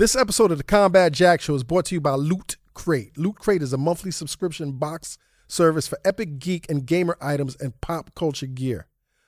This 0.00 0.16
episode 0.16 0.50
of 0.50 0.56
the 0.56 0.64
Combat 0.64 1.12
Jack 1.12 1.42
Show 1.42 1.54
is 1.54 1.62
brought 1.62 1.84
to 1.84 1.94
you 1.94 2.00
by 2.00 2.14
Loot 2.14 2.56
Crate. 2.72 3.18
Loot 3.18 3.36
Crate 3.36 3.60
is 3.60 3.74
a 3.74 3.76
monthly 3.76 4.10
subscription 4.10 4.72
box 4.72 5.18
service 5.46 5.86
for 5.86 5.98
epic 6.06 6.38
geek 6.38 6.64
and 6.70 6.86
gamer 6.86 7.18
items 7.20 7.54
and 7.56 7.78
pop 7.82 8.14
culture 8.14 8.46
gear. 8.46 8.86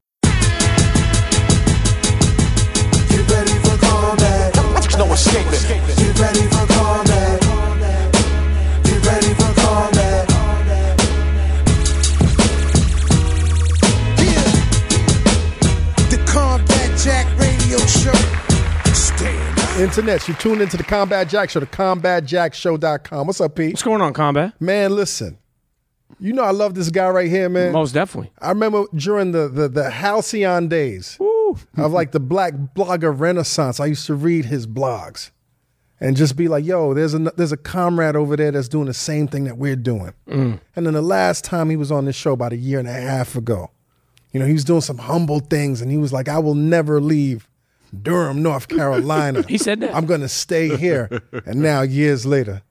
Ready 3.35 3.57
for 3.63 3.77
combat. 3.85 4.55
No 4.97 5.11
escaping. 5.11 5.51
Get 5.99 6.19
ready 6.19 6.43
for 6.53 6.65
combat. 6.73 7.41
Get 8.83 9.05
ready 9.05 9.33
for 9.39 9.51
combat. 9.61 10.29
Yeah. 14.23 14.51
The 16.09 16.23
Combat 16.25 16.97
Jack 16.99 17.27
Radio 17.37 17.77
Show. 17.79 18.13
Stand 18.93 19.59
up. 19.59 19.77
Internet, 19.79 20.27
you 20.29 20.33
tuned 20.35 20.61
into 20.61 20.77
the 20.77 20.83
Combat 20.83 21.27
Jack 21.27 21.49
Show, 21.49 21.59
the 21.59 21.65
combatjackshow.com. 21.67 23.27
What's 23.27 23.41
up, 23.41 23.55
Pete? 23.55 23.73
What's 23.73 23.83
going 23.83 24.01
on, 24.01 24.13
Combat? 24.13 24.53
Man, 24.61 24.95
listen. 24.95 25.37
You 26.19 26.31
know 26.31 26.43
I 26.43 26.51
love 26.51 26.75
this 26.75 26.89
guy 26.89 27.09
right 27.09 27.29
here, 27.29 27.49
man. 27.49 27.73
Most 27.73 27.91
definitely. 27.91 28.31
I 28.39 28.49
remember 28.49 28.85
during 28.95 29.31
the 29.33 29.49
the, 29.49 29.67
the 29.67 29.89
halcyon 29.89 30.69
days 30.69 31.17
Woo. 31.19 31.34
of 31.77 31.91
like 31.91 32.11
the 32.11 32.19
black 32.19 32.53
blogger 32.75 33.17
renaissance, 33.17 33.79
I 33.79 33.87
used 33.87 34.05
to 34.07 34.15
read 34.15 34.45
his 34.45 34.67
blogs 34.67 35.31
and 35.99 36.17
just 36.17 36.35
be 36.35 36.47
like, 36.47 36.65
yo, 36.65 36.93
there's 36.93 37.13
a 37.13 37.19
there's 37.19 37.51
a 37.51 37.57
comrade 37.57 38.15
over 38.15 38.35
there 38.35 38.51
that's 38.51 38.67
doing 38.67 38.85
the 38.85 38.93
same 38.93 39.27
thing 39.27 39.45
that 39.45 39.57
we're 39.57 39.75
doing. 39.75 40.13
Mm. 40.27 40.59
And 40.75 40.85
then 40.85 40.93
the 40.93 41.01
last 41.01 41.43
time 41.43 41.69
he 41.69 41.75
was 41.75 41.91
on 41.91 42.05
this 42.05 42.15
show 42.15 42.33
about 42.33 42.53
a 42.53 42.57
year 42.57 42.79
and 42.79 42.87
a 42.87 42.93
half 42.93 43.35
ago, 43.35 43.71
you 44.33 44.39
know, 44.39 44.45
he 44.45 44.53
was 44.53 44.65
doing 44.65 44.81
some 44.81 44.97
humble 44.97 45.39
things 45.39 45.81
and 45.81 45.89
he 45.89 45.97
was 45.97 46.11
like, 46.11 46.27
I 46.27 46.39
will 46.39 46.55
never 46.55 46.99
leave 46.99 47.47
Durham, 48.01 48.43
North 48.43 48.67
Carolina. 48.67 49.43
He 49.47 49.57
said 49.57 49.79
that. 49.79 49.95
I'm 49.95 50.05
gonna 50.05 50.27
stay 50.29 50.75
here. 50.75 51.09
and 51.45 51.61
now 51.61 51.81
years 51.81 52.25
later, 52.25 52.61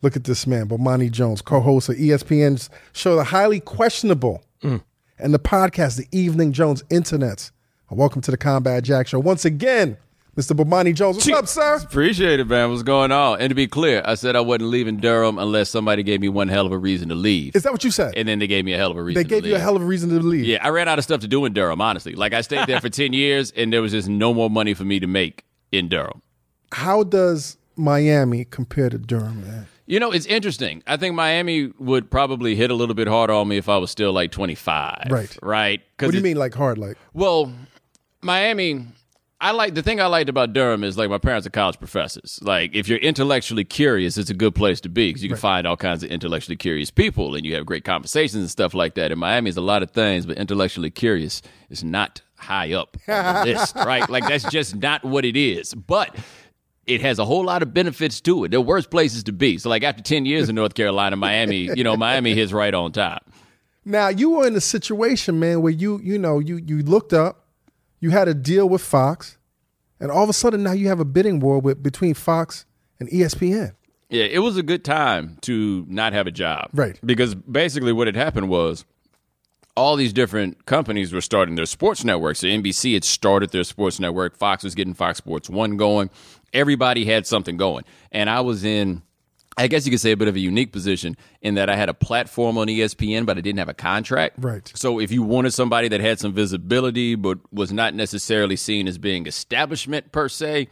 look 0.00 0.16
at 0.16 0.24
this 0.24 0.46
man, 0.46 0.68
Bomani 0.68 1.10
Jones, 1.10 1.42
co-host 1.42 1.90
of 1.90 1.98
E 1.98 2.08
ESPN's 2.08 2.70
show 2.92 3.16
The 3.16 3.24
Highly 3.24 3.60
Questionable 3.60 4.42
mm. 4.62 4.82
and 5.18 5.34
the 5.34 5.38
podcast, 5.38 5.96
The 5.96 6.08
Evening 6.10 6.52
Jones 6.52 6.82
Internets. 6.84 7.50
Welcome 7.94 8.22
to 8.22 8.30
the 8.30 8.36
Combat 8.36 8.82
Jack 8.84 9.06
Show. 9.06 9.18
Once 9.18 9.44
again, 9.44 9.96
Mr. 10.36 10.56
Bomani 10.56 10.94
Jones. 10.94 11.16
What's 11.16 11.28
up, 11.28 11.46
sir? 11.46 11.76
Appreciate 11.84 12.40
it, 12.40 12.46
man. 12.46 12.70
What's 12.70 12.82
going 12.82 13.12
on? 13.12 13.38
And 13.40 13.50
to 13.50 13.54
be 13.54 13.66
clear, 13.66 14.00
I 14.06 14.14
said 14.14 14.34
I 14.34 14.40
wasn't 14.40 14.70
leaving 14.70 14.96
Durham 14.96 15.38
unless 15.38 15.68
somebody 15.68 16.02
gave 16.02 16.20
me 16.22 16.30
one 16.30 16.48
hell 16.48 16.64
of 16.64 16.72
a 16.72 16.78
reason 16.78 17.10
to 17.10 17.14
leave. 17.14 17.54
Is 17.54 17.64
that 17.64 17.72
what 17.72 17.84
you 17.84 17.90
said? 17.90 18.14
and 18.16 18.26
then 18.26 18.38
they 18.38 18.46
gave 18.46 18.64
me 18.64 18.72
a 18.72 18.78
hell 18.78 18.90
of 18.90 18.96
a 18.96 19.02
reason. 19.02 19.22
they 19.22 19.24
to 19.24 19.28
gave 19.28 19.44
you 19.46 19.56
a 19.56 19.58
hell 19.58 19.76
of 19.76 19.82
a 19.82 19.84
reason 19.84 20.08
to 20.08 20.20
leave. 20.20 20.44
Yeah, 20.46 20.58
I 20.64 20.70
ran 20.70 20.88
out 20.88 20.98
of 20.98 21.04
stuff 21.04 21.20
to 21.20 21.28
do 21.28 21.44
in 21.44 21.52
Durham. 21.52 21.80
Honestly, 21.82 22.14
like 22.14 22.32
I 22.32 22.40
stayed 22.40 22.66
there 22.66 22.80
for 22.80 22.88
ten 22.90 23.12
years, 23.12 23.50
and 23.52 23.70
there 23.72 23.82
was 23.82 23.92
just 23.92 24.08
no 24.08 24.32
more 24.32 24.48
money 24.48 24.72
for 24.72 24.84
me 24.84 24.98
to 25.00 25.06
make 25.06 25.44
in 25.70 25.88
Durham. 25.88 26.22
How 26.72 27.02
does 27.02 27.58
Miami 27.76 28.46
compare 28.46 28.88
to 28.88 28.96
Durham, 28.96 29.42
man? 29.42 29.66
You 29.84 30.00
know, 30.00 30.12
it's 30.12 30.24
interesting. 30.26 30.82
I 30.86 30.96
think 30.96 31.14
Miami 31.14 31.72
would 31.78 32.10
probably 32.10 32.54
hit 32.54 32.70
a 32.70 32.74
little 32.74 32.94
bit 32.94 33.08
harder 33.08 33.34
on 33.34 33.48
me 33.48 33.58
if 33.58 33.68
I 33.68 33.76
was 33.76 33.90
still 33.90 34.12
like 34.14 34.30
twenty 34.30 34.54
five. 34.54 35.08
Right. 35.10 35.36
Right. 35.42 35.82
'Cause 35.98 36.06
What 36.06 36.12
do 36.12 36.16
you 36.18 36.24
mean, 36.24 36.36
like 36.38 36.54
hard? 36.54 36.78
Like, 36.78 36.96
Well, 37.12 37.52
Miami. 38.22 38.86
I 39.40 39.50
like 39.50 39.74
the 39.74 39.82
thing 39.82 40.00
I 40.00 40.06
liked 40.06 40.28
about 40.28 40.52
Durham 40.52 40.84
is 40.84 40.96
like 40.96 41.10
my 41.10 41.18
parents 41.18 41.48
are 41.48 41.50
college 41.50 41.76
professors. 41.76 42.38
Like 42.42 42.76
if 42.76 42.88
you're 42.88 43.00
intellectually 43.00 43.64
curious, 43.64 44.16
it's 44.16 44.30
a 44.30 44.34
good 44.34 44.54
place 44.54 44.80
to 44.82 44.88
be 44.88 45.08
because 45.08 45.24
you 45.24 45.28
can 45.28 45.36
find 45.36 45.66
all 45.66 45.76
kinds 45.76 46.04
of 46.04 46.10
intellectually 46.12 46.54
curious 46.54 46.92
people 46.92 47.34
and 47.34 47.44
you 47.44 47.56
have 47.56 47.66
great 47.66 47.84
conversations 47.84 48.40
and 48.40 48.48
stuff 48.48 48.72
like 48.72 48.94
that. 48.94 49.10
In 49.10 49.18
Miami, 49.18 49.50
is 49.50 49.56
a 49.56 49.60
lot 49.60 49.82
of 49.82 49.90
things, 49.90 50.26
but 50.26 50.38
intellectually 50.38 50.90
curious 50.90 51.42
is 51.70 51.82
not 51.82 52.22
high 52.36 52.72
up 52.72 52.96
on 53.08 53.46
the 53.46 53.52
list, 53.54 53.74
right? 53.74 54.08
Like 54.08 54.28
that's 54.28 54.44
just 54.44 54.76
not 54.76 55.02
what 55.04 55.24
it 55.24 55.36
is. 55.36 55.74
But 55.74 56.14
it 56.86 57.00
has 57.00 57.18
a 57.18 57.24
whole 57.24 57.44
lot 57.44 57.62
of 57.62 57.74
benefits 57.74 58.20
to 58.20 58.44
it. 58.44 58.52
There 58.52 58.60
are 58.60 58.62
worse 58.62 58.86
places 58.86 59.24
to 59.24 59.32
be. 59.32 59.58
So 59.58 59.68
like 59.68 59.82
after 59.82 60.04
ten 60.04 60.24
years 60.24 60.48
in 60.48 60.54
North 60.54 60.74
Carolina, 60.74 61.16
Miami, 61.16 61.68
you 61.74 61.82
know, 61.82 61.96
Miami 61.96 62.32
hits 62.34 62.52
right 62.52 62.72
on 62.72 62.92
top. 62.92 63.28
now 63.84 64.06
you 64.06 64.30
were 64.30 64.46
in 64.46 64.54
a 64.54 64.60
situation, 64.60 65.40
man, 65.40 65.62
where 65.62 65.72
you, 65.72 65.98
you 66.00 66.16
know, 66.16 66.38
you 66.38 66.58
you 66.64 66.82
looked 66.84 67.12
up, 67.12 67.41
you 68.02 68.10
had 68.10 68.28
a 68.28 68.34
deal 68.34 68.68
with 68.68 68.82
Fox, 68.82 69.38
and 70.00 70.10
all 70.10 70.24
of 70.24 70.28
a 70.28 70.34
sudden 70.34 70.62
now 70.62 70.72
you 70.72 70.88
have 70.88 71.00
a 71.00 71.04
bidding 71.04 71.38
war 71.40 71.60
with 71.60 71.82
between 71.82 72.12
Fox 72.12 72.66
and 73.00 73.08
ESPN. 73.08 73.74
Yeah, 74.10 74.24
it 74.24 74.40
was 74.40 74.58
a 74.58 74.62
good 74.62 74.84
time 74.84 75.38
to 75.42 75.86
not 75.88 76.12
have 76.12 76.26
a 76.26 76.32
job. 76.32 76.68
Right. 76.74 76.98
Because 77.02 77.34
basically 77.34 77.92
what 77.92 78.08
had 78.08 78.16
happened 78.16 78.50
was 78.50 78.84
all 79.76 79.96
these 79.96 80.12
different 80.12 80.66
companies 80.66 81.12
were 81.12 81.20
starting 81.20 81.54
their 81.54 81.64
sports 81.64 82.04
networks. 82.04 82.40
So 82.40 82.48
NBC 82.48 82.94
had 82.94 83.04
started 83.04 83.50
their 83.50 83.64
sports 83.64 84.00
network. 84.00 84.36
Fox 84.36 84.64
was 84.64 84.74
getting 84.74 84.94
Fox 84.94 85.18
Sports 85.18 85.48
1 85.48 85.76
going. 85.76 86.10
Everybody 86.52 87.04
had 87.06 87.26
something 87.26 87.56
going. 87.56 87.84
And 88.10 88.28
I 88.28 88.40
was 88.40 88.64
in, 88.64 89.02
I 89.56 89.68
guess 89.68 89.84
you 89.84 89.90
could 89.90 90.00
say, 90.00 90.12
a 90.12 90.16
bit 90.16 90.28
of 90.28 90.36
a 90.36 90.40
unique 90.40 90.72
position 90.72 91.16
in 91.40 91.54
that 91.54 91.68
I 91.68 91.76
had 91.76 91.88
a 91.88 91.94
platform 91.94 92.56
on 92.56 92.68
ESPN, 92.68 93.26
but 93.26 93.36
I 93.36 93.40
didn't 93.40 93.58
have 93.58 93.68
a 93.68 93.74
contract. 93.74 94.36
Right. 94.38 94.70
So 94.74 94.98
if 94.98 95.12
you 95.12 95.22
wanted 95.22 95.52
somebody 95.52 95.88
that 95.88 96.00
had 96.00 96.18
some 96.18 96.32
visibility, 96.32 97.14
but 97.14 97.38
was 97.52 97.72
not 97.72 97.94
necessarily 97.94 98.56
seen 98.56 98.88
as 98.88 98.98
being 98.98 99.26
establishment 99.26 100.12
per 100.12 100.28
se, 100.28 100.68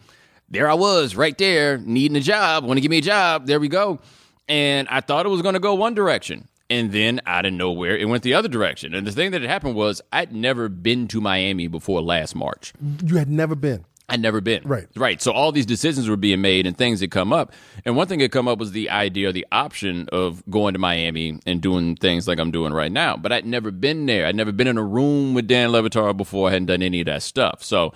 there 0.49 0.69
I 0.69 0.75
was 0.75 1.15
right 1.15 1.37
there 1.37 1.79
needing 1.79 2.17
a 2.17 2.21
job, 2.21 2.65
want 2.65 2.79
to 2.79 2.81
give 2.81 2.91
me 2.91 2.99
a 2.99 3.03
job. 3.03 3.47
There 3.47 3.61
we 3.61 3.69
go. 3.69 4.01
And 4.49 4.89
I 4.89 5.01
thought 5.01 5.27
it 5.27 5.29
was 5.29 5.43
going 5.43 5.55
to 5.55 5.61
go 5.61 5.75
one 5.75 5.95
direction. 5.95 6.49
And 6.69 6.93
then 6.93 7.21
out 7.27 7.47
of 7.47 7.53
nowhere, 7.53 7.97
it 7.97 8.09
went 8.09 8.23
the 8.23 8.35
other 8.35 8.49
direction. 8.49 8.95
And 8.95 9.05
the 9.05 9.11
thing 9.11 9.33
that 9.33 9.41
had 9.41 9.51
happened 9.51 9.75
was 9.75 10.01
I'd 10.13 10.33
never 10.33 10.69
been 10.69 11.09
to 11.09 11.21
Miami 11.21 11.67
before 11.67 12.01
last 12.01 12.37
March. 12.37 12.73
You 13.05 13.17
had 13.17 13.29
never 13.29 13.57
been. 13.57 13.85
I'd 14.11 14.21
never 14.21 14.41
been. 14.41 14.63
Right. 14.65 14.87
Right. 14.97 15.23
So 15.23 15.33
all 15.33 15.53
these 15.53 15.65
decisions 15.67 16.09
were 16.09 16.17
being 16.17 16.41
made 16.41 16.67
and 16.67 16.77
things 16.77 17.01
had 17.01 17.11
come 17.11 17.33
up. 17.33 17.53
And 17.85 17.97
one 17.97 18.07
thing 18.09 18.19
that 18.19 18.33
come 18.33 18.49
up 18.49 18.59
was 18.59 18.73
the 18.73 18.91
idea, 18.91 19.33
the 19.33 19.47
option 19.53 20.09
of 20.13 20.43
going 20.51 20.75
to 20.75 20.79
Miami 20.79 21.41
and 21.47 21.63
doing 21.63 21.97
things 21.97 22.27
like 22.29 22.39
I'm 22.39 22.51
doing 22.51 22.73
right 22.73 22.93
now. 22.93 23.17
But 23.17 23.33
I'd 23.33 23.47
never 23.47 23.71
been 23.71 24.07
there. 24.07 24.27
I'd 24.27 24.37
never 24.37 24.53
been 24.53 24.67
in 24.67 24.77
a 24.79 24.85
room 24.85 25.33
with 25.35 25.47
Dan 25.47 25.71
Le 25.73 25.83
Batard 25.83 26.17
before. 26.17 26.49
I 26.49 26.53
hadn't 26.53 26.67
done 26.67 26.83
any 26.83 27.01
of 27.01 27.07
that 27.07 27.23
stuff. 27.23 27.63
So 27.63 27.93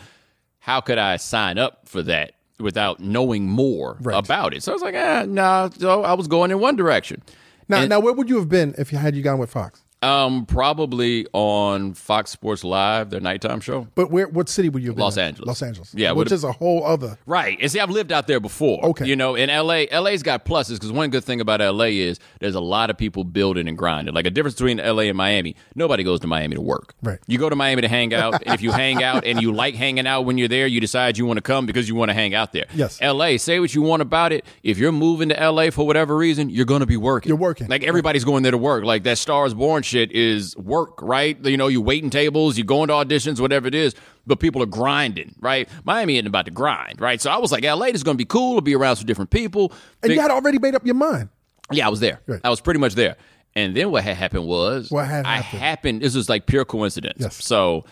how 0.61 0.81
could 0.81 0.99
I 0.99 1.17
sign 1.19 1.59
up 1.59 1.89
for 1.89 2.03
that 2.03 2.33
without 2.59 3.01
knowing 3.01 3.47
more 3.49 3.99
Right. 4.01 4.17
about 4.17 4.55
it? 4.55 4.63
So 4.63 4.73
I 4.73 4.75
was 4.75 4.83
like, 4.83 4.95
eh, 4.95 5.27
nah. 5.29 5.69
So 5.71 6.03
I 6.05 6.15
was 6.15 6.27
going 6.29 6.51
in 6.51 6.61
one 6.61 6.77
direction. 6.77 7.23
Now, 7.69 7.79
And- 7.81 7.91
now 7.91 8.01
where 8.01 8.13
would 8.13 8.29
you 8.29 8.37
have 8.39 8.49
been 8.49 8.75
if 8.79 8.93
you 8.93 8.99
had 8.99 9.15
you 9.17 9.23
gone 9.23 9.39
with 9.39 9.51
Fox? 9.51 9.84
Um, 10.05 10.45
probably 10.45 11.27
on 11.33 11.95
Fox 11.95 12.31
Sports 12.31 12.63
Live, 12.63 13.09
their 13.09 13.21
nighttime 13.21 13.61
show. 13.61 13.89
But 13.95 14.11
where? 14.11 14.29
What 14.29 14.49
city 14.49 14.69
would 14.69 14.83
you? 14.83 14.93
been 14.93 15.01
Los 15.01 15.17
in? 15.17 15.25
Angeles. 15.25 15.47
Los 15.47 15.63
Angeles. 15.63 15.95
Yeah, 15.95 16.13
which 16.13 16.31
is 16.31 16.45
a 16.45 16.53
whole 16.53 16.85
other. 16.85 17.17
Right. 17.27 17.57
And 17.61 17.71
see, 17.71 17.81
I've 17.81 17.91
lived 17.91 18.13
out 18.13 18.27
there 18.27 18.39
before. 18.41 18.85
Okay. 18.85 19.07
You 19.07 19.17
know, 19.17 19.35
in 19.35 19.49
LA, 19.49 19.85
LA's 19.99 20.23
got 20.23 20.45
pluses 20.45 20.75
because 20.75 20.93
one 20.93 21.09
good 21.11 21.25
thing 21.25 21.41
about 21.41 21.61
LA 21.61 21.85
is 21.87 22.19
there's 22.41 22.55
a 22.55 22.61
lot 22.61 22.91
of 22.91 22.99
people 22.99 23.25
building 23.25 23.67
and 23.67 23.79
grinding. 23.79 24.15
Like 24.15 24.27
a 24.27 24.31
difference 24.31 24.57
between 24.57 24.77
LA 24.77 25.05
and 25.05 25.17
Miami, 25.17 25.57
nobody 25.75 26.05
goes 26.05 26.21
to 26.21 26.27
Miami 26.27 26.57
to 26.57 26.61
work. 26.63 26.95
Right. 27.03 27.19
You 27.27 27.39
go 27.39 27.49
to 27.49 27.57
Miami 27.57 27.83
to 27.83 27.89
hang 27.89 28.13
out. 28.13 28.43
and 28.45 28.55
if 28.55 28.61
you 28.61 28.73
hang 28.73 29.03
out 29.03 29.25
and 29.25 29.41
you 29.41 29.53
like 29.53 29.75
hanging 29.75 30.07
out 30.07 30.23
when 30.27 30.37
you're 30.37 30.49
there, 30.49 30.67
you 30.67 30.81
decide 30.81 31.17
you 31.17 31.25
want 31.25 31.39
to 31.39 31.43
come 31.43 31.65
because 31.65 31.89
you 31.89 31.95
want 31.95 32.11
to 32.11 32.15
hang 32.15 32.35
out 32.35 32.53
there. 32.53 32.67
Yes. 32.75 33.01
LA, 33.01 33.39
say 33.39 33.59
what 33.59 33.75
you 33.75 33.81
want 33.81 34.03
about 34.03 34.33
it. 34.33 34.45
If 34.63 34.77
you're 34.77 34.93
moving 34.93 35.31
to 35.31 35.51
LA 35.51 35.71
for 35.71 35.87
whatever 35.87 36.15
reason, 36.15 36.51
you're 36.51 36.67
going 36.67 36.81
to 36.81 36.87
be 36.87 36.97
working. 36.99 37.29
You're 37.31 37.39
working. 37.39 37.69
Like 37.69 37.85
everybody's 37.85 38.25
going 38.25 38.43
there 38.43 38.53
to 38.53 38.59
work. 38.59 38.85
Like 38.85 39.05
that 39.05 39.17
Stars 39.17 39.55
Born 39.55 39.83
shit 39.95 40.13
is 40.13 40.57
work, 40.57 41.01
right? 41.01 41.37
You 41.45 41.57
know, 41.57 41.69
you 41.69 41.81
waiting 41.81 42.11
tables, 42.11 42.59
you 42.59 42.65
going 42.65 42.89
to 42.89 42.95
auditions, 42.95 43.41
whatever 43.41 43.67
it 43.69 43.75
is, 43.75 43.95
but 44.27 44.41
people 44.41 44.63
are 44.63 44.67
grinding, 44.67 45.35
right? 45.41 45.69
Miami 45.85 46.17
isn't 46.17 46.27
about 46.27 46.45
to 46.47 46.51
grind, 46.51 47.01
right? 47.01 47.21
So 47.21 47.31
I 47.31 47.39
was 47.39 47.53
like, 47.53 47.65
LA 47.65 47.87
is 47.87 48.03
going 48.03 48.17
to 48.17 48.19
be 48.19 48.25
cool. 48.25 48.51
It'll 48.53 48.61
be 48.63 48.75
around 48.75 48.97
some 48.97 49.07
different 49.07 49.31
people. 49.31 49.73
And 50.03 50.09
Big- 50.11 50.17
you 50.17 50.21
had 50.21 50.31
already 50.31 50.59
made 50.59 50.75
up 50.75 50.85
your 50.85 50.95
mind. 50.97 51.29
yeah, 51.71 51.87
I 51.87 51.91
was 51.91 52.01
there. 52.01 52.21
I 52.43 52.51
was 52.51 52.61
pretty 52.61 52.81
much 52.81 52.95
there. 52.95 53.17
And 53.57 53.77
then 53.77 53.91
what 53.93 54.03
had 54.03 54.17
happened 54.17 54.47
was 54.47 54.91
What 54.91 55.07
had 55.07 55.25
I 55.27 55.37
happened? 55.37 55.61
happened. 55.63 56.03
This 56.03 56.15
was 56.17 56.29
like 56.29 56.47
pure 56.47 56.65
coincidence. 56.65 57.19
Yes. 57.21 57.45
So 57.45 57.85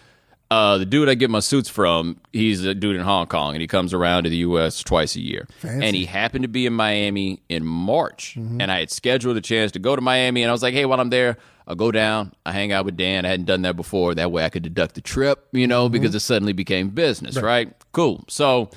uh, 0.50 0.76
the 0.78 0.84
dude 0.84 1.08
I 1.08 1.14
get 1.14 1.30
my 1.30 1.38
suits 1.40 1.68
from, 1.68 2.18
he's 2.32 2.64
a 2.64 2.74
dude 2.74 2.96
in 2.96 3.02
Hong 3.02 3.26
Kong, 3.26 3.54
and 3.54 3.60
he 3.62 3.66
comes 3.66 3.94
around 3.94 4.24
to 4.24 4.30
the 4.30 4.36
U.S. 4.38 4.82
twice 4.82 5.16
a 5.16 5.20
year. 5.20 5.46
Fancy. 5.48 5.68
Mm-hmm. 5.68 5.82
And 5.82 5.96
he 5.96 6.04
happened 6.04 6.42
to 6.42 6.48
be 6.48 6.66
in 6.66 6.72
Miami 6.74 7.40
in 7.48 7.64
March, 7.64 8.36
and 8.36 8.62
I 8.70 8.80
had 8.80 8.90
scheduled 8.90 9.36
a 9.36 9.40
chance 9.40 9.72
to 9.72 9.78
go 9.78 9.94
to 9.96 10.02
Miami, 10.02 10.42
and 10.42 10.50
I 10.50 10.52
was 10.52 10.62
like, 10.62 10.74
hey, 10.74 10.84
while 10.84 11.00
I'm 11.00 11.08
there. 11.10 11.38
I'll 11.66 11.74
go 11.76 11.90
down. 11.92 12.32
I 12.44 12.52
hang 12.52 12.72
out 12.72 12.84
with 12.84 12.96
Dan. 12.96 13.24
I 13.24 13.28
hadn't 13.28 13.46
done 13.46 13.62
that 13.62 13.76
before. 13.76 14.14
That 14.14 14.32
way 14.32 14.44
I 14.44 14.48
could 14.48 14.62
deduct 14.62 14.94
the 14.94 15.00
trip, 15.00 15.46
you 15.52 15.66
know, 15.66 15.84
Mm-hmm. 15.86 15.92
because 15.92 16.14
it 16.14 16.20
suddenly 16.20 16.52
became 16.52 16.88
business, 16.90 17.40
right? 17.40 17.72
Cool. 17.92 18.24
So 18.28 18.70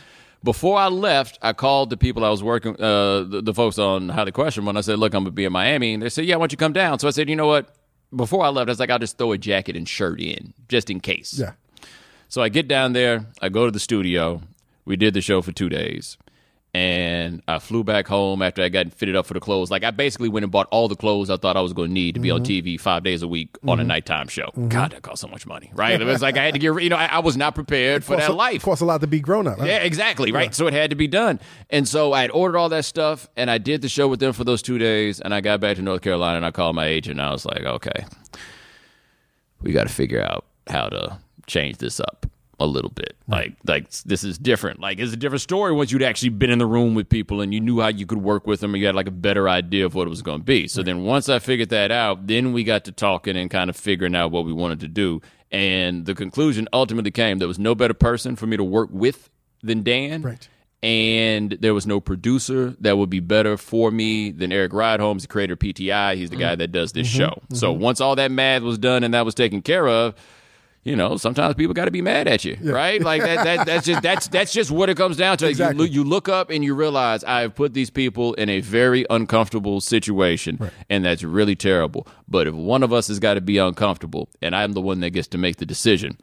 before 0.44 0.78
I 0.78 0.88
left, 0.88 1.40
I 1.42 1.54
called 1.54 1.90
the 1.90 1.98
people 1.98 2.24
I 2.24 2.30
was 2.30 2.44
working, 2.44 2.74
uh, 2.80 3.24
the, 3.24 3.42
the 3.44 3.54
folks 3.54 3.80
on 3.80 4.10
How 4.10 4.24
to 4.24 4.32
Question 4.32 4.66
when 4.66 4.78
I 4.78 4.82
said, 4.82 5.00
look, 5.00 5.14
I'm 5.14 5.24
going 5.24 5.32
to 5.32 5.32
be 5.32 5.46
in 5.46 5.52
Miami. 5.52 5.94
And 5.96 6.04
they 6.04 6.10
said, 6.10 6.26
yeah, 6.26 6.36
why 6.36 6.42
don't 6.42 6.52
you 6.52 6.58
come 6.58 6.74
down? 6.74 7.00
So 7.00 7.08
I 7.08 7.12
said, 7.12 7.28
you 7.30 7.36
know 7.36 7.48
what? 7.48 7.74
Before 8.16 8.44
I 8.46 8.50
left, 8.50 8.70
I 8.70 8.72
was 8.72 8.80
like, 8.80 8.92
I'll 8.92 9.00
just 9.00 9.18
throw 9.18 9.32
a 9.32 9.38
jacket 9.38 9.76
and 9.76 9.90
shirt 9.90 10.22
in 10.22 10.54
just 10.70 10.90
in 10.92 11.00
case. 11.00 11.34
Yeah. 11.40 11.54
So 12.30 12.42
I 12.42 12.50
get 12.50 12.68
down 12.68 12.94
there, 12.94 13.26
I 13.42 13.50
go 13.50 13.66
to 13.66 13.72
the 13.72 13.80
studio. 13.80 14.42
We 14.86 14.96
did 14.96 15.14
the 15.16 15.22
show 15.22 15.42
for 15.42 15.52
two 15.52 15.70
days. 15.70 16.18
And 16.75 17.42
I 17.48 17.60
flew 17.60 17.86
back 17.86 18.06
home 18.06 18.42
after 18.42 18.62
I 18.62 18.68
got 18.68 18.92
fitted 18.94 19.16
up 19.16 19.25
for 19.25 19.33
the 19.33 19.39
clothes. 19.39 19.72
Like 19.72 19.86
I 19.86 19.92
basically 19.92 20.27
went 20.27 20.44
and 20.44 20.51
bought 20.51 20.68
all 20.72 20.89
the 20.89 20.95
clothes 20.98 21.30
I 21.30 21.38
thought 21.38 21.56
I 21.56 21.62
was 21.62 21.72
going 21.72 21.88
to 21.88 21.94
need 21.94 22.16
to 22.16 22.19
be 22.19 22.31
on 22.31 22.42
Mm-hmm. 22.44 22.68
TV 22.68 22.77
five 22.77 23.01
days 23.04 23.22
a 23.22 23.30
week 23.30 23.57
on 23.66 23.80
a 23.80 23.83
nighttime 23.86 24.27
show. 24.27 24.50
God, 24.68 24.92
that 24.92 25.01
cost 25.01 25.22
so 25.22 25.30
much 25.30 25.48
money, 25.48 25.72
right? 25.74 26.00
It 26.01 26.04
was 26.04 26.22
like 26.22 26.36
I 26.36 26.44
had 26.44 26.54
to 26.54 26.60
get, 26.60 26.83
you 26.83 26.89
know, 26.89 26.98
I, 26.98 27.06
I 27.06 27.19
was 27.19 27.38
not 27.38 27.56
prepared 27.56 28.04
for 28.04 28.18
that 28.18 28.30
a- 28.30 28.33
life. 28.33 28.63
Costs 28.63 28.81
a 28.81 28.86
lot 28.86 29.00
to 29.01 29.07
be 29.07 29.22
grown 29.22 29.48
up. 29.48 29.60
Yeah, 29.60 29.77
exactly. 29.77 30.33
Right. 30.33 30.54
So 30.54 30.68
it 30.68 30.74
had 30.74 30.89
to 30.89 30.98
be 30.98 31.07
done. 31.07 31.39
And 31.69 31.88
so 31.88 32.12
I 32.12 32.24
had 32.24 32.31
ordered 32.31 32.57
all 32.57 32.68
that 32.68 32.83
stuff 32.83 33.30
and 33.38 33.50
I 33.50 33.57
did 33.57 33.81
the 33.81 33.88
show 33.88 34.10
with 34.10 34.19
them 34.19 34.33
for 34.33 34.44
those 34.44 34.62
two 34.62 34.77
days. 34.77 35.22
And 35.22 35.33
I 35.33 35.39
got 35.39 35.62
back 35.62 35.77
to 35.77 35.81
North 35.81 36.01
Carolina 36.01 36.36
and 36.36 36.45
I 36.45 36.51
called 36.51 36.75
my 36.75 36.88
agent 36.88 37.19
and 37.22 37.25
I 37.25 37.31
was 37.31 37.45
like, 37.45 37.62
okay, 37.63 38.06
we 39.62 39.72
got 39.72 39.88
to 39.88 39.94
figure 39.94 40.22
out 40.22 40.44
how 40.68 40.89
to 40.89 41.19
change 41.48 41.77
this 41.77 42.01
up 42.01 42.25
a 42.60 42.66
little 42.66 42.92
bit. 42.92 43.16
Like, 43.28 43.56
like 43.66 43.90
this 43.90 44.24
is 44.24 44.38
different. 44.38 44.80
Like, 44.80 45.00
it's 45.00 45.13
a 45.13 45.18
different 45.18 45.42
story 45.42 45.74
once 45.74 45.92
you'd 45.92 46.04
actually 46.04 46.30
been 46.30 46.50
in 46.50 46.60
the 46.60 46.66
room 46.66 46.96
with 46.96 47.10
people 47.10 47.42
and 47.42 47.54
you 47.54 47.60
knew 47.60 47.81
how 47.81 47.88
you 47.88 48.06
could 48.06 48.19
work 48.19 48.48
with 48.48 48.60
them 48.60 48.74
and 48.74 48.81
you 48.81 48.88
had 48.88 48.96
like 48.96 49.07
a 49.07 49.12
better 49.12 49.50
idea 49.50 49.86
of 49.86 49.96
what 49.96 50.07
it 50.07 50.10
was 50.10 50.22
going 50.22 50.40
to 50.40 50.46
be. 50.46 50.68
So 50.68 50.84
then 50.84 51.04
once 51.04 51.30
I 51.30 51.40
figured 51.40 51.69
that 51.69 51.92
out, 51.92 52.28
then 52.28 52.54
we 52.54 52.63
got 52.63 52.86
to 52.86 52.92
talking 52.92 53.36
and 53.36 53.50
kind 53.50 53.69
of 53.69 53.75
figuring 53.75 54.16
out 54.16 54.31
what 54.31 54.46
we 54.46 54.54
wanted 54.54 54.80
to 54.81 54.88
do. 54.88 55.22
And 55.52 56.06
the 56.06 56.16
conclusion 56.16 56.68
ultimately 56.74 57.12
came 57.12 57.40
there 57.40 57.48
was 57.48 57.60
no 57.60 57.75
better 57.75 57.94
person 57.94 58.36
for 58.36 58.48
me 58.48 58.58
to 58.58 58.63
work 58.63 58.90
with 58.92 59.30
than 59.62 59.84
Dan. 59.84 60.22
Right. 60.22 60.48
And 60.84 61.58
there 61.62 61.74
was 61.74 61.88
no 61.88 62.00
producer 62.00 62.75
that 62.80 62.98
would 62.98 63.10
be 63.10 63.19
better 63.19 63.58
for 63.58 63.90
me 63.90 64.30
than 64.31 64.51
Eric 64.51 64.72
Rydholm, 64.72 65.19
the 65.19 65.28
creator 65.28 65.54
of 65.54 65.60
PTI. 65.60 66.16
He's 66.16 66.30
the 66.30 66.36
mm-hmm. 66.36 66.44
guy 66.44 66.56
that 66.56 66.72
does 66.72 66.92
this 66.92 67.08
mm-hmm. 67.08 67.18
show. 67.18 67.42
So 67.54 67.74
mm-hmm. 67.74 67.81
once 67.81 68.01
all 68.01 68.16
that 68.18 68.30
math 68.30 68.62
was 68.62 68.78
done 68.78 69.04
and 69.04 69.13
that 69.13 69.25
was 69.25 69.34
taken 69.34 69.63
care 69.63 69.88
of, 69.88 70.13
you 70.86 70.96
know, 70.96 71.18
sometimes 71.18 71.56
people 71.56 71.74
got 71.74 71.86
to 71.86 71.92
be 71.92 72.02
mad 72.04 72.28
at 72.28 72.46
you, 72.46 72.58
right? 72.62 73.02
Like 73.02 73.22
that, 73.24 73.44
that. 73.44 73.66
That's 73.66 73.86
just 73.88 74.02
that's 74.04 74.28
that's 74.28 74.54
just 74.54 74.70
what 74.72 74.88
it 74.90 74.96
comes 74.96 75.18
down 75.18 75.38
to. 75.40 75.48
Exactly. 75.50 75.76
You, 75.76 75.82
look, 75.84 75.92
you 75.96 76.04
look 76.04 76.30
up 76.30 76.50
and 76.52 76.64
you 76.64 76.76
realize 76.76 77.24
I 77.24 77.42
have 77.42 77.56
put 77.56 77.74
these 77.74 77.90
people 77.90 78.36
in 78.36 78.48
a 78.50 78.62
very 78.62 79.04
uncomfortable 79.10 79.82
situation, 79.82 80.72
and 80.90 81.04
that's 81.04 81.24
really 81.24 81.56
terrible. 81.56 82.08
But 82.28 82.48
if 82.48 82.54
one 82.54 82.84
of 82.84 82.94
us 82.94 83.08
has 83.10 83.20
got 83.20 83.34
to 83.34 83.42
be 83.42 83.58
uncomfortable, 83.58 84.30
and 84.42 84.56
I'm 84.56 84.74
the 84.74 84.82
one 84.82 85.00
that 85.00 85.10
gets 85.10 85.28
to 85.30 85.38
make 85.40 85.58
the 85.58 85.66
decision, 85.66 86.18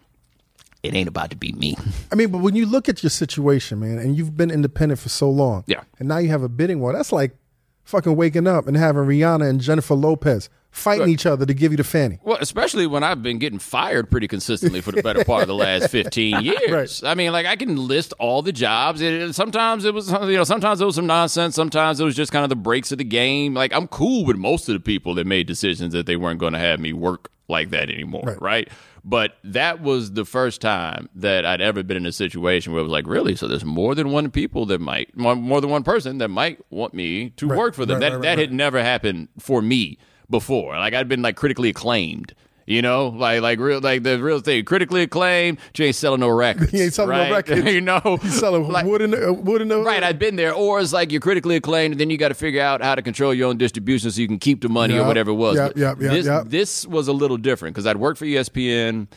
it 0.84 0.94
ain't 0.94 1.08
about 1.08 1.30
to 1.30 1.36
be 1.36 1.52
me. 1.52 1.76
I 2.12 2.14
mean, 2.14 2.30
but 2.30 2.38
when 2.38 2.54
you 2.54 2.64
look 2.64 2.88
at 2.88 3.02
your 3.02 3.10
situation, 3.10 3.80
man, 3.80 3.98
and 3.98 4.16
you've 4.16 4.36
been 4.36 4.50
independent 4.52 5.00
for 5.00 5.08
so 5.08 5.28
long, 5.28 5.64
Yeah. 5.66 5.82
and 5.98 6.08
now 6.08 6.18
you 6.18 6.28
have 6.28 6.42
a 6.44 6.48
bidding 6.48 6.78
war, 6.80 6.92
that's 6.92 7.10
like 7.12 7.36
fucking 7.82 8.14
waking 8.14 8.46
up 8.46 8.68
and 8.68 8.76
having 8.76 9.02
Rihanna 9.02 9.48
and 9.48 9.60
Jennifer 9.60 9.94
Lopez 9.94 10.48
fighting 10.72 11.08
each 11.10 11.26
other 11.26 11.46
to 11.46 11.54
give 11.54 11.70
you 11.70 11.76
the 11.76 11.84
fanny. 11.84 12.18
Well, 12.24 12.38
especially 12.40 12.86
when 12.88 13.04
I've 13.04 13.22
been 13.22 13.38
getting 13.38 13.58
fired 13.60 14.10
pretty 14.10 14.26
consistently 14.26 14.80
for 14.80 14.90
the 14.90 15.02
better 15.02 15.22
part 15.24 15.42
of 15.42 15.48
the 15.48 15.54
last 15.54 15.88
15 15.90 16.42
years. 16.42 16.70
Right. 17.02 17.10
I 17.10 17.14
mean, 17.14 17.30
like 17.30 17.46
I 17.46 17.56
can 17.56 17.76
list 17.76 18.14
all 18.18 18.42
the 18.42 18.52
jobs. 18.52 19.00
It, 19.00 19.34
sometimes 19.34 19.84
it 19.84 19.94
was, 19.94 20.10
you 20.10 20.36
know, 20.36 20.44
sometimes 20.44 20.80
it 20.80 20.84
was 20.86 20.94
some 20.96 21.06
nonsense. 21.06 21.54
Sometimes 21.54 22.00
it 22.00 22.04
was 22.04 22.16
just 22.16 22.32
kind 22.32 22.42
of 22.42 22.48
the 22.48 22.56
breaks 22.56 22.90
of 22.90 22.98
the 22.98 23.04
game. 23.04 23.54
Like 23.54 23.72
I'm 23.72 23.86
cool 23.86 24.24
with 24.24 24.36
most 24.36 24.68
of 24.68 24.72
the 24.72 24.80
people 24.80 25.14
that 25.14 25.26
made 25.26 25.46
decisions 25.46 25.92
that 25.92 26.06
they 26.06 26.16
weren't 26.16 26.40
going 26.40 26.54
to 26.54 26.58
have 26.58 26.80
me 26.80 26.92
work 26.92 27.30
like 27.48 27.70
that 27.70 27.90
anymore. 27.90 28.22
Right. 28.24 28.42
Right. 28.42 28.68
But 29.04 29.36
that 29.44 29.82
was 29.82 30.12
the 30.12 30.24
first 30.24 30.60
time 30.60 31.08
that 31.16 31.44
I'd 31.44 31.60
ever 31.60 31.82
been 31.82 31.96
in 31.96 32.06
a 32.06 32.12
situation 32.12 32.72
where 32.72 32.80
it 32.80 32.84
was 32.84 32.92
like, 32.92 33.06
really? 33.06 33.34
So 33.34 33.48
there's 33.48 33.64
more 33.64 33.94
than 33.96 34.10
one 34.12 34.30
people 34.30 34.64
that 34.66 34.80
might, 34.80 35.16
more, 35.16 35.34
more 35.34 35.60
than 35.60 35.70
one 35.70 35.82
person 35.82 36.18
that 36.18 36.28
might 36.28 36.60
want 36.70 36.94
me 36.94 37.30
to 37.30 37.48
Right. 37.48 37.58
work 37.58 37.74
for 37.74 37.84
them. 37.84 37.98
That 38.00 38.22
that 38.22 38.38
had 38.38 38.52
never 38.52 38.80
happened 38.82 39.28
for 39.40 39.60
me 39.60 39.98
before. 40.30 40.76
Like 40.76 40.94
I'd 40.94 41.08
been 41.08 41.22
like 41.22 41.36
critically 41.36 41.70
acclaimed. 41.70 42.34
You 42.64 42.80
know, 42.80 43.08
like 43.08 43.42
like 43.42 43.58
real 43.58 43.80
like 43.80 44.04
the 44.04 44.22
real 44.22 44.38
thing, 44.38 44.64
critically 44.64 45.02
acclaimed. 45.02 45.58
You 45.76 45.86
ain't 45.86 45.96
selling 45.96 46.20
no 46.20 46.28
records. 46.28 46.70
He 46.70 46.80
ain't 46.80 46.94
selling 46.94 47.16
no 47.16 47.22
right? 47.24 47.32
records. 47.32 47.64
you 47.72 47.80
know, 47.80 48.00
He's 48.22 48.38
selling 48.38 48.68
like, 48.68 48.86
wood 48.86 49.02
in 49.02 49.10
the 49.10 49.30
uh, 49.30 49.32
wood 49.32 49.62
in 49.62 49.68
the 49.68 49.80
Right, 49.80 50.02
I'd 50.02 50.20
been 50.20 50.36
there. 50.36 50.54
Or 50.54 50.80
it's 50.80 50.92
like 50.92 51.10
you're 51.10 51.20
critically 51.20 51.56
acclaimed, 51.56 51.94
and 51.94 52.00
then 52.00 52.08
you 52.08 52.16
got 52.18 52.28
to 52.28 52.34
figure 52.34 52.62
out 52.62 52.80
how 52.80 52.94
to 52.94 53.02
control 53.02 53.34
your 53.34 53.48
own 53.48 53.58
distribution 53.58 54.12
so 54.12 54.20
you 54.20 54.28
can 54.28 54.38
keep 54.38 54.60
the 54.60 54.68
money 54.68 54.96
or 54.96 55.04
whatever 55.06 55.30
it 55.32 55.34
was. 55.34 55.56
yep, 55.56 55.72
But 55.72 55.76
yep, 55.76 56.00
yep, 56.00 56.12
this, 56.12 56.26
yep. 56.26 56.44
this 56.46 56.86
was 56.86 57.08
a 57.08 57.12
little 57.12 57.36
different 57.36 57.74
because 57.74 57.84
I'd 57.86 57.96
worked 57.96 58.18
for 58.18 58.26
ESPN. 58.26 59.08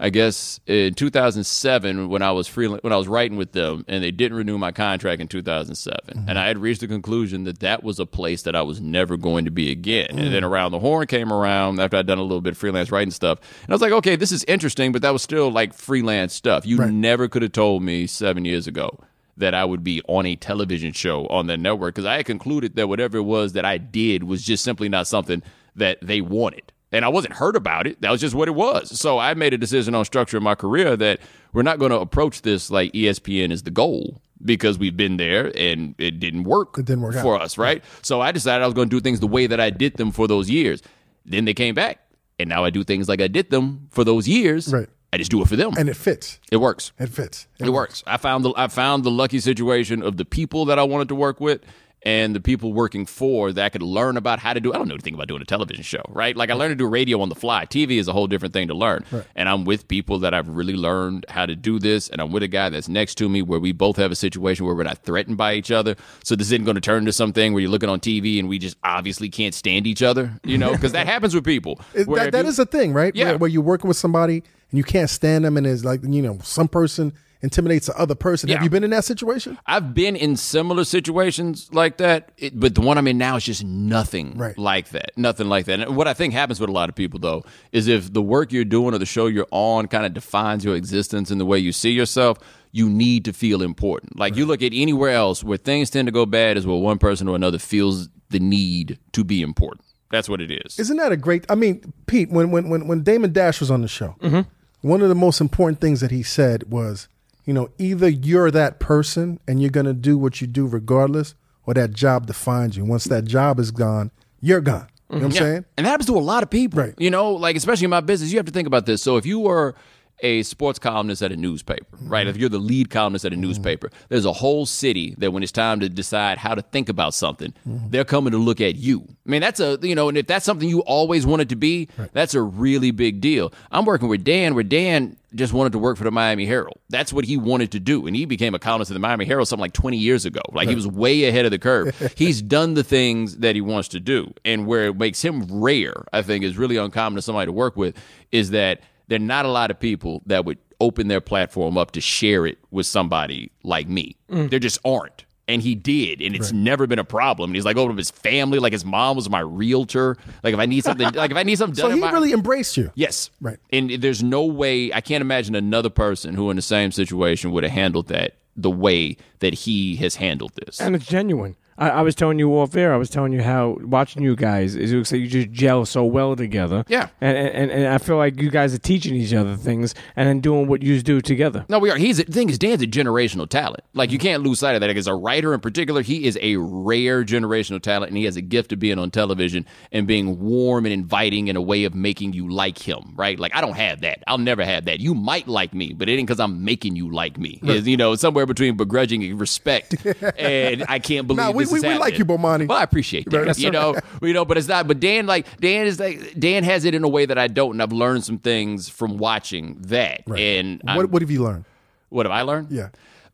I 0.00 0.10
guess 0.10 0.60
in 0.66 0.94
2007 0.94 2.08
when 2.08 2.22
I 2.22 2.30
was 2.32 2.46
free 2.46 2.68
when 2.68 2.92
I 2.92 2.96
was 2.96 3.08
writing 3.08 3.36
with 3.36 3.52
them 3.52 3.84
and 3.88 4.02
they 4.02 4.10
didn't 4.10 4.36
renew 4.38 4.56
my 4.58 4.72
contract 4.72 5.20
in 5.20 5.28
2007 5.28 5.98
Mm-hmm. 6.08 6.28
and 6.28 6.38
I 6.38 6.46
had 6.46 6.58
reached 6.58 6.80
the 6.80 6.86
conclusion 6.88 7.44
that 7.44 7.60
that 7.60 7.82
was 7.82 7.98
a 7.98 8.06
place 8.06 8.42
that 8.42 8.54
I 8.56 8.62
was 8.62 8.80
never 8.80 9.16
going 9.16 9.44
to 9.44 9.50
be 9.50 9.70
again 9.70 10.06
and 10.10 10.20
Mm. 10.20 10.30
then 10.30 10.44
around 10.44 10.70
the 10.72 10.78
horn 10.78 11.06
came 11.06 11.32
around 11.32 11.80
after 11.80 11.96
I'd 11.96 12.06
done 12.06 12.18
a 12.18 12.22
little 12.22 12.40
bit 12.40 12.52
of 12.52 12.58
freelance 12.58 12.90
writing 12.92 13.10
stuff 13.10 13.38
and 13.62 13.70
I 13.70 13.74
was 13.74 13.80
like 13.82 13.92
okay 13.92 14.16
this 14.16 14.32
is 14.32 14.44
interesting 14.44 14.92
but 14.92 15.02
that 15.02 15.12
was 15.12 15.22
still 15.22 15.50
like 15.50 15.74
freelance 15.74 16.32
stuff 16.34 16.64
you 16.66 16.76
Right. 16.78 16.92
never 16.92 17.28
could 17.28 17.42
have 17.42 17.52
told 17.52 17.82
me 17.82 18.06
7 18.06 18.44
years 18.44 18.66
ago 18.66 18.98
that 19.36 19.54
I 19.54 19.64
would 19.64 19.84
be 19.84 20.02
on 20.08 20.26
a 20.26 20.34
television 20.36 20.92
show 20.92 21.26
on 21.28 21.46
that 21.48 21.58
network 21.60 21.94
because 21.94 22.06
I 22.06 22.16
had 22.16 22.26
concluded 22.26 22.76
that 22.76 22.88
whatever 22.88 23.18
it 23.18 23.22
was 23.22 23.52
that 23.54 23.64
I 23.64 23.78
did 23.78 24.24
was 24.24 24.42
just 24.44 24.64
simply 24.64 24.88
not 24.88 25.06
something 25.06 25.42
that 25.76 25.98
they 26.02 26.20
wanted. 26.20 26.72
And 26.90 27.04
I 27.04 27.08
wasn't 27.08 27.34
hurt 27.34 27.54
about 27.54 27.86
it. 27.86 28.00
That 28.00 28.10
was 28.10 28.20
just 28.20 28.34
what 28.34 28.48
it 28.48 28.54
was. 28.54 28.98
So 28.98 29.18
I 29.18 29.34
made 29.34 29.52
a 29.52 29.58
decision 29.58 29.94
on 29.94 30.04
structuring 30.04 30.42
my 30.42 30.54
career 30.54 30.96
that 30.96 31.20
we're 31.52 31.62
not 31.62 31.78
going 31.78 31.90
to 31.90 31.98
approach 32.00 32.42
this 32.42 32.70
like 32.70 32.92
ESPN 32.92 33.50
is 33.50 33.62
the 33.64 33.70
goal 33.70 34.22
because 34.42 34.78
we've 34.78 34.96
been 34.96 35.16
there 35.18 35.52
and 35.56 35.94
it 35.98 36.18
didn't 36.20 36.44
work, 36.44 36.78
It 36.78 36.86
didn't 36.86 37.02
work 37.02 37.16
out. 37.16 37.22
for 37.22 37.38
us, 37.40 37.58
right? 37.58 37.84
So 38.02 38.20
I 38.22 38.32
decided 38.32 38.62
I 38.62 38.66
was 38.66 38.74
going 38.74 38.88
to 38.88 38.96
do 38.96 39.00
things 39.00 39.20
the 39.20 39.26
way 39.26 39.46
that 39.46 39.60
I 39.60 39.68
did 39.70 39.96
them 39.98 40.12
for 40.12 40.26
those 40.26 40.48
years. 40.48 40.80
Then 41.26 41.44
they 41.44 41.54
came 41.54 41.74
back. 41.74 42.00
And 42.38 42.48
now 42.48 42.64
I 42.64 42.70
do 42.70 42.84
things 42.84 43.08
like 43.08 43.20
I 43.20 43.26
did 43.26 43.50
them 43.50 43.88
for 43.90 44.04
those 44.04 44.28
years. 44.28 44.72
Right. 44.72 44.88
I 45.12 45.16
just 45.18 45.30
do 45.30 45.42
it 45.42 45.48
for 45.48 45.56
them. 45.56 45.72
and 45.76 45.88
it 45.88 45.96
fits. 45.96 46.38
it 46.52 46.58
works. 46.58 46.92
It 46.98 47.08
fits. 47.08 47.48
It 47.58 47.70
works. 47.70 48.04
I 48.06 48.16
found 48.16 48.44
the 48.44 48.52
I 48.56 48.68
found 48.68 49.02
the 49.04 49.10
lucky 49.10 49.40
situation 49.40 50.02
of 50.02 50.18
the 50.18 50.24
people 50.24 50.66
that 50.66 50.78
I 50.78 50.84
wanted 50.84 51.08
to 51.08 51.14
work 51.16 51.40
with 51.40 51.62
and 52.02 52.34
the 52.34 52.40
people 52.40 52.72
working 52.72 53.04
for 53.06 53.52
that 53.52 53.64
I 53.64 53.68
could 53.68 53.82
learn 53.82 54.16
about 54.16 54.38
how 54.38 54.52
to 54.52 54.60
do. 54.60 54.72
I 54.72 54.78
don't 54.78 54.86
know 54.88 54.94
anything 54.94 55.14
about 55.14 55.28
doing 55.28 55.42
a 55.42 55.44
television 55.44 55.82
show, 55.82 56.02
right? 56.08 56.36
Like 56.36 56.48
I 56.50 56.54
learned 56.54 56.70
to 56.72 56.76
do 56.76 56.86
radio 56.86 57.20
on 57.20 57.28
the 57.28 57.34
fly. 57.34 57.66
TV 57.66 57.98
is 57.98 58.06
a 58.08 58.12
whole 58.12 58.26
different 58.28 58.54
thing 58.54 58.68
to 58.68 58.74
learn. 58.74 59.04
And 59.34 59.48
I'm 59.48 59.64
with 59.64 59.88
people 59.88 60.20
that 60.20 60.32
I've 60.32 60.48
really 60.48 60.74
learned 60.74 61.26
how 61.28 61.44
to 61.44 61.56
do 61.56 61.78
this. 61.78 62.08
And 62.08 62.20
I'm 62.20 62.30
with 62.30 62.42
a 62.44 62.48
guy 62.48 62.68
that's 62.68 62.88
next 62.88 63.16
to 63.16 63.28
me 63.28 63.42
where 63.42 63.58
we 63.58 63.72
both 63.72 63.96
have 63.96 64.12
a 64.12 64.16
situation 64.16 64.64
where 64.64 64.74
we're 64.74 64.84
not 64.84 64.98
threatened 64.98 65.36
by 65.36 65.54
each 65.54 65.70
other. 65.72 65.96
So 66.22 66.36
this 66.36 66.46
isn't 66.48 66.64
going 66.64 66.76
to 66.76 66.80
turn 66.80 66.98
into 67.00 67.12
something 67.12 67.52
where 67.52 67.60
you're 67.60 67.70
looking 67.70 67.88
on 67.88 67.98
TV 68.00 68.38
and 68.38 68.48
we 68.48 68.58
just 68.58 68.76
obviously 68.84 69.28
can't 69.28 69.54
stand 69.54 69.86
each 69.86 70.02
other, 70.02 70.38
you 70.44 70.56
know? 70.56 70.72
Because 70.72 70.92
that 70.92 71.06
happens 71.14 71.34
with 71.34 71.44
people. 71.44 71.80
It- 71.94 72.06
where 72.06 72.24
that, 72.24 72.32
that 72.32 72.44
you- 72.44 72.48
is 72.50 72.58
a 72.60 72.66
thing, 72.66 72.92
right? 72.92 73.14
Yeah. 73.14 73.30
Where, 73.30 73.38
where 73.38 73.50
you're 73.50 73.62
working 73.62 73.88
with 73.88 73.96
somebody 73.96 74.44
and 74.70 74.78
you 74.78 74.84
can't 74.84 75.10
stand 75.10 75.44
them, 75.44 75.56
and 75.56 75.66
it's 75.66 75.82
like 75.84 76.00
you 76.04 76.20
know 76.22 76.38
some 76.42 76.68
person 76.68 77.12
intimidates 77.40 77.86
the 77.86 77.96
other 77.98 78.14
person. 78.14 78.48
Have 78.48 78.58
Yeah. 78.58 78.64
you 78.64 78.70
been 78.70 78.82
in 78.84 78.90
that 78.90 79.04
situation? 79.04 79.58
I've 79.66 79.94
been 79.94 80.16
in 80.16 80.36
similar 80.36 80.84
situations 80.84 81.68
like 81.72 81.98
that, 81.98 82.32
it, 82.36 82.58
but 82.58 82.74
the 82.74 82.80
one 82.80 82.98
I'm 82.98 83.06
in 83.06 83.16
now 83.18 83.36
is 83.36 83.44
just 83.44 83.62
nothing 83.64 84.36
Right. 84.36 84.58
like 84.58 84.88
that. 84.90 85.12
Nothing 85.16 85.48
like 85.48 85.66
that. 85.66 85.80
And 85.80 85.96
what 85.96 86.08
I 86.08 86.14
think 86.14 86.32
happens 86.34 86.58
with 86.60 86.68
a 86.68 86.72
lot 86.72 86.88
of 86.88 86.94
people, 86.94 87.20
though, 87.20 87.44
is 87.72 87.86
if 87.86 88.12
the 88.12 88.22
work 88.22 88.52
you're 88.52 88.64
doing 88.64 88.94
or 88.94 88.98
the 88.98 89.06
show 89.06 89.26
you're 89.26 89.46
on 89.50 89.86
kind 89.86 90.04
of 90.04 90.14
defines 90.14 90.64
your 90.64 90.74
existence 90.74 91.30
and 91.30 91.40
the 91.40 91.46
way 91.46 91.58
you 91.58 91.72
see 91.72 91.90
yourself, 91.90 92.38
you 92.72 92.88
need 92.88 93.24
to 93.24 93.32
feel 93.32 93.62
important. 93.62 94.18
Like 94.18 94.36
you 94.36 94.44
look 94.44 94.62
at 94.62 94.72
anywhere 94.74 95.10
else 95.10 95.42
where 95.44 95.58
things 95.58 95.90
tend 95.90 96.06
to 96.06 96.12
go 96.12 96.26
bad 96.26 96.56
is 96.56 96.66
where 96.66 96.76
one 96.76 96.98
person 96.98 97.28
or 97.28 97.36
another 97.36 97.58
feels 97.58 98.08
the 98.30 98.40
need 98.40 98.98
to 99.12 99.24
be 99.24 99.40
important. 99.42 99.84
That's 100.10 100.28
what 100.28 100.40
it 100.40 100.50
is. 100.50 100.78
Isn't 100.78 100.96
that 100.98 101.12
a 101.12 101.16
great? 101.16 101.44
I 101.50 101.54
mean, 101.54 101.92
Pete, 102.06 102.30
when 102.30 102.50
when 102.50 102.68
when, 102.68 102.86
when 102.88 103.02
Damon 103.02 103.32
Dash 103.32 103.60
was 103.60 103.70
on 103.70 103.82
the 103.82 103.88
show, 103.88 104.16
mm-hmm. 104.22 104.40
one 104.86 105.02
of 105.02 105.08
the 105.08 105.14
most 105.14 105.40
important 105.40 105.80
things 105.80 106.00
that 106.00 106.10
he 106.10 106.22
said 106.22 106.64
was, 106.70 107.08
you 107.48 107.54
know, 107.54 107.70
either 107.78 108.10
you're 108.10 108.50
that 108.50 108.78
person 108.78 109.40
and 109.48 109.58
you're 109.58 109.70
going 109.70 109.86
to 109.86 109.94
do 109.94 110.18
what 110.18 110.42
you 110.42 110.46
do 110.46 110.66
regardless, 110.66 111.34
or 111.64 111.72
that 111.72 111.92
job 111.92 112.26
defines 112.26 112.76
you. 112.76 112.84
Once 112.84 113.04
that 113.04 113.24
job 113.24 113.58
is 113.58 113.70
gone, 113.70 114.10
you're 114.38 114.60
gone. 114.60 114.86
You 115.08 115.16
know 115.16 115.22
what 115.22 115.24
I'm 115.24 115.30
mm-hmm. 115.30 115.32
Yeah. 115.32 115.40
saying? 115.40 115.64
And 115.78 115.86
that 115.86 115.90
happens 115.92 116.08
to 116.08 116.18
a 116.18 116.20
lot 116.20 116.42
of 116.42 116.50
people. 116.50 116.82
Right. 116.82 116.94
You 116.98 117.08
know, 117.08 117.30
like 117.30 117.56
especially 117.56 117.84
in 117.84 117.90
my 117.90 118.02
business, 118.02 118.30
you 118.30 118.38
have 118.38 118.44
to 118.44 118.52
think 118.52 118.66
about 118.66 118.84
this. 118.84 119.02
So 119.02 119.16
if 119.16 119.24
you 119.24 119.38
were 119.38 119.74
a 120.20 120.42
sports 120.42 120.78
columnist 120.78 121.22
at 121.22 121.32
a 121.32 121.36
newspaper, 121.36 121.84
right? 122.02 122.22
Mm-hmm. 122.22 122.30
If 122.30 122.36
you're 122.36 122.48
the 122.48 122.58
lead 122.58 122.90
columnist 122.90 123.24
at 123.24 123.32
a 123.32 123.36
mm-hmm. 123.36 123.42
newspaper, 123.42 123.90
there's 124.08 124.24
a 124.24 124.32
whole 124.32 124.66
city 124.66 125.14
that 125.18 125.32
when 125.32 125.42
it's 125.42 125.52
time 125.52 125.80
to 125.80 125.88
decide 125.88 126.38
how 126.38 126.54
to 126.54 126.62
think 126.62 126.88
about 126.88 127.14
something, 127.14 127.54
mm-hmm. 127.66 127.88
they're 127.90 128.04
coming 128.04 128.32
to 128.32 128.38
look 128.38 128.60
at 128.60 128.76
you. 128.76 129.06
I 129.26 129.30
mean, 129.30 129.40
that's 129.40 129.60
a, 129.60 129.78
you 129.82 129.94
know, 129.94 130.08
and 130.08 130.18
if 130.18 130.26
that's 130.26 130.44
something 130.44 130.68
you 130.68 130.80
always 130.80 131.26
wanted 131.26 131.50
to 131.50 131.56
be, 131.56 131.88
that's 132.12 132.34
a 132.34 132.42
really 132.42 132.90
big 132.90 133.20
deal. 133.20 133.52
I'm 133.70 133.84
working 133.84 134.08
with 134.08 134.24
Dan 134.24 134.54
where 134.54 134.64
Dan 134.64 135.16
just 135.34 135.52
wanted 135.52 135.72
to 135.72 135.78
work 135.78 135.98
for 135.98 136.04
the 136.04 136.10
Miami 136.10 136.46
Herald. 136.46 136.78
That's 136.88 137.12
what 137.12 137.26
he 137.26 137.36
wanted 137.36 137.72
to 137.72 137.80
do. 137.80 138.06
And 138.06 138.16
he 138.16 138.24
became 138.24 138.54
a 138.54 138.58
columnist 138.58 138.90
at 138.90 138.94
the 138.94 139.00
Miami 139.00 139.26
Herald 139.26 139.46
something 139.46 139.60
like 139.60 139.74
20 139.74 139.98
years 139.98 140.24
ago. 140.24 140.40
Like 140.52 140.68
he 140.68 140.74
was 140.74 140.86
way 140.86 141.24
ahead 141.24 141.44
of 141.44 141.50
the 141.50 141.58
curve. 141.58 142.14
He's 142.16 142.40
done 142.40 142.74
the 142.74 142.84
things 142.84 143.38
that 143.38 143.54
he 143.54 143.60
wants 143.60 143.88
to 143.88 144.00
do. 144.00 144.32
And 144.44 144.66
where 144.66 144.86
it 144.86 144.96
makes 144.96 145.22
him 145.22 145.60
rare, 145.60 146.06
I 146.12 146.22
think, 146.22 146.44
is 146.44 146.56
really 146.56 146.76
uncommon 146.76 147.16
to 147.16 147.22
somebody 147.22 147.46
to 147.46 147.52
work 147.52 147.76
with, 147.76 147.94
is 148.32 148.50
that 148.50 148.80
there 149.08 149.16
are 149.16 149.20
not 149.20 149.44
a 149.44 149.48
lot 149.48 149.70
of 149.70 149.78
people 149.80 150.22
that 150.26 150.44
would 150.44 150.58
open 150.80 151.08
their 151.08 151.20
platform 151.20 151.76
up 151.76 151.90
to 151.92 152.00
share 152.00 152.46
it 152.46 152.58
with 152.70 152.86
somebody 152.86 153.50
like 153.64 153.88
me. 153.88 154.16
Mm. 154.30 154.48
There 154.50 154.58
just 154.60 154.78
aren't. 154.84 155.24
And 155.48 155.62
he 155.62 155.74
did, 155.74 156.20
and 156.20 156.36
it's 156.36 156.52
never 156.52 156.86
been 156.86 156.98
a 156.98 157.04
problem. 157.04 157.48
And 157.48 157.56
he's 157.56 157.64
like, 157.64 157.78
over 157.78 157.94
his 157.94 158.10
family, 158.10 158.58
like 158.58 158.74
his 158.74 158.84
mom 158.84 159.16
was 159.16 159.30
my 159.30 159.40
realtor. 159.40 160.18
Like 160.42 160.52
if 160.52 160.60
I 160.60 160.66
need 160.66 160.84
something, 160.84 161.10
like 161.14 161.30
if 161.30 161.38
I 161.38 161.42
need 161.42 161.56
something 161.56 161.74
done, 161.74 161.90
So 161.90 161.94
he 161.94 162.00
my- 162.02 162.12
really 162.12 162.32
embraced 162.34 162.76
you. 162.76 162.92
Yes. 162.94 163.30
Right. 163.40 163.56
And 163.72 163.88
there's 163.92 164.22
no 164.22 164.44
way 164.44 164.92
I 164.92 165.00
can't 165.00 165.22
imagine 165.22 165.54
another 165.54 165.88
person 165.88 166.34
who 166.34 166.50
in 166.50 166.56
the 166.56 166.62
same 166.62 166.92
situation 166.92 167.50
would 167.52 167.64
have 167.64 167.72
handled 167.72 168.08
that 168.08 168.34
the 168.56 168.70
way 168.70 169.16
that 169.38 169.54
he 169.54 169.96
has 169.96 170.16
handled 170.16 170.52
this. 170.66 170.80
and 170.82 170.94
it's 170.94 171.06
genuine. 171.06 171.56
I, 171.78 171.90
I 171.90 172.00
was 172.02 172.14
telling 172.14 172.38
you 172.38 172.50
off 172.58 172.74
air. 172.76 172.92
I 172.92 172.96
was 172.96 173.08
telling 173.08 173.32
you 173.32 173.42
how 173.42 173.78
watching 173.82 174.22
you 174.22 174.34
guys 174.36 174.74
is 174.74 174.92
it 174.92 174.96
looks 174.96 175.12
like 175.12 175.20
you 175.20 175.28
just 175.28 175.50
gel 175.50 175.86
so 175.86 176.04
well 176.04 176.36
together. 176.36 176.84
Yeah. 176.88 177.08
and 177.20 177.36
and, 177.38 177.70
and 177.70 177.86
I 177.86 177.98
feel 177.98 178.16
like 178.16 178.40
you 178.40 178.50
guys 178.50 178.74
are 178.74 178.78
teaching 178.78 179.14
each 179.14 179.32
other 179.32 179.56
things 179.56 179.94
and 180.16 180.28
then 180.28 180.40
doing 180.40 180.66
what 180.66 180.82
you 180.82 181.00
do 181.02 181.20
together. 181.20 181.64
No, 181.68 181.78
we 181.78 181.90
are. 181.90 181.96
He's 181.96 182.18
the 182.18 182.24
thing 182.24 182.50
is 182.50 182.58
Dan's 182.58 182.82
a 182.82 182.86
generational 182.86 183.48
talent. 183.48 183.84
Like 183.94 184.10
you 184.10 184.18
can't 184.18 184.42
lose 184.42 184.58
sight 184.58 184.74
of 184.74 184.80
that. 184.80 184.88
Like, 184.88 184.96
as 184.96 185.06
a 185.06 185.14
writer 185.14 185.54
in 185.54 185.60
particular, 185.60 186.02
he 186.02 186.24
is 186.26 186.36
a 186.42 186.56
rare 186.56 187.24
generational 187.24 187.80
talent, 187.80 188.10
and 188.10 188.16
he 188.18 188.24
has 188.24 188.36
a 188.36 188.42
gift 188.42 188.72
of 188.72 188.78
being 188.78 188.98
on 188.98 189.10
television 189.10 189.64
and 189.92 190.06
being 190.06 190.40
warm 190.40 190.84
and 190.86 190.92
inviting 190.92 191.48
in 191.48 191.56
a 191.56 191.62
way 191.62 191.84
of 191.84 191.94
making 191.94 192.32
you 192.32 192.48
like 192.50 192.78
him. 192.78 193.12
Right? 193.16 193.38
Like 193.38 193.54
I 193.54 193.60
don't 193.60 193.76
have 193.76 194.00
that. 194.00 194.22
I'll 194.26 194.38
never 194.38 194.64
have 194.64 194.86
that. 194.86 195.00
You 195.00 195.14
might 195.14 195.46
like 195.46 195.72
me, 195.74 195.92
but 195.92 196.08
it 196.08 196.12
ain't 196.12 196.26
because 196.26 196.40
I'm 196.40 196.64
making 196.64 196.96
you 196.96 197.10
like 197.12 197.38
me. 197.38 197.60
It's, 197.62 197.86
you 197.86 197.96
know, 197.96 198.14
somewhere 198.16 198.46
between 198.46 198.76
begrudging 198.76 199.22
and 199.22 199.38
respect, 199.40 199.94
and 200.38 200.84
I 200.88 200.98
can't 200.98 201.26
believe 201.26 201.38
Nah, 201.44 201.50
we- 201.52 201.67
this 201.70 201.82
we- 201.82 201.88
is 201.88 201.94
we 201.94 201.98
like 201.98 202.18
you, 202.18 202.24
Bomani. 202.24 202.66
Well, 202.68 202.78
I 202.78 202.82
appreciate 202.82 203.28
that. 203.30 203.46
Right. 203.46 203.58
You 203.58 203.70
know, 203.70 203.96
you 204.22 204.32
know, 204.32 204.44
but 204.44 204.56
it's 204.58 204.68
not. 204.68 204.86
But 204.88 205.00
Dan, 205.00 205.26
like 205.26 205.46
Dan 205.60 205.86
is 205.86 205.98
like 206.00 206.38
Dan 206.38 206.64
has 206.64 206.84
it 206.84 206.94
in 206.94 207.04
a 207.04 207.08
way 207.08 207.26
that 207.26 207.38
I 207.38 207.46
don't, 207.48 207.72
and 207.72 207.82
I've 207.82 207.92
learned 207.92 208.24
some 208.24 208.38
things 208.38 208.88
from 208.88 209.18
watching 209.18 209.76
that. 209.82 210.22
And 210.28 210.80
What 210.84 211.10
what 211.10 211.22
have 211.22 211.30
you 211.30 211.42
learned? 211.42 211.64
what 212.10 212.26
have 212.26 212.32
I 212.32 212.42
learned? 212.42 212.70
Yeah. 212.70 212.88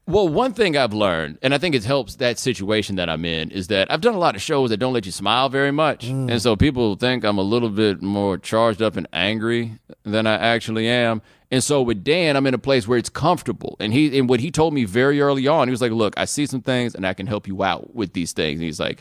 Well, 0.06 0.28
one 0.28 0.52
thing 0.52 0.76
I've 0.76 0.92
learned, 0.92 1.38
and 1.40 1.54
I 1.54 1.58
think 1.58 1.74
it 1.74 1.84
helps 1.84 2.16
that 2.16 2.38
situation 2.38 2.96
that 2.96 3.08
I'm 3.08 3.24
in, 3.24 3.50
is 3.50 3.68
that 3.68 3.90
I've 3.90 4.02
done 4.02 4.14
a 4.14 4.18
lot 4.18 4.36
of 4.36 4.42
shows 4.42 4.68
that 4.68 4.76
don't 4.76 4.92
let 4.92 5.06
you 5.06 5.12
smile 5.12 5.48
very 5.48 5.70
much. 5.70 6.06
Mm. 6.06 6.30
And 6.30 6.42
so 6.42 6.56
people 6.56 6.94
think 6.96 7.24
I'm 7.24 7.38
a 7.38 7.42
little 7.42 7.70
bit 7.70 8.02
more 8.02 8.36
charged 8.36 8.82
up 8.82 8.96
and 8.96 9.08
angry 9.14 9.78
than 10.02 10.26
I 10.26 10.34
actually 10.34 10.88
am. 10.88 11.22
And 11.50 11.64
so 11.64 11.80
with 11.80 12.04
Dan, 12.04 12.36
I'm 12.36 12.46
in 12.46 12.52
a 12.52 12.58
place 12.58 12.86
where 12.86 12.98
it's 12.98 13.08
comfortable. 13.08 13.76
And 13.80 13.94
he 13.94 14.18
and 14.18 14.28
what 14.28 14.40
he 14.40 14.50
told 14.50 14.74
me 14.74 14.84
very 14.84 15.22
early 15.22 15.46
on, 15.46 15.68
he 15.68 15.70
was 15.70 15.80
like, 15.80 15.92
Look, 15.92 16.14
I 16.18 16.26
see 16.26 16.46
some 16.46 16.60
things 16.60 16.94
and 16.94 17.06
I 17.06 17.14
can 17.14 17.26
help 17.26 17.46
you 17.46 17.62
out 17.62 17.94
with 17.94 18.12
these 18.12 18.32
things. 18.32 18.58
And 18.58 18.64
he's 18.64 18.80
like, 18.80 19.00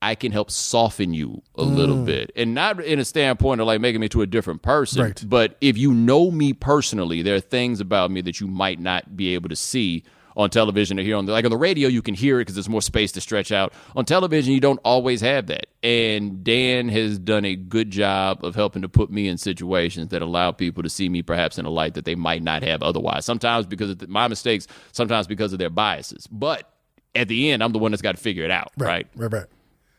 I 0.00 0.14
can 0.14 0.32
help 0.32 0.50
soften 0.50 1.12
you 1.12 1.42
a 1.54 1.62
little 1.62 1.96
mm. 1.96 2.06
bit. 2.06 2.32
And 2.34 2.54
not 2.54 2.82
in 2.82 2.98
a 2.98 3.04
standpoint 3.04 3.60
of 3.60 3.66
like 3.66 3.80
making 3.80 4.00
me 4.00 4.08
to 4.10 4.22
a 4.22 4.26
different 4.26 4.62
person. 4.62 5.02
Right. 5.02 5.24
But 5.26 5.56
if 5.60 5.76
you 5.76 5.92
know 5.92 6.30
me 6.30 6.52
personally, 6.54 7.22
there 7.22 7.34
are 7.34 7.40
things 7.40 7.80
about 7.80 8.10
me 8.10 8.20
that 8.22 8.40
you 8.40 8.48
might 8.48 8.80
not 8.80 9.16
be 9.16 9.34
able 9.34 9.48
to 9.48 9.56
see 9.56 10.02
on 10.36 10.50
television 10.50 10.98
or 10.98 11.02
here 11.02 11.16
on 11.16 11.26
the, 11.26 11.32
like 11.32 11.44
on 11.44 11.50
the 11.50 11.56
radio 11.56 11.88
you 11.88 12.02
can 12.02 12.14
hear 12.14 12.38
it 12.38 12.42
because 12.42 12.54
there's 12.54 12.68
more 12.68 12.82
space 12.82 13.12
to 13.12 13.20
stretch 13.20 13.52
out 13.52 13.72
on 13.96 14.04
television 14.04 14.52
you 14.52 14.60
don't 14.60 14.80
always 14.84 15.20
have 15.20 15.46
that 15.46 15.66
and 15.82 16.42
dan 16.44 16.88
has 16.88 17.18
done 17.18 17.44
a 17.44 17.54
good 17.56 17.90
job 17.90 18.44
of 18.44 18.54
helping 18.54 18.82
to 18.82 18.88
put 18.88 19.10
me 19.10 19.28
in 19.28 19.36
situations 19.38 20.08
that 20.08 20.22
allow 20.22 20.50
people 20.52 20.82
to 20.82 20.88
see 20.88 21.08
me 21.08 21.22
perhaps 21.22 21.58
in 21.58 21.64
a 21.64 21.70
light 21.70 21.94
that 21.94 22.04
they 22.04 22.14
might 22.14 22.42
not 22.42 22.62
have 22.62 22.82
otherwise 22.82 23.24
sometimes 23.24 23.66
because 23.66 23.90
of 23.90 23.98
the, 23.98 24.06
my 24.06 24.26
mistakes 24.28 24.66
sometimes 24.92 25.26
because 25.26 25.52
of 25.52 25.58
their 25.58 25.70
biases 25.70 26.26
but 26.28 26.70
at 27.14 27.28
the 27.28 27.50
end 27.50 27.62
i'm 27.62 27.72
the 27.72 27.78
one 27.78 27.90
that's 27.92 28.02
got 28.02 28.16
to 28.16 28.20
figure 28.22 28.44
it 28.44 28.50
out 28.50 28.70
right, 28.78 29.06
Right, 29.14 29.32
right. 29.32 29.46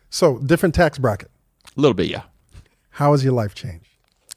So 0.09 0.37
different 0.39 0.73
tax 0.75 0.97
bracket. 0.97 1.29
a 1.77 1.81
little 1.81 1.93
bit 1.95 2.07
yeah 2.07 2.23
How 2.91 3.11
has 3.11 3.23
your 3.23 3.33
life 3.33 3.55
changed? 3.55 3.89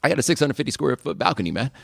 I 0.07 0.09
had 0.09 0.19
a 0.19 0.23
650 0.23 0.71
square 0.71 0.95
foot 0.95 1.17
balcony, 1.17 1.51
man. 1.51 1.69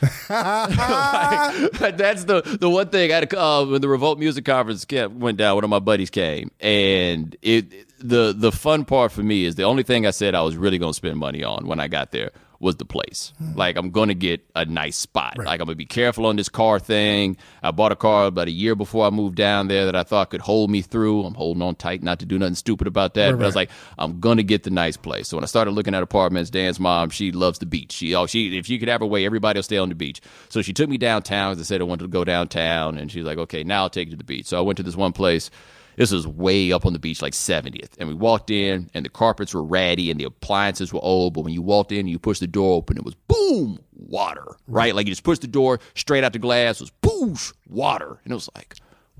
Like, 1.80 1.98
that's 1.98 2.24
the 2.24 2.40
the 2.58 2.70
one 2.70 2.88
thing. 2.88 3.10
I 3.10 3.16
had 3.16 3.32
a, 3.32 3.40
uh, 3.40 3.64
when 3.66 3.82
the 3.82 3.88
Revolt 3.88 4.18
Music 4.18 4.46
Conference 4.46 4.86
kept, 4.86 5.12
went 5.12 5.36
down. 5.36 5.56
One 5.56 5.64
of 5.64 5.68
my 5.70 5.78
buddies 5.78 6.08
came, 6.08 6.50
and 6.58 7.36
it 7.42 7.86
the 7.98 8.32
the 8.34 8.50
fun 8.50 8.86
part 8.86 9.12
for 9.12 9.22
me 9.22 9.44
is 9.44 9.56
the 9.56 9.64
only 9.64 9.82
thing 9.82 10.06
I 10.06 10.10
said 10.10 10.34
I 10.34 10.40
was 10.40 10.56
really 10.56 10.78
going 10.78 10.92
to 10.92 10.96
spend 10.96 11.18
money 11.18 11.44
on 11.44 11.66
when 11.66 11.80
I 11.80 11.88
got 11.88 12.12
there 12.12 12.30
was 12.64 12.76
the 12.76 12.84
place. 12.84 13.32
Hmm. 13.38 13.52
Like 13.56 13.76
I'm 13.76 13.90
to 14.08 14.14
get 14.14 14.40
a 14.56 14.64
nice 14.64 14.96
spot. 14.96 15.36
Like 15.38 15.60
I'm 15.60 15.66
to 15.68 15.76
be 15.76 15.84
careful 15.86 16.26
on 16.26 16.34
this 16.36 16.48
car 16.48 16.80
thing. 16.80 17.36
I 17.62 17.70
bought 17.70 17.92
a 17.92 17.96
car 17.96 18.24
about 18.26 18.48
a 18.48 18.50
year 18.50 18.74
before 18.74 19.06
I 19.06 19.10
moved 19.10 19.36
down 19.36 19.68
there 19.68 19.84
that 19.84 19.94
I 19.94 20.02
thought 20.02 20.30
could 20.30 20.40
hold 20.40 20.70
me 20.70 20.80
through. 20.82 21.24
I'm 21.24 21.34
holding 21.34 21.62
on 21.62 21.76
tight 21.76 22.02
not 22.02 22.18
to 22.20 22.26
do 22.26 22.38
nothing 22.38 22.54
stupid 22.56 22.86
about 22.88 23.14
that. 23.14 23.30
but 23.36 23.42
I 23.44 23.46
was 23.46 23.54
like, 23.56 23.70
I'm 23.98 24.18
to 24.38 24.42
get 24.42 24.62
the 24.64 24.70
nice 24.70 24.96
place. 24.96 25.28
So 25.28 25.36
when 25.36 25.44
I 25.44 25.46
started 25.46 25.72
looking 25.72 25.94
at 25.94 26.02
apartments, 26.02 26.50
Dan's 26.50 26.80
mom, 26.80 27.10
she 27.10 27.30
loves 27.30 27.58
the 27.58 27.66
beach. 27.66 27.92
She, 27.92 28.14
oh, 28.14 28.26
she, 28.26 28.56
if 28.58 28.66
she 28.66 28.78
could 28.78 28.88
have 28.88 29.00
her 29.02 29.06
way, 29.06 29.24
everybody 29.26 29.58
will 29.58 29.62
stay 29.62 29.76
on 29.76 29.90
the 29.90 29.94
beach. 29.94 30.20
So 30.48 30.62
she 30.62 30.72
took 30.72 30.88
me 30.88 30.96
downtown. 30.98 31.52
'cause 31.54 31.60
I 31.60 31.64
said 31.64 31.80
I 31.80 31.84
wanted 31.84 32.04
to 32.04 32.08
go 32.08 32.24
downtown, 32.24 32.96
and 32.96 33.12
she's 33.12 33.24
like, 33.24 33.38
okay, 33.38 33.62
now 33.62 33.82
I'll 33.82 33.90
take 33.90 34.06
you 34.08 34.12
to 34.12 34.16
the 34.16 34.24
beach. 34.24 34.46
So 34.46 34.56
I 34.56 34.62
went 34.62 34.78
to 34.78 34.82
this 34.82 34.96
one 34.96 35.12
place. 35.12 35.50
This 35.96 36.12
was 36.12 36.26
way 36.26 36.72
up 36.72 36.86
on 36.86 36.92
the 36.92 36.98
beach, 36.98 37.22
like 37.22 37.32
70th. 37.32 37.92
And 37.98 38.08
we 38.08 38.14
walked 38.14 38.50
in, 38.50 38.90
and 38.94 39.04
the 39.04 39.10
carpets 39.10 39.54
were 39.54 39.62
ratty, 39.62 40.10
and 40.10 40.18
the 40.18 40.24
appliances 40.24 40.92
were 40.92 41.02
old. 41.02 41.34
But 41.34 41.42
when 41.42 41.52
you 41.52 41.62
walked 41.62 41.92
in, 41.92 42.06
you 42.06 42.18
pushed 42.18 42.40
the 42.40 42.46
door 42.46 42.76
open, 42.76 42.96
it 42.96 43.04
was 43.04 43.14
boom, 43.28 43.78
water, 43.96 44.56
right? 44.66 44.94
Like 44.94 45.06
you 45.06 45.12
just 45.12 45.24
pushed 45.24 45.42
the 45.42 45.46
door 45.46 45.80
straight 45.94 46.24
out 46.24 46.32
the 46.32 46.38
glass, 46.38 46.80
was 46.80 46.92
boosh, 47.02 47.52
water. 47.68 48.18
And 48.24 48.32
it 48.32 48.34
was 48.34 48.48
like, 48.54 48.76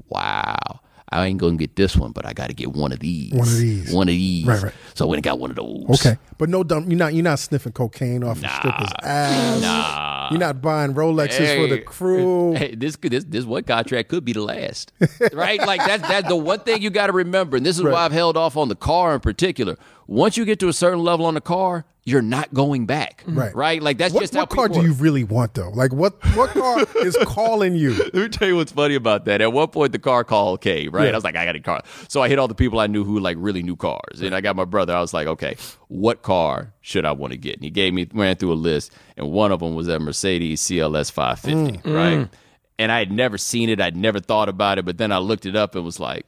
wow. 0.09 0.81
I 1.15 1.27
ain't 1.27 1.39
gonna 1.39 1.57
get 1.57 1.77
this 1.77 1.97
one, 1.97 2.11
but 2.13 2.27
I 2.27 2.33
got 2.33 2.49
to 2.49 2.55
get 2.55 2.73
one 2.73 2.91
of 2.93 2.99
these. 2.99 3.33
One 3.33 3.47
of 3.47 3.57
these. 3.57 3.93
One 3.93 4.09
of 4.09 4.13
these. 4.13 4.47
Right, 4.47 4.63
right. 4.65 4.75
So 4.95 5.07
I 5.07 5.09
went 5.09 5.19
and 5.19 5.25
got 5.25 5.39
one 5.39 5.51
of 5.51 5.57
those. 5.57 5.85
Okay, 6.01 6.19
but 6.39 6.49
no 6.49 6.65
dumb. 6.65 6.91
You're 6.91 6.99
not. 6.99 7.15
You're 7.15 7.23
not 7.23 7.39
sniffing 7.39 7.73
cocaine 7.73 8.25
off 8.25 8.41
the 8.41 8.49
stripper's 8.49 8.91
ass. 9.03 9.61
Nah. 9.63 10.29
You're 10.31 10.41
not 10.41 10.61
buying 10.61 10.95
Rolexes 10.95 11.57
for 11.57 11.69
the 11.69 11.81
crew. 11.81 12.55
Hey, 12.55 12.75
this 12.75 12.97
could- 12.97 13.13
this 13.13 13.25
this 13.25 13.45
one 13.45 13.63
contract 13.63 14.09
could 14.09 14.25
be 14.25 14.33
the 14.33 14.41
last, 14.43 14.93
right? 15.33 15.61
Like 15.61 15.81
that's 15.87 16.07
that's 16.09 16.27
the 16.29 16.37
one 16.37 16.61
thing 16.61 16.83
you 16.83 16.91
got 16.91 17.07
to 17.07 17.13
remember, 17.13 17.57
and 17.57 17.65
this 17.65 17.77
is 17.77 17.83
why 17.85 18.05
I've 18.05 18.13
held 18.13 18.37
off 18.37 18.57
on 18.57 18.69
the 18.69 18.75
car 18.75 19.15
in 19.15 19.21
particular. 19.21 19.77
Once 20.07 20.37
you 20.37 20.45
get 20.45 20.59
to 20.61 20.69
a 20.69 20.73
certain 20.73 21.01
level 21.01 21.27
on 21.27 21.35
the 21.35 21.41
car, 21.41 21.85
you're 22.07 22.23
not 22.23 22.53
going 22.53 22.85
back, 22.85 23.23
mm-hmm. 23.23 23.39
Right. 23.39 23.55
Right? 23.55 23.83
Like 23.83 23.97
that's 23.97 24.13
What, 24.13 24.21
just 24.21 24.35
how 24.35 24.41
what 24.41 24.51
car 24.51 24.69
do 24.69 24.83
you 24.83 24.93
really 24.93 25.25
want 25.25 25.55
though? 25.55 25.71
Like 25.71 25.93
what? 25.93 26.23
What 26.35 26.51
car 26.51 26.85
is 26.97 27.17
calling 27.23 27.75
you? 27.75 27.95
Let 27.95 28.15
me 28.15 28.29
tell 28.29 28.49
you 28.49 28.57
what's 28.57 28.73
funny 28.73 28.95
about 28.95 29.25
that. 29.25 29.41
At 29.41 29.53
one 29.53 29.69
point, 29.69 29.93
the 29.93 29.99
car 29.99 30.23
call 30.23 30.59
came, 30.59 30.91
right? 30.91 31.05
Yeah. 31.05 31.13
I 31.13 31.15
was 31.15 31.25
like, 31.25 31.37
I 31.37 31.47
got 31.47 31.57
a 31.57 31.61
car. 31.61 31.83
So 32.09 32.23
I 32.23 32.29
hit 32.29 32.39
all 32.39 32.49
the 32.49 32.55
people 32.55 32.79
I 32.79 32.87
knew 32.87 33.05
who 33.05 33.21
like 33.21 33.39
really 33.41 33.63
knew 33.63 33.77
cars. 33.77 34.21
And 34.21 34.35
I 34.35 34.43
got 34.43 34.55
my 34.55 34.67
brother. 34.67 34.95
I 34.95 35.01
was 35.01 35.15
like, 35.15 35.27
okay, 35.27 35.57
what 35.89 36.23
car 36.23 36.75
should 36.83 37.07
I 37.07 37.13
want 37.13 37.33
to 37.33 37.39
get? 37.39 37.55
And 37.55 37.65
he 37.65 37.71
gave 37.71 37.95
me, 37.95 38.07
ran 38.13 38.37
through 38.37 38.53
a 38.53 38.55
list. 38.55 38.93
And 39.17 39.33
one 39.33 39.51
of 39.51 39.61
them 39.61 39.75
was 39.75 39.87
that 39.87 40.01
Mercedes 40.01 40.61
CLS 40.61 41.11
550, 41.11 41.89
mm. 41.89 41.95
right? 41.95 42.19
Mm. 42.19 42.31
And 42.79 42.93
I 42.93 42.99
had 42.99 43.13
never 43.13 43.39
seen 43.39 43.71
it. 43.71 43.81
I'd 43.81 43.97
never 43.97 44.21
thought 44.21 44.49
about 44.51 44.79
it. 44.79 44.85
But 44.85 44.99
then 44.99 45.11
I 45.11 45.19
looked 45.19 45.47
it 45.47 45.57
up 45.57 45.75
and 45.75 45.85
was 45.85 46.01
like, 46.01 46.27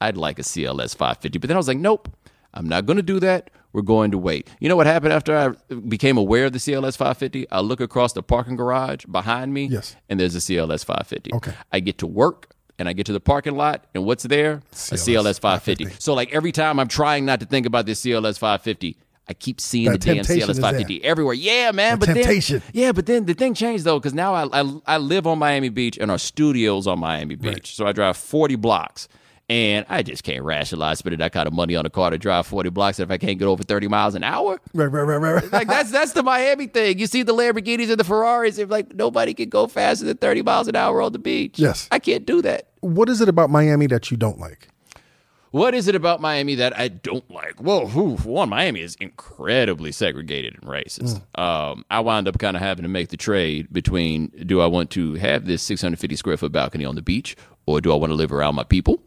I'd 0.00 0.16
like 0.16 0.38
a 0.38 0.42
CLS 0.42 0.96
550. 0.96 1.38
But 1.38 1.48
then 1.48 1.56
I 1.56 1.58
was 1.58 1.68
like, 1.68 1.78
nope, 1.78 2.08
I'm 2.58 2.68
not 2.68 2.86
going 2.86 2.96
to 2.96 3.02
do 3.02 3.20
that. 3.20 3.50
we're 3.72 3.82
going 3.82 4.10
to 4.10 4.18
wait. 4.18 4.48
You 4.60 4.68
know 4.68 4.76
what 4.76 4.86
happened 4.86 5.12
after 5.12 5.36
I 5.36 5.76
became 5.76 6.16
aware 6.16 6.46
of 6.46 6.52
the 6.52 6.58
CLS 6.58 6.96
550? 6.96 7.48
I 7.50 7.60
look 7.60 7.80
across 7.80 8.12
the 8.14 8.22
parking 8.22 8.56
garage 8.56 9.04
behind 9.04 9.52
me, 9.54 9.66
Yes. 9.66 9.94
and 10.08 10.18
there's 10.18 10.34
a 10.34 10.38
CLS 10.40 10.84
550. 10.84 11.34
Okay. 11.34 11.52
I 11.70 11.80
get 11.80 11.98
to 11.98 12.06
work 12.06 12.50
and 12.78 12.88
I 12.88 12.92
get 12.94 13.06
to 13.06 13.12
the 13.12 13.20
parking 13.20 13.56
lot, 13.56 13.84
and 13.94 14.04
what's 14.04 14.22
there? 14.24 14.62
a 14.72 14.74
CLS 14.74 15.38
550. 15.38 15.84
550. 15.84 15.96
So 16.00 16.14
like 16.14 16.32
every 16.34 16.50
time 16.52 16.80
I'm 16.80 16.88
trying 16.88 17.24
not 17.26 17.40
to 17.40 17.46
think 17.46 17.66
about 17.66 17.86
this 17.86 18.00
CLS 18.02 18.38
550, 18.38 18.96
I 19.30 19.34
keep 19.34 19.60
seeing 19.60 19.92
That 19.92 20.00
the 20.00 20.14
damn 20.14 20.24
CLS 20.24 20.48
is 20.48 20.58
550 20.58 21.04
everywhere. 21.04 21.34
Yeah, 21.34 21.70
man. 21.72 21.98
The 21.98 22.06
but 22.06 22.14
temptation. 22.14 22.60
Then, 22.60 22.70
yeah, 22.72 22.92
but 22.92 23.04
then 23.04 23.26
the 23.26 23.34
thing 23.34 23.52
changed 23.52 23.84
though, 23.84 23.98
because 24.00 24.14
now 24.14 24.32
I, 24.32 24.62
I 24.62 24.80
I 24.86 24.96
live 24.98 25.26
on 25.26 25.38
Miami 25.38 25.68
Beach 25.68 25.98
and 25.98 26.10
our 26.10 26.16
studios 26.18 26.86
on 26.86 26.98
Miami 27.00 27.34
Beach. 27.34 27.74
So 27.76 27.86
I 27.86 27.92
drive 27.92 28.16
40 28.16 28.56
blocks. 28.56 29.08
And 29.50 29.86
I 29.88 30.02
just 30.02 30.24
can't 30.24 30.44
rationalize 30.44 30.98
spending 30.98 31.20
that 31.20 31.32
kind 31.32 31.46
of 31.46 31.54
money 31.54 31.74
on 31.74 31.86
a 31.86 31.90
car 31.90 32.10
to 32.10 32.18
drive 32.18 32.46
40 32.46 32.68
blocks 32.68 33.00
if 33.00 33.10
I 33.10 33.16
can't 33.16 33.38
get 33.38 33.46
over 33.46 33.62
30 33.62 33.88
miles 33.88 34.14
an 34.14 34.22
hour. 34.22 34.60
Right, 34.74 34.86
right, 34.86 35.02
right, 35.02 35.16
right. 35.16 35.52
Like 35.52 35.68
that's 35.68 35.90
that's 35.90 36.12
the 36.12 36.22
Miami 36.22 36.66
thing. 36.66 36.98
You 36.98 37.06
see 37.06 37.22
the 37.22 37.32
Lamborghinis 37.34 37.88
and 37.88 37.98
the 37.98 38.04
Ferraris. 38.04 38.58
If 38.58 38.68
like 38.70 38.94
nobody 38.94 39.32
can 39.32 39.48
go 39.48 39.66
faster 39.66 40.04
than 40.04 40.18
30 40.18 40.42
miles 40.42 40.68
an 40.68 40.76
hour 40.76 41.00
on 41.00 41.12
the 41.12 41.18
beach. 41.18 41.58
Yes. 41.58 41.88
I 41.90 41.98
can't 41.98 42.26
do 42.26 42.42
that. 42.42 42.68
what 42.80 43.08
is 43.08 43.22
it 43.22 43.28
about 43.30 43.48
Miami 43.48 43.86
that 43.86 44.10
you 44.10 44.18
don't 44.18 44.38
like? 44.38 44.68
What 45.50 45.74
is 45.74 45.88
it 45.88 45.94
about 45.94 46.20
Miami 46.20 46.56
that 46.56 46.78
I 46.78 46.88
don't 46.88 47.28
like? 47.30 47.54
Well, 47.62 47.86
whew, 47.86 48.18
for 48.18 48.28
one, 48.28 48.50
Miami 48.50 48.82
is 48.82 48.96
incredibly 48.96 49.92
segregated 49.92 50.56
and 50.60 50.64
racist. 50.64 51.22
Um, 51.38 51.86
I 51.90 52.00
wound 52.00 52.28
up 52.28 52.38
kind 52.38 52.54
of 52.54 52.62
having 52.62 52.82
to 52.82 52.88
make 52.90 53.08
the 53.08 53.16
trade 53.16 53.72
between 53.72 54.28
do 54.44 54.60
I 54.60 54.66
want 54.66 54.90
to 54.90 55.14
have 55.14 55.46
this 55.46 55.62
650 55.62 56.16
square 56.16 56.36
foot 56.36 56.52
balcony 56.52 56.84
on 56.84 56.96
the 56.96 57.02
beach 57.02 57.34
or 57.64 57.80
do 57.80 57.92
I 57.92 57.94
want 57.96 58.10
to 58.10 58.14
live 58.14 58.30
around 58.30 58.56
my 58.56 58.64
people? 58.64 59.00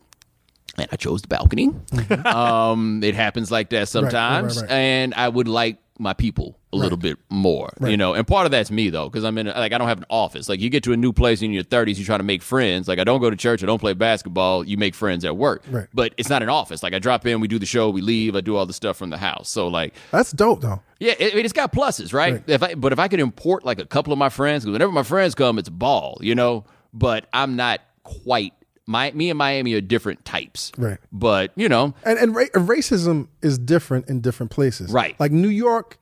And 0.77 0.87
I 0.91 0.95
chose 0.95 1.21
the 1.21 1.27
balcony. 1.27 1.69
um, 2.25 3.03
it 3.03 3.15
happens 3.15 3.51
like 3.51 3.69
that 3.71 3.79
right, 3.79 3.87
sometimes. 3.87 4.61
right. 4.61 4.69
And 4.71 5.13
I 5.13 5.27
would 5.27 5.47
like 5.47 5.77
my 5.99 6.13
people 6.13 6.57
a 6.73 6.77
little 6.77 6.97
bit 6.97 7.17
more, 7.29 7.71
you 7.85 7.95
know. 7.97 8.13
And 8.15 8.25
part 8.25 8.45
of 8.45 8.51
that's 8.51 8.71
me 8.71 8.89
though, 8.89 9.07
because 9.07 9.23
I'm 9.23 9.37
in 9.37 9.47
a, 9.47 9.51
like 9.53 9.71
I 9.73 9.77
don't 9.77 9.87
have 9.89 9.99
an 9.99 10.05
office. 10.09 10.49
Like 10.49 10.59
you 10.59 10.69
get 10.69 10.83
to 10.85 10.93
a 10.93 10.97
new 10.97 11.13
place 11.13 11.41
in 11.43 11.51
your 11.51 11.63
30s, 11.63 11.97
you 11.97 12.05
try 12.05 12.17
to 12.17 12.23
make 12.23 12.41
friends. 12.41 12.87
Like 12.87 12.97
I 12.97 13.03
don't 13.03 13.19
go 13.21 13.29
to 13.29 13.35
church, 13.35 13.61
I 13.61 13.67
don't 13.67 13.77
play 13.77 13.93
basketball. 13.93 14.63
You 14.65 14.77
make 14.77 14.95
friends 14.95 15.23
at 15.25 15.37
work, 15.37 15.63
Right. 15.69 15.87
but 15.93 16.13
it's 16.17 16.29
not 16.29 16.41
an 16.41 16.49
office. 16.49 16.81
Like 16.81 16.93
I 16.93 16.99
drop 16.99 17.27
in, 17.27 17.39
we 17.39 17.47
do 17.47 17.59
the 17.59 17.65
show, 17.67 17.89
we 17.91 18.01
leave, 18.01 18.35
I 18.35 18.41
do 18.41 18.55
all 18.55 18.65
the 18.65 18.73
stuff 18.73 18.97
from 18.97 19.09
the 19.11 19.17
house. 19.17 19.49
So 19.49 19.67
like, 19.67 19.93
That's 20.09 20.31
dope, 20.31 20.61
though. 20.61 20.81
yeah, 20.99 21.13
it, 21.19 21.35
it's 21.35 21.53
got 21.53 21.71
pluses, 21.71 22.13
right? 22.13 22.33
Right. 22.35 22.43
If 22.47 22.63
I, 22.63 22.73
but 22.75 22.93
if 22.93 22.97
I 22.99 23.07
could 23.09 23.19
import 23.19 23.63
like 23.65 23.77
a 23.79 23.85
couple 23.85 24.11
of 24.13 24.17
my 24.17 24.29
friends, 24.29 24.63
because 24.63 24.71
whenever 24.73 24.93
my 24.93 25.03
friends 25.03 25.35
come, 25.35 25.59
it's 25.59 25.69
ball, 25.69 26.17
you 26.21 26.33
know. 26.33 26.63
But 26.93 27.27
I'm 27.31 27.55
not 27.57 27.81
quite. 28.03 28.53
My 28.91 29.11
me 29.11 29.29
and 29.29 29.37
Miami 29.37 29.73
are 29.73 29.81
different 29.81 30.23
types, 30.25 30.71
Right. 30.77 30.97
But 31.11 31.51
you 31.55 31.69
know, 31.69 31.93
And 32.03 32.19
and 32.19 32.35
ra- 32.35 32.45
racism 32.53 33.27
is 33.41 33.57
different 33.57 34.09
in 34.09 34.21
different 34.21 34.51
places. 34.51 34.91
Right. 34.91 35.19
Like 35.19 35.31
New 35.31 35.47
York, 35.49 35.97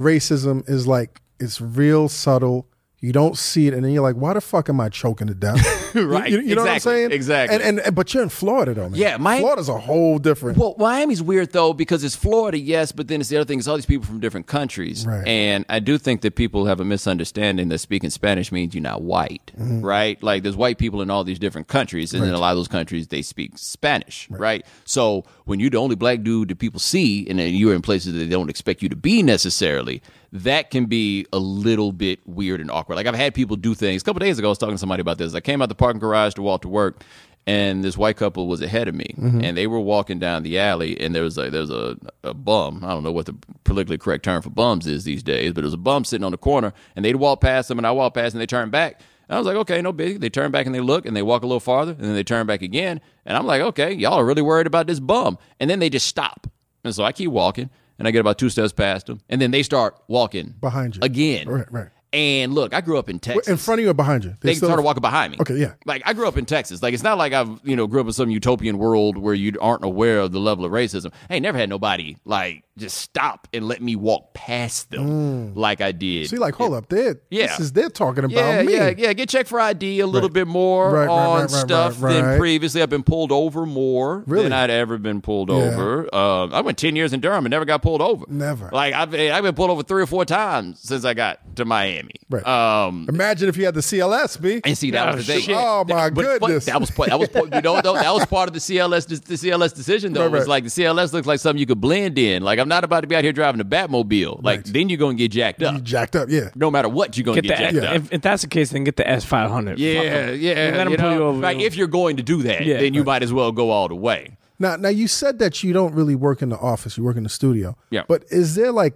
racism 0.00 0.68
is 0.68 0.86
like 0.86 1.20
it's 1.38 1.60
real 1.60 2.08
subtle. 2.08 2.66
You 3.00 3.12
don't 3.12 3.36
see 3.36 3.66
it, 3.68 3.74
and 3.74 3.84
then 3.84 3.92
you're 3.92 4.02
like, 4.02 4.16
"Why 4.16 4.32
the 4.32 4.40
fuck 4.40 4.68
am 4.68 4.80
I 4.80 4.88
choking 4.88 5.26
to 5.28 5.34
death?" 5.34 5.62
Right. 6.06 6.30
You, 6.30 6.40
you 6.40 6.54
know 6.54 6.62
what 6.62 6.70
I'm 6.70 6.80
saying? 6.80 7.10
Exactly. 7.12 7.62
And, 7.62 7.80
and 7.80 7.94
but 7.94 8.12
you're 8.12 8.22
in 8.22 8.28
Florida 8.28 8.74
though, 8.74 8.88
man. 8.88 8.98
Yeah, 8.98 9.16
my- 9.16 9.40
Florida's 9.40 9.68
a 9.68 9.78
whole 9.78 10.18
different. 10.18 10.58
Well, 10.58 10.74
Miami's 10.78 11.22
weird 11.22 11.52
though 11.52 11.72
because 11.72 12.04
it's 12.04 12.14
Florida, 12.14 12.58
yes, 12.58 12.92
but 12.92 13.08
then 13.08 13.20
it's 13.20 13.30
the 13.30 13.36
other 13.36 13.44
thing. 13.44 13.58
It's 13.58 13.68
all 13.68 13.76
these 13.76 13.86
people 13.86 14.06
from 14.06 14.20
different 14.20 14.46
countries, 14.46 15.06
Right. 15.06 15.26
and 15.26 15.64
I 15.68 15.80
do 15.80 15.98
think 15.98 16.20
that 16.22 16.36
people 16.36 16.66
have 16.66 16.80
a 16.80 16.84
misunderstanding 16.84 17.68
that 17.70 17.78
speaking 17.78 18.10
Spanish 18.10 18.52
means 18.52 18.74
you're 18.74 18.82
not 18.82 19.02
white, 19.02 19.52
mm-hmm. 19.58 19.80
right? 19.80 20.22
Like 20.22 20.42
there's 20.42 20.56
white 20.56 20.78
people 20.78 21.02
in 21.02 21.10
all 21.10 21.24
these 21.24 21.38
different 21.38 21.68
countries, 21.68 22.14
and 22.14 22.24
in 22.24 22.32
a 22.32 22.38
lot 22.38 22.50
of 22.50 22.56
those 22.58 22.68
countries 22.68 23.08
they 23.08 23.22
speak 23.22 23.58
Spanish, 23.58 24.28
right. 24.30 24.64
So 24.84 25.24
when 25.44 25.60
you're 25.60 25.70
the 25.70 25.78
only 25.78 25.96
black 25.96 26.22
dude 26.22 26.48
that 26.48 26.58
people 26.58 26.80
see, 26.80 27.26
and 27.28 27.38
then 27.38 27.54
you're 27.54 27.74
in 27.74 27.82
places 27.82 28.12
that 28.12 28.18
they 28.18 28.28
don't 28.28 28.50
expect 28.50 28.82
you 28.82 28.88
to 28.88 28.96
be 28.96 29.22
necessarily, 29.22 30.02
that 30.32 30.70
can 30.70 30.86
be 30.86 31.26
a 31.32 31.38
little 31.38 31.92
bit 31.92 32.20
weird 32.26 32.60
and 32.60 32.70
awkward. 32.70 32.96
Like 32.96 33.06
I've 33.06 33.14
had 33.14 33.34
people 33.34 33.56
do 33.56 33.74
things. 33.74 34.02
A 34.02 34.04
couple 34.04 34.20
days 34.20 34.38
ago, 34.38 34.48
I 34.48 34.50
was 34.50 34.58
talking 34.58 34.74
to 34.74 34.78
somebody 34.78 35.00
about 35.00 35.18
this. 35.18 35.34
I 35.34 35.40
came 35.40 35.62
out 35.62 35.68
the 35.68 35.74
parking 35.86 36.00
garage 36.00 36.34
to 36.34 36.42
walk 36.42 36.62
to 36.62 36.68
work, 36.68 37.04
and 37.46 37.84
this 37.84 37.96
white 37.96 38.16
couple 38.16 38.48
was 38.48 38.60
ahead 38.60 38.88
of 38.88 38.94
me, 38.94 39.14
mm-hmm. 39.16 39.40
and 39.40 39.56
they 39.56 39.68
were 39.68 39.78
walking 39.78 40.18
down 40.18 40.42
the 40.42 40.58
alley, 40.58 41.00
and 41.00 41.14
there 41.14 41.22
was 41.22 41.38
a 41.38 41.48
there 41.48 41.60
was 41.60 41.70
a, 41.70 41.96
a 42.24 42.34
bum. 42.34 42.84
I 42.84 42.88
don't 42.88 43.04
know 43.04 43.12
what 43.12 43.26
the 43.26 43.36
politically 43.62 43.98
correct 43.98 44.24
term 44.24 44.42
for 44.42 44.50
bums 44.50 44.86
is 44.86 45.04
these 45.04 45.22
days, 45.22 45.50
but 45.52 45.60
there 45.60 45.66
was 45.66 45.74
a 45.74 45.78
bum 45.78 46.04
sitting 46.04 46.24
on 46.24 46.32
the 46.32 46.38
corner, 46.38 46.72
and 46.96 47.04
they'd 47.04 47.16
walk 47.16 47.40
past 47.40 47.68
them, 47.68 47.78
and 47.78 47.86
I 47.86 47.92
walked 47.92 48.16
past, 48.16 48.34
and 48.34 48.40
they 48.40 48.46
turned 48.46 48.72
back. 48.72 49.00
And 49.28 49.34
I 49.36 49.38
was 49.38 49.46
like, 49.46 49.56
okay, 49.56 49.82
no 49.82 49.92
big. 49.92 50.20
They 50.20 50.28
turn 50.28 50.52
back 50.52 50.66
and 50.66 50.74
they 50.74 50.80
look, 50.80 51.04
and 51.04 51.16
they 51.16 51.22
walk 51.22 51.42
a 51.42 51.46
little 51.46 51.60
farther, 51.60 51.92
and 51.92 52.02
then 52.02 52.14
they 52.14 52.24
turn 52.24 52.46
back 52.46 52.62
again, 52.62 53.00
and 53.24 53.36
I'm 53.36 53.46
like, 53.46 53.60
okay, 53.60 53.92
y'all 53.92 54.18
are 54.18 54.24
really 54.24 54.42
worried 54.42 54.66
about 54.66 54.86
this 54.88 55.00
bum, 55.00 55.38
and 55.60 55.70
then 55.70 55.78
they 55.78 55.90
just 55.90 56.06
stop, 56.06 56.48
and 56.82 56.94
so 56.94 57.04
I 57.04 57.12
keep 57.12 57.30
walking, 57.30 57.70
and 57.98 58.08
I 58.08 58.10
get 58.10 58.20
about 58.20 58.38
two 58.38 58.50
steps 58.50 58.72
past 58.72 59.06
them, 59.06 59.20
and 59.28 59.40
then 59.40 59.52
they 59.52 59.62
start 59.62 59.96
walking 60.08 60.54
Behind 60.60 60.96
you. 60.96 61.02
again, 61.02 61.48
Right, 61.48 61.70
right. 61.72 61.88
And 62.12 62.54
look, 62.54 62.72
I 62.72 62.80
grew 62.80 62.98
up 62.98 63.08
in 63.08 63.18
Texas 63.18 63.48
in 63.48 63.56
front 63.56 63.80
of 63.80 63.84
you 63.84 63.90
or 63.90 63.94
behind 63.94 64.24
you? 64.24 64.36
they 64.40 64.54
still- 64.54 64.68
started 64.68 64.82
walking 64.82 65.00
behind 65.00 65.32
me. 65.32 65.38
Okay, 65.40 65.56
yeah. 65.56 65.74
Like 65.84 66.02
I 66.06 66.12
grew 66.12 66.26
up 66.28 66.36
in 66.36 66.46
Texas. 66.46 66.82
Like 66.82 66.94
it's 66.94 67.02
not 67.02 67.18
like 67.18 67.32
I've 67.32 67.60
you 67.64 67.76
know 67.76 67.86
grew 67.86 68.00
up 68.00 68.06
in 68.06 68.12
some 68.12 68.30
utopian 68.30 68.78
world 68.78 69.18
where 69.18 69.34
you 69.34 69.52
aren't 69.60 69.84
aware 69.84 70.20
of 70.20 70.32
the 70.32 70.38
level 70.40 70.64
of 70.64 70.72
racism. 70.72 71.12
I 71.28 71.34
ain't 71.34 71.42
never 71.42 71.58
had 71.58 71.68
nobody 71.68 72.16
like 72.24 72.62
just 72.78 72.98
stop 72.98 73.48
and 73.54 73.66
let 73.66 73.80
me 73.80 73.96
walk 73.96 74.34
past 74.34 74.90
them 74.90 75.54
like 75.54 75.80
I 75.80 75.92
did. 75.92 76.28
So 76.28 76.36
you're 76.36 76.40
like, 76.40 76.54
hold 76.54 76.74
up, 76.74 76.88
they're 76.88 77.20
Yeah. 77.30 77.46
this 77.46 77.60
is 77.60 77.72
they're 77.72 77.88
talking 77.88 78.24
about 78.24 78.34
yeah, 78.36 78.62
me. 78.62 78.72
yeah, 78.74 78.92
yeah. 78.96 79.12
Get 79.14 79.28
checked 79.30 79.48
for 79.48 79.58
ID 79.58 80.00
a 80.00 80.06
little 80.06 80.28
Right. 80.28 80.34
bit 80.34 80.46
more 80.46 80.90
Right, 80.90 81.06
right, 81.06 81.08
on 81.08 81.34
right, 81.36 81.40
right, 81.42 81.50
stuff 81.50 82.02
right, 82.02 82.12
than 82.12 82.24
right. 82.24 82.38
previously. 82.38 82.82
I've 82.82 82.90
been 82.90 83.02
pulled 83.02 83.32
over 83.32 83.64
more 83.64 84.24
Really? 84.26 84.44
than 84.44 84.52
I'd 84.52 84.70
ever 84.70 84.98
been 84.98 85.20
pulled 85.22 85.48
Yeah. 85.48 85.56
over. 85.56 86.08
Uh, 86.12 86.48
I 86.48 86.60
went 86.60 86.76
ten 86.78 86.96
years 86.96 87.12
in 87.12 87.20
Durham 87.20 87.46
and 87.46 87.50
never 87.50 87.64
got 87.64 87.80
pulled 87.82 88.02
over. 88.02 88.24
Never. 88.28 88.68
Like 88.72 88.92
I've 88.94 89.14
I've 89.14 89.42
been 89.42 89.54
pulled 89.54 89.70
over 89.70 89.82
three 89.82 90.02
or 90.02 90.06
four 90.06 90.24
times 90.26 90.80
since 90.82 91.04
I 91.04 91.14
got 91.14 91.56
to 91.56 91.64
Miami. 91.64 92.10
Right. 92.28 92.46
Um, 92.46 93.06
Imagine 93.08 93.48
if 93.48 93.56
you 93.56 93.64
had 93.64 93.74
the 93.74 93.80
CLS, 93.82 94.36
B. 94.40 94.60
and 94.64 94.76
see 94.76 94.90
that 94.90 95.08
Oh, 95.12 95.16
was 95.16 95.26
the 95.26 95.32
thing. 95.34 95.42
shit. 95.42 95.56
Oh, 95.58 95.84
my 95.88 96.10
But 96.10 96.24
fu- 96.24 96.38
goodness. 96.40 96.66
that 96.66 96.78
was 96.80 96.90
part- 96.90 97.08
that 97.08 97.18
was 97.18 97.28
part- 97.30 97.54
you 97.54 97.60
know 97.62 97.80
that 97.80 98.12
was 98.14 98.26
part 98.26 98.48
of 98.48 98.54
the 98.54 98.60
CLS 98.60 99.06
the 99.06 99.36
CLS 99.38 99.72
decision 99.72 100.12
though. 100.12 100.20
Right, 100.22 100.26
It 100.26 100.32
was 100.32 100.40
right. 100.42 100.48
like 100.48 100.64
the 100.64 100.70
CLS 100.70 101.12
looks 101.14 101.26
like 101.26 101.40
something 101.40 101.58
you 101.60 101.66
could 101.66 101.80
blend 101.80 102.18
in. 102.18 102.42
Like 102.42 102.58
I'm 102.66 102.68
not 102.68 102.82
about 102.82 103.02
to 103.02 103.06
be 103.06 103.14
out 103.14 103.22
here 103.22 103.32
driving 103.32 103.60
a 103.60 103.64
Batmobile. 103.64 104.42
Like 104.42 104.58
Right. 104.64 104.72
then 104.72 104.88
you're 104.88 104.98
gonna 104.98 105.14
get 105.14 105.30
jacked 105.30 105.62
up. 105.62 105.74
You 105.74 105.80
jacked 105.82 106.16
up, 106.16 106.28
yeah. 106.28 106.50
No 106.56 106.68
matter 106.68 106.88
what, 106.88 107.16
you're 107.16 107.24
gonna 107.24 107.40
Get 107.40 107.56
get, 107.58 107.72
the, 107.74 107.80
jacked 107.80 107.86
up. 107.86 107.96
if, 108.02 108.12
if 108.14 108.22
that's 108.22 108.42
the 108.42 108.48
case, 108.48 108.70
then 108.70 108.82
get 108.82 108.96
the 108.96 109.08
S 109.08 109.24
five 109.24 109.50
hundred. 109.52 109.78
Yeah, 109.78 110.30
yeah. 110.32 110.54
Let 110.74 110.80
'em 110.86 110.90
you 110.90 110.98
pull 110.98 111.10
know, 111.10 111.16
you 111.16 111.22
over. 111.22 111.38
Like 111.38 111.58
if 111.60 111.76
you're 111.76 111.86
going 111.86 112.16
to 112.16 112.24
do 112.24 112.42
that, 112.42 112.64
Yeah. 112.66 112.78
then 112.78 112.92
you 112.92 113.04
might 113.04 113.22
as 113.22 113.32
well 113.32 113.52
go 113.52 113.70
all 113.70 113.86
the 113.86 113.94
way. 113.94 114.36
Now, 114.58 114.74
now 114.74 114.88
you 114.88 115.06
said 115.06 115.38
that 115.38 115.62
you 115.62 115.72
don't 115.72 115.94
really 115.94 116.16
work 116.16 116.42
in 116.42 116.48
the 116.48 116.58
office; 116.58 116.96
you 116.98 117.04
work 117.04 117.16
in 117.16 117.22
the 117.22 117.28
studio. 117.28 117.76
Yeah. 117.90 118.02
But 118.08 118.24
is 118.30 118.56
there 118.56 118.72
like 118.72 118.94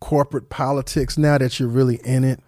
corporate 0.00 0.48
politics 0.48 1.18
now 1.18 1.36
that 1.36 1.60
you're 1.60 1.68
really 1.68 2.00
in 2.04 2.24
it? 2.24 2.40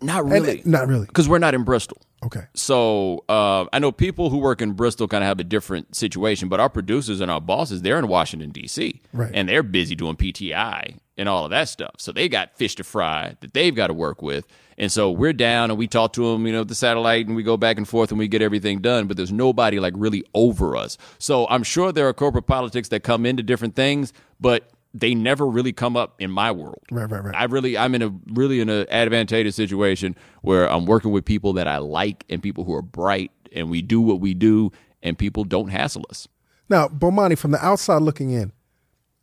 Not 0.00 0.22
And- 0.22 0.32
really. 0.32 0.62
not 0.64 0.88
really. 0.88 1.06
Because 1.06 1.28
we're 1.28 1.38
not 1.38 1.54
in 1.54 1.62
Bristol. 1.64 1.98
Okay. 2.26 2.44
So 2.54 3.24
uh, 3.28 3.66
I 3.72 3.78
know 3.78 3.92
people 3.92 4.30
who 4.30 4.38
work 4.38 4.60
in 4.60 4.72
Bristol 4.72 5.06
kind 5.06 5.22
of 5.22 5.28
have 5.28 5.38
a 5.38 5.44
different 5.44 5.94
situation, 5.94 6.48
but 6.48 6.58
our 6.58 6.68
producers 6.68 7.20
and 7.20 7.30
our 7.30 7.40
bosses, 7.40 7.82
they're 7.82 7.98
in 7.98 8.08
Washington 8.08 8.50
D.C. 8.50 9.00
Right. 9.12 9.30
and 9.32 9.48
they're 9.48 9.62
busy 9.62 9.94
doing 9.94 10.16
PTI 10.16 10.96
and 11.16 11.28
all 11.28 11.44
of 11.44 11.50
that 11.50 11.68
stuff. 11.68 11.94
So 11.98 12.10
they 12.12 12.28
got 12.28 12.56
fish 12.56 12.74
to 12.76 12.84
fry 12.84 13.36
that 13.40 13.54
they've 13.54 13.74
got 13.74 13.86
to 13.86 13.94
work 13.94 14.22
with, 14.22 14.46
and 14.76 14.90
so 14.90 15.10
we're 15.10 15.32
down 15.32 15.70
and 15.70 15.78
we 15.78 15.86
talk 15.86 16.12
to 16.14 16.32
them, 16.32 16.46
you 16.46 16.52
know, 16.52 16.64
the 16.64 16.74
satellite, 16.74 17.26
and 17.26 17.36
we 17.36 17.42
go 17.42 17.56
back 17.56 17.78
and 17.78 17.88
forth 17.88 18.10
and 18.10 18.18
we 18.18 18.28
get 18.28 18.42
everything 18.42 18.80
done. 18.80 19.06
But 19.06 19.16
there's 19.16 19.32
nobody 19.32 19.78
like 19.78 19.94
really 19.96 20.24
over 20.34 20.76
us. 20.76 20.98
So 21.18 21.46
I'm 21.48 21.62
sure 21.62 21.92
there 21.92 22.08
are 22.08 22.12
corporate 22.12 22.46
politics 22.46 22.88
that 22.88 23.00
come 23.04 23.24
into 23.24 23.42
different 23.42 23.76
things, 23.76 24.12
but 24.40 24.68
they 24.98 25.14
never 25.14 25.46
really 25.46 25.72
come 25.72 25.96
up 25.96 26.14
in 26.18 26.30
my 26.30 26.50
world. 26.50 26.82
Right, 26.90 27.10
right, 27.10 27.22
right. 27.22 27.34
I 27.34 27.44
really, 27.44 27.76
I'm 27.76 27.94
in 27.94 28.02
a 28.02 28.12
really 28.32 28.60
in 28.60 28.68
an 28.70 28.86
advantageous 28.90 29.54
situation 29.54 30.16
where 30.40 30.70
I'm 30.70 30.86
working 30.86 31.12
with 31.12 31.24
people 31.24 31.52
that 31.54 31.68
I 31.68 31.78
like 31.78 32.24
and 32.30 32.42
people 32.42 32.64
who 32.64 32.74
are 32.74 32.82
bright, 32.82 33.30
and 33.52 33.70
we 33.70 33.82
do 33.82 34.00
what 34.00 34.20
we 34.20 34.32
do, 34.32 34.72
and 35.02 35.18
people 35.18 35.44
don't 35.44 35.68
hassle 35.68 36.04
us. 36.08 36.26
Now, 36.68 36.88
Bomani, 36.88 37.36
from 37.36 37.50
the 37.50 37.64
outside 37.64 38.02
looking 38.02 38.30
in, 38.30 38.52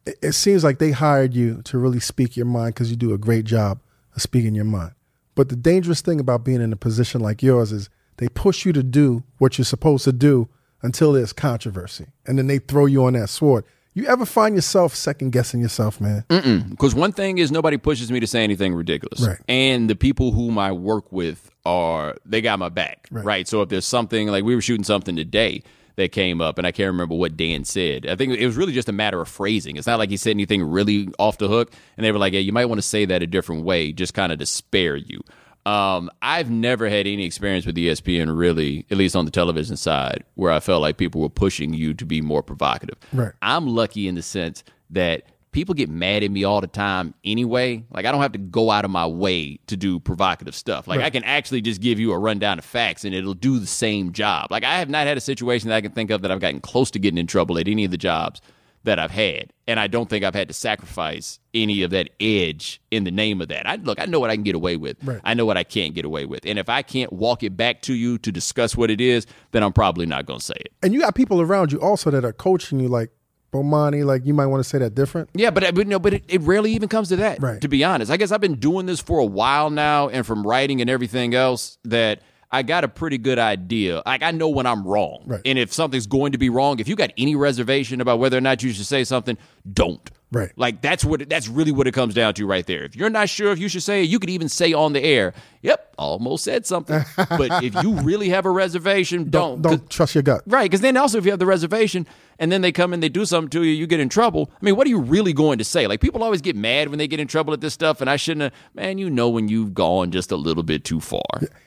it, 0.06 0.18
it 0.22 0.32
seems 0.34 0.64
like 0.64 0.78
they 0.78 0.92
hired 0.92 1.34
you 1.34 1.62
to 1.64 1.78
really 1.80 2.00
speak 2.00 2.38
your 2.38 2.46
mind 2.46 2.76
because 2.76 2.92
you 2.92 2.96
do 2.96 3.14
a 3.14 3.18
great 3.18 3.46
job 3.46 3.80
of 4.16 4.22
speaking 4.22 4.54
your 4.54 4.66
mind. 4.66 4.92
But 5.36 5.50
the 5.50 5.56
dangerous 5.56 6.02
thing 6.02 6.20
about 6.20 6.44
being 6.44 6.62
in 6.62 6.72
a 6.72 6.78
position 6.78 7.20
like 7.20 7.42
yours 7.42 7.72
is 7.72 7.90
they 8.18 8.30
push 8.30 8.64
you 8.64 8.74
to 8.74 8.84
do 8.84 9.24
what 9.40 9.58
you're 9.58 9.66
supposed 9.66 10.04
to 10.04 10.14
do 10.14 10.50
until 10.84 11.14
there's 11.14 11.34
controversy, 11.34 12.08
and 12.28 12.38
then 12.38 12.46
they 12.46 12.60
throw 12.60 12.86
you 12.86 13.06
on 13.06 13.14
that 13.14 13.30
sword. 13.30 13.66
You 13.96 14.08
ever 14.08 14.26
find 14.26 14.56
yourself 14.56 14.96
second 14.96 15.32
guessing 15.34 15.62
yourself, 15.62 16.02
man? 16.02 16.24
Because 16.72 16.96
one 16.96 17.12
thing 17.12 17.38
is 17.38 17.52
nobody 17.52 17.78
pushes 17.78 18.12
me 18.12 18.20
to 18.20 18.28
say 18.28 18.44
anything 18.44 18.74
ridiculous, 18.74 19.22
Right. 19.22 19.38
and 19.48 19.88
the 19.90 19.96
people 19.96 20.32
whom 20.32 20.58
I 20.58 20.72
work 20.72 21.12
with 21.12 21.52
are 21.66 22.16
they 22.26 22.42
got 22.42 22.58
my 22.60 22.70
back, 22.70 23.08
Right. 23.12 23.24
right? 23.26 23.48
So 23.48 23.62
if 23.62 23.70
there's 23.70 23.86
something 23.86 24.28
like 24.30 24.44
we 24.44 24.56
were 24.56 24.62
shooting 24.62 24.84
something 24.84 25.16
today 25.16 25.62
that 25.96 26.12
came 26.12 26.42
up, 26.42 26.58
and 26.58 26.66
I 26.66 26.72
can't 26.72 26.88
remember 26.88 27.14
what 27.14 27.38
Dan 27.38 27.66
said. 27.66 28.08
I 28.08 28.16
think 28.16 28.34
it 28.36 28.46
was 28.48 28.56
really 28.56 28.74
just 28.74 28.90
a 28.90 28.94
matter 28.94 29.22
of 29.22 29.28
phrasing. 29.30 29.76
It's 29.76 29.86
not 29.86 30.00
like 30.00 30.10
he 30.10 30.18
said 30.18 30.32
anything 30.32 30.64
really 30.64 31.10
off 31.20 31.38
the 31.38 31.48
hook, 31.48 31.72
and 31.96 32.04
they 32.04 32.12
were 32.12 32.18
like, 32.18 32.34
"Yeah, 32.34 32.40
you 32.40 32.52
might 32.52 32.66
want 32.66 32.80
to 32.80 32.88
say 32.88 33.06
that 33.06 33.22
a 33.22 33.28
different 33.28 33.64
way, 33.64 33.92
just 33.92 34.16
kind 34.16 34.32
of 34.32 34.40
to 34.40 34.46
spare 34.48 34.96
you." 34.96 35.22
Um, 35.66 36.10
I've 36.22 36.50
never 36.50 36.90
had 36.90 37.08
any 37.08 37.24
experience 37.24 37.66
with 37.66 37.76
ESPN, 37.76 38.36
really, 38.38 38.86
at 38.92 38.98
least 38.98 39.16
on 39.16 39.26
the 39.26 39.32
television 39.32 39.78
side, 39.78 40.24
where 40.36 40.52
I 40.52 40.60
felt 40.60 40.82
like 40.82 40.98
people 40.98 41.22
were 41.22 41.30
pushing 41.30 41.74
you 41.74 41.94
to 41.94 42.06
be 42.06 42.22
more 42.22 42.44
provocative. 42.44 42.98
Right. 43.14 43.32
I'm 43.42 43.68
lucky 43.68 44.08
in 44.08 44.16
the 44.16 44.22
sense 44.22 44.64
that 44.90 45.24
people 45.54 45.74
get 45.74 45.90
mad 45.90 46.24
at 46.24 46.32
me 46.32 46.44
all 46.44 46.60
the 46.60 46.68
time 46.68 47.14
anyway. 47.24 47.84
Like 47.92 48.06
I 48.06 48.12
don't 48.12 48.22
have 48.22 48.34
to 48.34 48.40
go 48.40 48.72
out 48.72 48.84
of 48.84 48.92
my 48.92 49.06
way 49.06 49.60
to 49.68 49.78
do 49.78 50.00
provocative 50.00 50.56
stuff. 50.56 50.88
Like 50.88 51.00
I 51.00 51.10
can 51.10 51.24
actually 51.24 51.62
just 51.62 51.80
give 51.80 52.00
you 52.00 52.12
a 52.12 52.20
rundown 52.20 52.60
of 52.60 52.66
facts 52.66 53.06
and 53.06 53.16
it'll 53.16 53.36
do 53.36 53.60
the 53.60 53.68
same 53.68 54.12
job. 54.12 54.52
Like 54.52 54.64
I 54.64 54.80
have 54.80 54.90
not 54.90 55.08
had 55.08 55.16
a 55.16 55.22
situation 55.22 55.70
that 55.70 55.76
I 55.76 55.82
can 55.82 55.92
think 55.92 56.10
of 56.10 56.24
that 56.24 56.32
I've 56.32 56.42
gotten 56.42 56.60
close 56.60 56.92
to 56.92 57.00
getting 57.00 57.20
in 57.20 57.28
trouble 57.28 57.58
at 57.58 57.68
any 57.68 57.86
of 57.86 57.92
the 57.92 57.98
jobs 57.98 58.42
that 58.84 59.00
I've 59.00 59.12
had. 59.12 59.52
And 59.68 59.80
I 59.80 59.88
don't 59.88 60.10
think 60.10 60.26
I've 60.26 60.36
had 60.36 60.50
to 60.50 60.54
sacrifice 60.54 61.40
any 61.54 61.84
of 61.84 61.92
that 61.92 62.10
edge 62.20 62.82
in 62.92 63.06
the 63.06 63.12
name 63.12 63.42
of 63.42 63.48
that. 63.48 63.68
I 63.68 63.76
look, 63.76 64.00
I 64.00 64.06
know 64.06 64.20
what 64.20 64.30
I 64.30 64.36
can 64.36 64.44
get 64.44 64.56
away 64.56 64.76
with. 64.76 64.98
Right. 65.04 65.22
I 65.24 65.34
know 65.34 65.46
what 65.46 65.58
I 65.58 65.64
can't 65.64 65.94
get 65.94 66.06
away 66.06 66.26
with. 66.26 66.46
And 66.46 66.60
if 66.60 66.70
I 66.70 66.82
can't 66.82 67.12
walk 67.14 67.44
it 67.44 67.56
back 67.56 67.82
to 67.84 67.94
you 67.94 68.18
to 68.20 68.32
discuss 68.32 68.76
what 68.76 68.92
it 68.92 69.00
is, 69.00 69.26
then 69.52 69.64
I'm 69.64 69.74
probably 69.74 70.06
not 70.06 70.26
going 70.26 70.40
to 70.40 70.46
say 70.46 70.56
it. 70.58 70.74
And 70.82 70.94
you 70.94 71.00
got 71.00 71.16
people 71.16 71.42
around 71.42 71.72
you 71.72 71.80
also 71.80 72.12
that 72.12 72.26
are 72.26 72.34
coaching 72.34 72.80
you, 72.80 72.90
like 72.90 73.12
Bomani. 73.54 74.04
Like 74.04 74.26
you 74.26 74.34
might 74.34 74.48
want 74.48 74.62
to 74.62 74.68
say 74.68 74.80
that 74.80 74.96
different. 74.96 75.30
Yeah, 75.34 75.52
but 75.52 75.74
but 75.76 75.88
no, 75.88 76.00
but 76.00 76.16
it, 76.16 76.26
it 76.28 76.42
rarely 76.42 76.74
even 76.74 76.90
comes 76.90 77.10
to 77.10 77.16
that. 77.18 77.42
Right. 77.42 77.62
To 77.62 77.70
be 77.70 77.84
honest, 77.84 78.12
I 78.12 78.18
guess 78.18 78.32
I've 78.32 78.42
been 78.42 78.56
doing 78.56 78.86
this 78.86 79.00
for 79.00 79.20
a 79.20 79.26
while 79.26 79.70
now, 79.70 80.10
and 80.10 80.26
from 80.26 80.46
writing 80.46 80.82
and 80.82 80.90
everything 80.90 81.34
else, 81.34 81.78
that 81.86 82.22
I 82.54 82.62
got 82.62 82.84
a 82.84 82.88
pretty 82.88 83.18
good 83.18 83.40
idea. 83.40 84.02
Like 84.06 84.22
I 84.24 84.32
know 84.32 84.48
when 84.48 84.66
I'm 84.66 84.86
wrong, 84.88 85.24
Right. 85.26 85.42
and 85.44 85.58
if 85.60 85.74
something's 85.74 86.08
going 86.08 86.32
to 86.34 86.38
be 86.38 86.50
wrong, 86.50 86.80
if 86.80 86.88
you 86.88 86.96
got 86.96 87.12
any 87.18 87.36
reservation 87.36 88.00
about 88.00 88.20
whether 88.20 88.38
or 88.38 88.42
not 88.42 88.62
you 88.64 88.72
should 88.72 88.86
say 88.86 89.04
something, 89.04 89.38
don't. 89.74 90.10
Right. 90.34 90.52
Like 90.56 90.82
that's 90.82 91.06
what 91.06 91.30
that's 91.30 91.48
really 91.48 91.72
what 91.72 91.86
it 91.86 91.92
comes 91.92 92.16
down 92.16 92.34
to 92.34 92.48
right 92.48 92.66
there. 92.66 92.84
If 92.84 92.96
you're 92.96 93.12
not 93.12 93.30
sure 93.30 93.52
if 93.52 93.60
you 93.60 93.68
should 93.68 93.84
say 93.84 94.02
it, 94.04 94.10
you 94.10 94.18
could 94.18 94.32
even 94.32 94.50
say 94.50 94.74
on 94.74 94.94
the 94.94 95.04
air, 95.04 95.34
"Yep, 95.62 95.94
almost 96.00 96.44
said 96.44 96.66
something." 96.66 97.06
but 97.18 97.64
if 97.64 97.76
you 97.84 97.94
really 98.02 98.30
have 98.30 98.48
a 98.48 98.50
reservation, 98.50 99.30
don't. 99.30 99.62
Don't 99.62 99.88
trust 99.92 100.16
your 100.16 100.24
gut. 100.24 100.42
Right, 100.48 100.64
because 100.64 100.82
then 100.82 100.98
also 100.98 101.20
if 101.20 101.26
you 101.26 101.32
have 101.32 101.40
the 101.40 101.46
reservation 101.46 102.08
and 102.40 102.52
then 102.52 102.62
they 102.62 102.72
come 102.72 102.94
and 102.94 103.04
they 103.04 103.10
do 103.10 103.26
something 103.26 103.50
to 103.52 103.64
you, 103.64 103.74
you 103.74 103.86
get 103.86 104.00
in 104.00 104.10
trouble. 104.10 104.50
I 104.60 104.66
mean, 104.66 104.76
what 104.76 104.88
are 104.88 104.90
you 104.90 105.02
really 105.02 105.34
going 105.34 105.60
to 105.60 105.64
say? 105.64 105.86
Like 105.86 106.02
people 106.02 106.24
always 106.24 106.42
get 106.42 106.56
mad 106.56 106.90
when 106.90 106.98
they 106.98 107.08
get 107.08 107.20
in 107.20 107.28
trouble 107.28 107.54
at 107.54 107.62
this 107.62 107.76
stuff, 107.76 108.02
and 108.02 108.10
I 108.10 108.16
shouldn't 108.16 108.42
have. 108.42 108.54
Man, 108.74 108.98
you 108.98 109.12
know 109.12 109.30
when 109.30 109.50
you've 109.50 109.76
gone 109.76 110.10
just 110.10 110.32
a 110.32 110.36
little 110.36 110.64
bit 110.64 110.84
too 110.84 111.00
far. 111.00 111.22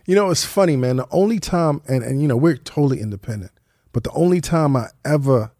You 0.06 0.16
know, 0.16 0.30
it's 0.30 0.44
funny, 0.44 0.74
man. 0.74 0.96
The 0.96 1.06
only 1.12 1.38
time, 1.38 1.82
and, 1.86 2.02
and 2.02 2.20
you 2.20 2.26
know, 2.26 2.36
we're 2.36 2.56
totally 2.56 3.00
independent, 3.00 3.52
but 3.92 4.02
the 4.02 4.10
only 4.10 4.40
time 4.40 4.74
I 4.74 4.88
ever 5.04 5.52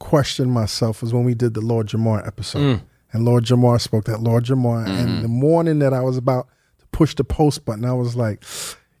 questioned 0.00 0.50
myself 0.50 1.00
was 1.02 1.14
when 1.14 1.22
we 1.22 1.34
did 1.34 1.54
the 1.54 1.60
Lord 1.60 1.86
Jamar 1.86 2.26
episode. 2.26 2.78
Mm. 2.78 2.82
And 3.12 3.24
Lord 3.24 3.44
Jamar 3.44 3.80
spoke 3.80 4.04
that 4.06 4.20
Lord 4.20 4.44
Jamar. 4.44 4.86
And 4.86 5.08
mm-hmm. 5.08 5.22
the 5.22 5.28
morning 5.28 5.78
that 5.80 5.92
I 5.92 6.00
was 6.00 6.16
about 6.16 6.48
to 6.78 6.86
push 6.90 7.14
the 7.14 7.22
post 7.24 7.64
button, 7.64 7.84
I 7.84 7.92
was 7.92 8.16
like, 8.16 8.42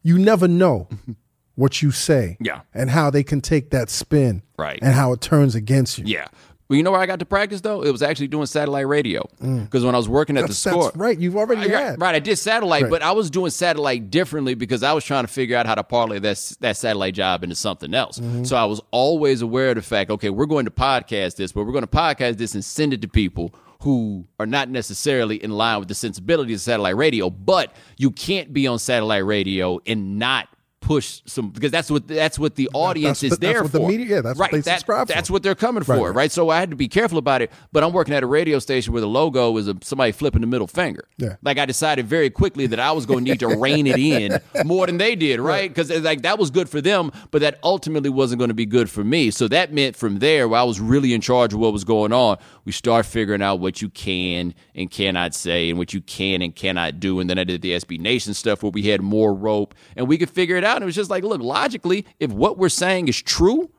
you 0.02 0.18
never 0.18 0.46
know 0.46 0.88
what 1.56 1.82
you 1.82 1.90
say 1.90 2.36
Yeah. 2.40 2.60
and 2.72 2.90
how 2.90 3.10
they 3.10 3.22
can 3.22 3.40
take 3.40 3.70
that 3.70 3.90
spin 3.90 4.42
Right. 4.56 4.78
and 4.80 4.94
how 4.94 5.12
it 5.12 5.20
turns 5.20 5.54
against 5.54 5.98
you. 5.98 6.04
Yeah. 6.06 6.28
Well, 6.70 6.76
you 6.76 6.84
know 6.84 6.92
where 6.92 7.00
I 7.00 7.06
got 7.06 7.18
to 7.18 7.26
practice 7.26 7.60
though? 7.62 7.82
It 7.82 7.90
was 7.90 8.00
actually 8.00 8.28
doing 8.28 8.46
satellite 8.46 8.86
radio 8.86 9.28
because 9.40 9.84
when 9.84 9.92
I 9.92 9.98
was 9.98 10.08
working 10.08 10.36
at 10.36 10.44
Mm. 10.44 10.46
That's, 10.46 10.62
the 10.62 10.70
score, 10.70 10.84
that's 10.84 10.96
right. 10.96 11.18
You've 11.18 11.36
already 11.36 11.62
I 11.62 11.68
had. 11.80 12.00
right, 12.00 12.14
I 12.14 12.20
did 12.20 12.36
satellite, 12.36 12.84
Right. 12.84 12.90
but 12.90 13.02
I 13.02 13.10
was 13.10 13.28
doing 13.28 13.50
satellite 13.50 14.08
differently 14.08 14.54
because 14.54 14.84
I 14.84 14.92
was 14.92 15.04
trying 15.04 15.24
to 15.24 15.28
figure 15.32 15.56
out 15.56 15.66
how 15.66 15.74
to 15.74 15.82
parlay 15.82 16.20
that 16.20 16.52
that 16.60 16.76
satellite 16.76 17.14
job 17.14 17.42
into 17.42 17.56
something 17.56 17.92
else. 17.92 18.20
Mm-hmm. 18.20 18.44
So 18.44 18.56
I 18.56 18.66
was 18.66 18.80
always 18.92 19.42
aware 19.42 19.70
of 19.70 19.74
the 19.74 19.82
fact, 19.82 20.10
okay, 20.12 20.30
we're 20.30 20.46
going 20.46 20.64
to 20.64 20.70
podcast 20.70 21.34
this, 21.34 21.50
but 21.50 21.64
we're 21.64 21.72
going 21.72 21.82
to 21.82 21.88
podcast 21.88 22.36
this 22.36 22.54
and 22.54 22.64
send 22.64 22.94
it 22.94 23.02
to 23.02 23.08
people 23.08 23.52
who 23.80 24.24
are 24.38 24.46
not 24.46 24.68
necessarily 24.68 25.42
in 25.42 25.50
line 25.50 25.80
with 25.80 25.88
the 25.88 25.94
sensibilities 25.96 26.58
of 26.58 26.62
satellite 26.62 26.96
radio. 26.96 27.30
But 27.30 27.74
you 27.96 28.12
can't 28.12 28.52
be 28.52 28.68
on 28.68 28.78
satellite 28.78 29.24
radio 29.24 29.80
and 29.86 30.20
not 30.20 30.48
push 30.80 31.20
some 31.26 31.50
because 31.50 31.70
that's 31.70 31.90
what 31.90 32.08
that's 32.08 32.38
what 32.38 32.54
the 32.56 32.68
audience 32.72 33.20
that's 33.20 33.34
is 33.34 33.38
there 33.38 33.62
what 33.62 33.72
the 33.72 33.80
media- 33.80 34.06
yeah, 34.16 34.20
that's 34.22 34.38
what 34.38 34.46
right. 34.46 34.52
they 34.52 34.60
that- 34.60 34.78
subscribe 34.80 35.06
for. 35.06 35.12
That's 35.14 35.30
what 35.30 35.42
they're 35.42 35.54
coming 35.54 35.82
for, 35.82 36.08
right. 36.08 36.14
right? 36.14 36.32
So 36.32 36.48
I 36.48 36.58
had 36.58 36.70
to 36.70 36.76
be 36.76 36.88
careful 36.88 37.18
about 37.18 37.42
it. 37.42 37.50
But 37.72 37.84
I'm 37.84 37.92
working 37.92 38.14
at 38.14 38.22
a 38.22 38.26
radio 38.26 38.58
station 38.58 38.92
where 38.92 39.00
the 39.00 39.08
logo 39.08 39.56
is 39.58 39.68
a, 39.68 39.76
somebody 39.82 40.12
flipping 40.12 40.40
the 40.40 40.46
middle 40.46 40.66
finger. 40.66 41.04
Yeah. 41.18 41.36
Like 41.42 41.58
I 41.58 41.66
decided 41.66 42.06
very 42.06 42.30
quickly 42.30 42.66
that 42.68 42.80
I 42.80 42.92
was 42.92 43.06
going 43.06 43.24
to 43.24 43.30
need 43.30 43.40
to 43.40 43.48
rein 43.48 43.86
it 43.86 43.98
in 43.98 44.40
more 44.66 44.86
than 44.86 44.98
they 44.98 45.14
did, 45.16 45.40
right? 45.40 45.70
Because 45.70 45.90
uh, 45.90 46.00
like 46.02 46.22
that 46.22 46.38
was 46.38 46.50
good 46.50 46.68
for 46.68 46.80
them, 46.80 47.12
but 47.30 47.40
that 47.42 47.58
ultimately 47.62 48.10
wasn't 48.10 48.38
going 48.38 48.48
to 48.48 48.54
be 48.54 48.66
good 48.66 48.88
for 48.88 49.04
me. 49.04 49.30
So 49.30 49.48
that 49.48 49.72
meant 49.72 49.96
from 49.96 50.18
there, 50.18 50.48
where 50.48 50.60
I 50.60 50.64
was 50.64 50.80
really 50.80 51.12
in 51.12 51.20
charge 51.20 51.52
of 51.52 51.60
what 51.60 51.72
was 51.72 51.84
going 51.84 52.12
on, 52.12 52.38
we 52.64 52.72
start 52.72 53.06
figuring 53.06 53.42
out 53.42 53.60
what 53.60 53.82
you 53.82 53.90
can 53.90 54.54
and 54.74 54.90
cannot 54.90 55.34
say, 55.34 55.68
and 55.70 55.78
what 55.78 55.92
you 55.92 56.00
can 56.00 56.42
and 56.42 56.54
cannot 56.54 57.00
do. 57.00 57.20
And 57.20 57.28
then 57.28 57.38
I 57.38 57.44
did 57.44 57.62
the 57.62 57.72
SB 57.72 58.00
Nation 58.00 58.34
stuff 58.34 58.62
where 58.62 58.70
we 58.70 58.82
had 58.82 59.00
more 59.02 59.34
rope, 59.34 59.74
and 59.96 60.08
we 60.08 60.16
could 60.18 60.30
figure 60.30 60.56
it 60.56 60.64
out. 60.64 60.69
And 60.76 60.82
it 60.82 60.86
was 60.86 60.94
just 60.94 61.10
like, 61.10 61.24
look, 61.24 61.40
logically, 61.40 62.06
if 62.18 62.30
what 62.32 62.58
we're 62.58 62.68
saying 62.68 63.08
is 63.08 63.20
true, 63.20 63.70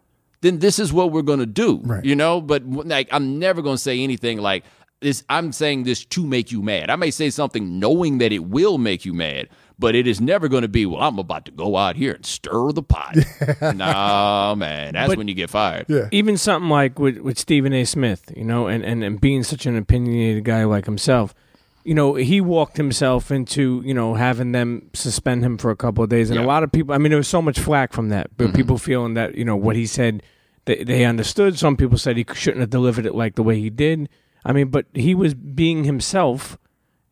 then 0.41 0.59
this 0.59 0.79
is 0.79 0.91
what 0.91 1.11
we're 1.11 1.21
going 1.21 1.39
to 1.39 1.45
do. 1.45 1.81
Right. 1.83 2.03
You 2.03 2.15
know, 2.15 2.41
but 2.41 2.65
like 2.65 3.07
I'm 3.11 3.39
never 3.39 3.61
going 3.61 3.75
to 3.77 3.81
say 3.81 3.99
anything 4.03 4.39
like 4.39 4.63
this. 4.99 5.23
I'm 5.29 5.51
saying 5.51 5.83
this 5.83 6.03
to 6.05 6.25
make 6.25 6.51
you 6.51 6.61
mad. 6.61 6.89
I 6.89 6.95
may 6.95 7.11
say 7.11 7.29
something 7.29 7.79
knowing 7.79 8.17
that 8.19 8.31
it 8.31 8.45
will 8.45 8.77
make 8.77 9.05
you 9.05 9.13
mad, 9.13 9.49
but 9.79 9.95
it 9.95 10.05
is 10.07 10.21
never 10.21 10.47
going 10.47 10.61
to 10.63 10.67
be, 10.67 10.85
well, 10.85 11.01
I'm 11.01 11.17
about 11.19 11.45
to 11.45 11.51
go 11.51 11.75
out 11.77 11.95
here 11.95 12.13
and 12.13 12.25
stir 12.25 12.71
the 12.71 12.83
pot. 12.83 13.17
nah, 13.75 14.53
man, 14.55 14.93
that's 14.93 15.09
But- 15.09 15.17
when 15.17 15.27
you 15.27 15.33
get 15.33 15.49
fired. 15.49 15.85
Yeah. 15.89 16.07
even 16.11 16.37
something 16.37 16.69
like 16.69 16.99
with, 16.99 17.17
with 17.19 17.37
Stephen 17.39 17.73
A. 17.73 17.83
Smith, 17.85 18.31
you 18.35 18.43
know, 18.43 18.67
and, 18.67 18.83
and, 18.83 19.03
and 19.03 19.19
being 19.19 19.43
such 19.43 19.65
an 19.65 19.75
opinionated 19.77 20.43
guy 20.43 20.63
like 20.65 20.85
himself, 20.85 21.33
you 21.83 21.93
know, 21.93 22.15
he 22.15 22.41
walked 22.41 22.77
himself 22.77 23.31
into, 23.31 23.81
you 23.85 23.93
know, 23.93 24.13
having 24.15 24.51
them 24.51 24.89
suspend 24.93 25.43
him 25.43 25.57
for 25.57 25.71
a 25.71 25.75
couple 25.75 26.03
of 26.03 26.09
days. 26.09 26.29
And 26.29 26.39
Yeah. 26.39 26.45
a 26.45 26.47
lot 26.47 26.63
of 26.63 26.71
people, 26.71 26.93
I 26.93 26.97
mean, 26.97 27.09
there 27.11 27.17
was 27.17 27.27
so 27.27 27.41
much 27.41 27.59
flack 27.59 27.93
from 27.93 28.09
that, 28.09 28.29
but 28.37 28.47
mm-hmm. 28.47 28.55
people 28.55 28.77
feeling 28.77 29.15
that, 29.15 29.35
you 29.35 29.45
know, 29.45 29.55
what 29.55 29.75
he 29.75 29.85
said, 29.85 30.23
they, 30.65 30.83
they 30.83 31.05
understood. 31.05 31.57
Some 31.57 31.75
people 31.75 31.97
said 31.97 32.17
he 32.17 32.25
shouldn't 32.33 32.61
have 32.61 32.69
delivered 32.69 33.05
it 33.05 33.15
like 33.15 33.35
the 33.35 33.43
way 33.43 33.59
he 33.59 33.69
did. 33.69 34.09
I 34.45 34.53
mean, 34.53 34.69
but 34.69 34.85
he 34.93 35.15
was 35.15 35.33
being 35.33 35.83
himself. 35.83 36.57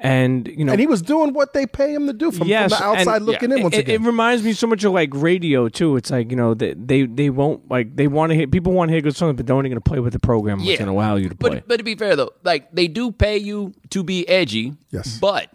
And, 0.01 0.47
you 0.47 0.63
know, 0.63 0.71
And 0.71 0.79
he 0.79 0.87
was 0.87 1.01
doing 1.01 1.33
what 1.33 1.51
they 1.51 1.65
pay 1.65 1.93
him 1.93 2.07
to 2.07 2.13
do 2.13 2.31
from, 2.31 2.39
from 2.39 2.47
the 2.47 2.55
outside 2.55 3.07
and- 3.17 3.25
looking 3.25 3.49
yeah, 3.51 3.57
in 3.57 3.63
once 3.63 3.75
it, 3.75 3.79
again. 3.79 4.01
it 4.01 4.05
reminds 4.05 4.43
me 4.43 4.53
so 4.53 4.65
much 4.65 4.83
of 4.85 4.93
like 4.93 5.09
radio 5.13 5.67
too. 5.67 5.97
It's 5.97 6.09
like 6.09 6.29
you 6.31 6.37
know 6.37 6.53
they 6.53 6.73
they, 6.73 7.05
they 7.05 7.29
won't 7.29 7.69
like 7.69 7.95
they 7.97 8.07
want 8.07 8.29
to 8.29 8.35
hear 8.35 8.47
people 8.47 8.71
want 8.71 8.87
to 8.89 8.93
hear 8.93 9.01
good 9.01 9.15
songs, 9.15 9.35
but 9.35 9.45
they're 9.45 9.55
only 9.57 9.69
going 9.69 9.81
to 9.81 9.89
play 9.89 9.99
with 9.99 10.13
the 10.13 10.19
program 10.19 10.59
what's 10.59 10.69
Yeah. 10.69 10.77
going 10.77 10.87
to 10.87 10.93
allow 10.93 11.17
you 11.17 11.27
to 11.27 11.35
play. 11.35 11.49
But 11.49 11.67
but 11.67 11.77
to 11.77 11.83
be 11.83 11.95
fair 11.95 12.15
though, 12.15 12.31
like 12.43 12.71
they 12.71 12.87
do 12.87 13.11
pay 13.11 13.37
you 13.37 13.73
to 13.89 14.03
be 14.03 14.25
edgy. 14.29 14.73
Yes. 14.89 15.17
But 15.19 15.51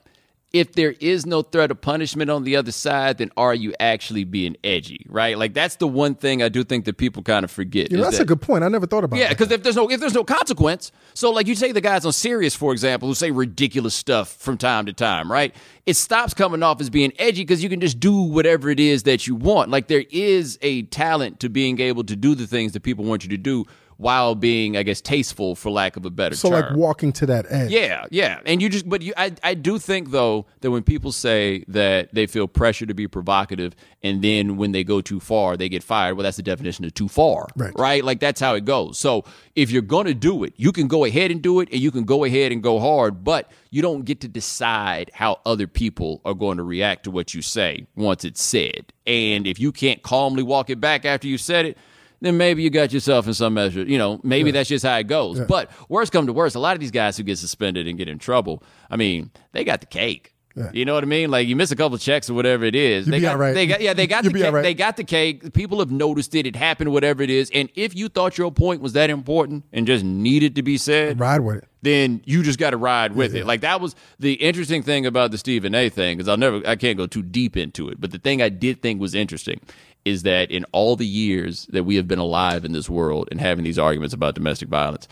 if 0.55 0.73
there 0.73 0.95
is 1.01 1.27
no 1.27 1.43
threat 1.43 1.73
of 1.73 1.81
punishment 1.81 2.31
on 2.31 2.45
the 2.45 2.55
other 2.55 2.71
side, 2.71 3.19
then 3.19 3.29
are 3.37 3.55
you 3.55 3.75
actually 3.81 4.23
being 4.23 4.57
edgy? 4.63 5.05
Right? 5.09 5.37
Like 5.37 5.53
that's 5.53 5.77
the 5.77 5.89
one 5.89 6.15
thing 6.15 6.43
I 6.45 6.49
do 6.49 6.63
think 6.63 6.85
that 6.85 6.97
people 6.97 7.25
kind 7.25 7.45
of 7.45 7.51
forget. 7.51 7.93
is 7.93 8.01
that's 8.01 8.19
that- 8.19 8.23
a 8.23 8.27
good 8.27 8.41
point. 8.41 8.63
I 8.63 8.69
never 8.69 8.87
thought 8.87 9.03
about 9.03 9.19
Yeah, 9.19 9.31
because 9.31 9.51
if 9.51 9.65
there's 9.65 9.75
no 9.75 9.91
if 9.91 9.99
there's 9.99 10.15
no 10.15 10.23
consequence, 10.23 10.93
so 11.13 11.33
like 11.33 11.49
you 11.49 11.57
take 11.57 11.75
the 11.75 11.81
guys 11.81 12.07
on 12.07 12.13
Sirius, 12.13 12.55
for 12.55 12.73
example, 12.73 13.09
who 13.09 13.15
say 13.15 13.33
ridiculous 13.33 13.95
stuff 13.95 14.29
from 14.37 14.57
time 14.57 14.87
to 14.87 14.93
time, 14.93 15.31
right? 15.31 15.53
It 15.87 15.97
stops 15.97 16.33
coming 16.33 16.63
off 16.63 16.81
as 16.81 16.89
being 16.89 17.13
edgy 17.19 17.43
because 17.43 17.63
you 17.63 17.69
can 17.69 17.81
just 17.81 17.99
do 17.99 18.23
whatever 18.23 18.71
it 18.71 18.79
is 18.81 19.03
that 19.03 19.27
you 19.27 19.35
want. 19.35 19.71
Like 19.71 19.89
there 19.89 20.05
is 20.11 20.57
a 20.63 20.83
talent 20.85 21.41
to 21.41 21.49
being 21.49 21.81
able 21.81 22.05
to 22.05 22.15
do 22.15 22.37
the 22.37 22.47
things 22.47 22.73
that 22.73 22.85
people 22.85 23.05
want 23.05 23.25
you 23.25 23.31
to 23.31 23.37
do 23.37 23.67
while 23.97 24.35
being, 24.35 24.77
I 24.77 24.83
guess, 24.83 25.01
tasteful, 25.01 25.55
for 25.55 25.71
lack 25.71 25.97
of 25.97 26.05
a 26.05 26.11
better 26.11 26.37
So 26.37 26.51
term. 26.51 26.61
So 26.61 26.67
like 26.69 26.77
walking 26.77 27.13
to 27.15 27.27
that 27.27 27.47
edge. 27.49 27.71
Yeah, 27.71 28.07
yeah, 28.11 28.41
and 28.45 28.61
you 28.61 28.69
just, 28.69 28.89
but 28.89 29.03
you, 29.03 29.13
I, 29.17 29.33
I 29.43 29.55
do 29.55 29.79
think 29.79 30.11
though 30.11 30.47
that 30.61 30.71
when 30.71 30.83
people 30.83 31.13
say 31.13 31.65
that 31.69 32.15
they 32.15 32.27
feel 32.27 32.49
pressure 32.49 32.87
to 32.87 32.95
be 32.95 33.09
provocative, 33.09 33.75
and 34.03 34.23
then 34.23 34.57
when 34.57 34.73
they 34.73 34.85
go 34.85 35.01
too 35.01 35.21
far, 35.21 35.57
they 35.57 35.69
get 35.69 35.83
fired. 35.83 36.17
Well, 36.17 36.25
that's 36.25 36.37
the 36.37 36.43
definition 36.43 36.85
of 36.85 36.95
too 36.95 37.09
far, 37.09 37.49
Right. 37.57 37.73
Right? 37.79 38.05
Like 38.05 38.21
that's 38.21 38.41
how 38.41 38.55
it 38.55 38.65
goes. 38.65 38.99
So 38.99 39.25
if 39.55 39.71
you're 39.71 39.83
gonna 39.83 40.15
do 40.15 40.45
it, 40.45 40.55
you 40.57 40.73
can 40.73 40.89
go 40.89 41.05
ahead 41.05 41.31
and 41.31 41.41
do 41.41 41.61
it, 41.61 41.69
and 41.71 41.81
you 41.81 41.91
can 41.91 42.05
go 42.05 42.25
ahead 42.25 42.53
and 42.53 42.63
go 42.63 42.81
hard, 42.81 43.25
but 43.25 43.51
you 43.71 43.83
don't 43.83 44.05
get 44.05 44.21
to 44.21 44.29
decide 44.29 45.11
how 45.15 45.41
other 45.45 45.67
people 45.67 46.21
are 46.25 46.35
going 46.35 46.59
to 46.59 46.63
react 46.63 47.05
to 47.05 47.11
what 47.11 47.35
you 47.35 47.43
say 47.43 47.87
once 47.97 48.25
it's 48.25 48.43
said. 48.43 48.93
And 49.07 49.47
if 49.47 49.59
you 49.59 49.73
can't 49.73 50.03
calmly 50.03 50.43
walk 50.43 50.71
it 50.71 50.81
back 50.81 51.05
after 51.05 51.27
you 51.27 51.39
said 51.39 51.67
it. 51.67 51.79
Then 52.21 52.37
maybe 52.37 52.63
you 52.63 52.71
got 52.71 52.93
yourself 52.93 53.27
in 53.27 53.35
some 53.35 53.55
measure, 53.55 53.83
you 53.83 53.99
know, 53.99 54.19
maybe 54.23 54.51
that's 54.51 54.69
just 54.69 54.85
how 54.85 54.97
it 54.97 55.07
goes. 55.09 55.41
But 55.41 55.71
worst 55.89 56.11
come 56.13 56.27
to 56.27 56.33
worst, 56.33 56.57
a 56.57 56.61
lot 56.61 56.75
of 56.75 56.81
these 56.81 56.91
guys 56.91 57.17
who 57.17 57.23
get 57.23 57.39
suspended 57.39 57.87
and 57.87 57.99
get 57.99 58.09
in 58.09 58.19
trouble, 58.19 58.63
I 58.91 58.97
mean, 58.97 59.31
they 59.53 59.65
got 59.65 59.81
the 59.81 59.87
cake. 59.87 60.31
You 60.73 60.85
know 60.85 60.95
what 60.95 61.03
I 61.03 61.07
mean? 61.09 61.33
Like 61.33 61.49
you 61.49 61.57
miss 61.57 61.73
a 61.73 61.77
couple 61.77 61.99
checks 61.99 62.31
or 62.31 62.35
whatever 62.35 62.65
it 62.65 62.77
is. 62.77 63.07
they 63.07 63.19
got, 63.19 63.39
right. 63.39 63.55
They 63.55 63.67
got, 63.67 63.81
yeah, 63.81 63.93
they 63.93 64.07
got 64.07 64.23
You'll 64.23 64.33
the 64.35 64.39
cake. 64.39 64.53
right. 64.53 64.63
They 64.63 64.73
got 64.73 64.97
the 64.97 65.03
cake. 65.03 65.53
People 65.53 65.81
have 65.81 65.91
noticed 65.91 66.33
it. 66.37 66.47
It 66.47 66.55
happened. 66.55 66.93
Whatever 66.93 67.25
it 67.25 67.31
is. 67.31 67.51
And 67.53 67.69
if 67.75 67.97
you 67.97 68.09
thought 68.09 68.39
your 68.39 68.53
point 68.53 68.81
was 68.81 68.93
that 68.93 69.11
important 69.11 69.65
and 69.73 69.85
just 69.85 70.05
needed 70.05 70.55
to 70.55 70.63
be 70.63 70.79
said, 70.79 71.19
Ride 71.19 71.41
with 71.41 71.57
it. 71.57 71.69
then 71.83 72.23
you 72.25 72.45
just 72.45 72.61
got 72.61 72.71
to 72.71 72.77
ride 72.77 73.17
with 73.17 73.35
it. 73.35 73.47
Like 73.47 73.63
that 73.63 73.81
was 73.81 73.97
the 74.21 74.35
interesting 74.35 74.85
thing 74.85 75.07
about 75.07 75.33
the 75.33 75.39
Stephen 75.39 75.75
A. 75.75 75.89
thing 75.89 76.19
because 76.19 76.29
I'll 76.29 76.37
never, 76.37 76.63
I 76.65 76.77
can't 76.77 76.97
go 76.97 77.09
too 77.09 77.25
deep 77.25 77.57
into 77.57 77.89
it. 77.89 78.01
But 78.01 78.13
the 78.13 78.19
thing 78.21 78.41
I 78.41 78.49
did 78.49 78.81
think 78.81 79.01
was 79.01 79.13
interesting 79.17 79.61
is 80.05 80.23
that 80.23 80.51
in 80.51 80.65
all 80.73 80.97
the 80.97 81.07
years 81.07 81.67
that 81.67 81.85
we 81.85 81.97
have 81.97 82.07
been 82.07 82.19
alive 82.19 82.65
in 82.65 82.73
this 82.73 82.91
world 82.91 83.29
and 83.31 83.41
having 83.41 83.65
these 83.65 83.79
arguments 83.79 84.15
about 84.15 84.35
domestic 84.35 84.69
violence, 84.69 85.09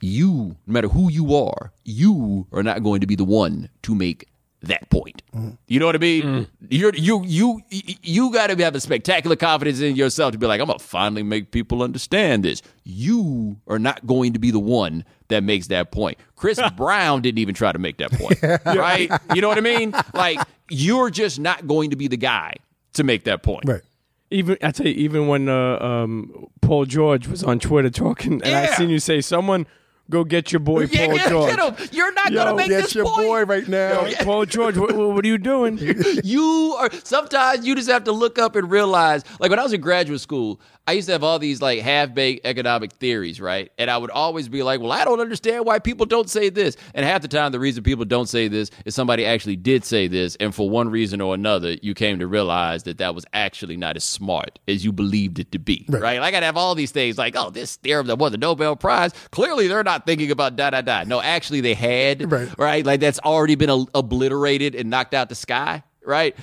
you, 0.00 0.56
no 0.66 0.72
matter 0.72 0.88
who 0.88 1.10
you 1.10 1.34
are, 1.34 1.72
you 1.84 2.46
are 2.52 2.62
not 2.62 2.82
going 2.82 3.00
to 3.00 3.06
be 3.06 3.16
the 3.16 3.24
one 3.24 3.70
to 3.82 3.94
make 3.94 4.28
that 4.62 4.88
point. 4.90 5.22
Mm-hmm. 5.34 5.50
You 5.66 5.80
know 5.80 5.86
what 5.86 5.94
I 5.94 5.98
mean? 5.98 6.22
Mm-hmm. 6.22 6.66
You're 6.70 6.94
you 6.94 7.22
you 7.24 7.60
you 7.70 8.32
got 8.32 8.48
to 8.48 8.56
have 8.62 8.74
a 8.74 8.80
spectacular 8.80 9.36
confidence 9.36 9.80
in 9.80 9.96
yourself 9.96 10.32
to 10.32 10.38
be 10.38 10.46
like, 10.46 10.60
I'm 10.60 10.66
gonna 10.66 10.78
finally 10.78 11.22
make 11.22 11.50
people 11.50 11.82
understand 11.82 12.44
this. 12.44 12.62
You 12.82 13.56
are 13.66 13.78
not 13.78 14.06
going 14.06 14.32
to 14.32 14.38
be 14.38 14.50
the 14.50 14.60
one 14.60 15.04
that 15.28 15.42
makes 15.42 15.66
that 15.68 15.90
point. 15.90 16.18
Chris 16.36 16.60
Brown 16.76 17.22
didn't 17.22 17.38
even 17.38 17.54
try 17.54 17.72
to 17.72 17.78
make 17.78 17.98
that 17.98 18.12
point, 18.12 18.42
right? 18.64 19.10
You 19.34 19.40
know 19.42 19.48
what 19.48 19.58
I 19.58 19.62
mean? 19.62 19.94
Like 20.12 20.40
you're 20.70 21.10
just 21.10 21.38
not 21.38 21.66
going 21.66 21.90
to 21.90 21.96
be 21.96 22.08
the 22.08 22.16
guy 22.16 22.54
to 22.94 23.04
make 23.04 23.24
that 23.24 23.42
point. 23.42 23.64
Right. 23.66 23.82
Even 24.30 24.56
I 24.62 24.70
tell 24.72 24.86
you, 24.86 24.94
even 24.94 25.28
when 25.28 25.48
uh, 25.48 25.78
um, 25.78 26.46
Paul 26.62 26.86
George 26.86 27.28
was 27.28 27.44
on 27.44 27.58
Twitter 27.60 27.90
talking, 27.90 28.34
and 28.42 28.46
I 28.56 28.64
Yeah. 28.64 28.74
seen 28.76 28.90
you 28.90 28.98
say, 28.98 29.20
"Someone 29.20 29.66
go 30.10 30.24
get 30.24 30.50
your 30.52 30.60
boy 30.60 30.80
Yeah, 30.90 31.06
Paul 31.06 31.16
get, 31.16 31.28
George." 31.28 31.56
get 31.56 31.78
him. 31.80 31.88
You're 31.92 32.12
not 32.14 32.32
Yo, 32.32 32.42
gonna 32.44 32.56
make 32.56 32.68
That's 32.70 32.86
this 32.86 32.94
your 32.96 33.04
point. 33.04 33.16
boy 33.28 33.44
right 33.44 33.68
now. 33.68 34.06
Yo, 34.06 34.16
Paul 34.24 34.46
George, 34.46 34.76
what, 34.76 34.96
what 34.96 35.24
are 35.24 35.28
you 35.28 35.38
doing? 35.38 35.78
you 36.24 36.74
are 36.78 36.90
sometimes 37.04 37.66
you 37.66 37.74
just 37.76 37.88
have 37.90 38.04
to 38.04 38.12
look 38.12 38.38
up 38.38 38.56
and 38.56 38.68
realize 38.70 39.22
like 39.38 39.50
when 39.50 39.58
i 39.60 39.62
was 39.62 39.72
in 39.72 39.80
graduate 39.80 40.20
school 40.20 40.60
i 40.86 40.92
used 40.92 41.06
to 41.06 41.12
have 41.12 41.24
all 41.24 41.38
these 41.38 41.62
like 41.62 41.80
half-baked 41.80 42.44
economic 42.46 42.92
theories 42.92 43.40
right 43.40 43.72
and 43.78 43.90
i 43.90 43.96
would 43.96 44.10
always 44.10 44.48
be 44.48 44.62
like 44.62 44.80
well 44.80 44.92
i 44.92 45.04
don't 45.04 45.20
understand 45.20 45.64
why 45.64 45.78
people 45.78 46.04
don't 46.06 46.28
say 46.30 46.48
this 46.50 46.76
and 46.94 47.04
half 47.06 47.22
the 47.22 47.28
time 47.28 47.52
the 47.52 47.58
reason 47.60 47.82
people 47.82 48.04
don't 48.04 48.28
say 48.28 48.48
this 48.48 48.70
is 48.84 48.94
somebody 48.94 49.24
actually 49.24 49.56
did 49.56 49.84
say 49.84 50.06
this 50.08 50.36
and 50.36 50.54
for 50.54 50.68
one 50.68 50.88
reason 50.88 51.20
or 51.20 51.34
another 51.34 51.72
you 51.82 51.94
came 51.94 52.18
to 52.18 52.26
realize 52.26 52.82
that 52.82 52.98
that 52.98 53.14
was 53.14 53.24
actually 53.32 53.76
not 53.76 53.96
as 53.96 54.04
smart 54.04 54.58
as 54.68 54.84
you 54.84 54.92
believed 54.92 55.38
it 55.38 55.50
to 55.52 55.58
be 55.58 55.86
right, 55.88 56.20
like 56.20 56.34
i'd 56.34 56.42
have 56.42 56.56
all 56.56 56.74
these 56.74 56.90
things 56.90 57.16
like 57.18 57.34
oh 57.36 57.50
this 57.50 57.76
theorem 57.76 58.06
that 58.06 58.16
won 58.16 58.32
the 58.32 58.38
nobel 58.38 58.76
prize 58.76 59.12
clearly 59.30 59.68
they're 59.68 59.82
not 59.84 60.06
thinking 60.06 60.30
about 60.30 60.56
da 60.56 60.70
da 60.70 60.80
da 60.82 61.04
no 61.04 61.20
actually 61.20 61.60
they 61.60 61.74
had 61.74 62.30
Right. 62.30 62.48
right? 62.58 62.84
Like 62.86 63.00
that's 63.00 63.18
already 63.20 63.54
been 63.54 63.70
o- 63.70 63.86
obliterated 63.94 64.74
and 64.74 64.88
knocked 64.90 65.14
out 65.14 65.28
the 65.28 65.34
sky, 65.34 65.82
right? 66.04 66.34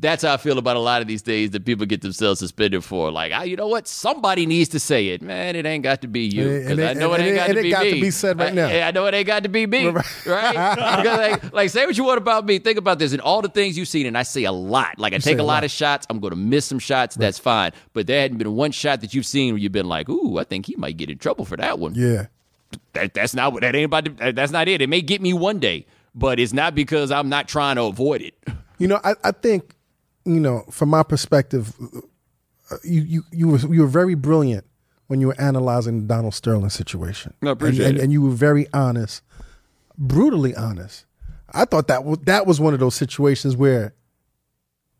That's 0.00 0.22
how 0.22 0.32
I 0.34 0.36
feel 0.36 0.58
about 0.58 0.76
a 0.76 0.80
lot 0.80 1.02
of 1.02 1.08
these 1.08 1.22
things 1.22 1.50
that 1.50 1.64
people 1.64 1.84
get 1.84 2.02
themselves 2.02 2.38
suspended 2.38 2.84
for. 2.84 3.10
Like, 3.10 3.32
ah, 3.34 3.42
you 3.42 3.56
know 3.56 3.66
what? 3.66 3.88
Somebody 3.88 4.46
needs 4.46 4.68
to 4.68 4.78
say 4.78 5.08
it, 5.08 5.22
man. 5.22 5.56
It 5.56 5.66
ain't 5.66 5.82
got 5.82 6.02
to 6.02 6.06
be 6.08 6.20
you 6.20 6.60
because 6.60 6.78
I 6.78 6.92
know 6.92 7.12
it 7.14 7.20
ain't 7.20 7.34
got 7.34 7.48
and 7.48 7.54
to 7.54 7.60
it 7.60 7.62
be 7.64 7.70
got 7.70 7.82
to 7.82 8.00
be 8.00 8.10
said 8.12 8.38
right 8.38 8.52
I- 8.52 8.54
now. 8.54 8.66
I, 8.68 8.90
know 8.92 9.06
it 9.06 9.14
ain't 9.14 9.26
got 9.26 9.42
to 9.42 9.48
be 9.48 9.66
me, 9.66 9.88
right? 9.88 10.04
because 10.24 11.04
like, 11.18 11.52
like, 11.52 11.70
say 11.70 11.84
what 11.84 11.96
you 11.96 12.04
want 12.04 12.18
about 12.18 12.46
me. 12.46 12.60
Think 12.60 12.78
about 12.78 13.00
this 13.00 13.12
and 13.12 13.20
all 13.20 13.42
the 13.42 13.48
things 13.48 13.76
you've 13.76 13.88
seen, 13.88 14.06
and 14.06 14.16
I 14.16 14.22
say 14.22 14.44
a 14.44 14.52
lot. 14.52 14.98
Like, 15.00 15.14
I 15.14 15.18
say 15.18 15.32
take 15.32 15.40
a 15.40 15.42
lot 15.42 15.54
lot. 15.54 15.64
of 15.64 15.70
shots. 15.72 16.06
I'm 16.08 16.20
going 16.20 16.30
to 16.30 16.36
miss 16.36 16.64
some 16.66 16.78
shots. 16.78 17.16
That's 17.16 17.38
fine. 17.40 17.72
But 17.92 18.06
there 18.06 18.20
hadn't 18.20 18.38
been 18.38 18.54
one 18.54 18.70
shot 18.70 19.00
that 19.00 19.14
you've 19.14 19.26
seen 19.26 19.54
where 19.54 19.58
you've 19.58 19.72
been 19.72 19.88
like, 19.88 20.08
ooh, 20.08 20.38
I 20.38 20.44
think 20.44 20.66
he 20.66 20.76
might 20.76 20.96
get 20.96 21.10
in 21.10 21.18
trouble 21.18 21.44
for 21.44 21.56
that 21.56 21.80
one 21.80 21.94
Yeah. 21.96 22.26
that, 22.92 23.14
that's 23.14 23.34
not 23.34 23.52
what 23.52 23.62
that 23.62 23.74
ain't 23.74 23.86
about. 23.86 24.04
To, 24.04 24.32
that's 24.32 24.52
not 24.52 24.68
it. 24.68 24.80
It 24.80 24.88
may 24.88 25.00
get 25.00 25.20
me 25.20 25.32
one 25.32 25.58
day, 25.58 25.86
but 26.14 26.38
it's 26.38 26.52
not 26.52 26.76
because 26.76 27.10
I'm 27.10 27.28
not 27.28 27.48
trying 27.48 27.74
to 27.76 27.82
avoid 27.82 28.22
it. 28.22 28.34
You 28.78 28.86
know, 28.86 29.00
I, 29.02 29.14
I 29.24 29.32
think, 29.32 29.74
you 30.28 30.40
know, 30.40 30.64
from 30.70 30.90
my 30.90 31.02
perspective, 31.02 31.72
uh, 32.70 32.76
you 32.84 33.02
you 33.02 33.24
you 33.32 33.48
were 33.48 33.58
you 33.58 33.80
were 33.82 33.88
very 33.88 34.14
brilliant 34.14 34.64
when 35.06 35.20
you 35.20 35.28
were 35.28 35.40
analyzing 35.40 36.02
the 36.02 36.06
Donald 36.06 36.34
Sterling 36.34 36.70
situation. 36.70 37.34
I 37.42 37.50
appreciate 37.50 37.80
and, 37.80 37.88
and, 37.88 37.98
it. 37.98 38.04
and 38.04 38.12
you 38.12 38.22
were 38.22 38.30
very 38.30 38.66
honest, 38.72 39.22
brutally 39.96 40.54
honest. 40.54 41.06
I 41.52 41.64
thought 41.64 41.88
that 41.88 42.04
was 42.04 42.18
that 42.24 42.46
was 42.46 42.60
one 42.60 42.74
of 42.74 42.80
those 42.80 42.94
situations 42.94 43.56
where 43.56 43.94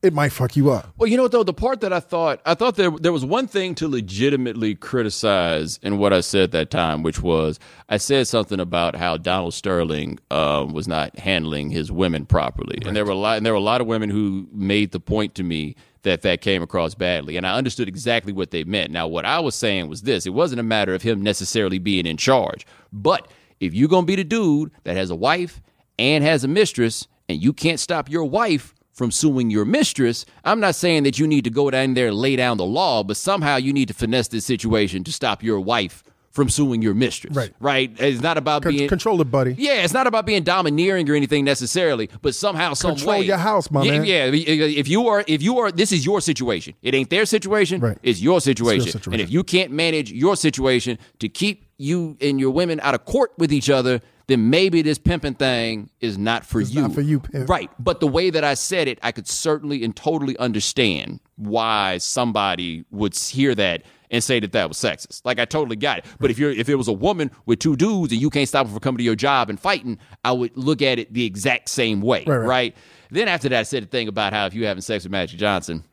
it 0.02 0.12
might 0.12 0.30
fuck 0.30 0.56
you 0.56 0.70
up. 0.70 0.92
Well, 0.96 1.08
you 1.08 1.16
know 1.16 1.24
what 1.24 1.32
though, 1.32 1.42
the 1.42 1.52
part 1.52 1.80
that 1.80 1.92
I 1.92 2.00
thought 2.00 2.40
I 2.46 2.54
thought 2.54 2.76
there 2.76 2.90
there 2.90 3.12
was 3.12 3.24
one 3.24 3.48
thing 3.48 3.74
to 3.76 3.88
legitimately 3.88 4.76
criticize 4.76 5.78
in 5.82 5.98
what 5.98 6.12
I 6.12 6.20
said 6.20 6.44
at 6.44 6.52
that 6.52 6.70
time, 6.70 7.02
which 7.02 7.20
was 7.20 7.58
I 7.88 7.96
said 7.96 8.28
something 8.28 8.61
about 8.61 8.94
how 8.94 9.16
Donald 9.16 9.54
Sterling 9.54 10.18
um, 10.30 10.72
was 10.72 10.87
not 10.87 11.18
handling 11.18 11.70
his 11.70 11.90
women 11.90 12.26
properly, 12.26 12.78
and 12.87 12.94
there 12.94 13.04
were 13.04 13.12
a 13.12 13.16
lot 13.16 13.37
and 13.37 13.46
there 13.46 13.52
were 13.52 13.58
a 13.58 13.61
lot 13.61 13.80
of 13.80 13.87
women 13.87 14.11
who 14.11 14.46
made 14.52 14.92
the 14.92 15.00
point 15.00 15.34
to 15.37 15.42
me 15.42 15.74
that 16.02 16.22
that 16.22 16.40
came 16.40 16.62
across 16.62 16.94
badly, 16.94 17.37
and 17.37 17.46
I 17.46 17.56
understood 17.56 17.88
exactly 17.88 18.32
what 18.32 18.52
they 18.52 18.62
meant. 18.64 18.92
Now, 18.92 19.08
what 19.08 19.24
I 19.24 19.40
was 19.40 19.56
saying 19.56 19.88
was 19.88 20.02
this: 20.02 20.26
it 20.26 20.30
wasn't 20.30 20.61
a 20.61 20.64
matter 20.64 20.94
of 20.94 21.02
him 21.02 21.22
necessarily 21.22 21.78
being 21.78 22.06
in 22.06 22.16
charge, 22.16 22.66
but 22.92 23.28
if 23.58 23.74
you're 23.74 23.88
gonna 23.88 24.06
be 24.06 24.16
the 24.16 24.24
dude 24.24 24.70
that 24.84 24.96
has 24.96 25.11
a 25.11 25.16
wife 25.16 25.61
and 25.98 26.22
has 26.22 26.44
a 26.44 26.48
mistress, 26.48 27.08
and 27.28 27.42
you 27.42 27.52
can't 27.52 27.80
stop 27.80 28.08
your 28.08 28.24
wife 28.24 28.74
from 28.98 29.12
suing 29.12 29.48
your 29.48 29.64
mistress, 29.64 30.26
I'm 30.44 30.58
not 30.58 30.74
saying 30.74 31.04
that 31.04 31.20
you 31.20 31.28
need 31.28 31.44
to 31.44 31.50
go 31.50 31.70
down 31.70 31.94
there 31.94 32.08
and 32.08 32.16
lay 32.16 32.34
down 32.34 32.56
the 32.56 32.66
law, 32.66 33.04
but 33.04 33.16
somehow 33.16 33.54
you 33.56 33.72
need 33.72 33.87
to 33.88 33.94
finesse 33.94 34.26
this 34.26 34.44
situation 34.44 35.04
to 35.04 35.12
stop 35.12 35.40
your 35.40 35.61
wife 35.61 36.02
from 36.32 36.48
suing 36.48 36.82
your 36.82 36.94
mistress. 36.94 37.37
Right. 37.37 37.54
Right. 37.61 37.92
It's 37.96 38.20
not 38.20 38.38
about 38.38 38.64
Con- 38.64 38.74
being 38.74 38.88
control 38.88 39.20
it, 39.20 39.30
buddy. 39.30 39.54
Yeah, 39.56 39.84
it's 39.84 39.94
not 39.94 40.08
about 40.08 40.26
being 40.26 40.42
domineering 40.42 41.08
or 41.08 41.14
anything 41.14 41.44
necessarily, 41.44 42.11
but 42.22 42.34
somehow, 42.34 42.74
some 42.74 42.96
Control 42.96 43.20
way, 43.20 43.24
your 43.24 43.37
house, 43.37 43.70
my 43.70 43.84
yeah, 43.84 43.92
man. 43.92 44.04
Yeah, 44.04 44.24
if 44.26 44.88
you 44.88 45.06
are, 45.06 45.24
if 45.28 45.42
you 45.42 45.58
are, 45.61 45.70
this 45.70 45.92
is 45.92 46.04
your 46.04 46.20
situation. 46.20 46.74
It 46.82 46.92
ain't 46.92 47.08
their 47.08 47.24
situation. 47.24 47.80
Right. 47.80 47.98
It's 48.02 48.20
your 48.20 48.40
situation. 48.40 48.90
situation. 48.90 49.12
And 49.12 49.22
if 49.22 49.30
you 49.30 49.44
can't 49.44 49.70
manage 49.70 50.11
your 50.11 50.34
situation 50.34 50.98
to 51.20 51.28
keep 51.28 51.64
you 51.76 52.16
and 52.20 52.40
your 52.40 52.50
women 52.50 52.80
out 52.80 52.96
of 52.96 53.04
court 53.04 53.32
with 53.38 53.52
each 53.52 53.70
other, 53.70 54.00
then 54.28 54.50
maybe 54.50 54.82
this 54.82 54.98
pimping 54.98 55.34
thing 55.34 55.90
is 56.00 56.18
not 56.18 56.44
for 56.44 56.60
you. 56.60 56.82
not 56.82 56.92
for 56.92 57.00
you, 57.00 57.18
pimp. 57.18 57.48
Right. 57.48 57.70
But 57.78 58.00
the 58.00 58.06
way 58.06 58.28
that 58.28 58.44
I 58.44 58.54
said 58.54 58.86
it, 58.86 58.98
I 59.02 59.10
could 59.10 59.26
certainly 59.26 59.82
and 59.82 59.96
totally 59.96 60.36
understand 60.36 61.20
why 61.36 61.98
somebody 61.98 62.84
would 62.90 63.16
hear 63.16 63.54
that 63.54 63.82
and 64.10 64.22
say 64.22 64.38
that 64.40 64.52
that 64.52 64.68
was 64.68 64.76
sexist. 64.76 65.22
Like 65.24 65.38
I 65.38 65.46
totally 65.46 65.76
got 65.76 65.98
it. 65.98 66.04
But 66.20 66.30
if 66.30 66.38
you're 66.38 66.50
if 66.50 66.68
it 66.68 66.74
was 66.74 66.88
a 66.88 66.92
woman 66.92 67.30
with 67.46 67.58
two 67.58 67.74
dudes 67.74 68.12
and 68.12 68.20
you 68.20 68.28
can't 68.28 68.48
stop 68.48 68.66
them 68.66 68.74
from 68.74 68.80
coming 68.80 68.98
to 68.98 69.04
your 69.04 69.16
job 69.16 69.48
and 69.48 69.58
fighting, 69.58 69.98
I 70.24 70.32
would 70.32 70.56
look 70.56 70.82
at 70.82 70.98
it 70.98 71.12
the 71.12 71.24
exact 71.24 71.70
same 71.70 72.02
way. 72.02 72.24
Right, 72.26 72.36
right. 72.36 72.76
Then 73.10 73.28
after 73.28 73.48
that, 73.48 73.60
I 73.60 73.62
said 73.62 73.84
a 73.84 73.86
thing 73.86 74.08
about 74.08 74.34
how 74.34 74.44
if 74.46 74.54
you 74.54 74.66
having 74.66 74.82
sex 74.82 75.04
with 75.04 75.12
Magic 75.12 75.38
Johnson. 75.38 75.84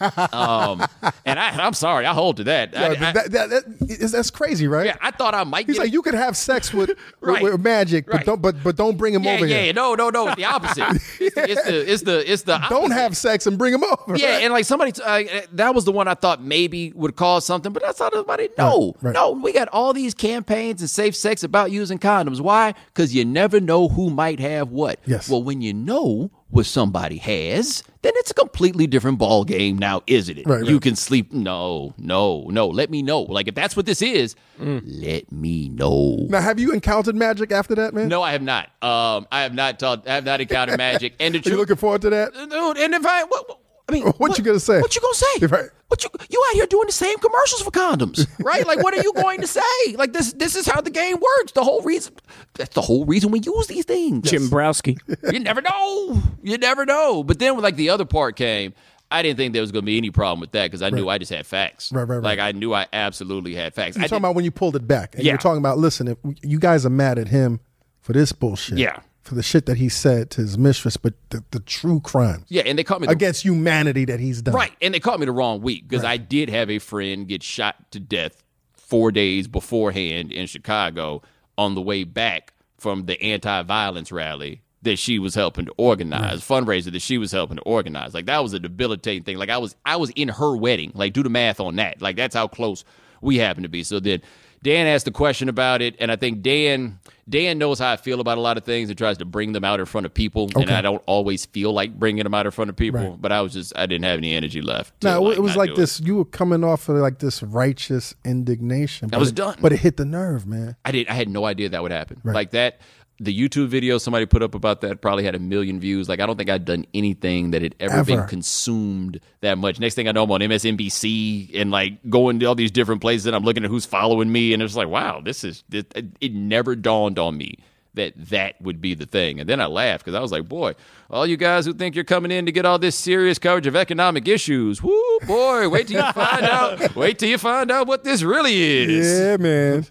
um, 0.32 0.84
and 1.24 1.38
I, 1.38 1.50
I'm 1.64 1.72
sorry, 1.74 2.06
I 2.06 2.12
hold 2.14 2.36
to 2.38 2.44
that. 2.44 2.72
Yeah, 2.72 2.88
I- 2.88 3.12
that, 3.12 3.30
that, 3.30 4.10
that's 4.12 4.30
crazy, 4.30 4.66
right? 4.66 4.86
yeah, 4.86 4.96
I 5.00 5.10
thought 5.10 5.34
I 5.34 5.44
might 5.44 5.66
He's 5.66 5.78
like, 5.78 5.92
you 5.92 6.02
could 6.02 6.14
have 6.14 6.36
sex 6.36 6.72
with, 6.72 6.90
Right. 7.20 7.42
with, 7.42 7.52
with 7.52 7.60
Magic, 7.62 8.06
but 8.06 8.14
Right. 8.16 8.26
don't 8.26 8.42
but 8.42 8.62
but 8.62 8.76
don't 8.76 8.96
bring 8.96 9.14
him 9.14 9.24
yeah, 9.24 9.34
over 9.34 9.46
yeah, 9.46 9.62
here. 9.62 9.72
no, 9.72 9.94
no, 9.94 10.10
no, 10.10 10.28
it's 10.28 10.36
the 10.36 10.44
opposite. 10.44 11.02
It's 11.20 11.34
the, 11.34 11.50
it's 11.50 11.62
the, 11.64 11.92
it's 11.92 12.02
the, 12.02 12.32
it's 12.32 12.42
the 12.42 12.58
Don't 12.68 12.84
opposite. 12.84 12.94
have 12.94 13.16
sex 13.16 13.46
and 13.46 13.56
bring 13.58 13.74
him 13.74 13.84
over. 13.84 14.16
Yeah, 14.16 14.34
right? 14.34 14.42
and 14.44 14.52
like 14.52 14.64
somebody, 14.64 14.92
uh, 15.02 15.22
that 15.52 15.74
was 15.74 15.84
the 15.84 15.92
one 15.92 16.08
I 16.08 16.14
thought 16.14 16.42
maybe 16.42 16.92
would 16.94 17.16
cause 17.16 17.44
something, 17.44 17.72
but 17.72 17.82
that's 17.82 18.00
not 18.00 18.12
everybody. 18.12 18.48
No, 18.58 18.94
no, 19.02 19.32
we 19.32 19.52
got 19.52 19.68
all 19.68 19.92
these 19.92 20.14
campaigns 20.14 20.80
and 20.80 20.90
safe 20.90 21.16
sex 21.16 21.42
about 21.42 21.70
using 21.70 21.98
condoms. 21.98 22.40
Why? 22.40 22.74
Because 22.86 23.14
you 23.14 23.24
never 23.24 23.60
know 23.60 23.88
who 23.88 24.10
might 24.10 24.40
have 24.40 24.70
what. 24.70 25.00
Yes. 25.06 25.28
Well, 25.28 25.42
when 25.42 25.60
you 25.60 25.72
know 25.74 26.30
what 26.50 26.66
somebody 26.66 27.16
has, 27.16 27.82
then 28.02 28.12
it's 28.16 28.30
a 28.30 28.34
completely 28.34 28.86
different 28.86 29.18
ball 29.18 29.44
game 29.44 29.76
now, 29.78 30.02
isn't 30.06 30.38
it? 30.38 30.46
Right, 30.46 30.64
you 30.64 30.74
right. 30.74 30.82
can 30.82 30.94
sleep. 30.94 31.32
No, 31.32 31.94
no, 31.98 32.46
no. 32.50 32.68
Let 32.68 32.90
me 32.90 33.02
know. 33.02 33.22
Like 33.22 33.48
if 33.48 33.54
that's 33.54 33.74
what 33.76 33.86
this 33.86 34.02
is, 34.02 34.36
let 34.58 35.32
me 35.32 35.68
know. 35.68 36.26
Now, 36.28 36.40
have 36.40 36.60
you 36.60 36.72
encountered 36.72 37.16
Magic 37.16 37.50
after 37.50 37.74
that, 37.74 37.92
man? 37.94 38.08
No, 38.08 38.22
I 38.22 38.32
have 38.32 38.42
not. 38.42 38.66
Um, 38.82 39.26
I 39.32 39.42
have 39.42 39.54
not 39.54 39.78
taught. 39.80 40.06
I 40.08 40.14
have 40.14 40.24
not 40.24 40.40
encountered 40.40 40.78
magic. 40.78 41.14
And 41.18 41.34
the 41.34 41.38
Are 41.38 41.40
you 41.40 41.42
truth, 41.42 41.56
looking 41.58 41.76
forward 41.76 42.02
to 42.02 42.10
that? 42.10 42.32
dude. 42.34 42.76
And 42.78 42.94
if 42.94 43.04
I, 43.04 43.24
what- 43.24 43.58
I 43.88 43.92
mean, 43.92 44.04
What 44.18 44.38
you 44.38 44.44
gonna 44.44 44.60
say? 44.60 44.80
What 44.80 44.94
you 44.94 45.00
gonna 45.00 45.14
say? 45.14 45.46
Right. 45.46 45.70
What 45.88 46.02
you 46.02 46.10
you 46.30 46.42
out 46.50 46.54
here 46.54 46.66
doing 46.66 46.86
the 46.86 46.92
same 46.92 47.16
commercials 47.18 47.62
for 47.62 47.70
condoms, 47.70 48.26
right? 48.44 48.66
Like, 48.66 48.82
what 48.82 48.94
are 48.94 49.02
you 49.02 49.12
going 49.12 49.40
to 49.42 49.46
say? 49.46 49.60
Like 49.96 50.12
this 50.12 50.32
this 50.32 50.56
is 50.56 50.66
how 50.66 50.80
the 50.80 50.90
game 50.90 51.16
works. 51.16 51.52
The 51.52 51.62
whole 51.62 51.82
reason 51.82 52.14
that's 52.54 52.74
the 52.74 52.80
whole 52.82 53.04
reason 53.04 53.30
we 53.30 53.40
use 53.40 53.66
these 53.66 53.84
things. 53.84 54.28
Jim 54.30 54.48
Browski. 54.48 54.98
You 55.32 55.38
never 55.40 55.60
know. 55.62 56.22
You 56.42 56.58
never 56.58 56.84
know. 56.86 57.22
But 57.22 57.38
then 57.38 57.54
when 57.54 57.62
like 57.62 57.76
the 57.76 57.90
other 57.90 58.04
part 58.04 58.36
came. 58.36 58.74
I 59.10 59.22
didn't 59.22 59.36
think 59.36 59.52
there 59.52 59.62
was 59.62 59.70
going 59.70 59.82
to 59.82 59.86
be 59.86 59.96
any 59.98 60.10
problem 60.10 60.40
with 60.40 60.50
that 60.52 60.64
because 60.68 60.82
I 60.82 60.90
knew 60.90 61.08
I 61.08 61.18
just 61.18 61.30
had 61.30 61.46
facts. 61.46 61.92
Right, 61.92 62.02
right, 62.02 62.16
right. 62.16 62.24
Like 62.24 62.38
I 62.40 62.50
knew 62.50 62.74
I 62.74 62.86
absolutely 62.92 63.54
had 63.54 63.72
facts. 63.72 63.96
You're 63.96 64.04
I 64.06 64.08
talking 64.08 64.16
did- 64.22 64.26
about 64.26 64.34
when 64.34 64.44
you 64.44 64.50
pulled 64.50 64.74
it 64.74 64.88
back. 64.88 65.14
And 65.14 65.22
Yeah. 65.22 65.32
you're 65.32 65.38
talking 65.38 65.58
about, 65.58 65.78
listen, 65.78 66.08
if 66.08 66.18
you 66.42 66.58
guys 66.58 66.84
are 66.84 66.90
mad 66.90 67.18
at 67.18 67.28
him 67.28 67.60
for 68.00 68.12
this 68.12 68.32
bullshit. 68.32 68.78
Yeah. 68.78 68.98
For 69.24 69.34
the 69.34 69.42
shit 69.42 69.64
that 69.66 69.78
he 69.78 69.88
said 69.88 70.30
to 70.32 70.42
his 70.42 70.58
mistress, 70.58 70.98
but 70.98 71.14
the, 71.30 71.42
the 71.50 71.60
true 71.60 72.00
crimes 72.00 72.44
yeah, 72.48 72.62
and 72.66 72.78
they 72.78 72.84
caught 72.84 73.00
me 73.00 73.06
the 73.06 73.12
against 73.12 73.42
humanity 73.42 74.04
that 74.04 74.20
he's 74.20 74.42
done. 74.42 74.54
Right. 74.54 74.72
And 74.82 74.92
they 74.92 75.00
caught 75.00 75.18
me 75.18 75.24
the 75.24 75.32
wrong 75.32 75.62
week 75.62 75.88
because 75.88 76.04
I 76.04 76.18
did 76.18 76.50
have 76.50 76.70
a 76.70 76.78
friend 76.78 77.26
get 77.26 77.42
shot 77.42 77.90
to 77.92 78.00
death 78.00 78.42
four 78.74 79.10
days 79.10 79.48
beforehand 79.48 80.30
in 80.30 80.46
Chicago 80.46 81.22
on 81.56 81.74
the 81.74 81.80
way 81.80 82.04
back 82.04 82.52
from 82.76 83.06
the 83.06 83.20
anti 83.22 83.62
violence 83.62 84.12
rally 84.12 84.60
that 84.82 84.98
she 84.98 85.18
was 85.18 85.34
helping 85.34 85.64
to 85.64 85.72
organize, 85.78 86.40
fundraiser 86.40 86.92
that 86.92 87.00
she 87.00 87.16
was 87.16 87.32
helping 87.32 87.56
to 87.56 87.62
organize. 87.62 88.12
Like 88.12 88.26
that 88.26 88.42
was 88.42 88.52
a 88.52 88.60
debilitating 88.60 89.24
thing. 89.24 89.38
Like 89.38 89.48
I 89.48 89.58
was 89.58 89.74
I 89.84 89.96
was 89.96 90.10
in 90.10 90.28
her 90.28 90.56
wedding. 90.56 90.92
Like 90.94 91.14
do 91.14 91.22
the 91.22 91.30
math 91.30 91.60
on 91.60 91.76
that. 91.76 92.02
Like 92.02 92.16
that's 92.16 92.34
how 92.34 92.46
close 92.46 92.84
we 93.22 93.38
happen 93.38 93.62
to 93.62 93.68
be. 93.68 93.82
So 93.82 94.00
then 94.00 94.20
Dan 94.62 94.86
asked 94.86 95.06
the 95.06 95.10
question 95.10 95.48
about 95.48 95.82
it, 95.82 95.96
and 95.98 96.12
I 96.12 96.16
think 96.16 96.42
Dan 96.42 96.98
Dan 97.28 97.56
knows 97.58 97.78
how 97.78 97.90
I 97.90 97.96
feel 97.96 98.20
about 98.20 98.36
a 98.36 98.40
lot 98.42 98.58
of 98.58 98.64
things 98.64 98.90
and 98.90 98.98
tries 98.98 99.16
to 99.18 99.24
bring 99.24 99.52
them 99.52 99.64
out 99.64 99.80
in 99.80 99.86
front 99.86 100.04
of 100.04 100.12
people. 100.12 100.50
And 100.56 100.70
I 100.70 100.82
don't 100.82 101.02
always 101.06 101.46
feel 101.46 101.72
like 101.72 101.98
bringing 101.98 102.24
them 102.24 102.34
out 102.34 102.44
in 102.44 102.52
front 102.52 102.68
of 102.68 102.76
people, 102.76 103.00
Right. 103.00 103.20
but 103.20 103.32
I 103.32 103.40
was 103.40 103.54
just 103.54 103.72
I 103.76 103.86
didn't 103.86 104.04
have 104.04 104.18
any 104.18 104.34
energy 104.34 104.60
left. 104.60 105.00
to, 105.00 105.06
Now 105.06 105.30
it 105.30 105.40
was 105.42 105.56
like 105.56 105.68
do 105.68 105.72
it. 105.74 105.76
this. 105.76 106.00
You 106.00 106.16
were 106.16 106.24
coming 106.26 106.62
off 106.62 106.88
of 106.88 106.96
like 106.96 107.20
this 107.20 107.42
righteous 107.42 108.14
indignation. 108.24 109.08
but 109.08 109.18
was 109.20 109.30
it- 109.30 109.34
done. 109.36 109.56
but 109.60 109.72
it 109.72 109.78
hit 109.80 109.96
the 109.96 110.04
nerve, 110.04 110.46
man. 110.46 110.76
I 110.84 110.92
did. 110.92 111.08
I 111.08 111.14
had 111.14 111.28
no 111.28 111.44
idea 111.46 111.70
that 111.70 111.82
would 111.82 111.92
happen. 111.92 112.20
Like 112.24 112.50
that. 112.50 112.78
The 113.20 113.36
YouTube 113.36 113.68
video 113.68 113.98
somebody 113.98 114.26
put 114.26 114.42
up 114.42 114.54
about 114.54 114.80
that 114.80 115.00
probably 115.00 115.24
had 115.24 115.34
a 115.34 115.38
million 115.38 115.78
views. 115.78 116.08
Like 116.08 116.20
I 116.20 116.26
don't 116.26 116.36
think 116.36 116.50
I'd 116.50 116.64
done 116.64 116.86
anything 116.94 117.52
that 117.52 117.62
had 117.62 117.74
ever, 117.80 118.04
been 118.04 118.26
consumed 118.26 119.20
that 119.40 119.58
much. 119.58 119.78
Next 119.78 119.94
thing 119.94 120.08
I 120.08 120.12
know, 120.12 120.24
I'm 120.24 120.30
on 120.32 120.40
MSNBC 120.40 121.58
and 121.60 121.70
like 121.70 122.08
going 122.08 122.40
to 122.40 122.46
all 122.46 122.54
these 122.54 122.70
different 122.70 123.00
places, 123.00 123.26
and 123.26 123.36
I'm 123.36 123.44
looking 123.44 123.64
at 123.64 123.70
who's 123.70 123.86
following 123.86 124.30
me, 124.30 124.52
and 124.52 124.62
it's 124.62 124.76
like, 124.76 124.88
wow, 124.88 125.20
this 125.20 125.44
is 125.44 125.62
it, 125.70 125.94
it 126.20 126.34
never 126.34 126.74
dawned 126.74 127.18
on 127.18 127.36
me 127.36 127.58
that 127.94 128.12
that 128.30 128.60
would 128.60 128.80
be 128.80 128.94
the 128.94 129.06
thing. 129.06 129.40
And 129.40 129.48
then 129.48 129.60
I 129.60 129.66
laughed 129.66 130.04
because 130.04 130.16
I 130.16 130.20
was 130.20 130.32
like, 130.32 130.48
boy, 130.48 130.74
all 131.08 131.26
you 131.26 131.36
guys 131.36 131.64
who 131.64 131.72
think 131.72 131.94
you're 131.94 132.04
coming 132.04 132.30
in 132.30 132.46
to 132.46 132.52
get 132.52 132.66
all 132.66 132.78
this 132.78 132.96
serious 132.96 133.38
coverage 133.38 133.66
of 133.66 133.76
economic 133.76 134.28
issues, 134.28 134.82
whoo, 134.82 135.18
boy, 135.26 135.68
wait 135.68 135.88
till 135.88 136.04
you 136.04 136.12
find 136.12 136.44
out. 136.44 136.96
Wait 136.96 137.18
till 137.18 137.28
you 137.28 137.38
find 137.38 137.70
out 137.70 137.86
what 137.86 138.04
this 138.04 138.22
really 138.22 138.60
is. 138.60 139.20
Yeah, 139.20 139.36
man. 139.36 139.86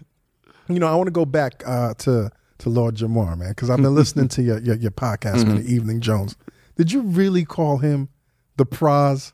You 0.68 0.78
know, 0.78 0.86
I 0.86 0.94
want 0.96 1.06
to 1.06 1.12
go 1.12 1.24
back 1.24 1.62
uh, 1.66 1.94
to 1.98 2.30
to 2.58 2.68
Lord 2.70 2.96
Jamar, 2.96 3.36
man, 3.38 3.50
because 3.50 3.70
I've 3.70 3.82
been 3.82 3.94
listening 3.94 4.28
to 4.28 4.42
your 4.42 4.58
your, 4.58 4.76
your 4.76 4.90
podcast 4.90 5.36
Mm-hmm. 5.36 5.50
on 5.50 5.56
the 5.56 5.66
Evening 5.72 6.00
Jones. 6.00 6.36
Did 6.76 6.92
you 6.92 7.02
really 7.02 7.44
call 7.44 7.78
him 7.78 8.08
the 8.56 8.66
Pras 8.66 9.32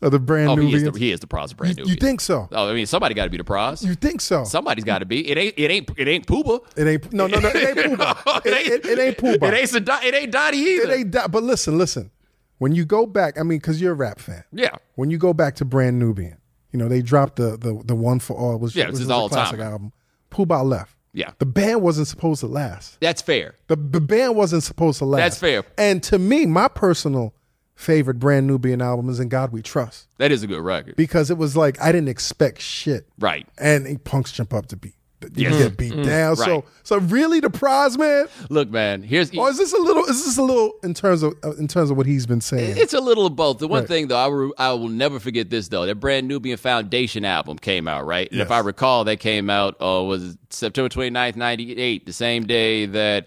of 0.00 0.10
the 0.10 0.18
brand 0.18 0.48
Oh, 0.50 0.54
new? 0.56 0.66
he 0.66 0.74
is 0.74 0.82
the, 0.84 0.90
he 0.98 1.12
is 1.12 1.20
the 1.20 1.26
Pras 1.28 1.56
brand 1.56 1.78
you, 1.78 1.84
new. 1.84 1.90
you 1.90 1.96
think 1.96 2.20
so? 2.20 2.48
Oh, 2.50 2.68
I 2.70 2.74
mean, 2.74 2.86
somebody 2.86 3.14
got 3.14 3.24
to 3.24 3.30
be 3.30 3.36
the 3.36 3.44
Pras. 3.44 3.84
You 3.84 3.94
think 3.94 4.20
so? 4.20 4.42
Somebody's 4.44 4.84
got 4.84 4.98
to 4.98 5.04
be. 5.04 5.28
It 5.30 5.38
ain't. 5.38 5.54
It 5.56 5.70
ain't. 5.70 5.90
It 5.96 6.08
ain't 6.08 6.26
Puba. 6.26 6.60
It 6.76 6.86
ain't 6.88 7.12
no 7.12 7.26
no 7.28 7.38
no. 7.38 7.48
It 7.54 7.78
ain't 7.78 7.98
Pooh. 7.98 8.04
It, 8.44 8.84
it, 8.84 8.86
it 8.86 8.98
ain't 8.98 9.18
Pooh. 9.18 9.34
It 9.34 9.42
ain't. 9.42 9.74
It 10.04 10.14
ain't 10.14 10.32
Dottie 10.32 10.56
either. 10.58 10.90
It 10.92 10.96
ain't 10.98 11.12
that. 11.12 11.30
But 11.30 11.42
listen, 11.44 11.78
listen. 11.78 12.10
When 12.58 12.72
you 12.74 12.84
go 12.84 13.06
back, 13.06 13.38
I 13.40 13.42
mean, 13.42 13.58
because 13.58 13.80
you're 13.80 13.92
a 13.92 13.96
rap 13.96 14.18
fan. 14.20 14.44
Yeah. 14.52 14.70
When 14.94 15.10
you 15.10 15.18
go 15.18 15.32
back 15.34 15.56
to 15.56 15.64
Brand 15.64 15.98
Nubian, 15.98 16.36
you 16.70 16.78
know 16.78 16.88
they 16.88 17.02
dropped 17.02 17.36
the 17.36 17.56
the 17.56 17.80
the 17.84 17.94
one 17.96 18.18
for 18.20 18.36
all. 18.36 18.56
Was 18.58 18.74
Yeah, 18.76 18.84
which 18.84 18.90
it's 18.90 18.98
his 19.00 19.08
was 19.08 19.10
a 19.10 19.14
all-timer. 19.20 19.42
classic 19.42 19.60
album. 19.60 19.92
Puba 20.30 20.64
left. 20.64 20.96
Yeah. 21.14 21.32
The 21.38 21.46
band 21.46 21.82
wasn't 21.82 22.08
supposed 22.08 22.40
to 22.40 22.46
last. 22.46 22.98
That's 23.00 23.20
fair. 23.22 23.54
The 23.68 23.76
the 23.76 24.00
band 24.00 24.34
wasn't 24.36 24.62
supposed 24.62 24.98
to 24.98 25.04
last. 25.04 25.20
That's 25.20 25.38
fair. 25.38 25.64
And 25.76 26.02
to 26.04 26.18
me, 26.18 26.46
my 26.46 26.68
personal 26.68 27.34
favorite 27.74 28.18
Brand 28.18 28.46
Nubian 28.46 28.80
album 28.80 29.08
is 29.08 29.20
"In 29.20 29.28
God 29.28 29.52
We 29.52 29.60
Trust" 29.62 30.08
That 30.18 30.32
is 30.32 30.42
a 30.42 30.46
good 30.46 30.60
record. 30.62 30.96
because 30.96 31.30
it 31.30 31.36
was 31.36 31.56
like 31.56 31.80
I 31.80 31.92
didn't 31.92 32.08
expect 32.08 32.60
shit. 32.62 33.08
Right. 33.18 33.46
And 33.58 34.02
punks 34.04 34.32
jump 34.32 34.54
up 34.54 34.66
to 34.66 34.76
beat. 34.76 34.94
You 35.34 35.48
Yes. 35.50 35.58
get 35.58 35.76
beat 35.76 36.02
down. 36.02 36.36
So 36.36 36.54
Right. 36.54 36.64
so 36.82 36.98
really 36.98 37.40
the 37.40 37.48
Pras, 37.50 37.98
man. 37.98 38.26
Look, 38.50 38.70
man. 38.70 39.02
Here's. 39.02 39.34
Or 39.36 39.50
is 39.50 39.58
this 39.58 39.72
a 39.72 39.78
little? 39.78 40.04
Is 40.04 40.24
this 40.24 40.38
a 40.38 40.42
little 40.42 40.72
in 40.82 40.94
terms 40.94 41.22
of 41.22 41.34
uh, 41.44 41.52
in 41.52 41.68
terms 41.68 41.90
of 41.90 41.96
what 41.96 42.06
he's 42.06 42.26
been 42.26 42.40
saying? 42.40 42.76
It's 42.76 42.94
a 42.94 43.00
little 43.00 43.26
of 43.26 43.36
both. 43.36 43.58
The 43.58 43.68
one 43.68 43.80
Right. 43.80 43.88
thing 43.88 44.08
though, 44.08 44.16
I 44.16 44.26
will, 44.26 44.54
I 44.58 44.72
will 44.72 44.88
never 44.88 45.18
forget 45.20 45.50
this 45.50 45.68
though. 45.68 45.86
That 45.86 45.96
brand 45.96 46.28
Nubian 46.28 46.56
Foundation 46.58 47.24
album 47.24 47.58
came 47.58 47.86
out, 47.88 48.06
right? 48.06 48.30
And 48.30 48.40
if 48.40 48.50
I 48.50 48.58
recall, 48.60 49.04
that 49.04 49.20
came 49.20 49.48
out 49.50 49.74
uh, 49.80 50.02
was 50.02 50.36
September 50.50 50.88
29th, 50.88 51.36
98, 51.36 52.06
the 52.06 52.12
same 52.12 52.46
day 52.46 52.86
that 52.86 53.26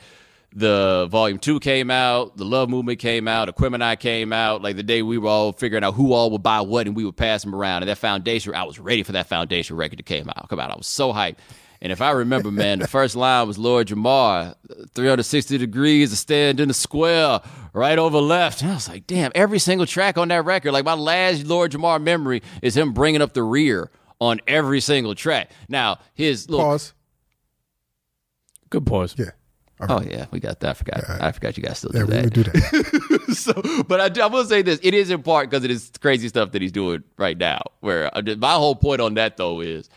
the 0.57 1.07
volume 1.11 1.37
two 1.37 1.59
came 1.59 1.91
out, 1.91 2.37
the 2.37 2.45
Love 2.45 2.69
Movement 2.69 2.97
came 2.99 3.27
out, 3.27 3.53
Aquemini 3.53 3.99
came 3.99 4.31
out, 4.31 4.61
like 4.61 4.77
the 4.77 4.83
day 4.83 5.01
we 5.01 5.17
were 5.17 5.27
all 5.27 5.51
figuring 5.51 5.83
out 5.83 5.95
who 5.95 6.13
all 6.13 6.31
would 6.31 6.43
buy 6.43 6.61
what 6.61 6.87
and 6.87 6.95
we 6.95 7.03
would 7.03 7.17
pass 7.17 7.43
them 7.43 7.53
around. 7.53 7.83
And 7.83 7.89
that 7.89 7.97
foundation, 7.97 8.55
I 8.55 8.63
was 8.63 8.79
ready 8.79 9.03
for 9.03 9.11
that 9.11 9.27
foundation 9.27 9.75
record 9.75 9.97
to 9.97 10.03
came 10.03 10.29
out. 10.29 10.47
Come 10.47 10.59
out. 10.61 10.71
I 10.71 10.75
was 10.75 10.87
so 10.87 11.11
hyped. 11.11 11.35
And 11.85 11.91
if 11.91 12.01
I 12.01 12.09
remember, 12.09 12.49
man, 12.49 12.79
the 12.79 12.87
first 12.87 13.15
line 13.15 13.45
was 13.47 13.59
Lord 13.59 13.89
Jamar, 13.89 14.55
360 14.95 15.59
degrees, 15.59 16.11
a 16.11 16.15
stand 16.15 16.59
in 16.59 16.67
the 16.67 16.73
square, 16.73 17.41
right 17.73 17.99
over 17.99 18.17
left. 18.17 18.63
And 18.63 18.71
I 18.71 18.73
was 18.73 18.89
like, 18.89 19.05
damn, 19.05 19.31
every 19.35 19.59
single 19.59 19.85
track 19.85 20.17
on 20.17 20.29
that 20.29 20.43
record, 20.45 20.71
like 20.71 20.83
my 20.83 20.95
last 20.95 21.45
Lord 21.45 21.71
Jamar 21.71 22.01
memory 22.01 22.41
is 22.63 22.75
him 22.75 22.91
bringing 22.91 23.21
up 23.21 23.33
the 23.33 23.43
rear 23.43 23.91
on 24.19 24.41
every 24.47 24.81
single 24.81 25.13
track. 25.13 25.51
Now, 25.69 25.99
his 26.15 26.49
little. 26.49 26.65
Pause. 26.65 26.93
Good 28.71 28.87
pause. 28.87 29.13
Yeah. 29.15 29.29
Oh, 29.87 30.01
yeah, 30.01 30.25
we 30.31 30.39
got 30.39 30.61
that. 30.61 30.69
I 30.71 30.73
forgot. 30.73 31.03
I 31.21 31.31
forgot 31.33 31.55
you 31.55 31.61
guys 31.61 31.77
still 31.77 31.91
Yeah, 31.93 31.99
do 31.99 32.05
we 32.07 32.13
that. 32.13 32.23
would 32.23 32.33
do 32.33 32.43
that. 32.45 33.25
so, 33.35 33.83
but 33.83 34.17
I, 34.17 34.23
I 34.23 34.25
will 34.25 34.45
say 34.45 34.63
this: 34.63 34.79
it 34.81 34.95
is 34.95 35.11
in 35.11 35.21
part 35.21 35.51
because 35.51 35.63
it 35.63 35.69
is 35.69 35.91
crazy 36.01 36.29
stuff 36.29 36.51
that 36.53 36.63
he's 36.63 36.71
doing 36.71 37.03
right 37.19 37.37
now. 37.37 37.61
Where 37.81 38.09
I 38.17 38.21
my 38.21 38.53
whole 38.53 38.73
point 38.73 39.01
on 39.01 39.13
that 39.15 39.37
though 39.37 39.59
is, 39.59 39.87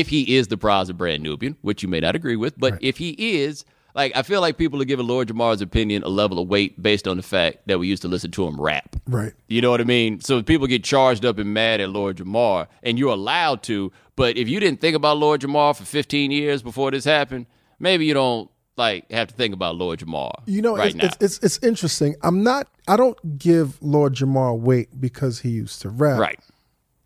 if 0.00 0.08
he 0.08 0.36
is 0.36 0.48
the 0.48 0.58
Pras 0.58 0.90
of 0.90 0.98
Brand 0.98 1.22
Nubian, 1.22 1.56
which 1.62 1.82
you 1.82 1.88
may 1.88 2.00
not 2.00 2.16
agree 2.16 2.36
with, 2.36 2.58
but 2.58 2.82
if 2.82 2.96
he 2.98 3.10
is, 3.42 3.64
like, 3.94 4.12
I 4.16 4.22
feel 4.22 4.40
like 4.40 4.58
people 4.58 4.82
are 4.82 4.84
giving 4.84 5.06
Lord 5.06 5.28
Jamar's 5.28 5.60
opinion 5.60 6.02
a 6.02 6.08
level 6.08 6.40
of 6.40 6.48
weight 6.48 6.82
based 6.82 7.06
on 7.06 7.16
the 7.16 7.22
fact 7.22 7.58
that 7.66 7.78
we 7.78 7.86
used 7.86 8.02
to 8.02 8.08
listen 8.08 8.32
to 8.32 8.46
him 8.46 8.60
rap. 8.60 8.96
right. 9.06 9.32
You 9.48 9.60
know 9.60 9.70
what 9.70 9.80
I 9.80 9.84
mean? 9.84 10.20
So 10.20 10.42
people 10.42 10.66
get 10.66 10.82
charged 10.82 11.24
up 11.24 11.38
and 11.38 11.54
mad 11.54 11.80
at 11.80 11.90
Lord 11.90 12.16
Jamar, 12.16 12.66
and 12.82 12.98
you're 12.98 13.12
allowed 13.12 13.62
to. 13.64 13.92
But 14.16 14.36
if 14.36 14.48
you 14.48 14.58
didn't 14.58 14.80
think 14.80 14.96
about 14.96 15.18
Lord 15.18 15.40
Jamar 15.40 15.76
for 15.76 15.84
15 15.84 16.30
years 16.30 16.62
before 16.62 16.90
this 16.90 17.04
happened, 17.04 17.46
maybe 17.78 18.04
you 18.04 18.14
don't 18.14 18.50
like 18.76 19.08
have 19.12 19.28
to 19.28 19.34
think 19.34 19.54
about 19.54 19.76
Lord 19.76 20.00
Jamar. 20.00 20.32
You 20.46 20.60
know, 20.60 20.76
right 20.76 20.88
it's, 20.88 20.96
now. 20.96 21.04
it's, 21.06 21.16
it's 21.20 21.38
it's 21.38 21.58
interesting. 21.64 22.16
I'm 22.22 22.42
not. 22.42 22.66
I 22.88 22.96
don't 22.96 23.38
give 23.38 23.80
Lord 23.80 24.14
Jamar 24.14 24.58
weight 24.58 25.00
because 25.00 25.40
he 25.40 25.50
used 25.50 25.80
to 25.82 25.90
rap. 25.90 26.18
right. 26.18 26.40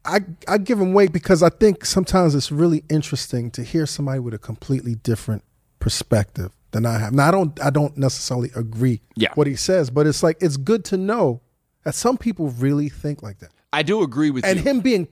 I 0.08 0.20
I 0.48 0.58
give 0.58 0.80
him 0.80 0.92
weight 0.94 1.12
because 1.12 1.42
I 1.42 1.50
think 1.50 1.84
sometimes 1.84 2.34
it's 2.34 2.50
really 2.50 2.82
interesting 2.88 3.50
to 3.52 3.62
hear 3.62 3.86
somebody 3.86 4.18
with 4.20 4.34
a 4.34 4.38
completely 4.38 4.94
different 4.96 5.44
perspective 5.78 6.50
than 6.72 6.84
I 6.86 6.98
have. 6.98 7.12
Now 7.12 7.28
I 7.28 7.30
don't 7.30 7.62
I 7.62 7.70
don't 7.70 7.96
necessarily 7.96 8.50
agree 8.56 9.00
Yeah. 9.16 9.32
what 9.34 9.46
he 9.46 9.54
says, 9.56 9.90
but 9.90 10.06
it's 10.06 10.22
like 10.22 10.36
it's 10.40 10.56
good 10.56 10.84
to 10.86 10.96
know 10.96 11.40
that 11.84 11.94
some 11.94 12.16
people 12.18 12.48
really 12.50 12.88
think 12.88 13.22
like 13.22 13.38
that. 13.38 13.50
I 13.72 13.82
do 13.82 14.02
agree 14.02 14.30
with 14.30 14.44
And 14.44 14.58
you. 14.58 14.64
him 14.64 14.80
being 14.80 15.08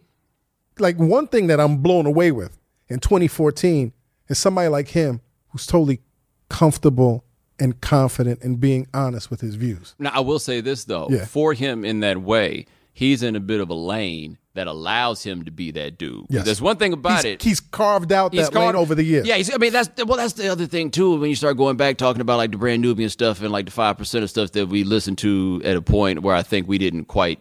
like 0.78 0.96
one 0.96 1.28
thing 1.28 1.46
that 1.48 1.61
I'm 1.61 1.78
blown 1.78 2.06
away 2.06 2.32
with 2.32 2.59
in 2.88 2.98
2014 2.98 3.92
is 4.28 4.38
somebody 4.38 4.68
like 4.68 4.88
him 4.88 5.20
who's 5.48 5.66
totally 5.66 6.00
comfortable 6.48 7.24
and 7.59 7.80
confident 7.80 8.42
in 8.42 8.56
being 8.56 8.87
honest 8.92 9.30
with 9.30 9.40
his 9.40 9.54
views. 9.54 9.94
Now, 9.98 10.11
I 10.12 10.20
will 10.20 10.38
say 10.38 10.61
this 10.61 10.85
though, 10.85 11.09
Yeah. 11.11 11.24
for 11.24 11.54
him 11.54 11.85
in 11.85 12.00
that 12.00 12.18
way, 12.22 12.66
he's 12.92 13.22
in 13.22 13.35
a 13.37 13.40
bit 13.40 13.61
of 13.61 13.70
a 13.70 13.74
lane 13.74 14.37
that 14.57 14.66
allows 14.66 15.23
him 15.23 15.45
to 15.45 15.51
be 15.51 15.71
that 15.71 15.97
dude. 15.97 16.27
Yes. 16.29 16.45
There's 16.45 16.61
one 16.61 16.77
thing 16.77 16.92
about 16.92 17.25
he's, 17.25 17.25
it. 17.25 17.42
He's 17.42 17.61
carved 17.61 18.12
out 18.12 18.33
that 18.33 18.53
lane 18.53 18.64
called- 18.64 18.77
over 18.77 18.95
the 18.95 19.05
years. 19.05 19.27
Yeah, 19.27 19.37
he's, 19.37 19.53
I 19.53 19.59
mean 19.59 19.73
that's 19.73 19.88
well, 20.05 20.19
that's 20.19 20.35
the 20.35 20.49
other 20.49 20.66
thing 20.66 20.90
too. 20.90 21.19
When 21.19 21.31
you 21.31 21.37
start 21.37 21.57
going 21.57 21.77
back 21.77 21.97
talking 21.97 22.21
about 22.21 22.38
like 22.38 22.51
the 22.51 22.59
brand 22.59 22.83
Nubian 22.83 23.09
stuff 23.09 23.40
and 23.40 23.51
like 23.51 23.66
the 23.66 23.71
five 23.71 23.97
percent 23.97 24.25
of 24.25 24.31
stuff 24.31 24.53
that 24.53 24.66
we 24.66 24.85
listened 24.85 25.19
to 25.19 25.62
at 25.64 25.77
a 25.77 25.83
point 25.83 26.23
where 26.23 26.35
I 26.35 26.42
think 26.42 26.69
we 26.69 26.79
didn't 26.79 27.05
quite 27.05 27.38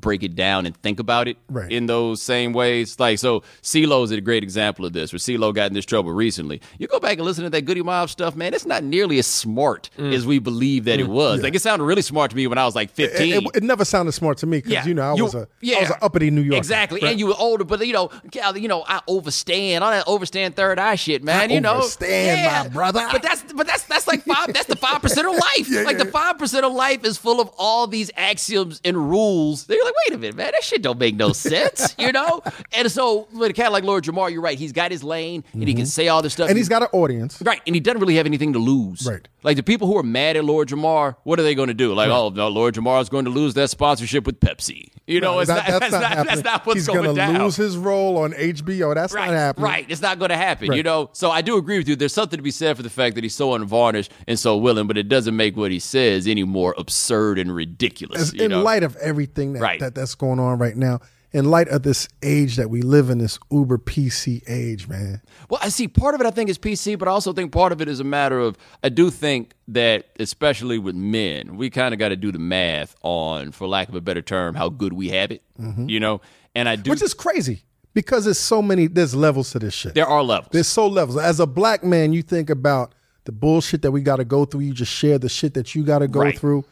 break 0.00 0.22
it 0.22 0.34
down 0.34 0.66
and 0.66 0.76
think 0.78 1.00
about 1.00 1.28
it 1.28 1.36
Right. 1.48 1.70
in 1.70 1.86
those 1.86 2.22
same 2.22 2.52
ways. 2.52 2.98
Like 2.98 3.18
so, 3.18 3.42
CeeLo 3.62 4.04
is 4.04 4.10
a 4.10 4.20
great 4.20 4.42
example 4.42 4.84
of 4.84 4.92
this. 4.92 5.12
Where 5.12 5.18
CeeLo 5.18 5.54
got 5.54 5.66
in 5.68 5.74
this 5.74 5.84
trouble 5.84 6.12
recently. 6.12 6.60
You 6.78 6.86
go 6.86 7.00
back 7.00 7.18
and 7.18 7.22
listen 7.26 7.44
to 7.44 7.50
that 7.50 7.62
Goodie 7.62 7.82
Mob 7.82 8.10
stuff, 8.10 8.36
man. 8.36 8.54
It's 8.54 8.66
not 8.66 8.82
nearly 8.84 9.18
as 9.18 9.26
smart 9.26 9.90
Mm. 9.98 10.12
as 10.14 10.26
we 10.26 10.38
believe 10.38 10.84
that 10.84 11.00
it 11.00 11.08
was. 11.08 11.42
Like 11.42 11.54
it 11.54 11.62
sounded 11.62 11.84
really 11.84 12.02
smart 12.02 12.30
to 12.30 12.36
me 12.36 12.46
when 12.46 12.58
I 12.58 12.64
was 12.64 12.74
like 12.74 12.90
fifteen. 12.90 13.34
it- 13.34 13.56
it 13.56 13.62
never 13.62 13.84
sounded 13.84 14.12
smart 14.12 14.38
to 14.38 14.46
me 14.46 14.60
because 14.60 14.86
you 14.86 14.94
know 14.94 15.02
I 15.02 15.12
was 15.20 15.34
a 15.34 15.46
I 15.62 15.80
was 15.80 15.90
an 15.90 15.96
uppity 16.02 16.30
New 16.30 16.42
Yorker. 16.42 16.58
Exactly, 16.58 17.02
and 17.02 17.18
you 17.18 17.26
were 17.26 17.34
older, 17.38 17.64
but 17.64 17.84
you 17.86 17.92
know, 17.92 18.10
you 18.54 18.68
know, 18.68 18.84
I 18.86 19.00
overstand 19.08 19.82
all 19.82 19.90
that 19.90 20.06
overstand 20.06 20.54
third 20.54 20.78
eye 20.78 20.94
shit, 20.94 21.22
man. 21.24 21.50
I 21.50 21.52
you 21.54 21.60
know, 21.60 21.78
overstand, 21.80 22.64
my 22.64 22.68
brother. 22.68 23.06
But 23.10 23.22
that's 23.22 23.42
but 23.52 23.66
that's 23.66 23.84
that's 23.84 24.06
like 24.06 24.22
five. 24.24 24.52
that's 24.52 24.66
the 24.66 24.76
five 24.76 25.02
percent 25.02 25.26
of 25.26 25.32
life. 25.58 25.84
like 25.84 25.98
the 25.98 26.04
five 26.06 26.38
percent 26.38 26.64
of 26.64 26.72
life 26.72 27.04
is 27.04 27.16
full 27.18 27.40
of 27.40 27.50
all 27.58 27.86
these 27.86 28.10
axioms 28.16 28.80
and 28.84 28.96
rules. 29.10 29.64
They're 29.64 29.78
like, 29.88 29.94
wait 30.08 30.14
a 30.14 30.18
minute, 30.18 30.36
man, 30.36 30.50
that 30.52 30.62
shit 30.64 30.82
don't 30.82 30.98
make 30.98 31.14
no 31.16 31.32
sense, 31.32 31.94
you 31.98 32.12
know. 32.12 32.42
And 32.72 32.90
so 32.90 33.28
with 33.32 33.50
a 33.50 33.54
cat 33.54 33.72
like 33.72 33.84
Lord 33.84 34.04
Jamar, 34.04 34.30
you're 34.30 34.40
right. 34.42 34.58
He's 34.58 34.72
got 34.72 34.90
his 34.90 35.02
lane, 35.02 35.44
and 35.52 35.66
he 35.68 35.74
can 35.74 35.86
say 35.86 36.08
all 36.08 36.22
this 36.22 36.32
stuff, 36.34 36.44
Mm-hmm. 36.44 36.50
and 36.50 36.58
he's 36.58 36.68
got 36.68 36.82
an 36.82 36.88
audience. 36.92 37.42
Right, 37.44 37.60
and 37.66 37.74
he 37.74 37.80
doesn't 37.80 38.00
really 38.00 38.16
have 38.16 38.26
anything 38.26 38.52
to 38.52 38.58
lose. 38.58 39.06
Right. 39.06 39.26
Like 39.44 39.56
the 39.56 39.62
people 39.62 39.86
who 39.86 39.96
are 39.96 40.02
mad 40.02 40.36
at 40.36 40.44
Lord 40.44 40.68
Jamar, 40.68 41.16
what 41.22 41.38
are 41.38 41.42
they 41.44 41.54
going 41.54 41.68
to 41.68 41.74
do? 41.74 41.94
Like, 41.94 42.10
oh 42.10 42.28
no, 42.30 42.48
Lord 42.48 42.74
Jamar 42.74 43.00
is 43.00 43.08
going 43.08 43.24
to 43.26 43.30
lose 43.30 43.54
that 43.54 43.68
sponsorship 43.70 44.26
with 44.26 44.40
Pepsi. 44.40 44.88
You 45.06 45.20
know, 45.20 45.38
it's 45.38 45.48
That- 45.48 45.68
not, 45.68 45.80
that's, 45.80 45.92
not, 45.92 46.02
happening. 46.02 46.26
that's 46.26 46.44
not 46.44 46.66
what's 46.66 46.78
he's 46.80 46.86
going 46.86 47.02
gonna 47.04 47.14
down. 47.14 47.42
lose 47.44 47.56
his 47.56 47.76
role 47.76 48.18
on 48.18 48.32
HBO. 48.32 48.94
That's 48.94 49.14
right, 49.14 49.26
not 49.28 49.34
happening. 49.34 49.64
right. 49.64 49.86
It's 49.88 50.02
not 50.02 50.18
going 50.18 50.28
to 50.30 50.36
happen. 50.36 50.66
You 50.66 50.72
Right. 50.72 50.84
know. 50.84 51.08
So 51.12 51.30
I 51.30 51.40
do 51.40 51.56
agree 51.56 51.78
with 51.78 51.88
you. 51.88 51.96
There's 51.96 52.12
something 52.12 52.36
to 52.36 52.42
be 52.42 52.50
said 52.50 52.76
for 52.76 52.82
the 52.82 52.90
fact 52.90 53.14
that 53.14 53.24
he's 53.24 53.34
so 53.34 53.54
unvarnished 53.54 54.10
and 54.26 54.38
so 54.38 54.56
willing, 54.56 54.86
but 54.86 54.98
it 54.98 55.08
doesn't 55.08 55.34
make 55.36 55.56
what 55.56 55.70
he 55.70 55.78
says 55.78 56.26
any 56.26 56.44
more 56.44 56.74
absurd 56.76 57.38
and 57.38 57.54
ridiculous. 57.54 58.20
As- 58.20 58.34
you 58.34 58.42
in 58.42 58.50
know? 58.50 58.62
light 58.62 58.82
of 58.82 58.96
everything 58.96 59.52
that, 59.54 59.60
Right. 59.80 59.94
that 59.94 59.94
that's 60.00 60.14
going 60.14 60.38
on 60.38 60.58
right 60.58 60.76
now, 60.76 61.00
in 61.32 61.50
light 61.50 61.68
of 61.68 61.82
this 61.82 62.08
age 62.22 62.56
that 62.56 62.70
we 62.70 62.80
live 62.82 63.10
in, 63.10 63.18
this 63.18 63.38
Uber 63.50 63.78
PC 63.78 64.42
age, 64.48 64.88
man. 64.88 65.20
Well, 65.50 65.60
I 65.62 65.68
see 65.68 65.86
part 65.88 66.14
of 66.14 66.20
it 66.22 66.26
I 66.26 66.30
think 66.30 66.48
is 66.48 66.58
PC, 66.58 66.98
but 66.98 67.06
I 67.08 67.10
also 67.10 67.32
think 67.32 67.52
part 67.52 67.70
of 67.72 67.80
it 67.82 67.88
is 67.88 68.00
a 68.00 68.04
matter 68.04 68.38
of 68.38 68.56
I 68.82 68.88
do 68.88 69.10
think 69.10 69.52
that 69.68 70.06
especially 70.18 70.78
with 70.78 70.94
men, 70.94 71.56
we 71.56 71.68
kind 71.70 71.92
of 71.92 71.98
got 71.98 72.08
to 72.08 72.16
do 72.16 72.32
the 72.32 72.38
math 72.38 72.96
on, 73.02 73.52
for 73.52 73.66
lack 73.68 73.88
of 73.88 73.94
a 73.94 74.00
better 74.00 74.22
term, 74.22 74.54
how 74.54 74.68
good 74.70 74.92
we 74.94 75.10
have 75.10 75.30
it. 75.30 75.42
You 75.58 76.00
know, 76.00 76.20
and 76.54 76.68
I 76.68 76.76
do. 76.76 76.82
Mm-hmm. 76.82 76.90
Which 76.90 77.02
is 77.02 77.14
crazy 77.14 77.62
because 77.94 78.24
there's 78.24 78.38
so 78.38 78.62
many. 78.62 78.86
There's 78.86 79.14
levels 79.14 79.50
to 79.52 79.58
this 79.58 79.74
shit. 79.74 79.94
there 79.94 80.06
are 80.06 80.22
levels. 80.22 80.50
There's 80.52 80.66
so 80.68 80.86
levels. 80.86 81.18
As 81.18 81.40
a 81.40 81.46
black 81.46 81.82
man, 81.84 82.12
you 82.12 82.22
think 82.22 82.48
about 82.48 82.94
the 83.24 83.32
bullshit 83.32 83.82
that 83.82 83.90
we 83.90 84.00
got 84.00 84.16
to 84.16 84.24
go 84.24 84.44
through. 84.46 84.60
You 84.60 84.72
just 84.72 84.92
share 84.92 85.18
the 85.18 85.28
shit 85.28 85.52
that 85.54 85.74
you 85.74 85.82
got 85.84 85.98
to 85.98 86.08
go 86.08 86.20
Right. 86.20 86.38
through. 86.38 86.64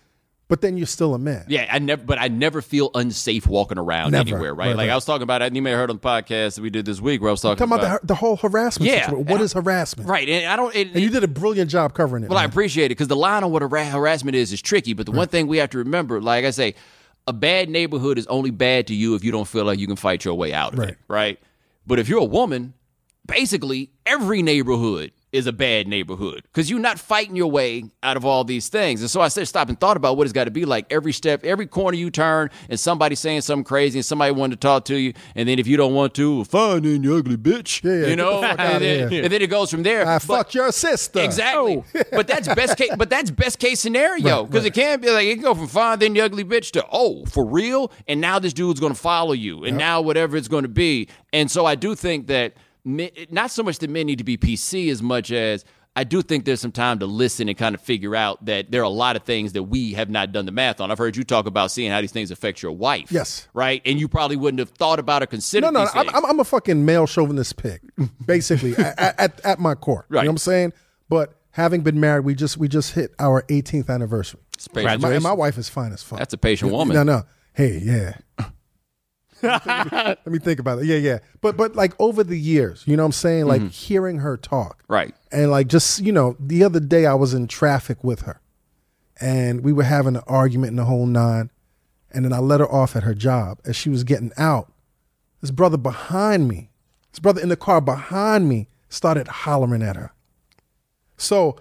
But 0.48 0.60
then 0.60 0.76
you're 0.76 0.86
still 0.86 1.14
a 1.14 1.18
man. 1.18 1.44
Yeah, 1.48 1.68
I 1.70 1.78
never, 1.80 2.04
but 2.04 2.18
I 2.20 2.28
never 2.28 2.62
feel 2.62 2.90
unsafe 2.94 3.46
walking 3.46 3.78
around 3.78 4.12
Never. 4.12 4.28
anywhere. 4.30 4.54
Right? 4.54 4.68
Right, 4.68 4.76
like 4.76 4.86
right. 4.88 4.92
I 4.92 4.94
was 4.94 5.04
talking 5.04 5.22
about, 5.24 5.42
and 5.42 5.56
you 5.56 5.62
may 5.62 5.70
have 5.70 5.78
heard 5.80 5.90
on 5.90 5.96
the 5.96 6.02
podcast 6.02 6.54
that 6.56 6.62
we 6.62 6.70
did 6.70 6.84
this 6.86 7.00
week, 7.00 7.20
where 7.20 7.30
I 7.30 7.32
was 7.32 7.40
talking, 7.40 7.58
Talking 7.66 7.84
about 7.84 8.00
the, 8.02 8.06
the 8.08 8.14
whole 8.14 8.36
harassment 8.36 8.90
Yeah. 8.90 9.06
situation. 9.06 9.26
What 9.26 9.40
is 9.40 9.52
harassment? 9.54 10.08
right, 10.08 10.28
and 10.28 10.46
I 10.46 10.56
don't. 10.56 10.74
It, 10.74 10.88
And 10.92 11.00
you 11.02 11.10
did 11.10 11.24
a 11.24 11.28
brilliant 11.28 11.70
job 11.70 11.94
covering 11.94 12.22
it. 12.24 12.30
Well, 12.30 12.38
I 12.38 12.44
appreciate 12.44 12.86
it 12.86 12.88
because 12.90 13.08
the 13.08 13.16
line 13.16 13.42
on 13.44 13.50
what 13.50 13.62
hara- 13.62 13.84
harassment 13.86 14.36
is 14.36 14.52
is 14.52 14.62
tricky. 14.62 14.92
But 14.92 15.06
the 15.06 15.12
one 15.12 15.28
thing 15.28 15.46
we 15.48 15.58
have 15.58 15.70
to 15.70 15.78
remember, 15.78 16.20
like 16.20 16.44
I 16.44 16.50
say, 16.50 16.74
a 17.26 17.32
bad 17.32 17.68
neighborhood 17.68 18.18
is 18.18 18.26
only 18.28 18.50
bad 18.50 18.86
to 18.86 18.94
you 18.94 19.16
if 19.16 19.24
you 19.24 19.32
don't 19.32 19.48
feel 19.48 19.64
like 19.64 19.78
you 19.80 19.88
can 19.88 19.96
fight 19.96 20.24
your 20.24 20.34
way 20.34 20.52
out 20.52 20.74
of 20.74 20.78
Right. 20.78 20.90
it, 20.90 20.98
right? 21.08 21.38
But 21.86 21.98
if 21.98 22.08
you're 22.08 22.20
a 22.20 22.24
woman, 22.24 22.74
basically 23.26 23.90
every 24.04 24.42
neighborhood 24.42 25.10
is 25.36 25.46
a 25.46 25.52
bad 25.52 25.86
neighborhood 25.86 26.42
because 26.44 26.70
you're 26.70 26.80
not 26.80 26.98
fighting 26.98 27.36
your 27.36 27.50
way 27.50 27.84
out 28.02 28.16
of 28.16 28.24
all 28.24 28.42
these 28.42 28.68
things. 28.68 29.02
And 29.02 29.10
so 29.10 29.20
I 29.20 29.28
said, 29.28 29.46
stop 29.46 29.68
and 29.68 29.78
thought 29.78 29.96
about 29.96 30.16
what 30.16 30.24
it's 30.24 30.32
got 30.32 30.44
to 30.44 30.50
be 30.50 30.64
like 30.64 30.86
every 30.90 31.12
step, 31.12 31.44
every 31.44 31.66
corner 31.66 31.96
you 31.96 32.10
turn, 32.10 32.50
and 32.70 32.80
somebody 32.80 33.14
saying 33.14 33.42
something 33.42 33.64
crazy, 33.64 33.98
and 33.98 34.04
somebody 34.04 34.32
wanting 34.32 34.56
to 34.56 34.60
talk 34.60 34.86
to 34.86 34.96
you, 34.96 35.12
and 35.34 35.48
then 35.48 35.58
if 35.58 35.66
you 35.66 35.76
don't 35.76 35.94
want 35.94 36.14
to, 36.14 36.36
well, 36.36 36.44
fine, 36.44 36.82
then 36.82 37.02
you 37.02 37.16
ugly 37.16 37.36
bitch, 37.36 37.82
Yeah, 37.84 38.08
you 38.08 38.16
know, 38.16 38.40
the 38.40 38.60
and, 38.60 38.82
then, 38.82 39.12
and 39.12 39.32
then 39.32 39.42
it 39.42 39.50
goes 39.50 39.70
from 39.70 39.82
there. 39.82 40.06
I 40.06 40.14
But- 40.14 40.22
fucked 40.22 40.54
your 40.54 40.72
sister. 40.72 41.20
Exactly. 41.20 41.84
Oh. 41.94 42.02
but 42.12 42.26
that's 42.26 42.48
best 42.48 42.78
case. 42.78 42.90
But 42.96 43.10
that's 43.10 43.30
best 43.30 43.58
case 43.58 43.80
scenario 43.80 44.44
because 44.44 44.62
right. 44.62 44.68
it 44.68 44.74
can 44.74 45.00
be 45.00 45.10
like 45.10 45.26
it 45.26 45.34
can 45.34 45.42
go 45.42 45.54
from 45.54 45.68
fine 45.68 45.98
then 45.98 46.14
the 46.14 46.20
ugly 46.20 46.44
bitch 46.44 46.70
to 46.72 46.86
oh 46.90 47.24
for 47.26 47.44
real, 47.44 47.92
and 48.08 48.20
now 48.20 48.38
this 48.38 48.52
dude's 48.52 48.80
going 48.80 48.94
to 48.94 48.98
follow 48.98 49.32
you, 49.32 49.64
and 49.64 49.76
now 49.76 50.00
whatever 50.00 50.36
it's 50.36 50.48
going 50.48 50.62
to 50.62 50.68
be. 50.68 51.08
And 51.32 51.50
so 51.50 51.66
I 51.66 51.74
do 51.74 51.94
think 51.94 52.28
that 52.28 52.54
men, 52.86 53.10
not 53.30 53.50
so 53.50 53.62
much 53.62 53.78
that 53.80 53.90
men 53.90 54.06
need 54.06 54.18
to 54.18 54.24
be 54.24 54.38
PC 54.38 54.90
as 54.90 55.02
much 55.02 55.30
as. 55.30 55.64
I 55.98 56.04
do 56.04 56.20
think 56.20 56.44
there's 56.44 56.60
some 56.60 56.72
time 56.72 56.98
to 56.98 57.06
listen 57.06 57.48
and 57.48 57.56
kind 57.56 57.74
of 57.74 57.80
figure 57.80 58.14
out 58.14 58.44
that 58.44 58.70
there 58.70 58.82
are 58.82 58.84
a 58.84 58.88
lot 58.90 59.16
of 59.16 59.22
things 59.22 59.54
that 59.54 59.62
we 59.62 59.94
have 59.94 60.10
not 60.10 60.30
done 60.30 60.44
the 60.44 60.52
math 60.52 60.78
on. 60.78 60.90
I've 60.90 60.98
heard 60.98 61.16
you 61.16 61.24
talk 61.24 61.46
about 61.46 61.70
seeing 61.70 61.90
how 61.90 62.02
these 62.02 62.12
things 62.12 62.30
affect 62.30 62.62
your 62.62 62.72
wife. 62.72 63.10
Yes. 63.10 63.48
Right? 63.54 63.80
And 63.86 63.98
you 63.98 64.06
probably 64.06 64.36
wouldn't 64.36 64.58
have 64.58 64.68
thought 64.68 64.98
about 64.98 65.22
or 65.22 65.26
considered 65.26 65.72
No, 65.72 65.84
no, 65.84 65.88
I'm. 65.94 66.24
I'm, 66.26 66.38
a 66.38 66.44
fucking 66.44 66.84
male 66.84 67.06
chauvinist 67.06 67.56
pig, 67.56 67.80
basically, 68.26 68.76
at, 68.76 69.18
at, 69.18 69.40
at 69.42 69.58
my 69.58 69.74
core. 69.74 70.04
You 70.10 70.16
Right. 70.16 70.24
know 70.24 70.28
what 70.28 70.32
I'm 70.32 70.38
saying? 70.38 70.72
But 71.08 71.34
having 71.52 71.80
been 71.80 71.98
married, 71.98 72.26
we 72.26 72.34
just 72.34 72.58
we 72.58 72.68
just 72.68 72.92
hit 72.92 73.14
our 73.18 73.40
18th 73.44 73.88
anniversary. 73.88 74.40
And 74.74 75.00
my, 75.00 75.12
and 75.14 75.22
my 75.22 75.32
wife 75.32 75.56
is 75.56 75.70
fine 75.70 75.92
as 75.94 76.02
fuck. 76.02 76.18
That's 76.18 76.34
a 76.34 76.38
patient 76.38 76.72
woman. 76.72 76.94
No, 76.94 77.04
no. 77.04 77.22
Hey, 77.54 77.78
yeah. 77.82 78.18
Let 79.42 80.26
me 80.26 80.38
think 80.38 80.60
about 80.60 80.78
it. 80.78 80.86
Yeah, 80.86 80.96
yeah. 80.96 81.18
But 81.40 81.56
but 81.56 81.76
like 81.76 81.94
over 81.98 82.24
the 82.24 82.38
years, 82.38 82.82
you 82.86 82.96
know 82.96 83.02
what 83.02 83.08
I'm 83.08 83.12
saying? 83.12 83.46
Like 83.46 83.70
hearing 83.70 84.18
her 84.18 84.36
talk. 84.36 84.82
Mm-hmm. 84.82 84.92
Right. 84.92 85.14
And 85.32 85.50
like 85.50 85.68
just, 85.68 86.00
you 86.00 86.12
know, 86.12 86.36
the 86.40 86.64
other 86.64 86.80
day 86.80 87.06
I 87.06 87.14
was 87.14 87.34
in 87.34 87.46
traffic 87.46 88.02
with 88.02 88.22
her 88.22 88.40
and 89.20 89.62
we 89.62 89.72
were 89.72 89.84
having 89.84 90.16
an 90.16 90.22
argument 90.26 90.70
in 90.70 90.76
the 90.76 90.84
whole 90.84 91.06
nine. 91.06 91.50
And 92.10 92.24
then 92.24 92.32
I 92.32 92.38
let 92.38 92.60
her 92.60 92.72
off 92.72 92.96
at 92.96 93.02
her 93.02 93.14
job. 93.14 93.60
As 93.66 93.76
she 93.76 93.90
was 93.90 94.04
getting 94.04 94.32
out, 94.38 94.72
this 95.42 95.50
brother 95.50 95.76
behind 95.76 96.48
me, 96.48 96.70
this 97.12 97.18
brother 97.18 97.42
in 97.42 97.50
the 97.50 97.56
car 97.56 97.80
behind 97.80 98.48
me 98.48 98.68
started 98.88 99.28
hollering 99.28 99.82
at 99.82 99.96
her. 99.96 100.12
So 101.18 101.56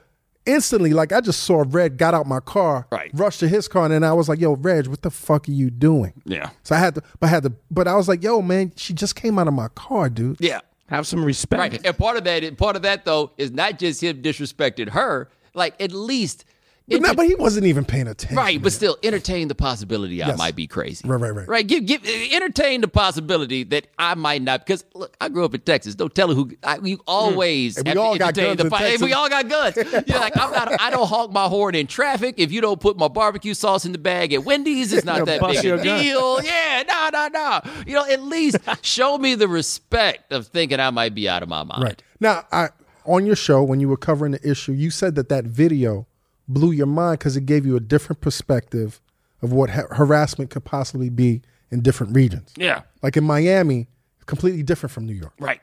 instantly, 0.45 0.93
like 0.93 1.11
I 1.11 1.21
just 1.21 1.43
saw 1.43 1.63
Red 1.67 1.97
got 1.97 2.13
out 2.13 2.27
my 2.27 2.39
car, 2.39 2.87
Right. 2.91 3.11
rushed 3.13 3.39
to 3.41 3.47
his 3.47 3.67
car, 3.67 3.85
and 3.85 3.93
then 3.93 4.03
I 4.03 4.13
was 4.13 4.29
like, 4.29 4.39
"Yo, 4.39 4.55
Reg, 4.55 4.87
what 4.87 5.01
the 5.01 5.09
fuck 5.11 5.47
are 5.47 5.51
you 5.51 5.69
doing?" 5.69 6.13
Yeah. 6.25 6.49
So 6.63 6.75
I 6.75 6.79
had 6.79 6.95
to, 6.95 7.03
but 7.19 7.27
I 7.27 7.29
had 7.29 7.43
to, 7.43 7.53
but 7.71 7.87
I 7.87 7.95
was 7.95 8.07
like, 8.07 8.23
"Yo, 8.23 8.41
man, 8.41 8.71
she 8.75 8.93
just 8.93 9.15
came 9.15 9.37
out 9.39 9.47
of 9.47 9.53
my 9.53 9.67
car, 9.69 10.09
dude." 10.09 10.37
Yeah. 10.39 10.59
Have 10.87 11.07
some 11.07 11.25
respect. 11.25 11.59
Right. 11.59 11.85
And 11.85 11.97
part 11.97 12.15
of 12.15 12.23
that, 12.25 12.57
part 12.57 12.75
of 12.75 12.83
that 12.83 13.05
though, 13.05 13.31
is 13.37 13.49
not 13.51 13.79
just 13.79 14.01
him 14.03 14.21
disrespected 14.21 14.89
her. 14.89 15.29
Like 15.55 15.73
at 15.81 15.91
least, 15.91 16.45
But, 16.87 17.01
not, 17.01 17.15
but 17.15 17.25
he 17.25 17.33
wasn't 17.33 17.65
even 17.65 17.83
paying 17.83 18.07
attention. 18.07 18.37
right. 18.37 18.61
But 18.61 18.71
still, 18.71 18.95
entertain 19.01 19.47
the 19.47 19.55
possibility 19.55 20.21
I 20.21 20.27
Yes. 20.27 20.37
might 20.37 20.55
be 20.55 20.67
crazy. 20.67 21.07
Right, 21.07 21.19
right, 21.19 21.33
right. 21.33 21.47
Right. 21.47 21.65
Give, 21.65 21.83
give, 21.83 22.05
entertain 22.05 22.81
the 22.81 22.87
possibility 22.87 23.63
that 23.63 23.87
I 23.97 24.13
might 24.13 24.43
not. 24.43 24.63
Because 24.65 24.83
look, 24.93 25.15
I 25.19 25.29
grew 25.29 25.45
up 25.45 25.55
in 25.55 25.61
Texas. 25.61 25.95
Don't 25.95 26.13
tell 26.13 26.27
her 26.27 26.35
who. 26.35 26.51
I, 26.63 26.77
you 26.77 26.97
mm. 26.97 27.03
always 27.07 27.77
And 27.77 27.85
we 27.85 27.89
have 27.89 27.95
to 27.95 28.01
all 28.01 28.17
got 28.17 28.37
entertain 28.37 28.45
guns 28.49 28.57
the 28.57 28.63
in 28.65 28.69
po- 28.69 28.77
Texas. 28.77 29.01
We 29.01 29.13
all 29.13 29.29
got 29.29 29.49
guns. 29.49 29.75
You're 30.07 30.19
like 30.19 30.37
I'm 30.37 30.51
not. 30.51 30.79
I 30.79 30.91
don't 30.91 31.07
honk 31.07 31.31
my 31.31 31.45
horn 31.45 31.73
in 31.73 31.87
traffic. 31.87 32.35
If 32.37 32.51
you 32.51 32.61
don't 32.61 32.79
put 32.79 32.97
my 32.97 33.07
barbecue 33.07 33.55
sauce 33.55 33.85
in 33.85 33.91
the 33.91 33.97
bag 33.97 34.33
at 34.33 34.43
Wendy's, 34.43 34.93
it's 34.93 35.05
not 35.05 35.25
that 35.25 35.41
Bust 35.41 35.55
big 35.55 35.63
your 35.63 35.79
a 35.79 35.83
gun. 35.83 36.01
deal. 36.01 36.39
Yeah. 36.45 36.83
No. 36.87 37.09
No. 37.11 37.27
No. 37.29 37.61
You 37.87 37.95
know, 37.95 38.05
at 38.05 38.21
least 38.21 38.57
show 38.83 39.17
me 39.17 39.33
the 39.33 39.47
respect 39.47 40.31
of 40.31 40.47
thinking 40.47 40.79
I 40.79 40.91
might 40.91 41.15
be 41.15 41.27
out 41.27 41.41
of 41.41 41.49
my 41.49 41.63
mind. 41.63 41.83
Right. 41.83 42.03
Now, 42.19 42.45
I 42.51 42.69
on 43.05 43.25
your 43.25 43.35
show 43.35 43.63
when 43.63 43.79
you 43.79 43.89
were 43.89 43.97
covering 43.97 44.33
the 44.33 44.47
issue, 44.49 44.71
you 44.73 44.91
said 44.91 45.15
that 45.15 45.29
that 45.29 45.45
video 45.45 46.05
blew 46.47 46.71
your 46.71 46.87
mind 46.87 47.19
because 47.19 47.35
it 47.35 47.45
gave 47.45 47.65
you 47.65 47.75
a 47.75 47.79
different 47.79 48.21
perspective 48.21 49.01
of 49.41 49.51
what 49.51 49.69
ha- 49.69 49.87
harassment 49.91 50.49
could 50.49 50.63
possibly 50.63 51.09
be 51.09 51.41
in 51.71 51.81
different 51.81 52.15
regions. 52.15 52.53
Yeah. 52.57 52.81
Like 53.01 53.17
in 53.17 53.23
Miami, 53.23 53.87
completely 54.25 54.63
different 54.63 54.91
from 54.91 55.05
New 55.05 55.13
York. 55.13 55.33
Right. 55.39 55.61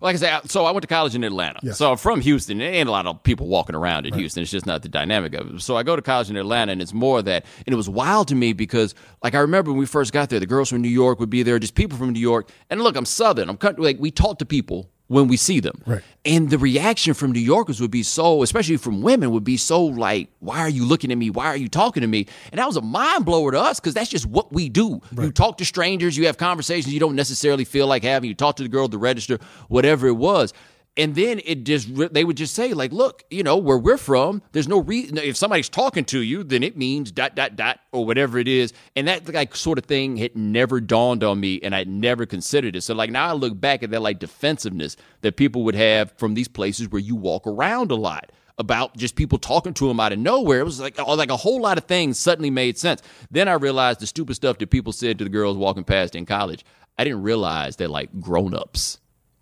Like 0.00 0.14
I 0.14 0.18
said, 0.18 0.50
so 0.50 0.64
I 0.64 0.70
went 0.70 0.82
to 0.82 0.86
college 0.86 1.16
in 1.16 1.24
Atlanta. 1.24 1.58
Yes. 1.62 1.78
So 1.78 1.90
I'm 1.90 1.96
from 1.96 2.20
Houston. 2.20 2.58
There 2.58 2.72
ain't 2.72 2.88
a 2.88 2.92
lot 2.92 3.06
of 3.06 3.20
people 3.24 3.48
walking 3.48 3.74
around 3.74 4.06
in 4.06 4.14
Houston. 4.14 4.42
It's 4.42 4.52
just 4.52 4.64
not 4.64 4.82
the 4.82 4.88
dynamic 4.88 5.34
of 5.34 5.54
it. 5.54 5.60
So 5.60 5.76
I 5.76 5.82
go 5.82 5.96
to 5.96 6.02
college 6.02 6.30
in 6.30 6.36
Atlanta, 6.36 6.70
and 6.70 6.80
it's 6.80 6.92
more 6.92 7.18
of 7.18 7.24
that. 7.24 7.44
And 7.66 7.72
it 7.72 7.76
was 7.76 7.88
wild 7.88 8.28
to 8.28 8.36
me 8.36 8.52
because, 8.52 8.94
like, 9.24 9.34
I 9.34 9.40
remember 9.40 9.72
when 9.72 9.78
we 9.80 9.86
first 9.86 10.12
got 10.12 10.30
there, 10.30 10.38
the 10.38 10.46
girls 10.46 10.68
from 10.68 10.82
New 10.82 10.88
York 10.88 11.18
would 11.18 11.30
be 11.30 11.42
there, 11.42 11.58
just 11.58 11.74
people 11.74 11.98
from 11.98 12.12
New 12.12 12.20
York. 12.20 12.48
And 12.70 12.80
look, 12.80 12.96
I'm 12.96 13.04
Southern. 13.04 13.48
I'm. 13.48 13.58
Like, 13.76 13.98
we 13.98 14.12
talk 14.12 14.38
to 14.38 14.46
people 14.46 14.88
when 15.08 15.26
we 15.26 15.36
see 15.36 15.58
them. 15.60 15.82
Right. 15.86 16.02
And 16.24 16.50
the 16.50 16.58
reaction 16.58 17.14
from 17.14 17.32
New 17.32 17.40
Yorkers 17.40 17.80
would 17.80 17.90
be 17.90 18.02
so, 18.02 18.42
especially 18.42 18.76
from 18.76 19.02
women, 19.02 19.30
would 19.30 19.44
be 19.44 19.56
so 19.56 19.84
like, 19.84 20.28
why 20.40 20.60
are 20.60 20.68
you 20.68 20.84
looking 20.84 21.10
at 21.10 21.18
me? 21.18 21.30
Why 21.30 21.46
are 21.46 21.56
you 21.56 21.68
talking 21.68 22.02
to 22.02 22.06
me? 22.06 22.26
And 22.52 22.58
that 22.58 22.66
was 22.66 22.76
a 22.76 22.82
mind 22.82 23.24
blower 23.24 23.50
to 23.52 23.60
us 23.60 23.80
because 23.80 23.94
that's 23.94 24.10
just 24.10 24.26
what 24.26 24.52
we 24.52 24.68
do. 24.68 25.00
You 25.18 25.32
talk 25.32 25.58
to 25.58 25.64
strangers, 25.64 26.16
you 26.16 26.26
have 26.26 26.36
conversations 26.36 26.92
you 26.92 27.00
don't 27.00 27.16
necessarily 27.16 27.64
feel 27.64 27.86
like 27.86 28.02
having. 28.02 28.28
You 28.28 28.34
talk 28.34 28.56
to 28.56 28.62
the 28.62 28.68
girl 28.68 28.84
at 28.84 28.90
the 28.90 28.98
register, 28.98 29.38
whatever 29.68 30.06
it 30.06 30.16
was. 30.16 30.52
And 30.96 31.14
then 31.14 31.40
it 31.44 31.62
just, 31.62 31.94
they 32.12 32.24
would 32.24 32.36
just 32.36 32.54
say, 32.54 32.74
like, 32.74 32.92
look, 32.92 33.22
you 33.30 33.44
know, 33.44 33.56
where 33.56 33.78
we're 33.78 33.96
from, 33.98 34.42
there's 34.50 34.66
no 34.66 34.80
reason. 34.80 35.16
If 35.18 35.36
somebody's 35.36 35.68
talking 35.68 36.04
to 36.06 36.20
you, 36.20 36.42
then 36.42 36.64
it 36.64 36.76
means 36.76 37.12
dot, 37.12 37.36
dot, 37.36 37.54
dot, 37.54 37.78
or 37.92 38.04
whatever 38.04 38.36
it 38.36 38.48
is. 38.48 38.72
And 38.96 39.06
that, 39.06 39.32
like, 39.32 39.54
sort 39.54 39.78
of 39.78 39.84
thing 39.84 40.16
had 40.16 40.34
never 40.34 40.80
dawned 40.80 41.22
on 41.22 41.38
me, 41.38 41.60
and 41.62 41.72
I'd 41.72 41.86
never 41.86 42.26
considered 42.26 42.74
it. 42.74 42.80
So, 42.80 42.94
like, 42.94 43.10
now 43.10 43.28
I 43.28 43.32
look 43.34 43.60
back 43.60 43.84
at 43.84 43.92
that, 43.92 44.02
like, 44.02 44.18
defensiveness 44.18 44.96
that 45.20 45.36
people 45.36 45.62
would 45.64 45.76
have 45.76 46.12
from 46.18 46.34
these 46.34 46.48
places 46.48 46.90
where 46.90 47.00
you 47.00 47.14
walk 47.14 47.46
around 47.46 47.92
a 47.92 47.96
lot 47.96 48.32
about 48.58 48.96
just 48.96 49.14
people 49.14 49.38
talking 49.38 49.74
to 49.74 49.86
them 49.86 50.00
out 50.00 50.12
of 50.12 50.18
nowhere. 50.18 50.58
It 50.58 50.64
was 50.64 50.80
like, 50.80 50.98
oh, 50.98 51.14
like 51.14 51.30
a 51.30 51.36
whole 51.36 51.60
lot 51.60 51.78
of 51.78 51.84
things 51.84 52.18
suddenly 52.18 52.50
made 52.50 52.76
sense. 52.76 53.02
Then 53.30 53.46
I 53.46 53.52
realized 53.52 54.00
the 54.00 54.06
stupid 54.08 54.34
stuff 54.34 54.58
that 54.58 54.70
people 54.70 54.92
said 54.92 55.18
to 55.18 55.24
the 55.24 55.30
girls 55.30 55.56
walking 55.56 55.84
past 55.84 56.16
in 56.16 56.26
college. 56.26 56.64
I 56.98 57.04
didn't 57.04 57.22
realize 57.22 57.76
that, 57.76 57.88
like, 57.88 58.10
grown 58.18 58.52
ups 58.52 58.98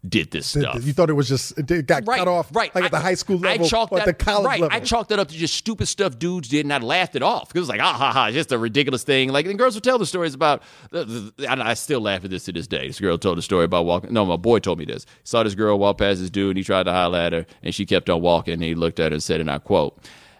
did 0.09 0.31
this 0.31 0.53
Th- 0.53 0.65
stuff. 0.65 0.85
You 0.85 0.93
thought 0.93 1.11
it 1.11 1.15
was 1.15 1.29
just 1.29 1.59
it 1.59 1.67
did- 1.67 1.87
got 1.87 2.05
cut 2.07 2.29
off 2.29 2.55
right. 2.55 2.75
like 2.75 2.85
at 2.85 2.91
the 2.91 3.01
high 3.01 3.15
school 3.15 3.39
level 3.39 3.65
I 3.65 3.69
chalked 3.69 3.93
or 3.93 3.99
at 3.99 4.07
that, 4.07 4.19
the 4.19 4.25
college 4.25 4.47
right. 4.47 4.61
level. 4.61 4.77
I 4.77 4.81
chalked 4.81 5.11
that 5.11 5.19
up 5.19 5.29
to 5.29 5.35
just 5.35 5.55
stupid 5.55 5.87
stuff 5.87 6.19
dudes 6.19 6.49
did, 6.49 6.65
and 6.65 6.73
I 6.73 6.79
laughed 6.79 7.17
it 7.17 7.23
off 7.23 7.49
because 7.49 7.59
it 7.59 7.63
was 7.63 7.69
like, 7.69 7.81
ah, 7.81 7.93
ha, 7.93 8.13
ha, 8.13 8.31
just 8.31 8.53
a 8.53 8.59
ridiculous 8.59 9.05
thing. 9.05 9.31
Like, 9.31 9.47
and 9.47 9.59
girls 9.59 9.75
would 9.75 9.85
tell 9.85 9.99
the 9.99 10.07
stories 10.07 10.35
about, 10.35 10.63
the, 10.91 11.33
the, 11.37 11.51
and 11.51 11.63
I 11.63 11.75
still 11.75 12.01
laugh 12.01 12.25
at 12.25 12.31
this 12.31 12.45
to 12.45 12.53
this 12.53 12.67
day. 12.67 12.87
This 12.87 13.01
girl 13.01 13.19
told 13.19 13.39
a 13.39 13.43
story 13.43 13.65
about 13.65 13.85
walking. 13.85 14.13
No, 14.13 14.25
my 14.25 14.37
boy 14.37 14.59
told 14.59 14.79
me 14.79 14.85
this. 14.85 15.07
Saw 15.25 15.43
this 15.43 15.55
girl 15.55 15.79
walk 15.79 15.99
past 15.99 16.21
this 16.21 16.31
dude, 16.31 16.51
and 16.51 16.59
he 16.59 16.65
tried 16.65 16.85
to 16.85 16.93
holler 16.93 17.19
at 17.19 17.33
her, 17.33 17.47
and 17.63 17.75
she 17.75 17.87
kept 17.87 18.09
on 18.11 18.21
walking. 18.21 18.55
And 18.55 18.63
he 18.63 18.75
looked 18.75 19.01
at 19.01 19.13
her 19.13 19.15
and 19.15 19.23
said, 19.23 19.41
and 19.41 19.51
I 19.51 19.59
quote, 19.59 19.99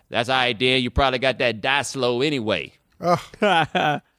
"That's 0.09 0.29
all 0.29 0.37
right, 0.37 0.59
Dan. 0.59 0.83
You 0.83 0.91
probably 0.91 1.19
got 1.19 1.39
that 1.39 1.61
die 1.61 1.83
slow 1.83 2.23
anyway." 2.23 2.73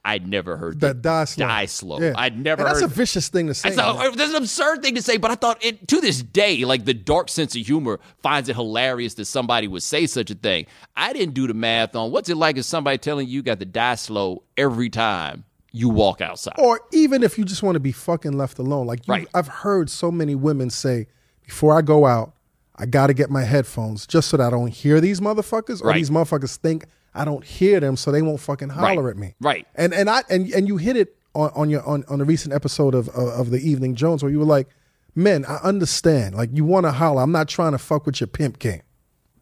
I'd 0.08 0.28
never 0.28 0.56
heard 0.58 0.80
that 0.80 1.02
die 1.02 1.26
slow. 1.26 1.46
Die 1.46 1.66
slow. 1.66 2.00
Yeah. 2.00 2.14
I'd 2.16 2.38
never 2.38 2.62
heard. 2.64 2.68
And 2.70 2.76
that's 2.76 2.82
heard 2.82 2.92
a 2.92 2.96
vicious 2.96 3.28
thing 3.30 3.48
to 3.48 3.54
say. 3.54 3.70
that's, 3.72 3.78
a, 4.08 4.12
that's 4.16 4.30
an 4.32 4.38
absurd 4.38 4.82
thing 4.82 4.96
to 4.96 5.02
say, 5.02 5.18
but 5.18 5.32
I 5.32 5.36
thought 5.36 5.64
it, 5.64 5.88
to 5.90 6.00
this 6.00 6.22
day, 6.24 6.64
like 6.66 6.86
the 6.86 6.94
dark 6.94 7.30
sense 7.30 7.56
of 7.56 7.66
humor 7.66 8.00
finds 8.24 8.48
it 8.50 8.56
hilarious 8.56 9.16
that 9.16 9.26
somebody 9.26 9.68
would 9.68 9.84
say 9.84 10.08
such 10.08 10.32
a 10.32 10.36
thing. 10.36 10.66
I 10.96 11.12
didn't 11.14 11.34
do 11.34 11.46
the 11.48 11.54
math 11.54 11.96
on 11.96 12.12
what's 12.12 12.30
it 12.30 12.38
like 12.38 12.58
if 12.58 12.66
somebody 12.66 12.98
telling 12.98 13.28
you 13.28 13.34
you 13.34 13.42
got 13.44 13.60
to 13.60 13.66
die 13.66 13.96
slow 13.96 14.44
every 14.56 14.90
time 14.90 15.44
you 15.74 15.90
walk 15.90 16.22
outside. 16.22 16.56
or 16.58 16.80
even 16.94 17.22
if 17.22 17.38
you 17.38 17.44
just 17.44 17.62
want 17.62 17.76
to 17.76 17.80
be 17.80 17.92
fucking 17.92 18.32
left 18.32 18.58
alone. 18.58 18.88
Like 18.88 19.06
you, 19.08 19.12
Right. 19.14 19.28
I've 19.36 19.48
heard 19.50 19.90
so 19.90 20.10
many 20.10 20.34
women 20.34 20.70
say, 20.70 21.08
before 21.44 21.78
I 21.78 21.82
go 21.82 22.06
out, 22.06 22.34
I 22.78 22.86
got 22.86 23.08
to 23.08 23.14
get 23.14 23.30
my 23.30 23.44
headphones 23.44 24.08
just 24.08 24.30
so 24.30 24.38
that 24.38 24.48
I 24.48 24.50
don't 24.50 24.70
hear 24.70 25.02
these 25.02 25.20
motherfuckers, 25.20 25.82
or 25.82 25.88
Right. 25.88 25.96
these 25.96 26.10
motherfuckers 26.10 26.56
think 26.56 26.86
I 27.18 27.26
don't 27.26 27.44
hear 27.44 27.80
them, 27.80 27.98
so 27.98 28.12
they 28.12 28.22
won't 28.22 28.40
fucking 28.40 28.70
holler 28.70 29.04
Right. 29.04 29.10
at 29.12 29.18
me. 29.18 29.36
Right. 29.42 29.68
And 29.76 29.94
and 29.94 30.10
I 30.10 30.24
and 30.30 30.50
and 30.52 30.68
you 30.68 30.78
hit 30.78 30.96
it 30.98 31.16
on, 31.36 31.52
on 31.56 31.70
your 31.70 31.84
on 31.86 32.04
on 32.10 32.22
a 32.22 32.24
recent 32.26 32.54
episode 32.54 32.94
of 32.96 33.10
of, 33.10 33.28
of 33.30 33.50
the 33.52 33.60
Evening 33.60 33.96
Jones 33.96 34.24
where 34.24 34.32
you 34.32 34.40
were 34.40 34.46
like, 34.46 34.68
men, 35.16 35.46
I 35.46 35.56
understand. 35.64 36.36
Like 36.36 36.50
you 36.54 36.64
want 36.66 36.86
to 36.86 36.92
holler. 36.92 37.22
I'm 37.22 37.32
not 37.32 37.48
trying 37.48 37.72
to 37.74 37.78
fuck 37.78 38.06
with 38.06 38.20
your 38.22 38.28
pimp 38.28 38.60
game. 38.60 38.82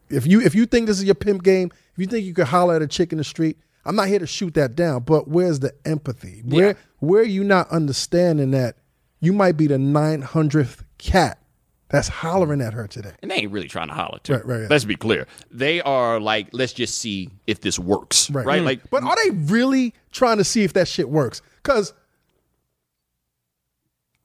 If 0.08 0.26
you 0.26 0.40
if 0.40 0.54
you 0.54 0.66
think 0.66 0.86
this 0.86 0.98
is 0.98 1.04
your 1.04 1.14
pimp 1.14 1.42
game, 1.42 1.70
if 1.94 1.98
you 1.98 2.06
think 2.06 2.24
you 2.24 2.34
could 2.34 2.46
holler 2.46 2.74
at 2.76 2.82
a 2.82 2.86
chick 2.86 3.12
in 3.12 3.18
the 3.18 3.24
street, 3.24 3.58
I'm 3.84 3.96
not 3.96 4.08
here 4.08 4.18
to 4.20 4.26
shoot 4.26 4.54
that 4.54 4.74
down. 4.76 5.02
But 5.02 5.28
where's 5.28 5.60
the 5.60 5.74
empathy? 5.84 6.42
Where 6.44 6.68
Yeah. 6.68 6.72
where 7.00 7.20
are 7.22 7.24
you 7.24 7.44
not 7.44 7.68
understanding 7.70 8.52
that 8.52 8.76
you 9.20 9.32
might 9.32 9.56
be 9.56 9.66
the 9.66 9.78
900th 9.78 10.84
cat 10.98 11.38
that's 11.88 12.08
hollering 12.08 12.60
at 12.60 12.72
her 12.72 12.86
today. 12.86 13.12
and 13.22 13.30
they 13.30 13.36
ain't 13.36 13.52
really 13.52 13.68
trying 13.68 13.88
to 13.88 13.94
holler 13.94 14.18
to. 14.24 14.34
Right, 14.34 14.46
right, 14.46 14.60
right. 14.62 14.70
Let's 14.70 14.84
be 14.84 14.96
clear. 14.96 15.26
They 15.50 15.80
are 15.82 16.18
like, 16.18 16.48
let's 16.52 16.72
just 16.72 16.98
see 16.98 17.30
if 17.46 17.60
this 17.60 17.78
works. 17.78 18.30
Right. 18.30 18.60
Mm. 18.60 18.64
Like, 18.64 18.90
but 18.90 19.04
are 19.04 19.16
they 19.24 19.30
really 19.30 19.94
trying 20.10 20.38
to 20.38 20.44
see 20.44 20.64
if 20.64 20.72
that 20.72 20.88
shit 20.88 21.08
works? 21.08 21.42
Because 21.62 21.92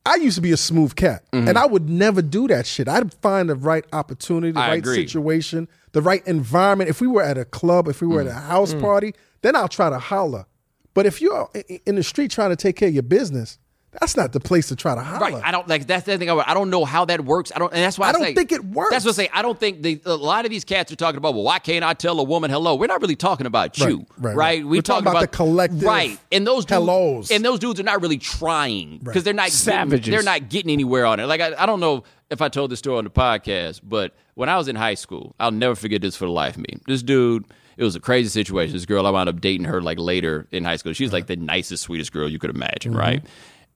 I 0.06 0.16
used 0.16 0.36
to 0.36 0.42
be 0.42 0.52
a 0.52 0.58
smooth 0.58 0.96
cat, 0.96 1.24
mm-hmm. 1.32 1.48
and 1.48 1.58
I 1.58 1.68
would 1.68 1.88
never 1.88 2.24
do 2.24 2.48
that 2.48 2.66
shit. 2.66 2.88
I'd 2.88 3.14
find 3.16 3.50
the 3.50 3.56
right 3.56 3.86
opportunity, 3.94 4.52
the 4.52 4.60
I 4.60 4.70
right 4.70 4.78
agree. 4.80 4.96
situation, 4.96 5.68
the 5.92 6.02
right 6.02 6.26
environment. 6.26 6.90
If 6.90 7.02
we 7.02 7.08
were 7.08 7.22
at 7.22 7.38
a 7.38 7.46
club, 7.46 7.88
if 7.88 8.02
we 8.02 8.08
were 8.08 8.22
at 8.22 8.28
mm. 8.28 8.32
a 8.32 8.40
house 8.40 8.74
mm. 8.74 8.82
party, 8.82 9.14
then 9.44 9.56
I'll 9.56 9.68
try 9.68 9.92
to 9.92 10.00
holler. 10.00 10.46
But 10.94 11.06
if 11.06 11.22
you're 11.22 11.50
in 11.86 11.96
the 11.96 12.04
street 12.04 12.32
trying 12.32 12.50
to 12.50 12.56
take 12.56 12.76
care 12.76 12.88
of 12.88 12.94
your 12.94 13.04
business, 13.04 13.60
that's 14.00 14.16
not 14.16 14.32
the 14.32 14.40
place 14.40 14.70
to 14.70 14.76
try 14.78 14.96
to 14.96 15.02
holler. 15.02 15.20
Right. 15.20 15.44
I 15.44 15.52
don't 15.52 15.68
like 15.68 15.86
that's 15.86 16.06
the 16.06 16.18
thing. 16.18 16.30
I 16.30 16.36
I 16.36 16.54
don't 16.54 16.70
know 16.70 16.86
how 16.86 17.04
that 17.06 17.26
works. 17.26 17.52
I 17.54 17.60
don't, 17.60 17.74
and 17.74 17.84
that's 17.84 18.00
why 18.00 18.08
I, 18.08 18.10
I 18.10 18.12
don't 18.14 18.22
say- 18.22 18.34
think 18.34 18.54
it 18.54 18.64
works. 18.64 18.92
That's 18.92 19.04
what 19.04 19.12
I 19.12 19.24
say. 19.26 19.30
I 19.34 19.42
don't 19.42 19.60
think 19.60 19.82
the, 19.82 20.00
a 20.06 20.16
lot 20.16 20.46
of 20.46 20.52
these 20.52 20.64
cats 20.64 20.92
are 20.94 20.96
talking 20.96 21.18
about. 21.18 21.34
Well, 21.34 21.44
why 21.44 21.60
can't 21.60 21.84
I 21.84 21.94
tell 21.94 22.20
a 22.20 22.24
woman 22.24 22.50
hello? 22.52 22.76
We're 22.76 22.88
not 22.88 23.02
really 23.02 23.18
talking 23.18 23.46
about 23.46 23.78
you, 23.80 24.06
Right, 24.18 24.30
right, 24.30 24.36
right. 24.36 24.64
We 24.64 24.78
We're 24.78 24.82
talking 24.82 25.08
about 25.08 25.20
the 25.20 25.28
collective 25.28 25.84
right? 25.84 26.18
And 26.32 26.48
those 26.48 26.64
dudes, 26.64 26.72
hellos. 26.72 27.32
and 27.32 27.44
those 27.44 27.60
dudes 27.60 27.82
are 27.82 27.84
not 27.84 28.02
really 28.02 28.18
trying 28.18 29.00
because 29.00 29.26
they're 29.26 29.34
not 29.34 29.48
getting- 29.48 29.58
Savages. 29.58 30.10
they're 30.10 30.24
not 30.24 30.50
getting 30.50 30.72
anywhere 30.72 31.06
on 31.06 31.20
it. 31.20 31.26
Like 31.26 31.42
I, 31.42 31.62
I 31.62 31.66
don't 31.66 31.82
know 31.82 32.06
if 32.30 32.42
I 32.42 32.48
told 32.48 32.72
this 32.72 32.80
story 32.80 32.98
on 32.98 33.04
the 33.04 33.10
podcast, 33.10 33.82
but 33.84 34.16
when 34.36 34.48
I 34.48 34.58
was 34.58 34.70
in 34.70 34.78
high 34.78 34.96
school, 34.96 35.36
I'll 35.38 35.52
never 35.52 35.76
forget 35.76 36.02
this 36.02 36.16
for 36.16 36.26
the 36.26 36.32
life 36.32 36.56
of 36.56 36.62
me. 36.62 36.78
This 36.88 37.04
dude. 37.04 37.46
It 37.78 37.86
was 37.86 37.96
a 37.96 38.02
crazy 38.02 38.30
situation. 38.30 38.74
This 38.74 38.86
girl, 38.86 39.08
I 39.08 39.10
wound 39.10 39.30
up 39.30 39.42
dating 39.42 39.64
her 39.64 39.82
like 39.82 39.98
later 39.98 40.46
in 40.52 40.66
high 40.66 40.76
school. 40.76 40.94
She's 40.94 41.08
uh-huh. 41.08 41.18
like 41.18 41.28
the 41.28 41.38
nicest, 41.38 41.84
sweetest 41.84 42.12
girl 42.12 42.30
you 42.30 42.38
could 42.38 42.52
imagine, 42.52 42.92
mm-hmm. 42.92 43.00
right? 43.00 43.24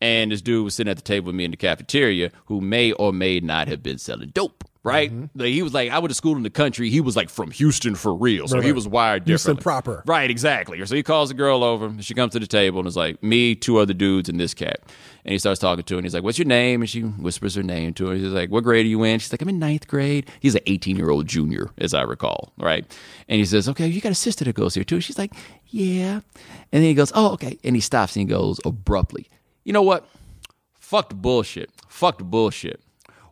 And 0.01 0.31
this 0.31 0.41
dude 0.41 0.63
was 0.63 0.75
sitting 0.75 0.91
at 0.91 0.97
the 0.97 1.03
table 1.03 1.27
with 1.27 1.35
me 1.35 1.45
in 1.45 1.51
the 1.51 1.57
cafeteria 1.57 2.31
who 2.45 2.61
may 2.61 2.91
or 2.93 3.13
may 3.13 3.39
not 3.39 3.67
have 3.67 3.81
been 3.81 3.97
selling 3.97 4.29
dope, 4.29 4.63
right? 4.83 5.09
Mm-hmm. 5.11 5.39
Like, 5.39 5.47
he 5.53 5.63
was 5.63 5.73
like, 5.73 5.89
I 5.89 5.99
went 5.99 6.09
to 6.09 6.15
school 6.15 6.35
in 6.35 6.43
the 6.43 6.49
country. 6.49 6.89
He 6.89 6.99
was 7.01 7.15
like 7.15 7.29
from 7.29 7.49
Houston 7.51 7.95
for 7.95 8.13
real. 8.13 8.47
So 8.47 8.57
Right, 8.57 8.65
he 8.65 8.71
was 8.73 8.87
wired 8.87 9.25
Houston 9.25 9.55
differently. 9.55 9.63
proper. 9.63 10.03
Right, 10.05 10.29
exactly. 10.29 10.85
So 10.85 10.95
he 10.95 11.01
calls 11.01 11.29
the 11.29 11.35
girl 11.35 11.63
over. 11.63 11.85
and 11.87 12.03
She 12.03 12.13
comes 12.13 12.33
to 12.33 12.39
the 12.39 12.45
table 12.47 12.79
and 12.79 12.87
is 12.87 12.97
like, 12.97 13.23
me, 13.23 13.55
two 13.55 13.77
other 13.77 13.93
dudes, 13.93 14.27
and 14.29 14.39
this 14.39 14.53
cat. 14.53 14.81
And 15.23 15.31
he 15.31 15.39
starts 15.39 15.59
talking 15.59 15.83
to 15.83 15.93
her. 15.95 15.97
And 15.97 16.05
he's 16.05 16.13
like, 16.13 16.23
what's 16.23 16.37
your 16.37 16.45
name? 16.45 16.81
And 16.81 16.89
she 16.89 17.01
whispers 17.01 17.55
her 17.55 17.63
name 17.63 17.93
to 17.95 18.11
him. 18.11 18.19
He's 18.19 18.27
like, 18.27 18.51
what 18.51 18.63
grade 18.63 18.85
are 18.85 18.89
you 18.89 19.01
in? 19.03 19.17
She's 19.19 19.31
like, 19.33 19.41
I'm 19.41 19.49
in 19.49 19.57
ninth 19.57 19.87
grade. 19.87 20.29
He's 20.39 20.53
an 20.55 20.61
18 20.67 20.97
year 20.97 21.09
old 21.09 21.25
junior, 21.25 21.71
as 21.79 21.93
I 21.95 22.03
recall, 22.03 22.53
right? 22.57 22.85
And 23.27 23.39
he 23.39 23.45
says, 23.45 23.67
okay, 23.69 23.87
you 23.87 24.01
got 24.01 24.11
a 24.11 24.15
sister 24.15 24.43
that 24.45 24.53
goes 24.53 24.75
here 24.75 24.83
too. 24.83 24.99
She's 25.01 25.17
like, 25.17 25.33
yeah. 25.67 26.19
And 26.71 26.83
then 26.83 26.83
he 26.83 26.93
goes, 26.93 27.11
oh, 27.15 27.31
okay. 27.31 27.57
And 27.63 27.75
he 27.75 27.81
stops 27.81 28.15
and 28.15 28.21
he 28.29 28.31
goes 28.31 28.59
abruptly, 28.65 29.29
you 29.65 29.73
know 29.73 29.81
what? 29.81 30.07
Fuck 30.79 31.09
the 31.09 31.15
bullshit. 31.15 31.69
Fuck 31.89 32.19
the 32.19 32.23
bullshit. 32.23 32.79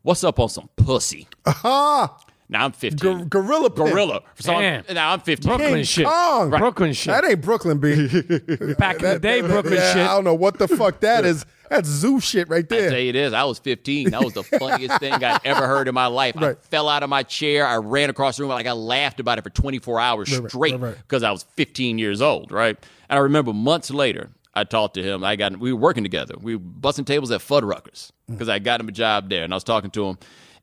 What's 0.01 0.23
up 0.23 0.39
on 0.39 0.49
some 0.49 0.69
pussy? 0.75 1.27
Ah, 1.45 2.17
Now 2.49 2.65
I'm 2.65 2.71
15. 2.73 2.97
Gor- 3.17 3.25
gorilla 3.25 3.69
pimp. 3.69 3.89
Gorilla. 3.89 4.21
So 4.35 4.53
I'm, 4.53 4.83
now 4.93 5.13
I'm 5.13 5.21
15. 5.21 5.47
Brooklyn 5.47 5.73
King 5.75 5.83
shit. 5.85 6.05
Kong. 6.05 6.49
Brooklyn 6.49 6.93
shit. 6.93 7.13
that 7.13 7.23
ain't 7.23 7.41
Brooklyn, 7.41 7.77
B. 7.79 7.95
Back 8.77 8.97
in 8.97 9.09
the 9.09 9.19
day, 9.21 9.41
Brooklyn 9.41 9.75
yeah, 9.75 9.93
shit. 9.93 10.01
I 10.07 10.13
don't 10.15 10.23
know 10.25 10.33
what 10.33 10.57
the 10.59 10.67
fuck 10.67 10.99
that 11.01 11.23
is. 11.25 11.45
That's 11.69 11.87
zoo 11.87 12.19
shit 12.19 12.49
right 12.49 12.67
there. 12.67 12.79
I 12.79 12.81
tell 12.83 12.91
there. 12.91 12.99
you 13.01 13.11
this, 13.13 13.33
I 13.33 13.43
was 13.45 13.57
15. 13.59 14.11
That 14.11 14.23
was 14.23 14.33
the 14.33 14.43
funniest 14.43 14.99
thing 14.99 15.13
I'd 15.13 15.39
ever 15.45 15.65
heard 15.65 15.87
in 15.87 15.95
my 15.95 16.07
life. 16.07 16.35
I 16.37 16.53
fell 16.55 16.89
out 16.89 17.01
of 17.01 17.09
my 17.09 17.23
chair. 17.23 17.65
I 17.65 17.77
ran 17.77 18.09
across 18.09 18.37
the 18.37 18.43
room. 18.43 18.49
Like 18.51 18.67
I 18.67 18.73
laughed 18.73 19.19
about 19.19 19.37
it 19.37 19.43
for 19.43 19.49
24 19.49 19.99
hours 19.99 20.31
Right, 20.31 20.41
right, 20.41 20.51
straight 20.51 20.71
right, 20.73 20.81
right. 20.81 20.97
because 20.97 21.23
I 21.23 21.31
was 21.31 21.43
15 21.55 21.97
years 21.97 22.21
old, 22.21 22.51
right? 22.51 22.77
And 23.09 23.17
I 23.17 23.21
remember 23.21 23.53
months 23.53 23.89
later, 23.89 24.29
I 24.55 24.63
talked 24.65 24.93
to 24.95 25.03
him. 25.03 25.23
I 25.23 25.35
got 25.35 25.57
we 25.57 25.73
were 25.73 25.79
working 25.79 26.03
together. 26.03 26.35
We 26.39 26.55
were 26.55 26.59
busting 26.63 27.05
tables 27.05 27.31
at 27.31 27.41
Fuddruckers 27.41 28.11
because 28.29 28.49
I 28.49 28.59
got 28.59 28.79
him 28.79 28.87
a 28.87 28.91
job 28.91 29.29
there, 29.29 29.43
and 29.43 29.53
I 29.53 29.55
was 29.55 29.63
talking 29.63 29.91
to 29.91 30.05
him. 30.05 30.17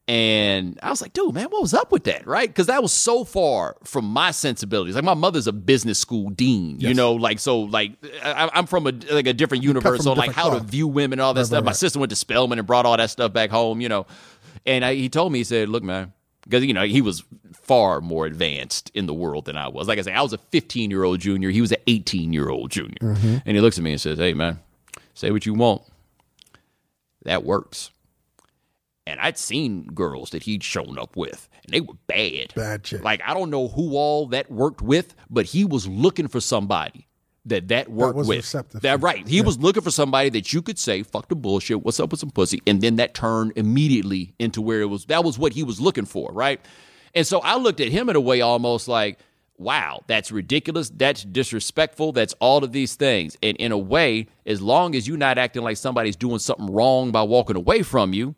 And 0.08 0.76
I 0.82 0.90
was 0.90 1.00
like, 1.00 1.12
dude, 1.12 1.34
man, 1.34 1.46
what 1.50 1.62
was 1.62 1.72
up 1.72 1.92
with 1.92 2.04
that? 2.04 2.26
Right? 2.26 2.48
Because 2.48 2.66
that 2.66 2.82
was 2.82 2.92
so 2.92 3.22
far 3.24 3.76
from 3.84 4.06
my 4.06 4.32
sensibilities. 4.32 4.96
Like 4.96 5.04
my 5.04 5.14
mother's 5.14 5.46
a 5.46 5.52
business 5.52 6.00
school 6.00 6.30
dean, 6.30 6.80
you 6.80 6.94
know, 6.94 7.12
like 7.12 7.38
so 7.38 7.60
like 7.60 7.92
I, 8.24 8.50
I'm 8.52 8.66
from 8.66 8.86
a 8.88 8.92
like 9.10 9.28
a 9.28 9.32
different 9.32 9.62
universe. 9.62 10.02
So 10.02 10.12
like 10.14 10.32
how 10.32 10.50
to 10.50 10.60
view 10.60 10.88
women 10.88 11.20
and 11.20 11.20
all 11.20 11.34
that 11.34 11.40
Right, 11.42 11.46
stuff. 11.46 11.58
right, 11.58 11.66
My 11.66 11.72
sister 11.72 11.98
went 12.00 12.10
to 12.10 12.16
Spelman 12.16 12.58
and 12.58 12.66
brought 12.66 12.86
all 12.86 12.96
that 12.96 13.10
stuff 13.10 13.32
back 13.32 13.50
home, 13.50 13.80
you 13.80 13.88
know. 13.88 14.06
And 14.66 14.84
I, 14.84 14.94
he 14.94 15.08
told 15.08 15.32
me, 15.32 15.38
he 15.40 15.44
said, 15.44 15.68
look, 15.68 15.82
man, 15.84 16.12
because, 16.42 16.64
you 16.64 16.72
know, 16.72 16.84
he 16.84 17.00
was 17.00 17.24
far 17.52 18.00
more 18.00 18.26
advanced 18.26 18.90
in 18.94 19.06
the 19.06 19.14
world 19.14 19.44
than 19.44 19.56
I 19.56 19.68
was. 19.68 19.88
Like 19.88 19.98
I 19.98 20.02
said, 20.02 20.14
I 20.14 20.22
was 20.22 20.32
a 20.32 20.38
15 20.38 20.90
year 20.90 21.04
old 21.04 21.20
junior. 21.20 21.50
He 21.50 21.60
was 21.60 21.72
an 21.72 21.78
18 21.86 22.32
year 22.32 22.48
old 22.48 22.70
junior. 22.70 22.98
Mm-hmm. 23.00 23.36
And 23.44 23.56
he 23.56 23.60
looks 23.60 23.78
at 23.78 23.84
me 23.84 23.92
and 23.92 24.00
says, 24.00 24.18
hey, 24.18 24.34
man, 24.34 24.58
say 25.14 25.30
what 25.30 25.46
you 25.46 25.54
want. 25.54 25.82
That 27.24 27.44
works. 27.44 27.90
And 29.06 29.18
I'd 29.20 29.38
seen 29.38 29.84
girls 29.86 30.30
that 30.30 30.44
he'd 30.44 30.62
shown 30.62 30.98
up 30.98 31.16
with, 31.16 31.48
and 31.64 31.72
they 31.72 31.80
were 31.80 31.94
bad. 32.06 32.54
Bad 32.54 32.84
chick. 32.84 33.02
Like, 33.02 33.20
I 33.24 33.34
don't 33.34 33.50
know 33.50 33.66
who 33.68 33.96
all 33.96 34.26
that 34.28 34.50
worked 34.50 34.82
with, 34.82 35.14
but 35.28 35.46
he 35.46 35.64
was 35.64 35.88
looking 35.88 36.28
for 36.28 36.40
somebody 36.40 37.08
that 37.46 37.68
that 37.68 37.88
worked 37.90 38.16
was 38.16 38.28
with. 38.28 38.38
receptive. 38.38 38.82
That 38.82 39.00
right. 39.00 39.26
He 39.26 39.40
was 39.40 39.58
looking 39.58 39.82
for 39.82 39.90
somebody 39.90 40.28
that 40.30 40.52
you 40.52 40.62
could 40.62 40.78
say, 40.78 41.02
"Fuck 41.02 41.28
the 41.28 41.36
bullshit. 41.36 41.82
What's 41.82 41.98
up 41.98 42.10
with 42.10 42.20
some 42.20 42.30
pussy?" 42.30 42.60
And 42.66 42.80
then 42.80 42.96
that 42.96 43.14
turned 43.14 43.52
immediately 43.56 44.34
into 44.38 44.60
where 44.60 44.80
it 44.82 44.86
was. 44.86 45.06
That 45.06 45.24
was 45.24 45.38
what 45.38 45.54
he 45.54 45.62
was 45.62 45.80
looking 45.80 46.04
for, 46.04 46.30
right? 46.32 46.60
And 47.14 47.26
so 47.26 47.40
I 47.40 47.56
looked 47.56 47.80
at 47.80 47.88
him 47.88 48.08
in 48.08 48.16
a 48.16 48.20
way 48.20 48.40
almost 48.40 48.88
like, 48.88 49.18
"Wow, 49.58 50.02
that's 50.06 50.30
ridiculous. 50.30 50.90
That's 50.94 51.24
disrespectful. 51.24 52.12
That's 52.12 52.34
all 52.40 52.62
of 52.62 52.72
these 52.72 52.94
things." 52.94 53.36
And 53.42 53.56
in 53.56 53.72
a 53.72 53.78
way, 53.78 54.26
as 54.46 54.60
long 54.60 54.94
as 54.94 55.08
you're 55.08 55.16
not 55.16 55.38
acting 55.38 55.62
like 55.62 55.76
somebody's 55.76 56.16
doing 56.16 56.38
something 56.38 56.66
wrong 56.66 57.10
by 57.10 57.22
walking 57.22 57.56
away 57.56 57.82
from 57.82 58.12
you, 58.12 58.34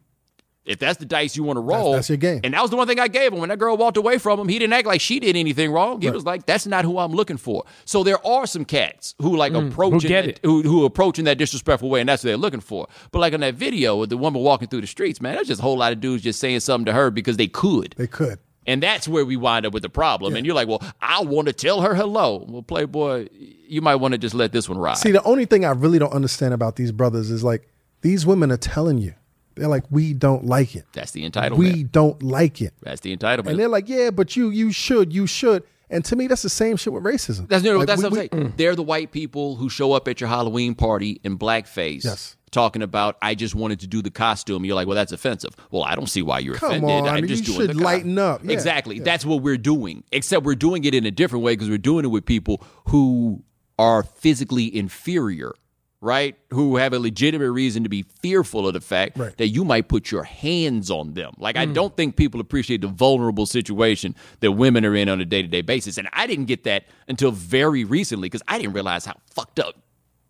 if 0.64 0.78
that's 0.78 0.98
the 0.98 1.04
dice 1.04 1.36
you 1.36 1.42
want 1.42 1.56
to 1.56 1.60
roll, 1.60 1.92
that's 1.94 2.08
your 2.08 2.18
game. 2.18 2.40
And 2.44 2.54
that 2.54 2.62
was 2.62 2.70
the 2.70 2.76
one 2.76 2.86
thing 2.86 3.00
I 3.00 3.08
gave 3.08 3.32
him. 3.32 3.40
When 3.40 3.48
that 3.48 3.58
girl 3.58 3.76
walked 3.76 3.96
away 3.96 4.18
from 4.18 4.38
him, 4.38 4.48
he 4.48 4.58
didn't 4.58 4.72
act 4.72 4.86
like 4.86 5.00
she 5.00 5.18
did 5.18 5.36
anything 5.36 5.72
wrong. 5.72 6.00
He 6.00 6.10
was 6.10 6.24
like, 6.24 6.46
"That's 6.46 6.66
not 6.66 6.84
who 6.84 6.98
I'm 6.98 7.12
looking 7.12 7.36
for." 7.36 7.64
So 7.84 8.04
there 8.04 8.24
are 8.24 8.46
some 8.46 8.64
cats 8.64 9.14
who 9.20 9.36
like 9.36 9.52
mm, 9.52 9.68
approaching 9.70 10.08
get 10.08 10.24
that- 10.24 10.28
it. 10.36 10.40
who 10.44 10.62
who 10.62 10.84
approach 10.84 11.18
in 11.18 11.24
that 11.24 11.38
disrespectful 11.38 11.90
way, 11.90 12.00
and 12.00 12.08
that's 12.08 12.22
what 12.22 12.28
they're 12.28 12.36
looking 12.36 12.60
for. 12.60 12.86
But 13.10 13.18
like 13.18 13.34
on 13.34 13.40
that 13.40 13.54
video 13.54 13.96
with 13.96 14.10
the 14.10 14.16
woman 14.16 14.42
walking 14.42 14.68
through 14.68 14.82
the 14.82 14.86
streets, 14.86 15.20
man, 15.20 15.34
that's 15.34 15.48
just 15.48 15.60
a 15.60 15.62
whole 15.62 15.78
lot 15.78 15.92
of 15.92 16.00
dudes 16.00 16.22
just 16.22 16.38
saying 16.38 16.60
something 16.60 16.86
to 16.86 16.92
her 16.92 17.10
because 17.10 17.36
they 17.36 17.48
could. 17.48 17.94
They 17.98 18.06
could. 18.06 18.38
And 18.64 18.80
that's 18.80 19.08
where 19.08 19.24
we 19.24 19.36
wind 19.36 19.66
up 19.66 19.72
with 19.72 19.82
the 19.82 19.88
problem. 19.88 20.36
And 20.36 20.46
you're 20.46 20.54
like, 20.54 20.68
well, 20.68 20.80
I 21.00 21.22
want 21.22 21.48
to 21.48 21.52
tell 21.52 21.80
her 21.80 21.96
hello. 21.96 22.46
Well, 22.48 22.62
Playboy, 22.62 23.26
you 23.66 23.80
might 23.80 23.96
want 23.96 24.12
to 24.12 24.18
just 24.18 24.36
let 24.36 24.52
this 24.52 24.68
one 24.68 24.78
ride. 24.78 24.98
See, 24.98 25.10
the 25.10 25.22
only 25.24 25.46
thing 25.46 25.64
I 25.64 25.72
really 25.72 25.98
don't 25.98 26.12
understand 26.12 26.54
about 26.54 26.76
these 26.76 26.92
brothers 26.92 27.30
is 27.32 27.42
like 27.42 27.68
these 28.02 28.24
women 28.24 28.52
are 28.52 28.56
telling 28.56 28.98
you. 28.98 29.14
They're 29.54 29.68
like, 29.68 29.84
we 29.90 30.14
don't 30.14 30.44
like 30.46 30.74
it. 30.76 30.84
that's 30.92 31.10
the 31.12 31.28
entitlement. 31.28 31.56
We 31.58 31.84
don't 31.84 32.22
like 32.22 32.60
it. 32.62 32.74
that's 32.82 33.00
the 33.00 33.16
entitlement. 33.16 33.48
And 33.50 33.58
they're 33.58 33.68
like, 33.68 33.88
yeah, 33.88 34.10
but 34.10 34.36
you 34.36 34.50
you 34.50 34.72
should, 34.72 35.12
you 35.12 35.26
should. 35.26 35.62
And 35.90 36.02
to 36.06 36.16
me, 36.16 36.26
that's 36.26 36.40
the 36.42 36.48
same 36.48 36.76
shit 36.78 36.92
with 36.92 37.02
racism. 37.04 37.48
That's 37.48 37.62
no, 37.62 37.76
Like, 37.76 37.86
that's 37.86 38.02
we- 38.02 38.08
what 38.08 38.12
I'm 38.12 38.20
we- 38.20 38.28
mm. 38.28 38.32
saying. 38.42 38.52
They're 38.56 38.74
the 38.74 38.82
white 38.82 39.12
people 39.12 39.56
who 39.56 39.68
show 39.68 39.92
up 39.92 40.08
at 40.08 40.20
your 40.22 40.28
Halloween 40.28 40.74
party 40.74 41.20
in 41.22 41.36
blackface. 41.38 42.04
Yes. 42.04 42.36
Talking 42.50 42.82
about, 42.82 43.16
I 43.22 43.34
just 43.34 43.54
wanted 43.54 43.80
to 43.80 43.86
do 43.86 44.02
the 44.02 44.10
costume. 44.10 44.64
You're 44.66 44.74
like, 44.74 44.86
well, 44.86 44.94
that's 44.94 45.12
offensive. 45.12 45.54
Well, 45.70 45.84
I 45.84 45.94
don't 45.94 46.08
see 46.08 46.20
why 46.22 46.38
you're 46.40 46.54
Come 46.54 46.70
offended. 46.84 46.90
on, 46.90 47.08
I'm 47.08 47.26
just 47.26 47.46
you 47.48 47.54
doing 47.54 47.68
should 47.68 47.76
lighten 47.80 48.18
up. 48.18 48.44
Yeah, 48.44 48.52
exactly. 48.52 48.96
yeah. 48.98 49.04
That's 49.04 49.24
what 49.24 49.42
we're 49.42 49.56
doing. 49.56 50.04
Except 50.12 50.44
we're 50.44 50.54
doing 50.54 50.84
it 50.84 50.94
in 50.94 51.06
a 51.06 51.10
different 51.10 51.44
way 51.44 51.52
because 51.54 51.70
we're 51.70 51.78
doing 51.78 52.04
it 52.04 52.08
with 52.08 52.26
people 52.26 52.62
who 52.88 53.42
are 53.78 54.02
physically 54.02 54.74
inferior, 54.74 55.52
right? 56.02 56.36
Who 56.50 56.76
have 56.76 56.92
a 56.92 56.98
legitimate 56.98 57.50
reason 57.52 57.84
to 57.84 57.88
be 57.88 58.02
fearful 58.20 58.66
of 58.66 58.74
the 58.74 58.80
fact 58.80 59.16
Right. 59.16 59.34
that 59.38 59.48
you 59.48 59.64
might 59.64 59.88
put 59.88 60.10
your 60.10 60.24
hands 60.24 60.90
on 60.90 61.14
them. 61.14 61.32
Like, 61.38 61.54
Mm. 61.56 61.60
I 61.60 61.66
don't 61.66 61.96
think 61.96 62.16
people 62.16 62.40
appreciate 62.40 62.80
the 62.82 62.88
vulnerable 62.88 63.46
situation 63.46 64.14
that 64.40 64.52
women 64.52 64.84
are 64.84 64.94
in 64.96 65.08
on 65.08 65.20
a 65.20 65.24
day 65.24 65.42
to 65.42 65.48
day 65.48 65.62
basis. 65.62 65.96
And 65.98 66.08
I 66.12 66.26
didn't 66.26 66.46
get 66.46 66.64
that 66.64 66.84
until 67.08 67.30
very 67.30 67.84
recently 67.84 68.26
because 68.28 68.42
I 68.48 68.58
didn't 68.58 68.74
realize 68.74 69.04
how 69.06 69.14
fucked 69.30 69.60
up. 69.60 69.76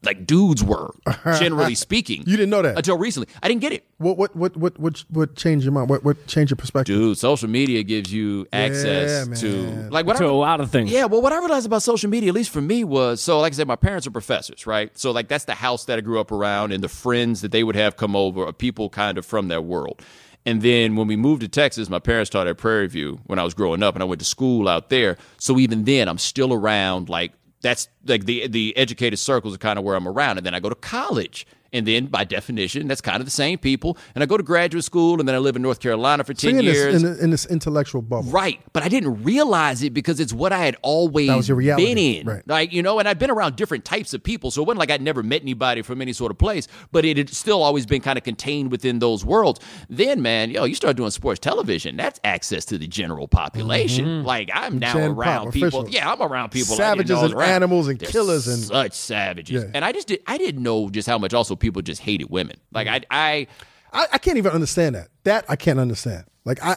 Like 0.04 0.26
dudes 0.26 0.64
were, 0.64 0.94
generally 1.38 1.74
speaking. 1.76 2.24
You 2.26 2.36
didn't 2.36 2.50
know 2.50 2.62
that? 2.62 2.76
until 2.76 2.98
recently. 2.98 3.28
I 3.42 3.46
didn't 3.48 3.60
get 3.60 3.72
it, 3.72 3.84
What 3.98 4.18
what 4.18 4.34
what 4.34 4.56
what 4.56 4.78
what 4.78 5.04
what 5.10 5.36
changed 5.36 5.64
your 5.64 5.72
mind? 5.72 5.88
What 5.90 6.02
what 6.04 6.26
changed 6.26 6.50
your 6.50 6.56
perspective? 6.56 6.96
dude. 6.96 7.18
Social 7.18 7.48
media 7.48 7.82
gives 7.84 8.12
you 8.12 8.46
access 8.52 9.28
Yeah, 9.28 9.34
to 9.36 9.88
like 9.90 10.04
what 10.06 10.16
to 10.18 10.24
I- 10.24 10.28
a 10.28 10.32
lot 10.32 10.60
of 10.60 10.70
things. 10.70 10.90
Yeah, 10.90 11.04
well, 11.04 11.22
what 11.22 11.32
I 11.32 11.38
realized 11.38 11.66
about 11.66 11.82
social 11.82 12.10
media, 12.10 12.30
at 12.30 12.34
least 12.34 12.50
for 12.50 12.60
me, 12.60 12.82
was 12.84 13.20
so, 13.20 13.38
like 13.40 13.52
I 13.52 13.56
said, 13.56 13.68
my 13.68 13.76
parents 13.76 14.06
are 14.06 14.10
professors, 14.10 14.66
right? 14.66 14.90
So, 14.98 15.12
like, 15.12 15.28
that's 15.28 15.44
the 15.44 15.54
house 15.54 15.84
that 15.84 15.98
I 15.98 16.00
grew 16.00 16.18
up 16.20 16.32
around, 16.32 16.72
and 16.72 16.82
the 16.82 16.88
friends 16.88 17.40
that 17.42 17.52
they 17.52 17.62
would 17.62 17.76
have 17.76 17.96
come 17.96 18.16
over 18.16 18.44
are 18.46 18.52
people 18.52 18.88
kind 18.90 19.18
of 19.18 19.24
from 19.24 19.48
that 19.48 19.64
world. 19.64 20.02
And 20.44 20.60
then 20.62 20.96
when 20.96 21.06
we 21.06 21.14
moved 21.14 21.42
to 21.42 21.48
Texas, 21.48 21.88
my 21.88 22.00
parents 22.00 22.28
taught 22.28 22.48
at 22.48 22.58
Prairie 22.58 22.88
View 22.88 23.20
when 23.26 23.38
I 23.38 23.44
was 23.44 23.54
growing 23.54 23.84
up, 23.84 23.94
and 23.94 24.02
I 24.02 24.06
went 24.06 24.18
to 24.18 24.24
school 24.24 24.68
out 24.68 24.88
there. 24.90 25.16
So 25.38 25.60
even 25.60 25.84
then, 25.84 26.08
I'm 26.08 26.18
still 26.18 26.52
around. 26.52 27.08
Like 27.08 27.32
that's 27.62 27.88
like 28.06 28.26
the 28.26 28.46
the 28.48 28.76
educated 28.76 29.18
circles 29.18 29.54
are 29.54 29.58
kind 29.58 29.78
of 29.78 29.84
where 29.84 29.96
I'm 29.96 30.06
around. 30.06 30.36
And 30.38 30.46
then 30.46 30.54
I 30.54 30.60
go 30.60 30.68
to 30.68 30.74
college, 30.74 31.46
And 31.74 31.86
then, 31.86 32.06
by 32.06 32.24
definition, 32.24 32.86
that's 32.86 33.00
kind 33.00 33.18
of 33.20 33.24
the 33.24 33.30
same 33.30 33.56
people. 33.58 33.96
And 34.14 34.22
I 34.22 34.26
go 34.26 34.36
to 34.36 34.42
graduate 34.42 34.84
school, 34.84 35.18
and 35.20 35.26
then 35.26 35.34
I 35.34 35.38
live 35.38 35.56
in 35.56 35.62
North 35.62 35.80
Carolina 35.80 36.22
for 36.22 36.34
So 36.34 36.48
10 36.50 36.50
you're 36.50 36.58
in 36.60 36.64
years. 36.64 37.02
this, 37.02 37.18
in, 37.18 37.24
in 37.24 37.30
this 37.30 37.46
intellectual 37.46 38.02
bubble. 38.02 38.30
Right, 38.30 38.60
but 38.72 38.82
I 38.82 38.88
didn't 38.88 39.22
realize 39.24 39.82
it 39.82 39.94
because 39.94 40.20
it's 40.20 40.32
what 40.34 40.52
I 40.52 40.58
had 40.58 40.76
always 40.82 41.28
That 41.28 41.36
was 41.36 41.48
your 41.48 41.56
reality, 41.56 41.86
been 41.86 41.98
in. 41.98 42.26
right. 42.26 42.42
Like, 42.46 42.72
you 42.72 42.82
know, 42.82 42.98
and 42.98 43.08
I'd 43.08 43.18
been 43.18 43.30
around 43.30 43.56
different 43.56 43.84
types 43.84 44.12
of 44.12 44.22
people. 44.22 44.50
So 44.50 44.62
it 44.62 44.66
wasn't 44.66 44.80
like 44.80 44.90
I'd 44.90 45.00
never 45.02 45.22
met 45.22 45.40
anybody 45.42 45.80
from 45.82 46.02
any 46.02 46.12
sort 46.12 46.30
of 46.30 46.38
place, 46.38 46.68
but 46.92 47.04
it 47.06 47.16
had 47.16 47.30
still 47.30 47.62
always 47.62 47.86
been 47.86 48.02
kind 48.02 48.18
of 48.18 48.24
contained 48.24 48.70
within 48.70 48.98
those 48.98 49.24
worlds. 49.24 49.58
Then, 49.88 50.20
man, 50.22 50.50
yo, 50.50 50.64
you 50.64 50.74
start 50.74 50.96
doing 50.96 51.10
sports 51.10 51.40
television. 51.40 51.96
That's 51.96 52.20
access 52.22 52.64
to 52.66 52.76
the 52.78 52.86
general 52.86 53.28
population. 53.28 54.24
Like, 54.24 54.50
I'm 54.52 54.78
now 54.78 54.92
Mm-hmm. 54.92 54.98
Gen 54.98 55.10
around 55.12 55.44
pop, 55.46 55.52
people. 55.54 55.88
Yeah, 55.88 56.12
I'm 56.12 56.20
around 56.20 56.50
people. 56.50 56.76
Savages 56.76 57.22
and 57.22 57.32
around. 57.32 57.48
animals 57.48 57.88
and 57.88 57.98
They're 57.98 58.10
killers 58.10 58.46
and- 58.46 58.62
such 58.62 58.92
savages. 58.92 59.64
Yeah. 59.64 59.70
And 59.72 59.84
I 59.86 59.92
just 59.92 60.08
did. 60.08 60.20
I 60.26 60.36
didn't 60.36 60.62
know 60.62 60.90
just 60.90 61.08
how 61.08 61.16
much 61.18 61.32
also 61.32 61.56
people 61.62 61.80
just 61.80 62.02
hated 62.02 62.28
women. 62.28 62.56
Like, 62.72 62.86
mm. 62.86 63.04
I, 63.10 63.30
I 63.30 63.46
I, 63.92 64.06
I 64.12 64.18
can't 64.18 64.38
even 64.38 64.52
understand 64.52 64.94
that. 64.94 65.08
That 65.24 65.44
I 65.48 65.56
can't 65.56 65.78
understand. 65.78 66.24
Like 66.44 66.62
I, 66.62 66.76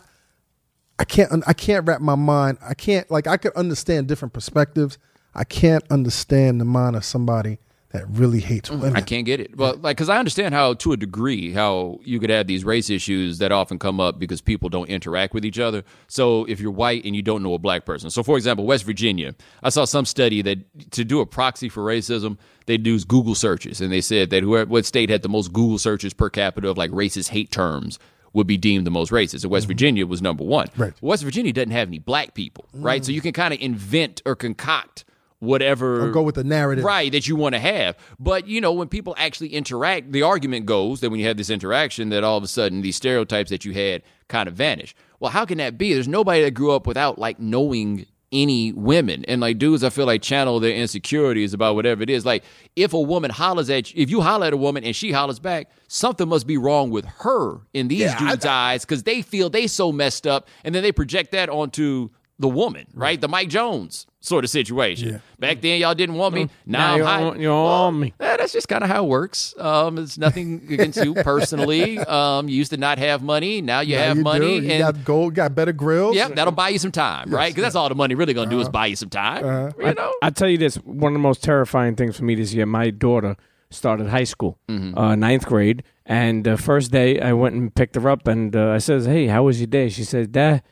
I 1.00 1.06
can't. 1.06 1.44
I 1.48 1.54
can't 1.54 1.88
wrap 1.88 2.02
my 2.02 2.16
mind. 2.16 2.58
I 2.62 2.74
can't. 2.74 3.10
Like 3.10 3.28
I 3.28 3.38
could 3.38 3.54
understand 3.54 4.08
different 4.08 4.34
perspectives. 4.34 4.98
I 5.34 5.44
can't 5.44 5.84
understand 5.90 6.62
the 6.62 6.66
mind 6.66 6.96
of 6.96 7.04
somebody 7.04 7.60
that 7.96 8.08
really 8.10 8.40
hates 8.40 8.70
women. 8.70 8.94
Mm, 8.94 8.98
I 8.98 9.02
can't 9.02 9.26
get 9.26 9.40
it. 9.40 9.56
Well, 9.56 9.76
like, 9.78 9.98
because 9.98 10.10
I 10.10 10.18
understand 10.18 10.54
how, 10.54 10.74
to 10.76 10.92
a 10.92 10.98
degree, 10.98 11.52
how 11.52 12.00
you 12.04 12.20
could 12.20 12.30
have 12.30 12.48
these 12.48 12.64
race 12.64 12.90
issues 12.90 13.38
that 13.40 13.52
often 13.52 13.80
come 13.80 14.00
up 14.00 14.20
because 14.20 14.42
people 14.42 14.70
don't 14.70 14.90
interact 14.90 15.34
with 15.34 15.46
each 15.46 15.60
other. 15.60 15.84
So, 16.08 16.46
if 16.46 16.60
you're 16.60 16.72
white 16.72 17.06
and 17.06 17.16
you 17.16 17.22
don't 17.22 17.42
know 17.44 17.54
a 17.54 17.60
black 17.60 17.86
person, 17.86 18.10
so 18.10 18.24
for 18.24 18.38
example, 18.38 18.66
West 18.66 18.84
Virginia, 18.84 19.34
I 19.64 19.70
saw 19.70 19.86
some 19.86 20.06
study 20.06 20.42
that 20.42 20.92
to 20.92 21.04
do 21.04 21.22
a 21.22 21.26
proxy 21.26 21.70
for 21.70 21.84
racism, 21.84 22.38
they 22.66 22.78
do 22.78 23.00
Google 23.00 23.36
searches, 23.36 23.82
and 23.82 23.92
they 23.92 24.02
said 24.02 24.30
that 24.32 24.44
whoever 24.44 24.70
what 24.70 24.86
state 24.86 25.10
had 25.10 25.22
the 25.22 25.30
most 25.30 25.54
Google 25.54 25.78
searches 25.78 26.14
per 26.14 26.30
capita 26.30 26.70
of 26.70 26.78
like 26.78 26.92
racist 26.92 27.30
hate 27.30 27.52
terms 27.52 28.00
would 28.34 28.48
be 28.48 28.58
deemed 28.58 28.86
the 28.86 28.92
most 28.92 29.12
racist. 29.12 29.44
And 29.44 29.52
West 29.52 29.66
Virginia 29.66 30.06
was 30.06 30.22
number 30.22 30.44
one. 30.44 30.68
Mm-hmm. 30.68 30.82
Right. 30.82 30.94
West 31.02 31.24
Virginia 31.24 31.54
doesn't 31.54 31.72
have 31.72 31.88
any 31.88 32.00
black 32.00 32.34
people, 32.34 32.66
right? 32.74 33.04
So 33.04 33.12
you 33.12 33.22
can 33.22 33.32
kind 33.32 33.54
of 33.54 33.62
invent 33.62 34.22
or 34.26 34.36
concoct 34.36 35.06
whatever 35.40 36.06
Or 36.08 36.12
go 36.12 36.22
with 36.22 36.36
the 36.36 36.44
narrative. 36.44 36.84
right 36.84 37.12
that 37.12 37.28
you 37.28 37.36
want 37.36 37.54
to 37.54 37.60
have. 37.60 37.98
But 38.20 38.48
you 38.48 38.62
know 38.62 38.72
when 38.74 38.88
people 38.88 39.16
actually 39.18 39.50
interact 39.54 40.12
the 40.12 40.22
argument 40.22 40.66
goes 40.66 41.02
that 41.02 41.10
when 41.10 41.20
you 41.20 41.28
have 41.28 41.38
this 41.38 41.50
interaction 41.50 42.10
that 42.10 42.24
all 42.24 42.38
of 42.38 42.44
a 42.44 42.48
sudden 42.48 42.82
these 42.82 42.96
stereotypes 42.96 43.50
that 43.50 43.66
you 43.66 43.74
had 43.74 44.02
kind 44.28 44.48
of 44.48 44.56
vanish. 44.56 44.96
Well 45.20 45.32
how 45.32 45.46
can 45.46 45.58
that 45.60 45.78
be? 45.78 45.94
There's 45.94 46.08
nobody 46.08 46.42
that 46.44 46.52
grew 46.52 46.72
up 46.72 46.88
without 46.88 47.20
like 47.20 47.40
knowing 47.40 48.06
any 48.32 48.74
women. 48.74 49.24
And 49.28 49.40
like 49.40 49.60
dudes 49.60 49.84
i 49.84 49.90
feel 49.90 50.06
like 50.06 50.22
channel 50.22 50.60
their 50.60 50.74
insecurities 50.76 51.54
about 51.54 51.76
whatever 51.76 52.02
it 52.02 52.10
is. 52.10 52.26
Like 52.26 52.44
if 52.76 52.94
a 52.94 53.00
woman 53.00 53.30
hollers 53.32 53.70
at 53.70 53.94
you 53.94 54.02
if 54.02 54.10
you 54.10 54.22
holler 54.22 54.48
at 54.48 54.54
a 54.54 54.58
woman 54.58 54.84
and 54.84 54.96
she 54.96 55.12
hollers 55.12 55.40
back 55.40 55.70
something 55.88 56.28
must 56.28 56.48
be 56.48 56.58
wrong 56.58 56.90
with 56.90 57.06
her 57.20 57.62
in 57.74 57.88
these 57.88 58.00
Yeah, 58.00 58.18
I- 58.20 58.32
dudes 58.32 58.46
eyes 58.46 58.84
because 58.86 59.04
they 59.04 59.22
feel 59.22 59.50
they 59.50 59.68
so 59.68 59.92
messed 59.92 60.26
up 60.26 60.48
and 60.64 60.74
then 60.74 60.82
they 60.82 60.92
project 60.92 61.32
that 61.34 61.50
onto 61.50 62.10
the 62.40 62.50
woman 62.50 62.88
right? 62.94 63.22
The 63.22 63.30
mike 63.30 63.48
jones 63.50 64.08
sort 64.26 64.44
of 64.44 64.50
situation 64.50 65.22
back 65.40 65.62
then 65.62 65.80
y'all 65.80 65.94
didn't 65.94 66.16
want 66.16 66.34
me 66.34 66.50
now, 66.66 66.80
Now 66.80 66.92
I'm 66.94 66.98
you're 66.98 67.06
hot. 67.08 67.40
you're 67.40 67.54
on 67.54 68.00
me. 68.00 68.14
Eh, 68.20 68.38
that's 68.38 68.52
just 68.54 68.68
kind 68.68 68.84
of 68.84 68.90
how 68.90 69.04
it 69.06 69.08
works. 69.08 69.54
Um, 69.60 69.98
it's 70.00 70.18
nothing 70.18 70.66
against 70.70 71.04
you 71.04 71.14
personally. 71.16 71.98
Um, 72.16 72.50
you 72.50 72.56
used 72.56 72.72
to 72.72 72.78
not 72.78 72.98
have 72.98 73.22
money. 73.22 73.62
Now 73.62 73.82
you 73.82 73.96
Now 73.96 74.04
have 74.04 74.18
you 74.18 74.24
money. 74.24 74.60
Do. 74.60 74.66
You 74.66 74.72
and 74.72 74.80
got 74.96 75.06
gold. 75.06 75.36
Got 75.36 75.54
better 75.56 75.74
grills. 75.74 76.16
Yep, 76.16 76.36
that'll 76.36 76.52
buy 76.54 76.70
you 76.70 76.80
some 76.80 76.92
time, 76.92 77.30
right? 77.30 77.50
Because 77.52 77.64
that's 77.64 77.76
all 77.76 77.90
the 77.90 77.96
money 77.96 78.16
really 78.16 78.34
going 78.34 78.50
to 78.50 78.56
do 78.56 78.62
is 78.62 78.70
buy 78.70 78.88
you 78.88 78.96
some 78.96 79.10
time. 79.10 79.74
You 79.80 79.94
know? 79.94 80.14
I 80.22 80.30
tell 80.32 80.50
you 80.50 80.58
this: 80.58 80.76
one 80.78 81.12
of 81.12 81.14
the 81.14 81.20
most 81.20 81.44
terrifying 81.44 81.96
things 81.96 82.18
for 82.18 82.24
me 82.24 82.36
this 82.36 82.54
year. 82.54 82.66
My 82.66 82.90
daughter 82.90 83.36
started 83.70 84.08
high 84.08 84.24
school, 84.24 84.58
Mm-hmm. 84.70 84.98
uh, 84.98 85.16
ninth 85.16 85.46
grade, 85.46 85.84
and 86.06 86.44
the 86.46 86.58
first 86.58 86.92
day 86.92 87.20
I 87.20 87.34
went 87.34 87.56
and 87.56 87.74
picked 87.74 87.96
her 87.96 88.08
up, 88.10 88.28
and 88.28 88.56
uh, 88.56 88.70
I 88.72 88.78
says, 88.80 89.06
"Hey, 89.06 89.28
how 89.28 89.44
was 89.44 89.60
your 89.60 89.68
day?" 89.68 89.90
She 89.90 90.04
said, 90.04 90.32
"Dad, 90.32 90.64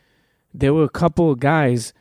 there 0.54 0.74
were 0.74 0.84
a 0.86 0.90
couple 0.90 1.32
of 1.32 1.40
guys." 1.40 1.94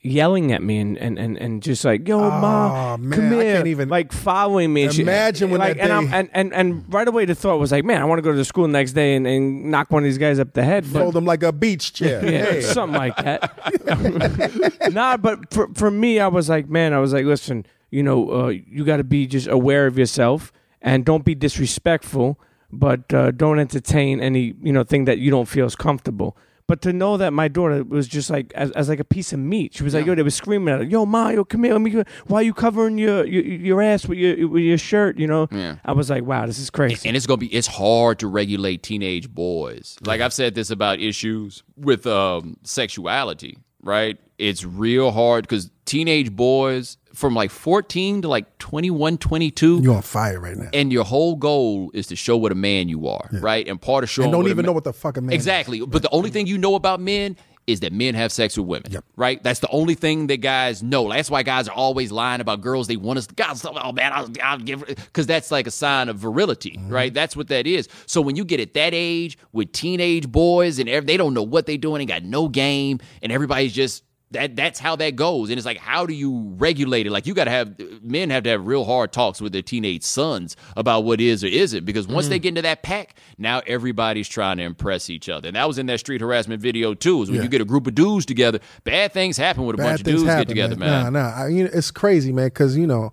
Yelling 0.00 0.52
at 0.52 0.62
me 0.62 0.78
and, 0.78 0.96
and, 0.96 1.18
and, 1.18 1.36
and 1.38 1.60
just 1.60 1.84
like 1.84 2.06
yo 2.06 2.20
ma, 2.20 2.94
Oh, 2.94 2.96
man, 2.98 3.10
come 3.18 3.24
I 3.38 3.42
here, 3.42 3.54
can't 3.56 3.66
even 3.66 3.88
like 3.88 4.12
following 4.12 4.72
me. 4.72 4.88
She- 4.90 5.02
imagine 5.02 5.50
when 5.50 5.58
like, 5.58 5.76
that 5.76 5.82
and, 5.82 5.92
I'm, 5.92 6.06
day- 6.06 6.16
and 6.18 6.30
and 6.32 6.54
and 6.54 6.94
right 6.94 7.08
away 7.08 7.24
the 7.24 7.34
thought 7.34 7.58
was 7.58 7.72
like, 7.72 7.84
man, 7.84 8.00
I 8.00 8.04
want 8.04 8.18
to 8.18 8.22
go 8.22 8.30
to 8.30 8.36
the 8.36 8.44
school 8.44 8.62
the 8.68 8.72
next 8.72 8.92
day 8.92 9.16
and, 9.16 9.26
and 9.26 9.72
knock 9.72 9.90
one 9.90 10.04
of 10.04 10.04
these 10.04 10.16
guys 10.18 10.38
up 10.38 10.52
the 10.52 10.62
head. 10.62 10.84
But 10.92 11.00
Fold 11.00 11.14
them 11.14 11.24
like 11.24 11.42
a 11.42 11.50
beach 11.52 11.92
chair. 11.94 12.24
yeah, 12.30 12.44
Hey. 12.44 12.60
something 12.60 12.96
like 12.96 13.16
that. 13.16 14.90
nah, 14.92 15.16
but 15.16 15.52
for 15.52 15.68
for 15.74 15.90
me, 15.90 16.20
I 16.20 16.28
was 16.28 16.48
like, 16.48 16.68
man, 16.68 16.92
I 16.92 17.00
was 17.00 17.12
like, 17.12 17.24
listen, 17.24 17.66
you 17.90 18.02
know, 18.04 18.30
uh, 18.30 18.48
you 18.48 18.84
got 18.84 18.98
to 18.98 19.04
be 19.04 19.26
just 19.26 19.48
aware 19.48 19.86
of 19.88 19.98
yourself 19.98 20.52
and 20.80 21.04
don't 21.04 21.24
be 21.24 21.34
disrespectful, 21.34 22.38
but 22.70 23.12
uh, 23.12 23.32
don't 23.32 23.58
entertain 23.58 24.20
any 24.20 24.54
you 24.62 24.72
know 24.72 24.84
thing 24.84 25.06
that 25.06 25.18
you 25.18 25.30
don't 25.32 25.48
feel 25.48 25.66
is 25.66 25.74
comfortable. 25.74 26.36
But 26.68 26.82
to 26.82 26.92
know 26.92 27.16
that 27.16 27.32
my 27.32 27.48
daughter 27.48 27.82
was 27.82 28.06
just 28.06 28.28
like 28.28 28.52
as, 28.54 28.70
as 28.72 28.90
like 28.90 29.00
a 29.00 29.04
piece 29.04 29.32
of 29.32 29.38
meat, 29.40 29.74
she 29.74 29.82
was 29.82 29.94
like, 29.94 30.04
"Yo," 30.04 30.14
they 30.14 30.22
were 30.22 30.30
screaming 30.30 30.72
at 30.72 30.80
her, 30.80 30.84
"Yo, 30.84 31.06
Ma, 31.06 31.30
yo, 31.30 31.42
come 31.44 31.64
here, 31.64 31.72
let 31.72 31.80
me. 31.80 32.04
Why 32.26 32.40
are 32.40 32.42
you 32.42 32.52
covering 32.52 32.98
your 32.98 33.24
your, 33.24 33.42
your 33.42 33.82
ass 33.82 34.06
with 34.06 34.18
your 34.18 34.46
with 34.46 34.62
your 34.62 34.76
shirt?" 34.76 35.18
You 35.18 35.26
know. 35.26 35.48
Yeah. 35.50 35.76
I 35.84 35.92
was 35.92 36.10
like, 36.10 36.24
"Wow, 36.24 36.44
this 36.44 36.58
is 36.58 36.68
crazy." 36.68 37.08
and 37.08 37.16
it's 37.16 37.26
gonna 37.26 37.38
be 37.38 37.46
it's 37.54 37.66
hard 37.66 38.18
to 38.18 38.28
regulate 38.28 38.82
teenage 38.82 39.30
boys. 39.30 39.96
Like 40.04 40.20
I've 40.20 40.34
said 40.34 40.54
this 40.54 40.70
about 40.70 41.00
issues 41.00 41.62
with 41.74 42.06
um, 42.06 42.58
sexuality, 42.64 43.56
right? 43.82 44.18
It's 44.38 44.64
real 44.64 45.10
hard 45.10 45.44
because 45.44 45.70
teenage 45.84 46.30
boys 46.34 46.96
from 47.14 47.34
like 47.34 47.50
14 47.50 48.22
to 48.22 48.28
like 48.28 48.58
21, 48.58 49.18
22, 49.18 49.80
You're 49.82 49.96
on 49.96 50.02
fire 50.02 50.38
right 50.38 50.56
now. 50.56 50.68
and 50.72 50.92
your 50.92 51.04
whole 51.04 51.34
goal 51.34 51.90
is 51.92 52.06
to 52.08 52.16
show 52.16 52.36
what 52.36 52.52
a 52.52 52.54
man 52.54 52.88
you 52.88 53.08
are, 53.08 53.28
right? 53.32 53.66
And 53.66 53.80
part 53.80 54.04
of 54.04 54.10
showing 54.10 54.26
And 54.26 54.32
don't 54.32 54.46
even 54.46 54.58
ma- 54.64 54.68
know 54.68 54.72
what 54.72 54.84
the 54.84 54.92
fuck 54.92 55.16
a 55.16 55.20
man. 55.20 55.30
is. 55.30 55.34
Exactly. 55.34 55.80
But 55.84 56.02
the 56.02 56.10
only 56.10 56.30
thing 56.30 56.46
you 56.46 56.58
know 56.58 56.76
about 56.76 57.00
men 57.00 57.36
is 57.68 57.80
that 57.80 57.92
men 57.92 58.14
have 58.14 58.32
sex 58.32 58.56
with 58.56 58.66
women. 58.66 58.90
Yep. 58.90 59.04
Right? 59.16 59.42
That's 59.42 59.60
the 59.60 59.68
only 59.68 59.94
thing 59.94 60.26
that 60.28 60.38
guys 60.38 60.82
know. 60.82 61.08
That's 61.10 61.30
why 61.30 61.42
guys 61.42 61.68
are 61.68 61.74
always 61.74 62.10
lying 62.10 62.40
about 62.40 62.60
girls 62.62 62.86
they 62.88 62.96
want 62.96 63.18
us. 63.18 63.26
Guys, 63.26 63.64
oh 63.64 63.92
man, 63.92 64.12
I'll, 64.12 64.28
I'll 64.42 64.58
give 64.58 64.84
because 64.86 65.26
that's 65.26 65.50
like 65.50 65.66
a 65.66 65.70
sign 65.70 66.08
of 66.08 66.16
virility, 66.16 66.70
Mm-hmm. 66.78 66.92
right? 66.92 67.12
That's 67.14 67.36
what 67.36 67.48
that 67.48 67.66
is. 67.66 67.88
So 68.06 68.20
when 68.20 68.36
you 68.36 68.44
get 68.44 68.58
at 68.60 68.74
that 68.74 68.92
age 68.94 69.38
with 69.52 69.72
teenage 69.72 70.26
boys 70.28 70.78
and 70.78 70.88
ev- 70.88 71.06
they 71.06 71.16
don't 71.16 71.34
know 71.34 71.42
what 71.42 71.66
they're 71.66 71.76
doing, 71.78 71.98
they 72.00 72.06
got 72.06 72.22
no 72.24 72.48
game, 72.48 72.98
and 73.22 73.30
everybody's 73.30 73.72
just 73.72 74.02
that 74.32 74.54
that's 74.56 74.78
how 74.78 74.94
that 74.96 75.16
goes 75.16 75.48
and 75.48 75.56
it's 75.58 75.64
like 75.64 75.78
how 75.78 76.04
do 76.04 76.12
you 76.12 76.54
regulate 76.58 77.06
it 77.06 77.10
like 77.10 77.26
you 77.26 77.32
got 77.32 77.44
to 77.44 77.50
have 77.50 77.74
men 78.02 78.28
have 78.28 78.42
to 78.42 78.50
have 78.50 78.66
real 78.66 78.84
hard 78.84 79.10
talks 79.12 79.40
with 79.40 79.52
their 79.52 79.62
teenage 79.62 80.02
sons 80.02 80.54
about 80.76 81.04
what 81.04 81.18
is 81.20 81.42
or 81.42 81.46
isn't 81.46 81.84
because 81.86 82.06
once 82.06 82.26
Mm. 82.26 82.30
they 82.30 82.38
get 82.38 82.48
into 82.50 82.62
that 82.62 82.82
pack 82.82 83.14
now 83.38 83.62
everybody's 83.66 84.28
trying 84.28 84.58
to 84.58 84.64
impress 84.64 85.08
each 85.08 85.28
other 85.30 85.48
and 85.48 85.56
that 85.56 85.66
was 85.66 85.78
in 85.78 85.86
that 85.86 85.98
street 86.00 86.20
harassment 86.20 86.60
video 86.60 86.92
too 86.92 87.22
is 87.22 87.30
when 87.30 87.36
Yeah. 87.38 87.44
you 87.44 87.48
get 87.48 87.60
a 87.62 87.64
group 87.64 87.86
of 87.86 87.94
dudes 87.94 88.26
together 88.26 88.58
bad 88.84 89.12
things 89.14 89.36
happen 89.38 89.64
when 89.64 89.74
a 89.74 89.78
bunch 89.78 90.00
of 90.00 90.04
dudes 90.06 90.24
happen, 90.24 90.40
get 90.42 90.48
together 90.48 90.76
man, 90.76 91.12
Nah, 91.12 91.20
nah. 91.20 91.30
I, 91.44 91.48
you 91.48 91.64
know, 91.64 91.70
it's 91.72 91.90
crazy, 91.90 92.32
man. 92.32 92.46
Because 92.48 92.76
you 92.76 92.86
know, 92.86 93.12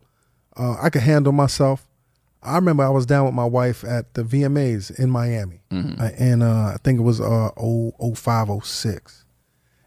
uh, 0.58 0.76
I 0.82 0.90
could 0.90 1.02
handle 1.04 1.32
myself. 1.34 1.88
I 2.44 2.56
remember 2.56 2.84
I 2.84 2.90
was 2.90 3.06
down 3.06 3.26
with 3.26 3.34
my 3.34 3.46
wife 3.46 3.84
at 3.84 4.14
the 4.14 4.24
VMAs 4.24 4.92
in 5.00 5.10
Miami, 5.10 5.62
Mm-hmm. 5.72 6.00
uh, 6.02 6.10
and 6.20 6.44
uh, 6.44 6.74
I 6.74 6.78
think 6.84 7.00
it 7.00 7.04
was 7.04 7.20
uh, 7.20 7.50
05, 7.58 8.50
06. 8.64 9.25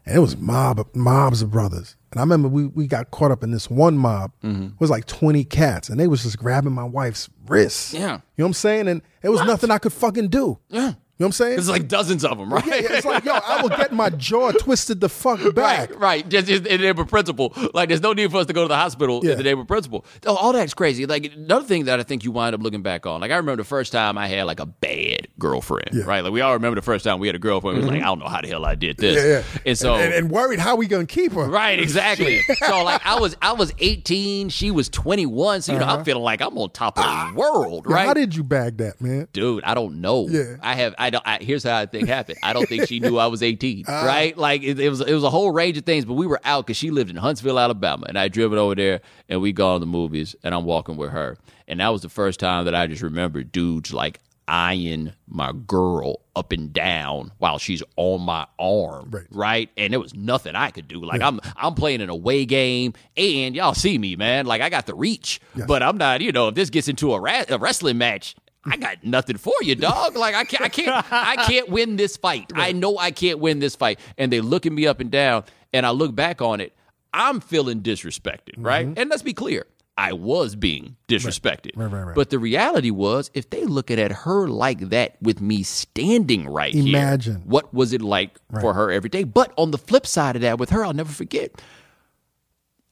And 0.05 0.15
it 0.15 0.19
was 0.19 0.37
mob 0.37 0.87
mobs 0.95 1.41
of 1.41 1.51
brothers. 1.51 1.95
And 2.11 2.19
I 2.19 2.23
remember 2.23 2.47
we 2.47 2.65
we 2.67 2.87
got 2.87 3.11
caught 3.11 3.31
up 3.31 3.43
in 3.43 3.51
this 3.51 3.69
one 3.69 3.97
mob. 3.97 4.31
Mm-hmm. 4.43 4.65
It 4.65 4.79
was 4.79 4.89
like 4.89 5.05
twenty 5.05 5.43
cats, 5.43 5.89
and 5.89 5.99
they 5.99 6.07
was 6.07 6.23
just 6.23 6.37
grabbing 6.37 6.73
my 6.73 6.83
wife's 6.83 7.29
wrists. 7.47 7.93
Yeah. 7.93 7.99
you 7.99 8.05
know 8.07 8.21
what 8.37 8.45
I'm 8.47 8.53
saying? 8.53 8.87
And 8.87 9.01
it 9.21 9.29
was 9.29 9.41
nothing 9.45 9.71
I 9.71 9.77
could 9.77 9.93
fucking 9.93 10.29
do. 10.29 10.59
Yeah. 10.69 10.93
You 11.19 11.25
know 11.25 11.27
what 11.27 11.27
I'm 11.27 11.31
saying? 11.33 11.55
There's 11.57 11.69
like 11.69 11.89
dozens 11.89 12.23
of 12.23 12.37
them, 12.37 12.53
right? 12.53 12.65
yeah, 12.65 12.79
it's 12.91 13.05
like, 13.05 13.25
yo, 13.25 13.33
I 13.33 13.61
will 13.61 13.67
get 13.67 13.91
my 13.91 14.09
jaw 14.17 14.51
twisted 14.53 15.01
the 15.01 15.09
fuck 15.09 15.53
back. 15.53 15.89
Right, 15.89 15.99
right. 15.99 16.29
Just, 16.29 16.47
just 16.47 16.65
in 16.65 16.79
the 16.79 16.87
name 16.87 16.97
of 16.97 17.09
principle. 17.09 17.53
Like, 17.73 17.89
there's 17.89 17.99
no 18.01 18.13
need 18.13 18.31
for 18.31 18.37
us 18.37 18.45
to 18.45 18.53
go 18.53 18.61
to 18.61 18.67
the 18.69 18.77
hospital 18.77 19.19
Yeah. 19.21 19.33
in 19.33 19.37
the 19.37 19.43
name 19.43 19.59
of 19.59 19.67
principle. 19.67 20.05
Oh, 20.25 20.37
all 20.37 20.53
that's 20.53 20.73
crazy. 20.73 21.05
Like, 21.05 21.25
another 21.35 21.65
thing 21.65 21.83
that 21.85 21.99
I 21.99 22.03
think 22.03 22.23
you 22.23 22.31
wind 22.31 22.55
up 22.55 22.61
looking 22.61 22.81
back 22.83 23.05
on. 23.05 23.19
Like, 23.19 23.31
I 23.31 23.35
remember 23.35 23.61
the 23.61 23.67
first 23.67 23.91
time 23.91 24.17
I 24.17 24.27
had 24.27 24.43
like 24.43 24.61
a 24.61 24.65
bad 24.65 25.27
girlfriend. 25.37 25.89
Yeah. 25.91 25.99
Mm-hmm. 26.01 26.09
Right. 26.09 26.23
Like, 26.23 26.31
we 26.31 26.39
all 26.39 26.53
remember 26.53 26.75
the 26.75 26.81
first 26.85 27.03
time 27.03 27.19
we 27.19 27.27
had 27.27 27.35
a 27.35 27.39
girlfriend. 27.39 27.79
It 27.79 27.81
was 27.81 27.89
like, 27.89 28.01
I 28.01 28.05
don't 28.05 28.19
know 28.19 28.27
how 28.29 28.39
the 28.39 28.47
hell 28.47 28.63
I 28.65 28.75
did 28.75 28.95
this. 28.95 29.17
Yeah, 29.17 29.43
yeah. 29.55 29.61
And 29.65 29.77
so. 29.77 29.95
and, 29.95 30.13
and 30.13 30.31
worried 30.31 30.59
how 30.59 30.77
we 30.77 30.87
gonna 30.87 31.05
keep 31.05 31.33
her. 31.33 31.49
Right, 31.49 31.79
exactly. 31.81 32.39
so 32.65 32.83
like 32.85 33.05
I 33.05 33.19
was 33.19 33.35
I 33.41 33.51
was 33.51 33.73
18, 33.79 34.47
she 34.47 34.71
was 34.71 34.87
21, 34.87 35.63
so 35.63 35.73
you 35.73 35.79
know 35.79 35.85
I'm 35.85 36.05
feeling 36.05 36.23
like 36.23 36.39
I'm 36.41 36.57
on 36.57 36.69
top 36.69 36.97
of 36.97 37.03
the 37.03 37.37
world, 37.37 37.85
Now, 37.87 37.93
right? 37.95 37.99
Uh-huh. 38.03 38.07
How 38.07 38.13
did 38.13 38.35
you 38.35 38.43
bag 38.45 38.77
that, 38.77 39.01
man? 39.01 39.27
dude, 39.33 39.65
I 39.65 39.73
don't 39.73 39.99
know. 39.99 40.27
Yeah. 40.29 40.55
I 40.61 40.75
have. 40.75 40.95
I 40.97 41.08
don't. 41.09 41.25
I, 41.27 41.37
here's 41.41 41.63
how 41.63 41.77
I 41.77 41.85
think 41.85 42.07
happened. 42.07 42.39
I 42.43 42.53
don't 42.53 42.67
think 42.67 42.87
she 42.87 42.99
knew 42.99 43.17
I 43.17 43.27
was 43.27 43.41
18. 43.43 43.85
Uh. 43.87 43.91
right? 44.05 44.37
Like 44.37 44.63
it, 44.63 44.79
it 44.79 44.89
was. 44.89 45.01
It 45.01 45.13
was 45.13 45.23
a 45.23 45.29
whole 45.29 45.51
range 45.51 45.77
of 45.77 45.85
things. 45.85 46.05
But 46.05 46.13
we 46.15 46.27
were 46.27 46.39
out 46.43 46.65
because 46.65 46.77
she 46.77 46.91
lived 46.91 47.09
in 47.09 47.15
Huntsville, 47.15 47.59
Alabama, 47.59 48.05
and 48.09 48.17
I 48.17 48.27
driven 48.27 48.57
over 48.57 48.75
there, 48.75 49.01
and 49.27 49.41
we 49.41 49.51
gone 49.51 49.75
to 49.75 49.79
the 49.81 49.85
movies, 49.91 50.35
and 50.43 50.53
I'm 50.55 50.65
walking 50.65 50.97
with 50.97 51.11
her, 51.11 51.37
and 51.67 51.79
that 51.79 51.89
was 51.89 52.01
the 52.01 52.09
first 52.09 52.39
time 52.39 52.65
that 52.65 52.75
I 52.75 52.87
just 52.87 53.01
remember 53.01 53.43
dudes 53.43 53.93
like 53.93 54.19
eyeing 54.51 55.13
my 55.27 55.51
girl 55.67 56.21
up 56.35 56.51
and 56.51 56.73
down 56.73 57.31
while 57.37 57.59
she's 57.59 57.83
on 57.97 58.19
my 58.21 58.47
arm 58.57 59.13
Right. 59.29 59.69
and 59.77 59.93
there 59.93 59.99
was 59.99 60.15
nothing 60.15 60.55
i 60.55 60.71
could 60.71 60.87
do 60.87 61.05
like 61.05 61.21
i'm 61.21 61.39
i'm 61.55 61.75
playing 61.75 62.01
an 62.01 62.09
away 62.09 62.45
game 62.45 62.93
and 63.15 63.55
y'all 63.55 63.75
see 63.75 63.95
me 63.99 64.15
man 64.15 64.47
like 64.47 64.61
i 64.63 64.69
got 64.69 64.87
the 64.87 64.95
reach 64.95 65.39
but 65.67 65.83
i'm 65.83 65.97
not 65.99 66.21
you 66.21 66.31
know 66.31 66.47
if 66.47 66.55
this 66.55 66.71
gets 66.71 66.87
into 66.87 67.13
a, 67.13 67.19
ra- 67.19 67.43
a 67.47 67.59
wrestling 67.59 67.99
match 67.99 68.35
I 68.69 68.77
got 68.77 69.03
nothing 69.03 69.37
for 69.37 69.53
you, 69.61 69.75
dog. 69.75 70.15
Like 70.15 70.35
I 70.35 70.43
can't, 70.43 70.63
I 70.63 70.69
can't, 70.69 71.05
I 71.11 71.35
can't 71.47 71.69
win 71.69 71.95
this 71.95 72.17
fight. 72.17 72.51
I 72.55 72.71
know 72.71 72.97
I 72.97 73.11
can't 73.11 73.39
win 73.39 73.59
this 73.59 73.75
fight. 73.75 73.99
And 74.17 74.31
they 74.31 74.41
looking 74.41 74.75
me 74.75 74.87
up 74.87 74.99
and 74.99 75.11
down, 75.11 75.43
and 75.73 75.85
I 75.85 75.91
look 75.91 76.15
back 76.15 76.41
on 76.41 76.61
it. 76.61 76.75
I'm 77.13 77.39
feeling 77.39 77.81
disrespected, 77.81 78.53
right? 78.57 78.87
And 78.95 79.09
let's 79.09 79.23
be 79.23 79.33
clear. 79.33 79.65
I 79.97 80.13
was 80.13 80.55
being 80.55 80.95
disrespected. 81.09 81.73
Mm-hmm. 81.73 81.81
Right, 81.81 81.91
right, 81.91 82.03
right. 82.03 82.15
But 82.15 82.29
the 82.29 82.39
reality 82.39 82.89
was, 82.89 83.29
if 83.33 83.49
they 83.49 83.65
looking 83.65 83.99
at 83.99 84.13
her 84.13 84.47
like 84.47 84.89
that 84.91 85.17
with 85.21 85.41
me 85.41 85.61
standing 85.63 86.47
right 86.47 86.73
here, 86.73 86.87
Imagine. 86.87 87.41
what 87.45 87.73
was 87.73 87.91
it 87.91 88.01
like 88.01 88.39
for 88.61 88.73
her 88.73 88.91
every 88.91 89.09
day? 89.09 89.25
But 89.25 89.51
on 89.57 89.71
the 89.71 89.77
flip 89.77 90.07
side 90.07 90.37
of 90.37 90.41
that, 90.43 90.57
with 90.57 90.69
her, 90.69 90.85
I'll 90.85 90.93
never 90.93 91.11
forget 91.11 91.51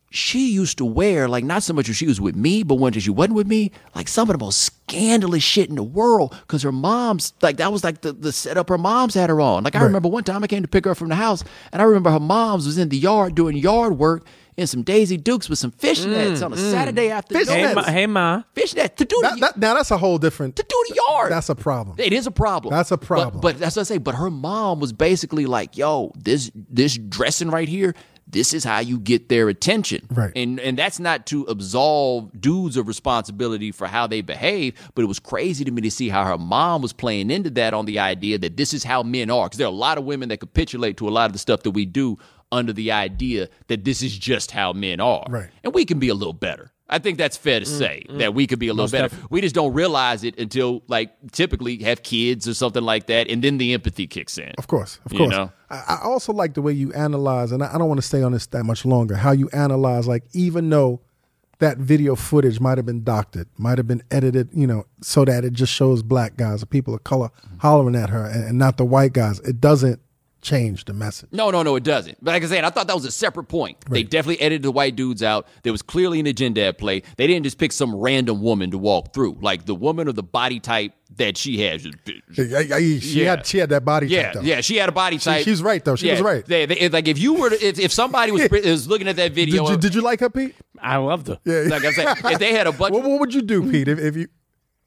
she 0.10 0.52
used 0.52 0.78
to 0.78 0.86
wear 0.86 1.28
like 1.28 1.44
not 1.44 1.64
so 1.64 1.74
much 1.74 1.88
when 1.88 1.94
she 1.94 2.08
was 2.08 2.22
with 2.22 2.36
me, 2.36 2.64
but 2.64 2.76
when 2.76 2.94
she 2.94 3.10
wasn't 3.10 3.36
with 3.36 3.48
me, 3.48 3.72
like 3.94 4.08
some 4.08 4.30
of 4.30 4.38
the 4.38 4.44
most 4.44 4.62
scandalous 4.62 5.44
shit 5.44 5.70
in 5.70 5.76
the 5.76 5.84
world. 5.84 6.36
Because 6.42 6.64
her 6.64 6.72
mom's 6.72 7.34
like 7.42 7.58
that 7.58 7.72
was 7.72 7.84
like 7.84 8.02
the, 8.02 8.14
the 8.14 8.32
setup 8.32 8.70
her 8.70 8.78
mom's 8.78 9.14
had 9.16 9.30
her 9.30 9.42
on. 9.42 9.64
Like 9.64 9.76
I 9.76 9.84
remember 9.84 10.08
one 10.08 10.24
time 10.24 10.44
I 10.44 10.48
came 10.48 10.62
to 10.62 10.68
pick 10.68 10.86
her 10.86 10.92
up 10.92 10.98
from 10.98 11.10
the 11.10 11.16
house, 11.16 11.44
and 11.72 11.82
I 11.82 11.86
remember 11.86 12.12
her 12.12 12.20
mom's 12.20 12.66
was 12.66 12.78
in 12.78 12.90
the 12.90 12.98
yard 12.98 13.36
doing 13.36 13.58
yard 13.58 13.98
work 13.98 14.26
in 14.58 14.66
some 14.66 14.82
Daisy 14.82 15.18
Dukes 15.18 15.50
with 15.50 15.60
some 15.60 15.72
fishnets 15.72 16.44
on 16.44 16.52
a 16.52 16.56
mm, 16.56 16.60
mm. 16.60 16.72
Saturday 16.72 17.12
afternoon. 17.12 17.44
Fishnets? 17.46 17.68
Hey, 17.68 17.74
ma, 17.76 17.84
hey, 17.84 18.08
ma. 18.08 18.42
Fishnets 18.56 18.96
to 18.96 19.06
do 19.06 19.20
That, 19.22 19.36
the, 19.36 19.40
that, 19.42 19.58
now 19.58 19.76
that's 19.76 19.92
a 19.92 19.98
whole 20.00 20.18
different. 20.18 20.56
to 20.56 20.64
do 20.64 20.86
the 20.90 20.96
yard. 21.10 21.32
That's 21.32 21.50
a 21.50 21.56
problem. 21.56 21.96
It 22.00 22.12
is 22.12 22.26
a 22.26 22.32
problem. 22.32 22.74
That's 22.74 22.90
a 22.92 22.98
But- 22.98 23.06
problem. 23.06 23.42
But, 23.42 23.60
that's 23.60 23.76
what 23.76 23.82
I 23.82 23.84
say. 23.84 24.00
But 24.00 24.16
her 24.16 24.32
mom 24.32 24.80
was 24.80 24.94
basically 24.94 25.46
like, 25.46 25.78
"Yo, 25.78 26.12
this 26.18 26.50
this 26.56 26.98
dressing 26.98 27.52
right 27.52 27.70
here, 27.70 27.94
this 28.30 28.54
is 28.54 28.64
how 28.64 28.80
you 28.80 29.00
get 29.00 29.30
their 29.30 29.50
attention." 29.50 30.08
Right. 30.10 30.32
And 30.36 30.60
and 30.60 30.78
that's 30.78 31.00
not 31.00 31.26
to 31.28 31.44
absolve 31.44 32.30
dudes 32.40 32.78
of 32.78 32.88
responsibility 32.88 33.72
for 33.72 33.88
how 33.88 34.08
they 34.08 34.22
behave, 34.22 34.74
but 34.96 35.02
it 35.02 35.08
was 35.08 35.20
crazy 35.20 35.64
to 35.64 35.72
me 35.72 35.82
to 35.82 35.92
see 35.92 36.10
how 36.10 36.26
her 36.26 36.38
mom 36.38 36.82
was 36.82 36.94
playing 36.94 37.32
into 37.32 37.50
that 37.52 37.74
on 37.74 37.86
the 37.86 38.00
idea 38.00 38.38
that 38.38 38.58
this 38.58 38.74
is 38.74 38.84
how 38.84 39.04
men 39.04 39.30
are. 39.30 39.46
Because 39.46 39.58
there 39.58 39.68
are 39.68 39.72
a 39.72 39.76
lot 39.76 39.98
of 39.98 40.04
women 40.04 40.30
that 40.30 40.40
capitulate 40.40 40.98
to 40.98 41.08
a 41.08 41.12
lot 41.12 41.26
of 41.26 41.34
the 41.34 41.40
stuff 41.40 41.64
that 41.64 41.72
we 41.72 41.86
do 41.86 42.18
under 42.52 42.74
the 42.74 42.92
idea 42.92 43.50
that 43.68 43.84
this 43.84 44.02
is 44.02 44.18
just 44.18 44.52
how 44.52 44.74
men 44.74 45.00
are. 45.00 45.26
Right. 45.30 45.50
And 45.64 45.74
we 45.74 45.86
can 45.86 46.00
be 46.00 46.10
a 46.10 46.14
little 46.14 46.34
better. 46.34 46.72
I 46.90 47.00
think 47.00 47.18
that's 47.18 47.36
fair 47.36 47.60
to 47.60 47.66
mm, 47.66 47.78
say 47.78 48.06
mm. 48.10 48.20
that 48.20 48.34
we 48.34 48.48
could 48.48 48.60
be 48.60 48.70
a 48.70 48.74
little 48.74 48.90
better. 48.90 49.10
def- 49.10 49.30
We 49.30 49.42
just 49.42 49.54
don't 49.56 49.74
realize 49.74 50.24
it 50.24 50.40
until, 50.40 50.84
like, 50.88 51.12
typically 51.32 51.84
have 51.84 52.02
kids 52.02 52.48
or 52.48 52.54
something 52.54 52.84
like 52.84 53.08
that, 53.08 53.30
and 53.30 53.44
then 53.44 53.58
the 53.58 53.74
empathy 53.74 54.08
kicks 54.08 54.38
in. 54.38 54.54
Of 54.58 54.68
course, 54.68 55.00
of 55.06 55.12
You 55.12 55.20
course. 55.20 55.32
know? 55.32 55.52
I, 55.70 55.84
I 55.88 56.00
also 56.04 56.32
like 56.32 56.54
the 56.54 56.62
way 56.62 56.72
you 56.72 56.94
analyze, 56.94 57.52
and 57.52 57.62
I, 57.62 57.74
I 57.74 57.78
don't 57.78 57.90
want 57.90 57.98
to 58.00 58.08
stay 58.08 58.24
on 58.24 58.32
this 58.32 58.48
that 58.48 58.64
much 58.64 58.86
longer. 58.86 59.16
How 59.16 59.32
you 59.32 59.50
analyze, 59.52 60.08
like 60.08 60.24
even 60.34 60.70
though 60.70 61.02
that 61.60 61.78
video 61.78 62.16
footage 62.16 62.60
might 62.60 62.78
have 62.78 62.86
been 62.86 63.04
doctored, 63.04 63.48
might 63.58 63.78
have 63.80 63.88
been 63.88 64.04
edited, 64.12 64.50
you 64.54 64.68
know, 64.68 64.86
so 65.02 65.26
that 65.26 65.44
it 65.44 65.54
just 65.54 65.74
shows 65.74 66.04
black 66.04 66.38
guys 66.38 66.64
or 66.64 66.68
people 66.68 66.94
of 66.94 67.04
color 67.04 67.30
mm. 67.46 67.60
hollering 67.60 67.96
at 67.96 68.10
her, 68.10 68.26
and, 68.26 68.44
and 68.46 68.58
not 68.58 68.78
the 68.78 68.86
white 68.86 69.12
guys. 69.12 69.40
It 69.42 69.60
doesn't 69.60 70.00
change 70.42 70.86
the 70.86 70.94
message. 70.94 71.30
No, 71.32 71.50
no, 71.52 71.64
no, 71.64 71.76
it 71.76 71.84
doesn't. 71.84 72.18
But 72.24 72.32
like 72.32 72.44
I 72.44 72.46
said, 72.48 72.64
I 72.64 72.70
thought 72.70 72.88
that 72.88 72.96
was 72.96 73.06
a 73.06 73.12
separate 73.12 73.46
point. 73.46 73.78
They 73.90 74.04
definitely 74.04 74.40
edited 74.42 74.64
the 74.64 74.72
white 74.72 74.96
dudes 74.96 75.24
out. 75.24 75.48
There 75.64 75.72
was 75.72 75.82
clearly 75.82 76.20
an 76.20 76.28
agenda 76.28 76.62
at 76.64 76.78
play. 76.78 77.02
They 77.18 77.28
didn't 77.28 77.44
just 77.44 77.58
pick 77.58 77.72
some 77.72 77.96
random 77.96 78.42
woman 78.42 78.72
to 78.72 78.78
walk 78.78 79.14
through. 79.14 79.38
Like 79.42 79.66
the 79.66 79.76
woman 79.76 80.08
of 80.08 80.16
the 80.16 80.24
body 80.24 80.60
type 80.60 80.94
that 81.18 81.38
she 81.38 81.62
has. 81.64 81.86
Yeah, 81.86 81.92
yeah, 82.38 82.60
yeah, 82.78 83.00
She 83.00 83.24
Yeah. 83.24 83.30
had 83.32 83.46
she 83.46 83.58
had 83.58 83.70
that 83.70 83.84
body 83.86 84.08
Yeah, 84.08 84.24
type 84.24 84.34
though. 84.36 84.42
yeah, 84.42 84.62
she 84.62 84.76
had 84.78 84.90
a 84.90 84.92
body 84.92 85.18
type. 85.18 85.44
she's 85.44 85.62
right, 85.64 85.84
though. 85.84 85.96
She 85.96 86.12
was 86.12 86.22
right. 86.22 86.46
They, 86.46 86.66
they, 86.66 86.90
like 86.90 87.08
if 87.08 87.18
you 87.18 87.34
were, 87.36 87.50
to, 87.50 87.56
if, 87.66 87.80
if 87.80 87.92
somebody 87.92 88.32
was, 88.32 88.48
was 88.52 88.88
looking 88.88 89.08
at 89.08 89.16
that 89.16 89.30
Did 89.34 89.48
video, 89.48 89.70
you 89.70 89.78
did 89.78 89.96
you 89.96 90.02
like 90.02 90.20
her, 90.20 90.30
Pete? 90.30 90.56
I 90.82 90.98
loved 90.98 91.28
her. 91.30 91.40
Yeah. 91.46 91.64
like 91.70 91.84
I'm 91.86 91.94
saying, 91.94 92.08
if 92.26 92.40
they 92.40 92.54
had 92.54 92.68
a 92.68 92.72
bunch, 92.72 92.94
What, 92.98 93.04
what 93.04 93.20
would 93.22 93.34
you 93.34 93.42
do, 93.42 93.70
Pete, 93.70 93.88
if, 93.88 94.00
if 94.00 94.16
you? 94.18 94.28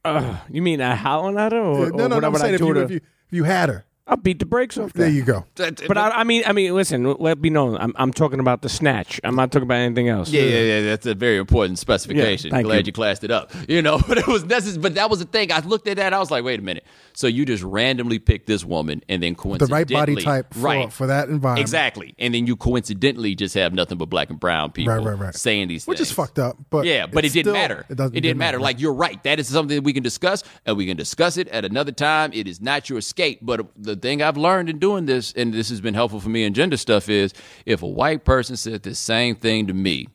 uh, 0.05 0.37
You 0.51 0.63
mean 0.63 0.81
I 0.81 0.95
howling 0.95 1.37
at 1.39 1.53
her, 1.53 1.59
or, 1.59 1.91
no, 1.91 2.05
or 2.05 2.09
no, 2.09 2.19
no. 2.21 2.29
I'm 2.29 2.35
saying 2.37 2.53
I 2.53 2.55
if 2.55 2.61
you, 2.61 2.75
to? 2.75 2.81
if 2.83 2.91
you 2.91 2.97
if 2.97 3.33
you 3.37 3.45
had 3.45 3.69
her, 3.69 3.85
I'll 4.11 4.17
beat 4.17 4.41
the 4.41 4.45
brakes 4.47 4.77
off. 4.77 4.93
there 4.93 5.07
that. 5.07 5.13
you 5.13 5.23
go. 5.23 5.47
But 5.55 5.97
I, 5.97 6.11
I 6.11 6.25
mean, 6.25 6.43
I 6.45 6.53
mean, 6.53 6.75
listen. 6.75 7.05
Let 7.05 7.39
me 7.41 7.49
know. 7.49 7.77
I'm, 7.79 7.93
I'm 7.97 8.13
talking 8.13 8.41
about 8.41 8.61
the 8.63 8.69
snatch. 8.69 9.21
I'm 9.23 9.37
not 9.37 9.53
talking 9.53 9.63
about 9.69 9.77
anything 9.77 10.09
else. 10.09 10.31
Yeah, 10.31 10.43
yeah, 10.43 10.61
yeah. 10.61 10.81
That's 10.83 11.07
a 11.07 11.15
very 11.15 11.37
important 11.39 11.79
specification. 11.79 12.49
Yeah, 12.49 12.57
thank 12.57 12.67
Glad 12.67 12.79
you. 12.79 12.83
you. 12.87 12.93
classed 12.93 13.23
it 13.25 13.31
up. 13.31 13.53
You 13.71 13.83
know, 13.83 14.01
but 14.09 14.19
it 14.19 14.27
was 14.27 14.45
necessary. 14.45 14.81
But 14.83 14.95
that 14.97 15.09
was 15.11 15.21
the 15.21 15.27
thing. 15.27 15.53
I 15.53 15.61
looked 15.61 15.87
at 15.87 15.99
that. 15.99 16.13
I 16.13 16.19
was 16.19 16.29
like, 16.31 16.43
wait 16.43 16.59
a 16.59 16.63
minute. 16.63 16.85
So 17.13 17.29
you 17.29 17.45
just 17.47 17.63
randomly 17.63 18.19
picked 18.19 18.47
this 18.49 18.65
woman, 18.65 19.01
and 19.09 19.23
then 19.23 19.37
coincidentally, 19.37 19.85
The 19.85 19.95
right 19.95 20.07
body 20.07 20.17
type 20.17 20.53
for, 20.55 20.61
right? 20.61 20.93
for 20.93 21.07
that 21.07 21.29
environment. 21.29 21.61
Exactly. 21.61 22.15
And 22.19 22.35
then 22.35 22.49
you 22.49 22.57
coincidentally 22.57 23.37
just 23.37 23.55
have 23.55 23.73
nothing 23.73 23.97
but 23.99 24.07
black 24.07 24.29
and 24.31 24.41
brown 24.41 24.73
people 24.73 24.93
Right, 24.95 25.05
right, 25.05 25.19
right. 25.19 25.35
saying 25.35 25.69
these 25.69 25.83
things. 25.85 25.89
Which 25.89 25.99
things. 25.99 26.09
is 26.09 26.15
fucked 26.15 26.39
up, 26.41 26.57
but 26.71 26.85
yeah, 26.85 27.07
but 27.07 27.25
it 27.25 27.33
didn't 27.33 27.45
still- 27.45 27.53
matter. 27.53 27.87
it 27.89 27.95
doesn't- 27.97 28.17
It 28.17 28.23
didn't 28.23 28.39
matter. 28.39 28.59
Like 28.59 28.81
you're 28.81 28.93
right. 28.95 29.23
That 29.23 29.39
is 29.39 29.47
something 29.47 29.77
that 29.77 29.85
we 29.85 29.93
can 29.93 30.03
discuss, 30.03 30.43
and 30.67 30.77
we 30.77 30.87
can 30.87 30.97
discuss 30.97 31.37
it 31.37 31.47
at 31.49 31.65
another 31.65 31.93
time. 31.93 32.33
It 32.33 32.49
is 32.49 32.61
not 32.61 32.89
your 32.91 32.99
escape. 32.99 33.39
But 33.43 33.67
the 33.77 33.95
thing 34.01 34.23
I've 34.23 34.37
learned 34.37 34.69
in 34.69 34.79
doing 34.79 35.07
this, 35.07 35.33
and 35.33 35.55
this 35.55 35.69
has 35.71 35.81
been 35.81 35.95
helpful 35.95 36.21
for 36.21 36.29
me 36.29 36.45
in 36.45 36.55
gender 36.55 36.77
stuff, 36.77 37.09
is 37.09 37.33
if 37.67 37.83
a 37.83 37.87
white 37.87 38.25
person 38.25 38.57
said 38.57 38.83
the 38.83 38.95
same 38.95 39.37
thing 39.37 39.67
to 39.69 39.75
me, 39.75 40.09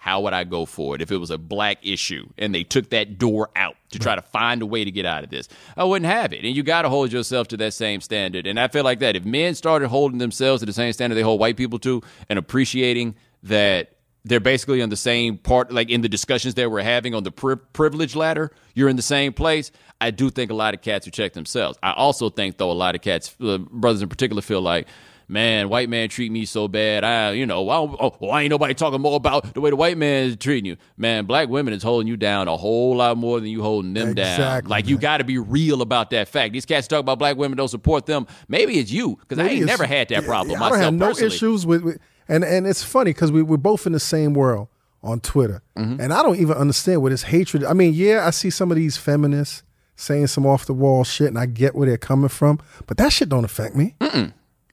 how 0.00 0.22
would 0.22 0.32
I 0.32 0.44
go 0.44 0.64
for 0.64 0.94
it 0.94 1.02
if 1.02 1.12
it 1.12 1.18
was 1.18 1.30
a 1.30 1.36
black 1.36 1.86
issue 1.86 2.26
and 2.38 2.54
they 2.54 2.64
took 2.64 2.88
that 2.88 3.18
door 3.18 3.50
out 3.54 3.76
to 3.90 3.98
try 3.98 4.14
to 4.14 4.22
find 4.22 4.62
a 4.62 4.66
way 4.66 4.82
to 4.82 4.90
get 4.90 5.04
out 5.04 5.24
of 5.24 5.30
this? 5.30 5.46
I 5.76 5.84
wouldn't 5.84 6.10
have 6.10 6.32
it. 6.32 6.42
And 6.42 6.56
you 6.56 6.62
got 6.62 6.82
to 6.82 6.88
hold 6.88 7.12
yourself 7.12 7.48
to 7.48 7.58
that 7.58 7.74
same 7.74 8.00
standard. 8.00 8.46
And 8.46 8.58
I 8.58 8.68
feel 8.68 8.82
like 8.82 9.00
that 9.00 9.14
if 9.14 9.26
men 9.26 9.54
started 9.54 9.88
holding 9.88 10.16
themselves 10.16 10.60
to 10.60 10.66
the 10.66 10.72
same 10.72 10.94
standard 10.94 11.16
they 11.16 11.22
hold 11.22 11.38
white 11.38 11.58
people 11.58 11.78
to 11.80 12.00
and 12.30 12.38
appreciating 12.38 13.14
that 13.42 13.99
they're 14.24 14.40
basically 14.40 14.82
on 14.82 14.90
the 14.90 14.96
same 14.96 15.38
part, 15.38 15.72
like 15.72 15.88
in 15.90 16.02
the 16.02 16.08
discussions 16.08 16.54
that 16.54 16.70
we're 16.70 16.82
having 16.82 17.14
on 17.14 17.22
the 17.22 17.32
pri- 17.32 17.56
privilege 17.72 18.14
ladder, 18.14 18.50
you're 18.74 18.88
in 18.88 18.96
the 18.96 19.02
same 19.02 19.32
place. 19.32 19.72
I 20.00 20.10
do 20.10 20.30
think 20.30 20.50
a 20.50 20.54
lot 20.54 20.74
of 20.74 20.82
cats 20.82 21.04
who 21.04 21.10
check 21.10 21.32
themselves. 21.32 21.78
I 21.82 21.92
also 21.92 22.30
think, 22.30 22.58
though, 22.58 22.70
a 22.70 22.72
lot 22.72 22.94
of 22.94 23.00
cats, 23.00 23.34
uh, 23.40 23.58
brothers 23.58 24.02
in 24.02 24.08
particular, 24.08 24.42
feel 24.42 24.60
like, 24.60 24.88
man, 25.28 25.68
white 25.68 25.88
man 25.88 26.08
treat 26.08 26.32
me 26.32 26.44
so 26.44 26.68
bad. 26.68 27.04
I, 27.04 27.32
you 27.32 27.46
know, 27.46 27.62
why, 27.62 27.76
oh, 27.76 28.16
why 28.18 28.42
ain't 28.42 28.50
nobody 28.50 28.74
talking 28.74 29.00
more 29.00 29.16
about 29.16 29.54
the 29.54 29.60
way 29.60 29.70
the 29.70 29.76
white 29.76 29.96
man 29.96 30.24
is 30.28 30.36
treating 30.36 30.64
you? 30.66 30.76
Man, 30.96 31.24
black 31.24 31.48
women 31.48 31.72
is 31.72 31.82
holding 31.82 32.08
you 32.08 32.16
down 32.16 32.48
a 32.48 32.56
whole 32.56 32.96
lot 32.96 33.16
more 33.16 33.40
than 33.40 33.48
you 33.48 33.62
holding 33.62 33.94
them 33.94 34.14
down. 34.14 34.26
Exactly, 34.34 34.68
Like 34.70 34.88
you 34.88 34.98
got 34.98 35.18
to 35.18 35.24
be 35.24 35.38
real 35.38 35.82
about 35.82 36.10
that 36.10 36.28
fact. 36.28 36.52
These 36.52 36.66
cats 36.66 36.88
talk 36.88 37.00
about 37.00 37.18
black 37.18 37.36
women 37.36 37.56
don't 37.56 37.68
support 37.68 38.06
them. 38.06 38.26
Maybe 38.48 38.78
it's 38.78 38.90
you 38.90 39.16
because 39.16 39.38
I 39.38 39.48
ain't 39.48 39.66
never 39.66 39.86
had 39.86 40.08
that 40.08 40.24
problem 40.24 40.56
I 40.56 40.60
myself 40.60 40.72
don't 40.72 40.82
have 40.82 40.94
no 40.94 41.06
personally. 41.06 41.34
issues 41.34 41.64
with, 41.64 41.82
with 41.82 41.98
and 42.30 42.44
and 42.44 42.66
it's 42.66 42.82
funny 42.82 43.10
because 43.12 43.30
we 43.32 43.42
we're 43.42 43.56
both 43.58 43.86
in 43.86 43.92
the 43.92 44.00
same 44.00 44.32
world 44.34 44.68
on 45.02 45.20
Twitter, 45.20 45.62
Mm-hmm. 45.76 46.00
and 46.00 46.12
I 46.12 46.22
don't 46.22 46.36
even 46.38 46.56
understand 46.56 47.02
what 47.02 47.10
this 47.10 47.22
hatred. 47.24 47.64
I 47.64 47.72
mean, 47.72 47.92
yeah, 47.94 48.26
I 48.26 48.30
see 48.30 48.50
some 48.50 48.70
of 48.70 48.76
these 48.76 48.96
feminists 48.96 49.62
saying 49.96 50.26
some 50.28 50.46
off 50.46 50.64
the 50.66 50.72
wall 50.74 51.04
shit, 51.04 51.28
and 51.28 51.38
I 51.38 51.46
get 51.46 51.74
where 51.74 51.86
they're 51.88 51.98
coming 51.98 52.28
from, 52.28 52.58
but 52.86 52.96
that 52.98 53.12
shit 53.12 53.28
don't 53.28 53.44
affect 53.44 53.74
me. 53.76 53.94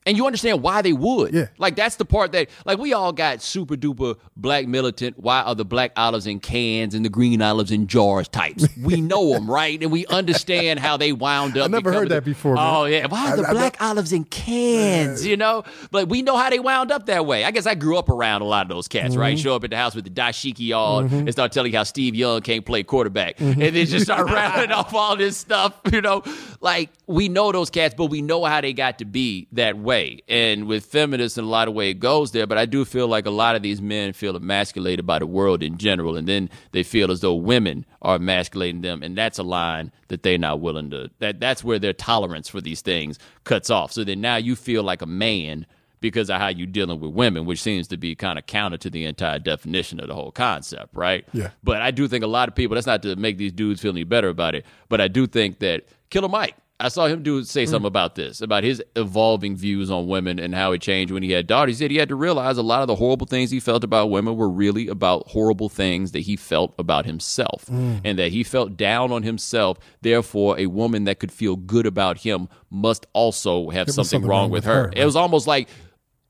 And 0.07 0.17
you 0.17 0.25
understand 0.25 0.63
why 0.63 0.81
they 0.81 0.93
would. 0.93 1.33
Yeah. 1.33 1.47
Like 1.59 1.75
that's 1.75 1.97
the 1.97 2.05
part 2.05 2.31
that 2.31 2.49
like 2.65 2.79
we 2.79 2.93
all 2.93 3.11
got 3.13 3.41
super 3.43 3.75
duper 3.75 4.17
black 4.35 4.65
militant. 4.67 5.19
Why 5.19 5.41
are 5.41 5.53
the 5.53 5.65
black 5.65 5.91
olives 5.97 6.25
in 6.25 6.39
cans 6.39 6.95
and 6.95 7.05
the 7.05 7.09
green 7.09 7.41
olives 7.41 7.71
in 7.71 7.85
jars 7.87 8.27
types? 8.27 8.65
We 8.81 9.01
know 9.01 9.33
them, 9.33 9.51
right? 9.51 9.79
And 9.83 9.91
we 9.91 10.05
understand 10.07 10.79
how 10.79 10.97
they 10.97 11.11
wound 11.11 11.57
up. 11.57 11.65
I 11.65 11.67
never 11.67 11.91
heard 11.91 12.09
that 12.09 12.23
the- 12.23 12.31
before, 12.31 12.55
man. 12.55 12.63
Oh 12.75 12.85
yeah. 12.85 13.05
Why 13.07 13.33
are 13.33 13.37
the 13.37 13.43
I- 13.45 13.49
I- 13.49 13.53
black 13.53 13.81
olives 13.81 14.13
in 14.13 14.23
cans? 14.23 15.25
You 15.25 15.35
know? 15.37 15.63
But 15.91 16.07
we 16.09 16.21
know 16.21 16.37
how 16.37 16.49
they 16.49 16.59
wound 16.59 16.91
up 16.91 17.05
that 17.07 17.25
way. 17.25 17.43
I 17.43 17.51
guess 17.51 17.65
I 17.65 17.75
grew 17.75 17.97
up 17.97 18.07
around 18.09 18.41
a 18.43 18.45
lot 18.45 18.63
of 18.63 18.69
those 18.69 18.87
cats, 18.87 19.11
Mm-hmm. 19.11 19.19
right? 19.19 19.37
Show 19.37 19.55
up 19.55 19.63
at 19.65 19.71
the 19.71 19.77
house 19.77 19.93
with 19.93 20.05
the 20.05 20.09
dashiki 20.09 20.71
on 20.77 21.07
and 21.11 21.31
start 21.33 21.51
telling 21.51 21.71
you 21.73 21.77
how 21.77 21.83
Steve 21.83 22.15
Young 22.15 22.41
can't 22.41 22.65
play 22.65 22.83
quarterback. 22.83 23.35
Mm-hmm. 23.37 23.61
And 23.61 23.75
then 23.75 23.85
just 23.85 24.05
start 24.05 24.29
rattling 24.31 24.71
off 24.71 24.93
all 24.93 25.17
this 25.17 25.37
stuff, 25.37 25.73
you 25.91 25.99
know? 26.01 26.23
Like 26.61 26.89
we 27.07 27.27
know 27.29 27.51
those 27.51 27.69
cats, 27.69 27.93
but 27.97 28.05
we 28.05 28.21
know 28.21 28.45
how 28.45 28.61
they 28.61 28.71
got 28.73 28.99
to 28.99 29.05
be 29.05 29.47
that 29.53 29.77
way. 29.77 29.96
And 30.27 30.67
with 30.67 30.85
feminists 30.85 31.37
in 31.37 31.45
a 31.45 31.47
lot 31.47 31.67
of 31.67 31.73
way 31.73 31.89
it 31.89 31.99
goes 31.99 32.31
there, 32.31 32.47
but 32.47 32.57
I 32.57 32.65
do 32.65 32.85
feel 32.85 33.07
like 33.07 33.25
a 33.25 33.31
lot 33.31 33.55
of 33.55 33.61
these 33.61 33.81
men 33.81 34.13
feel 34.13 34.35
emasculated 34.35 35.05
by 35.05 35.19
the 35.19 35.27
world 35.27 35.63
in 35.63 35.77
general, 35.77 36.17
and 36.17 36.27
then 36.27 36.49
they 36.71 36.83
feel 36.83 37.11
as 37.11 37.21
though 37.21 37.35
women 37.35 37.85
are 38.01 38.15
emasculating 38.15 38.81
them, 38.81 39.03
and 39.03 39.17
that's 39.17 39.39
a 39.39 39.43
line 39.43 39.91
that 40.07 40.23
they're 40.23 40.37
not 40.37 40.61
willing 40.61 40.89
to 40.91 41.09
that 41.19 41.39
that's 41.39 41.63
where 41.63 41.79
their 41.79 41.93
tolerance 41.93 42.47
for 42.49 42.61
these 42.61 42.81
things 42.81 43.19
cuts 43.43 43.69
off. 43.69 43.91
So 43.91 44.03
then 44.03 44.21
now 44.21 44.37
you 44.37 44.55
feel 44.55 44.83
like 44.83 45.01
a 45.01 45.07
man 45.07 45.65
because 45.99 46.29
of 46.29 46.39
how 46.39 46.47
you're 46.47 46.67
dealing 46.67 46.99
with 46.99 47.11
women, 47.11 47.45
which 47.45 47.61
seems 47.61 47.87
to 47.87 47.97
be 47.97 48.15
kind 48.15 48.37
of 48.37 48.45
counter 48.45 48.77
to 48.77 48.89
the 48.89 49.05
entire 49.05 49.39
definition 49.39 49.99
of 49.99 50.07
the 50.07 50.13
whole 50.13 50.31
concept, 50.31 50.95
right? 50.95 51.25
Yeah. 51.33 51.49
But 51.63 51.81
I 51.81 51.91
do 51.91 52.07
think 52.07 52.23
a 52.23 52.27
lot 52.27 52.47
of 52.47 52.55
people, 52.55 52.75
that's 52.75 52.87
not 52.87 53.01
to 53.03 53.15
make 53.15 53.37
these 53.37 53.51
dudes 53.51 53.81
feel 53.81 53.91
any 53.91 54.03
better 54.03 54.29
about 54.29 54.55
it, 54.55 54.65
but 54.89 55.01
I 55.01 55.07
do 55.07 55.25
think 55.25 55.59
that 55.59 55.85
Killer 56.09 56.29
Mike, 56.29 56.55
I 56.79 56.89
saw 56.89 57.07
him 57.07 57.23
do 57.23 57.43
say 57.43 57.63
mm. 57.63 57.69
something 57.69 57.87
about 57.87 58.13
this, 58.13 58.39
about 58.39 58.63
his 58.63 58.83
evolving 58.95 59.55
views 59.55 59.89
on 59.89 60.07
women 60.07 60.37
and 60.37 60.53
how 60.53 60.73
it 60.73 60.81
changed 60.81 61.11
when 61.11 61.23
he 61.23 61.31
had 61.31 61.47
daughters. 61.47 61.79
He 61.79 61.83
said 61.83 61.89
he 61.89 61.97
had 61.97 62.09
to 62.09 62.15
realize 62.15 62.57
a 62.57 62.61
lot 62.61 62.81
of 62.81 62.87
the 62.87 62.95
horrible 62.95 63.25
things 63.25 63.49
he 63.49 63.59
felt 63.59 63.83
about 63.83 64.11
women 64.11 64.35
were 64.35 64.49
really 64.49 64.87
about 64.87 65.27
horrible 65.27 65.69
things 65.69 66.11
that 66.11 66.19
he 66.19 66.35
felt 66.35 66.75
about 66.77 67.05
himself. 67.05 67.65
Mm. 67.65 68.01
And 68.03 68.19
that 68.19 68.31
he 68.31 68.43
felt 68.43 68.77
down 68.77 69.11
on 69.11 69.23
himself. 69.23 69.79
Therefore, 70.01 70.59
a 70.59 70.67
woman 70.67 71.05
that 71.05 71.19
could 71.19 71.31
feel 71.31 71.55
good 71.55 71.87
about 71.87 72.19
him 72.19 72.47
must 72.69 73.07
also 73.13 73.69
have 73.71 73.87
was 73.87 73.95
something, 73.95 74.23
wrong, 74.23 74.51
with 74.51 74.65
her. 74.65 74.91
It 74.95 75.03
was 75.03 75.15
almost 75.15 75.47
like 75.47 75.69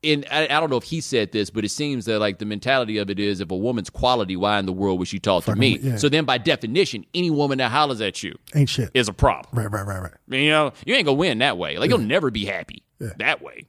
in 0.03 0.25
I, 0.31 0.43
I 0.45 0.59
don't 0.59 0.69
know 0.69 0.77
if 0.77 0.83
he 0.83 1.01
said 1.01 1.31
this, 1.31 1.49
but 1.49 1.65
it 1.65 1.69
seems 1.69 2.05
that 2.05 2.19
like 2.19 2.37
the 2.39 2.45
mentality 2.45 2.97
of 2.99 3.09
it 3.09 3.19
is 3.19 3.39
if 3.41 3.49
a 3.51 3.55
woman's 3.57 3.89
quality, 3.89 4.35
why 4.35 4.59
in 4.59 4.65
the 4.65 4.73
world 4.73 4.99
would 4.99 5.07
she 5.07 5.19
talk 5.19 5.45
to 5.45 5.55
me? 5.55 5.79
yeah. 5.79 5.95
So 5.97 6.07
then 6.09 6.23
by 6.25 6.37
definition, 6.37 7.05
any 7.13 7.29
woman 7.31 7.57
that 7.57 7.71
hollers 7.71 7.99
at 8.01 8.21
you 8.23 8.35
Ain't 8.55 8.69
shit. 8.69 8.91
is 8.93 9.07
a 9.07 9.13
problem. 9.13 9.57
Right, 9.57 9.71
right, 9.71 9.85
right, 9.85 10.01
right. 10.01 10.13
I 10.13 10.17
mean, 10.27 10.43
you 10.43 10.51
know, 10.51 10.71
you 10.85 10.93
ain't 10.95 11.05
gonna 11.05 11.17
win 11.17 11.39
that 11.39 11.57
way. 11.57 11.77
Like 11.79 11.89
you'll 11.89 11.97
never 11.99 12.29
be 12.31 12.45
happy 12.45 12.83
Yeah. 12.99 13.09
that 13.17 13.41
way. 13.41 13.65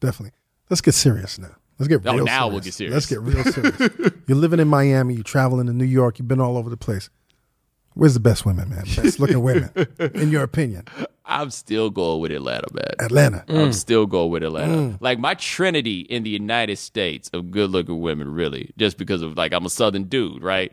Definitely. 0.00 0.32
Let's 0.70 0.80
get 0.80 0.94
serious 0.94 1.38
now. 1.38 1.56
Let's 1.78 1.88
get 1.88 2.04
Oh, 2.06 2.14
real 2.14 2.24
now 2.24 2.48
serious. 2.48 2.52
we'll 2.52 2.60
get 2.60 2.74
serious. 2.74 2.94
Let's 2.94 3.06
get 3.06 3.20
real 3.20 3.44
serious. 3.44 4.12
You're 4.26 4.36
living 4.38 4.58
in 4.60 4.68
Miami. 4.68 5.14
You're 5.14 5.22
traveling 5.22 5.66
to 5.68 5.72
New 5.72 5.84
York. 5.84 6.18
You've 6.18 6.28
been 6.28 6.40
all 6.40 6.56
over 6.56 6.68
the 6.70 6.76
place. 6.76 7.08
Where's 7.98 8.14
the 8.14 8.20
best 8.20 8.46
women, 8.46 8.68
man? 8.68 8.84
Best 8.94 9.18
looking 9.18 9.42
women, 9.42 9.70
in 10.14 10.30
your 10.30 10.44
opinion? 10.44 10.84
I'm 11.24 11.50
still 11.50 11.90
going 11.90 12.20
with 12.20 12.30
Atlanta, 12.30 12.68
man. 12.72 12.94
Atlanta. 13.00 13.44
I'm 13.48 13.70
mm. 13.70 13.74
still 13.74 14.06
going 14.06 14.30
with 14.30 14.44
Atlanta. 14.44 14.76
Mm. 14.76 14.98
Like 15.00 15.18
my 15.18 15.34
trinity 15.34 16.02
in 16.02 16.22
the 16.22 16.30
United 16.30 16.78
States 16.78 17.28
of 17.32 17.50
good 17.50 17.70
looking 17.70 18.00
women, 18.00 18.32
really, 18.32 18.70
just 18.78 18.98
because 18.98 19.20
of 19.20 19.36
like 19.36 19.52
I'm 19.52 19.66
a 19.66 19.68
Southern 19.68 20.04
dude, 20.04 20.44
right? 20.44 20.72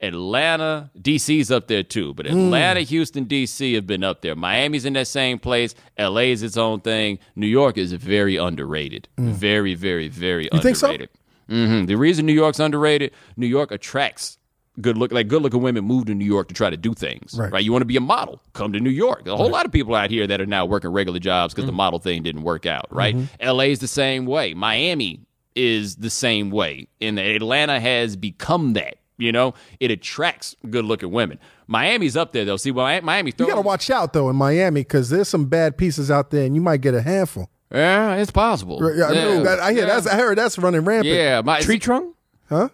Atlanta, 0.00 0.90
DC's 0.98 1.52
up 1.52 1.68
there 1.68 1.84
too, 1.84 2.12
but 2.12 2.26
mm. 2.26 2.30
Atlanta, 2.30 2.80
Houston, 2.80 3.24
DC 3.26 3.76
have 3.76 3.86
been 3.86 4.02
up 4.02 4.22
there. 4.22 4.34
Miami's 4.34 4.84
in 4.84 4.94
that 4.94 5.06
same 5.06 5.38
place. 5.38 5.76
LA 5.96 6.22
is 6.32 6.42
its 6.42 6.56
own 6.56 6.80
thing. 6.80 7.20
New 7.36 7.46
York 7.46 7.78
is 7.78 7.92
very 7.92 8.34
underrated. 8.34 9.06
Very, 9.16 9.76
very, 9.76 10.08
very 10.08 10.48
You 10.52 10.60
think 10.60 10.74
so? 10.76 10.88
underrated. 10.88 11.10
hmm 11.48 11.84
The 11.84 11.94
reason 11.94 12.26
New 12.26 12.32
York's 12.32 12.58
underrated, 12.58 13.12
New 13.36 13.46
York 13.46 13.70
attracts 13.70 14.38
good 14.80 14.98
look 14.98 15.12
like 15.12 15.28
good 15.28 15.42
looking 15.42 15.62
women 15.62 15.84
move 15.84 16.06
to 16.06 16.14
New 16.14 16.24
York 16.24 16.48
to 16.48 16.54
try 16.54 16.70
to 16.70 16.76
do 16.76 16.94
things. 16.94 17.38
Right. 17.38 17.62
You 17.62 17.72
want 17.72 17.82
to 17.82 17.86
be 17.86 17.96
a 17.96 18.00
model, 18.00 18.42
come 18.52 18.72
to 18.72 18.80
New 18.80 18.90
York. 18.90 19.26
A 19.26 19.36
whole 19.36 19.50
lot 19.50 19.66
of 19.66 19.72
people 19.72 19.94
out 19.94 20.10
here 20.10 20.26
that 20.26 20.40
are 20.40 20.46
now 20.46 20.66
working 20.66 20.90
regular 20.90 21.18
jobs 21.18 21.54
because 21.54 21.66
the 21.66 21.70
mm-hmm. 21.70 21.76
model 21.76 21.98
thing 21.98 22.22
didn't 22.22 22.42
work 22.42 22.66
out. 22.66 22.86
Right. 22.90 23.16
Mm-hmm. 23.16 23.46
LA 23.46 23.64
is 23.64 23.78
the 23.78 23.88
same 23.88 24.26
way. 24.26 24.54
Miami 24.54 25.20
is 25.54 25.96
the 25.96 26.10
same 26.10 26.50
way. 26.50 26.88
And 27.00 27.18
Atlanta 27.18 27.78
has 27.80 28.16
become 28.16 28.72
that. 28.74 28.96
You 29.16 29.30
know, 29.30 29.54
it 29.78 29.92
attracts 29.92 30.56
good 30.68 30.84
looking 30.84 31.12
women. 31.12 31.38
Miami's 31.68 32.16
up 32.16 32.32
there 32.32 32.44
though. 32.44 32.56
See, 32.56 32.72
well, 32.72 33.00
Miami. 33.02 33.32
You 33.38 33.46
got 33.46 33.54
to 33.54 33.60
watch 33.60 33.88
out 33.88 34.12
though 34.12 34.28
in 34.28 34.34
Miami 34.34 34.80
because 34.80 35.08
there's 35.08 35.28
some 35.28 35.46
bad 35.46 35.78
pieces 35.78 36.10
out 36.10 36.30
there, 36.30 36.44
and 36.44 36.56
you 36.56 36.60
might 36.60 36.80
get 36.80 36.94
a 36.94 37.02
handful. 37.02 37.48
Yeah, 37.72 38.16
it's 38.16 38.32
possible. 38.32 38.80
Yeah, 38.96 39.06
I, 39.06 39.14
know 39.14 39.42
that, 39.44 39.60
I 39.60 39.72
hear 39.72 39.86
yeah. 39.86 39.94
that's. 39.94 40.06
I 40.08 40.16
heard 40.16 40.36
that's 40.36 40.58
running 40.58 40.84
rampant. 40.84 41.14
Yeah, 41.14 41.42
my, 41.42 41.60
Tree 41.60 41.78
trunk? 41.78 42.16
Huh? 42.48 42.70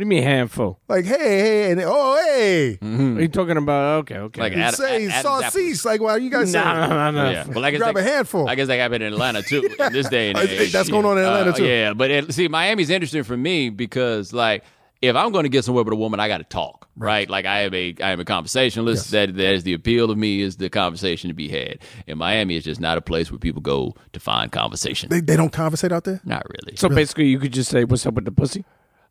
What 0.00 0.08
do 0.08 0.14
you 0.14 0.20
mean 0.22 0.22
handful? 0.22 0.80
Like 0.88 1.04
hey, 1.04 1.18
hey, 1.18 1.70
and 1.72 1.80
oh 1.84 2.16
hey, 2.24 2.78
Mm. 2.80 3.18
Are 3.18 3.20
you 3.20 3.28
talking 3.28 3.58
about? 3.58 3.98
Okay, 4.00 4.16
okay. 4.16 4.40
Like 4.40 4.54
you 4.54 4.62
Ad- 4.62 4.74
say 4.74 5.04
Ad- 5.04 5.10
Adam's 5.26 5.44
apple. 5.44 5.60
saucisse. 5.60 5.84
Like 5.84 6.00
why 6.00 6.16
you 6.16 6.30
guys 6.30 6.54
no, 6.54 6.62
say? 6.62 6.64
no, 6.64 6.88
no, 6.88 7.10
no. 7.10 7.30
Yeah, 7.30 7.46
well, 7.48 7.62
I 7.66 7.70
guess 7.70 7.80
Grab 7.80 7.94
they- 7.96 8.00
a 8.00 8.04
handful. 8.04 8.48
I 8.48 8.54
guess 8.54 8.68
that 8.68 8.78
happened 8.78 9.02
in 9.02 9.12
Atlanta 9.12 9.42
too 9.42 9.68
in 9.78 9.92
this 9.92 10.08
day 10.08 10.30
and 10.30 10.38
age. 10.38 10.72
that's 10.72 10.88
going 10.88 11.04
on 11.04 11.18
in 11.18 11.24
Atlanta, 11.24 11.50
Uh, 11.50 11.54
too. 11.54 11.66
Yeah, 11.66 11.92
but 11.92 12.10
it, 12.10 12.32
see, 12.32 12.48
Miami's 12.48 12.88
interesting 12.88 13.24
for 13.24 13.36
me 13.36 13.68
because 13.68 14.32
like 14.32 14.64
if 15.02 15.14
I'm 15.16 15.32
going 15.32 15.42
to 15.42 15.50
get 15.50 15.66
somewhere 15.66 15.84
with 15.84 15.92
a 15.92 15.96
woman, 15.96 16.18
I 16.18 16.28
got 16.28 16.38
to 16.38 16.44
talk, 16.44 16.88
right? 16.96 17.28
Like 17.28 17.44
I 17.44 17.60
am 17.64 17.74
a 17.74 17.94
I 18.02 18.12
am 18.12 18.20
a 18.20 18.24
conversationalist. 18.24 19.10
That 19.10 19.36
that 19.36 19.52
is 19.54 19.64
the 19.64 19.74
appeal 19.74 20.10
of 20.10 20.16
me 20.16 20.40
is 20.40 20.56
the 20.56 20.70
conversation 20.70 21.28
to 21.28 21.34
be 21.34 21.48
had. 21.48 21.80
And 22.08 22.18
Miami 22.18 22.56
is 22.56 22.64
just 22.64 22.80
not 22.80 22.96
a 22.96 23.02
place 23.02 23.30
where 23.30 23.38
people 23.38 23.60
go 23.60 23.94
to 24.14 24.18
find 24.20 24.50
conversation. 24.50 25.10
They, 25.10 25.20
they 25.20 25.36
don't 25.36 25.52
conversate 25.52 25.92
out 25.92 26.04
there. 26.04 26.22
not 26.24 26.46
really. 26.48 26.78
So 26.78 26.88
basically, 26.88 27.26
you 27.26 27.38
could 27.38 27.52
just 27.52 27.68
say, 27.70 27.84
"What's 27.84 28.06
up 28.06 28.14
with 28.14 28.24
the 28.24 28.32
pussy?" 28.32 28.64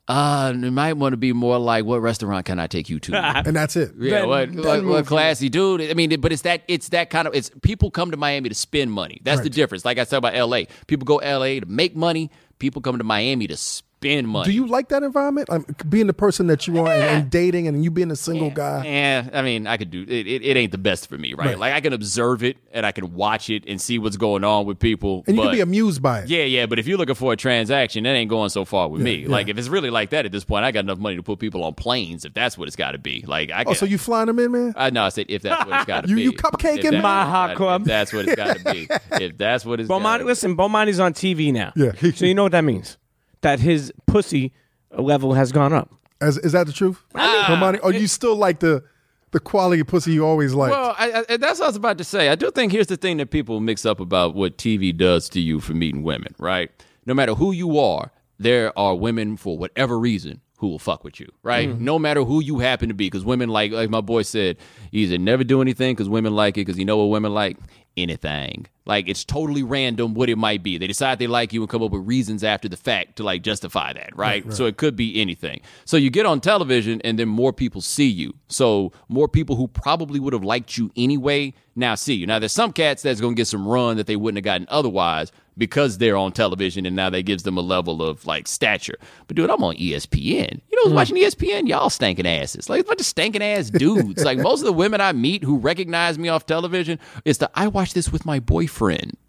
Uh, 0.10 0.52
it 0.56 0.72
might 0.72 0.94
want 0.94 1.14
to 1.14 1.18
be 1.18 1.32
more 1.34 1.60
like, 1.60 1.86
what 1.86 2.02
restaurant 2.02 2.46
can 2.46 2.60
I 2.60 2.66
take 2.68 2.90
you 2.90 3.00
to? 3.00 3.12
And 3.46 3.56
that's 3.56 3.76
it. 3.76 3.92
Yeah, 3.98 4.22
Then- 4.22 4.28
what, 4.28 4.54
then 4.54 4.64
what, 4.66 4.86
what 4.86 5.06
classy 5.06 5.50
dude. 5.50 5.82
I 5.82 5.94
mean, 5.94 6.20
but 6.20 6.32
it's 6.34 6.42
that 6.42 6.64
it's 6.68 6.90
that 6.90 7.10
kind 7.12 7.28
of 7.28 7.36
it's 7.36 7.52
people 7.62 7.92
come 7.92 8.10
to 8.12 8.18
Miami 8.18 8.50
to 8.50 8.56
spend 8.56 8.92
money. 8.92 9.22
That's 9.24 9.42
the 9.42 9.50
difference. 9.52 9.86
Like 9.86 10.00
I 10.00 10.04
said 10.06 10.18
about 10.18 10.36
L.A., 10.36 10.68
people 10.88 11.06
go 11.06 11.20
L.A. 11.20 11.60
to 11.60 11.66
make 11.68 11.96
money. 11.96 12.32
People 12.58 12.82
come 12.82 12.98
to 12.98 13.04
Miami 13.04 13.48
to 13.48 13.56
spend 13.56 13.89
money. 14.02 14.46
Do 14.46 14.52
you 14.54 14.68
like 14.68 14.90
that 14.90 15.04
environment? 15.04 15.50
Um, 15.50 15.66
being 15.88 16.08
the 16.08 16.14
person 16.14 16.48
that 16.48 16.68
you 16.68 16.80
are 16.80 16.92
and, 16.92 17.04
and 17.04 17.30
dating, 17.30 17.68
and 17.68 17.84
you 17.84 17.92
being 17.92 18.12
a 18.12 18.16
single 18.16 18.50
guy. 18.50 18.86
Yeah, 18.86 19.30
I 19.34 19.42
mean, 19.42 19.68
I 19.68 19.78
could 19.78 19.92
do 19.92 20.04
it, 20.04 20.28
it. 20.28 20.42
It 20.44 20.58
ain't 20.58 20.72
the 20.72 20.78
best 20.78 21.08
for 21.10 21.18
me, 21.18 21.34
right? 21.34 21.48
Right. 21.48 21.60
Like 21.60 21.74
I 21.74 21.82
can 21.82 21.94
observe 21.94 22.44
it 22.44 22.58
and 22.72 22.86
I 22.86 22.92
can 22.92 23.14
watch 23.14 23.50
it 23.50 23.64
and 23.68 23.82
see 23.82 24.00
what's 24.00 24.18
going 24.18 24.44
on 24.44 24.66
with 24.66 24.80
people. 24.80 25.24
And 25.28 25.36
you 25.36 25.42
but, 25.44 25.50
can 25.50 25.56
be 25.58 25.62
amused 25.62 26.02
by 26.02 26.20
it. 26.22 26.30
Yeah, 26.30 26.44
yeah, 26.44 26.66
but 26.66 26.80
if 26.80 26.88
you're 26.88 26.98
looking 26.98 27.16
for 27.16 27.34
a 27.34 27.36
transaction, 27.36 28.04
that 28.04 28.12
ain't 28.12 28.30
going 28.30 28.50
so 28.50 28.66
far 28.66 28.88
with 28.88 29.02
me. 29.02 29.16
yeah. 29.24 29.30
Like 29.30 29.48
if 29.50 29.58
it's 29.58 29.68
really 29.68 29.90
like 29.90 30.12
that 30.12 30.26
at 30.26 30.32
this 30.32 30.46
point, 30.46 30.66
I 30.66 30.72
got 30.72 30.82
enough 30.86 31.00
money 31.00 31.16
to 31.18 31.24
put 31.24 31.40
people 31.40 31.64
on 31.64 31.74
planes 31.74 32.26
if 32.26 32.34
that's 32.34 32.58
what 32.58 32.68
it's 32.68 32.76
got 32.78 32.92
to 32.92 32.98
be. 32.98 33.24
Like 33.28 33.52
I. 33.52 33.64
Oh, 33.68 33.74
so 33.74 33.86
you 33.86 33.98
flying 33.98 34.28
them 34.28 34.40
in, 34.40 34.52
man? 34.52 34.74
I 34.76 34.90
know. 34.90 35.04
I 35.04 35.10
said 35.10 35.26
if 35.30 35.42
that's 35.42 35.66
what 35.66 35.76
it's 35.78 35.86
got 35.86 36.02
to 36.08 36.08
be. 36.16 36.22
you 36.22 36.34
cupcaking? 36.34 36.78
If 36.78 36.84
that's 36.92 37.04
My 37.04 37.20
what 37.24 37.28
hot 37.28 37.48
gotta- 37.48 37.56
club. 37.58 37.86
That's 37.86 38.14
what 38.14 38.28
it's 38.28 38.36
got 38.36 38.58
to 38.58 38.74
be. 38.74 38.88
If 39.24 39.38
that's 39.38 39.66
what 39.66 39.80
it's. 39.80 39.90
Bomani, 39.90 40.24
listen, 40.26 40.56
Bomani's 40.56 41.00
on 41.00 41.14
TV 41.14 41.52
now. 41.52 41.74
Yeah. 41.76 41.92
so 42.14 42.26
you 42.26 42.34
know 42.34 42.44
what 42.44 42.52
that 42.54 42.64
means? 42.64 42.98
That 43.42 43.60
his 43.60 43.94
pussy 44.06 44.54
level 44.92 45.34
has 45.34 45.52
gone 45.52 45.74
up. 45.74 45.94
Is, 46.22 46.38
is 46.40 46.52
that 46.52 46.68
the 46.68 46.74
truth? 46.74 47.02
Ah. 47.16 47.46
Bomani, 47.48 47.80
or 47.82 47.94
you 47.94 48.08
still 48.08 48.36
like 48.36 48.60
the 48.60 48.84
the 49.32 49.40
quality 49.40 49.82
of 49.82 49.88
pussy 49.88 50.12
you 50.12 50.26
always 50.26 50.54
liked? 50.54 50.72
Well, 50.72 50.96
I, 50.98 51.24
I, 51.30 51.38
that's 51.38 51.60
what 51.60 51.66
I 51.66 51.70
was 51.70 51.76
about 51.76 51.98
to 52.00 52.04
say. 52.04 52.30
I 52.30 52.36
do 52.36 52.50
think 52.52 52.72
here's 52.72 52.88
the 52.88 52.98
thing 52.98 53.18
that 53.18 53.30
people 53.30 53.60
mix 53.60 53.86
up 53.86 54.00
about 54.00 54.36
what 54.36 54.58
TV 54.58 54.96
does 54.96 55.30
to 55.30 55.40
you 55.40 55.60
for 55.60 55.74
meeting 55.74 56.04
women, 56.04 56.34
right? 56.40 56.72
No 57.06 57.14
matter 57.14 57.36
who 57.36 57.52
you 57.52 57.80
are, 57.80 58.12
there 58.40 58.78
are 58.78 58.96
women 58.96 59.38
for 59.38 59.58
whatever 59.58 60.00
reason 60.00 60.42
who 60.58 60.68
will 60.68 60.80
fuck 60.80 61.04
with 61.04 61.20
you, 61.20 61.28
right? 61.44 61.70
Mm-hmm. 61.70 61.84
No 61.84 62.00
matter 62.00 62.24
who 62.24 62.42
you 62.42 62.60
happen 62.60 62.90
to 62.90 62.94
be, 62.94 63.06
because 63.08 63.24
women 63.24 63.50
like, 63.50 63.72
like 63.72 63.90
my 63.90 64.02
boy 64.02 64.24
said, 64.24 64.58
either 64.92 65.18
never 65.18 65.44
do 65.44 65.62
anything 65.62 65.96
because 65.96 66.10
women 66.10 66.36
like 66.36 66.58
it, 66.58 66.62
because 66.62 66.78
you 66.78 66.86
know 66.86 66.98
what 66.98 67.06
women 67.06 67.34
like? 67.34 67.58
Anything. 67.96 68.66
Like 68.86 69.08
it's 69.08 69.24
totally 69.24 69.62
random 69.62 70.14
what 70.14 70.30
it 70.30 70.38
might 70.38 70.64
be. 70.64 70.78
They 70.78 70.88
decide 70.88 71.20
they 71.20 71.28
like 71.28 71.54
you 71.54 71.62
and 71.62 71.70
come 71.70 71.84
up 71.84 71.92
with 71.92 72.08
reasons 72.08 72.44
after 72.44 72.68
the 72.68 72.78
fact 72.78 73.18
to 73.18 73.24
like 73.24 73.44
justify 73.44 73.94
that, 73.94 74.16
right? 74.16 74.52
So 74.52 74.66
it 74.66 74.78
could 74.78 74.96
be 74.96 75.22
anything. 75.22 75.62
So 75.86 75.96
you 75.98 76.10
get 76.10 76.26
on 76.26 76.42
television 76.42 77.00
and 77.04 77.20
then 77.20 77.30
more 77.30 77.54
people 77.54 77.82
see 77.82 78.08
you. 78.08 78.34
So 78.48 78.92
more 79.08 79.28
people 79.28 79.56
who 79.56 79.68
probably 79.68 80.20
would 80.20 80.34
have 80.34 80.44
liked 80.44 80.78
you 80.78 80.92
anyway 80.96 81.54
now 81.80 81.96
see 81.96 82.14
you. 82.14 82.28
Now 82.28 82.40
there's 82.40 82.52
some 82.52 82.74
cats 82.74 83.02
that's 83.02 83.22
gonna 83.22 83.36
get 83.36 83.48
some 83.48 83.68
run 83.68 83.98
that 83.98 84.08
they 84.08 84.16
wouldn't 84.16 84.38
have 84.38 84.44
gotten 84.44 84.68
otherwise 84.70 85.32
because 85.58 85.98
they're 85.98 86.16
on 86.16 86.32
television 86.32 86.86
and 86.86 86.96
now 86.96 87.10
that 87.10 87.24
gives 87.24 87.44
them 87.44 87.58
a 87.58 87.62
level 87.62 88.02
of 88.02 88.26
like 88.26 88.48
stature. 88.48 88.98
But 89.28 89.36
dude, 89.36 89.50
I'm 89.50 89.64
on 89.64 89.76
ESPN. 89.76 90.62
You 90.70 90.78
know 90.78 90.84
who's 90.84 90.94
mm. 90.94 90.96
watching 90.96 91.18
ESPN? 91.18 91.68
Y'all 91.68 91.90
stinking 91.90 92.28
asses. 92.28 92.70
Like 92.70 92.82
a 92.82 92.84
bunch 92.86 93.02
of 93.02 93.06
stinking 93.06 93.44
ass 93.44 93.70
dudes. 93.70 94.24
like 94.24 94.38
most 94.40 94.62
of 94.62 94.66
the 94.66 94.74
women 94.74 95.02
I 95.02 95.12
meet 95.12 95.44
who 95.44 95.58
recognize 95.58 96.18
me 96.18 96.30
off 96.30 96.46
television, 96.46 97.00
it's 97.26 97.40
the 97.40 97.52
I 97.56 97.68
watch 97.68 97.94
this 97.94 98.12
with 98.12 98.26
my 98.26 98.40
boyfriend 98.40 98.79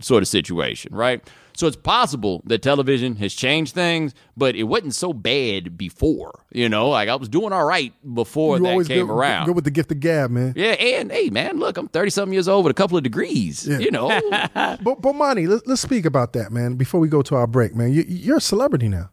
sort 0.00 0.22
of 0.22 0.28
situation, 0.28 0.94
right? 0.94 1.20
So 1.54 1.66
it's 1.66 1.76
possible 1.76 2.42
that 2.46 2.62
television 2.62 3.16
has 3.16 3.34
changed 3.34 3.74
things, 3.74 4.14
but 4.36 4.54
it 4.56 4.62
wasn't 4.62 4.94
so 4.94 5.12
bad 5.12 5.76
before. 5.76 6.44
You 6.52 6.68
know, 6.68 6.88
like 6.88 7.08
I 7.10 7.16
was 7.16 7.28
doing 7.28 7.52
all 7.52 7.64
right 7.64 7.92
before 8.14 8.56
you 8.56 8.62
that 8.62 8.70
always 8.70 8.88
came 8.88 9.06
good, 9.08 9.12
around. 9.12 9.46
good 9.46 9.56
with 9.56 9.64
the 9.64 9.70
gift 9.70 9.90
of 9.92 10.00
gab, 10.00 10.30
man. 10.30 10.54
yeah, 10.56 10.70
and 10.72 11.10
hey, 11.12 11.28
man, 11.28 11.58
look, 11.58 11.76
I'm 11.76 11.88
30 11.88 12.10
something 12.10 12.32
years 12.32 12.48
old 12.48 12.64
with 12.64 12.70
a 12.70 12.74
couple 12.74 12.96
of 12.96 13.02
degrees. 13.02 13.66
You 13.66 13.90
know, 13.90 14.08
But 14.54 15.02
Bomani, 15.02 15.48
let's, 15.48 15.66
let's 15.66 15.82
speak 15.82 16.06
about 16.06 16.32
that, 16.34 16.50
man. 16.50 16.74
Before 16.76 17.00
we 17.00 17.08
go 17.08 17.20
to 17.22 17.34
our 17.34 17.46
break, 17.46 17.74
man, 17.74 17.92
you, 17.92 18.04
you're 18.08 18.38
a 18.38 18.40
celebrity 18.40 18.88
now. 18.88 19.10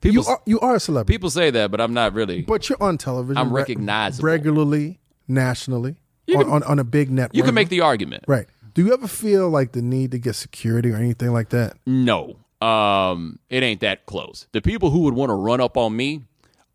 people, 0.00 0.22
You 0.24 0.28
are 0.28 0.40
you 0.46 0.60
are 0.60 0.76
a 0.76 0.80
celebrity, 0.80 1.14
people 1.14 1.30
say 1.30 1.50
that, 1.50 1.70
but 1.70 1.80
I'm 1.80 1.94
not 1.94 2.12
really. 2.12 2.42
but 2.42 2.68
you're 2.68 2.82
on 2.82 2.98
television. 2.98 3.36
I'm 3.38 3.52
re- 3.52 3.62
recognizable. 3.62 4.26
regularly, 4.26 4.98
nationally, 5.28 5.96
on, 6.34 6.44
on 6.50 6.62
on 6.64 6.78
a 6.80 6.84
big 6.84 7.10
network. 7.10 7.36
You 7.36 7.42
can 7.44 7.54
make 7.54 7.68
the 7.68 7.82
argument. 7.82 8.24
right. 8.26 8.48
Do 8.78 8.84
you 8.84 8.92
ever 8.94 9.08
feel 9.08 9.50
like 9.50 9.72
the 9.72 9.82
need 9.82 10.12
to 10.12 10.20
get 10.20 10.36
security 10.36 10.92
or 10.92 10.96
anything 10.98 11.32
like 11.32 11.48
that? 11.48 11.76
No, 11.84 12.36
um, 12.60 13.40
it 13.50 13.64
ain't 13.64 13.80
that 13.80 14.06
close. 14.06 14.46
The 14.52 14.62
people 14.62 14.90
who 14.90 15.00
would 15.00 15.14
want 15.14 15.30
to 15.30 15.34
run 15.34 15.60
up 15.60 15.76
on 15.76 15.96
me, 15.96 16.22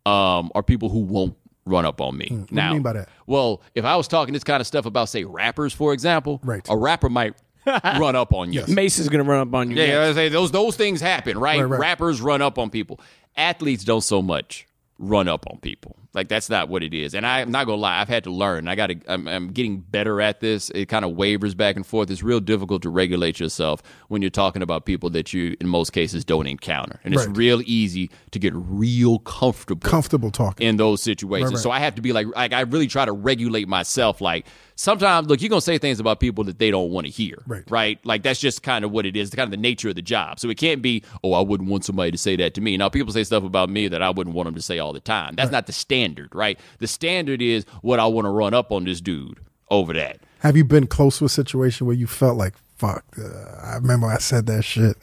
um, 0.04 0.52
are 0.54 0.62
people 0.62 0.90
who 0.90 0.98
won't 0.98 1.34
run 1.64 1.86
up 1.86 2.02
on 2.02 2.18
me. 2.18 2.26
Hmm. 2.26 2.34
do 2.34 2.40
you 2.40 2.46
now, 2.56 2.72
mean 2.74 2.82
by 2.82 2.92
that? 2.92 3.08
Well, 3.26 3.62
if 3.74 3.86
I 3.86 3.96
was 3.96 4.06
talking 4.06 4.34
this 4.34 4.44
kind 4.44 4.60
of 4.60 4.66
stuff 4.66 4.84
about, 4.84 5.08
say, 5.08 5.24
rappers, 5.24 5.72
for 5.72 5.94
example, 5.94 6.42
Right. 6.44 6.60
a 6.68 6.76
rapper 6.76 7.08
might 7.08 7.36
run 7.82 8.14
up 8.14 8.34
on 8.34 8.52
you. 8.52 8.66
Mase 8.68 8.98
is 8.98 9.08
gonna 9.08 9.24
run 9.24 9.40
up 9.40 9.54
on 9.54 9.70
you. 9.70 9.76
Yeah, 9.78 10.00
next. 10.00 10.10
I 10.10 10.12
say 10.12 10.28
those 10.28 10.50
those 10.50 10.76
things 10.76 11.00
happen, 11.00 11.38
right? 11.38 11.58
Right, 11.60 11.64
right. 11.64 11.80
Rappers 11.80 12.20
run 12.20 12.42
up 12.42 12.58
on 12.58 12.68
people. 12.68 13.00
Athletes 13.34 13.82
don't 13.82 14.04
so 14.04 14.20
much 14.20 14.66
run 14.98 15.26
up 15.26 15.46
on 15.50 15.56
people. 15.56 15.96
Like 16.14 16.28
that's 16.28 16.48
not 16.48 16.68
what 16.68 16.82
it 16.82 16.94
is. 16.94 17.14
And 17.14 17.26
I'm 17.26 17.50
not 17.50 17.66
gonna 17.66 17.80
lie, 17.80 18.00
I've 18.00 18.08
had 18.08 18.24
to 18.24 18.30
learn. 18.30 18.68
I 18.68 18.76
got 18.76 18.86
to. 18.86 18.96
I'm, 19.08 19.26
I'm 19.26 19.48
getting 19.48 19.80
better 19.80 20.20
at 20.20 20.40
this. 20.40 20.70
It 20.70 20.86
kind 20.86 21.04
of 21.04 21.12
wavers 21.16 21.54
back 21.54 21.74
and 21.76 21.84
forth. 21.84 22.10
It's 22.10 22.22
real 22.22 22.40
difficult 22.40 22.82
to 22.82 22.90
regulate 22.90 23.40
yourself 23.40 23.82
when 24.08 24.22
you're 24.22 24.30
talking 24.30 24.62
about 24.62 24.84
people 24.86 25.10
that 25.10 25.32
you, 25.32 25.56
in 25.60 25.66
most 25.68 25.92
cases, 25.92 26.24
don't 26.24 26.46
encounter. 26.46 27.00
And 27.04 27.12
it's 27.14 27.26
real 27.26 27.60
easy 27.66 28.10
to 28.30 28.38
get 28.38 28.52
real 28.54 29.18
comfortable 29.18 29.88
Comfortable 29.88 30.30
talking. 30.30 30.66
in 30.66 30.76
those 30.76 31.02
situations. 31.02 31.50
Right, 31.50 31.56
right. 31.56 31.62
So 31.62 31.70
I 31.70 31.80
have 31.80 31.96
to 31.96 32.02
be 32.02 32.12
like, 32.12 32.28
like 32.34 32.52
I 32.52 32.60
really 32.60 32.86
try 32.86 33.04
to 33.04 33.12
regulate 33.12 33.66
myself. 33.68 34.20
Like 34.20 34.46
sometimes, 34.76 35.28
look, 35.28 35.40
you're 35.40 35.48
gonna 35.48 35.60
say 35.60 35.78
things 35.78 36.00
about 36.00 36.20
people 36.20 36.44
that 36.44 36.58
they 36.58 36.70
don't 36.70 36.90
want 36.90 37.06
to 37.06 37.12
hear, 37.12 37.38
Right. 37.46 37.62
Right? 37.68 38.06
Like 38.06 38.22
that's 38.22 38.40
just 38.40 38.62
kind 38.62 38.84
of 38.84 38.90
what 38.90 39.06
it 39.06 39.16
is. 39.16 39.28
It's 39.28 39.36
kind 39.36 39.46
of 39.46 39.50
the 39.50 39.56
nature 39.56 39.88
of 39.88 39.94
the 39.94 40.02
job. 40.02 40.40
So 40.40 40.48
it 40.50 40.56
can't 40.56 40.82
be, 40.82 41.02
oh, 41.22 41.32
I 41.32 41.40
wouldn't 41.40 41.68
want 41.68 41.84
somebody 41.84 42.10
to 42.10 42.18
say 42.18 42.36
that 42.36 42.54
to 42.54 42.60
me. 42.60 42.76
Now 42.76 42.88
people 42.88 43.12
say 43.12 43.24
stuff 43.24 43.44
about 43.44 43.68
me 43.70 43.88
that 43.88 44.02
I 44.02 44.10
wouldn't 44.10 44.34
want 44.34 44.46
them 44.46 44.54
to 44.54 44.62
say 44.62 44.78
all 44.78 44.92
the 44.92 45.00
time. 45.00 45.34
That's 45.36 45.50
not 45.50 45.66
the 45.66 45.72
standard, 45.72 46.34
right? 46.34 46.58
The 46.78 46.86
standard 46.86 47.40
is 47.42 47.64
what 47.82 48.00
I 48.00 48.06
want 48.06 48.26
to 48.26 48.30
run 48.30 48.54
up 48.54 48.72
on 48.72 48.84
this 48.84 49.00
dude 49.00 49.38
over 49.70 49.92
that. 49.94 50.20
Have 50.40 50.56
you 50.56 50.64
been 50.64 50.86
close 50.86 51.18
to 51.18 51.24
a 51.24 51.28
situation 51.28 51.86
where 51.86 51.96
you 51.96 52.06
felt 52.06 52.36
like, 52.36 52.54
fuck, 52.76 53.04
uh, 53.18 53.60
I 53.62 53.76
remember 53.76 54.06
I 54.08 54.18
said 54.18 54.46
that 54.46 54.62
shit? 54.62 54.96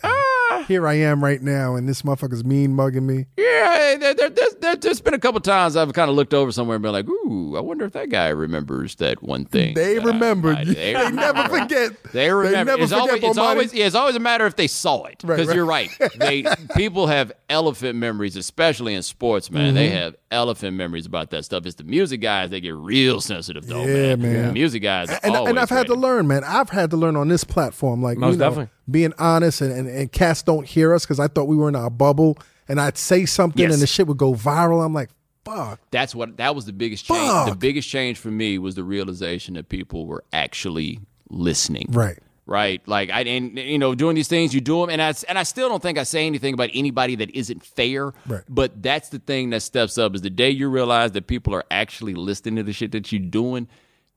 Here 0.67 0.87
I 0.87 0.93
am 0.95 1.23
right 1.23 1.41
now, 1.41 1.75
and 1.75 1.87
this 1.87 2.01
motherfucker's 2.03 2.43
mean 2.43 2.73
mugging 2.73 3.05
me. 3.05 3.25
Yeah, 3.37 3.95
there, 3.99 4.13
there, 4.13 4.29
there's, 4.29 4.55
there, 4.55 4.75
there's 4.75 5.01
been 5.01 5.13
a 5.13 5.19
couple 5.19 5.39
times 5.41 5.75
I've 5.75 5.91
kind 5.93 6.09
of 6.09 6.15
looked 6.15 6.33
over 6.33 6.51
somewhere 6.51 6.75
and 6.75 6.83
been 6.83 6.91
like, 6.91 7.07
"Ooh, 7.09 7.55
I 7.57 7.61
wonder 7.61 7.85
if 7.85 7.93
that 7.93 8.09
guy 8.09 8.29
remembers 8.29 8.95
that 8.95 9.21
one 9.21 9.45
thing." 9.45 9.73
They 9.75 9.95
that 9.95 10.03
I 10.03 10.05
remembered. 10.07 10.55
might- 10.55 10.67
They, 10.67 10.93
never 11.11 11.47
forget. 11.49 11.91
They 12.13 12.31
remember. 12.31 12.71
never 12.71 12.83
it's 12.83 12.91
forget 12.91 13.09
always, 13.09 13.23
it's 13.23 13.37
always, 13.37 13.73
yeah, 13.73 13.85
it's 13.85 13.95
always 13.95 14.15
a 14.15 14.19
matter 14.19 14.45
if 14.45 14.55
they 14.55 14.67
saw 14.67 15.05
it. 15.05 15.21
Right, 15.23 15.35
Because 15.35 15.47
right. 15.47 15.55
you're 15.55 15.65
right. 15.65 15.89
They 16.17 16.45
people 16.75 17.07
have 17.07 17.31
elephant 17.49 17.95
memories, 17.97 18.35
especially 18.35 18.93
in 18.95 19.01
sports, 19.03 19.49
man. 19.51 19.73
They 19.75 19.81
Mm-hmm. 19.89 19.95
have 19.97 20.15
elephant 20.31 20.77
memories 20.77 21.05
about 21.05 21.31
that 21.31 21.43
stuff. 21.43 21.65
It's 21.65 21.75
the 21.75 21.83
music 21.83 22.21
guys 22.21 22.49
that 22.51 22.59
get 22.61 22.75
real 22.75 23.19
sensitive, 23.19 23.65
though. 23.67 23.83
Yeah, 23.85 24.15
man. 24.15 24.21
man. 24.21 24.47
The 24.47 24.53
music 24.53 24.81
guys, 24.83 25.09
and, 25.23 25.35
and 25.35 25.59
I've 25.59 25.69
had 25.69 25.87
to 25.87 25.95
learn, 25.95 26.27
man. 26.27 26.43
I've 26.45 26.69
had 26.69 26.91
to 26.91 26.97
learn 26.97 27.15
on 27.15 27.27
this 27.27 27.43
platform, 27.43 28.01
like 28.01 28.17
Most 28.17 28.33
you 28.33 28.37
know, 28.37 28.49
definitely. 28.49 28.71
Being 28.91 29.13
honest, 29.17 29.61
and, 29.61 29.71
and 29.71 29.87
and 29.87 30.11
cats 30.11 30.43
don't 30.43 30.67
hear 30.67 30.93
us 30.93 31.03
because 31.05 31.19
I 31.19 31.27
thought 31.27 31.45
we 31.45 31.55
were 31.55 31.69
in 31.69 31.75
our 31.75 31.89
bubble, 31.89 32.37
and 32.67 32.79
I'd 32.79 32.97
say 32.97 33.25
something 33.25 33.63
Yes. 33.63 33.73
and 33.73 33.81
the 33.81 33.87
shit 33.87 34.07
would 34.07 34.17
go 34.17 34.33
viral. 34.33 34.85
I'm 34.85 34.93
like, 34.93 35.09
fuck. 35.45 35.79
That's 35.91 36.13
what 36.13 36.37
that 36.37 36.55
was 36.55 36.65
the 36.65 36.73
biggest 36.73 37.05
change. 37.05 37.29
Fuck. 37.29 37.49
The 37.49 37.55
biggest 37.55 37.89
change 37.89 38.17
for 38.19 38.29
me 38.31 38.57
was 38.59 38.75
the 38.75 38.83
realization 38.83 39.55
that 39.55 39.69
people 39.69 40.05
were 40.05 40.23
actually 40.33 40.99
listening. 41.29 41.87
Right. 41.89 42.19
Right. 42.47 42.85
Like 42.87 43.09
I 43.11 43.21
and 43.21 43.57
you 43.57 43.77
know 43.77 43.95
doing 43.95 44.15
these 44.15 44.27
things 44.27 44.53
you 44.53 44.59
do 44.61 44.81
them 44.81 44.89
and 44.89 45.01
I 45.01 45.13
and 45.29 45.37
I 45.37 45.43
still 45.43 45.69
don't 45.69 45.81
think 45.81 45.97
I 45.97 46.03
say 46.03 46.25
anything 46.25 46.53
about 46.53 46.69
anybody 46.73 47.15
that 47.15 47.29
isn't 47.31 47.63
fair. 47.63 48.11
Right. 48.27 48.41
But 48.49 48.81
that's 48.83 49.09
the 49.09 49.19
thing 49.19 49.51
that 49.51 49.61
steps 49.61 49.97
up 49.97 50.15
is 50.15 50.21
the 50.21 50.29
day 50.31 50.49
you 50.49 50.67
realize 50.67 51.13
that 51.13 51.27
people 51.27 51.53
are 51.55 51.63
actually 51.71 52.13
listening 52.13 52.57
to 52.57 52.63
the 52.63 52.73
shit 52.73 52.91
that 52.91 53.11
you're 53.11 53.21
doing. 53.21 53.67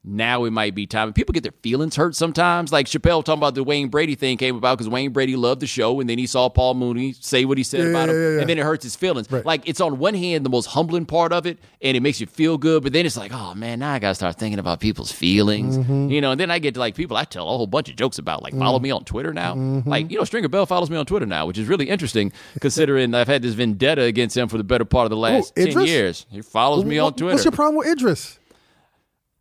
Now 0.07 0.45
it 0.45 0.51
might 0.51 0.75
be 0.75 0.87
time. 0.87 1.09
And 1.09 1.15
People 1.15 1.33
get 1.33 1.43
their 1.45 1.53
feelings 1.63 1.97
hurt 1.97 2.15
sometimes. 2.15 2.71
Like 2.71 2.87
Chappelle 2.87 3.25
talking 3.25 3.41
about 3.41 3.55
the 3.55 3.65
Wayne 3.65 3.89
Brady 3.89 4.15
thing 4.15 4.37
came 4.37 4.55
about 4.55 4.77
because 4.77 4.89
Wayne 4.89 5.13
Brady 5.13 5.35
loved 5.35 5.63
the 5.63 5.67
show, 5.67 5.99
and 5.99 6.11
then 6.11 6.19
he 6.19 6.27
saw 6.27 6.51
Paul 6.51 6.75
Mooney 6.75 7.15
say 7.15 7.47
what 7.47 7.57
he 7.57 7.65
said 7.65 7.85
Yeah, 7.85 7.89
about 7.91 8.09
him, 8.11 8.15
yeah, 8.17 8.29
yeah. 8.35 8.41
and 8.41 8.49
then 8.51 8.59
it 8.59 8.65
hurts 8.65 8.85
his 8.85 8.97
feelings. 8.97 9.31
Right. 9.31 9.45
Like 9.47 9.67
it's 9.67 9.81
on 9.81 9.99
one 9.99 10.13
hand 10.13 10.45
the 10.45 10.51
most 10.51 10.67
humbling 10.67 11.07
part 11.07 11.33
of 11.33 11.47
it, 11.47 11.59
and 11.81 11.97
it 11.97 12.01
makes 12.01 12.21
you 12.21 12.27
feel 12.27 12.59
good, 12.59 12.83
but 12.83 12.93
then 12.93 13.07
it's 13.07 13.17
like, 13.17 13.33
oh 13.33 13.55
man, 13.55 13.79
now 13.79 13.93
I 13.95 13.99
gotta 13.99 14.15
start 14.15 14.37
thinking 14.39 14.59
about 14.59 14.79
people's 14.81 15.11
feelings, 15.11 15.79
Mm-hmm. 15.79 16.11
you 16.11 16.21
know. 16.21 16.33
And 16.33 16.41
then 16.41 16.51
I 16.51 16.59
get 16.59 16.75
to 16.75 16.81
like 16.81 16.95
people 16.95 17.17
I 17.17 17.25
tell 17.25 17.49
a 17.49 17.57
whole 17.57 17.67
bunch 17.67 17.89
of 17.89 17.97
jokes 17.97 18.19
about, 18.19 18.43
like 18.43 18.55
follow 18.59 18.79
me 18.79 18.91
on 18.91 19.05
Twitter 19.05 19.33
now. 19.33 19.55
Mm-hmm. 19.55 19.89
Like 19.89 20.11
you 20.11 20.19
know, 20.19 20.25
Stringer 20.25 20.49
Bell 20.49 20.67
follows 20.67 20.91
me 20.91 20.99
on 20.99 21.07
Twitter 21.07 21.25
now, 21.27 21.47
which 21.47 21.57
is 21.57 21.67
really 21.67 21.89
interesting 21.89 22.31
considering 22.61 23.15
I've 23.15 23.27
had 23.29 23.41
this 23.41 23.55
vendetta 23.55 24.03
against 24.03 24.37
him 24.37 24.49
for 24.49 24.59
the 24.59 24.65
better 24.65 24.85
part 24.85 25.07
of 25.07 25.11
the 25.11 25.17
last 25.17 25.57
ten 25.57 25.81
years. 25.87 26.27
He 26.29 26.43
follows 26.43 26.85
me 26.85 26.99
on 26.99 27.15
Twitter. 27.15 27.33
What's 27.33 27.45
your 27.47 27.53
problem 27.53 27.77
with 27.77 27.89
Idris? 27.89 28.39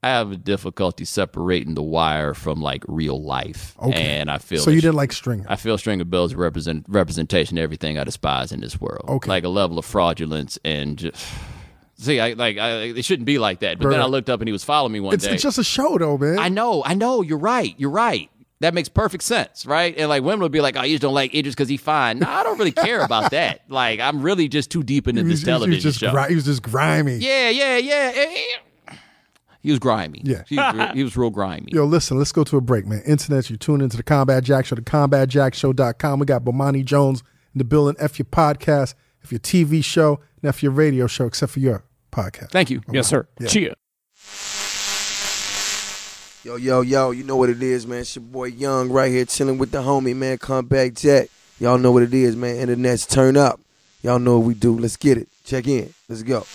I 0.03 0.09
have 0.09 0.31
a 0.31 0.37
difficulty 0.37 1.05
separating 1.05 1.75
the 1.75 1.81
wire 1.81 2.33
from 2.33 2.59
like 2.61 2.83
real 2.87 3.23
life, 3.23 3.75
Okay. 3.81 3.93
and 4.19 4.29
I 4.29 4.37
feel 4.37 4.61
So 4.61 4.69
you 4.69 4.81
didn't 4.81 4.95
like 4.97 5.13
Stringer. 5.13 5.45
I 5.47 5.55
feel 5.55 5.77
Stringer 5.77 6.03
Bell's 6.03 6.33
a 6.33 6.37
represent 6.37 6.85
representation 6.89 7.57
of 7.57 7.63
everything 7.63 7.97
I 7.97 8.03
despise 8.03 8.51
in 8.51 8.59
this 8.59 8.81
world. 8.81 9.05
Okay. 9.07 9.29
Like 9.29 9.43
a 9.45 9.49
level 9.49 9.79
of 9.79 9.85
fraudulence 9.85 10.59
and 10.65 10.97
just 10.97 11.25
see, 11.97 12.19
I 12.19 12.33
like 12.33 12.57
I, 12.57 12.81
it 12.83 13.05
shouldn't 13.05 13.25
be 13.25 13.39
like 13.39 13.61
that. 13.61 13.79
But 13.79 13.89
then 13.89 14.01
I 14.01 14.05
looked 14.05 14.29
up 14.29 14.41
and 14.41 14.47
he 14.47 14.51
was 14.51 14.63
following 14.63 14.91
me 14.91 14.99
one 14.99 15.13
it's, 15.13 15.25
day. 15.25 15.33
it's 15.33 15.43
just 15.43 15.57
a 15.57 15.63
show, 15.63 15.97
though, 15.97 16.17
man. 16.17 16.37
I 16.37 16.49
know, 16.49 16.83
I 16.85 16.93
know. 16.95 17.21
You're 17.21 17.37
right. 17.37 17.73
You're 17.77 17.89
right. 17.89 18.29
That 18.59 18.73
makes 18.73 18.87
perfect 18.87 19.23
sense, 19.25 19.65
right? 19.65 19.93
And 19.97 20.07
like 20.07 20.23
women 20.23 20.39
would 20.41 20.51
be 20.53 20.61
like, 20.61 20.77
"Oh, 20.77 20.83
you 20.83 20.93
just 20.93 21.01
don't 21.01 21.13
like 21.13 21.35
Idris 21.35 21.53
because 21.53 21.67
he's 21.67 21.81
fine." 21.81 22.19
No, 22.19 22.29
I 22.29 22.43
don't 22.43 22.57
really 22.57 22.71
care 22.71 23.01
about 23.05 23.31
that. 23.31 23.61
Like, 23.67 23.99
I'm 23.99 24.21
really 24.21 24.47
just 24.47 24.71
too 24.71 24.83
deep 24.83 25.07
into 25.09 25.21
he 25.21 25.27
this 25.27 25.31
was, 25.33 25.41
he 25.41 25.51
was 25.51 25.59
television 25.59 25.81
just 25.81 25.99
show. 25.99 26.11
gri- 26.11 26.29
he 26.29 26.35
was 26.35 26.45
just 26.45 26.61
grimy. 26.61 27.17
Yeah, 27.17 27.49
yeah, 27.49 27.77
yeah. 27.77 28.11
Eh, 28.15 28.25
eh, 28.25 28.59
He 29.63 29.71
was 29.71 29.79
grimy. 29.79 30.21
Yeah. 30.25 30.43
he 30.47 30.57
was, 30.57 30.75
real- 30.75 30.93
he 30.93 31.03
was 31.03 31.17
real 31.17 31.29
grimy. 31.29 31.69
Yo, 31.71 31.85
listen, 31.85 32.17
let's 32.17 32.33
go 32.33 32.43
to 32.43 32.57
a 32.57 32.61
break, 32.61 32.85
man. 32.85 33.01
Internet, 33.05 33.49
you 33.49 33.55
tune 33.57 33.79
into 33.79 33.95
the 33.95 34.03
Combat 34.03 34.43
Jack 34.43 34.65
Show, 34.65 34.75
the 34.75 34.81
combatjackshow.com. 34.81 36.19
We 36.19 36.25
got 36.25 36.43
Bomani 36.43 36.83
Jones 36.83 37.21
in 37.55 37.59
the 37.59 37.63
building. 37.63 37.95
F 37.97 38.19
your 38.19 38.25
podcast, 38.25 38.93
F 39.23 39.31
your 39.31 39.39
TV 39.39 39.83
show, 39.83 40.19
and 40.41 40.49
F 40.49 40.61
your 40.61 40.73
radio 40.73 41.07
show, 41.07 41.25
except 41.25 41.53
for 41.53 41.59
your 41.61 41.83
podcast. 42.11 42.51
Thank 42.51 42.69
you. 42.71 42.81
Yes, 42.91 43.07
sir. 43.07 43.25
Cheer. 43.47 43.73
Yo, 46.43 46.57
yo, 46.57 46.81
yo, 46.81 47.11
you 47.11 47.23
know 47.23 47.37
what 47.37 47.49
it 47.49 47.63
is, 47.63 47.87
man. 47.87 47.99
It's 47.99 48.17
your 48.17 48.23
boy 48.23 48.45
Young 48.47 48.89
right 48.89 49.09
here 49.09 49.23
chilling 49.23 49.57
with 49.57 49.71
the 49.71 49.77
homie, 49.81 50.13
man. 50.13 50.37
Combat 50.39 50.93
Jack. 50.93 51.29
Y'all 51.57 51.77
know 51.77 51.93
what 51.93 52.03
it 52.03 52.13
is, 52.13 52.35
man. 52.35 52.57
Internet's 52.57 53.05
turn 53.05 53.37
up. 53.37 53.61
Y'all 54.01 54.19
know 54.19 54.39
what 54.39 54.45
we 54.47 54.53
do. 54.53 54.77
Let's 54.77 54.97
get 54.97 55.17
it. 55.17 55.29
Check 55.45 55.67
in. 55.67 55.93
Let's 56.09 56.21
go. 56.23 56.45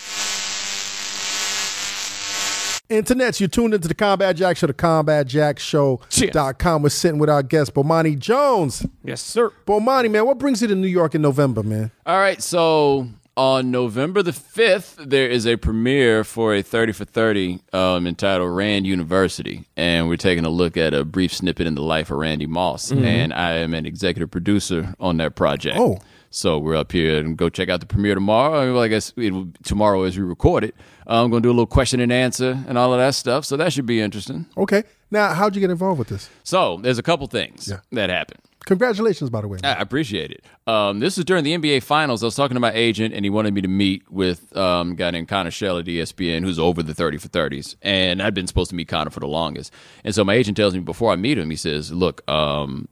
Internet, 2.88 3.38
you 3.38 3.48
tuned 3.48 3.74
into 3.74 3.86
the 3.86 3.94
Combat 3.94 4.34
Jack 4.34 4.56
Show, 4.56 4.66
the 4.66 4.72
combatjackshow.com. 4.72 6.82
We're 6.82 6.88
sitting 6.88 7.18
with 7.18 7.28
our 7.28 7.42
guest, 7.42 7.74
Bomani 7.74 8.18
Jones. 8.18 8.86
Yes, 9.04 9.20
sir. 9.20 9.50
Bomani, 9.66 10.10
man, 10.10 10.24
what 10.24 10.38
brings 10.38 10.62
you 10.62 10.68
to 10.68 10.74
New 10.74 10.88
York 10.88 11.14
in 11.14 11.20
November, 11.20 11.62
man? 11.62 11.90
All 12.06 12.16
right, 12.16 12.42
so 12.42 13.08
on 13.36 13.70
November 13.70 14.22
the 14.22 14.30
5th, 14.30 15.06
there 15.06 15.28
is 15.28 15.46
a 15.46 15.56
premiere 15.56 16.24
for 16.24 16.54
a 16.54 16.62
30 16.62 16.92
for 16.92 17.04
30 17.04 17.60
um, 17.74 18.06
entitled 18.06 18.56
Rand 18.56 18.86
University. 18.86 19.66
And 19.76 20.08
we're 20.08 20.16
taking 20.16 20.46
a 20.46 20.50
look 20.50 20.78
at 20.78 20.94
a 20.94 21.04
brief 21.04 21.34
snippet 21.34 21.66
in 21.66 21.74
the 21.74 21.82
life 21.82 22.10
of 22.10 22.16
Randy 22.16 22.46
Moss. 22.46 22.90
And 22.90 23.34
I 23.34 23.52
am 23.58 23.74
an 23.74 23.84
executive 23.84 24.30
producer 24.30 24.94
on 24.98 25.18
that 25.18 25.34
project. 25.34 25.76
Oh. 25.78 25.98
So 26.30 26.58
we're 26.58 26.76
up 26.76 26.92
here 26.92 27.18
and 27.18 27.36
go 27.36 27.48
check 27.48 27.68
out 27.68 27.80
the 27.80 27.86
premiere 27.86 28.14
tomorrow. 28.14 28.72
Well, 28.74 28.82
I 28.82 28.88
guess 28.88 29.14
will- 29.16 29.48
tomorrow 29.64 30.02
as 30.02 30.16
we 30.18 30.24
record 30.24 30.64
it. 30.64 30.74
I'm 31.06 31.30
going 31.30 31.42
to 31.42 31.46
do 31.46 31.50
a 31.50 31.56
little 31.56 31.66
question 31.66 32.00
and 32.00 32.12
answer 32.12 32.62
and 32.68 32.76
all 32.76 32.92
of 32.92 32.98
that 32.98 33.14
stuff. 33.14 33.44
So 33.46 33.56
that 33.56 33.72
should 33.72 33.86
be 33.86 34.00
interesting. 34.00 34.46
Okay. 34.56 34.82
Now, 35.10 35.32
how'd 35.32 35.54
you 35.54 35.60
get 35.60 35.70
involved 35.70 35.98
with 35.98 36.08
this? 36.08 36.28
So 36.44 36.78
there's 36.82 36.98
a 36.98 37.02
couple 37.02 37.26
things 37.28 37.68
Yeah. 37.68 37.78
that 37.92 38.10
happened. 38.10 38.40
Congratulations, 38.66 39.30
by 39.30 39.40
the 39.40 39.48
way. 39.48 39.58
I 39.64 39.72
appreciate 39.80 40.30
it. 40.30 40.44
Um, 40.66 41.00
this 41.00 41.16
was 41.16 41.24
during 41.24 41.42
the 41.44 41.54
NBA 41.56 41.82
Finals. 41.82 42.22
I 42.22 42.26
was 42.26 42.34
talking 42.36 42.54
to 42.56 42.60
my 42.60 42.72
agent, 42.72 43.14
and 43.14 43.24
he 43.24 43.30
wanted 43.30 43.54
me 43.54 43.62
to 43.62 43.68
meet 43.68 44.02
with 44.12 44.54
um, 44.54 44.92
a 44.92 44.94
guy 44.96 45.10
named 45.10 45.28
Connor 45.28 45.50
Schell 45.50 45.78
at 45.78 45.86
ESPN, 45.86 46.42
who's 46.44 46.58
over 46.58 46.82
the 46.82 46.92
30 46.92 47.16
for 47.16 47.28
30s. 47.28 47.76
And 47.80 48.20
I'd 48.22 48.34
been 48.34 48.46
supposed 48.46 48.68
to 48.68 48.76
meet 48.76 48.88
Connor 48.88 49.08
for 49.08 49.20
the 49.20 49.26
longest. 49.28 49.72
And 50.04 50.14
so 50.14 50.22
my 50.22 50.34
agent 50.34 50.58
tells 50.58 50.74
me 50.74 50.80
before 50.80 51.10
I 51.10 51.16
meet 51.16 51.38
him, 51.38 51.48
he 51.48 51.56
says, 51.56 51.90
Look, 51.90 52.28
um, 52.30 52.88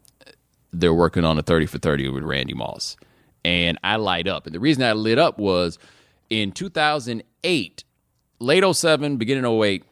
they're 0.72 0.94
working 0.94 1.26
on 1.26 1.36
a 1.36 1.42
30 1.42 1.66
for 1.66 1.76
30 1.76 2.08
with 2.08 2.22
Randy 2.24 2.54
Moss. 2.54 2.96
And 3.46 3.78
I 3.84 3.94
light 3.94 4.26
up. 4.26 4.46
And 4.46 4.54
the 4.56 4.58
reason 4.58 4.82
I 4.82 4.92
lit 4.92 5.20
up 5.20 5.38
was 5.38 5.78
in 6.30 6.50
2008, 6.50 7.84
late 8.40 8.74
07, 8.76 9.16
beginning 9.18 9.44
08, 9.44 9.84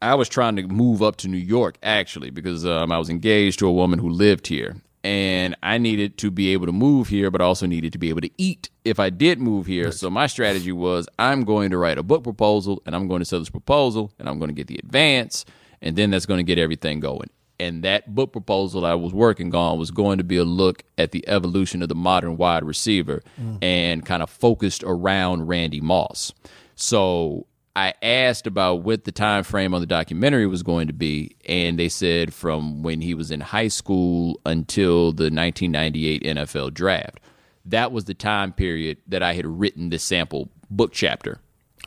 I 0.00 0.14
was 0.14 0.26
trying 0.30 0.56
to 0.56 0.66
move 0.66 1.02
up 1.02 1.16
to 1.16 1.28
New 1.28 1.36
York 1.36 1.76
actually 1.82 2.30
because 2.30 2.64
um, 2.64 2.90
I 2.90 2.98
was 2.98 3.10
engaged 3.10 3.58
to 3.58 3.66
a 3.66 3.72
woman 3.72 3.98
who 3.98 4.08
lived 4.08 4.46
here. 4.46 4.76
And 5.04 5.54
I 5.62 5.76
needed 5.76 6.16
to 6.18 6.30
be 6.30 6.54
able 6.54 6.64
to 6.64 6.72
move 6.72 7.08
here, 7.08 7.30
but 7.30 7.42
also 7.42 7.66
needed 7.66 7.92
to 7.92 7.98
be 7.98 8.08
able 8.08 8.22
to 8.22 8.30
eat 8.38 8.70
if 8.86 8.98
I 8.98 9.10
did 9.10 9.38
move 9.38 9.66
here. 9.66 9.92
So 9.92 10.08
my 10.08 10.26
strategy 10.26 10.72
was 10.72 11.08
I'm 11.18 11.44
going 11.44 11.70
to 11.72 11.76
write 11.76 11.98
a 11.98 12.02
book 12.02 12.24
proposal 12.24 12.82
and 12.86 12.96
I'm 12.96 13.06
going 13.06 13.18
to 13.18 13.26
sell 13.26 13.38
this 13.38 13.50
proposal 13.50 14.12
and 14.18 14.30
I'm 14.30 14.38
going 14.38 14.48
to 14.48 14.54
get 14.54 14.66
the 14.66 14.78
advance 14.78 15.44
and 15.82 15.94
then 15.94 16.10
that's 16.10 16.26
going 16.26 16.38
to 16.38 16.44
get 16.44 16.58
everything 16.58 17.00
going. 17.00 17.28
And 17.60 17.82
that 17.82 18.14
book 18.14 18.32
proposal 18.32 18.86
I 18.86 18.94
was 18.94 19.12
working 19.12 19.54
on 19.54 19.78
was 19.78 19.90
going 19.90 20.18
to 20.18 20.24
be 20.24 20.36
a 20.36 20.44
look 20.44 20.84
at 20.96 21.10
the 21.10 21.26
evolution 21.28 21.82
of 21.82 21.88
the 21.88 21.94
modern 21.94 22.36
wide 22.36 22.62
receiver 22.64 23.22
mm. 23.40 23.58
and 23.62 24.06
kind 24.06 24.22
of 24.22 24.30
focused 24.30 24.84
around 24.86 25.48
Randy 25.48 25.80
Moss. 25.80 26.32
So 26.76 27.46
I 27.74 27.94
asked 28.02 28.46
about 28.46 28.82
what 28.82 29.04
the 29.04 29.12
time 29.12 29.44
frame 29.44 29.74
on 29.74 29.80
the 29.80 29.86
documentary 29.86 30.46
was 30.46 30.62
going 30.62 30.88
to 30.88 30.92
be, 30.92 31.36
and 31.46 31.78
they 31.78 31.88
said 31.88 32.34
from 32.34 32.82
when 32.82 33.00
he 33.00 33.14
was 33.14 33.30
in 33.30 33.40
high 33.40 33.68
school 33.68 34.40
until 34.44 35.12
the 35.12 35.30
1998 35.30 36.22
NFL 36.24 36.74
draft. 36.74 37.20
That 37.64 37.92
was 37.92 38.06
the 38.06 38.14
time 38.14 38.52
period 38.52 38.98
that 39.06 39.22
I 39.22 39.34
had 39.34 39.46
written 39.46 39.90
this 39.90 40.02
sample 40.02 40.48
book 40.70 40.92
chapter 40.92 41.38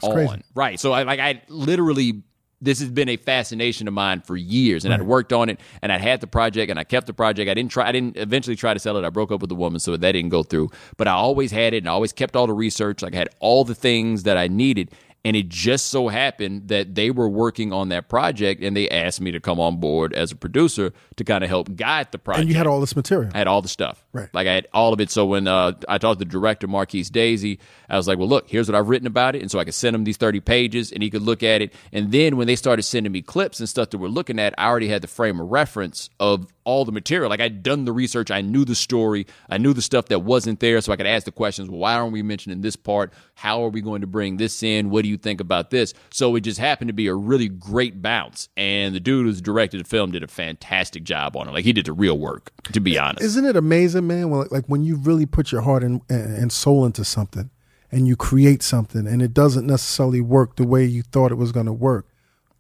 on. 0.01 0.13
crazy. 0.13 0.43
Right. 0.55 0.80
So 0.80 0.91
I 0.91 1.03
like 1.03 1.19
I 1.19 1.41
literally 1.47 2.24
this 2.62 2.80
has 2.80 2.89
been 2.89 3.09
a 3.09 3.18
fascination 3.18 3.88
of 3.88 3.93
mine 3.93 4.22
for 4.22 4.38
years 4.38 4.86
and 4.86 4.93
I'd 4.93 5.01
worked 5.01 5.34
on 5.34 5.49
it 5.49 5.59
and 5.82 5.91
I'd 5.91 6.01
had 6.01 6.22
the 6.22 6.28
project 6.28 6.70
and 6.70 6.80
I 6.80 6.84
kept 6.84 7.07
the 7.07 7.14
project. 7.14 7.49
I 7.49 7.53
didn't 7.53 7.72
try 7.72 7.88
I 7.88 7.91
didn't 7.91 8.18
eventually 8.18 8.55
try 8.55 8.74
to 8.74 8.80
sell 8.80 8.97
it. 8.97 9.03
I 9.03 9.09
broke 9.09 9.32
up 9.32 9.41
with 9.41 9.49
the 9.49 9.55
woman 9.55 9.80
so 9.80 9.97
that 9.97 10.12
didn't 10.12 10.30
go 10.30 10.43
through. 10.43 10.70
But 10.97 11.07
I 11.07 11.12
always 11.12 11.51
had 11.51 11.74
it 11.74 11.78
and 11.78 11.89
I 11.89 11.91
always 11.91 12.14
kept 12.14 12.36
all 12.36 12.47
the 12.47 12.53
research. 12.53 13.01
Like 13.01 13.16
I 13.16 13.18
had 13.18 13.30
all 13.39 13.64
the 13.64 13.76
things 13.76 14.24
that 14.24 14.38
I 14.38 14.47
needed. 14.47 14.91
And 15.24 15.36
it 15.36 15.49
just 15.49 15.88
so 15.88 16.07
happened 16.07 16.69
that 16.69 16.95
they 16.95 17.11
were 17.11 17.30
working 17.30 17.72
on 17.72 17.89
that 17.89 18.09
project 18.09 18.63
and 18.63 18.76
they 18.76 18.89
asked 18.89 19.22
me 19.22 19.30
to 19.32 19.39
come 19.39 19.59
on 19.59 19.80
board 19.80 20.13
as 20.13 20.32
a 20.32 20.36
producer 20.36 20.93
to 21.17 21.24
kind 21.24 21.43
of 21.43 21.49
help 21.49 21.76
guide 21.76 22.11
the 22.11 22.17
project. 22.17 22.41
and 22.41 22.49
you 22.49 22.55
had 22.55 22.65
all 22.65 22.80
this 22.80 22.95
material. 22.95 23.30
I 23.34 23.38
had 23.38 23.47
all 23.47 23.61
the 23.61 23.67
stuff. 23.67 24.03
Right. 24.13 24.30
Like 24.34 24.47
I 24.47 24.53
had 24.53 24.67
all 24.74 24.93
of 24.93 24.99
it. 24.99 25.11
So 25.11 25.28
when 25.28 25.47
uh, 25.47 25.74
I 25.88 25.99
talked 25.99 26.19
to 26.19 26.26
the 26.26 26.32
director, 26.32 26.67
Marquis 26.67 27.03
Daisy, 27.03 27.59
I 27.88 27.97
was 27.97 28.07
like, 28.07 28.17
well, 28.17 28.28
look, 28.28 28.49
here's 28.49 28.67
what 28.67 28.76
I've 28.76 28.89
written 28.89 29.05
about 29.05 29.36
it. 29.36 29.43
And 29.43 29.51
so 29.51 29.59
I 29.59 29.63
could 29.63 29.76
send 29.76 29.95
him 29.95 30.05
these 30.05 30.17
30 30.17 30.39
pages 30.39 30.91
and 30.91 31.03
he 31.03 31.11
could 31.11 31.22
look 31.22 31.43
at 31.43 31.61
it. 31.61 31.74
And 31.93 32.11
then 32.11 32.36
when 32.36 32.47
they 32.47 32.55
started 32.55 32.82
sending 32.82 33.11
me 33.11 33.22
clips 33.22 33.59
and 33.59 33.69
stuff 33.69 33.91
that 33.91 33.99
we're 33.99 34.07
looking 34.07 34.39
at, 34.39 34.55
I 34.57 34.65
already 34.65 34.88
had 34.88 35.03
the 35.03 35.07
frame 35.07 35.39
of 35.39 35.51
reference 35.51 36.09
of 36.19 36.51
all 36.64 36.86
the 36.86 36.91
material. 36.91 37.30
Like 37.30 37.39
I'd 37.39 37.64
done 37.64 37.86
the 37.86 37.91
research, 37.91 38.32
I 38.32 38.41
knew 38.41 38.66
the 38.66 38.76
story, 38.76 39.26
I 39.49 39.57
knew 39.57 39.74
the 39.74 39.82
stuff 39.82 40.07
that 40.07 40.20
wasn't 40.20 40.59
there, 40.59 40.80
so 40.82 40.91
I 40.91 40.95
could 40.95 41.07
ask 41.07 41.26
the 41.26 41.32
questions. 41.32 41.70
Well, 41.70 41.80
why 41.80 41.93
aren't 41.95 42.14
we 42.14 42.22
mentioning 42.22 42.62
this 42.62 42.76
part? 42.76 43.14
How 43.36 43.64
are 43.64 43.70
we 43.70 43.82
going 43.82 44.01
to 44.01 44.07
bring 44.07 44.38
this 44.38 44.64
in? 44.64 44.89
What 44.89 45.03
do 45.03 45.09
you 45.09 45.18
think 45.18 45.41
about 45.41 45.70
this? 45.70 45.93
So 46.12 46.36
it 46.36 46.41
just 46.41 46.59
happened 46.59 46.89
to 46.89 46.93
be 46.93 47.07
a 47.07 47.16
really 47.16 47.47
great 47.47 48.01
bounce, 48.01 48.49
and 48.55 48.93
the 48.93 48.99
dude 48.99 49.26
who's 49.26 49.41
directed 49.41 49.80
the 49.80 49.86
film 49.86 50.12
did 50.12 50.24
a 50.24 50.28
fantastic 50.28 51.03
job 51.03 51.36
on 51.36 51.47
it. 51.47 51.51
Like 51.51 51.66
he 51.66 51.74
did 51.74 51.86
the 51.86 51.93
real 51.93 52.18
work, 52.18 52.51
to 52.72 52.80
be 52.80 52.97
honest. 52.97 53.24
Isn't 53.24 53.45
it 53.45 53.55
amazing, 53.55 54.07
man? 54.07 54.30
When, 54.30 54.47
like 54.51 54.66
when 54.68 54.84
you 54.84 54.95
really 54.97 55.26
put 55.26 55.51
your 55.51 55.62
heart 55.62 55.84
and, 55.84 56.01
and 56.09 56.51
soul 56.51 56.86
into 56.86 57.03
something, 57.03 57.49
and 57.91 58.07
you 58.07 58.16
create 58.16 58.64
something, 58.64 59.05
and 59.05 59.22
it 59.22 59.34
doesn't 59.34 59.68
necessarily 59.68 60.22
work 60.22 60.55
the 60.55 60.66
way 60.66 60.86
you 60.86 61.01
thought 61.01 61.32
it 61.32 61.36
was 61.36 61.51
going 61.51 61.66
to 61.66 61.74
work, 61.74 62.07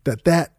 that 0.03 0.25
that 0.25 0.53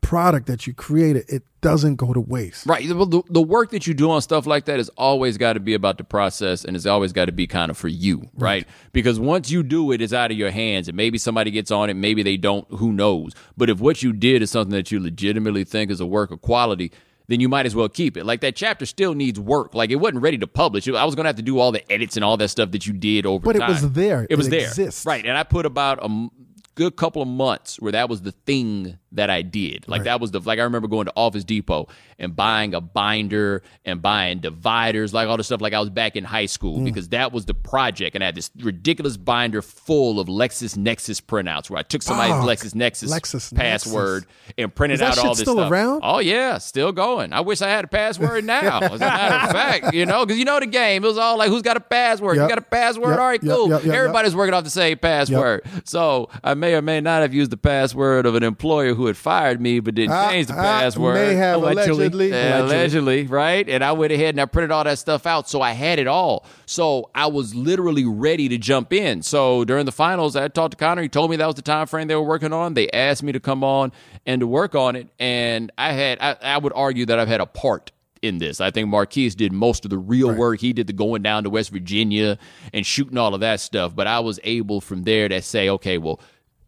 product 0.00 0.46
that 0.46 0.66
you 0.66 0.74
created 0.74 1.24
it 1.28 1.42
doesn't 1.60 1.96
go 1.96 2.12
to 2.12 2.20
waste. 2.20 2.66
Right. 2.66 2.86
The, 2.86 2.94
the, 2.94 3.22
the 3.28 3.42
work 3.42 3.70
that 3.70 3.86
you 3.86 3.94
do 3.94 4.10
on 4.10 4.22
stuff 4.22 4.46
like 4.46 4.64
that 4.64 4.78
has 4.78 4.88
always 4.96 5.36
got 5.36 5.54
to 5.54 5.60
be 5.60 5.74
about 5.74 5.98
the 5.98 6.04
process 6.04 6.64
and 6.64 6.74
it's 6.74 6.86
always 6.86 7.12
got 7.12 7.26
to 7.26 7.32
be 7.32 7.46
kind 7.46 7.70
of 7.70 7.76
for 7.76 7.88
you, 7.88 8.28
right? 8.34 8.66
Because 8.92 9.20
once 9.20 9.50
you 9.50 9.62
do 9.62 9.92
it, 9.92 10.00
it's 10.00 10.12
out 10.12 10.30
of 10.30 10.36
your 10.36 10.50
hands 10.50 10.88
and 10.88 10.96
maybe 10.96 11.18
somebody 11.18 11.50
gets 11.50 11.70
on 11.70 11.90
it, 11.90 11.94
maybe 11.94 12.22
they 12.22 12.36
don't, 12.36 12.66
who 12.70 12.92
knows. 12.92 13.34
But 13.56 13.68
if 13.68 13.78
what 13.78 14.02
you 14.02 14.12
did 14.12 14.42
is 14.42 14.50
something 14.50 14.72
that 14.72 14.90
you 14.90 15.00
legitimately 15.00 15.64
think 15.64 15.90
is 15.90 16.00
a 16.00 16.06
work 16.06 16.30
of 16.30 16.40
quality, 16.40 16.92
then 17.28 17.38
you 17.38 17.48
might 17.48 17.64
as 17.64 17.76
well 17.76 17.88
keep 17.88 18.16
it. 18.16 18.24
Like 18.24 18.40
that 18.40 18.56
chapter 18.56 18.84
still 18.84 19.14
needs 19.14 19.38
work. 19.38 19.74
Like 19.74 19.90
it 19.90 19.96
wasn't 19.96 20.22
ready 20.22 20.38
to 20.38 20.46
publish. 20.48 20.88
I 20.88 21.04
was 21.04 21.14
going 21.14 21.24
to 21.24 21.28
have 21.28 21.36
to 21.36 21.42
do 21.42 21.60
all 21.60 21.70
the 21.70 21.92
edits 21.92 22.16
and 22.16 22.24
all 22.24 22.36
that 22.38 22.48
stuff 22.48 22.72
that 22.72 22.86
you 22.86 22.92
did 22.92 23.26
over 23.26 23.44
But 23.44 23.56
it 23.56 23.66
was 23.66 23.92
there. 23.92 24.26
It 24.28 24.36
was 24.36 24.48
It 24.48 24.74
there. 24.76 24.90
Right. 25.04 25.24
And 25.24 25.38
I 25.38 25.44
put 25.44 25.64
about 25.64 26.04
a 26.04 26.28
good 26.74 26.96
couple 26.96 27.22
of 27.22 27.28
months 27.28 27.78
where 27.78 27.92
that 27.92 28.08
was 28.08 28.22
the 28.22 28.32
thing 28.32 28.98
that 29.12 29.28
I 29.30 29.42
did. 29.42 29.88
Like 29.88 30.04
that 30.04 30.20
was 30.20 30.30
the 30.30 30.40
like 30.40 30.58
I 30.58 30.62
remember 30.62 30.86
going 30.88 31.06
to 31.06 31.12
Office 31.16 31.42
Depot 31.44 31.88
and 32.18 32.36
buying 32.36 32.74
a 32.74 32.80
binder 32.80 33.62
and 33.84 34.00
buying 34.00 34.38
dividers, 34.40 35.12
like 35.12 35.28
all 35.28 35.36
the 35.36 35.42
stuff 35.44 35.60
like 35.60 35.72
I 35.72 35.80
was 35.80 35.90
back 35.90 36.14
in 36.16 36.24
high 36.24 36.46
school 36.46 36.78
Mm. 36.78 36.84
because 36.84 37.08
that 37.08 37.32
was 37.32 37.44
the 37.46 37.54
project. 37.54 38.14
And 38.14 38.22
I 38.22 38.26
had 38.26 38.34
this 38.36 38.50
ridiculous 38.60 39.16
binder 39.16 39.62
full 39.62 40.20
of 40.20 40.28
LexisNexis 40.28 41.22
printouts 41.22 41.70
where 41.70 41.78
I 41.78 41.82
took 41.82 42.02
somebody's 42.02 42.34
Fuck. 42.36 42.44
LexisNexis 42.46 43.08
LexisNexis. 43.10 43.54
password 43.56 44.26
and 44.58 44.74
printed 44.74 45.02
out 45.02 45.18
all 45.18 45.30
this 45.30 45.40
still 45.40 45.54
stuff. 45.54 45.70
around? 45.70 46.00
Oh 46.04 46.18
yeah, 46.20 46.58
still 46.58 46.92
going. 46.92 47.32
I 47.32 47.40
wish 47.40 47.62
I 47.62 47.68
had 47.68 47.84
a 47.84 47.88
password 47.88 48.44
now. 48.44 48.80
As 48.80 48.92
a 49.00 49.04
matter 49.04 49.46
of 49.46 49.52
fact, 49.52 49.94
you 49.94 50.06
know, 50.06 50.24
because 50.24 50.38
you 50.38 50.44
know 50.44 50.60
the 50.60 50.66
game. 50.66 51.02
It 51.04 51.08
was 51.08 51.18
all 51.18 51.36
like, 51.36 51.48
who's 51.48 51.62
got 51.62 51.76
a 51.76 51.80
password? 51.80 52.36
Yep. 52.36 52.42
You 52.44 52.48
got 52.48 52.58
a 52.58 52.62
password? 52.62 53.10
Yep, 53.10 53.18
All 53.18 53.26
right, 53.26 53.40
cool. 53.40 53.68
yep. 53.70 53.84
Everybody's 53.84 54.36
working 54.36 54.54
off 54.54 54.64
the 54.64 54.70
same 54.70 54.98
password. 54.98 55.62
So 55.84 56.28
I 56.44 56.54
may 56.54 56.74
or 56.74 56.82
may 56.82 57.00
not 57.00 57.22
have 57.22 57.34
used 57.34 57.50
the 57.50 57.56
password 57.56 58.26
of 58.26 58.34
an 58.34 58.42
employer 58.42 58.94
who 59.00 59.06
had 59.06 59.16
fired 59.16 59.60
me, 59.60 59.80
but 59.80 59.94
didn't 59.94 60.12
I- 60.12 60.30
change 60.30 60.46
the 60.48 60.52
I 60.54 60.56
password. 60.82 61.14
may 61.14 61.34
have 61.34 61.56
Allegedly. 61.62 61.90
allegedly. 61.90 62.28
Yeah, 62.30 62.62
allegedly, 62.62 63.26
right? 63.26 63.68
And 63.68 63.82
I 63.82 63.92
went 63.92 64.12
ahead 64.12 64.34
and 64.34 64.40
I 64.40 64.44
printed 64.46 64.70
all 64.70 64.84
that 64.84 64.98
stuff 64.98 65.26
out, 65.26 65.48
so 65.48 65.60
I 65.62 65.72
had 65.72 65.98
it 65.98 66.06
all. 66.06 66.44
So 66.66 67.10
I 67.14 67.26
was 67.26 67.54
literally 67.54 68.04
ready 68.04 68.48
to 68.48 68.58
jump 68.58 68.92
in. 68.92 69.22
So 69.22 69.64
during 69.64 69.86
the 69.86 69.92
finals, 69.92 70.36
I 70.36 70.48
talked 70.48 70.72
to 70.72 70.76
Connor. 70.76 71.02
He 71.02 71.08
told 71.08 71.30
me 71.30 71.36
that 71.36 71.46
was 71.46 71.56
the 71.56 71.62
time 71.62 71.86
frame 71.86 72.06
they 72.08 72.14
were 72.14 72.22
working 72.22 72.52
on. 72.52 72.74
They 72.74 72.88
asked 72.90 73.22
me 73.22 73.32
to 73.32 73.40
come 73.40 73.64
on 73.64 73.92
and 74.26 74.40
to 74.40 74.46
work 74.46 74.74
on 74.74 74.96
it, 74.96 75.08
and 75.18 75.72
I 75.78 75.92
had. 75.92 76.18
I, 76.20 76.36
I 76.42 76.58
would 76.58 76.72
argue 76.76 77.06
that 77.06 77.18
I've 77.18 77.28
had 77.28 77.40
a 77.40 77.46
part 77.46 77.90
in 78.22 78.36
this. 78.36 78.60
I 78.60 78.70
think 78.70 78.88
Marquis 78.88 79.30
did 79.30 79.50
most 79.50 79.84
of 79.86 79.90
the 79.90 79.96
real 79.96 80.30
work. 80.34 80.60
He 80.60 80.74
did 80.74 80.86
the 80.86 80.92
going 80.92 81.22
down 81.22 81.44
to 81.44 81.50
West 81.50 81.70
Virginia 81.70 82.36
and 82.74 82.84
shooting 82.84 83.16
all 83.16 83.32
of 83.34 83.40
that 83.40 83.60
stuff. 83.60 83.96
But 83.96 84.06
I 84.06 84.20
was 84.20 84.38
able 84.44 84.82
from 84.82 85.04
there 85.04 85.28
to 85.28 85.40
say, 85.40 85.68
okay, 85.70 85.96
well. 85.98 86.20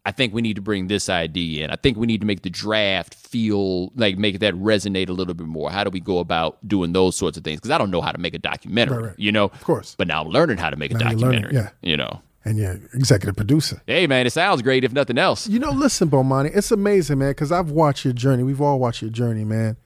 I 0.05 0.11
think 0.11 0.33
we 0.33 0.41
need 0.41 0.55
to 0.57 0.61
bring 0.61 0.87
this 0.87 1.07
idea 1.07 1.63
in. 1.63 1.69
I 1.71 1.77
think 1.77 1.97
we 1.97 2.05
need 2.07 2.19
to 2.21 2.27
make 2.27 2.41
the 2.41 2.49
draft 2.49 3.15
feel 3.15 3.89
like 3.95 4.17
make 4.17 4.39
that 4.39 4.53
resonate 4.55 5.07
a 5.07 5.13
little 5.13 5.33
bit 5.33 5.47
more. 5.47 5.71
How 5.71 5.83
do 5.85 5.89
we 5.89 6.01
go 6.01 6.19
about 6.19 6.57
doing 6.67 6.91
those 6.91 7.15
sorts 7.15 7.37
of 7.37 7.43
things? 7.45 7.59
Because 7.61 7.71
I 7.71 7.77
don't 7.77 7.89
know 7.91 8.01
how 8.01 8.11
to 8.11 8.17
make 8.17 8.33
a 8.33 8.39
documentary, 8.39 8.97
Right, 8.97 9.05
right. 9.09 9.19
you 9.19 9.31
know. 9.31 9.45
Of 9.45 9.63
course. 9.63 9.95
But 9.97 10.07
now 10.09 10.21
I'm 10.21 10.27
learning 10.29 10.57
how 10.57 10.69
to 10.69 10.75
make 10.75 10.91
a 10.91 10.95
Now 10.95 11.05
learning, 11.11 11.19
documentary. 11.19 11.53
yeah. 11.55 11.69
You 11.81 11.95
know. 11.97 12.21
And 12.45 12.57
yeah, 12.57 12.75
executive 12.93 13.37
producer. 13.37 13.81
Hey 13.87 14.05
man, 14.05 14.27
it 14.27 14.31
sounds 14.33 14.61
great 14.61 14.83
if 14.83 14.91
nothing 14.91 15.17
else. 15.17 15.47
You 15.47 15.59
know, 15.59 15.71
listen, 15.71 16.09
Bomani, 16.09 16.51
it's 16.53 16.71
amazing, 16.73 17.19
man, 17.19 17.29
because 17.31 17.53
I've 17.53 17.71
watched 17.71 18.03
your 18.03 18.13
journey. 18.13 18.43
We've 18.43 18.59
all 18.59 18.79
watched 18.79 19.01
your 19.01 19.11
journey, 19.11 19.45
man, 19.45 19.77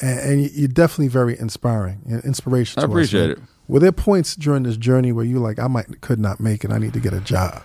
and, 0.00 0.18
and 0.20 0.42
you- 0.42 0.50
you're 0.54 0.68
definitely 0.68 1.08
very 1.08 1.38
inspiring 1.38 2.00
and 2.08 2.24
inspiration. 2.24 2.78
I 2.78 2.86
to 2.86 2.86
us, 2.86 2.90
appreciate 2.92 3.20
man. 3.28 3.30
it. 3.32 3.38
Were 3.68 3.80
there 3.80 3.92
points 3.92 4.34
during 4.34 4.62
this 4.62 4.78
journey 4.78 5.12
where 5.12 5.26
you 5.26 5.38
like, 5.40 5.58
I 5.58 5.66
might 5.66 6.00
could 6.00 6.18
not 6.18 6.40
make 6.40 6.64
it. 6.64 6.70
I 6.70 6.78
need 6.78 6.94
to 6.94 7.00
get 7.00 7.12
a 7.12 7.20
job. 7.20 7.62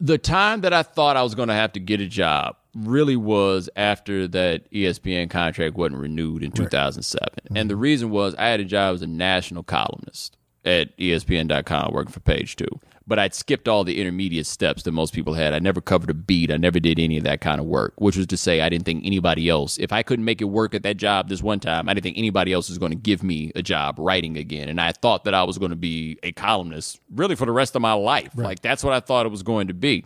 The 0.00 0.18
time 0.18 0.60
that 0.60 0.72
I 0.72 0.82
thought 0.82 1.16
I 1.16 1.22
was 1.22 1.34
going 1.34 1.48
to 1.48 1.54
have 1.54 1.72
to 1.72 1.80
get 1.80 2.00
a 2.00 2.06
job 2.06 2.56
really 2.74 3.16
was 3.16 3.68
after 3.76 4.28
that 4.28 4.70
ESPN 4.70 5.28
contract 5.30 5.74
wasn't 5.76 6.00
renewed 6.00 6.42
in 6.42 6.52
2007. 6.52 7.28
And 7.54 7.68
the 7.68 7.74
mm-hmm. 7.74 7.80
reason 7.80 8.10
was 8.10 8.34
I 8.36 8.46
had 8.48 8.60
a 8.60 8.64
job 8.64 8.94
as 8.94 9.02
a 9.02 9.06
national 9.06 9.64
columnist 9.64 10.36
at 10.64 10.96
ESPN.com 10.98 11.92
working 11.92 12.12
for 12.12 12.20
Page 12.20 12.56
Two. 12.56 12.68
But 13.08 13.18
I'd 13.18 13.34
skipped 13.34 13.68
all 13.68 13.84
the 13.84 13.98
intermediate 13.98 14.46
steps 14.46 14.82
that 14.82 14.92
most 14.92 15.14
people 15.14 15.32
had. 15.32 15.54
I 15.54 15.60
never 15.60 15.80
covered 15.80 16.10
a 16.10 16.14
beat. 16.14 16.52
I 16.52 16.58
never 16.58 16.78
did 16.78 16.98
any 16.98 17.16
of 17.16 17.24
that 17.24 17.40
kind 17.40 17.58
of 17.58 17.66
work, 17.66 17.94
which 17.96 18.18
was 18.18 18.26
to 18.26 18.36
say, 18.36 18.60
I 18.60 18.68
didn't 18.68 18.84
think 18.84 19.04
anybody 19.04 19.48
else, 19.48 19.78
if 19.78 19.92
I 19.92 20.02
couldn't 20.02 20.26
make 20.26 20.42
it 20.42 20.44
work 20.44 20.74
at 20.74 20.82
that 20.82 20.98
job 20.98 21.30
this 21.30 21.42
one 21.42 21.58
time, 21.58 21.88
I 21.88 21.94
didn't 21.94 22.04
think 22.04 22.18
anybody 22.18 22.52
else 22.52 22.68
was 22.68 22.76
going 22.76 22.92
to 22.92 22.98
give 22.98 23.22
me 23.22 23.50
a 23.56 23.62
job 23.62 23.96
writing 23.98 24.36
again. 24.36 24.68
And 24.68 24.78
I 24.78 24.92
thought 24.92 25.24
that 25.24 25.32
I 25.32 25.42
was 25.44 25.56
going 25.56 25.70
to 25.70 25.76
be 25.76 26.18
a 26.22 26.32
columnist 26.32 27.00
really 27.10 27.34
for 27.34 27.46
the 27.46 27.52
rest 27.52 27.74
of 27.74 27.80
my 27.80 27.94
life. 27.94 28.32
Like, 28.36 28.60
that's 28.60 28.84
what 28.84 28.92
I 28.92 29.00
thought 29.00 29.24
it 29.24 29.30
was 29.30 29.42
going 29.42 29.68
to 29.68 29.74
be. 29.74 30.04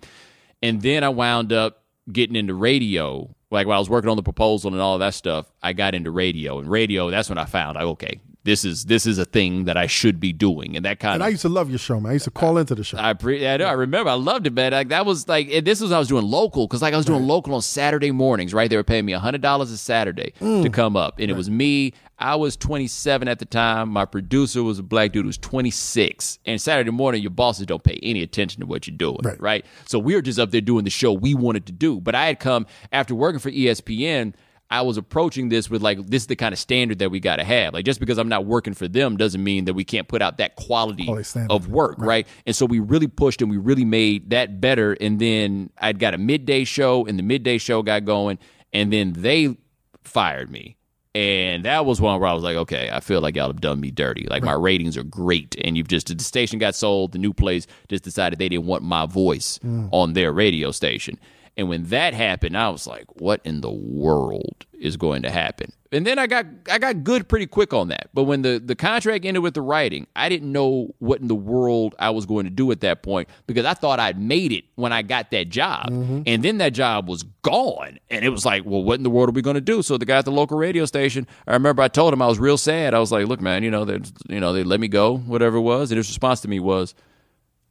And 0.63 0.81
then 0.81 1.03
I 1.03 1.09
wound 1.09 1.53
up 1.53 1.83
getting 2.11 2.37
into 2.37 2.55
radio. 2.55 3.35
Like 3.51 3.67
while 3.67 3.77
I 3.77 3.81
was 3.81 3.91
working 3.91 4.11
on 4.11 4.17
the 4.17 4.23
proposal 4.23 4.73
and 4.73 4.81
all 4.81 4.95
of 4.95 5.01
that 5.01 5.15
stuff, 5.15 5.51
I 5.63 5.73
got 5.73 5.95
into 5.95 6.11
radio. 6.11 6.59
And 6.59 6.69
radio, 6.69 7.11
that's 7.11 7.29
when 7.29 7.39
I 7.39 7.45
found 7.45 7.75
like, 7.75 7.85
okay, 7.85 8.21
this 8.45 8.65
is 8.65 8.87
this 8.87 9.07
is 9.07 9.19
a 9.19 9.25
thing 9.25 9.65
that 9.65 9.77
I 9.77 9.87
should 9.87 10.19
be 10.19 10.33
doing. 10.33 10.77
And 10.77 10.85
that 10.85 10.99
kind 10.99 11.15
And 11.15 11.23
of 11.23 11.27
I 11.27 11.31
used 11.31 11.43
to 11.43 11.49
love 11.49 11.71
your 11.71 11.79
show, 11.79 12.01
man. 12.01 12.11
I 12.11 12.13
used 12.15 12.25
to 12.25 12.31
call 12.31 12.59
into 12.59 12.75
the 12.75 12.83
show. 12.83 12.99
I 12.99 13.13
pre- 13.15 13.47
I, 13.47 13.57
know, 13.57 13.67
I 13.67 13.73
remember 13.73 14.11
I 14.11 14.15
loved 14.15 14.47
it, 14.47 14.53
man. 14.53 14.73
Like 14.73 14.89
that 14.89 15.07
was 15.07 15.29
like 15.29 15.49
this 15.65 15.81
was 15.81 15.91
when 15.91 15.97
I 15.97 15.99
was 15.99 16.09
doing 16.09 16.25
local 16.25 16.67
because 16.67 16.83
like 16.83 16.95
I 16.95 16.97
was 16.97 17.07
doing 17.07 17.27
local 17.27 17.55
on 17.55 17.63
Saturday 17.63 18.11
mornings, 18.11 18.53
right? 18.53 18.69
They 18.69 18.77
were 18.77 18.83
paying 18.83 19.05
me 19.05 19.13
hundred 19.13 19.43
dollars 19.43 19.71
a 19.71 19.79
Saturday 19.79 20.33
to 20.39 20.45
mm. 20.45 20.73
come 20.73 20.97
up, 20.97 21.19
and 21.19 21.31
it 21.31 21.35
was 21.35 21.49
me. 21.49 21.95
I 22.19 22.37
was 22.37 22.57
27 22.57 23.27
at 23.27 23.41
the 23.41 23.45
time. 23.45 23.89
My 23.89 24.05
producer 24.05 24.63
was 24.63 24.79
a 24.79 24.83
black 24.85 25.11
dude 25.11 25.25
who 25.25 25.29
was 25.29 25.39
26. 25.39 26.39
And 26.47 26.61
Saturday 26.61 26.93
morning, 26.93 27.21
your 27.21 27.33
bosses 27.33 27.67
don't 27.67 27.83
pay 27.83 27.99
any 28.01 28.23
attention 28.23 28.61
to 28.61 28.67
what 28.67 28.87
you're 28.87 28.97
doing, 28.97 29.19
Right. 29.25 29.41
right? 29.41 29.67
So 29.87 29.99
we 29.99 30.15
were 30.15 30.23
just 30.23 30.39
up 30.39 30.53
there 30.53 30.61
doing 30.61 30.85
the 30.85 30.91
show 30.91 31.13
we 31.13 31.35
wanted 31.35 31.67
to 31.67 31.73
do. 31.73 32.01
But 32.01 32.15
I 32.15 32.27
had 32.27 32.39
come 32.39 32.67
after 32.93 33.17
working 33.17 33.41
for 33.41 33.51
ESPN. 33.51 34.35
I 34.73 34.81
was 34.81 34.97
approaching 34.97 35.51
this 35.51 35.69
with 35.69 35.83
like 35.83 35.99
this 36.07 36.23
is 36.23 36.29
the 36.29 36.35
kind 36.35 36.55
of 36.55 36.59
standard 36.59 36.99
that 37.01 37.11
we 37.11 37.21
got 37.21 37.37
to 37.37 37.45
have. 37.45 37.75
Like 37.75 37.85
just 37.85 38.01
because 38.01 38.17
I'm 38.17 38.31
not 38.31 38.47
working 38.47 38.73
for 38.73 38.89
them 38.89 39.19
doesn't 39.19 39.45
mean 39.45 39.67
that 39.67 39.75
we 39.75 39.85
can't 39.85 40.09
put 40.09 40.23
out 40.23 40.39
that 40.39 40.57
quality 40.57 41.05
Quality 41.05 41.47
of 41.51 41.69
work, 41.69 41.97
right. 41.99 42.27
And 42.47 42.57
so 42.57 42.65
we 42.65 42.81
really 42.81 43.07
pushed 43.07 43.43
and 43.43 43.51
we 43.51 43.59
really 43.59 43.85
made 43.85 44.31
that 44.31 44.63
better. 44.63 44.95
And 44.95 45.19
then 45.19 45.69
I'd 45.77 45.99
got 45.99 46.15
a 46.15 46.19
midday 46.19 46.65
show, 46.65 47.05
and 47.05 47.19
the 47.19 47.23
midday 47.23 47.59
show 47.59 47.83
got 47.83 48.07
going, 48.07 48.39
and 48.73 48.91
then 48.91 49.13
they 49.13 49.59
fired 50.05 50.51
me. 50.51 50.79
And 51.15 51.67
that 51.67 51.85
was 51.85 52.01
one 52.01 52.19
where 52.19 52.31
I 52.31 52.33
was 52.33 52.43
like, 52.43 52.57
okay, 52.57 52.89
I 52.91 53.01
feel 53.01 53.21
like 53.21 53.37
y'all 53.37 53.49
have 53.49 53.61
done 53.61 53.79
me 53.79 53.91
dirty. 53.91 54.27
Like 54.31 54.43
my 54.43 54.55
ratings 54.55 54.97
are 54.97 55.03
great, 55.03 55.55
and 55.63 55.77
you've 55.77 55.89
just 55.89 56.17
the 56.17 56.25
station 56.25 56.59
got 56.59 56.75
sold. 56.75 57.13
The 57.13 57.19
new 57.19 57.35
place 57.35 57.67
just 57.89 58.05
decided 58.05 58.39
they 58.39 58.49
didn't 58.49 58.65
want 58.65 58.83
my 58.83 59.05
voice 59.05 59.59
mm. 59.59 59.91
on 59.93 60.15
their 60.15 60.33
radio 60.33 60.71
station. 60.71 61.19
And 61.57 61.69
when 61.69 61.85
that 61.85 62.15
happened, 62.15 62.57
I 62.57 62.71
was 62.71 62.87
like, 62.87 63.05
what 63.21 63.43
in 63.45 63.61
the 63.61 63.71
world 63.71 64.65
is 64.73 64.97
going 64.97 65.23
to 65.23 65.31
happen? 65.31 65.73
And 65.93 66.07
then 66.07 66.19
I 66.19 66.27
got 66.27 66.47
I 66.71 66.79
got 66.79 67.05
good 67.05 67.29
pretty 67.29 67.47
quick 67.47 67.75
on 67.75 67.89
that. 67.89 68.09
But 68.15 68.23
when 68.23 68.41
the, 68.41 68.59
the 68.59 68.75
contract 68.75 69.27
ended 69.27 69.43
with 69.43 69.53
the 69.53 69.61
writing, 69.61 70.07
I 70.17 70.31
didn't 70.31 70.51
know 70.51 70.95
what 70.99 71.21
in 71.21 71.29
the 71.29 71.35
world 71.35 71.95
I 71.99 72.09
was 72.09 72.25
going 72.25 72.45
to 72.45 72.51
do 72.51 72.73
at 72.73 72.81
that 72.81 73.03
point 73.03 73.29
because 73.47 73.67
I 73.67 73.75
thought 73.75 74.01
I'd 74.01 74.19
made 74.19 74.53
it 74.53 74.65
when 74.77 74.95
I 74.95 75.03
got 75.03 75.31
that 75.33 75.51
job. 75.51 75.91
Mm-hmm. 75.91 76.23
And 76.27 76.43
then 76.43 76.57
that 76.59 76.71
job 76.71 77.07
was 77.07 77.25
gone. 77.43 77.99
And 78.09 78.25
it 78.25 78.31
was 78.31 78.47
like, 78.47 78.65
well, 78.65 78.83
what 78.83 78.95
in 78.95 79.03
the 79.03 79.11
world 79.11 79.29
are 79.29 79.33
we 79.33 79.43
going 79.43 79.55
to 79.55 79.61
do? 79.61 79.83
So 79.83 79.99
the 79.99 80.07
guy 80.07 80.17
at 80.17 80.25
the 80.25 80.33
local 80.33 80.57
radio 80.57 80.87
station, 80.87 81.27
I 81.47 81.53
remember 81.53 81.83
I 81.83 81.89
told 81.89 82.15
him 82.15 82.23
I 82.23 82.27
was 82.29 82.39
real 82.39 82.57
sad. 82.57 82.95
I 82.95 82.99
was 82.99 83.13
like, 83.13 83.27
look, 83.27 83.43
man, 83.43 83.63
you 83.63 83.71
know, 83.71 83.85
they 83.85 84.01
you 84.31 84.41
know, 84.41 84.55
they 84.55 84.65
let 84.65 84.81
me 84.81 84.89
go, 84.89 85.19
whatever 85.19 85.59
it 85.59 85.63
was. 85.63 85.91
And 85.91 85.99
his 85.99 86.09
response 86.09 86.41
to 86.41 86.49
me 86.49 86.61
was, 86.61 86.95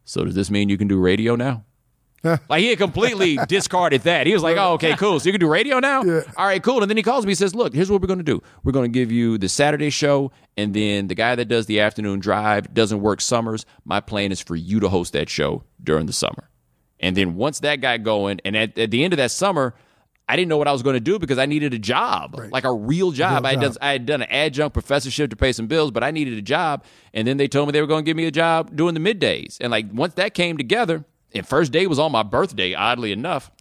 so 0.06 0.24
does 0.24 0.36
this 0.36 0.52
mean 0.52 0.70
you 0.70 0.78
can 0.78 0.88
do 0.88 1.00
radio 1.00 1.36
now? 1.36 1.64
Like 2.50 2.62
he 2.62 2.70
had 2.70 2.78
completely 2.78 3.38
discarded 3.48 4.02
that. 4.04 4.28
He 4.28 4.34
was 4.34 4.44
like, 4.44 4.58
"Oh, 4.58 4.74
okay, 4.74 4.96
cool. 4.96 5.20
So 5.20 5.26
you 5.26 5.32
can 5.34 5.40
do 5.40 5.48
radio 5.50 5.80
now. 5.80 6.02
All 6.38 6.46
right, 6.46 6.62
cool." 6.62 6.82
And 6.82 6.90
then 6.90 6.98
he 6.98 7.04
calls 7.04 7.26
me. 7.26 7.32
He 7.32 7.36
says, 7.36 7.56
"Look, 7.56 7.74
here's 7.74 7.90
what 7.90 8.02
we're 8.02 8.08
going 8.08 8.20
to 8.20 8.24
do. 8.24 8.42
We're 8.64 8.72
going 8.72 8.92
to 8.92 9.00
give 9.00 9.12
you 9.12 9.38
the 9.38 9.50
Saturday 9.50 9.90
show, 9.90 10.32
and 10.56 10.74
then 10.74 11.08
the 11.08 11.16
guy 11.16 11.36
that 11.36 11.46
does 11.46 11.66
the 11.66 11.80
afternoon 11.80 12.20
drive 12.20 12.74
doesn't 12.74 13.02
work 13.02 13.22
summers. 13.22 13.66
My 13.86 14.02
plan 14.02 14.32
is 14.32 14.40
for 14.42 14.56
you 14.56 14.80
to 14.82 14.90
host 14.90 15.14
that 15.14 15.30
show 15.30 15.64
during 15.84 16.06
the 16.06 16.14
summer. 16.14 16.50
And 17.00 17.18
then 17.18 17.36
once 17.36 17.60
that 17.62 17.78
got 17.78 18.04
going, 18.04 18.40
and 18.46 18.56
at, 18.56 18.78
at 18.78 18.92
the 18.92 19.04
end 19.04 19.14
of 19.14 19.18
that 19.18 19.32
summer." 19.32 19.76
I 20.30 20.38
didn't 20.38 20.48
know 20.48 20.58
what 20.58 20.70
I 20.70 20.72
was 20.72 20.82
going 20.82 20.94
to 20.94 21.02
do 21.02 21.20
because 21.20 21.38
I 21.38 21.46
needed 21.46 21.74
a 21.74 21.80
job, 21.80 22.40
like 22.52 22.64
a 22.64 22.72
real 22.72 23.12
job. 23.12 23.44
Real 23.44 23.48
I, 23.48 23.50
had 23.50 23.60
done, 23.60 23.72
job. 23.74 23.78
I 23.82 23.92
had 23.92 24.06
done 24.06 24.22
an 24.22 24.30
adjunct 24.30 24.74
professorship 24.74 25.30
to 25.32 25.36
pay 25.36 25.52
some 25.52 25.68
bills, 25.68 25.92
but 25.92 26.06
I 26.06 26.12
needed 26.12 26.38
a 26.38 26.42
job. 26.42 26.86
And 27.14 27.28
then 27.28 27.36
they 27.36 27.50
told 27.50 27.68
me 27.68 27.74
they 27.74 27.82
were 27.82 27.88
going 27.88 28.06
to 28.06 28.10
give 28.10 28.16
me 28.16 28.28
a 28.28 28.32
job 28.32 28.74
doing 28.74 28.94
the 28.94 29.02
middays. 29.02 29.58
And 29.60 29.72
like 29.72 29.88
once 29.92 30.14
that 30.14 30.34
came 30.34 30.58
together, 30.58 31.04
and 31.34 31.48
first 31.48 31.72
day 31.72 31.88
was 31.88 32.00
on 32.00 32.12
my 32.12 32.24
birthday, 32.24 32.74
oddly 32.74 33.12
enough. 33.12 33.52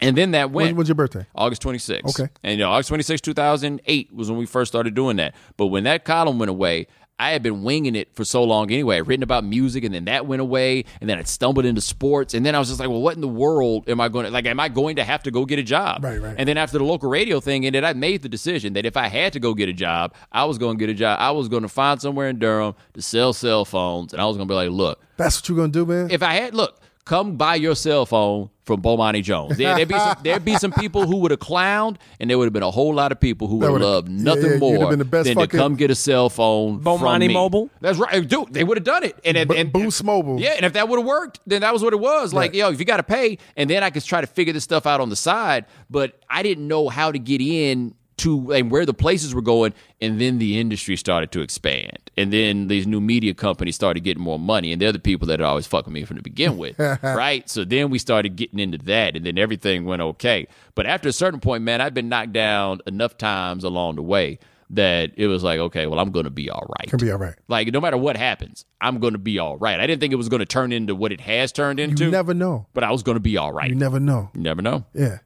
And 0.00 0.16
then 0.16 0.32
that 0.32 0.50
went. 0.50 0.70
When, 0.70 0.76
when's 0.76 0.88
your 0.88 0.96
birthday? 0.96 1.26
August 1.34 1.62
26th. 1.62 2.04
Okay. 2.20 2.28
And 2.42 2.52
you 2.58 2.64
know, 2.64 2.70
August 2.70 2.88
26, 2.88 3.20
2008 3.20 4.12
was 4.12 4.28
when 4.30 4.38
we 4.38 4.46
first 4.46 4.72
started 4.72 4.94
doing 4.94 5.16
that. 5.18 5.34
But 5.56 5.66
when 5.68 5.84
that 5.84 6.04
column 6.04 6.38
went 6.40 6.50
away, 6.50 6.88
I 7.20 7.30
had 7.30 7.42
been 7.44 7.62
winging 7.62 7.94
it 7.94 8.12
for 8.16 8.24
so 8.24 8.42
long 8.42 8.72
anyway. 8.72 8.96
I'd 8.96 9.06
written 9.06 9.22
about 9.22 9.44
music 9.44 9.84
and 9.84 9.94
then 9.94 10.06
that 10.06 10.26
went 10.26 10.42
away. 10.42 10.86
And 11.00 11.08
then 11.08 11.18
I 11.18 11.22
stumbled 11.22 11.64
into 11.64 11.80
sports. 11.80 12.34
And 12.34 12.44
then 12.44 12.56
I 12.56 12.58
was 12.58 12.66
just 12.66 12.80
like, 12.80 12.88
well, 12.88 13.00
what 13.00 13.14
in 13.14 13.20
the 13.20 13.28
world 13.28 13.88
am 13.88 14.00
I 14.00 14.08
going 14.08 14.24
to, 14.24 14.32
like, 14.32 14.44
am 14.46 14.58
I 14.58 14.68
going 14.68 14.96
to 14.96 15.04
have 15.04 15.22
to 15.24 15.30
go 15.30 15.44
get 15.44 15.60
a 15.60 15.62
job? 15.62 16.02
Right, 16.02 16.20
right. 16.20 16.34
And 16.36 16.48
then 16.48 16.56
after 16.56 16.78
the 16.78 16.84
local 16.84 17.08
radio 17.08 17.38
thing 17.38 17.64
ended, 17.64 17.84
I 17.84 17.92
made 17.92 18.22
the 18.22 18.28
decision 18.28 18.72
that 18.72 18.84
if 18.84 18.96
I 18.96 19.06
had 19.06 19.34
to 19.34 19.40
go 19.40 19.54
get 19.54 19.68
a 19.68 19.72
job, 19.72 20.14
I 20.32 20.46
was 20.46 20.58
going 20.58 20.76
to 20.78 20.84
get 20.84 20.90
a 20.90 20.94
job. 20.98 21.18
I 21.20 21.30
was 21.30 21.46
going 21.46 21.62
to 21.62 21.68
find 21.68 22.00
somewhere 22.02 22.28
in 22.28 22.40
Durham 22.40 22.74
to 22.94 23.02
sell 23.02 23.32
cell 23.32 23.64
phones. 23.64 24.12
And 24.12 24.20
I 24.20 24.24
was 24.26 24.36
going 24.36 24.48
to 24.48 24.52
be 24.52 24.56
like, 24.56 24.70
look, 24.70 25.00
That's 25.16 25.40
what 25.40 25.48
you're 25.48 25.58
gonna 25.58 25.70
do, 25.70 25.86
man. 25.86 26.10
if 26.10 26.24
I 26.24 26.32
had 26.34 26.54
look, 26.54 26.80
come 27.04 27.36
buy 27.36 27.56
your 27.56 27.74
cell 27.74 28.06
phone 28.06 28.50
from 28.64 28.80
Bomani 28.80 29.22
Jones. 29.22 29.56
There, 29.56 29.76
would 29.76 29.88
be 29.88 29.98
some, 29.98 30.16
there'd 30.22 30.44
be 30.44 30.56
some 30.56 30.72
people 30.72 31.06
who 31.06 31.16
would 31.18 31.30
have 31.32 31.40
clowned, 31.40 31.96
and 32.20 32.30
there 32.30 32.38
would 32.38 32.44
have 32.46 32.52
been 32.52 32.62
a 32.62 32.70
whole 32.70 32.94
lot 32.94 33.10
of 33.10 33.18
people 33.18 33.48
who 33.48 33.56
would 33.56 33.70
have 33.72 33.80
loved 33.80 34.08
nothing 34.08 34.44
yeah, 34.44 34.50
you'd 34.52 34.60
more 34.60 34.96
the 34.96 35.04
best 35.04 35.26
than 35.26 35.36
to 35.36 35.46
come 35.48 35.74
get 35.74 35.90
a 35.90 35.94
cell 35.94 36.28
phone 36.30 36.80
from 36.80 37.00
Bomani 37.00 37.28
me. 37.28 37.34
Mobile? 37.34 37.70
That's 37.80 37.98
right, 37.98 38.26
dude. 38.26 38.52
They 38.52 38.62
would 38.64 38.76
have 38.76 38.84
done 38.84 39.04
it, 39.04 39.18
and 39.24 39.36
and, 39.36 39.50
and 39.52 39.72
Boost 39.72 40.04
Mobile. 40.04 40.40
Yeah, 40.40 40.50
and 40.50 40.64
if 40.64 40.74
that 40.74 40.88
would 40.88 40.98
have 40.98 41.06
worked, 41.06 41.40
then 41.46 41.62
that 41.62 41.72
was 41.72 41.82
what 41.82 41.92
it 41.92 42.00
was. 42.00 42.32
Like, 42.32 42.50
Right. 42.50 42.54
yo, 42.58 42.70
if 42.70 42.78
you 42.78 42.84
got 42.84 42.98
to 42.98 43.02
pay, 43.02 43.38
and 43.56 43.68
then 43.68 43.82
I 43.82 43.90
could 43.90 44.04
try 44.04 44.20
to 44.20 44.26
figure 44.26 44.52
this 44.52 44.64
stuff 44.64 44.86
out 44.86 45.00
on 45.00 45.08
the 45.08 45.16
side, 45.16 45.66
but 45.90 46.20
I 46.30 46.42
didn't 46.42 46.68
know 46.68 46.88
how 46.88 47.10
to 47.10 47.18
get 47.18 47.40
in 47.40 47.94
to 48.18 48.52
and 48.52 48.70
where 48.70 48.86
the 48.86 48.94
places 48.94 49.34
were 49.34 49.42
going, 49.42 49.74
and 50.00 50.20
then 50.20 50.38
the 50.38 50.60
industry 50.60 50.96
started 50.96 51.32
to 51.32 51.40
expand, 51.40 52.01
and 52.16 52.32
then 52.32 52.68
these 52.68 52.86
new 52.86 53.00
media 53.00 53.34
companies 53.34 53.74
started 53.74 54.00
getting 54.00 54.22
more 54.22 54.38
money, 54.38 54.72
and 54.72 54.80
they're 54.80 54.92
the 54.92 54.98
people 54.98 55.26
that 55.28 55.40
are 55.40 55.44
always 55.46 55.66
fucking 55.66 55.92
me 55.92 56.04
from 56.04 56.16
the 56.16 56.22
begin 56.22 56.58
with, 56.58 56.78
right? 57.02 57.48
So 57.48 57.64
then 57.64 57.90
we 57.90 57.98
started 57.98 58.36
getting 58.36 58.58
into 58.58 58.78
that, 58.78 59.16
and 59.16 59.24
then 59.24 59.38
everything 59.38 59.84
went 59.84 60.02
okay. 60.02 60.46
But 60.74 60.86
after 60.86 61.08
a 61.08 61.12
certain 61.12 61.40
point, 61.40 61.64
man, 61.64 61.80
I'd 61.80 61.94
been 61.94 62.08
knocked 62.08 62.32
down 62.32 62.80
enough 62.86 63.16
times 63.16 63.64
along 63.64 63.96
the 63.96 64.02
way 64.02 64.38
that 64.70 65.12
it 65.16 65.26
was 65.26 65.42
like, 65.42 65.58
okay, 65.60 65.86
well, 65.86 65.98
I'm 65.98 66.10
going 66.10 66.24
to 66.24 66.30
be 66.30 66.48
all 66.48 66.66
right. 66.78 66.88
Can 66.88 66.98
be 66.98 67.10
all 67.10 67.18
right. 67.18 67.34
Like 67.46 67.70
no 67.72 67.80
matter 67.80 67.98
what 67.98 68.16
happens, 68.16 68.64
I'm 68.80 69.00
going 69.00 69.12
to 69.12 69.18
be 69.18 69.38
all 69.38 69.58
right. 69.58 69.78
I 69.78 69.86
didn't 69.86 70.00
think 70.00 70.14
it 70.14 70.16
was 70.16 70.30
going 70.30 70.40
to 70.40 70.46
turn 70.46 70.72
into 70.72 70.94
what 70.94 71.12
it 71.12 71.20
has 71.20 71.52
turned 71.52 71.78
into. 71.78 72.06
You 72.06 72.10
never 72.10 72.32
know. 72.32 72.66
but 72.72 72.82
I 72.82 72.90
was 72.90 73.02
going 73.02 73.16
to 73.16 73.20
be 73.20 73.36
all 73.36 73.52
right. 73.52 73.68
You 73.68 73.76
never 73.76 74.00
know. 74.00 74.30
You 74.34 74.40
never 74.40 74.62
know. 74.62 74.86
Yeah. 74.94 75.18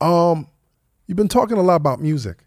Um, 0.00 0.48
you've 1.06 1.16
been 1.16 1.28
talking 1.28 1.56
a 1.56 1.62
lot 1.62 1.76
about 1.76 2.00
music 2.00 2.43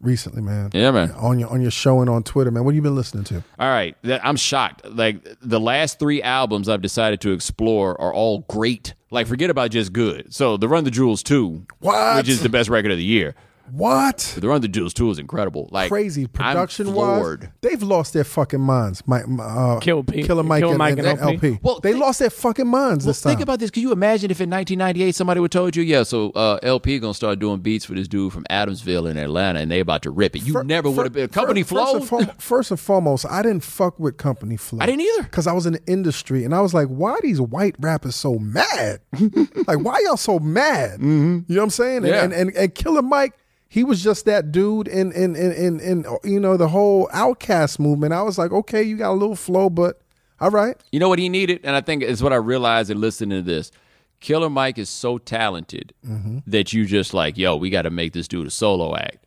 recently, 0.00 0.42
man. 0.42 0.70
Yeah, 0.72 0.90
man. 0.90 1.10
On 1.12 1.38
your 1.38 1.48
on 1.48 1.60
your 1.62 1.70
show 1.70 2.00
and 2.00 2.10
on 2.10 2.22
Twitter, 2.22 2.50
man. 2.50 2.64
What 2.64 2.70
have 2.72 2.76
you 2.76 2.82
been 2.82 2.94
listening 2.96 3.24
to? 3.24 3.42
All 3.58 3.68
right, 3.68 3.96
I'm 4.04 4.36
shocked. 4.36 4.84
Like 4.88 5.26
the 5.40 5.60
last 5.60 5.98
three 5.98 6.22
albums 6.22 6.68
I've 6.68 6.82
decided 6.82 7.20
to 7.22 7.32
explore 7.32 8.00
are 8.00 8.12
all 8.12 8.40
great. 8.48 8.94
Like 9.10 9.26
forget 9.26 9.50
about 9.50 9.70
just 9.70 9.92
good. 9.92 10.32
So 10.34 10.56
the 10.56 10.68
Run 10.68 10.84
the 10.84 10.90
Jewels 10.90 11.22
two, 11.22 11.66
What? 11.80 12.16
which 12.16 12.28
is 12.28 12.42
the 12.42 12.48
best 12.48 12.68
record 12.68 12.90
of 12.90 12.98
the 12.98 13.04
year. 13.04 13.34
What? 13.70 14.36
The 14.38 14.48
Run 14.48 14.60
the 14.60 14.68
Jewels 14.68 14.94
two 14.94 15.10
is 15.10 15.18
incredible. 15.18 15.68
Like 15.72 15.88
Crazy 15.88 16.26
production 16.26 16.94
wise. 16.94 17.38
They've 17.60 17.82
lost 17.82 18.12
their 18.12 18.24
fucking 18.24 18.60
minds. 18.60 19.02
Mike, 19.06 19.24
uh, 19.40 19.80
Kill 19.80 20.02
P- 20.04 20.22
Killer 20.22 20.42
Mike, 20.42 20.60
Killer 20.62 20.72
and, 20.72 20.78
Mike 20.78 20.90
and, 20.98 21.00
and 21.00 21.08
and 21.08 21.20
El-P. 21.20 21.46
El-P. 21.48 21.58
Well, 21.62 21.80
they 21.80 21.92
think- 21.92 22.02
lost 22.02 22.18
their 22.20 22.30
fucking 22.30 22.66
minds 22.66 23.04
Well, 23.04 23.10
this 23.10 23.20
time. 23.22 23.30
think 23.32 23.40
about 23.42 23.58
this. 23.58 23.70
Could 23.70 23.82
you 23.82 23.92
imagine 23.92 24.30
if 24.30 24.40
in 24.40 24.48
1998 24.50 25.14
somebody 25.14 25.40
would 25.40 25.50
told 25.50 25.74
you, 25.76 25.82
yeah, 25.82 26.02
so 26.02 26.30
uh, 26.30 26.58
El-P 26.62 26.98
gonna 26.98 27.14
start 27.14 27.38
doing 27.38 27.60
beats 27.60 27.84
for 27.84 27.94
this 27.94 28.08
dude 28.08 28.32
from 28.32 28.44
Adamsville 28.50 29.10
in 29.10 29.16
Atlanta, 29.16 29.60
and 29.60 29.70
they 29.70 29.80
about 29.80 30.02
to 30.02 30.10
rip 30.10 30.36
it? 30.36 30.42
You 30.44 30.52
Fir- 30.52 30.64
never 30.64 30.90
would 30.90 31.04
have 31.06 31.12
been. 31.12 31.28
Company 31.28 31.62
first 31.62 31.70
Flow. 31.90 31.96
and 31.96 32.06
forem- 32.08 32.30
first 32.38 32.70
and 32.70 32.78
foremost, 32.80 33.26
I 33.28 33.42
didn't 33.42 33.64
fuck 33.64 33.98
with 33.98 34.16
Company 34.16 34.56
Flow. 34.56 34.78
I 34.80 34.86
didn't 34.86 35.00
either. 35.02 35.22
Because 35.24 35.46
I 35.46 35.52
was 35.52 35.66
in 35.66 35.74
the 35.74 35.82
industry 35.86 36.44
and 36.44 36.54
I 36.54 36.60
was 36.60 36.72
like, 36.74 36.88
why 36.88 37.12
are 37.12 37.20
these 37.22 37.40
white 37.40 37.74
rappers 37.78 38.14
so 38.14 38.38
mad? 38.38 39.00
like, 39.66 39.80
why 39.80 40.00
y'all 40.04 40.16
so 40.16 40.38
mad? 40.38 41.00
You 41.00 41.06
know 41.06 41.44
what 41.48 41.62
I'm 41.64 41.70
saying? 41.70 41.96
And, 41.98 42.06
Yeah. 42.06 42.22
and, 42.24 42.32
and, 42.32 42.50
and 42.54 42.74
Killer 42.74 43.02
Mike, 43.02 43.34
he 43.68 43.82
was 43.84 44.02
just 44.02 44.24
that 44.26 44.52
dude 44.52 44.88
in, 44.88 45.12
in, 45.12 45.34
in, 45.36 45.52
in, 45.52 45.80
in, 45.80 46.04
you 46.24 46.38
know, 46.40 46.56
the 46.56 46.68
whole 46.68 47.08
OutKast 47.08 47.78
movement. 47.78 48.12
I 48.12 48.22
was 48.22 48.38
like, 48.38 48.52
okay, 48.52 48.82
you 48.82 48.96
got 48.96 49.10
a 49.10 49.18
little 49.18 49.36
flow, 49.36 49.68
but 49.70 50.00
all 50.40 50.50
right. 50.50 50.76
You 50.92 51.00
know 51.00 51.08
what 51.08 51.18
he 51.18 51.28
needed, 51.28 51.60
and 51.64 51.74
I 51.74 51.80
think 51.80 52.02
it's 52.02 52.22
what 52.22 52.32
I 52.32 52.36
realized 52.36 52.90
in 52.90 53.00
listening 53.00 53.38
to 53.38 53.42
this. 53.42 53.70
Killer 54.20 54.48
Mike 54.50 54.78
is 54.78 54.88
so 54.88 55.18
talented 55.18 55.92
Mm-hmm. 56.06 56.38
that 56.46 56.72
you 56.72 56.86
just 56.86 57.12
like, 57.12 57.36
yo, 57.36 57.56
we 57.56 57.68
got 57.70 57.82
to 57.82 57.90
make 57.90 58.12
this 58.12 58.28
dude 58.28 58.46
a 58.46 58.50
solo 58.50 58.96
act, 58.96 59.25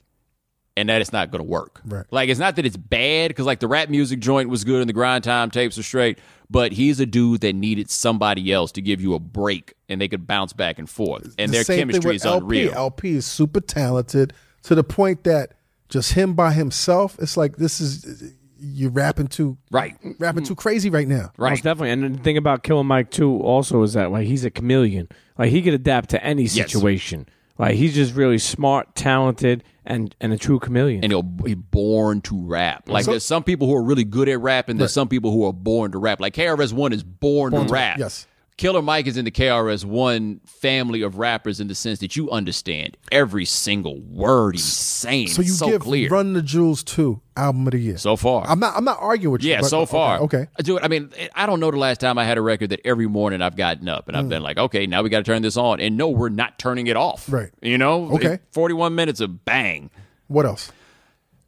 and 0.78 0.88
that 0.90 1.02
it's 1.02 1.12
not 1.12 1.30
going 1.32 1.40
to 1.44 1.50
work. 1.50 1.82
Right. 1.86 2.06
Like 2.12 2.30
it's 2.30 2.40
not 2.40 2.56
that 2.56 2.66
it's 2.66 2.78
bad 2.78 3.30
because 3.30 3.46
like 3.46 3.60
the 3.60 3.68
rap 3.68 3.90
music 3.90 4.20
joint 4.20 4.50
was 4.50 4.64
good 4.64 4.80
and 4.82 4.88
the 4.90 4.94
grind 4.94 5.24
time 5.24 5.52
tapes 5.52 5.78
are 5.78 5.84
straight, 5.84 6.20
but 6.50 6.72
he's 6.72 7.00
a 7.00 7.06
dude 7.06 7.42
that 7.42 7.54
needed 7.54 7.90
somebody 7.90 8.52
else 8.54 8.72
to 8.74 8.82
give 8.82 9.02
you 9.02 9.14
a 9.14 9.20
break 9.20 9.74
and 9.90 10.00
they 10.00 10.08
could 10.08 10.26
bounce 10.28 10.54
back 10.54 10.80
and 10.80 10.90
forth, 10.90 11.36
and 11.38 11.52
The 11.52 11.64
their 11.64 11.78
chemistry 11.78 12.16
is 12.16 12.26
El-P. 12.26 12.44
unreal. 12.44 12.74
El-P 12.74 13.10
is 13.16 13.26
super 13.26 13.60
talented 13.60 14.34
to 14.64 14.76
the 14.76 14.84
point 14.84 15.24
that 15.26 15.54
just 15.90 16.14
him 16.14 16.34
by 16.36 16.54
himself, 16.54 17.18
it's 17.20 17.36
like 17.36 17.58
this 17.58 17.82
is 17.82 18.34
you're 18.62 18.92
rapping 18.92 19.28
too 19.28 19.58
Right. 19.72 19.96
rapping 20.20 20.44
too 20.44 20.54
crazy 20.56 20.90
right 20.90 21.08
now. 21.08 21.32
Right. 21.38 21.52
Most 21.52 21.64
definitely. 21.64 21.92
And 21.92 22.16
the 22.16 22.22
thing 22.22 22.36
about 22.38 22.62
Killer 22.64 22.84
Mike 22.84 23.10
too 23.10 23.40
also 23.40 23.82
is 23.84 23.94
that 23.94 24.12
like 24.12 24.28
he's 24.28 24.44
a 24.46 24.52
chameleon. 24.52 25.08
Like 25.38 25.50
he 25.50 25.62
could 25.62 25.74
adapt 25.74 26.10
to 26.12 26.24
any 26.24 26.46
situation. 26.48 27.26
Like 27.60 27.76
he's 27.76 27.94
just 27.94 28.16
really 28.16 28.38
smart, 28.38 28.96
talented, 28.96 29.64
and 29.86 30.16
and 30.22 30.32
a 30.34 30.38
true 30.38 30.60
chameleon. 30.60 31.04
and 31.04 31.12
he'll 31.12 31.22
be 31.24 31.54
born 31.56 32.22
to 32.22 32.36
rap. 32.42 32.88
Like 32.88 33.04
So- 33.06 33.12
there's 33.12 33.26
some 33.26 33.44
people 33.44 33.68
who 33.68 33.76
are 33.76 33.84
really 33.84 34.06
good 34.06 34.30
at 34.30 34.40
rap, 34.40 34.70
and 34.70 34.80
there's 34.80 34.94
some 34.94 35.10
people 35.10 35.32
who 35.32 35.46
are 35.46 35.54
born 35.54 35.92
to 35.92 35.98
rap. 36.00 36.20
Like 36.22 36.34
KRS 36.34 36.72
One 36.74 36.94
is 36.94 37.04
born, 37.04 37.52
to 37.52 37.60
rap. 37.72 38.00
yes. 38.00 38.26
Killer 38.60 38.82
Mike 38.82 39.08
is 39.08 39.16
in 39.16 39.24
the 39.24 39.32
KRS 39.32 39.86
One 39.86 40.42
family 40.46 41.02
of 41.02 41.18
rappers 41.18 41.62
in 41.62 41.70
the 41.70 41.76
sense 41.76 42.00
that 42.00 42.18
you 42.18 42.30
understand 42.30 42.98
every 43.10 43.46
single 43.46 44.02
word 44.02 44.56
he's 44.56 44.66
saying. 44.66 45.30
So 45.30 45.42
you 45.42 45.48
so 45.48 45.70
give 45.70 45.82
clear. 45.84 46.10
Run 46.10 46.34
the 46.34 46.42
Jewels 46.42 46.84
two 46.84 47.22
album 47.38 47.66
of 47.68 47.72
the 47.72 47.80
year. 47.80 47.98
so 47.98 48.18
far. 48.18 48.46
I'm 48.46 48.60
not 48.60 48.76
I'm 48.76 48.84
not 48.84 48.98
arguing 49.00 49.32
with 49.32 49.44
you. 49.44 49.52
yeah, 49.52 49.62
but- 49.62 49.70
so 49.70 49.86
far. 49.86 50.20
Okay. 50.20 50.40
okay. 50.40 50.48
Dude, 50.62 50.82
I 50.82 50.90
mean, 50.90 51.10
I 51.34 51.46
don't 51.46 51.62
know 51.62 51.72
the 51.72 51.78
last 51.78 52.02
time 52.02 52.18
I 52.18 52.26
had 52.26 52.38
a 52.38 52.42
record 52.42 52.72
that 52.72 52.82
every 52.84 53.08
morning 53.08 53.42
I've 53.42 53.56
gotten 53.56 53.88
up 53.88 54.10
and 54.10 54.18
I've 54.18 54.26
mm. 54.26 54.30
been 54.30 54.44
like, 54.44 54.58
okay, 54.58 54.86
now 54.86 55.04
we 55.04 55.10
got 55.10 55.20
to 55.20 55.24
turn 55.24 55.42
this 55.42 55.56
on. 55.56 55.80
And 55.80 55.96
no, 55.96 56.10
we're 56.10 56.28
not 56.28 56.60
turning 56.60 56.88
it 56.88 56.98
off. 56.98 57.32
Right. 57.32 57.52
You 57.62 57.78
know? 57.78 58.12
Okay. 58.16 58.40
41 58.52 58.94
minutes 58.94 59.22
of 59.22 59.46
bang. 59.46 59.90
What 60.28 60.46
else? 60.46 60.70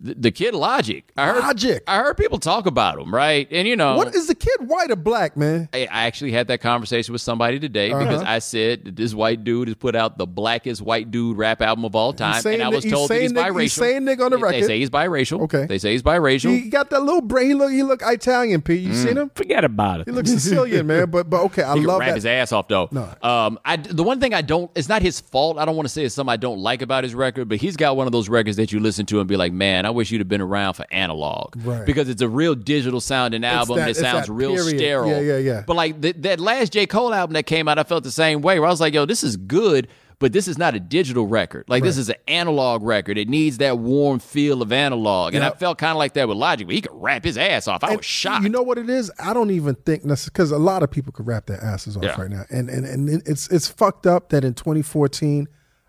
The, 0.04 0.16
the 0.16 0.32
kid 0.32 0.56
Logic. 0.56 1.04
I 1.16 1.28
heard, 1.28 1.40
Logic. 1.44 1.84
I 1.88 1.98
heard 1.98 2.18
people 2.18 2.40
talk 2.40 2.66
about 2.66 2.98
him, 3.00 3.14
right? 3.14 3.48
And 3.52 3.68
you 3.68 3.76
know, 3.76 3.98
What 3.98 4.16
is 4.16 4.26
the 4.28 4.34
kid 4.34 4.58
white 4.62 4.90
or 4.90 4.96
black, 4.96 5.38
man? 5.38 5.70
I 5.74 5.82
I 5.92 6.06
actually 6.08 6.32
had 6.32 6.48
that 6.48 6.60
conversation 6.60 7.12
with 7.14 7.22
somebody 7.22 7.60
today 7.60 7.92
Uh-huh. 7.92 8.04
because 8.04 8.24
I 8.24 8.40
said 8.40 8.96
this 8.96 9.14
white 9.14 9.44
dude 9.44 9.68
has 9.68 9.76
put 9.76 9.96
out 9.96 10.18
the 10.18 10.26
blackest 10.26 10.82
white 10.82 11.12
dude 11.12 11.38
rap 11.38 11.62
album 11.62 11.86
of 11.86 11.96
all 11.96 12.14
time, 12.14 12.42
and 12.46 12.62
I 12.64 12.70
that- 12.70 12.72
was 12.76 12.84
he's 12.84 12.94
told 12.94 13.10
that 13.12 13.22
he's 13.22 13.32
nigga- 13.32 13.52
biracial. 13.52 13.62
he's 13.62 13.74
saying 13.74 14.02
nigga 14.02 14.26
on 14.26 14.32
the 14.32 14.38
They- 14.38 14.44
record. 14.44 14.64
They 14.64 14.68
say 14.68 14.80
he's 14.80 14.90
biracial. 14.90 15.42
Okay. 15.42 15.66
They 15.68 15.78
say 15.78 15.92
he's 15.92 16.02
biracial. 16.04 16.50
He 16.52 16.70
got 16.70 16.90
that 16.90 17.02
little 17.04 17.22
brain. 17.22 17.48
He 17.50 17.54
look 17.54 17.72
he 17.72 17.84
look 17.84 18.02
Italian, 18.04 18.62
P. 18.64 18.76
You 18.76 18.94
seen 18.96 19.18
him? 19.18 19.30
Forget 19.36 19.64
about 19.64 20.02
it. 20.02 20.08
He 20.08 20.12
looks 20.12 20.32
Sicilian, 20.32 20.88
man. 20.88 21.12
But 21.12 21.30
but 21.30 21.42
okay, 21.44 21.62
I 21.64 21.74
he 21.74 21.80
can 21.82 21.88
love 21.88 22.00
rap 22.00 22.10
that. 22.10 22.16
his 22.16 22.26
ass 22.26 22.52
off 22.52 22.68
though. 22.68 22.90
No. 22.92 23.08
Um, 23.22 23.60
I 23.64 23.78
the 23.78 24.04
one 24.04 24.20
thing 24.20 24.34
I 24.34 24.42
don't. 24.42 24.72
It's 24.76 24.90
not 24.90 25.02
his 25.04 25.20
fault. 25.20 25.60
I 25.60 25.66
don't 25.66 25.76
want 25.76 25.88
to 25.88 25.94
say 25.94 26.04
it's 26.06 26.16
something 26.16 26.32
I 26.34 26.38
don't 26.38 26.60
like 26.60 26.82
about 26.82 27.04
his 27.04 27.14
record, 27.14 27.48
but 27.50 27.60
he's 27.60 27.78
got 27.78 27.96
one 27.96 28.08
of 28.08 28.12
those 28.12 28.30
records 28.30 28.58
that 28.58 28.72
you 28.72 28.80
listen 28.80 29.06
to 29.08 29.20
and 29.20 29.28
be 29.28 29.38
like, 29.38 29.54
man, 29.54 29.86
I 29.86 29.91
wish 29.92 30.12
you'd 30.12 30.20
have 30.22 30.28
been 30.28 30.42
around 30.42 30.74
for 30.74 30.86
analog, 30.92 31.56
Right. 31.66 31.86
Because 31.86 32.10
it's 32.10 32.22
a 32.22 32.28
real 32.30 32.56
digital 32.56 33.00
sounding 33.00 33.44
album. 33.44 33.78
that- 33.78 33.88
and 33.88 33.92
it 33.92 34.00
sounds 34.00 34.30
real 34.30 34.56
period. 34.56 34.78
sterile. 34.80 35.10
Yeah, 35.10 35.20
yeah, 35.20 35.38
yeah. 35.38 35.64
But 35.68 35.76
like 35.76 36.02
th- 36.02 36.16
that 36.20 36.40
last 36.40 36.74
J 36.74 36.86
Cole 36.88 37.14
album 37.14 37.34
that 37.36 37.46
came 37.46 37.68
out, 37.68 37.78
I 37.80 37.84
felt 37.84 38.04
the 38.04 38.12
same 38.12 38.42
way. 38.42 38.60
Where 38.60 38.68
I 38.68 38.72
was 38.72 38.82
like, 38.82 38.94
yo, 38.94 39.06
this 39.06 39.24
is 39.24 39.38
good. 39.38 39.88
But 40.20 40.34
this 40.34 40.48
is 40.48 40.56
not 40.56 40.76
a 40.76 40.80
digital 40.80 41.26
record. 41.26 41.66
Like 41.68 41.82
this 41.82 41.98
is 41.98 42.10
an 42.10 42.16
analog 42.28 42.84
record. 42.84 43.18
It 43.18 43.28
needs 43.28 43.58
that 43.58 43.80
warm 43.80 44.20
feel 44.20 44.62
of 44.62 44.72
analog, 44.72 45.34
and. 45.34 45.44
I 45.44 45.50
felt 45.50 45.80
kind 45.80 45.90
of 45.94 45.98
like 45.98 46.14
that 46.14 46.28
with 46.28 46.38
Logic. 46.38 46.68
But 46.68 46.76
he 46.76 46.82
could 46.82 46.92
rap 46.94 47.24
his 47.24 47.40
ass 47.40 47.68
off. 47.68 47.84
I 47.84 47.88
And 47.88 47.98
was 47.98 48.06
shocked. 48.06 48.44
You 48.44 48.50
know 48.50 48.62
what 48.62 48.78
it 48.78 48.88
is? 48.88 49.10
I 49.20 49.34
don't 49.34 49.50
even 49.50 49.74
think 49.74 50.04
because 50.04 50.52
a 50.52 50.60
lot 50.60 50.84
of 50.84 50.92
people 50.92 51.12
could 51.12 51.26
rap 51.26 51.48
their 51.48 51.60
asses 51.64 51.98
off 51.98 52.04
Yeah. 52.04 52.22
right 52.22 52.30
now, 52.30 52.44
and 52.52 52.70
and 52.70 52.86
and 52.86 53.10
it's 53.26 53.48
it's 53.48 53.68
fucked 53.68 54.06
up 54.06 54.30
that 54.30 54.44
in 54.44 54.54
2014, 54.54 55.48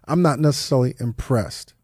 I'm 0.09 0.23
not 0.23 0.39
necessarily 0.41 0.95
impressed 0.99 1.75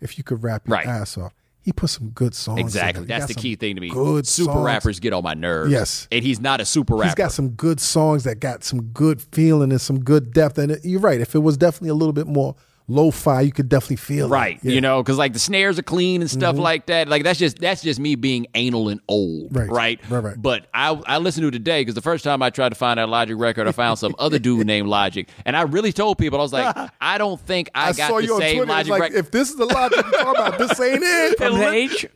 if 0.00 0.16
you 0.16 0.22
could 0.22 0.44
rap 0.44 0.68
your 0.68 0.76
Right. 0.76 0.86
ass 0.86 1.18
off. 1.18 1.32
He 1.66 1.72
put 1.72 1.90
some 1.90 2.10
good 2.10 2.32
songs. 2.32 2.60
in 2.60 2.64
Exactly. 2.64 3.12
He 3.12 3.20
the 3.26 3.34
key 3.34 3.56
thing 3.56 3.74
to 3.74 3.80
me. 3.80 3.88
Good 3.90 4.24
super 4.24 4.52
songs. 4.52 4.64
rappers 4.64 5.00
get 5.00 5.12
on 5.12 5.24
my 5.24 5.34
nerves. 5.34 5.72
Yes. 5.72 6.06
And 6.12 6.22
he's 6.22 6.38
not 6.38 6.60
a 6.60 6.64
super 6.64 6.94
rapper. 6.94 7.08
He's 7.08 7.14
got 7.16 7.32
some 7.32 7.48
good 7.50 7.80
songs 7.80 8.22
that 8.22 8.38
got 8.38 8.62
some 8.62 8.82
good 8.92 9.20
feeling 9.20 9.72
and 9.72 9.80
some 9.80 9.98
good 9.98 10.32
depth. 10.32 10.58
And 10.58 10.70
it, 10.70 10.84
you're 10.84 11.00
right. 11.00 11.20
If 11.20 11.34
it 11.34 11.40
was 11.40 11.56
definitely 11.56 11.88
a 11.88 11.94
little 11.94 12.12
bit 12.12 12.28
more 12.28 12.54
lo-fi, 12.88 13.40
you 13.40 13.52
could 13.52 13.68
definitely 13.68 13.96
feel 13.96 14.26
it. 14.26 14.30
Right, 14.30 14.54
Yeah. 14.54 14.58
Mm-hmm. 14.60 14.70
you 14.70 14.80
know, 14.80 15.02
because 15.02 15.18
like 15.18 15.32
the 15.32 15.38
snares 15.38 15.78
are 15.78 15.82
clean 15.82 16.20
and 16.20 16.30
stuff 16.30 16.56
like 16.56 16.86
that. 16.86 17.08
Like 17.08 17.24
that's 17.24 17.38
just 17.38 17.58
that's 17.58 17.82
just 17.82 17.98
me 17.98 18.14
being 18.14 18.46
anal 18.54 18.88
and 18.88 19.00
old, 19.08 19.54
Right. 19.56 19.68
right? 19.70 20.00
Right, 20.08 20.22
right. 20.22 20.34
But 20.40 20.66
I 20.72 20.90
I 21.06 21.18
listened 21.18 21.42
to 21.42 21.48
it 21.48 21.52
today 21.52 21.80
because 21.80 21.94
the 21.94 22.02
first 22.02 22.22
time 22.24 22.42
I 22.42 22.50
tried 22.50 22.68
to 22.70 22.74
find 22.74 22.98
that 22.98 23.08
Logic 23.08 23.36
record, 23.36 23.66
I 23.66 23.72
found 23.72 23.98
some 23.98 24.14
other 24.18 24.38
dude 24.38 24.66
named 24.68 24.88
Logic, 24.88 25.28
and 25.44 25.56
I 25.56 25.62
really 25.62 25.92
told 25.92 26.18
people 26.18 26.38
I 26.38 26.42
was 26.42 26.52
like, 26.52 26.76
I 27.00 27.18
don't 27.18 27.40
think 27.40 27.70
I, 27.74 27.88
I 27.88 27.92
got 27.92 28.08
saw 28.10 28.18
the 28.20 28.24
you 28.26 28.34
on 28.34 28.40
same 28.40 28.56
Twitter. 28.58 28.72
Logic 28.72 28.90
like, 28.90 29.00
record. 29.00 29.16
if 29.18 29.30
this 29.30 29.50
is 29.50 29.56
the 29.56 29.66
logic 29.66 30.04
you're 30.12 30.22
talking 30.22 30.42
about, 30.42 30.58
this 30.58 30.80
ain't 30.80 31.02
it. 31.02 31.38
From 31.46 31.58
the 31.58 31.68
H. 31.68 32.06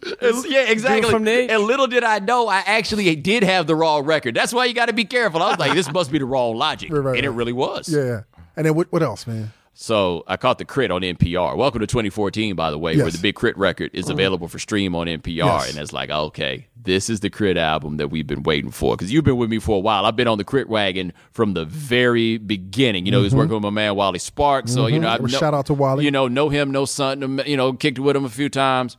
Yeah, 0.48 0.70
exactly. 0.70 1.10
from 1.10 1.24
the 1.24 1.30
H. 1.32 1.50
And 1.50 1.62
little 1.64 1.86
did 1.86 2.04
I 2.04 2.18
know, 2.20 2.48
I 2.48 2.58
actually 2.66 3.14
did 3.16 3.42
have 3.42 3.66
the 3.66 3.74
raw 3.74 4.00
record. 4.02 4.34
That's 4.34 4.52
why 4.52 4.66
you 4.66 4.74
got 4.74 4.86
to 4.86 4.92
be 4.92 5.04
careful. 5.04 5.42
I 5.42 5.50
was 5.50 5.58
like, 5.58 5.72
this 5.74 5.90
must 5.92 6.10
be 6.12 6.18
the 6.18 6.24
raw 6.26 6.46
Logic, 6.46 6.90
Right, 6.92 6.98
right, 7.00 7.16
and 7.16 7.26
it 7.26 7.30
really 7.30 7.52
was. 7.52 7.88
Yeah, 7.88 8.04
yeah. 8.04 8.20
And 8.56 8.66
then 8.66 8.74
what, 8.74 8.90
what 8.92 9.02
else, 9.02 9.26
man? 9.26 9.52
So 9.82 10.24
I 10.26 10.36
caught 10.36 10.58
the 10.58 10.66
KRIT 10.66 10.90
on 10.90 11.00
NPR. 11.00 11.56
Welcome 11.56 11.80
to 11.80 11.86
2014, 11.86 12.54
by 12.54 12.70
the 12.70 12.76
way, 12.78 12.98
where 12.98 13.10
the 13.10 13.16
big 13.16 13.34
KRIT 13.34 13.54
record 13.56 13.90
is 13.94 14.04
uh-huh. 14.04 14.12
available 14.12 14.46
for 14.46 14.58
stream 14.58 14.94
on 14.94 15.06
NPR. 15.06 15.36
Yes. 15.36 15.70
And 15.70 15.78
it's 15.78 15.90
like, 15.90 16.10
okay, 16.10 16.66
this 16.76 17.08
is 17.08 17.20
the 17.20 17.30
KRIT 17.30 17.56
album 17.56 17.96
that 17.96 18.08
we've 18.08 18.26
been 18.26 18.42
waiting 18.42 18.72
for. 18.72 18.94
Because 18.94 19.10
you've 19.10 19.24
been 19.24 19.38
with 19.38 19.48
me 19.48 19.58
for 19.58 19.76
a 19.76 19.80
while. 19.80 20.04
I've 20.04 20.16
been 20.16 20.28
on 20.28 20.36
the 20.36 20.44
KRIT 20.44 20.66
wagon 20.66 21.14
from 21.32 21.54
the 21.54 21.64
very 21.64 22.36
beginning. 22.36 23.06
You 23.06 23.12
know, 23.12 23.20
he 23.20 23.24
was 23.24 23.32
mm-hmm. 23.32 23.38
working 23.38 23.54
with 23.54 23.62
my 23.62 23.70
man 23.70 23.94
Wally 23.96 24.18
Sparks. 24.18 24.70
So, 24.70 24.86
you 24.86 24.98
know, 24.98 25.06
mm-hmm. 25.06 25.14
I've 25.14 25.20
Well, 25.20 25.32
know- 25.32 25.38
shout 25.38 25.54
out 25.54 25.64
to 25.66 25.74
Wally. 25.74 26.04
You 26.04 26.10
know, 26.10 26.28
know 26.28 26.50
him, 26.50 26.72
know 26.72 26.84
something, 26.84 27.40
you 27.46 27.56
know, 27.56 27.72
kicked 27.72 27.98
with 27.98 28.14
him 28.14 28.26
a 28.26 28.30
few 28.30 28.50
times 28.50 28.98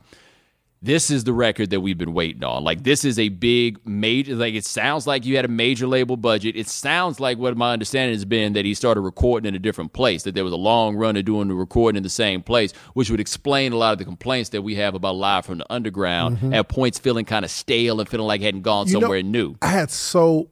this 0.84 1.12
is 1.12 1.22
the 1.22 1.32
record 1.32 1.70
that 1.70 1.80
we've 1.80 1.96
been 1.96 2.12
waiting 2.12 2.42
on. 2.42 2.64
Like 2.64 2.82
this 2.82 3.04
is 3.04 3.16
a 3.18 3.28
big 3.28 3.78
major 3.86 4.34
like 4.34 4.54
it 4.54 4.64
sounds 4.64 5.06
like 5.06 5.24
you 5.24 5.36
had 5.36 5.44
a 5.44 5.48
major 5.48 5.86
label 5.86 6.16
budget. 6.16 6.56
It 6.56 6.66
sounds 6.66 7.20
like 7.20 7.38
what 7.38 7.56
my 7.56 7.72
understanding 7.72 8.14
has 8.14 8.24
been 8.24 8.54
that 8.54 8.64
he 8.64 8.74
started 8.74 9.02
recording 9.02 9.48
in 9.48 9.54
a 9.54 9.60
different 9.60 9.92
place, 9.92 10.24
that 10.24 10.34
there 10.34 10.42
was 10.42 10.52
a 10.52 10.56
long 10.56 10.96
run 10.96 11.16
of 11.16 11.24
doing 11.24 11.46
the 11.46 11.54
recording 11.54 11.96
in 11.96 12.02
the 12.02 12.08
same 12.08 12.42
place, 12.42 12.72
which 12.94 13.10
would 13.10 13.20
explain 13.20 13.72
a 13.72 13.76
lot 13.76 13.92
of 13.92 13.98
the 13.98 14.04
complaints 14.04 14.50
that 14.50 14.62
we 14.62 14.74
have 14.74 14.94
about 14.96 15.14
live 15.14 15.46
from 15.46 15.58
the 15.58 15.72
underground 15.72 16.52
at 16.52 16.68
points 16.68 16.98
feeling 16.98 17.24
kind 17.24 17.44
of 17.44 17.50
stale 17.52 18.00
and 18.00 18.08
feeling 18.08 18.26
like 18.26 18.40
it 18.40 18.44
hadn't 18.44 18.62
gone 18.62 18.86
Mm-hmm. 18.86 18.88
You 18.96 19.00
know, 19.00 19.04
somewhere 19.04 19.22
new. 19.22 19.54
I 19.62 19.68
had 19.68 19.90
so 19.90 20.50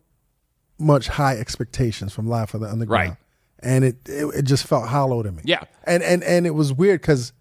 much 0.79 1.09
high 1.09 1.37
expectations 1.39 2.13
from 2.13 2.29
Live 2.29 2.51
for 2.51 2.59
the 2.59 2.67
Underground, 2.71 3.09
Right. 3.11 3.17
and 3.59 3.85
it, 3.85 3.97
it 4.09 4.27
it 4.37 4.43
just 4.43 4.65
felt 4.67 4.87
hollow 4.89 5.23
to 5.25 5.33
me. 5.33 5.43
Yeah. 5.45 5.65
and 5.85 6.03
and 6.05 6.23
and 6.23 6.47
it 6.47 6.51
was 6.55 6.73
weird 6.73 7.01
because 7.01 7.33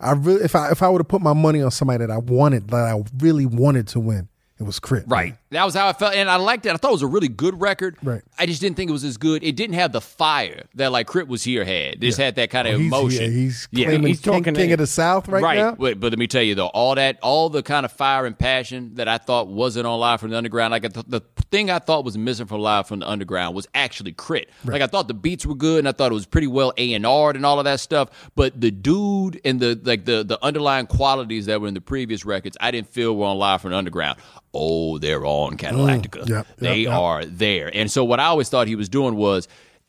I 0.00 0.12
really 0.12 0.42
if 0.42 0.54
I 0.56 0.70
if 0.70 0.82
I 0.82 0.88
would 0.88 1.00
have 1.00 1.08
put 1.08 1.20
my 1.20 1.34
money 1.34 1.62
on 1.62 1.70
somebody 1.70 2.04
that 2.04 2.10
I 2.10 2.18
wanted 2.18 2.68
that 2.68 2.86
I 2.86 3.02
really 3.18 3.46
wanted 3.46 3.86
to 3.88 4.00
win, 4.00 4.28
it 4.58 4.64
was 4.64 4.80
KRIT. 4.80 5.04
Right. 5.06 5.36
That 5.52 5.64
was 5.64 5.74
how 5.74 5.88
I 5.88 5.92
felt. 5.92 6.14
And 6.14 6.30
I 6.30 6.36
liked 6.36 6.64
it. 6.66 6.70
I 6.72 6.76
thought 6.76 6.90
it 6.90 6.92
was 6.92 7.02
a 7.02 7.06
really 7.08 7.26
good 7.28 7.60
record. 7.60 7.96
Right. 8.04 8.22
I 8.38 8.46
just 8.46 8.60
didn't 8.60 8.76
think 8.76 8.88
it 8.88 8.92
was 8.92 9.02
as 9.02 9.16
good. 9.16 9.42
It 9.42 9.56
didn't 9.56 9.74
have 9.74 9.90
the 9.90 10.00
fire 10.00 10.64
that 10.76 10.92
like 10.92 11.08
KRIT 11.08 11.26
was 11.26 11.42
here 11.42 11.64
had. 11.64 12.00
This 12.00 12.16
had 12.16 12.36
that 12.36 12.50
kind 12.50 12.68
of 12.68 12.74
Oh, 12.74 12.78
He's, 12.78 12.86
emotion. 12.86 13.22
yeah, 13.22 13.28
he's 13.30 13.68
Yeah. 13.72 13.90
he's 13.90 14.20
king, 14.20 14.32
talking 14.44 14.54
king 14.54 14.70
of 14.72 14.78
the 14.78 14.86
South 14.86 15.26
right, 15.28 15.58
now. 15.58 15.72
But, 15.72 15.98
but 15.98 16.12
let 16.12 16.18
me 16.20 16.28
tell 16.28 16.42
you 16.42 16.54
though, 16.54 16.68
all 16.68 16.94
that, 16.94 17.18
all 17.20 17.50
the 17.50 17.62
kind 17.64 17.84
of 17.84 17.90
fire 17.90 18.26
and 18.26 18.38
passion 18.38 18.94
that 18.94 19.08
I 19.08 19.18
thought 19.18 19.48
wasn't 19.48 19.86
on 19.88 19.98
Live 19.98 20.20
from 20.20 20.30
the 20.30 20.36
Underground, 20.36 20.70
like 20.70 20.82
the, 20.82 21.04
the 21.06 21.20
thing 21.50 21.68
I 21.68 21.80
thought 21.80 22.04
was 22.04 22.16
missing 22.16 22.46
from 22.46 22.60
Live 22.60 22.86
from 22.86 23.00
the 23.00 23.08
Underground 23.08 23.56
was 23.56 23.66
actually 23.74 24.12
KRIT. 24.12 24.46
Like 24.64 24.82
I 24.82 24.86
thought 24.86 25.08
the 25.08 25.14
beats 25.14 25.44
were 25.44 25.56
good, 25.56 25.80
and 25.80 25.88
I 25.88 25.92
thought 25.92 26.12
it 26.12 26.14
was 26.14 26.26
pretty 26.26 26.46
well 26.46 26.72
A 26.76 26.94
and 26.94 27.04
R'd 27.04 27.34
and 27.34 27.44
all 27.44 27.58
of 27.58 27.64
that 27.64 27.80
stuff. 27.80 28.30
But 28.36 28.60
the 28.60 28.70
dude 28.70 29.40
and 29.44 29.58
the 29.58 29.78
like 29.82 30.04
the 30.04 30.22
the 30.22 30.38
underlying 30.44 30.86
qualities 30.86 31.46
that 31.46 31.60
were 31.60 31.66
in 31.66 31.74
the 31.74 31.80
previous 31.80 32.24
records, 32.24 32.56
I 32.60 32.70
didn't 32.70 32.88
feel 32.88 33.16
were 33.16 33.26
on 33.26 33.36
Live 33.38 33.62
from 33.62 33.72
the 33.72 33.76
Underground. 33.76 34.18
Oh, 34.52 34.98
they're 34.98 35.24
on 35.44 35.56
Cadillactica. 35.56 36.24
Mm, 36.24 36.28
yep, 36.28 36.46
they 36.58 36.78
yep, 36.78 36.86
yep. 36.86 36.94
are 36.94 37.24
there. 37.24 37.70
And 37.74 37.90
so 37.90 38.04
what 38.04 38.20
I 38.20 38.24
always 38.24 38.48
thought 38.48 38.68
he 38.68 38.76
was 38.76 38.88
doing 38.88 39.16
was 39.16 39.48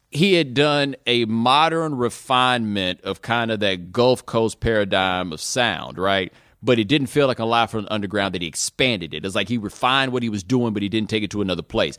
he 0.09 0.33
had 0.33 0.53
done 0.53 0.95
a 1.07 1.25
modern 1.25 1.95
refinement 1.95 3.01
of 3.01 3.21
kind 3.21 3.49
of 3.49 3.61
that 3.61 3.91
Gulf 3.91 4.25
Coast 4.25 4.59
paradigm 4.59 5.31
of 5.31 5.39
sound, 5.39 5.97
right? 5.97 6.33
But 6.61 6.77
it 6.79 6.87
didn't 6.87 7.07
feel 7.07 7.27
like 7.27 7.39
a 7.39 7.45
live 7.45 7.71
from 7.71 7.85
the 7.85 7.93
underground 7.93 8.35
that 8.35 8.41
he 8.41 8.47
expanded 8.47 9.13
it. 9.13 9.25
It's 9.25 9.35
like 9.35 9.47
he 9.49 9.57
refined 9.57 10.11
what 10.11 10.21
he 10.21 10.29
was 10.29 10.43
doing, 10.43 10.73
but 10.73 10.83
he 10.83 10.89
didn't 10.89 11.09
take 11.09 11.23
it 11.23 11.31
to 11.31 11.41
another 11.41 11.63
place. 11.63 11.97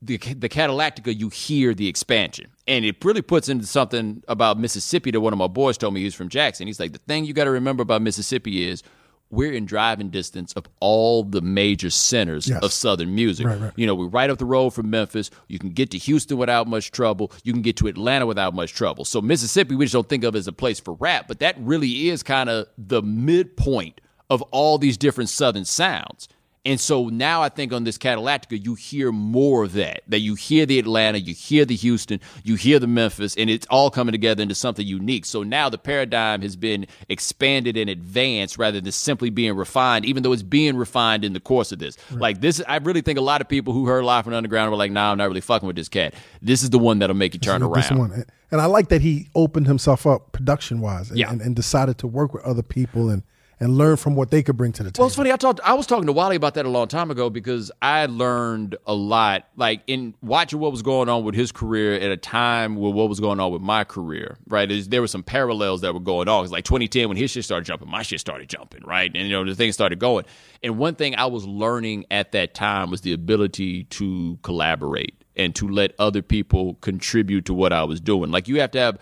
The, 0.00 0.16
the 0.16 0.48
Cadillactica, 0.48 1.18
you 1.18 1.28
hear 1.28 1.74
the 1.74 1.88
expansion. 1.88 2.48
And 2.66 2.84
it 2.84 3.04
really 3.04 3.22
puts 3.22 3.48
into 3.48 3.66
something 3.66 4.22
about 4.28 4.58
Mississippi 4.58 5.10
that 5.10 5.20
one 5.20 5.32
of 5.32 5.38
my 5.38 5.48
boys 5.48 5.76
told 5.76 5.92
me 5.94 6.02
he's 6.02 6.14
from 6.14 6.28
Jackson. 6.28 6.66
He's 6.66 6.80
like, 6.80 6.92
the 6.92 6.98
thing 6.98 7.24
you 7.24 7.34
got 7.34 7.44
to 7.44 7.50
remember 7.50 7.82
about 7.82 8.00
Mississippi 8.00 8.68
is 8.68 8.82
we're 9.30 9.52
in 9.52 9.66
driving 9.66 10.10
distance 10.10 10.52
of 10.52 10.64
all 10.80 11.24
the 11.24 11.40
major 11.40 11.90
centers 11.90 12.48
Yes. 12.48 12.62
of 12.62 12.72
Southern 12.72 13.14
music. 13.14 13.46
Right, 13.46 13.60
right. 13.60 13.72
You 13.74 13.86
know, 13.86 13.94
we're 13.94 14.06
right 14.06 14.30
up 14.30 14.38
the 14.38 14.44
road 14.44 14.70
from 14.70 14.90
Memphis. 14.90 15.30
You 15.48 15.58
can 15.58 15.70
get 15.70 15.90
to 15.90 15.98
Houston 15.98 16.36
without 16.36 16.68
much 16.68 16.90
trouble. 16.92 17.32
You 17.42 17.52
can 17.52 17.62
get 17.62 17.76
to 17.78 17.88
Atlanta 17.88 18.26
without 18.26 18.54
much 18.54 18.74
trouble. 18.74 19.04
So 19.04 19.20
Mississippi, 19.20 19.74
we 19.74 19.86
just 19.86 19.92
don't 19.94 20.08
think 20.08 20.22
of 20.24 20.36
as 20.36 20.46
a 20.46 20.52
place 20.52 20.78
for 20.78 20.94
rap, 20.94 21.26
but 21.26 21.40
that 21.40 21.56
really 21.58 22.08
is 22.10 22.22
kind 22.22 22.48
of 22.48 22.66
the 22.78 23.02
midpoint 23.02 24.00
of 24.30 24.40
all 24.52 24.78
these 24.78 24.96
different 24.96 25.30
Southern 25.30 25.64
sounds. 25.64 26.28
And 26.66 26.80
so 26.80 27.08
now 27.10 27.42
I 27.42 27.50
think 27.50 27.74
on 27.74 27.84
this 27.84 27.98
Cadillactica, 27.98 28.64
you 28.64 28.74
hear 28.74 29.12
more 29.12 29.64
of 29.64 29.74
that. 29.74 30.02
That 30.08 30.20
you 30.20 30.34
hear 30.34 30.64
the 30.64 30.78
Atlanta, 30.78 31.18
you 31.18 31.34
hear 31.34 31.66
the 31.66 31.74
Houston, 31.76 32.20
you 32.42 32.54
hear 32.54 32.78
the 32.78 32.86
Memphis, 32.86 33.34
and 33.36 33.50
it's 33.50 33.66
all 33.68 33.90
coming 33.90 34.12
together 34.12 34.42
into 34.42 34.54
something 34.54 34.86
unique. 34.86 35.26
So 35.26 35.42
now 35.42 35.68
the 35.68 35.76
paradigm 35.76 36.40
has 36.40 36.56
been 36.56 36.86
expanded 37.10 37.76
and 37.76 37.90
advanced 37.90 38.56
rather 38.56 38.80
than 38.80 38.92
simply 38.92 39.28
being 39.28 39.54
refined, 39.56 40.06
even 40.06 40.22
though 40.22 40.32
it's 40.32 40.42
being 40.42 40.76
refined 40.76 41.22
in 41.22 41.34
the 41.34 41.40
course 41.40 41.70
of 41.70 41.80
this. 41.80 41.98
Like 42.10 42.40
this, 42.40 42.62
I 42.66 42.76
really 42.76 43.02
think 43.02 43.18
a 43.18 43.22
lot 43.22 43.42
of 43.42 43.48
people 43.48 43.74
who 43.74 43.84
heard 43.86 44.02
Live 44.04 44.24
from 44.24 44.30
the 44.32 44.38
Underground 44.38 44.70
were 44.70 44.76
like, 44.78 44.90
nah, 44.90 45.12
I'm 45.12 45.18
not 45.18 45.28
really 45.28 45.42
fucking 45.42 45.66
with 45.66 45.76
this 45.76 45.90
cat. 45.90 46.14
This 46.40 46.62
is 46.62 46.70
the 46.70 46.78
one 46.78 46.98
that'll 46.98 47.14
make 47.14 47.34
you 47.34 47.40
turn 47.40 47.60
This 47.60 47.90
around. 47.90 47.98
one. 47.98 48.24
And 48.50 48.60
I 48.60 48.66
like 48.66 48.88
that 48.88 49.02
he 49.02 49.28
opened 49.34 49.66
himself 49.66 50.06
up 50.06 50.32
production 50.32 50.80
wise 50.80 51.10
and, 51.10 51.18
Yeah. 51.18 51.30
and, 51.30 51.40
and 51.42 51.54
decided 51.54 51.98
to 51.98 52.06
work 52.06 52.32
with 52.32 52.42
other 52.44 52.62
people 52.62 53.10
and, 53.10 53.22
and 53.60 53.76
learn 53.78 53.96
from 53.96 54.14
what 54.14 54.30
they 54.30 54.42
could 54.42 54.56
bring 54.56 54.72
to 54.72 54.82
the 54.82 54.90
table. 54.90 55.02
Well, 55.02 55.06
it's 55.08 55.16
funny. 55.16 55.32
I 55.32 55.36
talked. 55.36 55.60
I 55.64 55.74
was 55.74 55.86
talking 55.86 56.06
to 56.06 56.12
Wally 56.12 56.36
about 56.36 56.54
that 56.54 56.66
a 56.66 56.68
long 56.68 56.88
time 56.88 57.10
ago 57.10 57.30
because 57.30 57.70
I 57.80 58.06
learned 58.06 58.76
a 58.86 58.94
lot, 58.94 59.46
like 59.56 59.82
in 59.86 60.14
watching 60.22 60.58
what 60.58 60.72
was 60.72 60.82
going 60.82 61.08
on 61.08 61.24
with 61.24 61.34
his 61.34 61.52
career 61.52 61.94
at 61.94 62.10
a 62.10 62.16
time 62.16 62.76
with 62.76 62.94
what 62.94 63.08
was 63.08 63.20
going 63.20 63.40
on 63.40 63.52
with 63.52 63.62
my 63.62 63.84
career. 63.84 64.36
Right, 64.48 64.68
There's- 64.68 64.88
there 64.88 65.00
were 65.00 65.06
some 65.08 65.22
parallels 65.22 65.80
that 65.82 65.94
were 65.94 66.00
going 66.00 66.28
on. 66.28 66.44
It's 66.44 66.52
like 66.52 66.64
2010 66.64 67.08
when 67.08 67.16
his 67.16 67.30
shit 67.30 67.44
started 67.44 67.64
jumping, 67.64 67.88
my 67.90 68.02
shit 68.02 68.20
started 68.20 68.48
jumping. 68.48 68.82
Right, 68.84 69.10
and 69.14 69.26
you 69.28 69.32
know 69.32 69.44
the 69.44 69.54
things 69.54 69.74
started 69.74 69.98
going. 69.98 70.24
And 70.62 70.78
one 70.78 70.94
thing 70.94 71.14
I 71.14 71.26
was 71.26 71.46
learning 71.46 72.06
at 72.10 72.32
that 72.32 72.54
time 72.54 72.90
was 72.90 73.02
the 73.02 73.12
ability 73.12 73.84
to 73.84 74.38
collaborate 74.42 75.14
and 75.36 75.54
to 75.56 75.68
let 75.68 75.92
other 75.98 76.22
people 76.22 76.74
contribute 76.80 77.44
to 77.46 77.54
what 77.54 77.72
I 77.72 77.84
was 77.84 78.00
doing. 78.00 78.30
Like 78.30 78.46
you 78.48 78.60
have 78.60 78.70
to 78.72 78.78
have 78.78 78.98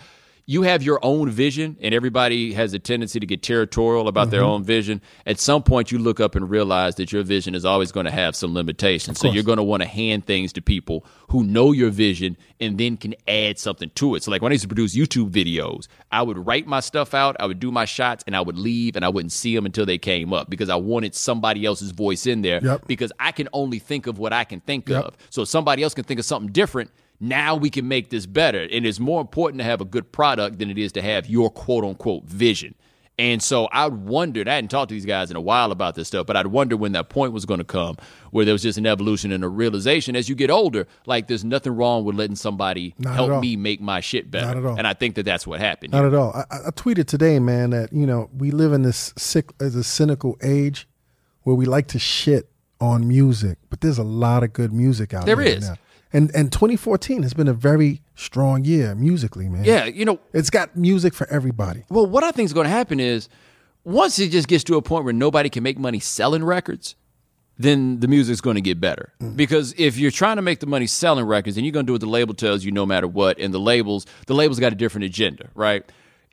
you 0.52 0.62
have 0.62 0.82
your 0.82 0.98
own 1.02 1.30
vision 1.30 1.76
and 1.80 1.94
everybody 1.94 2.52
has 2.52 2.74
a 2.74 2.78
tendency 2.78 3.18
to 3.18 3.26
get 3.26 3.42
territorial 3.42 4.06
about 4.06 4.30
their 4.30 4.42
mm-hmm. 4.42 4.50
own 4.50 4.64
vision. 4.64 5.00
At 5.26 5.40
some 5.40 5.62
point 5.62 5.90
you 5.90 5.98
look 5.98 6.20
up 6.20 6.34
and 6.34 6.48
realize 6.50 6.96
that 6.96 7.10
your 7.12 7.22
vision 7.22 7.54
is 7.54 7.64
always 7.64 7.90
going 7.90 8.04
to 8.04 8.12
have 8.12 8.36
some 8.36 8.52
limitations. 8.52 9.18
So 9.18 9.30
you're 9.30 9.44
going 9.44 9.56
to 9.56 9.62
want 9.62 9.82
to 9.82 9.88
hand 9.88 10.26
things 10.26 10.52
to 10.54 10.62
people 10.62 11.06
who 11.28 11.42
know 11.42 11.72
your 11.72 11.90
vision 11.90 12.36
and 12.60 12.76
then 12.78 12.98
can 12.98 13.14
add 13.26 13.58
something 13.58 13.90
to 13.94 14.14
it. 14.14 14.22
So 14.22 14.30
like 14.30 14.42
when 14.42 14.52
i 14.52 14.54
used 14.54 14.62
to 14.62 14.68
produce 14.68 14.94
youtube 14.94 15.30
videos 15.30 15.88
i 16.10 16.22
would 16.22 16.46
write 16.46 16.66
my 16.66 16.80
stuff 16.80 17.14
out 17.14 17.36
i 17.40 17.46
would 17.46 17.58
do 17.58 17.70
my 17.70 17.84
shots 17.84 18.22
and 18.26 18.36
i 18.36 18.40
would 18.40 18.56
leave 18.56 18.96
and 18.96 19.04
i 19.04 19.08
wouldn't 19.08 19.32
see 19.32 19.54
them 19.54 19.66
until 19.66 19.86
they 19.86 19.98
came 19.98 20.32
up 20.32 20.50
because 20.50 20.68
i 20.68 20.76
wanted 20.76 21.14
somebody 21.14 21.64
else's 21.64 21.90
voice 21.90 22.26
in 22.26 22.42
there 22.42 22.60
Yep. 22.62 22.86
because 22.86 23.12
i 23.18 23.32
can 23.32 23.48
only 23.52 23.78
think 23.78 24.06
of 24.06 24.18
what 24.18 24.32
i 24.32 24.44
can 24.44 24.60
think 24.60 24.88
Yep. 24.88 25.04
of. 25.04 25.16
So 25.30 25.42
if 25.42 25.48
somebody 25.48 25.82
else 25.82 25.94
can 25.94 26.04
think 26.04 26.20
of 26.20 26.26
something 26.26 26.52
different 26.52 26.90
now 27.22 27.54
we 27.54 27.70
can 27.70 27.86
make 27.88 28.10
this 28.10 28.26
better. 28.26 28.66
And 28.70 28.84
it's 28.84 28.98
more 29.00 29.20
important 29.20 29.58
to 29.60 29.64
have 29.64 29.80
a 29.80 29.84
good 29.86 30.10
product 30.12 30.58
than 30.58 30.70
it 30.70 30.76
is 30.76 30.92
to 30.92 31.02
have 31.02 31.26
your 31.28 31.48
quote 31.50 31.84
unquote 31.84 32.24
vision. 32.24 32.74
And 33.18 33.42
so 33.42 33.68
I'd 33.70 33.92
wondered, 33.92 34.48
I 34.48 34.54
hadn't 34.54 34.70
talked 34.70 34.88
to 34.88 34.94
these 34.94 35.04
guys 35.04 35.30
in 35.30 35.36
a 35.36 35.40
while 35.40 35.70
about 35.70 35.94
this 35.94 36.08
stuff, 36.08 36.26
but 36.26 36.34
I'd 36.34 36.46
wonder 36.48 36.76
when 36.78 36.92
that 36.92 37.10
point 37.10 37.32
was 37.34 37.44
going 37.44 37.58
to 37.58 37.64
come 37.64 37.96
where 38.30 38.44
there 38.46 38.54
was 38.54 38.62
just 38.62 38.78
an 38.78 38.86
evolution 38.86 39.30
and 39.32 39.44
a 39.44 39.48
realization 39.48 40.16
as 40.16 40.28
you 40.30 40.34
get 40.34 40.50
older, 40.50 40.86
like 41.06 41.28
there's 41.28 41.44
nothing 41.44 41.76
wrong 41.76 42.04
with 42.04 42.16
letting 42.16 42.36
somebody 42.36 42.94
Not 42.98 43.14
help 43.14 43.42
me 43.42 43.54
make 43.54 43.80
my 43.82 44.00
shit 44.00 44.30
better. 44.30 44.46
Not 44.46 44.56
at 44.56 44.64
all. 44.64 44.76
And 44.78 44.86
I 44.86 44.94
think 44.94 45.14
that 45.16 45.24
that's 45.24 45.46
what 45.46 45.60
happened. 45.60 45.92
Not 45.92 45.98
here. 45.98 46.06
at 46.08 46.14
all. 46.14 46.32
I, 46.34 46.44
I 46.50 46.56
I 46.68 46.70
tweeted 46.70 47.06
today, 47.06 47.38
man, 47.38 47.70
that 47.70 47.92
you 47.92 48.06
know 48.06 48.30
we 48.36 48.50
live 48.50 48.72
in 48.72 48.82
this 48.82 49.12
sick, 49.16 49.50
as 49.60 49.76
a 49.76 49.84
cynical 49.84 50.36
age 50.42 50.88
where 51.42 51.54
we 51.54 51.66
like 51.66 51.88
to 51.88 51.98
shit 51.98 52.48
on 52.80 53.06
music, 53.06 53.58
but 53.70 53.82
there's 53.82 53.98
a 53.98 54.02
lot 54.02 54.42
of 54.42 54.52
good 54.54 54.72
music 54.72 55.12
out 55.14 55.26
There 55.26 55.36
there. 55.36 55.44
is. 55.44 55.68
now. 55.68 55.76
And 56.12 56.30
and 56.34 56.52
2014 56.52 57.22
has 57.22 57.34
been 57.34 57.48
a 57.48 57.54
very 57.54 58.02
strong 58.14 58.64
year 58.64 58.94
musically, 58.94 59.48
man. 59.48 59.64
Yeah, 59.64 59.86
you 59.86 60.04
know, 60.04 60.20
it's 60.32 60.50
got 60.50 60.76
music 60.76 61.14
for 61.14 61.26
everybody. 61.28 61.84
Well, 61.88 62.06
what 62.06 62.22
I 62.22 62.32
think 62.32 62.46
is 62.46 62.52
going 62.52 62.66
to 62.66 62.70
happen 62.70 63.00
is 63.00 63.28
once 63.84 64.18
it 64.18 64.30
just 64.30 64.48
gets 64.48 64.64
to 64.64 64.76
a 64.76 64.82
point 64.82 65.04
where 65.04 65.12
nobody 65.12 65.48
can 65.48 65.62
make 65.62 65.78
money 65.78 65.98
selling 65.98 66.44
records, 66.44 66.94
then 67.58 68.00
the 68.00 68.08
music's 68.08 68.40
going 68.40 68.56
to 68.56 68.60
get 68.60 68.80
better. 68.80 69.12
Mm. 69.20 69.36
Because 69.36 69.74
if 69.78 69.96
you're 69.96 70.10
trying 70.10 70.36
to 70.36 70.42
make 70.42 70.60
the 70.60 70.66
money 70.66 70.86
selling 70.86 71.24
records, 71.24 71.56
then 71.56 71.64
you're 71.64 71.72
going 71.72 71.86
to 71.86 71.88
do 71.88 71.94
what 71.94 72.00
the 72.00 72.06
label 72.06 72.34
tells 72.34 72.64
you 72.64 72.72
no 72.72 72.86
matter 72.86 73.06
what. 73.06 73.38
And 73.38 73.52
the 73.52 73.60
labels, 73.60 74.06
the 74.26 74.34
labels 74.34 74.58
got 74.58 74.72
a 74.72 74.76
different 74.76 75.04
agenda, 75.04 75.48
right? 75.54 75.84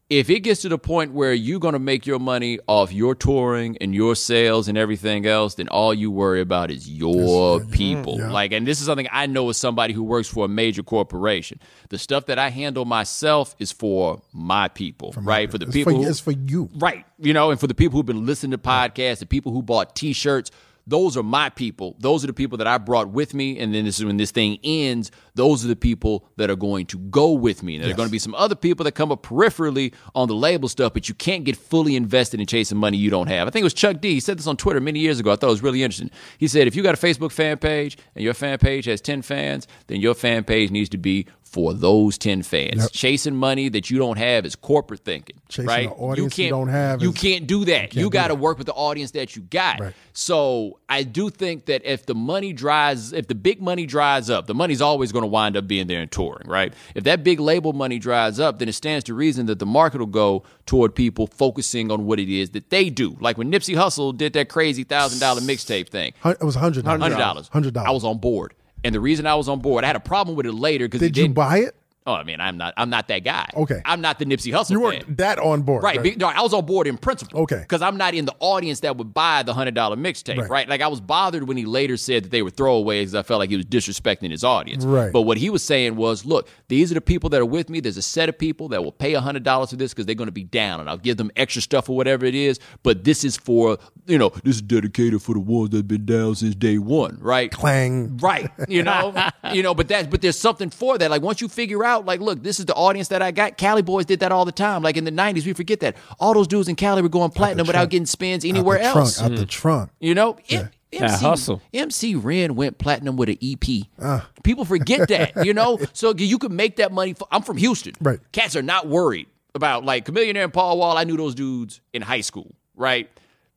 If 0.09 0.31
it 0.31 0.39
gets 0.39 0.63
to 0.63 0.69
the 0.69 0.79
point 0.79 1.13
where 1.13 1.33
you're 1.33 1.59
going 1.59 1.73
to 1.73 1.79
make 1.79 2.07
your 2.07 2.17
money 2.17 2.57
off 2.65 2.91
your 2.91 3.13
touring 3.13 3.77
and 3.79 3.93
your 3.93 4.15
sales 4.15 4.67
and 4.67 4.75
everything 4.75 5.27
else, 5.27 5.53
then 5.53 5.67
all 5.67 5.93
you 5.93 6.09
worry 6.09 6.41
about 6.41 6.71
is 6.71 6.89
your 6.89 7.59
people. 7.65 8.17
Like, 8.17 8.51
and 8.51 8.65
this 8.65 8.79
is 8.79 8.87
something 8.87 9.07
I 9.11 9.27
know 9.27 9.47
as 9.49 9.57
somebody 9.57 9.93
who 9.93 10.01
works 10.01 10.27
for 10.27 10.45
a 10.45 10.47
major 10.47 10.81
corporation. 10.81 11.59
The 11.89 11.99
stuff 11.99 12.25
that 12.25 12.39
I 12.39 12.49
handle 12.49 12.85
myself 12.85 13.55
is 13.59 13.71
for 13.71 14.19
my 14.33 14.67
people, 14.67 15.13
right? 15.17 15.49
For 15.51 15.59
the 15.59 15.67
people, 15.67 15.93
for, 15.93 15.97
who- 15.99 16.09
it's 16.09 16.19
for 16.19 16.31
you. 16.31 16.69
Right. 16.75 17.05
You 17.19 17.33
know, 17.33 17.51
and 17.51 17.59
for 17.59 17.67
the 17.67 17.75
people 17.75 17.99
who've 17.99 18.05
been 18.05 18.25
listening 18.25 18.51
to 18.51 18.57
podcasts, 18.57 19.19
the 19.19 19.27
people 19.27 19.51
who 19.51 19.61
bought 19.61 19.95
t 19.95 20.13
shirts, 20.13 20.49
those 20.89 21.15
are 21.15 21.23
my 21.23 21.49
people. 21.49 21.95
Those 21.99 22.23
are 22.23 22.27
the 22.27 22.33
people 22.33 22.57
that 22.57 22.65
I 22.67 22.79
brought 22.79 23.09
with 23.09 23.35
me. 23.35 23.59
And 23.59 23.73
then 23.73 23.85
this 23.85 23.99
is 23.99 24.05
when 24.05 24.17
this 24.17 24.31
thing 24.31 24.57
ends, 24.63 25.11
those 25.35 25.63
are 25.63 25.67
the 25.67 25.75
people 25.75 26.25
that 26.37 26.49
are 26.49 26.55
going 26.55 26.87
to 26.87 26.97
go 26.97 27.31
with 27.31 27.61
me. 27.61 27.75
And 27.75 27.83
there 27.83 27.91
are 27.91 27.95
going 27.95 28.09
to 28.09 28.11
be 28.11 28.17
some 28.17 28.33
other 28.33 28.55
people 28.55 28.83
that 28.85 28.93
come 28.93 29.11
up 29.11 29.21
peripherally 29.21 29.93
on 30.15 30.27
the 30.27 30.33
label 30.33 30.67
stuff, 30.67 30.93
but 30.93 31.07
you 31.07 31.13
can't 31.13 31.43
get 31.43 31.55
fully 31.55 31.95
invested 31.95 32.39
in 32.39 32.47
chasing 32.47 32.77
money 32.77 32.97
you 32.97 33.11
don't 33.11 33.27
have. 33.27 33.47
I 33.47 33.51
think 33.51 33.61
it 33.61 33.65
was 33.65 33.75
Chuck 33.75 34.01
D. 34.01 34.15
He 34.15 34.19
said 34.19 34.39
this 34.39 34.47
on 34.47 34.57
Twitter 34.57 34.79
many 34.79 34.99
years 34.99 35.19
ago. 35.19 35.31
I 35.31 35.35
thought 35.35 35.47
it 35.47 35.51
was 35.51 35.63
really 35.63 35.83
interesting. 35.83 36.09
He 36.39 36.47
said, 36.47 36.67
if 36.67 36.75
you 36.75 36.81
got 36.81 36.95
a 36.95 36.97
Facebook 36.97 37.31
fan 37.31 37.57
page 37.59 37.95
and 38.15 38.23
your 38.23 38.33
fan 38.33 38.57
page 38.57 38.85
has 38.85 38.99
10 38.99 39.21
fans, 39.21 39.67
then 39.87 40.01
your 40.01 40.15
fan 40.15 40.43
page 40.43 40.71
needs 40.71 40.89
to 40.89 40.97
be 40.97 41.27
for 41.51 41.73
those 41.73 42.17
10 42.17 42.43
fans. 42.43 42.75
Yep. 42.77 42.91
Chasing 42.91 43.35
money 43.35 43.69
that 43.69 43.89
you 43.89 43.97
don't 43.97 44.17
have 44.17 44.45
is 44.45 44.55
corporate 44.55 45.01
thinking. 45.01 45.37
Chasing 45.49 45.65
right? 45.67 45.89
you 46.17 46.29
can't, 46.29 46.51
don't 46.51 46.67
have 46.67 47.01
You 47.01 47.09
is- 47.11 47.17
can't 47.17 47.47
do 47.47 47.65
that. 47.65 47.95
You, 47.95 48.03
do 48.03 48.09
got 48.09 48.27
to 48.27 48.35
work 48.35 48.57
with 48.57 48.67
the 48.67 48.73
audience 48.73 49.11
that 49.11 49.35
you 49.35 49.41
got. 49.43 49.79
Right. 49.79 49.93
So 50.13 50.79
I 50.87 51.03
do 51.03 51.29
think 51.29 51.65
that 51.65 51.83
if 51.85 52.05
the 52.05 52.13
money 52.15 52.53
dries, 52.53 53.13
if 53.13 53.27
the 53.27 53.35
big 53.35 53.61
money 53.61 53.85
dries 53.85 54.29
up, 54.29 54.47
the 54.47 54.53
money's 54.53 54.81
always 54.81 55.11
going 55.11 55.23
to 55.23 55.27
wind 55.27 55.57
up 55.57 55.67
being 55.67 55.87
there 55.87 56.01
and 56.01 56.11
touring, 56.11 56.47
right? 56.47 56.73
If 56.95 57.03
that 57.05 57.23
big 57.23 57.39
label 57.39 57.73
money 57.73 57.99
dries 57.99 58.39
up, 58.39 58.59
then 58.59 58.67
it 58.69 58.73
stands 58.73 59.05
to 59.05 59.13
reason 59.13 59.45
that 59.47 59.59
the 59.59 59.65
market 59.65 59.99
will 59.99 60.05
go 60.07 60.43
toward 60.65 60.93
people 60.93 61.27
focusing 61.27 61.91
on 61.91 62.05
what 62.05 62.19
it 62.19 62.29
is 62.29 62.51
that 62.51 62.69
they 62.69 62.89
do. 62.89 63.17
Like 63.19 63.37
when 63.37 63.51
Nipsey 63.51 63.75
Hussle 63.75 64.15
did 64.15 64.33
that 64.33 64.49
crazy 64.49 64.83
thousand 64.83 65.19
dollar 65.19 65.41
mixtape 65.41 65.89
thing, 65.89 66.13
It 66.23 66.41
was 66.43 66.55
hundred 66.55 66.85
dollars. 66.85 67.01
hundred 67.01 67.17
dollars, 67.17 67.47
Hundred 67.47 67.73
dollars. 67.73 67.87
I 67.89 67.91
was 67.91 68.03
on 68.03 68.17
board, 68.19 68.53
and 68.83 68.93
the 68.93 68.99
reason 68.99 69.25
I 69.25 69.35
was 69.35 69.49
on 69.49 69.59
board, 69.59 69.83
I 69.83 69.87
had 69.87 69.95
a 69.95 70.01
problem 70.01 70.35
with 70.35 70.45
it 70.45 70.53
later 70.53 70.85
because 70.85 71.01
Did 71.01 71.17
you 71.17 71.29
buy 71.29 71.59
it? 71.59 71.75
Oh, 72.09 72.13
I 72.15 72.23
mean, 72.23 72.41
I'm 72.41 72.57
not. 72.57 72.73
I'm 72.75 72.89
not 72.89 73.07
that 73.09 73.19
guy. 73.19 73.47
Okay. 73.55 73.81
I'm 73.85 74.01
not 74.01 74.17
the 74.17 74.25
Nipsey 74.25 74.51
Hussle 74.51 74.71
You 74.71 74.79
weren't 74.79 75.17
that 75.17 75.37
on 75.37 75.61
board, 75.61 75.83
Right. 75.83 76.01
be- 76.01 76.15
no, 76.15 76.25
I 76.27 76.41
was 76.41 76.55
on 76.55 76.65
board 76.65 76.87
in 76.87 76.97
principle. 76.97 77.41
Okay. 77.41 77.59
Because 77.59 77.83
I'm 77.83 77.97
not 77.97 78.15
in 78.15 78.25
the 78.25 78.33
audience 78.39 78.79
that 78.79 78.97
would 78.97 79.13
buy 79.13 79.43
the 79.43 79.53
hundred 79.53 79.75
dollar 79.75 79.95
mixtape. 79.95 80.37
Right. 80.39 80.49
Right. 80.49 80.67
Like 80.69 80.81
I 80.81 80.87
was 80.87 80.99
bothered 80.99 81.47
when 81.47 81.55
he 81.55 81.65
later 81.65 81.97
said 81.97 82.23
that 82.23 82.31
they 82.31 82.41
were 82.41 82.49
throwaways. 82.49 83.13
I 83.13 83.21
felt 83.21 83.37
like 83.37 83.51
he 83.51 83.57
was 83.57 83.65
disrespecting 83.67 84.31
his 84.31 84.43
audience. 84.43 84.85
Right. 84.85 85.13
But 85.13 85.21
what 85.21 85.37
he 85.37 85.51
was 85.51 85.61
saying 85.63 85.95
was, 85.97 86.25
look, 86.25 86.49
these 86.67 86.89
are 86.91 86.95
the 86.95 87.01
people 87.01 87.29
that 87.29 87.39
are 87.41 87.45
with 87.45 87.69
me. 87.69 87.79
There's 87.79 87.97
a 87.97 88.01
set 88.01 88.27
of 88.27 88.37
people 88.39 88.69
that 88.69 88.83
will 88.83 88.91
pay 88.91 89.13
hundred 89.13 89.43
dollars 89.43 89.69
for 89.69 89.75
this 89.75 89.93
because 89.93 90.07
they're 90.07 90.15
going 90.15 90.27
to 90.29 90.31
be 90.31 90.43
down, 90.45 90.79
and 90.79 90.89
I'll 90.89 90.97
give 90.97 91.17
them 91.17 91.29
extra 91.35 91.61
stuff 91.61 91.89
or 91.89 91.95
whatever 91.95 92.25
it 92.25 92.33
is. 92.35 92.59
But 92.81 93.03
this 93.03 93.23
is 93.23 93.37
for 93.37 93.77
you 94.07 94.17
know, 94.17 94.29
this 94.43 94.55
is 94.55 94.61
dedicated 94.63 95.21
for 95.21 95.33
the 95.33 95.39
ones 95.39 95.69
that've 95.69 95.87
been 95.87 96.05
down 96.05 96.33
since 96.33 96.55
day 96.55 96.79
one. 96.79 97.19
Right. 97.21 97.51
Clang. 97.51 98.17
Right. 98.17 98.49
You 98.67 98.81
know, 98.81 99.13
you 99.53 99.61
know, 99.61 99.75
but 99.75 99.87
that's 99.87 100.07
but 100.07 100.21
there's 100.21 100.39
something 100.39 100.71
for 100.71 100.97
that. 100.97 101.11
Like 101.11 101.21
once 101.21 101.41
you 101.41 101.47
figure 101.47 101.83
out, 101.85 101.98
like, 102.05 102.19
look, 102.21 102.43
this 102.43 102.59
is 102.59 102.65
the 102.65 102.73
audience 102.73 103.09
that 103.09 103.21
I 103.21 103.31
got. 103.31 103.57
Cali 103.57 103.81
boys 103.81 104.05
did 104.05 104.19
that 104.21 104.31
all 104.31 104.45
the 104.45 104.51
time. 104.51 104.81
Like 104.83 104.97
in 104.97 105.03
the 105.05 105.11
'90s, 105.11 105.45
we 105.45 105.53
forget 105.53 105.79
that 105.81 105.95
all 106.19 106.33
those 106.33 106.47
dudes 106.47 106.67
in 106.67 106.75
Cali 106.75 107.01
were 107.01 107.09
going 107.09 107.31
platinum 107.31 107.65
without 107.67 107.79
trunk. 107.81 107.91
getting 107.91 108.05
spins 108.05 108.45
Out 108.45 108.49
anywhere 108.49 108.77
the 108.79 108.83
else. 108.85 109.17
Trunk, 109.17 109.31
Out 109.33 109.37
the 109.37 109.45
trunk. 109.45 109.91
You 109.99 110.15
know, 110.15 110.33
M- 110.49 110.69
Yeah, 110.91 111.03
MC, 111.03 111.25
hustle. 111.25 111.61
MC 111.73 112.15
Ren 112.15 112.55
went 112.55 112.77
platinum 112.79 113.15
with 113.15 113.29
an 113.29 113.37
EP. 113.43 113.85
Ah. 114.01 114.27
People 114.43 114.65
forget 114.65 115.07
that, 115.09 115.33
you 115.45 115.53
know. 115.53 115.77
so 115.93 116.13
you 116.15 116.37
could 116.39 116.51
make 116.51 116.77
that 116.77 116.91
money. 116.91 117.13
For, 117.13 117.27
I'm 117.31 117.43
from 117.43 117.57
Houston. 117.57 117.93
Right. 118.01 118.19
Cats 118.31 118.55
are 118.55 118.61
not 118.63 118.87
worried 118.87 119.27
about 119.55 119.85
like 119.85 120.05
Chamillionaire 120.05 120.45
and 120.45 120.53
Paul 120.53 120.77
Wall. 120.79 120.97
I 120.97 121.03
knew 121.03 121.17
those 121.17 121.35
dudes 121.35 121.81
in 121.93 122.01
high 122.01 122.21
school. 122.21 122.55
Right. 122.75 123.09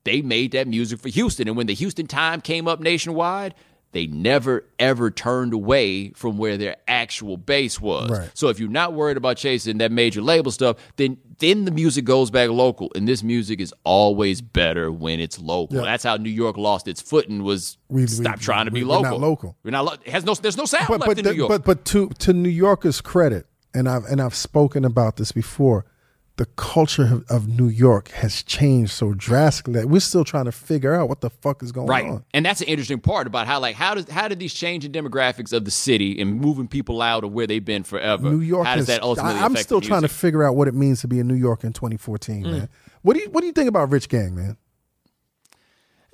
They 0.04 0.20
made 0.20 0.52
that 0.52 0.66
music 0.66 0.98
for 0.98 1.08
Houston, 1.08 1.46
and 1.48 1.56
when 1.56 1.68
the 1.68 1.74
Houston 1.74 2.06
Time 2.08 2.40
came 2.40 2.66
up 2.66 2.80
nationwide. 2.80 3.54
They 3.92 4.06
never 4.06 4.64
ever 4.78 5.10
turned 5.10 5.52
away 5.52 6.10
from 6.10 6.38
where 6.38 6.56
their 6.56 6.76
actual 6.88 7.36
base 7.36 7.78
was. 7.80 8.10
Right. 8.10 8.30
So 8.34 8.48
if 8.48 8.58
you're 8.58 8.70
not 8.70 8.94
worried 8.94 9.16
about 9.18 9.36
chasing 9.36 9.78
that 9.78 9.92
major 9.92 10.22
label 10.22 10.50
stuff, 10.50 10.76
then 10.96 11.18
then 11.38 11.64
the 11.66 11.70
music 11.70 12.04
goes 12.04 12.30
back 12.30 12.48
local, 12.50 12.90
and 12.94 13.06
this 13.06 13.22
music 13.22 13.60
is 13.60 13.74
always 13.84 14.40
better 14.40 14.90
when 14.90 15.20
it's 15.20 15.38
local. 15.38 15.76
Yeah. 15.78 15.82
That's 15.84 16.04
how 16.04 16.16
New 16.16 16.30
York 16.30 16.56
lost 16.56 16.88
its 16.88 17.02
footing. 17.02 17.42
Was 17.42 17.76
We- 17.88 18.02
we- 18.02 18.06
stop 18.06 18.40
trying 18.40 18.64
to 18.64 18.70
be 18.70 18.82
we're 18.82 18.88
local. 18.94 19.10
not 19.10 19.20
local. 19.20 19.56
We're 19.62 19.72
not. 19.72 19.84
Lo- 19.84 19.92
it 20.04 20.10
has 20.10 20.24
no. 20.24 20.34
There's 20.34 20.56
no 20.56 20.64
sound 20.64 20.86
But 20.88 21.00
left 21.00 21.08
but 21.10 21.18
in 21.18 21.24
the- 21.24 21.30
New 21.32 21.36
York. 21.36 21.48
but 21.50 21.64
but 21.64 21.84
to 21.86 22.08
to 22.20 22.32
New 22.32 22.48
Yorkers' 22.48 23.00
credit, 23.02 23.46
and 23.74 23.88
I've 23.88 24.04
and 24.04 24.22
I've 24.22 24.34
spoken 24.34 24.84
about 24.84 25.16
this 25.16 25.32
before. 25.32 25.84
The 26.36 26.46
culture 26.56 27.22
of, 27.28 27.46
New 27.46 27.68
York 27.68 28.08
has 28.12 28.42
changed 28.42 28.90
so 28.92 29.12
drastically 29.12 29.74
that 29.74 29.86
we're 29.88 30.00
still 30.00 30.24
trying 30.24 30.46
to 30.46 30.52
figure 30.52 30.94
out 30.94 31.08
what 31.08 31.20
the 31.20 31.28
fuck 31.28 31.62
is 31.62 31.72
going 31.72 31.86
Right, 31.88 32.06
on. 32.06 32.24
and 32.32 32.44
that's 32.44 32.62
an 32.62 32.68
interesting 32.68 33.00
part 33.00 33.26
about 33.26 33.46
how 33.46 33.60
like 33.60 33.76
how 33.76 33.94
does 33.94 34.08
how 34.08 34.28
did 34.28 34.38
these 34.38 34.54
changing 34.54 34.92
demographics 34.92 35.52
of 35.52 35.66
the 35.66 35.70
city 35.70 36.18
and 36.20 36.40
moving 36.40 36.68
people 36.68 37.02
out 37.02 37.22
of 37.22 37.32
where 37.32 37.46
they've 37.46 37.64
been 37.64 37.82
forever? 37.84 38.30
New 38.30 38.40
York 38.40 38.66
How 38.66 38.76
does 38.76 38.86
has, 38.88 38.96
that 38.96 39.02
ultimately? 39.02 39.40
I, 39.40 39.44
am 39.44 39.56
still 39.56 39.80
the 39.80 39.86
trying 39.86 40.02
to 40.02 40.08
figure 40.08 40.42
out 40.42 40.56
what 40.56 40.68
it 40.68 40.74
means 40.74 41.02
to 41.02 41.08
be 41.08 41.18
in 41.18 41.28
New 41.28 41.34
York 41.34 41.64
in 41.64 41.72
2014, 41.74 42.44
Mm. 42.44 42.50
man. 42.50 42.68
What 43.02 43.14
do 43.14 43.20
you 43.20 43.28
what 43.30 43.42
do 43.42 43.46
you 43.46 43.52
think 43.52 43.68
about 43.68 43.90
Rich 43.90 44.08
Gang, 44.08 44.34
man? 44.34 44.56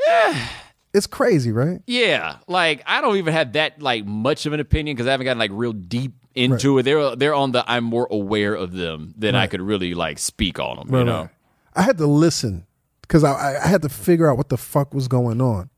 Yeah. 0.07 0.49
It's 0.95 1.07
crazy, 1.07 1.53
right? 1.53 1.81
Yeah, 1.87 2.37
like 2.49 2.83
I 2.87 3.01
don't 3.03 3.19
even 3.19 3.35
have 3.35 3.53
that 3.53 3.81
like 3.81 4.05
much 4.07 4.47
of 4.47 4.53
an 4.53 4.59
opinion 4.61 4.97
because 4.97 5.07
I 5.07 5.11
haven't 5.13 5.27
gotten 5.27 5.39
like 5.39 5.51
real 5.53 5.73
deep 5.75 6.15
into 6.39 6.79
it. 6.79 6.85
They're 6.85 7.17
they're 7.17 7.35
on 7.35 7.53
the 7.53 7.65
I'm 7.71 7.85
more 7.85 8.09
aware 8.11 8.55
of 8.55 8.73
them 8.73 9.15
than 9.17 9.35
I 9.35 9.47
could 9.47 9.61
really 9.61 9.95
like 9.95 10.19
speak 10.19 10.59
on 10.59 10.77
them. 10.77 10.89
you 10.91 10.97
Right, 10.97 11.07
know, 11.07 11.21
right. 11.23 11.31
I 11.75 11.83
had 11.83 11.99
to 11.99 12.07
listen 12.07 12.67
because 13.03 13.25
I, 13.25 13.33
I 13.33 13.65
I 13.65 13.67
had 13.67 13.83
to 13.83 13.89
figure 13.89 14.31
out 14.31 14.37
what 14.37 14.49
the 14.49 14.57
fuck 14.57 14.95
was 14.95 15.09
going 15.09 15.41
on. 15.41 15.71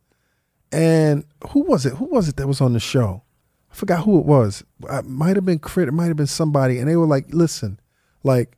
And 0.72 1.24
who 1.50 1.60
was 1.62 1.84
it? 1.86 1.94
Who 1.94 2.04
was 2.06 2.28
it 2.28 2.36
that 2.36 2.46
was 2.46 2.60
on 2.60 2.72
the 2.74 2.80
show? 2.80 3.22
I 3.72 3.74
forgot 3.74 4.04
who 4.04 4.18
it 4.18 4.24
was. 4.26 4.64
It 4.88 5.04
might 5.04 5.36
have 5.36 5.44
been 5.44 5.58
KRIT. 5.58 5.88
It 5.88 5.92
might 5.92 6.06
have 6.08 6.16
been 6.16 6.26
somebody. 6.26 6.78
And 6.78 6.88
they 6.88 6.96
were 6.96 7.06
like, 7.06 7.26
"Listen, 7.34 7.80
like 8.22 8.56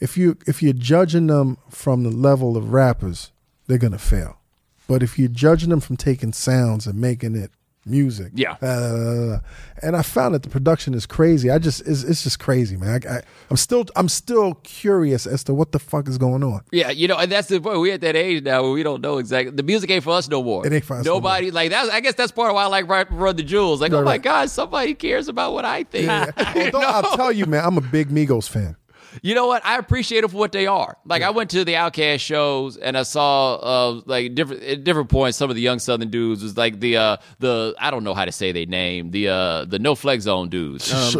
if 0.00 0.16
you 0.16 0.36
if 0.46 0.62
you're 0.62 0.72
judging 0.72 1.26
them 1.28 1.56
from 1.68 2.02
the 2.02 2.10
level 2.10 2.56
of 2.56 2.72
rappers, 2.72 3.32
they're 3.66 3.78
gonna 3.78 3.98
fail. 3.98 4.38
But 4.86 5.02
if 5.02 5.18
you're 5.18 5.28
judging 5.28 5.70
them 5.70 5.80
from 5.80 5.96
taking 5.96 6.32
sounds 6.32 6.86
and 6.86 7.00
making 7.00 7.36
it 7.36 7.50
music, 7.86 8.32
Yeah. 8.34 8.52
uh, 8.62 9.38
and 9.82 9.96
I 9.96 10.02
found 10.02 10.34
that 10.34 10.42
the 10.42 10.48
production 10.50 10.92
is 10.94 11.06
crazy. 11.06 11.50
I 11.50 11.58
just 11.58 11.80
it's, 11.86 12.02
it's 12.02 12.22
just 12.22 12.38
crazy, 12.38 12.76
man. 12.76 13.00
I, 13.08 13.16
I, 13.16 13.22
I'm 13.50 13.56
still 13.56 13.86
I'm 13.96 14.08
still 14.08 14.54
curious 14.62 15.26
as 15.26 15.42
to 15.44 15.54
what 15.54 15.72
the 15.72 15.78
fuck 15.78 16.06
is 16.08 16.18
going 16.18 16.44
on. 16.44 16.60
Yeah, 16.72 16.90
you 16.90 17.08
know, 17.08 17.16
and 17.16 17.32
that's 17.32 17.48
the 17.48 17.60
point. 17.60 17.80
We're 17.80 17.94
at 17.94 18.00
that 18.02 18.16
age 18.16 18.44
now 18.44 18.62
where 18.62 18.72
we 18.72 18.82
don't 18.82 19.00
know 19.00 19.18
exactly. 19.18 19.54
The 19.54 19.62
music 19.62 19.90
ain't 19.90 20.04
for 20.04 20.10
us 20.14 20.28
no 20.28 20.42
more. 20.42 20.66
It 20.66 20.72
ain't 20.72 20.84
for 20.84 20.96
us 20.96 21.04
no 21.04 21.14
Nobody 21.14 21.50
like 21.50 21.70
that. 21.70 21.90
I 21.90 22.00
guess 22.00 22.14
that's 22.14 22.32
part 22.32 22.50
of 22.50 22.54
why 22.54 22.64
I 22.64 22.66
like 22.66 22.88
Run, 23.10 23.36
the 23.36 23.42
Jewels. 23.42 23.80
Like, 23.80 23.92
oh 23.92 24.02
my 24.02 24.12
right. 24.12 24.22
God, 24.22 24.50
somebody 24.50 24.94
cares 24.94 25.28
about 25.28 25.52
what 25.52 25.64
I 25.64 25.84
think. 25.84 26.08
Although 26.74 26.86
I'll 26.86 27.16
tell 27.16 27.32
you, 27.32 27.46
man, 27.46 27.64
I'm 27.64 27.78
a 27.78 27.82
big 27.82 28.08
Migos 28.08 28.48
fan. 28.48 28.76
You 29.22 29.34
know 29.34 29.46
what? 29.46 29.64
I 29.64 29.78
appreciate 29.78 30.20
them 30.22 30.30
for 30.30 30.36
what 30.36 30.52
they 30.52 30.66
are. 30.66 30.96
Like 31.04 31.22
I 31.22 31.30
went 31.30 31.50
to 31.50 31.64
the 31.64 31.74
OutKast 31.74 32.20
shows 32.20 32.76
and 32.76 32.96
I 32.96 33.02
saw 33.02 33.54
uh 33.56 34.00
like 34.06 34.34
different 34.34 34.62
at 34.62 34.84
different 34.84 35.08
points 35.10 35.36
some 35.38 35.50
of 35.50 35.56
the 35.56 35.62
young 35.62 35.78
Southern 35.78 36.10
dudes 36.10 36.42
was 36.42 36.56
like 36.56 36.80
the 36.80 36.96
uh 36.96 37.16
the 37.38 37.74
I 37.78 37.90
don't 37.90 38.04
know 38.04 38.14
how 38.14 38.24
to 38.24 38.32
say 38.32 38.52
their 38.52 38.66
name 38.66 39.10
the 39.10 39.28
uh 39.28 39.64
the 39.64 39.78
No 39.78 39.94
Flex 39.94 40.24
Zone 40.24 40.48
dudes. 40.48 40.92
Um, 40.92 41.10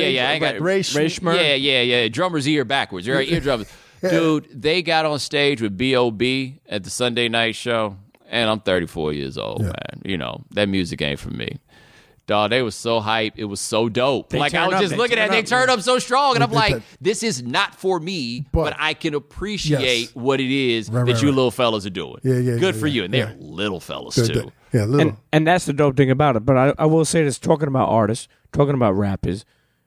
yeah, 0.00 0.08
yeah, 0.08 0.30
I 0.30 0.38
got 0.38 0.60
Ray, 0.60 0.82
Ray. 0.94 1.08
Yeah, 1.36 1.54
yeah, 1.54 1.82
yeah. 1.82 2.08
Drummer's 2.08 2.46
ear 2.48 2.64
backwards. 2.64 3.06
Your 3.06 3.20
eardrums. 3.34 3.66
Dude, 4.10 4.48
they 4.62 4.80
got 4.82 5.06
on 5.06 5.18
stage 5.18 5.60
with 5.60 5.76
B.O.B. 5.76 6.60
at 6.68 6.84
the 6.84 6.90
Sunday 6.90 7.28
night 7.28 7.56
show, 7.56 7.96
and 8.28 8.48
I'm 8.48 8.60
34 8.60 9.12
years 9.12 9.36
old, 9.36 9.62
man. 9.62 10.02
You 10.04 10.16
know, 10.16 10.44
that 10.52 10.68
music 10.68 11.02
ain't 11.02 11.18
for 11.18 11.30
me. 11.30 11.58
Dog, 12.28 12.50
they 12.50 12.62
was 12.62 12.76
so 12.76 13.00
hype. 13.00 13.32
It 13.36 13.46
was 13.46 13.60
so 13.60 13.88
dope. 13.88 14.28
They 14.28 14.38
like 14.38 14.54
I 14.54 14.66
was 14.66 14.76
up, 14.76 14.80
just 14.82 14.96
looking 14.96 15.18
at 15.18 15.26
it, 15.28 15.30
they 15.32 15.42
turned 15.42 15.68
up 15.70 15.80
so 15.80 15.98
strong, 15.98 16.36
and 16.36 16.44
I'm 16.44 16.52
like, 16.52 16.74
turn- 16.74 16.82
this 17.00 17.24
is 17.24 17.42
not 17.42 17.74
for 17.74 17.98
me, 17.98 18.46
but, 18.52 18.64
But- 18.64 18.76
I 18.78 18.94
can 18.94 19.14
appreciate 19.14 19.80
Yes. 20.02 20.14
what 20.14 20.38
it 20.40 20.50
is 20.50 20.88
Right, 20.90 21.06
that 21.06 21.12
right, 21.14 21.22
you 21.22 21.28
right. 21.30 21.34
little 21.34 21.50
fellas 21.50 21.84
are 21.86 21.90
doing. 21.90 22.18
Yeah, 22.22 22.34
yeah, 22.34 22.58
Good 22.58 22.74
yeah, 22.76 22.80
for 22.80 22.86
yeah, 22.86 22.92
you, 22.94 23.04
and 23.04 23.14
they're 23.14 23.30
yeah. 23.30 23.34
little 23.40 23.80
fellas 23.80 24.14
The- 24.14 24.26
too. 24.28 24.32
the- 24.34 24.52
yeah, 24.78 24.84
little. 24.84 25.00
And, 25.00 25.16
and 25.32 25.46
that's 25.46 25.64
the 25.64 25.72
dope 25.72 25.96
thing 25.96 26.10
about 26.10 26.36
it. 26.36 26.44
But 26.44 26.56
I, 26.56 26.74
I 26.78 26.84
will 26.86 27.04
say 27.06 27.24
this: 27.24 27.38
talking 27.38 27.66
about 27.68 27.88
artists, 27.88 28.28
talking 28.52 28.74
about 28.74 28.92
rappers. 28.92 29.44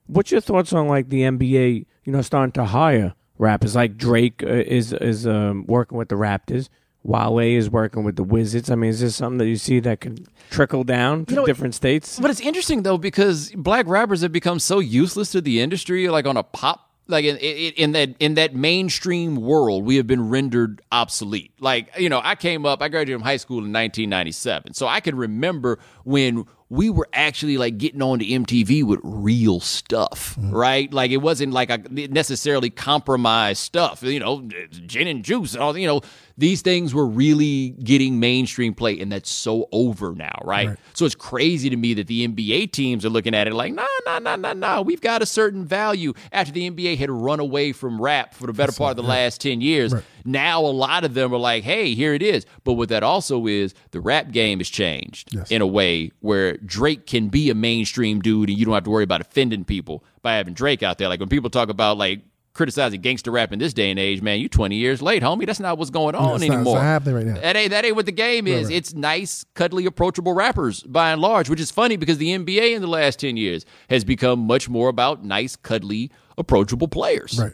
What's 0.07 0.31
your 0.31 0.41
thoughts 0.41 0.73
on 0.73 0.87
like 0.87 1.09
the 1.09 1.21
NBA? 1.21 1.85
You 2.03 2.11
know, 2.11 2.23
starting 2.23 2.51
to 2.53 2.65
hire 2.65 3.13
rappers 3.37 3.75
like 3.75 3.95
Drake 3.97 4.41
uh, 4.43 4.47
is 4.47 4.91
is 4.93 5.27
um, 5.27 5.65
working 5.67 5.97
with 5.99 6.09
the 6.09 6.15
Raptors. 6.15 6.67
Wale 7.03 7.39
is 7.39 7.69
working 7.69 8.03
with 8.03 8.15
the 8.15 8.23
Wizards. 8.23 8.69
I 8.69 8.75
mean, 8.75 8.89
is 8.89 8.99
this 8.99 9.15
something 9.15 9.39
that 9.39 9.47
you 9.47 9.55
see 9.55 9.79
that 9.79 10.01
could 10.01 10.27
trickle 10.49 10.83
down 10.83 11.25
to 11.25 11.35
know, 11.35 11.45
different 11.45 11.73
states? 11.75 12.19
But 12.19 12.29
it's 12.29 12.41
interesting 12.41 12.83
though 12.83 12.97
because 12.97 13.51
black 13.55 13.87
rappers 13.87 14.21
have 14.21 14.31
become 14.31 14.59
so 14.59 14.79
useless 14.79 15.31
to 15.31 15.41
the 15.41 15.61
industry, 15.61 16.07
like 16.09 16.25
on 16.25 16.37
a 16.37 16.43
pop. 16.43 16.87
Like 17.07 17.25
in, 17.25 17.35
in, 17.37 17.73
in 17.73 17.91
that 17.91 18.15
in 18.19 18.35
that 18.35 18.55
mainstream 18.55 19.35
world, 19.35 19.83
we 19.83 19.97
have 19.97 20.07
been 20.07 20.29
rendered 20.29 20.81
obsolete. 20.93 21.51
Like 21.59 21.89
you 21.99 22.07
know, 22.07 22.21
I 22.23 22.35
came 22.35 22.65
up, 22.65 22.81
I 22.81 22.87
graduated 22.87 23.19
from 23.19 23.23
high 23.23 23.37
school 23.37 23.57
in 23.57 23.73
1997, 23.73 24.75
so 24.75 24.87
I 24.87 25.01
can 25.01 25.17
remember 25.17 25.79
when 26.05 26.45
we 26.71 26.89
were 26.89 27.09
actually 27.11 27.57
like 27.57 27.77
getting 27.77 28.01
on 28.01 28.19
to 28.19 28.25
MTV 28.25 28.85
with 28.85 29.01
real 29.03 29.59
stuff, 29.59 30.37
mm-hmm. 30.39 30.55
right? 30.55 30.93
Like 30.93 31.11
it 31.11 31.17
wasn't 31.17 31.51
like 31.51 31.69
a 31.69 31.79
necessarily 31.89 32.69
compromised 32.69 33.61
stuff. 33.61 34.01
You 34.03 34.21
know, 34.21 34.47
gin 34.69 35.07
and 35.07 35.21
juice 35.21 35.53
and 35.53 35.61
all. 35.61 35.77
You 35.77 35.87
know, 35.87 36.01
these 36.37 36.61
things 36.61 36.93
were 36.93 37.05
really 37.07 37.69
getting 37.83 38.19
mainstream 38.19 38.73
play, 38.73 38.99
and 38.99 39.11
that's 39.11 39.29
so 39.29 39.67
over 39.71 40.13
now, 40.13 40.39
right? 40.43 40.77
So 40.93 41.05
it's 41.05 41.15
crazy 41.15 41.69
to 41.69 41.75
me 41.77 41.93
that 41.95 42.07
the 42.07 42.27
NBA 42.27 42.71
teams 42.71 43.05
are 43.05 43.09
looking 43.09 43.33
at 43.35 43.47
it 43.47 43.53
like, 43.53 43.73
nah, 43.73 43.85
nah, 44.05 44.19
nah, 44.19 44.35
nah, 44.35 44.53
nah. 44.53 44.81
We've 44.81 45.01
got 45.01 45.21
a 45.21 45.25
certain 45.25 45.65
value 45.65 46.13
after 46.31 46.51
the 46.51 46.69
NBA 46.69 46.97
had 46.97 47.09
run 47.09 47.39
away 47.39 47.71
from 47.73 48.01
rap 48.01 48.33
for 48.33 48.47
the 48.47 48.53
better 48.53 48.71
part 48.71 48.91
of 48.91 48.97
the 48.97 49.03
last 49.03 49.41
10 49.41 49.61
years. 49.61 49.93
Now 50.23 50.61
a 50.61 50.67
lot 50.67 51.03
of 51.03 51.13
them 51.13 51.33
are 51.33 51.37
like, 51.39 51.63
hey, 51.63 51.93
here 51.95 52.13
it 52.13 52.21
is. 52.21 52.45
But 52.63 52.73
what 52.73 52.89
that 52.89 53.03
also 53.03 53.47
is, 53.47 53.73
the 53.91 53.99
rap 53.99 54.31
game 54.31 54.59
has 54.59 54.69
changed 54.69 55.33
Yes. 55.33 55.49
in 55.51 55.61
a 55.61 55.67
way 55.67 56.11
where 56.19 56.57
Drake 56.57 57.05
can 57.07 57.29
be 57.29 57.49
a 57.49 57.55
mainstream 57.55 58.19
dude 58.21 58.49
and 58.49 58.57
you 58.57 58.65
don't 58.65 58.73
have 58.73 58.83
to 58.83 58.89
worry 58.89 59.03
about 59.03 59.21
offending 59.21 59.63
people 59.65 60.03
by 60.21 60.35
having 60.35 60.53
Drake 60.53 60.83
out 60.83 60.97
there. 60.97 61.07
Like 61.07 61.19
when 61.19 61.29
people 61.29 61.49
talk 61.49 61.69
about 61.69 61.97
like 61.97 62.21
criticizing 62.53 63.01
gangster 63.01 63.31
rap 63.31 63.51
in 63.51 63.59
this 63.59 63.73
day 63.73 63.89
and 63.89 63.99
age, 63.99 64.21
man, 64.21 64.39
you 64.39 64.49
20 64.49 64.75
years 64.75 65.01
late, 65.01 65.23
homie. 65.23 65.45
That's 65.45 65.59
not 65.59 65.77
what's 65.77 65.89
going 65.89 66.15
on 66.15 66.39
That's 66.39 66.51
anymore. 66.51 66.75
not 66.75 66.83
happening 66.83 67.15
right 67.15 67.25
now. 67.25 67.39
That 67.41 67.55
ain't, 67.55 67.71
that 67.71 67.85
ain't 67.85 67.95
what 67.95 68.05
the 68.05 68.11
game 68.11 68.47
is. 68.47 68.67
right. 68.67 68.75
It's 68.75 68.93
nice, 68.93 69.45
cuddly, 69.53 69.85
approachable 69.85 70.33
rappers 70.33 70.83
by 70.83 71.11
and 71.11 71.21
large, 71.21 71.49
which 71.49 71.59
is 71.59 71.71
funny 71.71 71.95
because 71.95 72.17
the 72.17 72.37
NBA 72.37 72.75
in 72.75 72.81
the 72.81 72.87
last 72.87 73.19
10 73.19 73.37
years 73.37 73.65
has 73.89 74.03
become 74.03 74.39
much 74.39 74.69
more 74.69 74.89
about 74.89 75.23
nice, 75.23 75.55
cuddly, 75.55 76.11
approachable 76.37 76.87
players. 76.87 77.39
Right. 77.39 77.53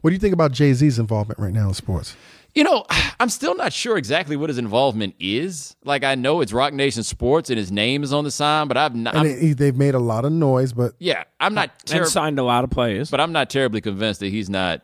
What 0.00 0.10
do 0.10 0.14
you 0.14 0.20
think 0.20 0.34
about 0.34 0.52
Jay 0.52 0.72
Z's 0.72 0.98
involvement 0.98 1.38
right 1.38 1.52
now 1.52 1.68
in 1.68 1.74
sports? 1.74 2.16
You 2.54 2.64
know, 2.64 2.84
I'm 3.20 3.28
still 3.28 3.54
not 3.54 3.72
sure 3.72 3.96
exactly 3.96 4.36
what 4.36 4.48
his 4.50 4.58
involvement 4.58 5.14
is. 5.20 5.76
Like, 5.84 6.04
I 6.04 6.14
know 6.14 6.40
it's 6.40 6.52
Roc 6.52 6.72
Nation 6.72 7.02
Sports 7.02 7.50
and 7.50 7.58
his 7.58 7.70
name 7.72 8.02
is 8.02 8.12
on 8.12 8.24
the 8.24 8.30
sign, 8.30 8.68
but 8.68 8.76
I've 8.76 8.94
not. 8.94 9.14
And 9.14 9.26
it- 9.26 9.58
they've 9.58 9.76
made 9.76 9.94
a 9.94 9.98
lot 10.00 10.24
of 10.24 10.32
noise, 10.32 10.72
but 10.72 10.92
yeah, 10.98 11.24
I'm 11.40 11.54
not 11.54 11.70
and 11.70 11.86
terribly. 11.86 12.10
signed 12.10 12.38
a 12.38 12.42
lot 12.44 12.64
of 12.64 12.70
players. 12.70 13.10
But 13.10 13.20
I'm 13.20 13.32
not 13.32 13.48
terribly 13.50 13.80
convinced 13.80 14.20
that 14.20 14.28
he's 14.28 14.50
not 14.50 14.82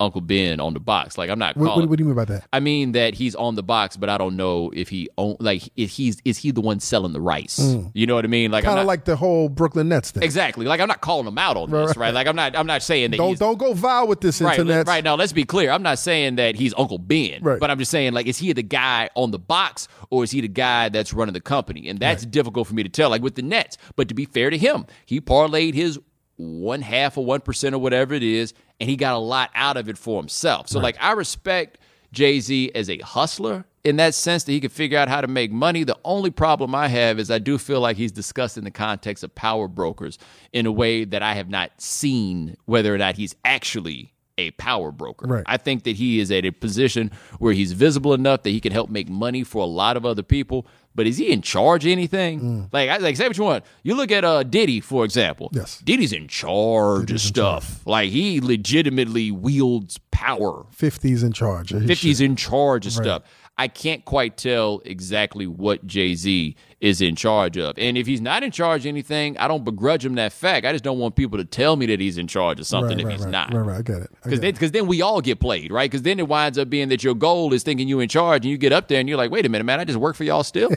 Uncle 0.00 0.20
Ben 0.22 0.58
on 0.60 0.74
the 0.74 0.80
box. 0.80 1.16
Like 1.18 1.30
I'm 1.30 1.38
not 1.38 1.56
what, 1.56 1.66
calling. 1.66 1.80
what, 1.82 1.90
what 1.90 1.98
do 1.98 2.02
you 2.04 2.08
mean 2.08 2.16
by 2.16 2.24
that? 2.24 2.48
I 2.52 2.58
mean 2.60 2.92
that 2.92 3.14
he's 3.14 3.34
on 3.34 3.54
the 3.54 3.62
box, 3.62 3.96
but 3.96 4.08
I 4.08 4.18
don't 4.18 4.36
know 4.36 4.70
if 4.74 4.88
he 4.88 5.08
own 5.18 5.36
like 5.40 5.70
if 5.76 5.90
he's 5.90 6.20
is 6.24 6.38
he 6.38 6.50
the 6.50 6.60
one 6.60 6.80
selling 6.80 7.12
the 7.12 7.20
rice? 7.20 7.58
Mm. 7.60 7.90
You 7.94 8.06
know 8.06 8.14
what 8.14 8.24
I 8.24 8.28
mean? 8.28 8.50
Like 8.50 8.64
I'm 8.64 8.70
Kind 8.70 8.80
of 8.80 8.86
like 8.86 9.04
the 9.04 9.16
whole 9.16 9.48
Brooklyn 9.48 9.88
Nets 9.88 10.10
thing. 10.10 10.22
exactly. 10.22 10.66
Like 10.66 10.80
I'm 10.80 10.88
not 10.88 11.00
calling 11.02 11.26
him 11.26 11.36
out 11.38 11.56
on 11.56 11.70
this, 11.70 11.88
Right, 11.88 11.96
right? 12.06 12.14
Like 12.14 12.26
I'm 12.26 12.36
not 12.36 12.56
I'm 12.56 12.66
not 12.66 12.82
saying 12.82 13.10
that 13.12 13.18
Don't 13.18 13.30
he's, 13.30 13.38
don't 13.38 13.58
go 13.58 13.74
vile 13.74 14.06
with 14.06 14.20
this 14.20 14.40
Right, 14.40 14.58
internet. 14.58 14.86
right. 14.86 15.04
Now, 15.04 15.14
let's 15.16 15.32
be 15.32 15.44
clear. 15.44 15.70
I'm 15.70 15.82
not 15.82 15.98
saying 15.98 16.36
that 16.36 16.54
he's 16.56 16.72
Uncle 16.78 16.98
Ben, 16.98 17.42
Right. 17.42 17.60
but 17.60 17.70
I'm 17.70 17.78
just 17.78 17.90
saying, 17.90 18.12
like, 18.14 18.26
is 18.26 18.38
he 18.38 18.52
the 18.52 18.62
guy 18.62 19.10
on 19.14 19.30
the 19.30 19.38
box 19.38 19.86
or 20.08 20.24
is 20.24 20.30
he 20.30 20.40
the 20.40 20.48
guy 20.48 20.88
that's 20.88 21.12
running 21.12 21.34
the 21.34 21.40
company? 21.40 21.88
And 21.88 21.98
that's 21.98 22.24
difficult 22.24 22.66
for 22.68 22.74
me 22.74 22.82
to 22.82 22.88
tell, 22.88 23.10
like 23.10 23.22
with 23.22 23.34
the 23.34 23.42
Nets. 23.42 23.76
But 23.96 24.08
to 24.08 24.14
be 24.14 24.24
fair 24.24 24.48
to 24.50 24.56
him, 24.56 24.86
he 25.04 25.20
parlayed 25.20 25.74
his 25.74 25.98
one 26.40 26.82
half 26.82 27.16
or 27.18 27.24
one 27.24 27.40
percent 27.40 27.74
or 27.74 27.78
whatever 27.78 28.14
it 28.14 28.22
is, 28.22 28.54
and 28.80 28.88
he 28.88 28.96
got 28.96 29.14
a 29.14 29.18
lot 29.18 29.50
out 29.54 29.76
of 29.76 29.88
it 29.88 29.98
for 29.98 30.20
himself. 30.20 30.68
So, 30.68 30.80
like, 30.80 30.96
I 31.00 31.12
respect 31.12 31.78
Jay 32.12 32.40
Z 32.40 32.72
as 32.74 32.88
a 32.88 32.98
hustler 32.98 33.64
in 33.84 33.96
that 33.96 34.14
sense 34.14 34.44
that 34.44 34.52
he 34.52 34.60
can 34.60 34.70
figure 34.70 34.98
out 34.98 35.08
how 35.08 35.20
to 35.20 35.28
make 35.28 35.50
money. 35.50 35.84
The 35.84 35.98
only 36.04 36.30
problem 36.30 36.74
I 36.74 36.88
have 36.88 37.18
is 37.18 37.30
I 37.30 37.38
do 37.38 37.58
feel 37.58 37.80
like 37.80 37.96
he's 37.96 38.12
discussed 38.12 38.58
in 38.58 38.64
the 38.64 38.70
context 38.70 39.24
of 39.24 39.34
power 39.34 39.68
brokers 39.68 40.18
in 40.52 40.66
a 40.66 40.72
way 40.72 41.04
that 41.04 41.22
I 41.22 41.34
have 41.34 41.48
not 41.48 41.70
seen 41.80 42.56
whether 42.66 42.94
or 42.94 42.98
not 42.98 43.16
he's 43.16 43.34
actually 43.44 44.12
a 44.40 44.50
power 44.52 44.90
broker. 44.90 45.26
Right. 45.26 45.44
I 45.46 45.56
think 45.56 45.84
that 45.84 45.96
he 45.96 46.20
is 46.20 46.30
at 46.30 46.44
a 46.44 46.50
position 46.50 47.10
where 47.38 47.52
he's 47.52 47.72
visible 47.72 48.14
enough 48.14 48.42
that 48.42 48.50
he 48.50 48.60
can 48.60 48.72
help 48.72 48.90
make 48.90 49.08
money 49.08 49.44
for 49.44 49.62
a 49.62 49.66
lot 49.66 49.96
of 49.96 50.04
other 50.04 50.22
people. 50.22 50.66
But 50.94 51.06
is 51.06 51.18
he 51.18 51.30
in 51.30 51.40
charge 51.40 51.86
of 51.86 51.92
anything? 51.92 52.40
Mm. 52.40 52.72
Like, 52.72 52.90
I, 52.90 52.96
like 52.96 53.16
say 53.16 53.28
what 53.28 53.38
you 53.38 53.44
want. 53.44 53.64
You 53.84 53.94
look 53.94 54.10
at 54.10 54.24
uh, 54.24 54.42
Diddy, 54.42 54.80
for 54.80 55.04
example. 55.04 55.50
Yes. 55.52 55.78
Diddy's 55.78 56.12
in 56.12 56.26
charge 56.26 57.12
of 57.12 57.20
stuff. 57.20 57.86
Like 57.86 58.10
he 58.10 58.40
legitimately 58.40 59.30
wields 59.30 59.98
power. 60.10 60.66
50's 60.76 61.22
in 61.22 61.32
charge. 61.32 61.70
He 61.70 61.76
50's 61.76 62.18
should. 62.18 62.20
in 62.22 62.36
charge 62.36 62.86
of 62.86 62.92
stuff. 62.92 63.22
I 63.56 63.68
can't 63.68 64.04
quite 64.06 64.38
tell 64.38 64.80
exactly 64.86 65.46
what 65.46 65.86
Jay 65.86 66.14
Z 66.14 66.56
is 66.80 67.00
in 67.00 67.14
charge 67.14 67.58
of. 67.58 67.78
And 67.78 67.98
if 67.98 68.06
he's 68.06 68.20
not 68.20 68.42
in 68.42 68.50
charge 68.50 68.82
of 68.82 68.86
anything, 68.86 69.36
I 69.38 69.48
don't 69.48 69.64
begrudge 69.64 70.04
him 70.04 70.14
that 70.14 70.32
fact. 70.32 70.64
I 70.64 70.72
just 70.72 70.82
don't 70.82 70.98
want 70.98 71.14
people 71.14 71.38
to 71.38 71.44
tell 71.44 71.76
me 71.76 71.86
that 71.86 72.00
he's 72.00 72.16
in 72.16 72.26
charge 72.26 72.58
of 72.58 72.66
something 72.66 72.96
right, 72.96 73.00
if 73.00 73.06
right, 73.06 73.12
he's 73.12 73.24
right, 73.24 73.30
not. 73.30 73.52
Right, 73.52 73.60
right. 73.60 73.78
I 73.78 73.82
get 73.82 73.98
it. 73.98 74.10
Because 74.22 74.40
then, 74.40 74.56
cause 74.56 74.70
then 74.70 74.86
we 74.86 75.02
all 75.02 75.20
get 75.20 75.40
played, 75.40 75.70
right? 75.70 75.90
Because 75.90 76.02
then 76.02 76.18
it 76.18 76.26
winds 76.26 76.56
up 76.56 76.70
being 76.70 76.88
that 76.88 77.04
your 77.04 77.14
goal 77.14 77.52
is 77.52 77.62
thinking 77.62 77.86
you 77.86 78.00
in 78.00 78.08
charge, 78.08 78.44
and 78.44 78.50
you 78.50 78.56
get 78.56 78.72
up 78.72 78.88
there 78.88 78.98
and 78.98 79.08
you're 79.08 79.18
like, 79.18 79.30
wait 79.30 79.44
a 79.44 79.48
minute, 79.48 79.64
man, 79.64 79.78
I 79.78 79.84
just 79.84 79.98
work 79.98 80.16
for 80.16 80.24
y'all 80.24 80.42
still. 80.42 80.70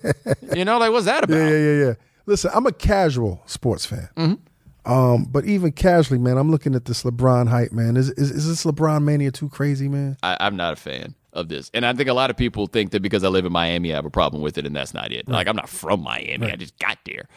you 0.56 0.64
know, 0.64 0.78
like 0.78 0.92
what's 0.92 1.06
that 1.06 1.24
about? 1.24 1.36
Yeah, 1.36 1.50
yeah, 1.50 1.58
yeah, 1.58 1.84
yeah. 1.84 1.94
Listen, 2.26 2.50
I'm 2.54 2.66
a 2.66 2.72
casual 2.72 3.42
sports 3.46 3.84
fan. 3.84 4.08
Mm-hmm. 4.16 4.90
Um, 4.90 5.24
but 5.24 5.44
even 5.44 5.72
casually, 5.72 6.18
man, 6.18 6.38
I'm 6.38 6.50
looking 6.50 6.74
at 6.74 6.86
this 6.86 7.02
LeBron 7.02 7.48
hype, 7.48 7.72
man. 7.72 7.98
Is 7.98 8.08
is, 8.10 8.30
is 8.30 8.48
this 8.48 8.64
LeBron 8.64 9.04
mania 9.04 9.30
too 9.30 9.50
crazy, 9.50 9.88
man? 9.88 10.16
I, 10.22 10.38
I'm 10.40 10.56
not 10.56 10.72
a 10.72 10.76
fan 10.76 11.14
of 11.32 11.48
this, 11.48 11.70
and 11.74 11.86
I 11.86 11.92
think 11.92 12.08
a 12.08 12.14
lot 12.14 12.30
of 12.30 12.36
people 12.36 12.66
think 12.66 12.90
that 12.90 13.00
because 13.00 13.24
I 13.24 13.28
live 13.28 13.44
in 13.44 13.52
Miami, 13.52 13.92
I 13.92 13.96
have 13.96 14.04
a 14.04 14.10
problem 14.10 14.42
with 14.42 14.58
it, 14.58 14.66
and 14.66 14.74
that's 14.74 14.94
not 14.94 15.12
it. 15.12 15.28
Like 15.28 15.46
I'm 15.46 15.56
not 15.56 15.68
from 15.68 16.02
Miami; 16.02 16.50
I 16.50 16.56
just 16.56 16.78
got 16.78 16.98
there. 17.04 17.28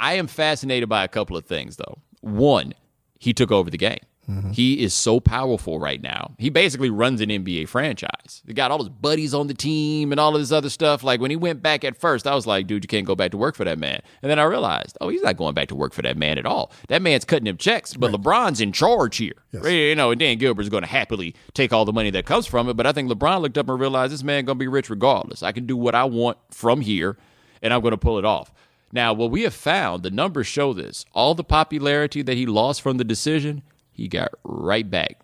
I 0.00 0.14
am 0.14 0.26
fascinated 0.26 0.88
by 0.88 1.04
a 1.04 1.08
couple 1.08 1.36
of 1.36 1.44
things, 1.44 1.76
though. 1.76 1.98
One, 2.20 2.74
he 3.18 3.32
took 3.32 3.52
over 3.52 3.70
the 3.70 3.78
game. 3.78 4.00
Mm-hmm. 4.30 4.52
He 4.52 4.82
is 4.82 4.94
so 4.94 5.18
powerful 5.18 5.80
right 5.80 6.00
now. 6.00 6.34
He 6.38 6.48
basically 6.48 6.90
runs 6.90 7.20
an 7.20 7.28
NBA 7.28 7.68
franchise. 7.68 8.42
He 8.46 8.54
got 8.54 8.70
all 8.70 8.78
his 8.78 8.88
buddies 8.88 9.34
on 9.34 9.48
the 9.48 9.54
team 9.54 10.12
and 10.12 10.20
all 10.20 10.34
of 10.34 10.40
this 10.40 10.52
other 10.52 10.70
stuff. 10.70 11.02
Like 11.02 11.20
when 11.20 11.30
he 11.30 11.36
went 11.36 11.60
back 11.60 11.82
at 11.82 11.96
first, 11.96 12.26
I 12.26 12.34
was 12.34 12.46
like, 12.46 12.68
dude, 12.68 12.84
you 12.84 12.88
can't 12.88 13.06
go 13.06 13.16
back 13.16 13.32
to 13.32 13.36
work 13.36 13.56
for 13.56 13.64
that 13.64 13.78
man. 13.78 14.00
And 14.22 14.30
then 14.30 14.38
I 14.38 14.44
realized, 14.44 14.96
oh, 15.00 15.08
he's 15.08 15.22
not 15.22 15.36
going 15.36 15.54
back 15.54 15.68
to 15.68 15.74
work 15.74 15.92
for 15.92 16.02
that 16.02 16.16
man 16.16 16.38
at 16.38 16.46
all. 16.46 16.70
That 16.88 17.02
man's 17.02 17.24
cutting 17.24 17.46
him 17.46 17.56
checks, 17.56 17.94
but 17.94 18.12
LeBron's 18.12 18.60
in 18.60 18.70
charge 18.72 19.16
here. 19.16 19.34
You 19.64 19.96
know, 19.96 20.12
and 20.12 20.20
Dan 20.20 20.38
Gilbert's 20.38 20.68
going 20.68 20.84
to 20.84 20.88
happily 20.88 21.34
take 21.54 21.72
all 21.72 21.84
the 21.84 21.92
money 21.92 22.10
that 22.10 22.24
comes 22.24 22.46
from 22.46 22.68
it. 22.68 22.74
But 22.74 22.86
I 22.86 22.92
think 22.92 23.10
LeBron 23.10 23.40
looked 23.40 23.58
up 23.58 23.68
and 23.68 23.80
realized 23.80 24.12
this 24.12 24.22
man 24.22 24.44
going 24.44 24.58
to 24.58 24.62
be 24.62 24.68
rich 24.68 24.88
regardless. 24.88 25.42
I 25.42 25.50
can 25.50 25.66
do 25.66 25.76
what 25.76 25.96
I 25.96 26.04
want 26.04 26.38
from 26.50 26.80
here, 26.80 27.18
and 27.60 27.74
I'm 27.74 27.80
going 27.80 27.90
to 27.90 27.98
pull 27.98 28.18
it 28.18 28.24
off. 28.24 28.52
Now, 28.92 29.14
what 29.14 29.30
we 29.30 29.42
have 29.42 29.54
found, 29.54 30.02
the 30.02 30.10
numbers 30.10 30.46
show 30.46 30.74
this. 30.74 31.06
All 31.12 31.34
the 31.34 31.42
popularity 31.42 32.22
that 32.22 32.36
he 32.36 32.44
lost 32.44 32.82
from 32.82 32.98
the 32.98 33.04
decision, 33.04 33.62
he 33.92 34.08
got 34.08 34.30
right 34.44 34.88
back 34.88 35.20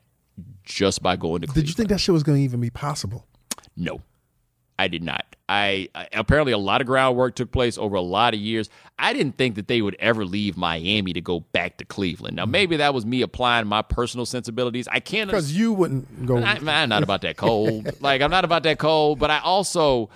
just 0.62 1.02
by 1.02 1.16
going 1.16 1.40
to 1.40 1.46
Cleveland. 1.46 1.66
Did 1.66 1.68
you 1.68 1.74
think 1.74 1.88
that 1.88 1.98
shit 1.98 2.12
was 2.12 2.22
going 2.22 2.38
to 2.38 2.44
even 2.44 2.60
be 2.60 2.70
possible? 2.70 3.26
No, 3.76 4.02
I 4.78 4.88
did 4.88 5.02
not. 5.02 5.24
I, 5.48 5.88
I 5.94 6.08
apparently 6.12 6.52
a 6.52 6.58
lot 6.58 6.82
of 6.82 6.86
groundwork 6.86 7.34
took 7.34 7.50
place 7.50 7.78
over 7.78 7.96
a 7.96 8.02
lot 8.02 8.34
of 8.34 8.40
years. 8.40 8.68
I 8.98 9.14
didn't 9.14 9.38
think 9.38 9.54
that 9.54 9.66
they 9.66 9.80
would 9.80 9.96
ever 9.98 10.24
leave 10.24 10.56
Miami 10.56 11.14
to 11.14 11.20
go 11.22 11.40
back 11.40 11.78
to 11.78 11.84
Cleveland. 11.84 12.36
Now, 12.36 12.42
mm-hmm. 12.42 12.52
maybe 12.52 12.76
that 12.76 12.92
was 12.92 13.06
me 13.06 13.22
applying 13.22 13.66
my 13.66 13.80
personal 13.80 14.26
sensibilities. 14.26 14.86
I 14.92 15.00
can't 15.00 15.30
Because 15.30 15.52
you 15.52 15.72
wouldn't 15.72 16.26
go. 16.26 16.38
I, 16.38 16.58
I'm 16.66 16.88
not 16.90 17.02
about 17.02 17.22
that 17.22 17.36
cold. 17.38 17.88
like 18.00 18.20
I'm 18.20 18.30
not 18.30 18.44
about 18.44 18.64
that 18.64 18.78
cold, 18.78 19.18
but 19.18 19.30
I 19.30 19.38
also 19.38 20.10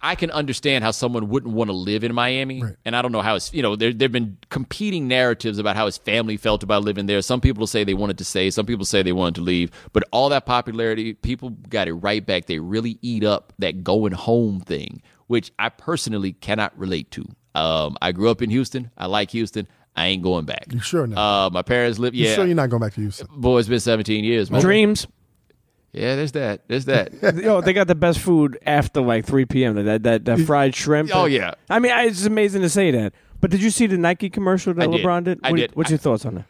I 0.00 0.16
can 0.16 0.30
understand 0.30 0.84
how 0.84 0.90
someone 0.90 1.28
wouldn't 1.28 1.54
want 1.54 1.68
to 1.68 1.74
live 1.74 2.04
in 2.04 2.14
Miami. 2.14 2.62
And 2.84 2.94
I 2.94 3.00
don't 3.00 3.12
know 3.12 3.22
how 3.22 3.36
it's 3.36 3.52
you 3.54 3.62
know 3.62 3.74
there 3.74 3.92
there've 3.92 4.12
been 4.12 4.36
competing 4.50 5.08
narratives 5.08 5.58
about 5.58 5.76
how 5.76 5.86
his 5.86 5.96
family 5.96 6.36
felt 6.36 6.62
about 6.62 6.84
living 6.84 7.06
there. 7.06 7.22
Some 7.22 7.40
people 7.40 7.66
say 7.66 7.84
they 7.84 7.94
wanted 7.94 8.18
to 8.18 8.24
stay, 8.24 8.50
some 8.50 8.66
people 8.66 8.84
say 8.84 9.02
they 9.02 9.12
wanted 9.12 9.36
to 9.36 9.40
leave. 9.40 9.70
But 9.92 10.04
all 10.12 10.28
that 10.28 10.46
popularity, 10.46 11.14
people 11.14 11.50
got 11.50 11.88
it 11.88 11.94
right 11.94 12.24
back. 12.24 12.46
They 12.46 12.58
really 12.58 12.98
eat 13.02 13.24
up 13.24 13.52
that 13.58 13.82
going 13.82 14.12
home 14.12 14.60
thing, 14.60 15.02
which 15.26 15.52
I 15.58 15.70
personally 15.70 16.32
cannot 16.32 16.78
relate 16.78 17.10
to. 17.12 17.26
Um, 17.54 17.96
I 18.02 18.12
grew 18.12 18.30
up 18.30 18.42
in 18.42 18.50
Houston. 18.50 18.90
I 18.98 19.06
like 19.06 19.30
Houston. 19.30 19.68
I 19.96 20.06
ain't 20.08 20.22
going 20.22 20.44
back. 20.44 20.66
You 20.72 20.80
sure 20.80 21.06
not? 21.06 21.18
Uh, 21.18 21.50
my 21.50 21.62
parents 21.62 21.98
live. 21.98 22.14
you 22.14 22.26
Yeah, 22.26 22.34
sure 22.34 22.46
you're 22.46 22.56
not 22.56 22.68
going 22.68 22.80
back 22.80 22.94
to 22.94 23.00
Houston? 23.00 23.28
boy, 23.36 23.58
it's 23.58 23.68
been 23.68 23.80
17 23.80 24.24
years. 24.24 24.50
Man. 24.50 24.60
Dreams. 24.60 25.06
Yeah, 25.94 26.16
there's 26.16 26.32
that. 26.32 26.66
There's 26.68 26.84
that. 26.86 27.12
Yo, 27.36 27.60
they 27.60 27.72
got 27.72 27.86
the 27.86 27.94
best 27.94 28.18
food 28.18 28.58
after 28.66 29.00
like 29.00 29.24
3 29.26 29.44
p.m. 29.46 29.82
That 29.84 30.02
that, 30.02 30.24
that 30.24 30.40
fried 30.40 30.74
shrimp. 30.74 31.10
Oh, 31.14 31.24
yeah. 31.26 31.54
I 31.70 31.78
mean, 31.78 31.92
I- 31.92 32.04
it's 32.06 32.24
amazing 32.26 32.62
to 32.62 32.68
say 32.68 32.90
that. 32.90 33.14
But 33.40 33.50
did 33.50 33.62
you 33.62 33.70
see 33.70 33.86
the 33.86 33.96
Nike 33.98 34.28
commercial 34.30 34.74
that 34.74 34.82
I 34.82 34.86
did. 34.90 35.04
LeBron 35.04 35.24
did? 35.24 35.40
I 35.42 35.50
What- 35.50 35.56
did. 35.56 35.76
What's 35.76 35.90
your 35.90 35.98
thoughts 35.98 36.24
on 36.26 36.34
that? 36.36 36.46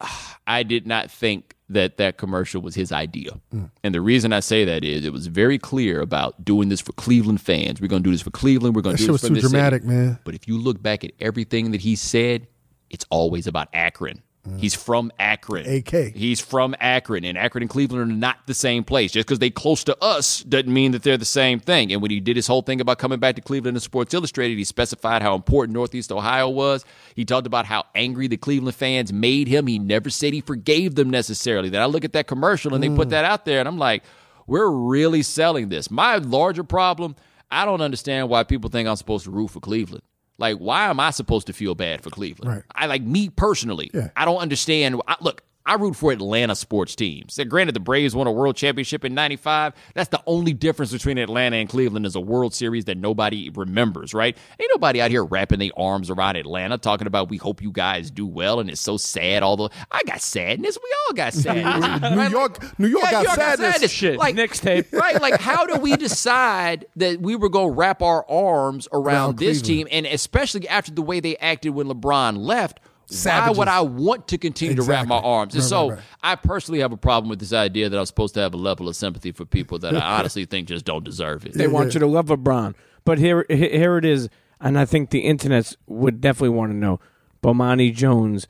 I 0.46 0.62
did 0.62 0.86
not 0.86 1.10
think 1.10 1.54
that 1.68 1.96
that 1.96 2.16
commercial 2.18 2.62
was 2.62 2.76
his 2.76 2.92
idea. 2.92 3.32
Mm. 3.52 3.70
And 3.82 3.92
the 3.94 4.00
reason 4.00 4.32
I 4.32 4.38
say 4.38 4.64
that 4.64 4.84
is 4.84 5.04
it 5.04 5.12
was 5.12 5.26
very 5.26 5.58
clear 5.58 6.00
about 6.00 6.44
doing 6.44 6.68
this 6.68 6.80
for 6.80 6.92
Cleveland 6.92 7.40
fans. 7.40 7.80
We're 7.80 7.88
going 7.88 8.04
to 8.04 8.08
do 8.08 8.12
this 8.14 8.22
for 8.22 8.30
Cleveland. 8.30 8.76
We're 8.76 8.82
going 8.82 8.94
That 8.94 8.98
to 8.98 9.02
shit 9.02 9.08
do 9.08 9.12
was 9.12 9.22
this 9.22 9.28
for 9.30 9.34
too 9.34 9.40
this 9.40 9.50
city. 9.50 9.52
dramatic, 9.60 9.82
man. 9.84 10.18
But 10.24 10.36
if 10.36 10.46
you 10.46 10.58
look 10.58 10.80
back 10.80 11.02
at 11.02 11.10
everything 11.18 11.72
that 11.72 11.80
he 11.80 11.96
said, 11.96 12.46
it's 12.90 13.04
always 13.10 13.48
about 13.48 13.68
Akron. 13.72 14.22
Mm. 14.48 14.60
He's 14.60 14.74
from 14.74 15.12
Akron. 15.18 15.66
AK. 15.66 16.14
He's 16.14 16.40
from 16.40 16.74
Akron, 16.80 17.24
and 17.24 17.36
Akron 17.36 17.62
and 17.62 17.70
Cleveland 17.70 18.02
are 18.02 18.14
not 18.14 18.38
the 18.46 18.54
same 18.54 18.84
place. 18.84 19.12
Just 19.12 19.26
because 19.26 19.38
they 19.38 19.50
close 19.50 19.84
to 19.84 19.96
us 20.02 20.42
doesn't 20.42 20.72
mean 20.72 20.92
that 20.92 21.02
they're 21.02 21.16
the 21.16 21.24
same 21.24 21.58
thing. 21.58 21.92
And 21.92 22.00
when 22.00 22.10
he 22.10 22.20
did 22.20 22.36
his 22.36 22.46
whole 22.46 22.62
thing 22.62 22.80
about 22.80 22.98
coming 22.98 23.18
back 23.18 23.34
to 23.36 23.40
Cleveland 23.40 23.76
in 23.76 23.80
Sports 23.80 24.14
Illustrated, 24.14 24.56
he 24.56 24.64
specified 24.64 25.22
how 25.22 25.34
important 25.34 25.74
Northeast 25.74 26.12
Ohio 26.12 26.48
was. 26.48 26.84
He 27.14 27.24
talked 27.24 27.46
about 27.46 27.66
how 27.66 27.84
angry 27.94 28.28
the 28.28 28.36
Cleveland 28.36 28.76
fans 28.76 29.12
made 29.12 29.48
him. 29.48 29.66
He 29.66 29.78
never 29.78 30.10
said 30.10 30.32
he 30.32 30.40
forgave 30.40 30.94
them 30.94 31.10
necessarily. 31.10 31.68
Then 31.68 31.82
I 31.82 31.86
look 31.86 32.04
at 32.04 32.12
that 32.12 32.26
commercial 32.26 32.74
and 32.74 32.82
they 32.82 32.88
put 32.88 33.08
mm. 33.08 33.12
that 33.12 33.24
out 33.24 33.44
there, 33.44 33.60
and 33.60 33.68
I'm 33.68 33.78
like, 33.78 34.04
we're 34.46 34.68
really 34.68 35.22
selling 35.22 35.68
this. 35.68 35.90
My 35.90 36.16
larger 36.16 36.64
problem, 36.64 37.16
I 37.50 37.64
don't 37.64 37.80
understand 37.80 38.28
why 38.28 38.44
people 38.44 38.70
think 38.70 38.88
I'm 38.88 38.96
supposed 38.96 39.24
to 39.24 39.30
root 39.30 39.48
for 39.48 39.60
Cleveland. 39.60 40.02
Like, 40.38 40.58
why 40.58 40.88
am 40.88 41.00
I 41.00 41.10
supposed 41.10 41.46
to 41.46 41.52
feel 41.52 41.74
bad 41.74 42.02
for 42.02 42.10
Cleveland? 42.10 42.50
Right. 42.50 42.62
I 42.74 42.86
like 42.86 43.02
me 43.02 43.30
personally. 43.30 43.90
Yeah. 43.94 44.10
I 44.16 44.24
don't 44.24 44.38
understand. 44.38 45.00
I, 45.08 45.16
look, 45.20 45.42
I 45.66 45.74
root 45.74 45.96
for 45.96 46.12
Atlanta 46.12 46.54
sports 46.54 46.94
teams. 46.94 47.38
And 47.38 47.50
granted, 47.50 47.74
the 47.74 47.80
Braves 47.80 48.14
won 48.14 48.26
a 48.26 48.32
world 48.32 48.56
championship 48.56 49.04
in 49.04 49.14
'95. 49.14 49.72
That's 49.94 50.08
the 50.10 50.22
only 50.26 50.52
difference 50.52 50.92
between 50.92 51.18
Atlanta 51.18 51.56
and 51.56 51.68
Cleveland 51.68 52.06
is 52.06 52.14
a 52.14 52.20
World 52.20 52.54
Series 52.54 52.84
that 52.86 52.96
nobody 52.96 53.50
remembers. 53.50 54.14
Right? 54.14 54.36
Ain't 54.60 54.70
nobody 54.72 55.00
out 55.00 55.10
here 55.10 55.24
wrapping 55.24 55.58
their 55.58 55.70
arms 55.76 56.08
around 56.10 56.36
Atlanta 56.36 56.78
talking 56.78 57.06
about 57.06 57.28
we 57.28 57.36
hope 57.36 57.60
you 57.60 57.72
guys 57.72 58.10
do 58.10 58.26
well 58.26 58.60
and 58.60 58.70
it's 58.70 58.80
so 58.80 58.96
sad. 58.96 59.42
Although 59.42 59.70
I 59.90 60.02
got 60.06 60.20
sadness, 60.20 60.78
we 60.82 60.90
all 61.08 61.14
got 61.14 61.32
sadness. 61.32 62.10
New 62.10 62.16
Right? 62.16 62.30
York, 62.30 62.78
New 62.78 62.86
York 62.88 63.02
Yeah, 63.04 63.10
got 63.10 63.18
New 63.22 63.28
York 63.28 63.36
got 63.36 63.48
sadness. 63.58 63.72
sadness. 63.74 63.90
Shit, 63.90 64.18
Like- 64.18 64.34
next 64.36 64.60
tape. 64.60 64.86
right? 64.92 65.20
Like, 65.20 65.40
how 65.40 65.66
do 65.66 65.80
we 65.80 65.96
decide 65.96 66.86
that 66.96 67.20
we 67.20 67.34
were 67.36 67.48
going 67.48 67.70
to 67.70 67.74
wrap 67.74 68.02
our 68.02 68.24
arms 68.30 68.86
around 68.92 69.06
Around 69.06 69.38
this 69.38 69.62
Cleveland. 69.62 69.88
team? 69.90 70.04
And 70.04 70.06
especially 70.06 70.68
after 70.68 70.92
the 70.92 71.02
way 71.02 71.20
they 71.20 71.36
acted 71.38 71.70
when 71.70 71.86
LeBron 71.88 72.38
left, 72.38 72.80
Savages. 73.06 73.56
why 73.56 73.58
would 73.58 73.68
I 73.68 73.80
want 73.82 74.28
to 74.28 74.38
continue 74.38 74.74
to 74.74 74.82
wrap 74.82 75.06
my 75.06 75.18
arms? 75.18 75.54
And 75.54 75.62
Right, 75.62 75.68
so 75.68 75.88
right, 75.90 75.96
right. 75.96 76.04
I 76.22 76.34
personally 76.34 76.80
have 76.80 76.92
a 76.92 76.96
problem 76.96 77.28
with 77.30 77.38
this 77.38 77.52
idea 77.52 77.88
that 77.88 77.98
I'm 77.98 78.06
supposed 78.06 78.34
to 78.34 78.40
have 78.40 78.52
a 78.52 78.56
level 78.56 78.88
of 78.88 78.96
sympathy 78.96 79.32
for 79.32 79.44
people 79.44 79.78
that 79.80 79.96
I 79.96 80.00
honestly 80.18 80.44
think 80.44 80.68
just 80.68 80.84
don't 80.84 81.04
deserve 81.04 81.46
it. 81.46 81.54
They 81.54 81.68
want 81.68 81.94
you 81.94 82.00
to 82.00 82.06
love 82.06 82.26
LeBron. 82.26 82.74
But 83.04 83.18
here, 83.18 83.46
here 83.48 83.96
it 83.96 84.04
is, 84.04 84.28
and 84.60 84.76
I 84.76 84.84
think 84.84 85.10
the 85.10 85.20
internet 85.20 85.76
would 85.86 86.20
definitely 86.20 86.56
want 86.56 86.72
to 86.72 86.76
know: 86.76 86.98
Bomani 87.42 87.94
Jones, 87.94 88.48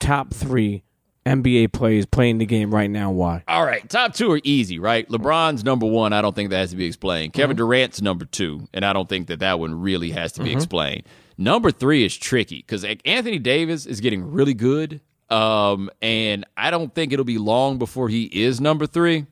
top 0.00 0.34
three 0.34 0.82
NBA 1.24 1.72
players 1.72 2.06
playing 2.06 2.38
the 2.38 2.46
game 2.46 2.74
right 2.74 2.90
now. 2.90 3.12
Why? 3.12 3.44
All 3.46 3.64
right, 3.64 3.88
top 3.88 4.14
two 4.14 4.32
are 4.32 4.40
easy, 4.42 4.80
right? 4.80 5.08
LeBron's 5.08 5.62
number 5.62 5.86
one. 5.86 6.12
I 6.12 6.22
don't 6.22 6.34
think 6.34 6.50
that 6.50 6.58
has 6.58 6.70
to 6.70 6.76
be 6.76 6.86
explained. 6.86 7.34
Kevin 7.34 7.56
uh-huh. 7.56 7.66
Durant's 7.66 8.02
number 8.02 8.24
two, 8.24 8.66
and 8.74 8.84
I 8.84 8.92
don't 8.92 9.08
think 9.08 9.28
that 9.28 9.38
that 9.38 9.60
one 9.60 9.80
really 9.80 10.10
has 10.10 10.32
to 10.32 10.42
be 10.42 10.50
uh-huh. 10.50 10.56
explained. 10.56 11.04
Number 11.38 11.70
three 11.70 12.04
is 12.04 12.16
tricky 12.16 12.56
because 12.56 12.84
Anthony 13.04 13.38
Davis 13.38 13.86
is 13.86 14.00
getting 14.00 14.28
really 14.28 14.54
good, 14.54 15.00
um, 15.30 15.88
and 16.02 16.44
I 16.56 16.72
don't 16.72 16.92
think 16.92 17.12
it'll 17.12 17.24
be 17.24 17.38
long 17.38 17.78
before 17.78 18.08
he 18.08 18.24
is 18.24 18.60
number 18.60 18.86
three. 18.86 19.26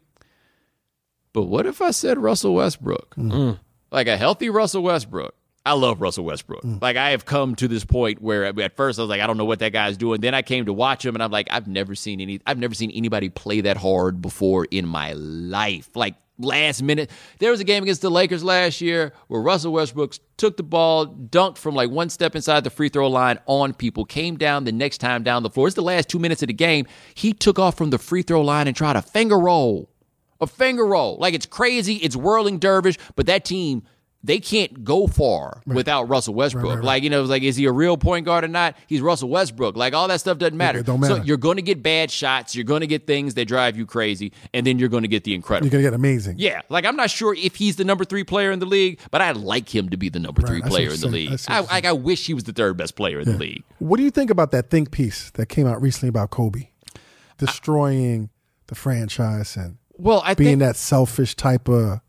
But 1.33 1.43
what 1.43 1.67
if 1.67 1.83
I 1.83 1.91
said 1.91 2.17
Russell 2.17 2.55
Westbrook? 2.55 3.17
Mm. 3.17 3.33
Mm. 3.33 3.59
Like 3.91 4.07
a 4.07 4.17
healthy 4.17 4.49
Russell 4.49 4.85
Westbrook. 4.85 5.35
I 5.67 5.73
love 5.73 6.01
Russell 6.01 6.25
Westbrook. 6.25 6.63
Mm. 6.63 6.81
Like 6.81 6.97
I 6.97 7.11
have 7.11 7.25
come 7.25 7.57
to 7.57 7.67
this 7.67 7.85
point 7.85 8.23
where 8.23 8.45
at 8.45 8.77
first 8.77 9.01
I 9.01 9.03
was 9.03 9.11
like, 9.11 9.21
I 9.21 9.27
don't 9.27 9.37
know 9.37 9.45
what 9.45 9.59
that 9.59 9.73
guy's 9.73 9.97
doing. 9.97 10.21
Then 10.21 10.33
I 10.33 10.43
came 10.43 10.67
to 10.67 10.73
watch 10.73 11.05
him 11.05 11.17
and 11.17 11.23
I'm 11.23 11.33
like, 11.33 11.49
I've 11.51 11.67
never 11.67 11.97
seen 11.97 12.21
any 12.21 12.41
I've 12.47 12.59
never 12.59 12.73
seen 12.73 12.93
anybody 12.93 13.31
play 13.31 13.63
that 13.63 13.77
hard 13.77 14.23
before 14.23 14.65
in 14.71 14.87
my 14.87 15.13
life. 15.15 15.91
Like 15.97 16.15
last 16.39 16.83
minute. 16.83 17.11
There 17.39 17.51
was 17.51 17.61
a 17.61 17.65
game 17.65 17.83
against 17.83 18.03
the 18.03 18.11
Lakers 18.11 18.45
last 18.45 18.81
year 18.81 19.13
where 19.29 19.41
Russell 19.41 19.73
Westbrook 19.73 20.15
took 20.37 20.57
the 20.57 20.63
ball, 20.63 21.07
dunked 21.07 21.59
from 21.59 21.75
like 21.75 21.91
one 21.91 22.11
step 22.11 22.37
inside 22.37 22.65
the 22.65 22.71
free 22.71 22.89
throw 22.89 23.09
line 23.09 23.39
on 23.47 23.73
people, 23.73 24.05
came 24.05 24.37
down 24.37 24.65
the 24.65 24.73
next 24.73 24.99
time 24.99 25.23
down 25.23 25.43
the 25.43 25.51
floor. 25.51 25.67
It's 25.67 25.77
the 25.77 25.83
last 25.83 26.09
two 26.09 26.19
minutes 26.19 26.43
of 26.43 26.49
the 26.49 26.55
game. 26.55 26.87
He 27.15 27.33
took 27.33 27.59
off 27.59 27.77
from 27.77 27.91
the 27.91 27.99
free 27.99 28.23
throw 28.23 28.43
line 28.43 28.67
and 28.67 28.77
tried 28.77 28.97
a 28.97 29.03
finger 29.03 29.39
roll 29.39 29.91
a 30.41 30.47
finger 30.47 30.85
roll. 30.85 31.17
Like 31.19 31.35
it's 31.35 31.47
crazy, 31.47 31.95
it's 31.97 32.17
whirling 32.17 32.59
dervish, 32.59 32.99
but 33.15 33.27
that 33.27 33.45
team 33.45 33.83
they 34.27 34.41
can't 34.41 34.85
go 34.85 35.07
far 35.07 35.63
without 35.67 36.09
Russell 36.09 36.35
Westbrook. 36.35 36.83
Like 36.83 37.03
you 37.03 37.11
know, 37.11 37.23
like 37.23 37.43
is 37.43 37.57
he 37.57 37.65
a 37.67 37.73
real 37.73 37.97
point 37.97 38.27
guard 38.27 38.45
or 38.45 38.49
not? 38.49 38.77
He's 38.87 39.01
Russell 39.01 39.29
Westbrook. 39.29 39.77
Like 39.77 39.95
all 39.95 40.09
that 40.09 40.21
stuff 40.21 40.39
doesn't 40.39 40.57
matter. 40.57 40.81
it 40.81 40.87
don't 40.87 41.03
So 41.03 41.17
you're 41.17 41.37
going 41.37 41.57
to 41.57 41.63
get 41.63 41.83
bad 41.83 42.11
shots. 42.11 42.55
You're 42.55 42.65
going 42.65 42.81
to 42.81 42.87
get 42.87 43.07
things 43.07 43.35
that 43.35 43.47
drive 43.47 43.77
you 43.77 43.87
crazy, 43.87 44.33
and 44.53 44.67
then 44.67 44.79
you're 44.79 44.89
going 44.89 45.03
to 45.03 45.09
get 45.09 45.25
the 45.25 45.35
incredible. 45.35 45.67
You're 45.67 45.71
gonna 45.73 45.83
get 45.91 45.95
amazing. 45.95 46.37
Yeah, 46.39 46.63
like 46.69 46.85
I'm 46.85 46.97
not 46.97 47.11
sure 47.11 47.35
if 47.35 47.55
he's 47.57 47.77
the 47.77 47.85
number 47.85 48.05
three 48.05 48.25
player 48.25 48.51
in 48.51 48.59
the 48.59 48.67
league, 48.67 49.01
but 49.11 49.21
I'd 49.21 49.37
like 49.37 49.75
him 49.75 49.89
to 49.91 49.97
be 49.97 50.09
the 50.09 50.19
number 50.19 50.43
Right, 50.43 50.49
three 50.49 50.63
player 50.63 50.91
in 50.93 51.01
the. 51.01 51.07
I 51.07 51.11
league. 51.11 51.39
see 51.39 51.53
I, 51.53 51.81
I 51.85 51.93
wish 51.93 52.27
he 52.27 52.35
was 52.35 52.45
the 52.45 52.53
third 52.53 52.77
best 52.77 52.97
player 52.97 53.21
in 53.21 53.27
the 53.31 53.39
league. 53.39 53.63
What 53.79 53.99
do 53.99 54.03
you 54.03 54.11
think 54.11 54.31
about 54.31 54.51
that 54.51 54.71
think 54.71 54.91
piece 54.91 55.31
that 55.33 55.47
came 55.47 55.67
out 55.67 55.81
recently 55.81 56.09
about 56.09 56.31
Kobe 56.31 56.69
destroying 57.39 58.31
the 58.67 58.75
franchise 58.75 59.57
and 59.57 59.77
Well, 59.97 60.23
I 60.25 60.35
being 60.35 60.59
think 60.59 60.61
that 60.61 60.77
selfish 60.77 61.35
type 61.35 61.69
of? 61.69 62.01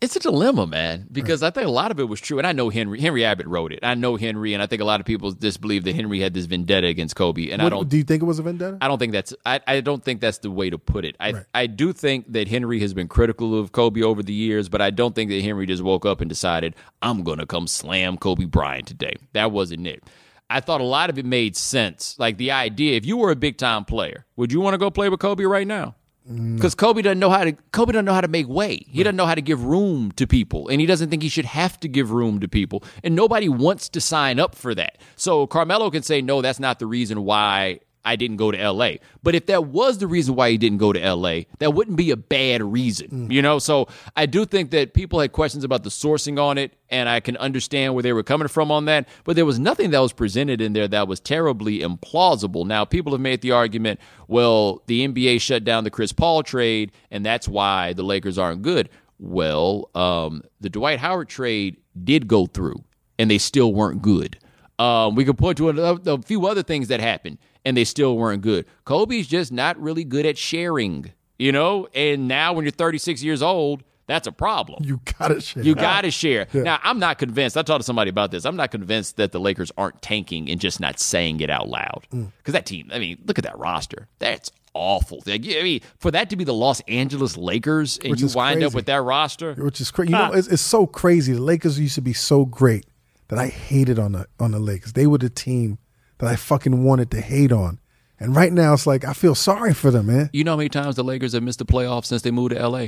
It's 0.00 0.16
a 0.16 0.20
dilemma, 0.20 0.66
man, 0.66 1.06
because 1.10 1.42
I 1.42 1.50
think 1.50 1.66
a 1.66 1.70
lot 1.70 1.90
of 1.90 2.00
it 2.00 2.04
was 2.04 2.20
true, 2.20 2.38
and 2.38 2.46
I 2.46 2.52
know 2.52 2.68
Henry 2.70 3.00
Henry 3.00 3.24
Abbott 3.24 3.46
wrote 3.46 3.72
it. 3.72 3.80
I 3.82 3.94
know 3.94 4.16
Henry, 4.16 4.54
and 4.54 4.62
I 4.62 4.66
think 4.66 4.82
a 4.82 4.84
lot 4.84 5.00
of 5.00 5.06
people 5.06 5.32
just 5.32 5.60
believe 5.60 5.84
that 5.84 5.94
Henry 5.94 6.20
had 6.20 6.34
this 6.34 6.46
vendetta 6.46 6.86
against 6.86 7.16
Kobe, 7.16 7.50
and 7.50 7.62
I 7.62 7.68
don't. 7.68 7.88
do 7.88 7.96
you 7.96 8.04
think 8.04 8.22
it 8.22 8.26
was 8.26 8.38
a 8.38 8.42
vendetta? 8.42 8.78
I 8.80 8.88
don't 8.88 8.98
think 8.98 9.12
that's. 9.12 9.34
I, 9.44 9.60
I 9.66 9.80
don't 9.80 10.02
think 10.04 10.20
that's 10.20 10.38
the 10.38 10.50
way 10.50 10.70
to 10.70 10.78
put 10.78 11.04
it. 11.04 11.16
I 11.20 11.32
Right. 11.32 11.44
I 11.54 11.66
do 11.66 11.92
think 11.92 12.32
that 12.32 12.48
Henry 12.48 12.80
has 12.80 12.94
been 12.94 13.08
critical 13.08 13.58
of 13.58 13.72
Kobe 13.72 14.02
over 14.02 14.22
the 14.22 14.32
years, 14.32 14.68
but 14.68 14.80
I 14.80 14.90
don't 14.90 15.14
think 15.14 15.30
that 15.30 15.42
Henry 15.42 15.66
just 15.66 15.82
woke 15.82 16.06
up 16.06 16.20
and 16.20 16.28
decided 16.28 16.74
I'm 17.02 17.22
going 17.22 17.38
to 17.38 17.46
come 17.46 17.66
slam 17.66 18.16
Kobe 18.16 18.44
Bryant 18.44 18.86
today. 18.86 19.16
That 19.32 19.52
wasn't 19.52 19.86
it. 19.86 20.02
I 20.48 20.60
thought 20.60 20.80
a 20.80 20.84
lot 20.84 21.10
of 21.10 21.18
it 21.18 21.26
made 21.26 21.56
sense. 21.56 22.16
Like 22.18 22.36
the 22.38 22.52
idea, 22.52 22.96
if 22.96 23.04
you 23.04 23.16
were 23.16 23.30
a 23.30 23.36
big 23.36 23.58
time 23.58 23.84
player, 23.84 24.26
would 24.36 24.52
you 24.52 24.60
want 24.60 24.74
to 24.74 24.78
go 24.78 24.90
play 24.90 25.08
with 25.08 25.20
Kobe 25.20 25.44
right 25.44 25.66
now? 25.66 25.96
Mm. 26.30 26.56
Because 26.56 26.74
Kobe 26.74 27.02
doesn't 27.02 27.18
know 27.18 27.30
how 27.30 27.44
to 27.44 27.52
Kobe 27.72 27.92
doesn't 27.92 28.04
know 28.04 28.14
how 28.14 28.20
to 28.20 28.28
make 28.28 28.48
way. 28.48 28.84
He 28.88 29.02
doesn't 29.02 29.16
know 29.16 29.26
how 29.26 29.34
to 29.34 29.42
give 29.42 29.62
room 29.62 30.12
to 30.12 30.26
people, 30.26 30.68
and 30.68 30.80
he 30.80 30.86
doesn't 30.86 31.08
think 31.10 31.22
he 31.22 31.28
should 31.28 31.44
have 31.44 31.78
to 31.80 31.88
give 31.88 32.10
room 32.10 32.40
to 32.40 32.48
people. 32.48 32.82
And 33.04 33.14
nobody 33.14 33.48
wants 33.48 33.88
to 33.90 34.00
sign 34.00 34.40
up 34.40 34.54
for 34.54 34.74
that. 34.74 34.98
So 35.14 35.46
Carmelo 35.46 35.90
can 35.90 36.02
say, 36.02 36.20
"No, 36.22 36.42
that's 36.42 36.58
not 36.58 36.78
the 36.78 36.86
reason 36.86 37.22
why 37.24 37.80
I 38.06 38.16
didn't 38.16 38.38
go 38.38 38.50
to 38.50 38.70
LA." 38.70 38.92
But 39.22 39.34
if 39.34 39.46
that 39.46 39.66
was 39.66 39.98
the 39.98 40.06
reason 40.06 40.34
why 40.34 40.50
he 40.50 40.56
didn't 40.56 40.78
go 40.78 40.92
to 40.92 41.00
LA, 41.14 41.40
that 41.58 41.74
wouldn't 41.74 41.96
be 41.96 42.10
a 42.10 42.16
bad 42.16 42.62
reason, 42.62 43.30
you 43.30 43.42
know. 43.42 43.58
So 43.58 43.88
I 44.16 44.24
do 44.24 44.46
think 44.46 44.70
that 44.70 44.94
people 44.94 45.20
had 45.20 45.32
questions 45.32 45.64
about 45.64 45.82
the 45.82 45.90
sourcing 45.90 46.40
on 46.40 46.56
it, 46.56 46.72
and 46.88 47.08
I 47.08 47.20
can 47.20 47.36
understand 47.36 47.94
where 47.94 48.02
they 48.02 48.12
were 48.12 48.22
coming 48.22 48.48
from 48.48 48.70
on 48.70 48.86
that. 48.86 49.08
But 49.24 49.36
there 49.36 49.44
was 49.44 49.58
nothing 49.58 49.90
that 49.90 50.00
was 50.00 50.12
presented 50.12 50.60
in 50.60 50.72
there 50.72 50.88
that 50.88 51.08
was 51.08 51.20
terribly 51.20 51.80
implausible. 51.80 52.64
Now 52.66 52.84
people 52.84 53.12
have 53.12 53.20
made 53.20 53.42
the 53.42 53.52
argument, 53.52 54.00
well, 54.28 54.82
the 54.86 55.06
NBA 55.06 55.40
shut 55.40 55.64
down 55.64 55.84
the 55.84 55.90
Chris 55.90 56.12
Paul 56.12 56.42
trade, 56.42 56.92
and 57.10 57.26
that's 57.26 57.48
why 57.48 57.92
the 57.92 58.02
Lakers 58.02 58.38
aren't 58.38 58.62
good. 58.62 58.88
Well, 59.18 59.90
um, 59.94 60.42
the 60.60 60.68
Dwight 60.68 60.98
Howard 60.98 61.28
trade 61.28 61.78
did 62.04 62.28
go 62.28 62.46
through, 62.46 62.84
and 63.18 63.30
they 63.30 63.38
still 63.38 63.72
weren't 63.72 64.02
good. 64.02 64.38
Um, 64.78 65.14
we 65.14 65.24
could 65.24 65.38
point 65.38 65.56
to 65.58 65.70
a, 65.70 65.94
a 65.94 66.22
few 66.22 66.46
other 66.46 66.62
things 66.62 66.88
that 66.88 67.00
happened, 67.00 67.38
and 67.66 67.76
they 67.76 67.84
still 67.84 68.16
weren't 68.16 68.42
good. 68.42 68.64
Kobe's 68.84 69.26
just 69.26 69.52
not 69.52 69.78
really 69.78 70.04
good 70.04 70.24
at 70.24 70.38
sharing, 70.38 71.12
you 71.36 71.50
know. 71.50 71.88
And 71.94 72.28
now, 72.28 72.52
when 72.52 72.64
you're 72.64 72.70
36 72.70 73.24
years 73.24 73.42
old, 73.42 73.82
that's 74.06 74.28
a 74.28 74.32
problem. 74.32 74.84
You 74.84 75.00
gotta 75.18 75.40
share. 75.40 75.64
You 75.64 75.74
got 75.74 76.02
to 76.02 76.12
share. 76.12 76.46
Now, 76.54 76.78
I'm 76.84 77.00
not 77.00 77.18
convinced. 77.18 77.56
I 77.56 77.62
talked 77.62 77.80
to 77.80 77.84
somebody 77.84 78.08
about 78.08 78.30
this. 78.30 78.44
I'm 78.44 78.54
not 78.54 78.70
convinced 78.70 79.16
that 79.16 79.32
the 79.32 79.40
Lakers 79.40 79.72
aren't 79.76 80.00
tanking 80.00 80.48
and 80.48 80.60
just 80.60 80.78
not 80.78 81.00
saying 81.00 81.40
it 81.40 81.50
out 81.50 81.68
loud. 81.68 82.06
Mm. 82.12 82.30
Because 82.38 82.52
that 82.52 82.66
team, 82.66 82.88
I 82.92 83.00
mean, 83.00 83.18
look 83.26 83.36
at 83.36 83.44
that 83.44 83.58
roster. 83.58 84.06
That's 84.20 84.52
awful. 84.72 85.24
Like, 85.26 85.44
I 85.44 85.62
mean, 85.64 85.80
for 85.98 86.12
that 86.12 86.30
to 86.30 86.36
be 86.36 86.44
the 86.44 86.54
Los 86.54 86.80
Angeles 86.82 87.36
Lakers 87.36 87.98
and 87.98 88.12
Which 88.12 88.20
you 88.20 88.26
is 88.26 88.36
wind 88.36 88.62
up 88.62 88.74
with 88.74 88.86
that 88.86 89.02
roster, 89.02 89.54
which 89.54 89.80
is 89.80 89.90
crazy. 89.90 90.12
You 90.12 90.18
know, 90.18 90.32
it's, 90.32 90.46
it's 90.46 90.62
so 90.62 90.86
crazy. 90.86 91.32
The 91.32 91.42
Lakers 91.42 91.80
used 91.80 91.96
to 91.96 92.00
be 92.00 92.12
so 92.12 92.44
great 92.44 92.86
that 93.26 93.40
I 93.40 93.48
hated 93.48 93.98
on 93.98 94.12
the 94.12 94.28
on 94.38 94.52
the 94.52 94.60
Lakers. 94.60 94.92
They 94.92 95.08
were 95.08 95.18
the 95.18 95.30
team 95.30 95.78
that 96.18 96.28
I 96.28 96.36
fucking 96.36 96.84
wanted 96.84 97.10
to 97.12 97.20
hate 97.20 97.52
on, 97.52 97.78
and 98.18 98.34
right 98.34 98.52
now 98.52 98.72
it's 98.72 98.86
like 98.86 99.04
I 99.04 99.12
feel 99.12 99.34
sorry 99.34 99.74
for 99.74 99.90
them, 99.90 100.06
man. 100.06 100.30
you 100.32 100.44
know 100.44 100.52
how 100.52 100.56
many 100.56 100.68
times 100.68 100.96
the 100.96 101.04
Lakers 101.04 101.32
have 101.32 101.42
missed 101.42 101.58
the 101.58 101.66
playoffs 101.66 102.06
since 102.06 102.22
they 102.22 102.30
moved 102.30 102.54
to 102.54 102.68
LA? 102.68 102.86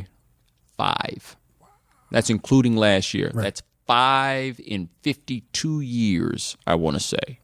Five. 0.77 1.37
That's 2.11 2.31
including 2.31 2.77
last 2.77 3.13
year. 3.13 3.31
That's 3.35 3.63
five 3.87 4.61
in 4.65 4.89
52 5.03 5.81
years, 5.81 6.57
I 6.67 6.75
want 6.77 6.97
to 6.97 7.01
say. 7.01 7.41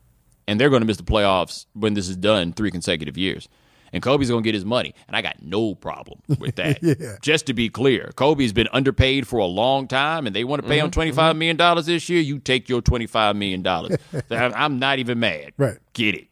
And 0.46 0.60
they're 0.60 0.70
going 0.70 0.82
to 0.82 0.86
miss 0.86 0.96
the 0.98 1.02
playoffs 1.02 1.66
when 1.74 1.94
this 1.94 2.08
is 2.08 2.16
done 2.16 2.52
three 2.52 2.70
consecutive 2.70 3.16
years. 3.18 3.48
And 3.92 4.02
Kobe's 4.02 4.28
going 4.28 4.42
to 4.42 4.46
get 4.46 4.54
his 4.54 4.64
money. 4.64 4.94
And 5.06 5.16
I 5.16 5.22
got 5.22 5.42
no 5.42 5.74
problem 5.74 6.20
with 6.38 6.56
that. 6.56 6.82
Yeah. 6.82 7.16
Just 7.22 7.46
to 7.46 7.54
be 7.54 7.68
clear, 7.68 8.12
Kobe's 8.16 8.52
been 8.52 8.68
underpaid 8.72 9.26
for 9.26 9.38
a 9.38 9.46
long 9.46 9.88
time 9.88 10.26
and 10.26 10.34
they 10.34 10.44
want 10.44 10.62
to 10.62 10.68
pay 10.68 10.78
him 10.78 10.90
Mm-hmm. 10.90 11.18
$25 11.18 11.36
million 11.36 11.84
this 11.84 12.08
year. 12.08 12.20
You 12.20 12.38
take 12.38 12.68
your 12.68 12.82
$25 12.82 13.36
million. 13.36 13.66
I'm 14.30 14.54
I'm 14.54 14.78
not 14.78 14.98
even 14.98 15.18
mad. 15.20 15.52
Right. 15.56 15.78
Get 15.92 16.14
it. 16.14 16.28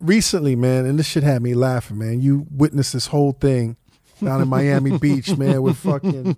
Recently, 0.00 0.56
man, 0.56 0.84
and 0.86 0.98
this 0.98 1.06
shit 1.06 1.22
had 1.22 1.42
me 1.42 1.54
laughing, 1.54 1.98
man. 1.98 2.20
You 2.20 2.46
witnessed 2.50 2.92
this 2.92 3.06
whole 3.08 3.32
thing 3.32 3.76
down 4.24 4.40
in 4.42 4.48
Miami 4.48 4.98
Beach, 4.98 5.36
man, 5.36 5.62
with 5.62 5.76
fucking 5.78 6.36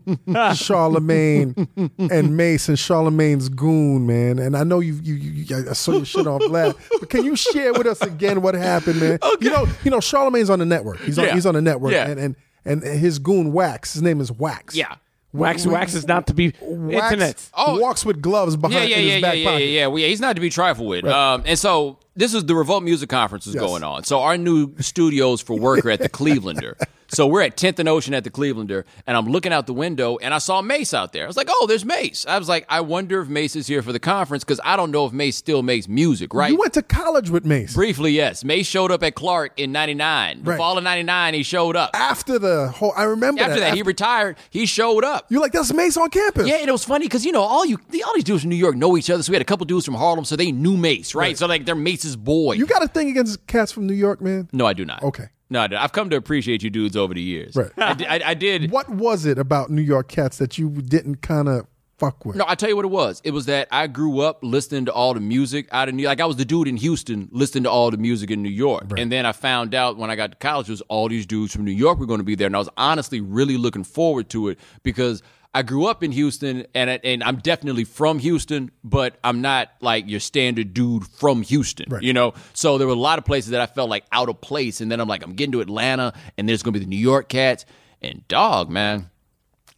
Charlemagne 0.55 1.69
and 1.98 2.36
Mase 2.36 2.69
and 2.69 2.78
Charlemagne's 2.78 3.48
goon, 3.48 4.06
man. 4.06 4.39
And 4.39 4.56
I 4.56 4.65
know 4.65 4.81
you, 4.81 4.94
you, 5.02 5.15
you 5.15 5.69
I 5.70 5.73
saw 5.74 5.93
your 5.93 6.05
shit 6.05 6.27
on 6.27 6.40
last, 6.51 6.77
but 7.01 7.11
can 7.11 7.24
you 7.24 7.36
share 7.36 7.73
with 7.73 7.86
us 7.86 8.01
again 8.02 8.43
what 8.43 8.55
happened, 8.55 9.01
man? 9.01 9.19
You 9.40 9.51
know, 9.51 9.66
you 9.85 9.90
know, 9.90 10.01
Charlemagne's 10.01 10.51
on 10.51 10.59
the 10.59 10.65
network. 10.66 11.01
He's 11.01 11.19
on, 11.19 11.27
Yeah. 11.27 11.35
he's 11.35 11.47
on 11.47 11.55
the 11.55 11.62
network, 11.62 11.93
Yeah. 11.93 12.09
and, 12.09 12.19
and 12.20 12.36
and 12.66 12.82
his 12.82 13.19
goon 13.19 13.52
Wax. 13.52 13.93
His 13.93 14.02
name 14.02 14.20
is 14.20 14.32
Wax. 14.32 14.74
Yeah. 14.74 14.94
Wax, 15.35 15.66
wax 15.66 15.94
is 15.94 16.06
not 16.06 16.28
to 16.28 16.32
be 16.35 16.52
Wax 16.61 17.12
internet. 17.12 17.51
Oh. 17.55 17.81
walks 17.81 18.06
with 18.06 18.23
gloves 18.23 18.56
behind 18.56 18.89
yeah, 18.89 18.97
in 18.98 19.05
yeah, 19.06 19.12
his 19.15 19.15
yeah, 19.15 19.20
back 19.20 19.35
yeah, 19.35 19.40
yeah, 19.43 19.51
pocket. 19.51 19.65
yeah, 19.69 19.86
Well, 19.89 19.98
yeah. 19.98 20.06
He's 20.06 20.20
not 20.20 20.36
to 20.36 20.40
be 20.40 20.48
trifled 20.48 20.89
with. 20.89 21.05
Um, 21.06 21.43
and 21.44 21.59
so 21.59 21.98
this 22.15 22.35
is 22.35 22.44
the 22.47 22.55
Revolt 22.55 22.85
Music 22.85 23.09
Conference 23.09 23.48
is 23.48 23.55
Yes. 23.55 23.61
going 23.65 23.82
on. 23.82 24.05
So 24.05 24.20
our 24.20 24.39
new 24.39 24.73
studios 24.78 25.40
for 25.40 25.59
work 25.59 25.85
are 25.85 25.90
at 25.90 25.98
the 25.98 26.09
Clevelander. 26.20 26.74
So 27.09 27.27
we're 27.27 27.43
at 27.43 27.57
10th 27.57 27.79
and 27.79 27.89
Ocean 27.89 28.15
at 28.15 28.25
the 28.25 28.31
Clevelander, 28.31 28.85
and 29.07 29.17
I'm 29.17 29.27
looking 29.27 29.53
out 29.53 29.67
the 29.67 29.75
window, 29.75 30.17
and 30.19 30.33
I 30.35 30.39
saw 30.39 30.63
Mase 30.63 30.95
out 30.95 31.13
there. 31.13 31.25
I 31.25 31.27
was 31.27 31.37
like, 31.37 31.49
"Oh, 31.51 31.67
there's 31.69 31.85
Mase." 31.85 32.25
I 32.29 32.39
was 32.39 32.49
like, 32.49 32.65
"I 32.69 32.81
wonder 32.81 33.21
if 33.21 33.29
Mase 33.29 33.57
is 33.57 33.67
here 33.67 33.83
for 33.83 33.93
the 33.93 33.99
conference 34.01 34.43
because 34.45 34.61
I 34.65 34.77
don't 34.77 34.91
know 34.91 35.07
if 35.07 35.13
Mase 35.13 35.37
still 35.37 35.63
makes 35.63 35.87
music, 35.89 36.33
right?" 36.35 36.51
You 36.51 36.59
went 36.59 36.73
to 36.75 36.83
college 36.83 37.31
with 37.31 37.45
Mase. 37.45 37.75
Briefly, 37.75 38.13
yes. 38.13 38.43
Mase 38.45 38.67
showed 38.67 38.91
up 38.91 39.03
at 39.03 39.15
Clark 39.15 39.53
in 39.59 39.71
'99. 39.73 40.43
The 40.45 40.51
Right. 40.51 40.57
fall 40.59 40.79
of 40.79 40.85
'99, 40.85 41.35
he 41.35 41.43
showed 41.43 41.77
up. 41.77 41.91
After 41.95 42.39
the 42.39 42.69
whole, 42.69 42.93
I 42.97 43.05
remember 43.05 43.43
After 43.43 43.61
that, 43.61 43.75
he 43.75 43.81
After- 43.81 43.85
retired. 43.89 44.37
He 44.51 44.67
showed 44.67 45.05
up. 45.05 45.27
you're 45.29 45.41
like, 45.41 45.53
that's 45.53 45.73
Mase 45.73 45.97
on 45.97 46.11
campus. 46.11 46.47
Yeah, 46.49 46.57
and 46.57 46.69
it 46.69 46.73
was 46.73 46.85
funny 46.85 47.07
because 47.07 47.25
you 47.25 47.33
know 47.33 47.43
all 47.43 47.65
you 47.67 47.79
all 48.07 48.15
these 48.15 48.25
dudes 48.25 48.43
from 48.43 48.51
New 48.51 48.57
York 48.57 48.77
know 48.77 48.97
each 48.97 49.11
other. 49.11 49.23
So 49.23 49.31
we 49.31 49.35
had 49.37 49.43
a 49.43 49.47
couple 49.47 49.67
dudes 49.67 49.85
from 49.85 49.95
Harlem, 49.95 50.25
so 50.25 50.37
they 50.37 50.53
knew 50.53 50.77
Mase, 50.77 51.15
right? 51.15 51.37
So 51.37 51.47
like 51.47 51.65
they're 51.67 51.75
Mase's 51.75 52.17
boy. 52.17 52.55
You 52.55 52.67
got 52.67 52.83
a 52.83 52.89
thing 52.89 53.11
against 53.11 53.47
cats 53.47 53.73
from 53.73 53.87
New 53.87 53.95
York, 53.95 54.21
man? 54.21 54.49
no, 54.53 54.67
I 54.67 54.73
do 54.73 54.85
not. 54.85 55.03
Okay. 55.03 55.29
No, 55.55 55.79
I've 55.79 55.93
come 55.93 56.11
to 56.11 56.17
appreciate 56.17 56.63
you 56.63 56.71
dudes 56.71 56.97
over 56.97 57.15
the 57.15 57.23
years. 57.23 57.57
Right. 57.57 57.71
I, 57.79 57.95
di- 57.95 58.07
I, 58.07 58.31
I 58.31 58.35
did. 58.35 58.71
What 58.71 58.91
was 58.91 59.25
it 59.25 59.39
about 59.39 59.71
New 59.71 59.83
York 59.83 60.09
cats 60.09 60.39
that 60.39 60.59
you 60.59 60.71
didn't 60.71 61.23
kind 61.23 61.49
of 61.49 61.67
fuck 61.99 62.25
with. 62.25 62.37
No, 62.37 62.45
I 62.47 62.55
tell 62.55 62.69
you 62.69 62.77
what 62.77 62.85
it 62.85 62.91
was. 62.91 63.21
It 63.25 63.31
was 63.31 63.47
that 63.47 63.69
I 63.71 63.87
grew 63.87 64.21
up 64.21 64.41
listening 64.43 64.87
to 64.87 64.93
all 64.93 65.15
the 65.15 65.21
music 65.21 65.69
out 65.73 65.89
of 65.89 65.95
New 65.95 66.03
York. 66.03 66.11
Like 66.11 66.21
I 66.21 66.27
was 66.27 66.37
the 66.37 66.45
dude 66.45 66.69
in 66.69 66.77
Houston 66.77 67.29
listening 67.31 67.65
to 67.65 67.71
all 67.71 67.91
the 67.91 67.97
music 67.97 68.31
in 68.31 68.43
New 68.43 68.51
York. 68.51 68.99
And 68.99 69.11
then 69.11 69.27
I 69.27 69.33
found 69.33 69.75
out 69.75 69.97
when 69.97 70.11
I 70.11 70.17
got 70.17 70.33
to 70.33 70.37
college 70.37 70.69
was 70.69 70.81
all 70.83 71.09
these 71.09 71.27
dudes 71.27 71.53
from 71.53 71.65
New 71.65 71.73
York 71.73 71.99
were 71.99 72.07
going 72.07 72.21
to 72.21 72.25
be 72.25 72.35
there. 72.35 72.47
And 72.47 72.57
I 72.57 72.59
was 72.59 72.69
honestly 72.77 73.21
really 73.21 73.57
looking 73.57 73.85
forward 73.85 74.29
to 74.31 74.49
it 74.49 74.59
because 74.83 75.23
I 75.55 75.63
grew 75.63 75.87
up 75.87 76.03
in 76.03 76.11
Houston 76.11 76.67
and 76.75 76.91
and 76.91 77.23
I'm 77.23 77.37
definitely 77.37 77.85
from 77.85 78.19
Houston, 78.19 78.73
but 78.83 79.17
I'm 79.23 79.41
not 79.41 79.71
like 79.81 80.09
your 80.09 80.21
standard 80.21 80.75
dude 80.75 81.07
from 81.07 81.43
Houston. 81.43 81.87
Right. 81.89 82.03
You 82.03 82.13
know? 82.13 82.35
So 82.55 82.77
there 82.77 82.89
were 82.89 82.93
a 82.93 82.97
lot 82.97 83.19
of 83.19 83.25
places 83.25 83.53
that 83.53 83.61
I 83.61 83.67
felt 83.67 83.89
like 83.89 84.05
out 84.11 84.29
of 84.29 84.41
place. 84.41 84.81
And 84.81 84.91
then 84.91 85.01
I'm 85.01 85.07
like, 85.07 85.23
I'm 85.23 85.35
getting 85.35 85.53
to 85.53 85.61
Atlanta 85.61 86.13
and 86.37 86.49
there's 86.49 86.63
gonna 86.63 86.73
be 86.73 86.81
the 86.81 86.87
New 86.87 86.97
York 86.97 87.29
cats. 87.29 87.65
And 88.03 88.27
dog, 88.29 88.69
man. 88.69 89.11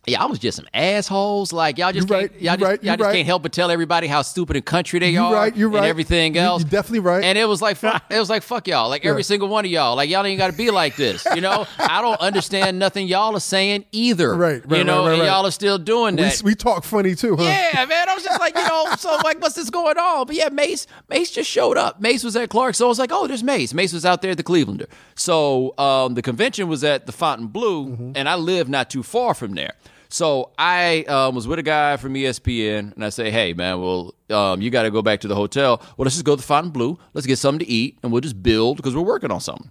Y'all 0.08 0.28
was 0.28 0.38
just 0.38 0.56
some 0.56 0.68
assholes. 0.72 1.52
Like 1.52 1.78
y'all 1.78 1.92
just 1.92 2.06
can't, 2.06 2.30
right, 2.30 2.40
y'all 2.40 2.56
just, 2.56 2.70
right, 2.70 2.84
y'all 2.84 2.96
just 2.96 3.06
right. 3.06 3.14
can't 3.14 3.26
help 3.26 3.42
but 3.42 3.52
tell 3.52 3.72
everybody 3.72 4.06
how 4.06 4.22
stupid 4.22 4.54
and 4.54 4.64
country 4.64 5.00
they 5.00 5.10
You 5.10 5.24
are. 5.24 5.34
right, 5.34 5.56
you're 5.56 5.68
right. 5.68 5.78
And 5.78 5.86
everything 5.86 6.36
else. 6.36 6.62
You're 6.62 6.70
definitely 6.70 7.00
right. 7.00 7.24
And 7.24 7.36
it 7.36 7.46
was 7.46 7.60
like 7.60 7.76
fuck, 7.76 8.04
it 8.10 8.18
was 8.18 8.30
like 8.30 8.42
fuck 8.42 8.68
y'all. 8.68 8.88
Like 8.88 9.04
every 9.04 9.24
single 9.24 9.48
one 9.48 9.64
of 9.64 9.70
y'all. 9.70 9.96
Like 9.96 10.08
y'all 10.08 10.24
ain't 10.24 10.38
got 10.38 10.50
to 10.50 10.56
be 10.56 10.70
like 10.70 10.94
this. 10.96 11.26
You 11.34 11.40
know. 11.40 11.66
I 11.78 12.02
don't 12.02 12.20
understand 12.20 12.78
nothing 12.78 13.06
y'all 13.06 13.34
are 13.36 13.40
saying 13.40 13.84
either. 13.92 14.34
Right, 14.34 14.62
right, 14.66 14.78
You 14.78 14.84
know, 14.84 15.06
and 15.06 15.18
y'all 15.18 15.46
are 15.46 15.50
still 15.50 15.78
doing 15.78 16.16
we, 16.16 16.22
that. 16.22 16.42
we 16.44 16.54
talk 16.54 16.84
funny 16.84 17.14
too, 17.14 17.36
huh? 17.36 17.42
Yeah, 17.42 17.84
man. 17.86 18.08
I 18.08 18.14
was 18.14 18.22
just 18.22 18.38
like, 18.40 18.56
you 18.56 18.66
know, 18.66 18.86
so 18.98 19.16
like, 19.24 19.40
what's 19.40 19.54
this 19.54 19.70
going 19.70 19.98
on? 19.98 20.26
But 20.26 20.36
yeah, 20.36 20.48
Mase, 20.50 20.86
Mase 21.08 21.30
just 21.30 21.50
showed 21.50 21.76
up. 21.76 22.00
Mase 22.00 22.24
was 22.24 22.36
at 22.36 22.48
Clark, 22.50 22.74
so 22.74 22.86
I 22.86 22.88
was 22.88 22.98
like, 22.98 23.10
oh, 23.12 23.26
there's 23.26 23.42
Mase. 23.42 23.74
Mase 23.74 23.92
was 23.92 24.04
out 24.04 24.22
there 24.22 24.30
at 24.30 24.36
the 24.36 24.44
Clevelander. 24.44 24.86
So 25.14 25.76
um, 25.78 26.14
the 26.14 26.22
convention 26.22 26.68
was 26.68 26.84
at 26.84 27.06
the 27.06 27.12
Fontainebleau, 27.12 28.12
and 28.14 28.28
I 28.28 28.36
live 28.36 28.68
not 28.68 28.90
too 28.90 29.02
far 29.02 29.34
from 29.34 29.54
there. 29.54 29.72
So 30.08 30.52
I 30.58 31.04
um, 31.04 31.34
was 31.34 31.48
with 31.48 31.58
a 31.58 31.62
guy 31.62 31.96
from 31.96 32.14
ESPN, 32.14 32.94
and 32.94 33.04
I 33.04 33.08
say, 33.08 33.30
hey, 33.30 33.52
man, 33.52 33.80
well, 33.80 34.14
um, 34.30 34.60
you 34.60 34.70
got 34.70 34.84
to 34.84 34.90
go 34.90 35.02
back 35.02 35.20
to 35.20 35.28
the 35.28 35.34
hotel. 35.34 35.78
Well, 35.96 36.04
let's 36.04 36.14
just 36.14 36.24
go 36.24 36.34
to 36.34 36.40
the 36.40 36.46
Fontainebleau. 36.46 36.98
Let's 37.14 37.26
get 37.26 37.38
something 37.38 37.66
to 37.66 37.70
eat, 37.70 37.98
and 38.02 38.12
we'll 38.12 38.20
just 38.20 38.42
build 38.42 38.76
because 38.76 38.94
we're 38.94 39.02
working 39.02 39.30
on 39.30 39.40
something. 39.40 39.70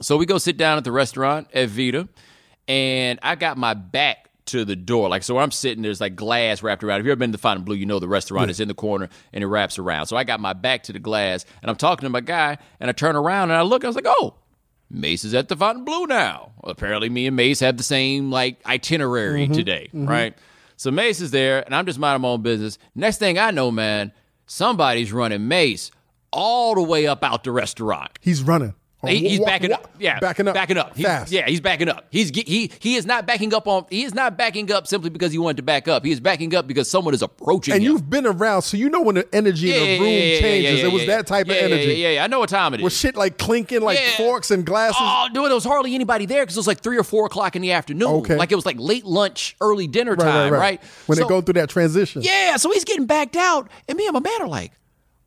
So 0.00 0.16
we 0.16 0.26
go 0.26 0.38
sit 0.38 0.56
down 0.56 0.78
at 0.78 0.84
the 0.84 0.92
restaurant 0.92 1.48
at 1.52 1.68
Vita, 1.68 2.08
and 2.68 3.18
I 3.22 3.34
got 3.34 3.58
my 3.58 3.74
back 3.74 4.30
to 4.46 4.64
the 4.64 4.76
door. 4.76 5.08
Like, 5.08 5.22
so 5.22 5.34
where 5.34 5.42
I'm 5.42 5.50
sitting, 5.50 5.82
there's 5.82 6.00
like 6.00 6.16
glass 6.16 6.62
wrapped 6.62 6.82
around. 6.82 7.00
If 7.00 7.04
you've 7.04 7.12
ever 7.12 7.18
been 7.18 7.32
to 7.32 7.38
Fontainebleau, 7.38 7.74
you 7.74 7.86
know 7.86 7.98
the 7.98 8.08
restaurant 8.08 8.50
is 8.50 8.60
in 8.60 8.68
the 8.68 8.74
corner 8.74 9.08
and 9.32 9.44
it 9.44 9.46
wraps 9.46 9.78
around. 9.78 10.06
So 10.06 10.16
I 10.16 10.24
got 10.24 10.40
my 10.40 10.52
back 10.52 10.84
to 10.84 10.92
the 10.92 10.98
glass, 10.98 11.44
and 11.62 11.70
I'm 11.70 11.76
talking 11.76 12.06
to 12.06 12.10
my 12.10 12.20
guy, 12.20 12.58
and 12.80 12.88
I 12.88 12.92
turn 12.92 13.16
around 13.16 13.50
and 13.50 13.58
I 13.58 13.62
look, 13.62 13.84
I 13.84 13.86
was 13.86 13.96
like, 13.96 14.06
oh, 14.08 14.34
Mase 14.90 15.24
is 15.24 15.34
at 15.34 15.48
the 15.48 15.56
Fontainebleau 15.56 16.04
now. 16.04 16.52
Apparently, 16.64 17.08
me 17.08 17.26
and 17.26 17.36
Mase 17.36 17.60
have 17.60 17.76
the 17.76 17.82
same 17.82 18.30
like 18.30 18.60
itinerary 18.66 19.44
mm-hmm. 19.44 19.52
today, 19.52 19.88
mm-hmm. 19.88 20.08
right? 20.08 20.34
So 20.76 20.90
Mase 20.90 21.20
is 21.20 21.30
there, 21.30 21.62
and 21.64 21.74
I'm 21.74 21.86
just 21.86 21.98
minding 21.98 22.22
my 22.22 22.28
own 22.28 22.42
business. 22.42 22.78
Next 22.94 23.18
thing 23.18 23.38
I 23.38 23.50
know, 23.50 23.70
man, 23.70 24.12
somebody's 24.46 25.12
running 25.12 25.46
Mase 25.46 25.92
all 26.32 26.74
the 26.74 26.82
way 26.82 27.06
up 27.06 27.22
out 27.22 27.44
the 27.44 27.52
restaurant. 27.52 28.18
He's 28.20 28.42
running. 28.42 28.74
He, 29.06 29.28
he's 29.30 29.40
backing 29.40 29.72
up. 29.72 29.90
Yeah, 29.98 30.18
backing 30.20 30.46
up. 30.46 30.54
Backing 30.54 30.76
up. 30.76 30.94
He's, 30.94 31.06
fast. 31.06 31.32
Yeah, 31.32 31.46
he's 31.46 31.60
backing 31.60 31.88
up. 31.88 32.04
He's 32.10 32.28
he 32.30 32.70
he 32.80 32.96
is 32.96 33.06
not 33.06 33.26
backing 33.26 33.54
up 33.54 33.66
on. 33.66 33.86
He 33.88 34.04
is 34.04 34.14
not 34.14 34.36
backing 34.36 34.70
up 34.70 34.86
simply 34.86 35.08
because 35.08 35.32
he 35.32 35.38
wanted 35.38 35.56
to 35.58 35.62
back 35.62 35.88
up. 35.88 36.04
He 36.04 36.10
is 36.12 36.20
backing 36.20 36.54
up 36.54 36.66
because 36.66 36.90
someone 36.90 37.14
is 37.14 37.22
approaching 37.22 37.72
And 37.74 37.82
him. 37.82 37.92
you've 37.92 38.10
been 38.10 38.26
around, 38.26 38.62
so 38.62 38.76
you 38.76 38.90
know 38.90 39.00
when 39.00 39.14
the 39.14 39.34
energy 39.34 39.72
in 39.74 39.82
the 39.82 39.98
room 40.00 40.40
changes. 40.40 40.84
it 40.84 40.92
was 40.92 41.06
that 41.06 41.26
type 41.26 41.46
yeah, 41.46 41.54
of 41.54 41.72
energy. 41.72 41.92
Yeah, 41.92 42.08
yeah, 42.08 42.14
yeah. 42.16 42.24
I 42.24 42.26
know 42.26 42.40
what 42.40 42.50
time 42.50 42.74
it 42.74 42.80
is. 42.80 42.84
With 42.84 42.92
shit 42.92 43.16
like 43.16 43.38
clinking, 43.38 43.80
like 43.80 43.98
Yeah. 43.98 44.16
forks 44.18 44.50
and 44.50 44.66
glasses. 44.66 44.96
Oh, 45.00 45.28
dude, 45.32 45.46
there 45.46 45.54
was 45.54 45.64
hardly 45.64 45.94
anybody 45.94 46.26
there 46.26 46.42
because 46.42 46.56
it 46.56 46.60
was 46.60 46.66
like 46.66 46.82
three 46.82 46.98
or 46.98 47.04
four 47.04 47.24
o'clock 47.24 47.56
in 47.56 47.62
the 47.62 47.72
afternoon. 47.72 48.08
Okay. 48.16 48.36
Like 48.36 48.52
it 48.52 48.56
was 48.56 48.66
like 48.66 48.76
late 48.78 49.06
lunch, 49.06 49.56
early 49.62 49.86
dinner 49.86 50.10
right, 50.12 50.18
right, 50.26 50.26
time, 50.26 50.52
right, 50.52 50.58
right? 50.58 50.82
When 51.06 51.16
So- 51.16 51.24
they 51.24 51.28
go 51.28 51.40
through 51.40 51.54
that 51.54 51.70
transition. 51.70 52.20
Yeah, 52.22 52.56
so 52.56 52.70
he's 52.70 52.84
getting 52.84 53.06
backed 53.06 53.36
out, 53.36 53.70
and 53.88 53.96
me 53.96 54.06
and 54.06 54.12
my 54.12 54.20
man 54.20 54.42
are 54.42 54.48
like, 54.48 54.72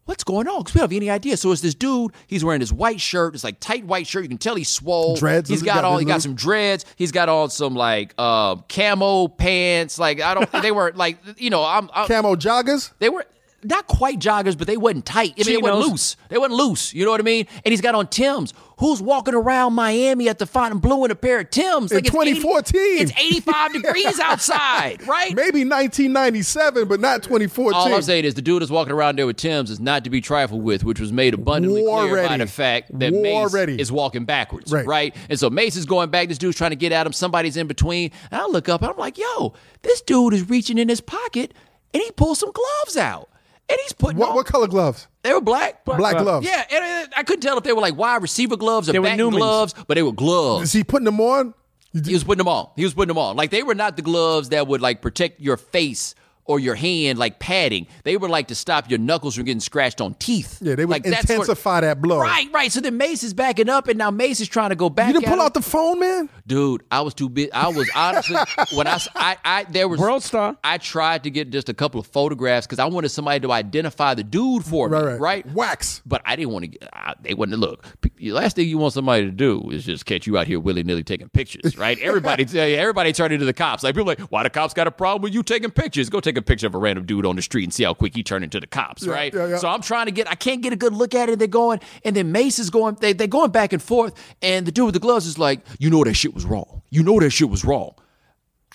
"What's 0.05 0.23
going 0.23 0.47
on?" 0.47 0.59
Because 0.63 0.73
we 0.75 0.79
don't 0.79 0.91
have 0.91 0.95
any 0.97 1.09
idea. 1.09 1.37
So 1.37 1.51
it's 1.51 1.61
this 1.61 1.75
dude. 1.75 2.11
He's 2.27 2.43
wearing 2.43 2.59
this 2.59 2.71
white 2.71 2.99
shirt. 3.01 3.33
It's 3.35 3.43
like 3.43 3.59
tight 3.59 3.85
white 3.85 4.07
shirt. 4.07 4.23
You 4.23 4.29
can 4.29 4.37
tell 4.37 4.55
he's 4.55 4.69
swole. 4.69 5.15
Dreads. 5.15 5.49
He's 5.49 5.61
He 5.61 5.65
got 5.65 5.75
got 5.75 5.83
all. 5.85 5.93
his 5.93 6.01
He 6.01 6.05
got 6.05 6.21
some 6.21 6.35
dreads. 6.35 6.85
He's 6.95 7.11
got 7.11 7.29
on 7.29 7.49
some 7.49 7.75
like 7.75 8.13
uh, 8.17 8.55
camo 8.69 9.27
pants. 9.27 9.97
Like 9.99 10.21
I 10.21 10.33
don't. 10.33 10.51
they 10.61 10.71
were 10.71 10.91
like 10.95 11.17
you 11.37 11.49
know. 11.49 11.63
I'm. 11.63 11.89
I'm 11.93 12.07
Camo 12.07 12.35
joggers. 12.35 12.91
they 12.99 13.09
were 13.09 13.25
not 13.65 13.87
quite 13.87 14.19
joggers, 14.19 14.57
but 14.57 14.67
they 14.67 14.75
wasn't 14.75 15.05
tight. 15.05 15.35
I 15.39 15.43
mean, 15.47 15.55
they 15.55 15.61
wasn't 15.61 15.89
loose. 15.89 16.17
They 16.27 16.37
wasn't 16.37 16.57
loose. 16.57 16.93
You 16.93 17.05
know 17.05 17.11
what 17.11 17.21
I 17.21 17.23
mean? 17.23 17.47
And 17.63 17.71
he's 17.71 17.79
got 17.79 17.95
on 17.95 18.07
Tim's. 18.07 18.53
Who's 18.83 19.01
walking 19.01 19.33
around 19.33 19.75
Miami 19.75 20.27
at 20.27 20.39
the 20.39 20.45
Fontainebleau 20.45 21.05
in 21.05 21.11
a 21.11 21.15
pair 21.15 21.39
of 21.39 21.49
Tim's? 21.49 21.93
In 21.93 21.99
it's 21.99 22.09
80 22.09 22.33
2014. 22.41 22.81
it's 22.99 23.11
85 23.17 23.73
degrees 23.81 24.19
outside, 24.19 25.07
right? 25.07 25.33
Maybe 25.33 25.63
1997, 25.63 26.89
but 26.89 26.99
not 26.99 27.23
2014. 27.23 27.73
All 27.73 27.93
I'm 27.95 28.01
saying 28.01 28.25
is 28.25 28.33
the 28.33 28.41
dude 28.41 28.61
that's 28.61 28.69
walking 28.69 28.91
around 28.91 29.17
there 29.17 29.25
with 29.25 29.37
Tim's 29.37 29.71
is 29.71 29.79
not 29.79 30.03
to 30.03 30.09
be 30.09 30.19
trifled 30.19 30.63
with, 30.65 30.83
which 30.83 30.99
was 30.99 31.13
made 31.13 31.33
abundantly 31.33 31.81
War 31.81 32.01
clear 32.01 32.15
by 32.17 32.31
ready. 32.31 32.43
the 32.43 32.49
fact 32.49 32.99
that 32.99 33.13
War 33.13 33.45
Mase 33.45 33.53
ready. 33.53 33.79
is 33.79 33.89
walking 33.89 34.25
backwards, 34.25 34.69
Right. 34.69 34.85
right. 34.85 35.15
And 35.29 35.39
so 35.39 35.49
Mase 35.49 35.77
is 35.77 35.85
going 35.85 36.09
back. 36.09 36.27
This 36.27 36.37
dude's 36.37 36.57
trying 36.57 36.71
to 36.71 36.75
get 36.75 36.91
at 36.91 37.07
him. 37.07 37.13
Somebody's 37.13 37.55
in 37.55 37.67
between. 37.67 38.11
And 38.31 38.41
I 38.41 38.47
look 38.47 38.67
up 38.67 38.81
and 38.81 38.91
I'm 38.91 38.97
like, 38.97 39.17
yo, 39.17 39.53
this 39.83 40.01
dude 40.01 40.33
is 40.33 40.49
reaching 40.49 40.77
in 40.77 40.89
his 40.89 40.99
pocket 40.99 41.53
and 41.93 42.03
he 42.03 42.11
pulls 42.11 42.39
some 42.39 42.51
gloves 42.51 42.97
out. 42.97 43.29
And 43.73 43.81
he's 43.81 43.93
putting 43.93 44.17
what, 44.19 44.29
on- 44.29 44.35
what 44.35 44.45
color 44.45 44.67
gloves? 44.67 45.07
they 45.23 45.33
were 45.33 45.41
black. 45.41 45.83
Black 45.83 46.17
gloves. 46.17 46.45
Yeah, 46.45 46.63
and 46.71 47.07
uh, 47.07 47.13
I 47.17 47.23
couldn't 47.23 47.41
tell 47.41 47.57
if 47.57 47.63
they 47.63 47.73
were 47.73 47.81
like 47.81 47.97
wide 47.97 48.21
receiver 48.21 48.55
gloves 48.55 48.87
or 48.87 48.91
They 48.91 48.99
were 48.99 49.05
batting 49.05 49.25
Newmans. 49.31 49.37
gloves, 49.37 49.73
but 49.87 49.95
they 49.95 50.03
were 50.03 50.11
gloves. 50.11 50.65
Is 50.65 50.73
he 50.73 50.83
putting 50.83 51.05
them 51.05 51.19
on? 51.19 51.53
He 51.93 52.13
was 52.13 52.23
putting 52.23 52.37
them 52.39 52.47
on. 52.47 52.69
He 52.75 52.83
was 52.83 52.93
putting 52.93 53.07
them 53.07 53.17
on. 53.17 53.35
Like 53.35 53.49
they 53.51 53.63
were 53.63 53.75
not 53.75 53.95
the 53.95 54.01
gloves 54.03 54.49
that 54.49 54.67
would 54.67 54.81
like 54.81 55.01
protect 55.01 55.39
your 55.41 55.57
face 55.57 56.13
or 56.45 56.59
your 56.59 56.75
hand 56.75 57.17
like 57.19 57.39
padding. 57.39 57.87
They 58.03 58.17
were 58.17 58.29
like 58.29 58.47
to 58.49 58.55
stop 58.55 58.89
your 58.89 58.99
knuckles 58.99 59.35
from 59.35 59.45
getting 59.45 59.59
scratched 59.59 60.01
on 60.01 60.13
teeth. 60.15 60.59
Yeah, 60.61 60.75
they 60.75 60.85
would 60.85 60.91
like, 60.91 61.03
that's 61.03 61.23
what- 61.29 61.29
intensify 61.31 61.81
that 61.81 62.01
blow. 62.01 62.19
Right, 62.19 62.47
right. 62.53 62.71
So 62.71 62.81
then 62.81 62.97
Mase 62.97 63.23
is 63.23 63.33
backing 63.33 63.69
up, 63.69 63.87
and 63.87 63.97
now 63.97 64.11
Mase 64.11 64.41
is 64.41 64.47
trying 64.47 64.69
to 64.69 64.75
go 64.75 64.89
back. 64.89 65.07
You 65.07 65.13
didn't 65.13 65.25
at 65.25 65.29
pull 65.29 65.39
him. 65.39 65.45
out 65.45 65.53
the 65.53 65.61
phone, 65.61 65.99
man? 65.99 66.29
dude. 66.45 66.83
I 66.91 67.01
was 67.01 67.13
too 67.13 67.29
big. 67.29 67.49
I 67.53 67.69
was 67.69 67.89
honestly 67.95 68.35
when 68.75 68.87
I, 68.87 68.93
s- 68.93 69.07
I 69.15 69.37
I- 69.45 69.63
there 69.65 69.87
was 69.87 69.99
World 69.99 70.23
star. 70.23 70.57
I 70.63 70.77
tried 70.77 71.23
to 71.23 71.29
get 71.29 71.49
just 71.49 71.69
a 71.69 71.73
couple 71.73 71.99
of 71.99 72.07
photographs 72.07 72.67
because 72.67 72.79
I 72.79 72.85
wanted 72.85 73.09
somebody 73.09 73.39
to 73.41 73.51
identify 73.51 74.13
the 74.13 74.23
dude 74.23 74.65
for 74.65 74.89
me. 74.89 74.97
Right, 74.97 75.05
right. 75.05 75.19
right? 75.19 75.45
Wax. 75.53 76.01
But 76.05 76.21
I 76.25 76.35
didn't 76.35 76.51
want 76.51 76.63
to 76.63 76.67
get. 76.67 76.89
I, 76.93 77.13
they 77.21 77.33
wouldn't 77.33 77.57
look. 77.59 77.85
P- 78.01 78.11
The 78.17 78.31
last 78.33 78.55
thing 78.55 78.67
you 78.67 78.77
want 78.77 78.93
somebody 78.93 79.25
to 79.25 79.31
do 79.31 79.69
is 79.71 79.85
just 79.85 80.05
catch 80.05 80.27
you 80.27 80.37
out 80.37 80.47
here 80.47 80.59
willy 80.59 80.83
nilly 80.83 81.03
taking 81.03 81.29
pictures, 81.29 81.77
right? 81.77 81.97
Everybody, 81.99 82.45
everybody 82.77 83.13
turned 83.13 83.33
into 83.33 83.45
the 83.45 83.53
cops. 83.53 83.83
Like 83.83 83.95
people, 83.95 84.11
are 84.11 84.15
like, 84.15 84.19
why 84.31 84.43
the 84.43 84.49
cops 84.49 84.73
got 84.73 84.87
a 84.87 84.91
problem 84.91 85.21
with 85.21 85.33
you 85.33 85.43
taking 85.43 85.71
pictures? 85.71 86.09
Go 86.09 86.19
take 86.19 86.32
a 86.37 86.41
picture 86.41 86.67
of 86.67 86.75
a 86.75 86.77
random 86.77 87.05
dude 87.05 87.25
on 87.25 87.35
the 87.35 87.41
street 87.41 87.63
and 87.63 87.73
see 87.73 87.83
how 87.83 87.93
quick 87.93 88.15
he 88.15 88.23
turned 88.23 88.43
into 88.43 88.59
the 88.59 88.67
cops, 88.67 89.05
right? 89.07 89.33
yeah, 89.33 89.47
yeah. 89.47 89.57
So 89.57 89.67
I'm 89.67 89.81
trying 89.81 90.05
to 90.07 90.11
get. 90.11 90.29
I 90.29 90.35
can't 90.35 90.61
get 90.61 90.73
a 90.73 90.77
good 90.77 90.93
look 90.93 91.15
at 91.15 91.29
it. 91.29 91.39
They're 91.39 91.47
going, 91.47 91.79
and 92.03 92.15
then 92.15 92.31
Mase 92.31 92.59
is 92.59 92.69
going. 92.69 92.95
They 92.99 93.13
they're 93.13 93.27
going 93.27 93.51
back 93.51 93.73
and 93.73 93.81
forth, 93.81 94.13
and 94.41 94.65
the 94.65 94.71
dude 94.71 94.85
with 94.85 94.93
the 94.93 94.99
gloves 94.99 95.25
is 95.25 95.37
like, 95.37 95.61
you 95.79 95.89
know 95.89 96.03
that 96.03 96.13
shit 96.15 96.33
was 96.33 96.45
wrong. 96.45 96.81
You 96.89 97.03
know 97.03 97.19
that 97.19 97.31
shit 97.31 97.49
was 97.49 97.63
wrong. 97.65 97.95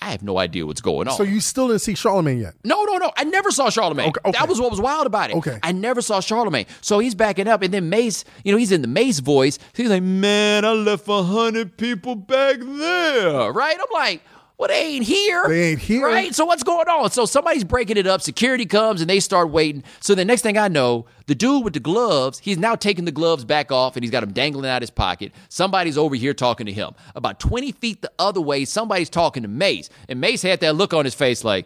I 0.01 0.11
have 0.11 0.23
no 0.23 0.37
idea 0.37 0.65
what's 0.65 0.81
going 0.81 1.07
on. 1.07 1.15
So 1.15 1.23
you 1.23 1.41
still 1.41 1.67
didn't 1.67 1.81
see 1.81 1.93
Charlemagne 1.93 2.39
yet? 2.39 2.53
No, 2.63 2.85
no, 2.85 2.97
no. 2.97 3.11
I 3.17 3.25
never 3.25 3.51
saw 3.51 3.69
Charlemagne. 3.69 4.09
Okay, 4.09 4.21
okay. 4.25 4.39
That 4.39 4.47
was 4.47 4.59
what 4.59 4.71
was 4.71 4.79
wild 4.79 5.05
about 5.05 5.29
it. 5.29 5.35
Okay. 5.35 5.59
I 5.61 5.73
never 5.73 6.01
saw 6.01 6.21
Charlemagne. 6.21 6.67
So 6.81 6.99
he's 6.99 7.15
backing 7.15 7.47
up, 7.47 7.61
and 7.61 7.73
then 7.73 7.89
Mase, 7.89 8.23
you 8.45 8.51
know, 8.53 8.57
he's 8.57 8.71
in 8.71 8.81
the 8.81 8.87
Mase 8.87 9.19
voice. 9.19 9.59
He's 9.75 9.89
like, 9.89 10.03
man, 10.03 10.63
I 10.63 10.71
left 10.71 11.07
a 11.09 11.23
hundred 11.23 11.77
people 11.77 12.15
back 12.15 12.57
there. 12.59 13.51
Right? 13.51 13.75
I'm 13.77 13.93
like, 13.93 14.21
well, 14.59 14.67
they 14.67 14.87
ain't 14.87 15.05
here. 15.05 15.47
They 15.47 15.69
ain't 15.69 15.79
here. 15.79 16.05
Right? 16.05 16.35
So 16.35 16.43
what's 16.43 16.63
going 16.63 16.89
on? 16.89 17.09
So 17.11 17.25
somebody's 17.25 17.63
breaking 17.63 17.95
it 17.95 18.05
up. 18.05 18.21
Security 18.21 18.65
comes 18.65 18.99
and 18.99 19.09
they 19.09 19.21
start 19.21 19.49
waiting. 19.51 19.85
So 20.01 20.15
the 20.15 20.25
next 20.25 20.41
thing 20.41 20.57
I 20.57 20.67
know, 20.67 21.05
the 21.27 21.33
dude 21.33 21.63
with 21.63 21.71
the 21.71 21.79
gloves, 21.79 22.39
he's 22.39 22.57
now 22.57 22.75
taking 22.75 23.05
the 23.05 23.13
gloves 23.13 23.45
back 23.45 23.71
off 23.71 23.95
and 23.95 24.03
he's 24.03 24.11
got 24.11 24.19
them 24.19 24.33
dangling 24.33 24.69
out 24.69 24.81
his 24.81 24.89
pocket. 24.89 25.31
Somebody's 25.47 25.97
over 25.97 26.13
here 26.13 26.33
talking 26.33 26.65
to 26.65 26.73
him. 26.73 26.93
About 27.15 27.39
20 27.39 27.71
feet 27.71 28.01
the 28.01 28.11
other 28.19 28.41
way, 28.41 28.65
somebody's 28.65 29.09
talking 29.09 29.43
to 29.43 29.49
Mase. 29.49 29.89
And 30.09 30.19
Mase 30.19 30.41
had 30.41 30.59
that 30.59 30.75
look 30.75 30.93
on 30.93 31.05
his 31.05 31.15
face 31.15 31.45
like, 31.45 31.65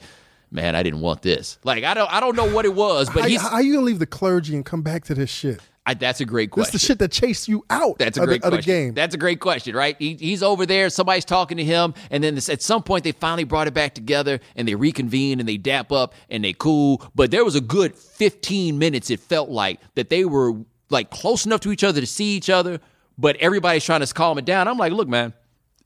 man, 0.51 0.75
I 0.75 0.83
didn't 0.83 1.01
want 1.01 1.23
this. 1.23 1.57
Like, 1.63 1.83
I 1.83 1.95
don't 1.95 2.13
I 2.13 2.19
don't 2.19 2.35
know 2.35 2.53
what 2.53 2.65
it 2.65 2.75
was, 2.75 3.09
but 3.09 3.23
How, 3.23 3.27
he's 3.27 3.41
how 3.41 3.57
you 3.57 3.73
gonna 3.73 3.87
leave 3.87 3.97
the 3.97 4.05
clergy 4.05 4.53
and 4.53 4.63
come 4.63 4.83
back 4.83 5.03
to 5.05 5.15
this 5.15 5.31
shit? 5.31 5.61
I, 5.85 5.95
that's 5.95 6.21
a 6.21 6.25
great 6.25 6.49
This 6.49 6.53
question. 6.53 6.75
the 6.75 6.79
shit 6.79 6.99
that 6.99 7.11
chased 7.11 7.49
you 7.49 7.65
out 7.69 7.97
That's 7.97 8.17
a 8.17 8.21
of, 8.21 8.27
great 8.27 8.41
the, 8.41 8.47
of 8.47 8.53
the 8.53 8.61
game. 8.61 8.93
That's 8.93 9.13
a 9.15 9.17
great 9.17 9.41
question, 9.41 9.75
right? 9.75 9.97
He, 9.99 10.15
he's 10.15 10.41
over 10.41 10.65
there. 10.65 10.89
Somebody's 10.89 11.25
talking 11.25 11.57
to 11.57 11.63
him, 11.63 11.93
and 12.09 12.23
then 12.23 12.35
this, 12.35 12.47
at 12.47 12.61
some 12.61 12.83
point 12.83 13.03
they 13.03 13.11
finally 13.11 13.43
brought 13.43 13.67
it 13.67 13.73
back 13.73 13.93
together, 13.93 14.39
and 14.55 14.65
they 14.65 14.75
reconvene, 14.75 15.41
and 15.41 15.49
they 15.49 15.57
dap 15.57 15.91
up, 15.91 16.13
and 16.29 16.43
they 16.43 16.53
cool. 16.53 17.05
But 17.15 17.31
there 17.31 17.43
was 17.43 17.55
a 17.55 17.61
good 17.61 17.95
fifteen 17.97 18.79
minutes. 18.79 19.09
It 19.09 19.19
felt 19.19 19.49
like 19.49 19.81
that 19.95 20.09
they 20.09 20.23
were 20.23 20.53
like 20.89 21.09
close 21.09 21.45
enough 21.45 21.59
to 21.61 21.71
each 21.71 21.83
other 21.83 21.99
to 21.99 22.07
see 22.07 22.35
each 22.37 22.49
other, 22.49 22.79
but 23.17 23.35
everybody's 23.37 23.83
trying 23.83 24.01
to 24.05 24.13
calm 24.13 24.37
it 24.37 24.45
down. 24.45 24.67
I'm 24.69 24.77
like, 24.77 24.93
look, 24.93 25.07
man. 25.09 25.33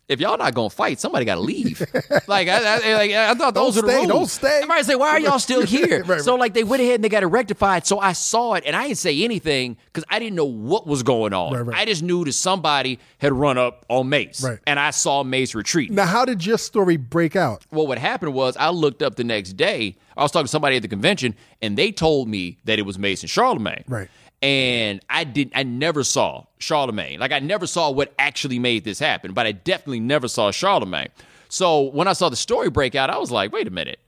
If 0.07 0.21
y'all 0.21 0.37
not 0.37 0.53
gonna 0.53 0.69
fight, 0.69 1.01
somebody 1.01 1.25
got 1.25 1.35
to 1.35 1.41
leave. 1.41 1.81
like, 2.27 2.47
I, 2.47 2.75
I, 2.91 2.93
like 2.93 3.11
I 3.11 3.33
thought 3.33 3.53
Don't 3.53 3.65
those 3.65 3.77
are 3.77 3.81
the 3.81 3.87
stay, 3.89 3.97
rules. 3.97 4.07
don't 4.07 4.27
stay. 4.27 4.55
Everybody 4.57 4.83
say, 4.83 4.95
why 4.95 5.09
are 5.09 5.19
y'all 5.19 5.37
still 5.39 5.61
here? 5.65 6.03
Right, 6.05 6.21
So 6.21 6.35
like 6.35 6.53
they 6.53 6.63
went 6.63 6.81
ahead 6.81 6.95
and 6.95 7.03
they 7.03 7.09
got 7.09 7.23
it 7.23 7.27
rectified. 7.27 7.85
So 7.85 7.99
I 7.99 8.13
saw 8.13 8.53
it 8.53 8.63
and 8.65 8.73
I 8.73 8.83
didn't 8.87 8.99
say 8.99 9.21
anything 9.23 9.75
because 9.87 10.05
I 10.09 10.19
didn't 10.19 10.35
know 10.35 10.45
what 10.45 10.87
was 10.87 11.03
going 11.03 11.33
on. 11.33 11.51
Right, 11.51 11.59
right. 11.61 11.77
I 11.77 11.83
just 11.85 12.03
knew 12.03 12.23
that 12.23 12.31
somebody 12.33 12.99
had 13.17 13.33
run 13.33 13.57
up 13.57 13.85
on 13.89 14.07
Mase, 14.07 14.41
Right. 14.41 14.59
and 14.65 14.79
I 14.79 14.91
saw 14.91 15.23
Mase 15.23 15.53
retreat. 15.53 15.91
Now, 15.91 16.05
how 16.05 16.23
did 16.23 16.45
your 16.45 16.57
story 16.57 16.95
break 16.95 17.35
out? 17.35 17.65
Well, 17.71 17.85
what 17.85 17.97
happened 17.97 18.33
was 18.33 18.55
I 18.55 18.69
looked 18.69 19.01
up 19.01 19.15
the 19.15 19.25
next 19.25 19.53
day. 19.53 19.97
I 20.15 20.23
was 20.23 20.31
talking 20.31 20.45
to 20.45 20.51
somebody 20.51 20.77
at 20.77 20.81
the 20.83 20.87
convention, 20.87 21.35
and 21.61 21.77
they 21.77 21.91
told 21.91 22.27
me 22.29 22.57
that 22.63 22.79
it 22.79 22.83
was 22.83 22.97
Mason 22.97 23.27
Charlemagne. 23.27 23.83
Right. 23.87 24.07
And 24.41 25.01
I 25.09 25.23
didn't. 25.23 25.53
I 25.55 25.63
never 25.63 26.03
saw 26.03 26.45
Charlemagne. 26.59 27.19
Like 27.19 27.31
I 27.31 27.39
never 27.39 27.65
saw 27.65 27.89
what 27.89 28.13
actually 28.19 28.59
made 28.59 28.83
this 28.83 28.99
happen, 28.99 29.33
but 29.33 29.47
I 29.47 29.51
definitely 29.51 29.99
never 29.99 30.27
saw 30.27 30.51
Charlemagne. 30.51 31.09
So 31.49 31.83
when 31.83 32.07
I 32.07 32.13
saw 32.13 32.29
the 32.29 32.35
story 32.35 32.69
break 32.69 32.93
out, 32.93 33.09
I 33.09 33.17
was 33.17 33.31
like, 33.31 33.51
"Wait 33.51 33.67
a 33.67 33.71
minute." 33.71 33.99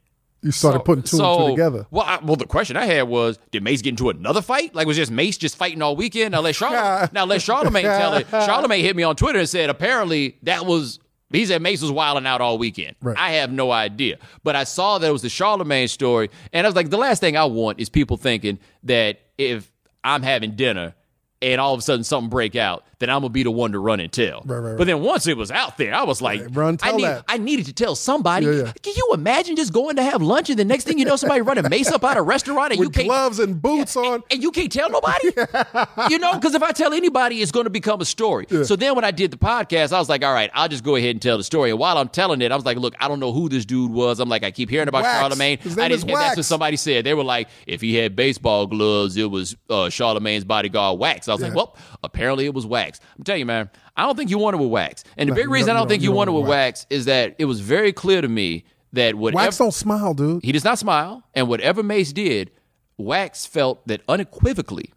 You 0.42 0.52
started 0.52 0.80
So- 0.80 0.84
putting 0.84 1.04
two 1.04 1.18
and 1.22 1.40
two 1.40 1.50
together. 1.50 1.86
Well, 1.92 2.06
I, 2.06 2.20
well, 2.24 2.36
the 2.38 2.46
question 2.46 2.78
I 2.78 2.86
had 2.86 3.04
was, 3.10 3.38
did 3.52 3.62
Mase 3.62 3.82
get 3.82 3.90
into 3.90 4.10
another 4.10 4.42
fight? 4.42 4.74
Like, 4.74 4.88
was 4.88 4.96
just 4.96 5.12
Mase 5.12 5.38
just 5.38 5.58
fighting 5.58 5.82
all 5.82 5.98
weekend? 5.98 6.32
Now 6.32 6.40
let 6.40 6.56
Charlemagne, 6.56 7.10
now 7.14 7.26
let 7.26 7.42
Charlemagne 7.42 7.84
tell 7.84 8.14
it. 8.14 8.28
Charlemagne 8.32 8.82
hit 8.86 8.96
me 8.96 9.04
on 9.04 9.16
Twitter 9.18 9.40
and 9.40 9.50
said 9.50 9.70
apparently 9.70 10.38
that 10.44 10.66
was. 10.66 11.00
He 11.32 11.46
said 11.46 11.62
Mase 11.62 11.82
was 11.82 11.92
wilding 11.92 12.26
out 12.26 12.40
all 12.42 12.58
weekend. 12.58 12.96
Right. 13.02 13.18
I 13.18 13.32
have 13.34 13.52
no 13.52 13.72
idea, 13.72 14.18
but 14.44 14.56
I 14.56 14.64
saw 14.64 14.98
that 14.98 15.08
it 15.08 15.12
was 15.12 15.22
the 15.24 15.30
Charlemagne 15.30 15.88
story, 15.88 16.30
and 16.54 16.66
I 16.66 16.70
was 16.70 16.76
like, 16.76 16.90
the 16.90 16.98
last 16.98 17.20
thing 17.20 17.36
I 17.38 17.46
want 17.46 17.80
is 17.80 17.90
people 17.90 18.18
thinking 18.18 18.60
that 18.84 19.20
if 19.38 19.70
I'm 20.04 20.24
having 20.24 20.56
dinner 20.56 20.96
and 21.42 21.60
all 21.62 21.74
of 21.74 21.80
a 21.80 21.82
sudden 21.82 22.04
something 22.04 22.30
break 22.30 22.56
out, 22.56 22.84
then 23.00 23.10
I'm 23.10 23.22
gonna 23.22 23.30
be 23.30 23.44
the 23.44 23.52
one 23.52 23.72
to 23.72 23.80
run 23.80 24.00
and 24.00 24.12
tell. 24.12 24.42
Right, 24.46 24.58
right, 24.58 24.70
right. 24.72 24.78
But 24.78 24.88
then 24.88 25.02
once 25.02 25.26
it 25.28 25.38
was 25.38 25.52
out 25.52 25.78
there, 25.78 25.94
I 25.94 26.04
was 26.04 26.22
like, 26.22 26.46
run, 26.52 26.78
I 26.82 26.92
need. 26.92 27.24
I 27.28 27.38
needed 27.38 27.66
to 27.68 27.74
tell 27.74 27.96
somebody. 27.96 28.46
Yeah, 28.46 28.52
yeah. 28.52 28.74
Can 28.84 28.94
you 28.96 29.10
imagine 29.14 29.56
just 29.56 29.74
going 29.74 29.96
to 29.96 30.04
have 30.04 30.22
lunch 30.22 30.50
and 30.50 30.60
the 30.60 30.66
next 30.66 30.84
thing 30.86 31.00
you 31.00 31.06
know, 31.06 31.16
somebody 31.16 31.42
running 31.42 31.68
Mase 31.70 31.90
up 31.92 32.04
out 32.04 32.12
of 32.12 32.18
a 32.18 32.22
restaurant 32.24 32.74
and 32.74 32.82
you 32.82 32.90
can't 32.90 33.08
gloves 33.08 33.40
and 33.40 33.62
boots 33.62 33.96
on. 33.96 34.24
and 34.32 34.42
you 34.44 34.52
can't 34.52 34.72
tell 34.72 34.90
nobody? 34.90 35.28
you 36.10 36.20
know, 36.20 36.34
because 36.36 36.56
if 36.56 36.64
I 36.64 36.72
tell 36.72 36.94
anybody, 36.94 37.42
it's 37.42 37.52
going 37.52 37.66
to 37.66 37.70
become 37.70 38.02
a 38.02 38.06
story. 38.06 38.46
So 38.64 38.76
then 38.76 38.96
when 38.96 39.04
I 39.06 39.12
did 39.12 39.32
the 39.32 39.38
podcast, 39.38 39.94
I 39.94 40.00
was 40.00 40.10
like, 40.10 40.24
all 40.24 40.34
right, 40.34 40.50
I'll 40.54 40.68
just 40.68 40.84
go 40.84 40.96
ahead 40.96 41.12
and 41.12 41.22
tell 41.22 41.38
the 41.38 41.44
story. 41.44 41.70
And 41.70 41.80
while 41.80 41.98
I'm 41.98 42.10
telling 42.10 42.42
it, 42.42 42.52
I 42.52 42.56
was 42.56 42.66
like, 42.66 42.78
look, 42.78 42.96
I 43.00 43.08
don't 43.08 43.20
know 43.20 43.32
who 43.32 43.50
this 43.50 43.66
dude 43.66 43.92
was. 43.92 44.20
I'm 44.20 44.30
like, 44.30 44.44
I 44.44 44.52
keep 44.52 44.70
hearing 44.70 44.88
about 44.88 45.04
Wax. 45.04 45.20
Charlemagne. 45.20 45.60
I 45.78 45.88
didn't, 45.90 46.10
and 46.10 46.10
that's 46.10 46.38
what 46.38 46.46
somebody 46.46 46.78
said. 46.78 47.06
They 47.06 47.14
were 47.14 47.24
like, 47.24 47.48
if 47.68 47.82
he 47.82 47.96
had 47.96 48.16
baseball 48.16 48.68
gloves, 48.68 49.16
it 49.18 49.30
was 49.30 49.56
uh, 49.70 49.90
Charlemagne's 49.90 50.44
bodyguard 50.44 51.00
Wax. 51.00 51.28
I 51.28 51.34
was 51.34 51.42
like, 51.42 51.54
well, 51.54 51.76
apparently 52.04 52.46
it 52.46 52.54
was 52.54 52.66
Wax. 52.66 52.89
I'm 53.18 53.24
telling 53.24 53.40
you, 53.40 53.46
man, 53.46 53.70
I 53.96 54.04
don't 54.06 54.16
think 54.18 54.30
you 54.30 54.38
wanted 54.38 54.58
with 54.60 54.70
Wax. 54.70 55.04
And 55.18 55.30
the 55.30 55.34
No, 55.34 55.36
big 55.36 55.50
reason 55.50 55.68
don't- 55.68 55.76
I 55.76 55.80
don't 55.80 55.88
think 55.90 56.00
don't- 56.02 56.06
you 56.06 56.10
you 56.12 56.16
wanted 56.16 56.32
don't 56.32 56.42
with 56.42 56.50
want 56.50 56.58
Wax 56.58 56.86
is 56.90 57.06
that 57.06 57.36
it 57.38 57.46
was 57.46 57.60
very 57.60 57.92
clear 57.94 58.22
to 58.22 58.28
me 58.28 58.64
that 58.94 59.16
whatever 59.16 59.44
Wax 59.44 59.58
don't 59.58 59.74
smile, 59.74 60.14
dude. 60.14 60.44
he 60.44 60.52
does 60.52 60.64
not 60.64 60.80
smile, 60.80 61.24
and 61.36 61.48
whatever 61.48 61.84
Mase 61.84 62.12
did, 62.14 62.52
Wax 62.98 63.46
felt 63.46 63.86
that 63.88 64.02
unequivocally 64.10 64.92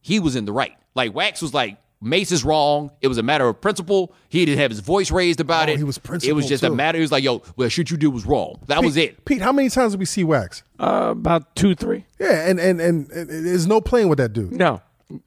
he 0.00 0.18
was 0.20 0.36
in 0.36 0.44
the 0.44 0.52
right. 0.52 0.74
Like 0.94 1.14
Wax 1.14 1.40
was 1.42 1.52
like, 1.54 1.78
Mase 2.04 2.32
is 2.32 2.44
wrong. 2.44 2.90
It 3.00 3.06
was 3.06 3.16
a 3.18 3.22
matter 3.22 3.46
of 3.46 3.60
principle. 3.60 4.12
He 4.28 4.44
didn't 4.44 4.58
have 4.58 4.72
his 4.72 4.80
voice 4.80 5.12
raised 5.12 5.38
about 5.38 5.68
Oh, 5.68 5.72
it. 5.72 5.78
he 5.78 5.84
was 5.84 5.98
It 5.98 6.02
was 6.02 6.08
principled, 6.08 6.48
just 6.48 6.64
a 6.64 6.70
matter. 6.70 6.98
He 6.98 7.02
was 7.02 7.12
like, 7.12 7.22
"Yo, 7.22 7.42
well, 7.56 7.68
shit 7.68 7.92
you 7.92 7.96
did 7.96 8.08
was 8.08 8.26
wrong." 8.26 8.58
That 8.66 8.82
was 8.82 8.96
it. 8.96 9.24
Pete, 9.24 9.40
how 9.40 9.52
many 9.52 9.68
times 9.68 9.92
did 9.92 10.00
we 10.00 10.04
see 10.06 10.24
Wax? 10.24 10.64
Uh, 10.80 11.10
about 11.12 11.54
two, 11.54 11.76
three. 11.76 12.04
Yeah, 12.18 12.48
and, 12.48 12.58
and 12.58 12.80
and 12.80 13.08
and 13.12 13.30
there's 13.46 13.68
no 13.68 13.80
playing 13.80 14.08
with 14.08 14.18
that 14.18 14.32
dude. 14.32 14.50
No, 14.50 14.80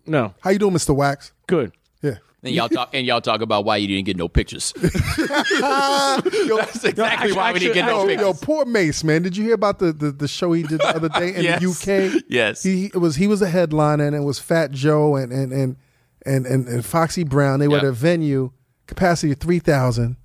no, 0.06 0.34
How 0.42 0.50
you 0.52 0.60
doing, 0.60 0.74
Mr. 0.74 0.96
Wax? 0.96 1.32
good. 1.48 1.72
Yeah. 2.02 2.16
And 2.44 2.54
y'all 2.54 2.70
talk 2.70 2.90
and 2.94 3.08
y'all 3.08 3.22
talk 3.22 3.42
about 3.42 3.66
why 3.66 3.78
you 3.78 3.88
didn't 3.88 4.06
get 4.06 4.18
no 4.18 4.28
pictures. 4.28 4.72
That's 4.78 4.94
exactly 6.86 7.34
why 7.34 7.52
we 7.54 7.60
didn't 7.60 7.74
get 7.74 7.86
no 7.86 8.02
Yo, 8.02 8.08
pictures. 8.08 8.22
yo, 8.26 8.34
poor 8.34 8.66
Mase, 8.66 9.04
man. 9.04 9.22
Did 9.24 9.36
you 9.38 9.44
hear 9.44 9.54
about 9.56 9.80
the, 9.80 9.92
the, 9.92 10.12
the 10.12 10.28
show 10.28 10.52
he 10.54 10.64
did 10.64 10.80
the 10.80 10.88
other 10.96 11.10
day 11.10 11.36
in 11.36 11.44
Yes. 11.44 11.62
the 11.62 11.70
UK? 12.18 12.24
Yes. 12.30 12.64
He 12.64 12.86
it 12.88 12.98
was 12.98 13.16
he 13.16 13.28
was 13.28 13.42
a 13.42 13.50
headliner 13.50 14.06
and 14.06 14.16
it 14.16 14.22
was 14.22 14.40
Fat 14.40 14.72
Joe 14.72 15.16
and 15.16 15.32
and 15.32 15.52
and 15.52 15.76
and 16.26 16.46
and, 16.46 16.68
and 16.68 16.86
Foxy 16.86 17.24
Brown. 17.24 17.60
They 17.60 17.68
were 17.68 17.76
Yep. 17.78 17.84
at 17.84 17.90
a 17.90 17.94
venue, 17.94 18.52
capacity 18.88 19.32
of 19.34 19.40
three 19.40 19.60
thousand, 19.60 20.18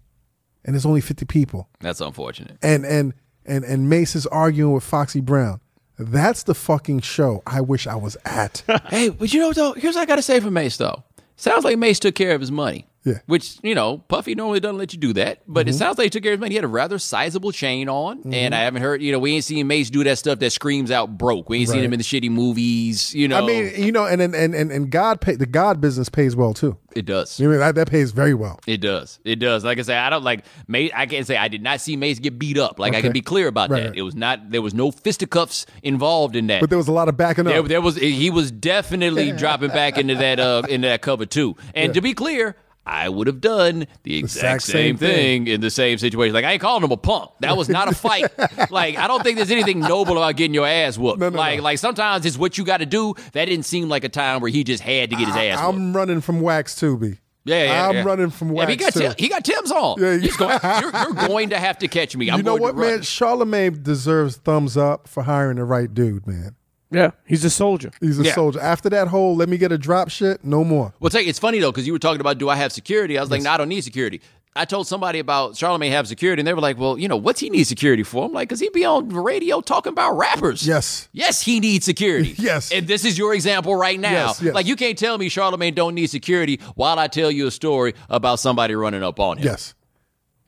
and 0.65 0.75
there's 0.75 0.87
only 0.87 1.01
fifty 1.01 1.25
people. 1.25 1.69
That's 1.81 2.01
unfortunate. 2.01 2.59
And 2.63 2.85
and 2.85 3.15
and 3.47 3.65
and 3.65 3.89
Mase 3.89 4.15
is 4.15 4.27
arguing 4.27 4.73
with 4.73 4.85
Foxy 4.85 5.21
Brown. 5.21 5.61
That's 6.01 6.45
the 6.45 6.55
fucking 6.55 7.01
show 7.01 7.43
I 7.47 7.61
wish 7.61 7.87
I 7.87 7.95
was 7.97 8.17
at. 8.25 8.63
Hey, 8.89 9.11
but 9.11 9.33
you 9.33 9.41
know 9.41 9.49
what 9.49 9.57
though, 9.57 9.73
here's 9.75 9.95
what 9.95 10.03
I 10.03 10.07
gotta 10.07 10.23
say 10.23 10.41
for 10.41 10.51
Mase 10.51 10.77
though. 10.79 11.03
Sounds 11.37 11.65
like 11.65 11.79
Mase 11.79 12.01
took 12.01 12.15
care 12.15 12.35
of 12.35 12.41
his 12.41 12.51
money. 12.51 12.87
Yeah. 13.05 13.15
Mm-hmm. 13.15 13.33
Which, 13.33 13.57
you 13.63 13.75
know, 13.75 13.99
Puffy 13.99 14.35
normally 14.35 14.61
doesn't 14.61 14.77
let 14.77 14.93
you 14.93 14.99
do 14.99 15.13
that. 15.15 15.41
But 15.47 15.69
it 15.69 15.75
sounds 15.75 15.97
like 15.97 16.05
he 16.05 16.11
took 16.11 16.23
care 16.23 16.33
of 16.35 16.39
his 16.39 16.41
money. 16.41 16.51
He 16.53 16.57
had 16.57 16.65
a 16.65 16.69
rather 16.69 16.99
sizable 16.99 17.51
chain 17.51 17.89
on. 17.89 18.33
And 18.35 18.55
I 18.55 18.61
haven't 18.61 18.83
heard, 18.83 19.01
you 19.03 19.11
know, 19.11 19.19
we 19.19 19.35
ain't 19.35 19.45
seen 19.45 19.67
Mase 19.67 19.89
do 19.91 20.05
that 20.05 20.19
stuff 20.19 20.39
that 20.41 20.51
screams 20.51 20.91
out 20.91 21.17
broke. 21.17 21.49
We 21.49 21.61
ain't 21.61 21.71
seen 21.71 21.83
him 21.83 21.93
in 21.95 21.99
the 21.99 22.05
shitty 22.05 22.31
movies, 22.31 23.15
you 23.15 23.27
know. 23.29 23.39
I 23.43 23.47
mean, 23.47 23.73
you 23.77 23.91
know, 23.93 24.05
and 24.05 24.21
and 24.21 24.35
and 24.35 24.55
and, 24.55 24.91
God 24.91 25.21
pay 25.21 25.37
the 25.37 25.47
God 25.47 25.81
business 25.81 26.09
pays 26.09 26.37
well 26.37 26.53
too. 26.53 26.77
it 26.95 27.07
does. 27.07 27.39
You 27.41 27.51
know, 27.51 27.59
that, 27.59 27.75
that 27.77 27.89
pays 27.91 28.11
very 28.13 28.35
well. 28.35 28.61
It 28.67 28.83
does. 28.83 29.19
It 29.25 29.37
does. 29.37 29.65
Like 29.65 29.79
I 29.79 29.83
say, 29.83 29.97
I 29.97 30.11
don't 30.11 30.25
like 30.25 30.45
Mase. 30.69 30.91
I 30.95 31.07
can't 31.07 31.27
say 31.27 31.37
I 31.39 31.49
did 31.49 31.63
not 31.63 31.81
see 31.81 31.97
Mase 31.97 32.19
get 32.19 32.39
beat 32.39 32.59
up. 32.59 32.79
Like 32.79 32.95
I 32.95 33.01
can 33.01 33.13
be 33.13 33.23
clear 33.23 33.47
about 33.49 33.71
Right, 33.71 33.83
that. 33.85 33.89
right. 33.91 33.99
It 33.99 34.03
was 34.03 34.15
not. 34.15 34.51
There 34.51 34.61
was 34.63 34.75
no 34.75 34.91
fisticuffs 34.91 35.65
involved 35.83 36.37
in 36.37 36.49
that. 36.49 36.61
But 36.61 36.69
there 36.71 36.79
was 36.79 36.89
a 36.89 36.93
lot 36.93 37.09
of 37.09 37.17
backing 37.17 37.47
up. 37.47 37.53
There, 37.53 37.63
there 37.63 37.81
was 37.81 37.97
he 37.97 38.29
was 38.31 38.51
definitely 38.51 39.33
dropping 39.37 39.71
back 39.71 39.97
into 39.97 40.17
that 40.17 40.39
uh 40.39 40.63
into 40.69 40.89
that 40.89 41.01
cover 41.01 41.25
too. 41.25 41.57
And 41.75 41.95
to 41.95 42.01
be 42.03 42.13
clear, 42.15 42.57
I 42.91 43.09
would 43.09 43.29
have 43.29 43.41
done 43.41 43.87
the 44.03 44.19
exact 44.19 44.57
exact 44.57 44.63
same, 44.63 44.73
same 44.73 44.97
thing. 44.97 45.45
thing 45.45 45.47
in 45.47 45.61
the 45.61 45.71
same 45.71 45.97
situation. 45.99 46.35
Like 46.35 46.45
I 46.45 46.53
ain't 46.53 46.61
calling 46.61 46.83
him 46.83 46.91
a 46.91 46.97
punk. 46.97 47.31
That 47.39 47.57
was 47.57 47.69
not 47.69 47.87
a 47.87 47.95
fight. 47.95 48.27
like 48.71 48.97
I 48.97 49.07
don't 49.07 49.23
think 49.23 49.37
there's 49.37 49.53
anything 49.53 49.79
noble 49.79 50.17
about 50.17 50.35
getting 50.35 50.55
your 50.55 50.67
ass 50.67 50.99
whooped. 50.99 51.21
No, 51.21 51.29
no, 51.29 51.39
like 51.39 51.59
no. 51.59 51.65
like 51.65 51.79
sometimes 51.79 52.27
it's 52.27 52.37
what 52.37 52.59
you 52.59 52.65
got 52.65 52.79
to 52.79 52.87
do. 52.87 53.15
That 53.33 53.45
didn't 53.45 53.65
seem 53.65 53.89
like 53.89 54.03
a 54.03 54.09
time 54.09 54.41
where 54.41 54.51
he 54.51 54.65
just 54.65 54.83
had 54.83 55.11
to 55.11 55.17
get 55.17 55.29
his 55.29 55.37
I, 55.37 55.47
ass 55.47 55.65
whooped. 55.65 55.79
I'm 55.79 55.97
running 55.97 56.21
from 56.21 56.41
wax 56.41 56.81
B. 56.81 57.19
Yeah, 57.45 57.65
yeah, 57.65 57.89
I'm 57.89 57.95
yeah. 57.95 58.03
running 58.03 58.31
from 58.31 58.49
Yeah, 58.49 58.67
wax 58.67 58.71
he 58.71 58.77
got 58.77 58.93
too. 58.93 59.23
He 59.23 59.29
got 59.29 59.45
Tim's 59.45 59.71
on. 59.71 60.01
Yeah, 60.01 60.17
going, 60.37 60.59
you're, 60.83 60.93
you're 60.93 61.29
going 61.29 61.51
to 61.51 61.59
have 61.59 61.79
to 61.79 61.89
catch 61.89 62.17
me. 62.17 62.29
I'm 62.29 62.39
you 62.39 62.43
know 62.43 62.59
going 62.59 62.77
what, 62.77 62.77
man? 62.77 63.03
Charlemagne 63.03 63.83
deserves 63.83 64.37
thumbs 64.37 64.77
up 64.77 65.09
for 65.09 65.23
hiring 65.23 65.57
the 65.57 65.65
right 65.65 65.93
dude, 65.93 66.27
man. 66.27 66.57
Yeah, 66.91 67.11
he's 67.27 67.45
a 67.45 67.51
soldier. 67.51 67.91
He's 68.01 68.19
a 68.19 68.25
Yeah. 68.25 68.35
soldier. 68.35 68.61
After 68.61 68.89
that 68.91 69.09
whole 69.09 69.37
let 69.37 69.49
me 69.49 69.59
get 69.59 69.71
a 69.73 69.79
drop 69.79 70.09
shit, 70.11 70.45
no 70.45 70.65
more. 70.65 70.93
Well, 71.01 71.11
tell 71.11 71.21
you, 71.21 71.29
it's 71.29 71.39
funny 71.39 71.59
though 71.61 71.71
because 71.71 71.87
you 71.87 71.93
were 71.93 71.99
talking 72.01 72.21
about 72.21 72.39
do 72.39 72.49
I 72.49 72.57
have 72.57 72.73
security? 72.73 73.17
I 73.17 73.21
was 73.21 73.31
like, 73.31 73.43
no, 73.43 73.51
I 73.51 73.57
don't 73.57 73.69
need 73.69 73.83
security. 73.85 74.21
I 74.57 74.65
told 74.65 74.89
somebody 74.89 75.21
about 75.21 75.57
Charlemagne 75.57 75.93
have 75.93 76.09
security, 76.09 76.41
and 76.41 76.47
they 76.47 76.53
were 76.53 76.61
like, 76.61 76.77
well, 76.77 76.99
you 76.99 77.07
know, 77.07 77.17
what's 77.17 77.39
he 77.39 77.51
need 77.51 77.65
security 77.69 78.03
for? 78.03 78.25
I'm 78.27 78.33
like, 78.33 78.49
because 78.49 78.59
he 78.59 78.69
be 78.71 78.85
on 78.85 79.09
the 79.09 79.21
radio 79.21 79.61
talking 79.61 79.93
about 79.93 80.17
rappers. 80.19 80.67
Yes. 80.67 81.09
Yes, 81.13 81.41
he 81.41 81.61
needs 81.61 81.85
security. 81.85 82.35
Yes. 82.39 82.73
And 82.73 82.89
this 82.89 83.05
is 83.05 83.17
your 83.17 83.33
example 83.33 83.77
right 83.77 83.99
now. 84.01 84.11
Yes, 84.27 84.43
yes. 84.43 84.55
Like, 84.57 84.67
you 84.67 84.75
can't 84.75 84.99
tell 84.99 85.17
me 85.19 85.29
Charlemagne 85.29 85.75
don't 85.75 85.95
need 85.95 86.09
security 86.11 86.59
while 86.75 86.99
I 86.99 87.07
tell 87.07 87.31
you 87.31 87.47
a 87.47 87.51
story 87.53 87.95
about 88.09 88.41
somebody 88.41 88.75
running 88.75 89.05
up 89.05 89.21
on 89.21 89.39
him. 89.39 89.45
Yes. 89.45 89.75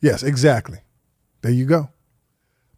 Yes, 0.01 0.25
exactly. 0.25 0.79
There 1.43 1.53
you 1.53 1.65
go. 1.67 1.89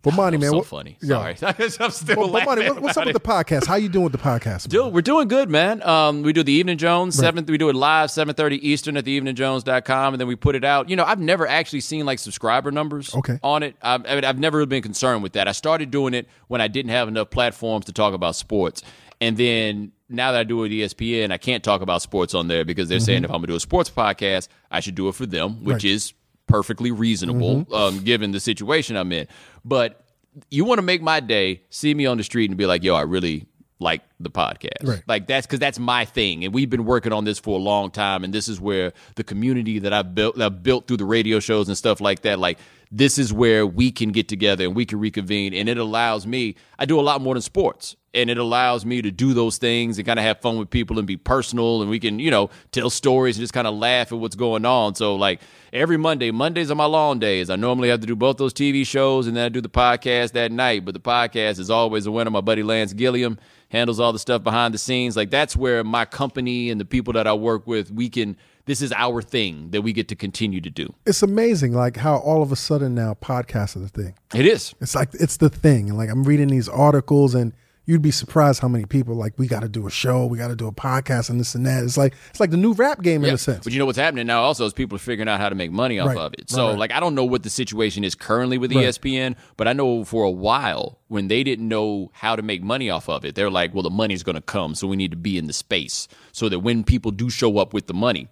But 0.04 0.14
Monty, 0.14 0.38
man, 0.38 0.50
so 0.50 0.58
what- 0.58 0.66
funny. 0.66 0.96
Yeah. 1.00 1.34
Sorry. 1.34 1.54
I'm 1.80 1.90
still 1.90 2.30
But, 2.30 2.32
but 2.32 2.44
Monty, 2.44 2.68
what, 2.68 2.80
what's 2.82 2.96
up 2.96 3.02
about 3.04 3.14
with 3.14 3.22
the 3.22 3.28
podcast? 3.28 3.66
How 3.66 3.74
you 3.76 3.88
doing 3.88 4.04
with 4.04 4.12
the 4.12 4.18
podcast? 4.18 4.68
Dude, 4.68 4.92
we're 4.92 5.00
doing 5.00 5.26
good, 5.28 5.48
man. 5.50 5.82
Um, 5.82 6.22
we 6.22 6.32
do 6.32 6.42
the 6.42 6.52
Evening 6.52 6.78
Jones, 6.78 7.16
seventh. 7.16 7.48
We 7.50 7.58
do 7.58 7.68
it 7.70 7.74
live, 7.74 8.10
seven 8.10 8.34
thirty 8.34 8.56
Eastern 8.68 8.96
at 8.96 9.04
the 9.04 9.18
theeveningjones.com, 9.20 10.14
and 10.14 10.20
then 10.20 10.28
we 10.28 10.36
put 10.36 10.54
it 10.54 10.64
out. 10.64 10.88
You 10.90 10.96
know, 10.96 11.04
I've 11.04 11.18
never 11.20 11.46
actually 11.46 11.80
seen 11.80 12.06
like 12.06 12.18
subscriber 12.18 12.70
numbers 12.70 13.14
Okay. 13.14 13.38
on 13.42 13.62
it. 13.62 13.76
I've, 13.82 14.06
I 14.06 14.14
mean, 14.14 14.24
I've 14.24 14.38
never 14.38 14.64
been 14.66 14.82
concerned 14.82 15.22
with 15.22 15.32
that. 15.32 15.48
I 15.48 15.52
started 15.52 15.90
doing 15.90 16.14
it 16.14 16.28
when 16.48 16.60
I 16.60 16.68
didn't 16.68 16.90
have 16.90 17.08
enough 17.08 17.30
platforms 17.30 17.86
to 17.86 17.92
talk 17.92 18.14
about 18.14 18.36
sports, 18.36 18.82
and 19.20 19.36
then 19.36 19.92
now 20.10 20.32
that 20.32 20.40
I 20.40 20.44
do 20.44 20.62
it 20.64 20.68
ESPN, 20.68 21.32
I 21.32 21.38
can't 21.38 21.64
talk 21.64 21.80
about 21.80 22.02
sports 22.02 22.34
on 22.34 22.46
there 22.48 22.64
because 22.64 22.88
they're 22.90 23.00
saying 23.00 23.24
if 23.24 23.30
I'm 23.30 23.36
going 23.36 23.42
to 23.42 23.46
do 23.48 23.56
a 23.56 23.60
sports 23.60 23.88
podcast, 23.90 24.48
I 24.70 24.80
should 24.80 24.94
do 24.94 25.08
it 25.08 25.14
for 25.14 25.24
them, 25.26 25.64
which 25.64 25.64
Mm-hmm. 25.64 25.72
Right. 25.72 25.84
is 25.84 26.12
perfectly 26.54 26.92
reasonable 26.92 27.66
um, 27.74 27.98
given 28.04 28.30
the 28.30 28.38
situation 28.38 28.96
I'm 28.96 29.10
in. 29.10 29.26
But 29.64 30.04
you 30.50 30.64
want 30.64 30.78
to 30.78 30.82
make 30.82 31.02
my 31.02 31.18
day, 31.18 31.62
see 31.70 31.92
me 31.94 32.06
on 32.06 32.16
the 32.16 32.22
street 32.22 32.48
and 32.48 32.56
be 32.56 32.66
like, 32.66 32.84
yo, 32.84 32.94
I 32.94 33.02
really 33.02 33.46
like 33.80 34.02
the 34.20 34.30
podcast. 34.30 34.84
Right. 34.84 35.02
Like 35.08 35.26
that's 35.26 35.46
because 35.46 35.58
that's 35.58 35.80
my 35.80 36.04
thing, 36.04 36.44
and 36.44 36.54
we've 36.54 36.70
been 36.70 36.84
working 36.84 37.12
on 37.12 37.24
this 37.24 37.40
for 37.40 37.58
a 37.58 37.62
long 37.62 37.90
time. 37.90 38.22
And 38.22 38.32
this 38.32 38.48
is 38.48 38.60
where 38.60 38.92
the 39.16 39.24
community 39.24 39.80
that 39.80 39.92
I've 39.92 40.14
built, 40.14 40.36
that 40.36 40.46
I've 40.46 40.62
built 40.62 40.86
through 40.86 40.98
the 40.98 41.04
radio 41.04 41.40
shows 41.40 41.66
and 41.68 41.76
stuff 41.76 42.00
like 42.00 42.22
that, 42.22 42.38
like 42.38 42.58
this 42.92 43.18
is 43.18 43.32
where 43.32 43.66
we 43.66 43.90
can 43.90 44.12
get 44.12 44.28
together 44.28 44.64
and 44.64 44.76
we 44.76 44.86
can 44.86 45.00
reconvene, 45.00 45.54
and 45.54 45.68
it 45.68 45.76
allows 45.76 46.24
me. 46.24 46.54
I 46.78 46.86
do 46.86 47.00
a 47.00 47.02
lot 47.02 47.20
more 47.20 47.34
than 47.34 47.42
sports, 47.42 47.96
and 48.14 48.30
it 48.30 48.38
allows 48.38 48.86
me 48.86 49.02
to 49.02 49.10
do 49.10 49.34
those 49.34 49.58
things 49.58 49.98
and 49.98 50.06
kind 50.06 50.18
of 50.18 50.24
have 50.24 50.40
fun 50.40 50.58
with 50.58 50.70
people 50.70 50.98
and 50.98 51.06
be 51.06 51.16
personal 51.16 51.80
and 51.82 51.90
we 51.90 51.98
can 51.98 52.18
you 52.18 52.30
know 52.30 52.50
tell 52.72 52.90
stories 52.90 53.36
and 53.36 53.42
just 53.42 53.52
kind 53.52 53.66
of 53.66 53.74
laugh 53.74 54.12
at 54.12 54.18
what's 54.18 54.36
going 54.36 54.64
on. 54.64 54.94
So 54.94 55.16
like 55.16 55.40
every 55.72 55.96
monday 55.96 56.30
mondays 56.30 56.70
are 56.70 56.74
my 56.74 56.86
long 56.86 57.18
days. 57.18 57.50
I 57.50 57.56
normally 57.56 57.88
have 57.88 58.00
to 58.00 58.06
do 58.06 58.16
both 58.16 58.36
those 58.36 58.54
tv 58.54 58.86
shows 58.86 59.26
and 59.26 59.36
then 59.36 59.46
i 59.46 59.48
do 59.48 59.60
the 59.60 59.68
podcast 59.68 60.32
that 60.32 60.52
night 60.52 60.84
but 60.84 60.94
the 60.94 61.00
podcast 61.00 61.58
is 61.58 61.70
always 61.70 62.06
a 62.06 62.12
winner. 62.12 62.30
My 62.30 62.40
buddy 62.40 62.62
lance 62.62 62.92
gilliam 62.92 63.38
handles 63.68 63.98
all 63.98 64.12
the 64.12 64.18
stuff 64.18 64.42
behind 64.44 64.72
the 64.72 64.78
scenes. 64.78 65.16
Like 65.16 65.30
that's 65.30 65.56
where 65.56 65.82
my 65.82 66.04
company 66.04 66.70
and 66.70 66.80
the 66.80 66.84
people 66.84 67.12
that 67.14 67.26
i 67.26 67.32
work 67.32 67.66
with 67.66 67.90
we 67.90 68.08
can 68.08 68.36
this 68.66 68.80
is 68.80 68.92
our 68.92 69.20
thing 69.20 69.70
that 69.70 69.82
we 69.82 69.92
get 69.92 70.08
to 70.08 70.16
continue 70.16 70.60
to 70.60 70.70
do. 70.70 70.94
It's 71.04 71.22
amazing, 71.22 71.74
like 71.74 71.98
how 71.98 72.16
all 72.16 72.42
of 72.42 72.50
a 72.50 72.56
sudden 72.56 72.94
now 72.94 73.14
podcasts 73.14 73.76
are 73.76 73.80
the 73.80 73.88
thing. 73.88 74.14
it 74.34 74.46
is. 74.46 74.74
It's 74.80 74.94
like 74.94 75.10
it's 75.14 75.36
the 75.36 75.50
thing. 75.50 75.90
And 75.90 75.98
like 75.98 76.08
I'm 76.10 76.24
reading 76.24 76.48
these 76.48 76.68
articles, 76.68 77.34
and 77.34 77.52
you'd 77.86 78.02
be 78.02 78.10
surprised 78.10 78.60
how 78.60 78.68
many 78.68 78.84
people 78.84 79.14
like 79.14 79.38
we 79.38 79.46
got 79.46 79.60
to 79.60 79.68
do 79.68 79.86
a 79.86 79.90
show, 79.90 80.26
we 80.26 80.38
got 80.38 80.48
to 80.48 80.56
do 80.56 80.66
a 80.66 80.72
podcast, 80.72 81.30
and 81.30 81.38
this 81.40 81.54
and 81.54 81.66
that. 81.66 81.84
It's 81.84 81.96
like 81.96 82.14
it's 82.30 82.40
like 82.40 82.50
the 82.50 82.56
new 82.56 82.72
rap 82.72 83.02
game 83.02 83.24
in 83.24 83.34
a 83.34 83.38
sense. 83.38 83.64
But 83.64 83.72
you 83.72 83.78
know 83.78 83.86
what's 83.86 83.98
happening 83.98 84.26
now 84.26 84.42
also 84.42 84.66
is 84.66 84.72
people 84.72 84.96
are 84.96 85.00
figuring 85.00 85.28
out 85.28 85.40
how 85.40 85.48
to 85.48 85.54
make 85.54 85.70
money 85.72 85.98
off 85.98 86.08
Right. 86.08 86.18
of 86.18 86.34
it. 86.34 86.50
So 86.50 86.68
right. 86.68 86.78
like 86.78 86.92
I 86.92 87.00
don't 87.00 87.14
know 87.14 87.24
what 87.24 87.42
the 87.42 87.50
situation 87.50 88.04
is 88.04 88.14
currently 88.14 88.58
with. 88.58 88.74
ESPN, 88.74 89.36
but 89.56 89.68
I 89.68 89.72
know 89.72 90.04
for 90.04 90.24
a 90.24 90.30
while 90.30 90.98
when 91.08 91.28
they 91.28 91.44
didn't 91.44 91.68
know 91.68 92.10
how 92.12 92.34
to 92.34 92.42
make 92.42 92.60
money 92.62 92.90
off 92.90 93.08
of 93.08 93.24
it, 93.24 93.36
they're 93.36 93.50
like, 93.50 93.72
well, 93.72 93.84
the 93.84 93.90
money's 93.90 94.24
going 94.24 94.34
to 94.34 94.42
come, 94.42 94.74
so 94.74 94.88
we 94.88 94.96
need 94.96 95.12
to 95.12 95.16
be 95.16 95.38
in 95.38 95.46
the 95.46 95.52
space 95.52 96.08
so 96.32 96.48
that 96.48 96.58
when 96.58 96.82
people 96.82 97.12
do 97.12 97.30
show 97.30 97.58
up 97.58 97.72
with 97.72 97.86
the 97.86 97.94
money, 97.94 98.26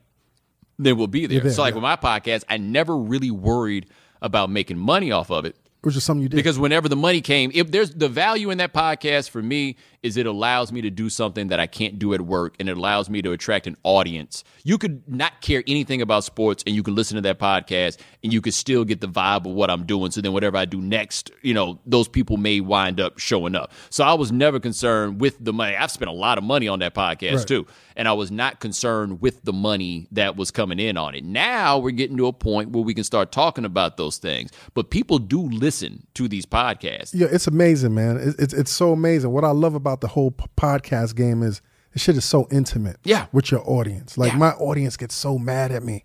then 0.78 0.96
we'll 0.96 1.06
be 1.06 1.26
there. 1.26 1.40
there, 1.40 1.52
so 1.52 1.62
like 1.62 1.72
yeah. 1.72 1.76
with 1.76 1.82
my 1.82 1.96
podcast, 1.96 2.42
I 2.48 2.56
never 2.56 2.96
really 2.96 3.30
worried 3.30 3.86
about 4.20 4.50
making 4.50 4.78
money 4.78 5.12
off 5.12 5.30
of 5.30 5.44
it 5.44 5.56
which 5.82 5.96
is 5.96 6.04
something 6.04 6.22
you 6.22 6.28
did. 6.28 6.36
because 6.36 6.58
whenever 6.58 6.88
the 6.88 6.96
money 6.96 7.20
came, 7.20 7.50
if 7.54 7.70
there's 7.70 7.90
the 7.90 8.08
value 8.08 8.50
in 8.50 8.58
that 8.58 8.72
podcast 8.72 9.30
for 9.30 9.42
me 9.42 9.76
is 10.02 10.16
it 10.16 10.26
allows 10.26 10.72
me 10.72 10.80
to 10.82 10.90
do 10.90 11.08
something 11.08 11.46
that 11.48 11.60
I 11.60 11.68
can't 11.68 11.96
do 11.98 12.12
at 12.12 12.20
work 12.20 12.56
and 12.58 12.68
it 12.68 12.76
allows 12.76 13.08
me 13.08 13.22
to 13.22 13.30
attract 13.30 13.68
an 13.68 13.76
audience. 13.84 14.42
You 14.64 14.76
could 14.76 15.02
not 15.08 15.40
care 15.40 15.62
anything 15.68 16.02
about 16.02 16.24
sports 16.24 16.64
and 16.66 16.74
you 16.74 16.82
could 16.82 16.94
listen 16.94 17.14
to 17.14 17.20
that 17.20 17.38
podcast 17.38 17.98
and 18.24 18.32
you 18.32 18.40
could 18.40 18.54
still 18.54 18.84
get 18.84 19.00
the 19.00 19.06
vibe 19.06 19.46
of 19.46 19.52
what 19.52 19.70
I'm 19.70 19.86
doing. 19.86 20.10
So 20.10 20.20
then 20.20 20.32
whatever 20.32 20.56
I 20.56 20.64
do 20.64 20.80
next, 20.80 21.30
you 21.42 21.54
know, 21.54 21.78
those 21.86 22.08
people 22.08 22.36
may 22.36 22.58
wind 22.58 22.98
up 23.00 23.18
showing 23.20 23.54
up. 23.54 23.70
So 23.90 24.02
I 24.02 24.14
was 24.14 24.32
never 24.32 24.58
concerned 24.58 25.20
with 25.20 25.36
the 25.42 25.52
money. 25.52 25.76
I've 25.76 25.92
spent 25.92 26.08
a 26.10 26.14
lot 26.14 26.36
of 26.36 26.42
money 26.42 26.66
on 26.66 26.80
that 26.80 26.94
podcast 26.94 27.36
Right. 27.36 27.46
too. 27.46 27.66
And 27.94 28.08
I 28.08 28.12
was 28.14 28.30
not 28.32 28.58
concerned 28.58 29.20
with 29.20 29.44
the 29.44 29.52
money 29.52 30.08
that 30.12 30.34
was 30.34 30.50
coming 30.50 30.80
in 30.80 30.96
on 30.96 31.14
it. 31.14 31.22
Now 31.24 31.78
we're 31.78 31.90
getting 31.92 32.16
to 32.16 32.26
a 32.26 32.32
point 32.32 32.70
where 32.70 32.82
we 32.82 32.94
can 32.94 33.04
start 33.04 33.30
talking 33.30 33.64
about 33.66 33.98
those 33.98 34.16
things. 34.16 34.50
But 34.74 34.90
people 34.90 35.18
do 35.18 35.42
listen 35.42 36.06
to 36.14 36.26
these 36.26 36.46
podcasts. 36.46 37.10
yeah, 37.14 37.26
it's 37.30 37.46
amazing, 37.46 37.94
man. 37.94 38.16
It, 38.16 38.34
it's 38.38 38.54
it's 38.54 38.72
so 38.72 38.92
amazing. 38.92 39.30
What 39.30 39.44
I 39.44 39.50
love 39.50 39.74
about 39.74 39.91
the 40.00 40.08
whole 40.08 40.30
p- 40.30 40.44
podcast 40.56 41.14
game 41.16 41.42
is 41.42 41.60
this 41.92 42.02
shit 42.02 42.16
is 42.16 42.24
so 42.24 42.48
intimate. 42.50 42.96
Yeah. 43.04 43.26
with 43.32 43.50
your 43.50 43.62
audience. 43.68 44.16
Like 44.16 44.32
Yeah. 44.32 44.38
my 44.38 44.50
audience 44.52 44.96
gets 44.96 45.14
so 45.14 45.38
mad 45.38 45.70
at 45.72 45.82
me 45.82 46.04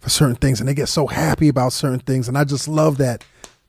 for 0.00 0.10
certain 0.10 0.36
things, 0.36 0.60
and 0.60 0.68
they 0.68 0.74
get 0.74 0.88
so 0.88 1.06
happy 1.06 1.48
about 1.48 1.72
certain 1.72 2.00
things, 2.00 2.28
and 2.28 2.36
I 2.36 2.44
just 2.44 2.68
love 2.68 2.98
that 2.98 3.24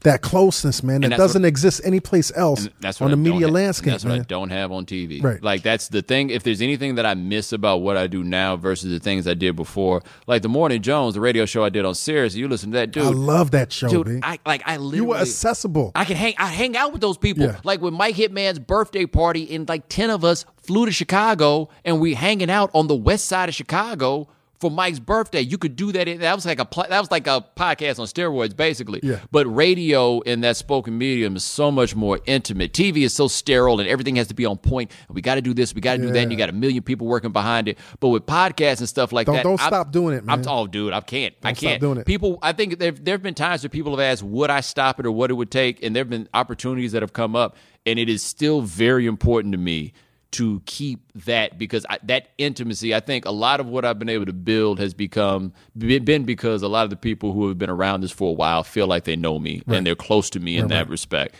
that 0.05 0.21
closeness, 0.21 0.81
man. 0.81 1.01
That 1.01 1.11
doesn't 1.11 1.41
what- 1.43 1.47
exist 1.47 1.81
anyplace 1.83 2.31
else 2.35 2.67
That's 2.79 3.01
on 3.01 3.09
the 3.09 3.13
I 3.13 3.15
don't 3.15 3.23
media 3.23 3.47
ha- 3.47 3.53
landscape. 3.53 3.91
That's 3.91 4.05
what 4.05 4.13
I 4.13 4.19
don't 4.19 4.49
have 4.49 4.71
on 4.71 4.85
TV. 4.85 5.21
Right. 5.21 5.43
Like 5.43 5.61
that's 5.61 5.89
the 5.89 6.01
thing. 6.01 6.29
If 6.29 6.43
there's 6.43 6.61
anything 6.61 6.95
that 6.95 7.05
I 7.05 7.13
miss 7.13 7.51
about 7.51 7.77
what 7.77 7.97
I 7.97 8.07
do 8.07 8.23
now 8.23 8.55
versus 8.55 8.91
the 8.91 8.99
things 8.99 9.27
I 9.27 9.33
did 9.33 9.55
before, 9.55 10.01
like 10.27 10.41
the 10.41 10.49
Morning 10.49 10.81
Jones, 10.81 11.13
the 11.15 11.21
radio 11.21 11.45
show 11.45 11.63
I 11.63 11.69
did 11.69 11.85
on 11.85 11.93
Sirius, 11.93 12.35
you 12.35 12.47
listen 12.47 12.71
to 12.71 12.77
that, 12.77 12.91
dude. 12.91 13.03
I 13.03 13.09
love 13.09 13.51
that 13.51 13.71
show, 13.71 13.89
dude, 13.89 14.05
dude. 14.07 14.23
I 14.23 14.39
like 14.45 14.63
I 14.65 14.77
literally 14.77 14.97
you 14.97 15.05
were 15.05 15.17
accessible. 15.17 15.91
I 15.95 16.05
can 16.05 16.15
hang 16.15 16.35
I 16.37 16.47
hang 16.47 16.77
out 16.77 16.91
with 16.93 17.01
those 17.01 17.17
people. 17.17 17.43
Yeah. 17.45 17.59
Like 17.63 17.81
when 17.81 17.93
Mike 17.93 18.15
Hitman's 18.15 18.59
birthday 18.59 19.05
party 19.05 19.53
and 19.53 19.67
like 19.67 19.89
10 19.89 20.09
of 20.09 20.23
us 20.23 20.45
flew 20.57 20.85
to 20.85 20.91
Chicago 20.91 21.69
and 21.83 21.99
we 21.99 22.13
hanging 22.13 22.49
out 22.49 22.69
on 22.73 22.87
the 22.87 22.95
west 22.95 23.25
side 23.25 23.49
of 23.49 23.55
Chicago 23.55 24.27
for 24.59 24.71
Mike's 24.71 24.99
birthday. 24.99 25.41
You 25.41 25.57
could 25.57 25.75
do 25.75 25.91
that. 25.91 26.07
in- 26.07 26.19
That 26.19 26.33
was 26.35 26.45
like 26.45 26.59
a 26.59 26.67
that 26.89 26.99
was 26.99 27.11
like 27.11 27.27
a 27.27 27.45
podcast 27.55 27.99
on 27.99 28.05
steroids 28.07 28.55
basically. 28.55 28.99
Yeah. 29.03 29.19
But 29.31 29.45
radio 29.47 30.21
in 30.21 30.41
that 30.41 30.57
spoken 30.57 30.97
medium 30.97 31.35
is 31.35 31.43
so 31.43 31.71
much 31.71 31.95
more 31.95 32.19
intimate. 32.25 32.73
TV 32.73 33.03
is 33.03 33.13
so 33.13 33.27
sterile 33.27 33.79
and 33.79 33.89
everything 33.89 34.15
has 34.15 34.27
to 34.27 34.33
be 34.33 34.45
on 34.45 34.57
point. 34.57 34.91
We 35.09 35.21
got 35.21 35.35
to 35.35 35.41
do 35.41 35.53
this, 35.53 35.73
we 35.75 35.81
got 35.81 35.97
to 35.97 36.01
do 36.01 36.11
that, 36.11 36.19
and 36.19 36.31
you 36.31 36.37
got 36.37 36.49
a 36.49 36.53
million 36.53 36.83
people 36.83 37.07
working 37.07 37.31
behind 37.31 37.67
it. 37.67 37.77
But 37.99 38.09
with 38.09 38.25
podcasts 38.25 38.79
and 38.79 38.87
stuff 38.89 39.11
like 39.11 39.25
Don't- 39.27 39.35
that, 39.35 39.43
don't 39.43 39.59
I'm- 39.59 39.69
stop 39.69 39.91
doing 39.91 40.15
it, 40.15 40.19
I'm 40.27 40.41
man. 40.41 40.45
oh 40.47 40.67
dude, 40.67 40.93
I 40.93 41.01
can't. 41.01 41.33
I 41.43 41.49
Don't 41.49 41.57
stop 41.57 41.69
can't. 41.69 41.81
doing 41.81 41.97
it. 41.97 42.05
People 42.05 42.39
I 42.41 42.53
think 42.53 42.79
there 42.79 42.91
there 42.91 43.13
have 43.15 43.23
been 43.23 43.33
times 43.35 43.63
where 43.63 43.69
people 43.69 43.91
have 43.91 43.99
asked 43.99 44.23
would 44.23 44.49
I 44.49 44.61
stop 44.61 44.99
it 44.99 45.05
or 45.05 45.11
what 45.11 45.29
it 45.31 45.33
would 45.33 45.51
take 45.51 45.83
and 45.83 45.95
there've 45.95 46.09
been 46.09 46.29
opportunities 46.33 46.93
that 46.93 47.01
have 47.01 47.13
come 47.13 47.35
up 47.35 47.55
and 47.85 47.99
it 47.99 48.09
is 48.09 48.23
still 48.23 48.61
very 48.61 49.05
important 49.05 49.51
to 49.51 49.57
me 49.57 49.93
to 50.31 50.61
keep 50.65 51.11
that 51.13 51.57
because 51.57 51.85
I, 51.89 51.99
that 52.03 52.29
intimacy 52.37 52.93
I 52.93 52.99
think 52.99 53.25
a 53.25 53.31
lot 53.31 53.59
of 53.59 53.67
what 53.67 53.85
I've 53.85 53.99
been 53.99 54.09
able 54.09 54.25
to 54.25 54.33
build 54.33 54.79
has 54.79 54.93
become 54.93 55.53
been 55.77 56.23
because 56.23 56.61
a 56.61 56.67
lot 56.67 56.83
of 56.83 56.89
the 56.89 56.95
people 56.97 57.31
who 57.31 57.47
have 57.47 57.57
been 57.57 57.69
around 57.69 58.01
this 58.01 58.11
for 58.11 58.29
a 58.29 58.33
while 58.33 58.63
feel 58.63 58.87
like 58.87 59.05
they 59.05 59.15
know 59.15 59.39
me 59.39 59.61
and 59.67 59.85
they're 59.85 59.95
close 59.95 60.29
to 60.31 60.39
me 60.39 60.57
in 60.57 60.67
that 60.67 60.89
respect 60.89 61.35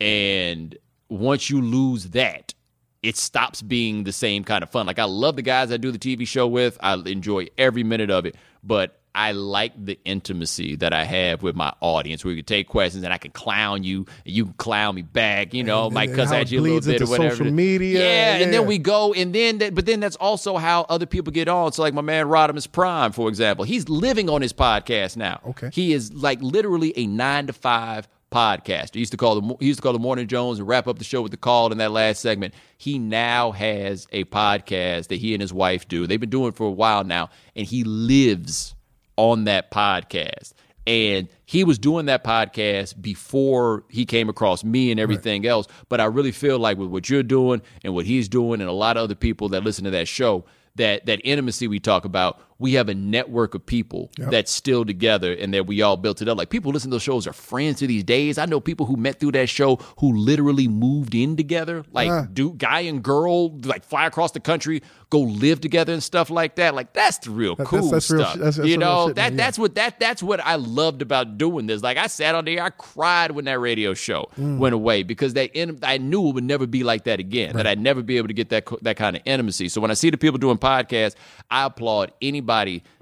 and 0.00 0.76
once 1.08 1.50
you 1.50 1.60
lose 1.60 2.10
that 2.10 2.54
it 3.02 3.16
stops 3.16 3.62
being 3.62 4.04
the 4.04 4.12
same 4.12 4.44
kind 4.44 4.62
of 4.62 4.70
fun. 4.70 4.86
Like 4.86 4.98
I 4.98 5.04
love 5.04 5.36
the 5.36 5.42
guys 5.42 5.72
I 5.72 5.76
do 5.76 5.90
the 5.90 5.98
TV 5.98 6.26
show 6.26 6.46
with. 6.46 6.78
I 6.80 6.94
enjoy 6.94 7.48
every 7.58 7.82
minute 7.82 8.10
of 8.10 8.26
it, 8.26 8.36
but 8.62 9.01
I 9.14 9.32
like 9.32 9.72
the 9.84 9.98
intimacy 10.04 10.76
that 10.76 10.92
I 10.92 11.04
have 11.04 11.42
with 11.42 11.54
my 11.54 11.72
audience, 11.80 12.24
where 12.24 12.30
we 12.32 12.36
can 12.36 12.44
take 12.46 12.68
questions 12.68 13.04
and 13.04 13.12
I 13.12 13.18
can 13.18 13.30
clown 13.30 13.84
you, 13.84 14.06
and 14.24 14.34
you 14.34 14.44
can 14.46 14.54
clown 14.54 14.94
me 14.94 15.02
back. 15.02 15.52
You 15.52 15.64
know, 15.64 15.86
And- 15.86 15.94
might 15.94 16.14
cuss 16.14 16.32
at 16.32 16.50
you 16.50 16.60
a 16.60 16.62
little 16.62 16.80
bit 16.80 17.02
or 17.02 17.06
whatever. 17.06 17.30
social 17.36 17.52
media, 17.52 17.98
yeah, 18.00 18.42
and 18.42 18.52
then 18.52 18.66
we 18.66 18.78
go, 18.78 19.12
and 19.12 19.34
then 19.34 19.58
that, 19.58 19.74
but 19.74 19.84
then 19.86 20.00
that's 20.00 20.16
also 20.16 20.56
how 20.56 20.86
other 20.88 21.06
people 21.06 21.30
get 21.32 21.48
on. 21.48 21.72
So 21.72 21.82
like 21.82 21.94
my 21.94 22.00
man 22.02 22.26
Rodimus 22.26 22.70
Prime, 22.70 23.12
for 23.12 23.28
example, 23.28 23.64
he's 23.64 23.88
living 23.88 24.30
on 24.30 24.40
his 24.42 24.52
podcast 24.52 25.16
now. 25.16 25.40
Okay. 25.48 25.70
he 25.72 25.92
is 25.92 26.12
like 26.14 26.40
literally 26.40 26.92
a 26.96 27.06
nine 27.06 27.46
to 27.48 27.52
five 27.52 28.08
podcast. 28.32 28.94
He 28.94 29.00
used 29.00 29.12
to 29.12 29.18
call 29.18 29.38
the 29.40 29.56
he 29.60 29.66
used 29.66 29.78
to 29.78 29.82
call 29.82 29.92
the 29.92 29.98
Morning 29.98 30.26
Jones 30.26 30.58
and 30.58 30.66
wrap 30.66 30.88
up 30.88 30.96
the 30.98 31.04
show 31.04 31.20
with 31.20 31.32
the 31.32 31.36
call 31.36 31.70
in 31.70 31.76
that 31.78 31.90
last 31.92 32.20
segment. 32.22 32.54
He 32.78 32.98
now 32.98 33.52
has 33.52 34.06
a 34.10 34.24
podcast 34.24 35.08
that 35.08 35.16
he 35.16 35.34
and 35.34 35.42
his 35.42 35.52
wife 35.52 35.86
do. 35.86 36.06
They've 36.06 36.18
been 36.18 36.30
doing 36.30 36.48
it 36.48 36.56
for 36.56 36.66
a 36.66 36.70
while 36.70 37.04
now, 37.04 37.28
and 37.54 37.66
he 37.66 37.84
lives 37.84 38.74
on 39.16 39.44
that 39.44 39.70
podcast. 39.70 40.52
And 40.86 41.28
he 41.44 41.62
was 41.62 41.78
doing 41.78 42.06
that 42.06 42.24
podcast 42.24 43.00
before 43.00 43.84
he 43.88 44.04
came 44.04 44.28
across 44.28 44.64
me 44.64 44.90
and 44.90 44.98
everything 44.98 45.46
else. 45.46 45.68
But 45.88 46.00
I 46.00 46.06
really 46.06 46.32
feel 46.32 46.58
like 46.58 46.76
with 46.76 46.88
what 46.88 47.08
you're 47.08 47.22
doing 47.22 47.62
and 47.84 47.94
what 47.94 48.04
he's 48.04 48.28
doing, 48.28 48.60
and 48.60 48.68
a 48.68 48.72
lot 48.72 48.96
of 48.96 49.04
other 49.04 49.14
people 49.14 49.48
that 49.50 49.62
listen 49.62 49.84
to 49.84 49.90
that 49.90 50.08
show, 50.08 50.44
that 50.74 51.06
that 51.06 51.20
intimacy 51.22 51.68
we 51.68 51.78
talk 51.78 52.04
about, 52.04 52.40
we 52.62 52.72
have 52.74 52.88
a 52.88 52.94
network 52.94 53.54
of 53.54 53.66
people 53.66 54.10
that's 54.16 54.50
still 54.50 54.84
together 54.84 55.32
and 55.34 55.52
that 55.52 55.66
we 55.66 55.82
all 55.82 55.96
built 55.96 56.22
it 56.22 56.28
up. 56.28 56.38
Like 56.38 56.48
people 56.48 56.72
listen 56.72 56.90
to 56.90 56.94
those 56.94 57.02
shows 57.02 57.26
are 57.26 57.32
friends 57.32 57.80
to 57.80 57.86
these 57.86 58.04
days. 58.04 58.38
I 58.38 58.46
know 58.46 58.60
people 58.60 58.86
who 58.86 58.96
met 58.96 59.18
through 59.20 59.32
that 59.32 59.48
show 59.48 59.76
who 59.98 60.16
literally 60.16 60.68
moved 60.68 61.14
in 61.14 61.36
together, 61.36 61.84
like 61.92 62.32
do 62.32 62.52
guy 62.52 62.80
and 62.80 63.02
girl, 63.02 63.58
like 63.64 63.84
fly 63.84 64.06
across 64.06 64.30
the 64.30 64.40
country, 64.40 64.80
go 65.10 65.20
live 65.20 65.60
together 65.60 65.92
and 65.92 66.02
stuff 66.02 66.30
like 66.30 66.54
that. 66.56 66.74
Like 66.74 66.92
that's 66.92 67.18
the 67.18 67.30
real 67.32 67.56
That- 67.56 67.66
cool 67.66 67.82
that's- 67.90 68.08
that's 68.08 68.10
real 68.10 68.20
stuff. 68.22 68.32
shit. 68.34 68.40
That's- 68.40 68.56
you 68.58 68.76
real 68.76 68.80
know 68.80 69.06
shit, 69.08 69.16
that 69.16 69.32
yeah. 69.32 69.36
that's 69.36 69.58
what 69.58 69.74
that 69.74 69.98
that's 69.98 70.22
what 70.22 70.38
I 70.40 70.54
loved 70.54 71.02
about 71.02 71.36
doing 71.38 71.66
this. 71.66 71.82
Like 71.82 71.96
I 71.98 72.06
sat 72.06 72.36
on 72.36 72.44
there, 72.44 72.62
I 72.62 72.70
cried 72.70 73.32
when 73.32 73.44
that 73.46 73.58
radio 73.58 73.92
show 73.92 74.28
Mm. 74.38 74.58
went 74.58 74.74
away 74.74 75.02
because 75.02 75.34
that 75.34 75.50
in, 75.54 75.78
I 75.82 75.98
knew 75.98 76.28
it 76.28 76.34
would 76.34 76.44
never 76.44 76.68
be 76.68 76.84
like 76.84 77.04
that 77.04 77.18
again. 77.18 77.56
That 77.56 77.66
I'd 77.66 77.80
never 77.80 78.02
be 78.02 78.16
able 78.18 78.28
to 78.28 78.34
get 78.34 78.50
that 78.50 78.68
that 78.82 78.96
kind 78.96 79.16
of 79.16 79.22
intimacy. 79.24 79.68
So 79.68 79.80
when 79.80 79.90
I 79.90 79.94
see 79.94 80.10
the 80.10 80.16
people 80.16 80.38
doing 80.38 80.58
podcasts, 80.58 81.16
I 81.50 81.64
applaud 81.64 82.12
anybody 82.22 82.51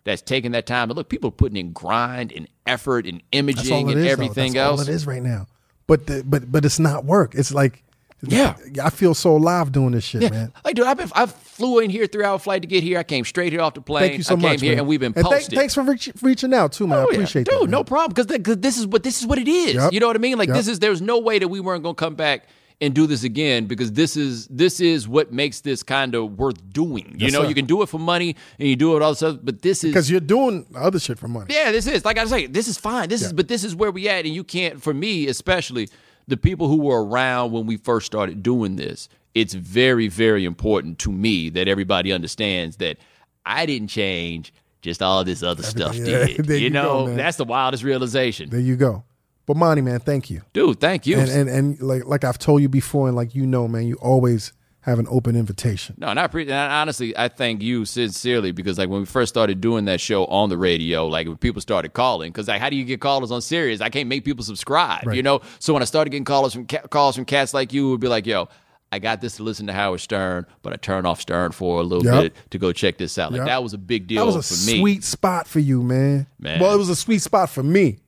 that's 0.05 0.23
taking 0.23 0.53
that 0.53 0.67
time. 0.67 0.91
And 0.91 0.97
look, 0.97 1.09
people 1.09 1.29
are 1.29 1.33
putting 1.33 1.57
in 1.57 1.73
grind 1.73 2.33
and 2.33 2.47
effort 2.67 3.07
and 3.07 3.23
imaging 3.33 3.91
and 3.91 3.99
is, 4.01 4.07
everything 4.07 4.53
That's 4.53 4.65
else. 4.65 4.81
All 4.81 4.89
it 4.89 4.95
is 4.95 5.07
right 5.07 5.23
now. 5.23 5.47
But 5.87 6.07
the, 6.07 6.23
but 6.25 6.51
but 6.51 6.65
it's 6.65 6.79
not 6.79 7.05
work. 7.05 7.35
It's 7.35 7.53
like 7.53 7.83
Yeah. 8.23 8.55
I 8.83 8.91
feel 8.91 9.15
so 9.15 9.37
alive 9.37 9.73
doing 9.73 9.93
this 9.93 10.05
shit, 10.05 10.31
man. 10.31 10.53
Like, 10.65 10.75
dude, 10.77 10.87
I've 10.87 10.99
been, 10.99 11.11
I 11.15 11.27
flew 11.27 11.79
in 11.81 11.91
here 11.91 12.07
three 12.07 12.23
hour 12.25 12.39
flight 12.39 12.63
to 12.63 12.69
get 12.69 12.83
here. 12.83 12.99
I 12.99 13.03
came 13.03 13.25
straight 13.25 13.53
here 13.53 13.61
off 13.63 13.75
the 13.75 13.81
plane. 13.81 14.03
Thank 14.09 14.19
you 14.19 14.23
so 14.23 14.35
I 14.35 14.37
came 14.41 14.51
much, 14.51 14.61
here 14.61 14.73
man. 14.73 14.79
and 14.81 14.89
we've 14.89 15.01
been 15.01 15.15
And 15.17 15.25
posted. 15.25 15.59
thanks 15.59 15.75
for 15.75 15.83
reach, 15.83 16.11
reaching 16.23 16.53
out 16.55 16.73
too, 16.73 16.87
man. 16.87 16.99
I 16.99 17.03
Oh, 17.03 17.07
yeah. 17.11 17.15
appreciate 17.17 17.47
Dude, 17.47 17.55
that. 17.55 17.61
man. 17.63 17.71
no 17.71 17.83
problem. 17.85 18.13
Because 18.15 18.57
this 18.59 18.79
is 18.79 18.87
what 18.87 19.03
this 19.03 19.21
is 19.21 19.27
what 19.27 19.39
it 19.39 19.49
is. 19.49 19.75
Yep. 19.75 19.93
You 19.95 20.01
know 20.01 20.07
what 20.07 20.17
I 20.17 20.21
mean? 20.21 20.39
Like 20.39 20.49
Yep. 20.49 20.57
this 20.59 20.69
is 20.69 20.79
there's 20.79 21.01
no 21.03 21.19
way 21.19 21.39
that 21.41 21.49
we 21.49 21.61
weren't 21.61 21.83
gonna 21.83 21.95
come 21.95 22.15
back 22.15 22.47
and 22.83 22.95
do 22.95 23.07
this 23.07 23.25
again 23.25 23.67
because 23.67 23.93
this 23.93 24.17
is 24.17 24.47
this 24.47 24.81
is 24.81 25.07
what 25.07 25.33
makes 25.33 25.61
this 25.61 25.83
kind 25.83 26.15
of 26.15 26.39
worth 26.39 26.57
doing. 26.73 27.07
You 27.11 27.27
Yes, 27.27 27.33
know, 27.33 27.43
sir. 27.43 27.49
you 27.49 27.55
can 27.55 27.67
do 27.67 27.83
it 27.83 27.89
for 27.89 27.99
money 27.99 28.37
and 28.59 28.69
you 28.69 28.77
do 28.77 28.97
it 28.97 29.03
all 29.03 29.15
stuff, 29.15 29.39
but 29.43 29.61
this 29.63 29.85
is 29.85 29.91
Because 29.91 30.11
you're 30.11 30.21
doing 30.21 30.67
other 30.75 30.99
shit 30.99 31.19
for 31.19 31.29
money. 31.29 31.53
yeah, 31.55 31.71
this 31.73 31.87
is 31.87 32.05
like 32.05 32.19
I 32.19 32.25
say, 32.25 32.47
this 32.47 32.69
is 32.69 32.79
fine. 32.79 33.09
This 33.09 33.23
is 33.23 33.33
but 33.33 33.49
this 33.49 33.65
is 33.65 33.75
where 33.77 33.91
we 33.91 34.09
at, 34.09 34.25
and 34.25 34.35
you 34.35 34.45
can't. 34.45 34.83
For 34.83 34.95
me, 34.95 35.27
especially 35.29 35.89
the 36.27 36.37
people 36.37 36.69
who 36.69 36.77
were 36.77 37.05
around 37.05 37.53
when 37.53 37.67
we 37.67 37.77
first 37.77 38.07
started 38.07 38.43
doing 38.43 38.77
this, 38.77 39.09
it's 39.35 39.53
very, 39.55 40.09
very 40.09 40.45
important 40.45 40.99
to 41.01 41.13
me 41.13 41.51
that 41.51 41.69
everybody 41.69 42.13
understands 42.13 42.77
that 42.77 42.97
I 43.45 43.67
didn't 43.67 43.89
change. 43.89 44.53
Just 44.83 45.03
all 45.03 45.23
this 45.25 45.43
other 45.43 45.63
stuff 45.63 45.95
yeah, 45.95 46.05
did. 46.27 46.47
You 46.49 46.55
you 46.57 46.71
know, 46.71 47.05
man. 47.07 47.17
that's 47.19 47.37
the 47.37 47.45
wildest 47.45 47.83
realization. 47.85 48.49
There 48.49 48.59
you 48.59 48.77
go. 48.77 49.05
But 49.51 49.57
Monty, 49.57 49.83
man, 49.83 49.99
thank 49.99 50.31
you. 50.31 50.43
Dude, 50.53 50.79
thank 50.79 51.09
you. 51.09 51.19
And 51.19 51.29
and 51.29 51.49
and 51.49 51.81
like 51.81 52.05
like 52.07 52.23
I've 52.23 52.39
told 52.39 52.63
you 52.63 52.69
before, 52.69 53.09
and 53.09 53.17
like 53.17 53.35
you 53.35 53.45
know, 53.45 53.67
man, 53.67 53.85
you 53.89 53.97
always 53.97 54.53
have 54.83 55.01
an 55.01 55.09
open 55.11 55.35
invitation. 55.35 55.97
No, 55.99 56.13
not 56.13 56.31
pre- 56.31 56.43
and 56.45 56.53
honestly, 56.53 57.19
I 57.19 57.27
thank 57.27 57.61
you 57.61 57.85
sincerely 57.85 58.53
because 58.53 58.79
like 58.79 58.89
when 58.89 59.01
we 59.01 59.07
first 59.07 59.29
started 59.35 59.61
doing 59.61 59.87
that 59.87 60.01
show 60.01 60.25
on 60.27 60.51
the 60.51 60.57
radio, 60.57 61.09
like 61.09 61.27
when 61.27 61.37
people 61.37 61.61
started 61.61 61.95
calling, 61.95 62.31
because 62.31 62.47
like 62.47 62.61
how 62.61 62.71
do 62.71 62.77
you 62.77 62.85
get 62.85 63.01
callers 63.01 63.33
on 63.33 63.43
Sirius? 63.43 63.81
I 63.81 63.89
can't 63.89 64.09
make 64.09 64.25
people 64.25 64.45
subscribe, 64.45 65.05
Right. 65.09 65.17
you 65.17 65.25
know. 65.25 65.41
So 65.59 65.73
when 65.73 65.83
I 65.83 65.85
started 65.87 66.11
getting 66.11 66.25
callers 66.25 66.53
from 66.53 66.67
ca- 66.67 66.87
calls 66.87 67.17
from 67.17 67.25
cats 67.25 67.53
like 67.53 67.73
you, 67.73 67.91
would 67.91 68.01
be 68.01 68.07
like, 68.07 68.27
yo. 68.27 68.49
I 68.93 68.99
got 68.99 69.21
this 69.21 69.37
to 69.37 69.45
listen 69.45 69.69
to 69.69 69.73
Howard 69.73 70.01
Stern, 70.01 70.47
but 70.63 70.73
I 70.73 70.77
turned 70.77 71.07
off 71.07 71.21
Stern 71.21 71.53
for 71.53 71.81
a 71.81 71.85
little 71.85 72.05
Yep. 72.05 72.23
bit 72.23 72.51
to 72.51 72.59
go 72.59 72.73
check 72.73 72.99
this 72.99 73.19
out. 73.19 73.31
Like 73.33 73.39
Yep. 73.41 73.47
that 73.47 73.63
was 73.63 73.73
a 73.73 73.79
big 73.79 74.09
deal 74.09 74.25
That 74.27 74.27
was 74.37 74.37
a 74.37 74.43
for 74.43 74.67
me. 74.71 74.79
sweet 74.81 75.05
spot 75.05 75.47
for 75.47 75.61
you, 75.61 75.81
man. 75.83 76.27
Man. 76.41 76.59
Well, 76.61 76.75
it 76.75 76.79
was 76.79 76.89
a 76.89 76.97
sweet 76.97 77.21
spot 77.23 77.51
for 77.51 77.63
me. 77.63 77.99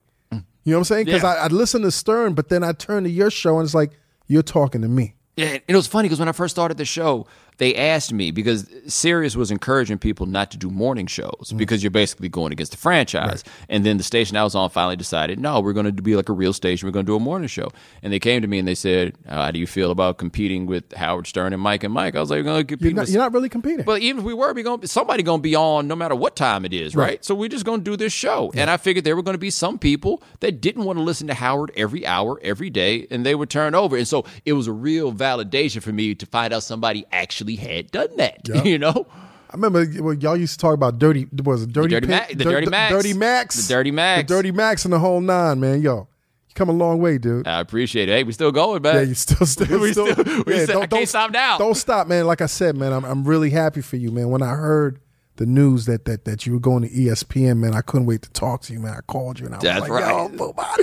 You 0.65 0.73
know 0.73 0.79
what 0.79 0.81
I'm 0.81 0.85
saying? 0.85 1.05
Because 1.07 1.23
Yeah. 1.23 1.31
I, 1.31 1.45
I 1.45 1.47
listened 1.49 1.85
to 1.85 1.91
Stern, 1.91 2.35
but 2.35 2.49
then 2.49 2.63
I 2.63 2.73
turned 2.73 3.07
to 3.07 3.11
your 3.11 3.31
show 3.31 3.59
and 3.59 3.65
it's 3.67 3.75
like 3.75 3.93
you're 4.29 4.43
talking 4.43 4.83
to 4.83 4.89
me. 4.89 5.15
Yeah, 5.37 5.47
and 5.47 5.63
it 5.67 5.75
was 5.77 5.87
funny 5.87 6.09
because 6.09 6.19
when 6.19 6.29
I 6.29 6.33
first 6.33 6.55
started 6.55 6.77
the 6.77 6.85
show, 6.85 7.27
they 7.59 7.75
asked 7.75 8.13
me 8.13 8.31
because 8.31 8.67
Sirius 8.87 9.37
was 9.37 9.51
encouraging 9.51 9.99
people 9.99 10.27
not 10.27 10.51
to 10.53 10.57
do 10.57 10.71
morning 10.71 11.07
shows 11.07 11.53
Mm. 11.53 11.59
because 11.59 11.83
you're 11.83 11.91
basically 11.91 12.29
going 12.29 12.53
against 12.53 12.73
the 12.73 12.79
franchise. 12.79 13.45
And 13.69 13.85
then 13.87 13.99
the 13.99 14.03
station 14.05 14.37
I 14.37 14.43
was 14.45 14.55
on 14.55 14.71
finally 14.71 14.97
decided, 14.97 15.39
no, 15.39 15.61
we're 15.61 15.73
going 15.73 15.95
to 15.95 16.03
be 16.03 16.17
like 16.17 16.29
a 16.29 16.33
real 16.33 16.53
station. 16.53 16.87
We're 16.87 16.93
going 16.93 17.07
to 17.07 17.11
do 17.13 17.17
a 17.17 17.21
morning 17.21 17.49
show. 17.49 17.71
And 18.03 18.13
they 18.13 18.19
came 18.19 18.43
to 18.43 18.49
me 18.49 18.59
and 18.59 18.67
they 18.67 18.75
said, 18.75 19.15
"How 19.29 19.51
do 19.51 19.59
you 19.59 19.67
feel 19.67 19.91
about 19.91 20.19
competing 20.19 20.67
with 20.67 20.93
Howard 20.95 21.27
Stern 21.27 21.53
and 21.53 21.63
Mike 21.63 21.85
and 21.85 21.93
Mike?" 21.93 22.17
I 22.17 22.21
was 22.21 22.31
like, 22.31 22.39
"We're 22.39 22.45
going 22.45 22.63
to 22.63 22.67
compete." 22.67 22.87
You're 22.87 22.95
not, 22.97 23.09
you're 23.09 23.21
not 23.23 23.33
really 23.33 23.49
competing. 23.49 23.85
but 23.85 24.01
even 24.03 24.21
if 24.21 24.25
we 24.25 24.35
were, 24.35 24.53
we 24.53 24.63
going 24.63 24.87
somebody 24.87 25.23
going 25.23 25.41
to 25.41 25.43
be 25.43 25.55
on 25.55 25.87
no 25.89 25.95
matter 25.97 26.15
what 26.15 26.37
time 26.37 26.65
it 26.65 26.73
is, 26.73 26.97
right? 26.97 27.03
Right. 27.03 27.25
So 27.25 27.35
we're 27.35 27.49
just 27.49 27.65
going 27.65 27.81
to 27.81 27.85
do 27.91 27.97
this 27.97 28.13
show. 28.13 28.51
And 28.55 28.71
I 28.71 28.77
figured 28.77 29.05
there 29.05 29.17
were 29.17 29.23
going 29.23 29.35
to 29.35 29.39
be 29.39 29.51
some 29.51 29.79
people 29.79 30.23
that 30.41 30.61
didn't 30.61 30.85
want 30.85 30.99
to 30.99 31.03
listen 31.03 31.27
to 31.29 31.35
Howard 31.35 31.71
every 31.77 32.07
hour, 32.07 32.39
every 32.43 32.71
day, 32.71 33.07
and 33.11 33.27
they 33.27 33.35
would 33.35 33.51
turn 33.51 33.75
over. 33.75 33.97
And 33.97 34.07
so 34.09 34.25
it 34.45 34.53
was 34.55 34.67
a 34.69 34.73
real 34.73 35.13
validation 35.13 35.83
for 35.83 35.93
me 35.93 36.15
to 36.15 36.27
find 36.27 36.53
out 36.53 36.63
somebody 36.63 37.05
actually 37.13 37.42
had 37.57 37.91
done 37.91 38.17
that. 38.17 38.41
Yeah. 38.49 38.63
You 38.65 38.79
know, 38.79 39.07
I 39.51 39.55
remember 39.55 39.85
when 40.03 40.21
y'all 40.21 40.37
used 40.37 40.55
to 40.55 40.59
talk 40.59 40.75
about 40.75 40.99
dirty. 40.99 41.27
Was 41.45 41.63
it 41.65 41.73
dirty? 41.73 41.89
Dirty 41.91 42.07
Pen- 42.07 42.21
Ma- 42.21 42.27
the 42.29 42.45
Dir- 42.45 42.51
Dirty 42.51 42.71
Max. 42.71 42.93
Dirty 42.95 43.13
Max. 43.13 43.67
The 43.69 43.75
Dirty 43.75 43.91
Max. 43.91 44.29
The 44.29 44.35
Dirty 44.35 44.51
Max 44.53 44.85
and 44.85 44.93
the 44.95 44.99
whole 44.99 45.21
nine, 45.21 45.61
man. 45.61 45.83
Yo, 45.83 46.09
you 46.49 46.55
come 46.55 46.69
a 46.69 46.73
long 46.73 47.01
way, 47.01 47.19
dude. 47.19 47.47
I 47.47 47.61
appreciate 47.61 48.09
it. 48.09 48.13
Hey, 48.13 48.23
we 48.25 48.33
still 48.33 48.53
going, 48.53 48.81
man. 48.83 48.95
Yeah, 48.97 49.01
you 49.03 49.15
still, 49.15 49.47
still, 49.47 49.79
We 49.81 49.93
still, 49.93 50.07
still- 50.13 50.43
we 50.47 50.55
yeah, 50.57 50.65
still- 50.65 50.83
I 50.83 50.87
can't 50.87 51.09
stop 51.09 51.31
now. 51.33 51.59
Don't 51.59 51.75
stop, 51.75 52.07
man. 52.07 52.27
Like 52.27 52.41
I 52.41 52.47
said, 52.47 52.77
man, 52.77 52.93
I'm, 52.93 53.05
I'm 53.05 53.25
really 53.25 53.51
happy 53.51 53.83
for 53.83 53.97
you, 53.97 54.11
man. 54.11 54.31
When 54.31 54.43
I 54.43 54.55
heard 54.55 55.01
the 55.37 55.47
news 55.47 55.87
that 55.87 56.05
that 56.05 56.25
that 56.27 56.47
you 56.47 56.53
were 56.53 56.61
going 56.61 56.83
to 56.83 56.91
ESPN, 56.91 57.59
man, 57.59 57.75
I 57.75 57.81
couldn't 57.81 58.07
wait 58.07 58.23
to 58.23 58.31
talk 58.31 58.63
to 58.63 58.73
you, 58.73 58.81
man. 58.81 58.95
I 58.95 59.01
called 59.07 59.39
you 59.41 59.47
and 59.47 59.55
I 59.55 59.59
was 59.59 59.65
like, 59.65 59.91
right. 59.91 60.31
yo, 60.33 60.53
Bobby, 60.53 60.83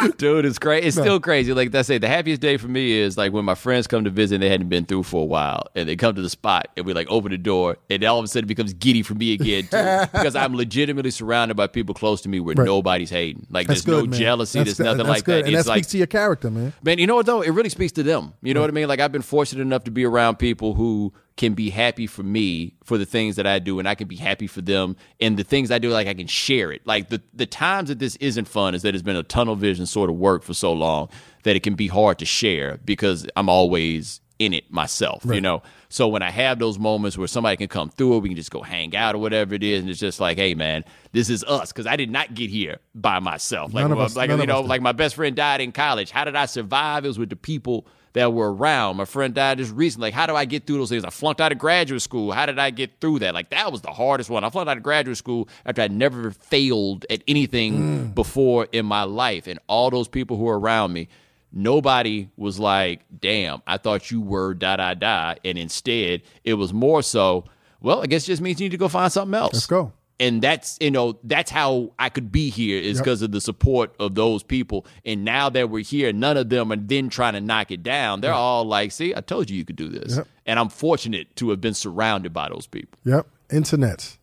Dude, 0.18 0.44
it's 0.44 0.58
crazy. 0.58 0.86
It's 0.86 0.96
still 0.96 1.20
crazy. 1.20 1.52
Like 1.52 1.74
I 1.74 1.82
say, 1.82 1.98
the 1.98 2.08
happiest 2.08 2.40
day 2.40 2.56
for 2.56 2.68
me 2.68 2.92
is 2.92 3.16
like 3.18 3.32
when 3.32 3.44
my 3.44 3.54
friends 3.54 3.86
come 3.86 4.04
to 4.04 4.10
visit 4.10 4.36
and 4.36 4.42
they 4.42 4.48
hadn't 4.48 4.68
been 4.68 4.84
through 4.84 5.02
for 5.04 5.22
a 5.22 5.24
while, 5.24 5.64
and 5.74 5.88
they 5.88 5.96
come 5.96 6.14
to 6.14 6.22
the 6.22 6.30
spot 6.30 6.68
and 6.76 6.86
we 6.86 6.92
like 6.94 7.06
open 7.10 7.30
the 7.32 7.38
door, 7.38 7.76
and 7.90 8.02
all 8.04 8.18
of 8.18 8.24
a 8.24 8.28
sudden 8.28 8.44
it 8.44 8.48
becomes 8.48 8.72
giddy 8.74 9.02
for 9.02 9.14
me 9.14 9.32
again 9.32 9.62
too, 9.64 10.06
because 10.12 10.34
I'm 10.36 10.54
legitimately 10.54 11.10
surrounded 11.10 11.56
by 11.56 11.66
people 11.66 11.94
close 11.94 12.20
to 12.22 12.28
me 12.28 12.40
where 12.40 12.54
Right. 12.56 12.64
nobody's 12.66 13.10
hating. 13.10 13.46
Like 13.50 13.66
That's 13.66 13.82
there's 13.82 13.96
good, 14.00 14.04
no 14.06 14.10
man. 14.10 14.20
jealousy. 14.20 14.58
That's 14.60 14.68
there's 14.68 14.76
good. 14.78 14.84
nothing 14.84 14.98
That's 15.06 15.08
like 15.08 15.24
good. 15.24 15.44
that. 15.44 15.48
And 15.48 15.56
it's 15.56 15.64
that 15.66 15.70
like 15.70 15.84
speaks 15.84 15.92
to 15.92 15.98
your 15.98 16.06
character, 16.06 16.50
man. 16.50 16.72
Man, 16.82 16.98
you 16.98 17.06
know 17.06 17.14
what 17.16 17.26
though? 17.26 17.42
It 17.42 17.50
really 17.50 17.68
speaks 17.70 17.92
to 17.92 18.02
them. 18.02 18.32
You 18.42 18.54
know 18.54 18.60
what 18.60 18.70
I 18.70 18.72
mean? 18.72 18.88
Like 18.88 19.00
I've 19.00 19.12
been 19.12 19.22
fortunate 19.22 19.62
enough 19.62 19.84
to 19.84 19.90
be 19.90 20.04
around 20.04 20.36
people 20.38 20.74
who 20.74 21.12
can 21.40 21.54
be 21.54 21.70
happy 21.70 22.06
for 22.06 22.22
me 22.22 22.74
for 22.84 22.98
the 22.98 23.06
things 23.06 23.36
that 23.36 23.46
I 23.46 23.58
do, 23.58 23.78
and 23.78 23.88
I 23.88 23.94
can 23.94 24.06
be 24.06 24.16
happy 24.16 24.46
for 24.46 24.60
them 24.60 24.94
and 25.20 25.38
the 25.38 25.42
things 25.42 25.70
I 25.70 25.78
do. 25.78 25.88
Like 25.88 26.06
I 26.06 26.12
can 26.12 26.26
share 26.26 26.70
it. 26.70 26.86
Like 26.86 27.08
the 27.08 27.22
the 27.32 27.46
times 27.46 27.88
that 27.88 27.98
this 27.98 28.16
isn't 28.16 28.46
fun 28.46 28.74
is 28.74 28.82
that 28.82 28.94
it's 28.94 29.02
been 29.02 29.16
a 29.16 29.22
tunnel 29.22 29.56
vision 29.56 29.86
sort 29.86 30.10
of 30.10 30.16
work 30.16 30.42
for 30.42 30.52
so 30.52 30.70
long 30.74 31.08
that 31.44 31.56
it 31.56 31.62
can 31.62 31.76
be 31.76 31.86
hard 31.86 32.18
to 32.18 32.26
share 32.26 32.78
because 32.84 33.26
I'm 33.36 33.48
always 33.48 34.20
in 34.38 34.52
it 34.52 34.70
myself. 34.70 35.24
You 35.24 35.40
know. 35.40 35.62
So 35.88 36.08
when 36.08 36.20
I 36.20 36.30
have 36.30 36.58
those 36.58 36.78
moments 36.78 37.16
where 37.16 37.26
somebody 37.26 37.56
can 37.56 37.68
come 37.68 37.88
through, 37.88 38.18
we 38.18 38.28
can 38.28 38.36
just 38.36 38.50
go 38.50 38.60
hang 38.60 38.94
out 38.94 39.14
or 39.14 39.18
whatever 39.18 39.54
it 39.54 39.62
is, 39.64 39.80
and 39.80 39.88
it's 39.88 39.98
just 39.98 40.20
like, 40.20 40.36
hey 40.36 40.54
man, 40.54 40.84
this 41.12 41.30
is 41.30 41.42
us 41.44 41.72
because 41.72 41.86
I 41.86 41.96
did 41.96 42.10
not 42.10 42.34
get 42.34 42.50
here 42.50 42.80
by 42.94 43.18
myself. 43.18 43.72
Like, 43.72 43.90
us- 43.90 44.14
like 44.14 44.28
none 44.28 44.40
you 44.40 44.42
of 44.42 44.48
know, 44.48 44.60
like 44.60 44.82
my 44.82 44.92
best 44.92 45.14
friend 45.14 45.34
died 45.34 45.62
in 45.62 45.72
college. 45.72 46.10
How 46.10 46.24
did 46.24 46.36
I 46.36 46.44
survive? 46.44 47.06
It 47.06 47.08
was 47.08 47.18
with 47.18 47.30
the 47.30 47.36
people 47.36 47.86
that 48.12 48.32
were 48.32 48.52
around. 48.52 48.96
My 48.96 49.04
friend 49.04 49.34
died 49.34 49.58
just 49.58 49.74
recently. 49.74 50.06
Like, 50.06 50.14
how 50.14 50.26
do 50.26 50.34
I 50.34 50.44
get 50.44 50.66
through 50.66 50.78
those 50.78 50.88
things? 50.88 51.04
I 51.04 51.10
flunked 51.10 51.40
out 51.40 51.52
of 51.52 51.58
graduate 51.58 52.02
school. 52.02 52.32
How 52.32 52.46
did 52.46 52.58
I 52.58 52.70
get 52.70 53.00
through 53.00 53.20
that? 53.20 53.34
Like, 53.34 53.50
that 53.50 53.70
was 53.70 53.82
the 53.82 53.92
hardest 53.92 54.30
one. 54.30 54.42
I 54.42 54.50
flunked 54.50 54.70
out 54.70 54.76
of 54.76 54.82
graduate 54.82 55.16
school 55.16 55.48
after 55.64 55.82
I 55.82 55.88
never 55.88 56.30
failed 56.30 57.06
at 57.08 57.22
anything 57.28 57.78
mm. 57.78 58.14
before 58.14 58.66
in 58.72 58.86
my 58.86 59.04
life. 59.04 59.46
And 59.46 59.58
all 59.68 59.90
those 59.90 60.08
people 60.08 60.36
who 60.36 60.44
were 60.44 60.58
around 60.58 60.92
me, 60.92 61.08
nobody 61.52 62.28
was 62.36 62.58
like, 62.58 63.00
damn, 63.20 63.62
I 63.66 63.76
thought 63.76 64.10
you 64.10 64.20
were 64.20 64.54
da 64.54 64.76
da 64.76 64.94
da. 64.94 65.34
And 65.44 65.56
instead, 65.56 66.22
it 66.44 66.54
was 66.54 66.72
more 66.72 67.02
so, 67.02 67.44
well, 67.80 68.02
I 68.02 68.06
guess 68.06 68.24
it 68.24 68.26
just 68.26 68.42
means 68.42 68.60
you 68.60 68.64
need 68.64 68.72
to 68.72 68.78
go 68.78 68.88
find 68.88 69.12
something 69.12 69.34
else 69.34 69.52
Let's 69.54 69.66
go. 69.66 69.92
And 70.20 70.40
that's 70.40 70.78
you 70.80 70.90
know 70.92 71.18
that's 71.24 71.50
how 71.50 71.92
I 71.98 72.08
could 72.10 72.30
be 72.30 72.50
here 72.50 72.78
is 72.80 72.98
Yep. 72.98 73.04
because 73.04 73.22
of 73.22 73.32
the 73.32 73.40
support 73.40 73.92
of 73.98 74.14
those 74.14 74.42
people. 74.44 74.86
And 75.04 75.24
now 75.24 75.48
that 75.50 75.70
we're 75.70 75.82
here, 75.82 76.12
none 76.12 76.36
of 76.36 76.48
them 76.50 76.70
are 76.70 76.76
then 76.76 77.08
trying 77.08 77.32
to 77.32 77.40
knock 77.40 77.72
it 77.72 77.82
down. 77.82 78.20
They're 78.20 78.32
all 78.32 78.64
like, 78.64 78.92
"See, 78.92 79.14
I 79.16 79.20
told 79.22 79.50
you 79.50 79.56
you 79.56 79.64
could 79.64 79.76
do 79.76 79.88
this." 79.88 80.16
Yep. 80.16 80.28
And 80.46 80.58
I'm 80.60 80.68
fortunate 80.68 81.34
to 81.36 81.50
have 81.50 81.60
been 81.60 81.74
surrounded 81.74 82.32
by 82.32 82.48
those 82.50 82.66
people. 82.68 82.98
Yep, 83.04 83.26
internet. 83.50 84.16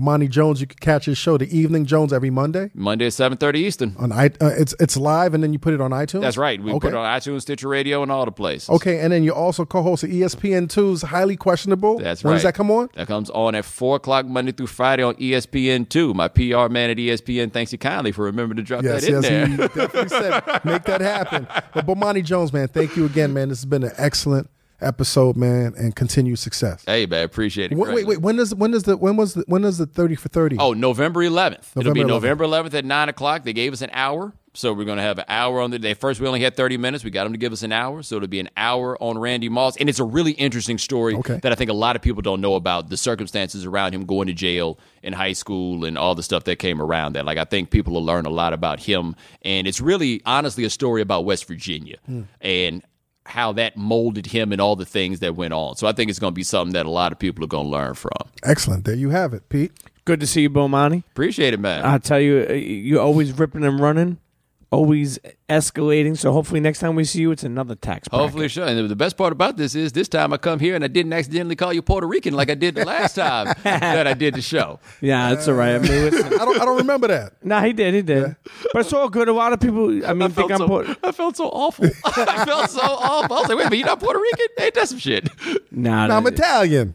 Monty 0.00 0.28
Jones, 0.28 0.60
you 0.60 0.66
can 0.66 0.78
catch 0.78 1.04
his 1.04 1.18
show, 1.18 1.36
The 1.36 1.54
Evening 1.56 1.84
Jones, 1.84 2.12
every 2.12 2.30
Monday 2.30 2.70
Monday 2.74 3.06
at 3.06 3.12
seven 3.12 3.36
thirty 3.38 3.60
Eastern. 3.60 3.94
on 3.98 4.12
i. 4.12 4.26
Uh, 4.40 4.46
it's 4.56 4.74
it's 4.80 4.96
live, 4.96 5.34
and 5.34 5.42
then 5.42 5.52
you 5.52 5.58
put 5.58 5.74
it 5.74 5.80
on 5.80 5.90
iTunes. 5.90 6.22
That's 6.22 6.36
right. 6.36 6.62
We 6.62 6.70
okay. 6.72 6.88
put 6.88 6.94
it 6.94 6.96
on 6.96 7.04
iTunes, 7.04 7.42
Stitcher 7.42 7.68
Radio, 7.68 8.02
and 8.02 8.10
all 8.10 8.24
the 8.24 8.32
places. 8.32 8.70
Okay, 8.70 9.00
and 9.00 9.12
then 9.12 9.22
you 9.22 9.32
also 9.34 9.64
co-host 9.64 10.04
of 10.04 10.10
E 10.10 10.20
ESPN 10.20 10.66
2's 10.68 11.02
Highly 11.02 11.36
Questionable. 11.36 11.98
That's 11.98 12.24
right. 12.24 12.30
When 12.30 12.36
does 12.36 12.44
that 12.44 12.54
come 12.54 12.70
on? 12.70 12.88
That 12.94 13.06
comes 13.06 13.28
on 13.30 13.54
at 13.54 13.64
four 13.64 13.96
o'clock 13.96 14.26
Monday 14.26 14.52
through 14.52 14.68
Friday 14.68 15.02
on 15.02 15.14
ESPN 15.16 15.88
two. 15.88 16.14
My 16.14 16.28
PR 16.28 16.68
man 16.68 16.90
at 16.90 16.96
ESPN 16.96 17.52
thanks 17.52 17.72
you 17.72 17.78
kindly 17.78 18.12
for 18.12 18.24
remembering 18.24 18.56
to 18.56 18.62
drop 18.62 18.82
Yes, 18.82 19.02
that 19.02 19.08
in 19.08 19.14
yes, 19.22 19.28
there. 19.28 19.46
he 19.46 19.56
definitely 19.56 20.08
said 20.08 20.64
make 20.64 20.84
that 20.84 21.00
happen. 21.00 21.46
But 21.74 21.86
Bomani 21.86 22.22
Jones, 22.24 22.52
man, 22.52 22.68
thank 22.68 22.96
you 22.96 23.06
again, 23.06 23.32
man. 23.32 23.48
This 23.48 23.58
has 23.58 23.64
been 23.64 23.82
an 23.82 23.92
excellent 23.96 24.50
episode, 24.82 25.36
man, 25.36 25.74
and 25.76 25.94
continued 25.94 26.38
success. 26.38 26.84
hey 26.86 27.06
man, 27.06 27.24
appreciate 27.24 27.72
it. 27.72 27.78
Wait, 27.78 27.94
wait, 27.94 28.06
wait. 28.06 28.20
When 28.20 28.36
does 28.36 28.54
when 28.54 28.70
does 28.70 28.84
the 28.84 28.96
when 28.96 29.16
was 29.16 29.34
the, 29.34 29.44
when 29.46 29.62
does 29.62 29.78
the 29.78 29.86
thirty 29.86 30.14
for 30.14 30.28
thirty? 30.28 30.56
Oh, 30.58 30.72
November 30.72 31.20
11th. 31.20 31.76
It'll 31.76 31.92
be 31.92 32.04
November 32.04 32.44
11th. 32.44 32.62
November 32.62 32.70
11th 32.70 32.74
at 32.74 32.84
9 32.84 33.08
o'clock. 33.08 33.44
They 33.44 33.52
gave 33.52 33.72
us 33.72 33.82
an 33.82 33.90
hour. 33.92 34.32
So 34.54 34.74
we're 34.74 34.84
going 34.84 34.98
to 34.98 35.02
have 35.02 35.18
an 35.18 35.24
hour 35.28 35.60
on 35.60 35.70
the 35.70 35.78
day. 35.78 35.94
First, 35.94 36.20
we 36.20 36.26
only 36.26 36.42
had 36.42 36.56
30 36.56 36.76
minutes. 36.76 37.04
We 37.04 37.10
got 37.10 37.24
them 37.24 37.32
to 37.32 37.38
give 37.38 37.54
us 37.54 37.62
an 37.62 37.72
hour. 37.72 38.02
So 38.02 38.16
it'll 38.16 38.28
be 38.28 38.40
an 38.40 38.50
hour 38.54 39.02
on 39.02 39.16
Randy 39.16 39.48
Moss. 39.48 39.78
And 39.78 39.88
it's 39.88 39.98
a 39.98 40.04
really 40.04 40.32
interesting 40.32 40.76
story 40.76 41.14
Okay. 41.14 41.38
that 41.42 41.52
I 41.52 41.54
think 41.54 41.70
a 41.70 41.74
lot 41.74 41.96
of 41.96 42.02
people 42.02 42.20
don't 42.20 42.42
know 42.42 42.54
about 42.54 42.90
the 42.90 42.98
circumstances 42.98 43.64
around 43.64 43.94
him 43.94 44.04
going 44.04 44.26
to 44.26 44.34
jail 44.34 44.78
in 45.02 45.14
high 45.14 45.32
school 45.32 45.86
and 45.86 45.96
all 45.96 46.14
the 46.14 46.22
stuff 46.22 46.44
that 46.44 46.56
came 46.56 46.82
around 46.82 47.14
that. 47.14 47.24
Like, 47.24 47.38
I 47.38 47.44
think 47.44 47.70
people 47.70 47.94
will 47.94 48.04
learn 48.04 48.26
a 48.26 48.30
lot 48.30 48.52
about 48.52 48.78
him. 48.78 49.16
And 49.40 49.66
it's 49.66 49.80
really, 49.80 50.20
honestly, 50.26 50.64
a 50.64 50.70
story 50.70 51.00
about 51.00 51.24
West 51.24 51.46
Virginia 51.46 51.96
hmm. 52.04 52.22
and 52.42 52.84
how 53.26 53.52
that 53.52 53.76
molded 53.76 54.26
him 54.26 54.52
and 54.52 54.60
all 54.60 54.76
the 54.76 54.84
things 54.84 55.20
that 55.20 55.36
went 55.36 55.54
on. 55.54 55.76
So 55.76 55.86
I 55.86 55.92
think 55.92 56.10
it's 56.10 56.18
going 56.18 56.32
to 56.32 56.34
be 56.34 56.42
something 56.42 56.72
that 56.74 56.86
a 56.86 56.90
lot 56.90 57.12
of 57.12 57.18
people 57.18 57.44
are 57.44 57.48
going 57.48 57.66
to 57.66 57.70
learn 57.70 57.94
from. 57.94 58.12
Excellent. 58.42 58.84
There 58.84 58.94
you 58.94 59.10
have 59.10 59.32
it, 59.32 59.48
Pete. 59.48 59.72
Good 60.04 60.18
to 60.20 60.26
see 60.26 60.42
you, 60.42 60.50
Bomani. 60.50 61.04
Appreciate 61.12 61.54
it, 61.54 61.60
man. 61.60 61.84
I 61.84 61.98
tell 61.98 62.18
you, 62.18 62.44
uh, 62.48 62.54
you're 62.54 63.00
always 63.00 63.32
ripping 63.38 63.64
and 63.64 63.78
running, 63.78 64.18
always 64.72 65.18
escalating. 65.50 66.16
So 66.16 66.32
hopefully 66.32 66.58
next 66.58 66.78
time 66.80 66.96
we 66.96 67.04
see 67.04 67.20
you, 67.20 67.30
it's 67.30 67.44
another 67.44 67.74
tax. 67.74 68.08
bracket. 68.08 68.20
Hopefully, 68.22 68.48
sure. 68.48 68.66
And 68.66 68.88
the 68.88 68.96
best 68.96 69.16
part 69.18 69.32
about 69.32 69.56
this 69.58 69.74
is 69.74 69.92
this 69.92 70.08
time 70.08 70.32
I 70.32 70.38
come 70.38 70.58
here 70.58 70.74
and 70.74 70.82
I 70.82 70.88
didn't 70.88 71.12
accidentally 71.12 71.54
call 71.56 71.72
you 71.72 71.82
Puerto 71.82 72.06
Rican 72.06 72.34
like 72.34 72.50
I 72.50 72.54
did 72.54 72.74
the 72.74 72.84
last 72.84 73.14
time 73.14 73.54
that 73.62 74.06
I 74.06 74.14
did 74.14 74.34
the 74.34 74.40
show. 74.42 74.80
Yeah, 75.00 75.28
that's 75.34 75.46
all 75.46 75.54
right. 75.54 75.74
I 75.74 75.78
mean. 75.78 76.14
I 76.14 76.44
don't 76.44 76.60
I 76.60 76.64
don't 76.64 76.78
remember 76.78 77.06
that. 77.08 77.34
Nah, 77.44 77.62
he 77.62 77.72
did, 77.72 77.94
he 77.94 78.02
did. 78.02 78.34
But 78.72 78.80
it's 78.80 78.92
all 78.92 79.08
good. 79.08 79.28
A 79.28 79.32
lot 79.32 79.52
of 79.52 79.60
people, 79.60 80.04
I 80.06 80.14
mean, 80.14 80.22
I 80.22 80.28
think 80.28 80.50
I'm 80.50 80.58
so, 80.58 80.66
Puerto. 80.66 80.96
I 81.04 81.12
felt 81.12 81.36
so 81.36 81.48
awful. 81.48 81.86
I 82.04 82.44
felt 82.46 82.70
so 82.70 82.80
awful. 82.80 83.36
I 83.36 83.40
was 83.40 83.48
like, 83.48 83.58
wait 83.58 83.66
a 83.66 83.70
minute, 83.70 83.76
you're 83.78 83.86
not 83.86 84.00
Puerto 84.00 84.18
Rican? 84.18 84.46
Ain't 84.58 84.74
that 84.74 84.88
some 84.88 84.98
shit? 84.98 85.28
Nah, 85.70 86.06
No, 86.06 86.16
I'm 86.16 86.26
Italian. 86.26 86.94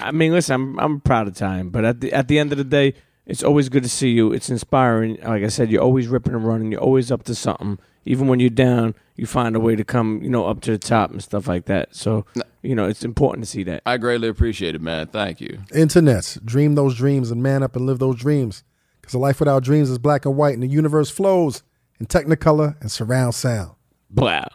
I 0.00 0.12
mean, 0.12 0.32
listen, 0.32 0.54
I'm 0.54 0.78
I'm 0.78 1.00
proud 1.00 1.26
of 1.26 1.34
time, 1.34 1.70
but 1.70 1.84
at 1.84 2.00
the 2.00 2.12
at 2.12 2.28
the 2.28 2.38
end 2.38 2.52
of 2.52 2.58
the 2.58 2.64
day, 2.64 2.94
it's 3.26 3.42
always 3.42 3.68
good 3.68 3.82
to 3.82 3.88
see 3.88 4.10
you. 4.10 4.32
It's 4.32 4.48
inspiring. 4.48 5.18
Like 5.22 5.42
I 5.42 5.48
said, 5.48 5.70
you're 5.70 5.82
always 5.82 6.06
ripping 6.06 6.34
and 6.34 6.46
running. 6.46 6.72
You're 6.72 6.80
always 6.80 7.10
up 7.10 7.24
to 7.24 7.34
something. 7.34 7.78
Even 8.04 8.28
when 8.28 8.38
you're 8.38 8.50
down, 8.50 8.94
you 9.16 9.26
find 9.26 9.56
a 9.56 9.60
way 9.60 9.74
to 9.74 9.82
come, 9.82 10.22
you 10.22 10.30
know, 10.30 10.46
up 10.46 10.60
to 10.60 10.70
the 10.70 10.78
top 10.78 11.10
and 11.10 11.20
stuff 11.20 11.48
like 11.48 11.64
that. 11.64 11.96
So, 11.96 12.24
you 12.62 12.76
know, 12.76 12.86
it's 12.86 13.04
important 13.04 13.44
to 13.44 13.50
see 13.50 13.64
that. 13.64 13.82
I 13.84 13.96
greatly 13.96 14.28
appreciate 14.28 14.76
it, 14.76 14.80
man. 14.80 15.08
Thank 15.08 15.40
you. 15.40 15.58
Internets. 15.72 16.42
Dream 16.44 16.76
those 16.76 16.94
dreams 16.94 17.32
and 17.32 17.42
man 17.42 17.64
up 17.64 17.74
and 17.74 17.84
live 17.84 17.98
those 17.98 18.16
dreams. 18.16 18.62
Because 19.00 19.14
a 19.14 19.18
life 19.18 19.40
without 19.40 19.64
dreams 19.64 19.90
is 19.90 19.98
black 19.98 20.24
and 20.24 20.36
white, 20.36 20.54
and 20.54 20.62
the 20.62 20.68
universe 20.68 21.10
flows 21.10 21.64
in 21.98 22.06
technicolor 22.06 22.80
and 22.80 22.90
surround 22.92 23.34
sound. 23.34 23.72
Wow. 24.14 24.48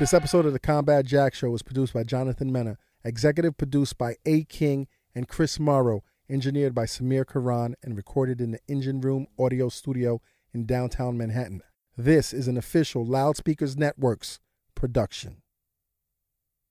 This 0.00 0.14
episode 0.14 0.46
of 0.46 0.52
the 0.52 0.58
Combat 0.58 1.04
Jack 1.04 1.34
Show 1.34 1.50
was 1.50 1.62
produced 1.62 1.92
by 1.92 2.02
Jonathan 2.02 2.50
Mena, 2.50 2.78
executive 3.04 3.56
produced 3.56 3.98
by 3.98 4.16
A. 4.26 4.42
King 4.42 4.88
and 5.14 5.28
Chris 5.28 5.60
Morrow, 5.60 6.02
engineered 6.32 6.74
by 6.74 6.86
Samir 6.86 7.26
Karan 7.26 7.74
and 7.82 7.94
recorded 7.94 8.40
in 8.40 8.52
the 8.52 8.60
Engine 8.66 9.02
Room 9.02 9.26
Audio 9.38 9.68
Studio 9.68 10.22
in 10.54 10.64
downtown 10.64 11.18
Manhattan. 11.18 11.62
This 11.94 12.32
is 12.32 12.48
an 12.48 12.56
official 12.56 13.04
Loudspeakers 13.04 13.76
Networks 13.76 14.40
production. 14.74 15.41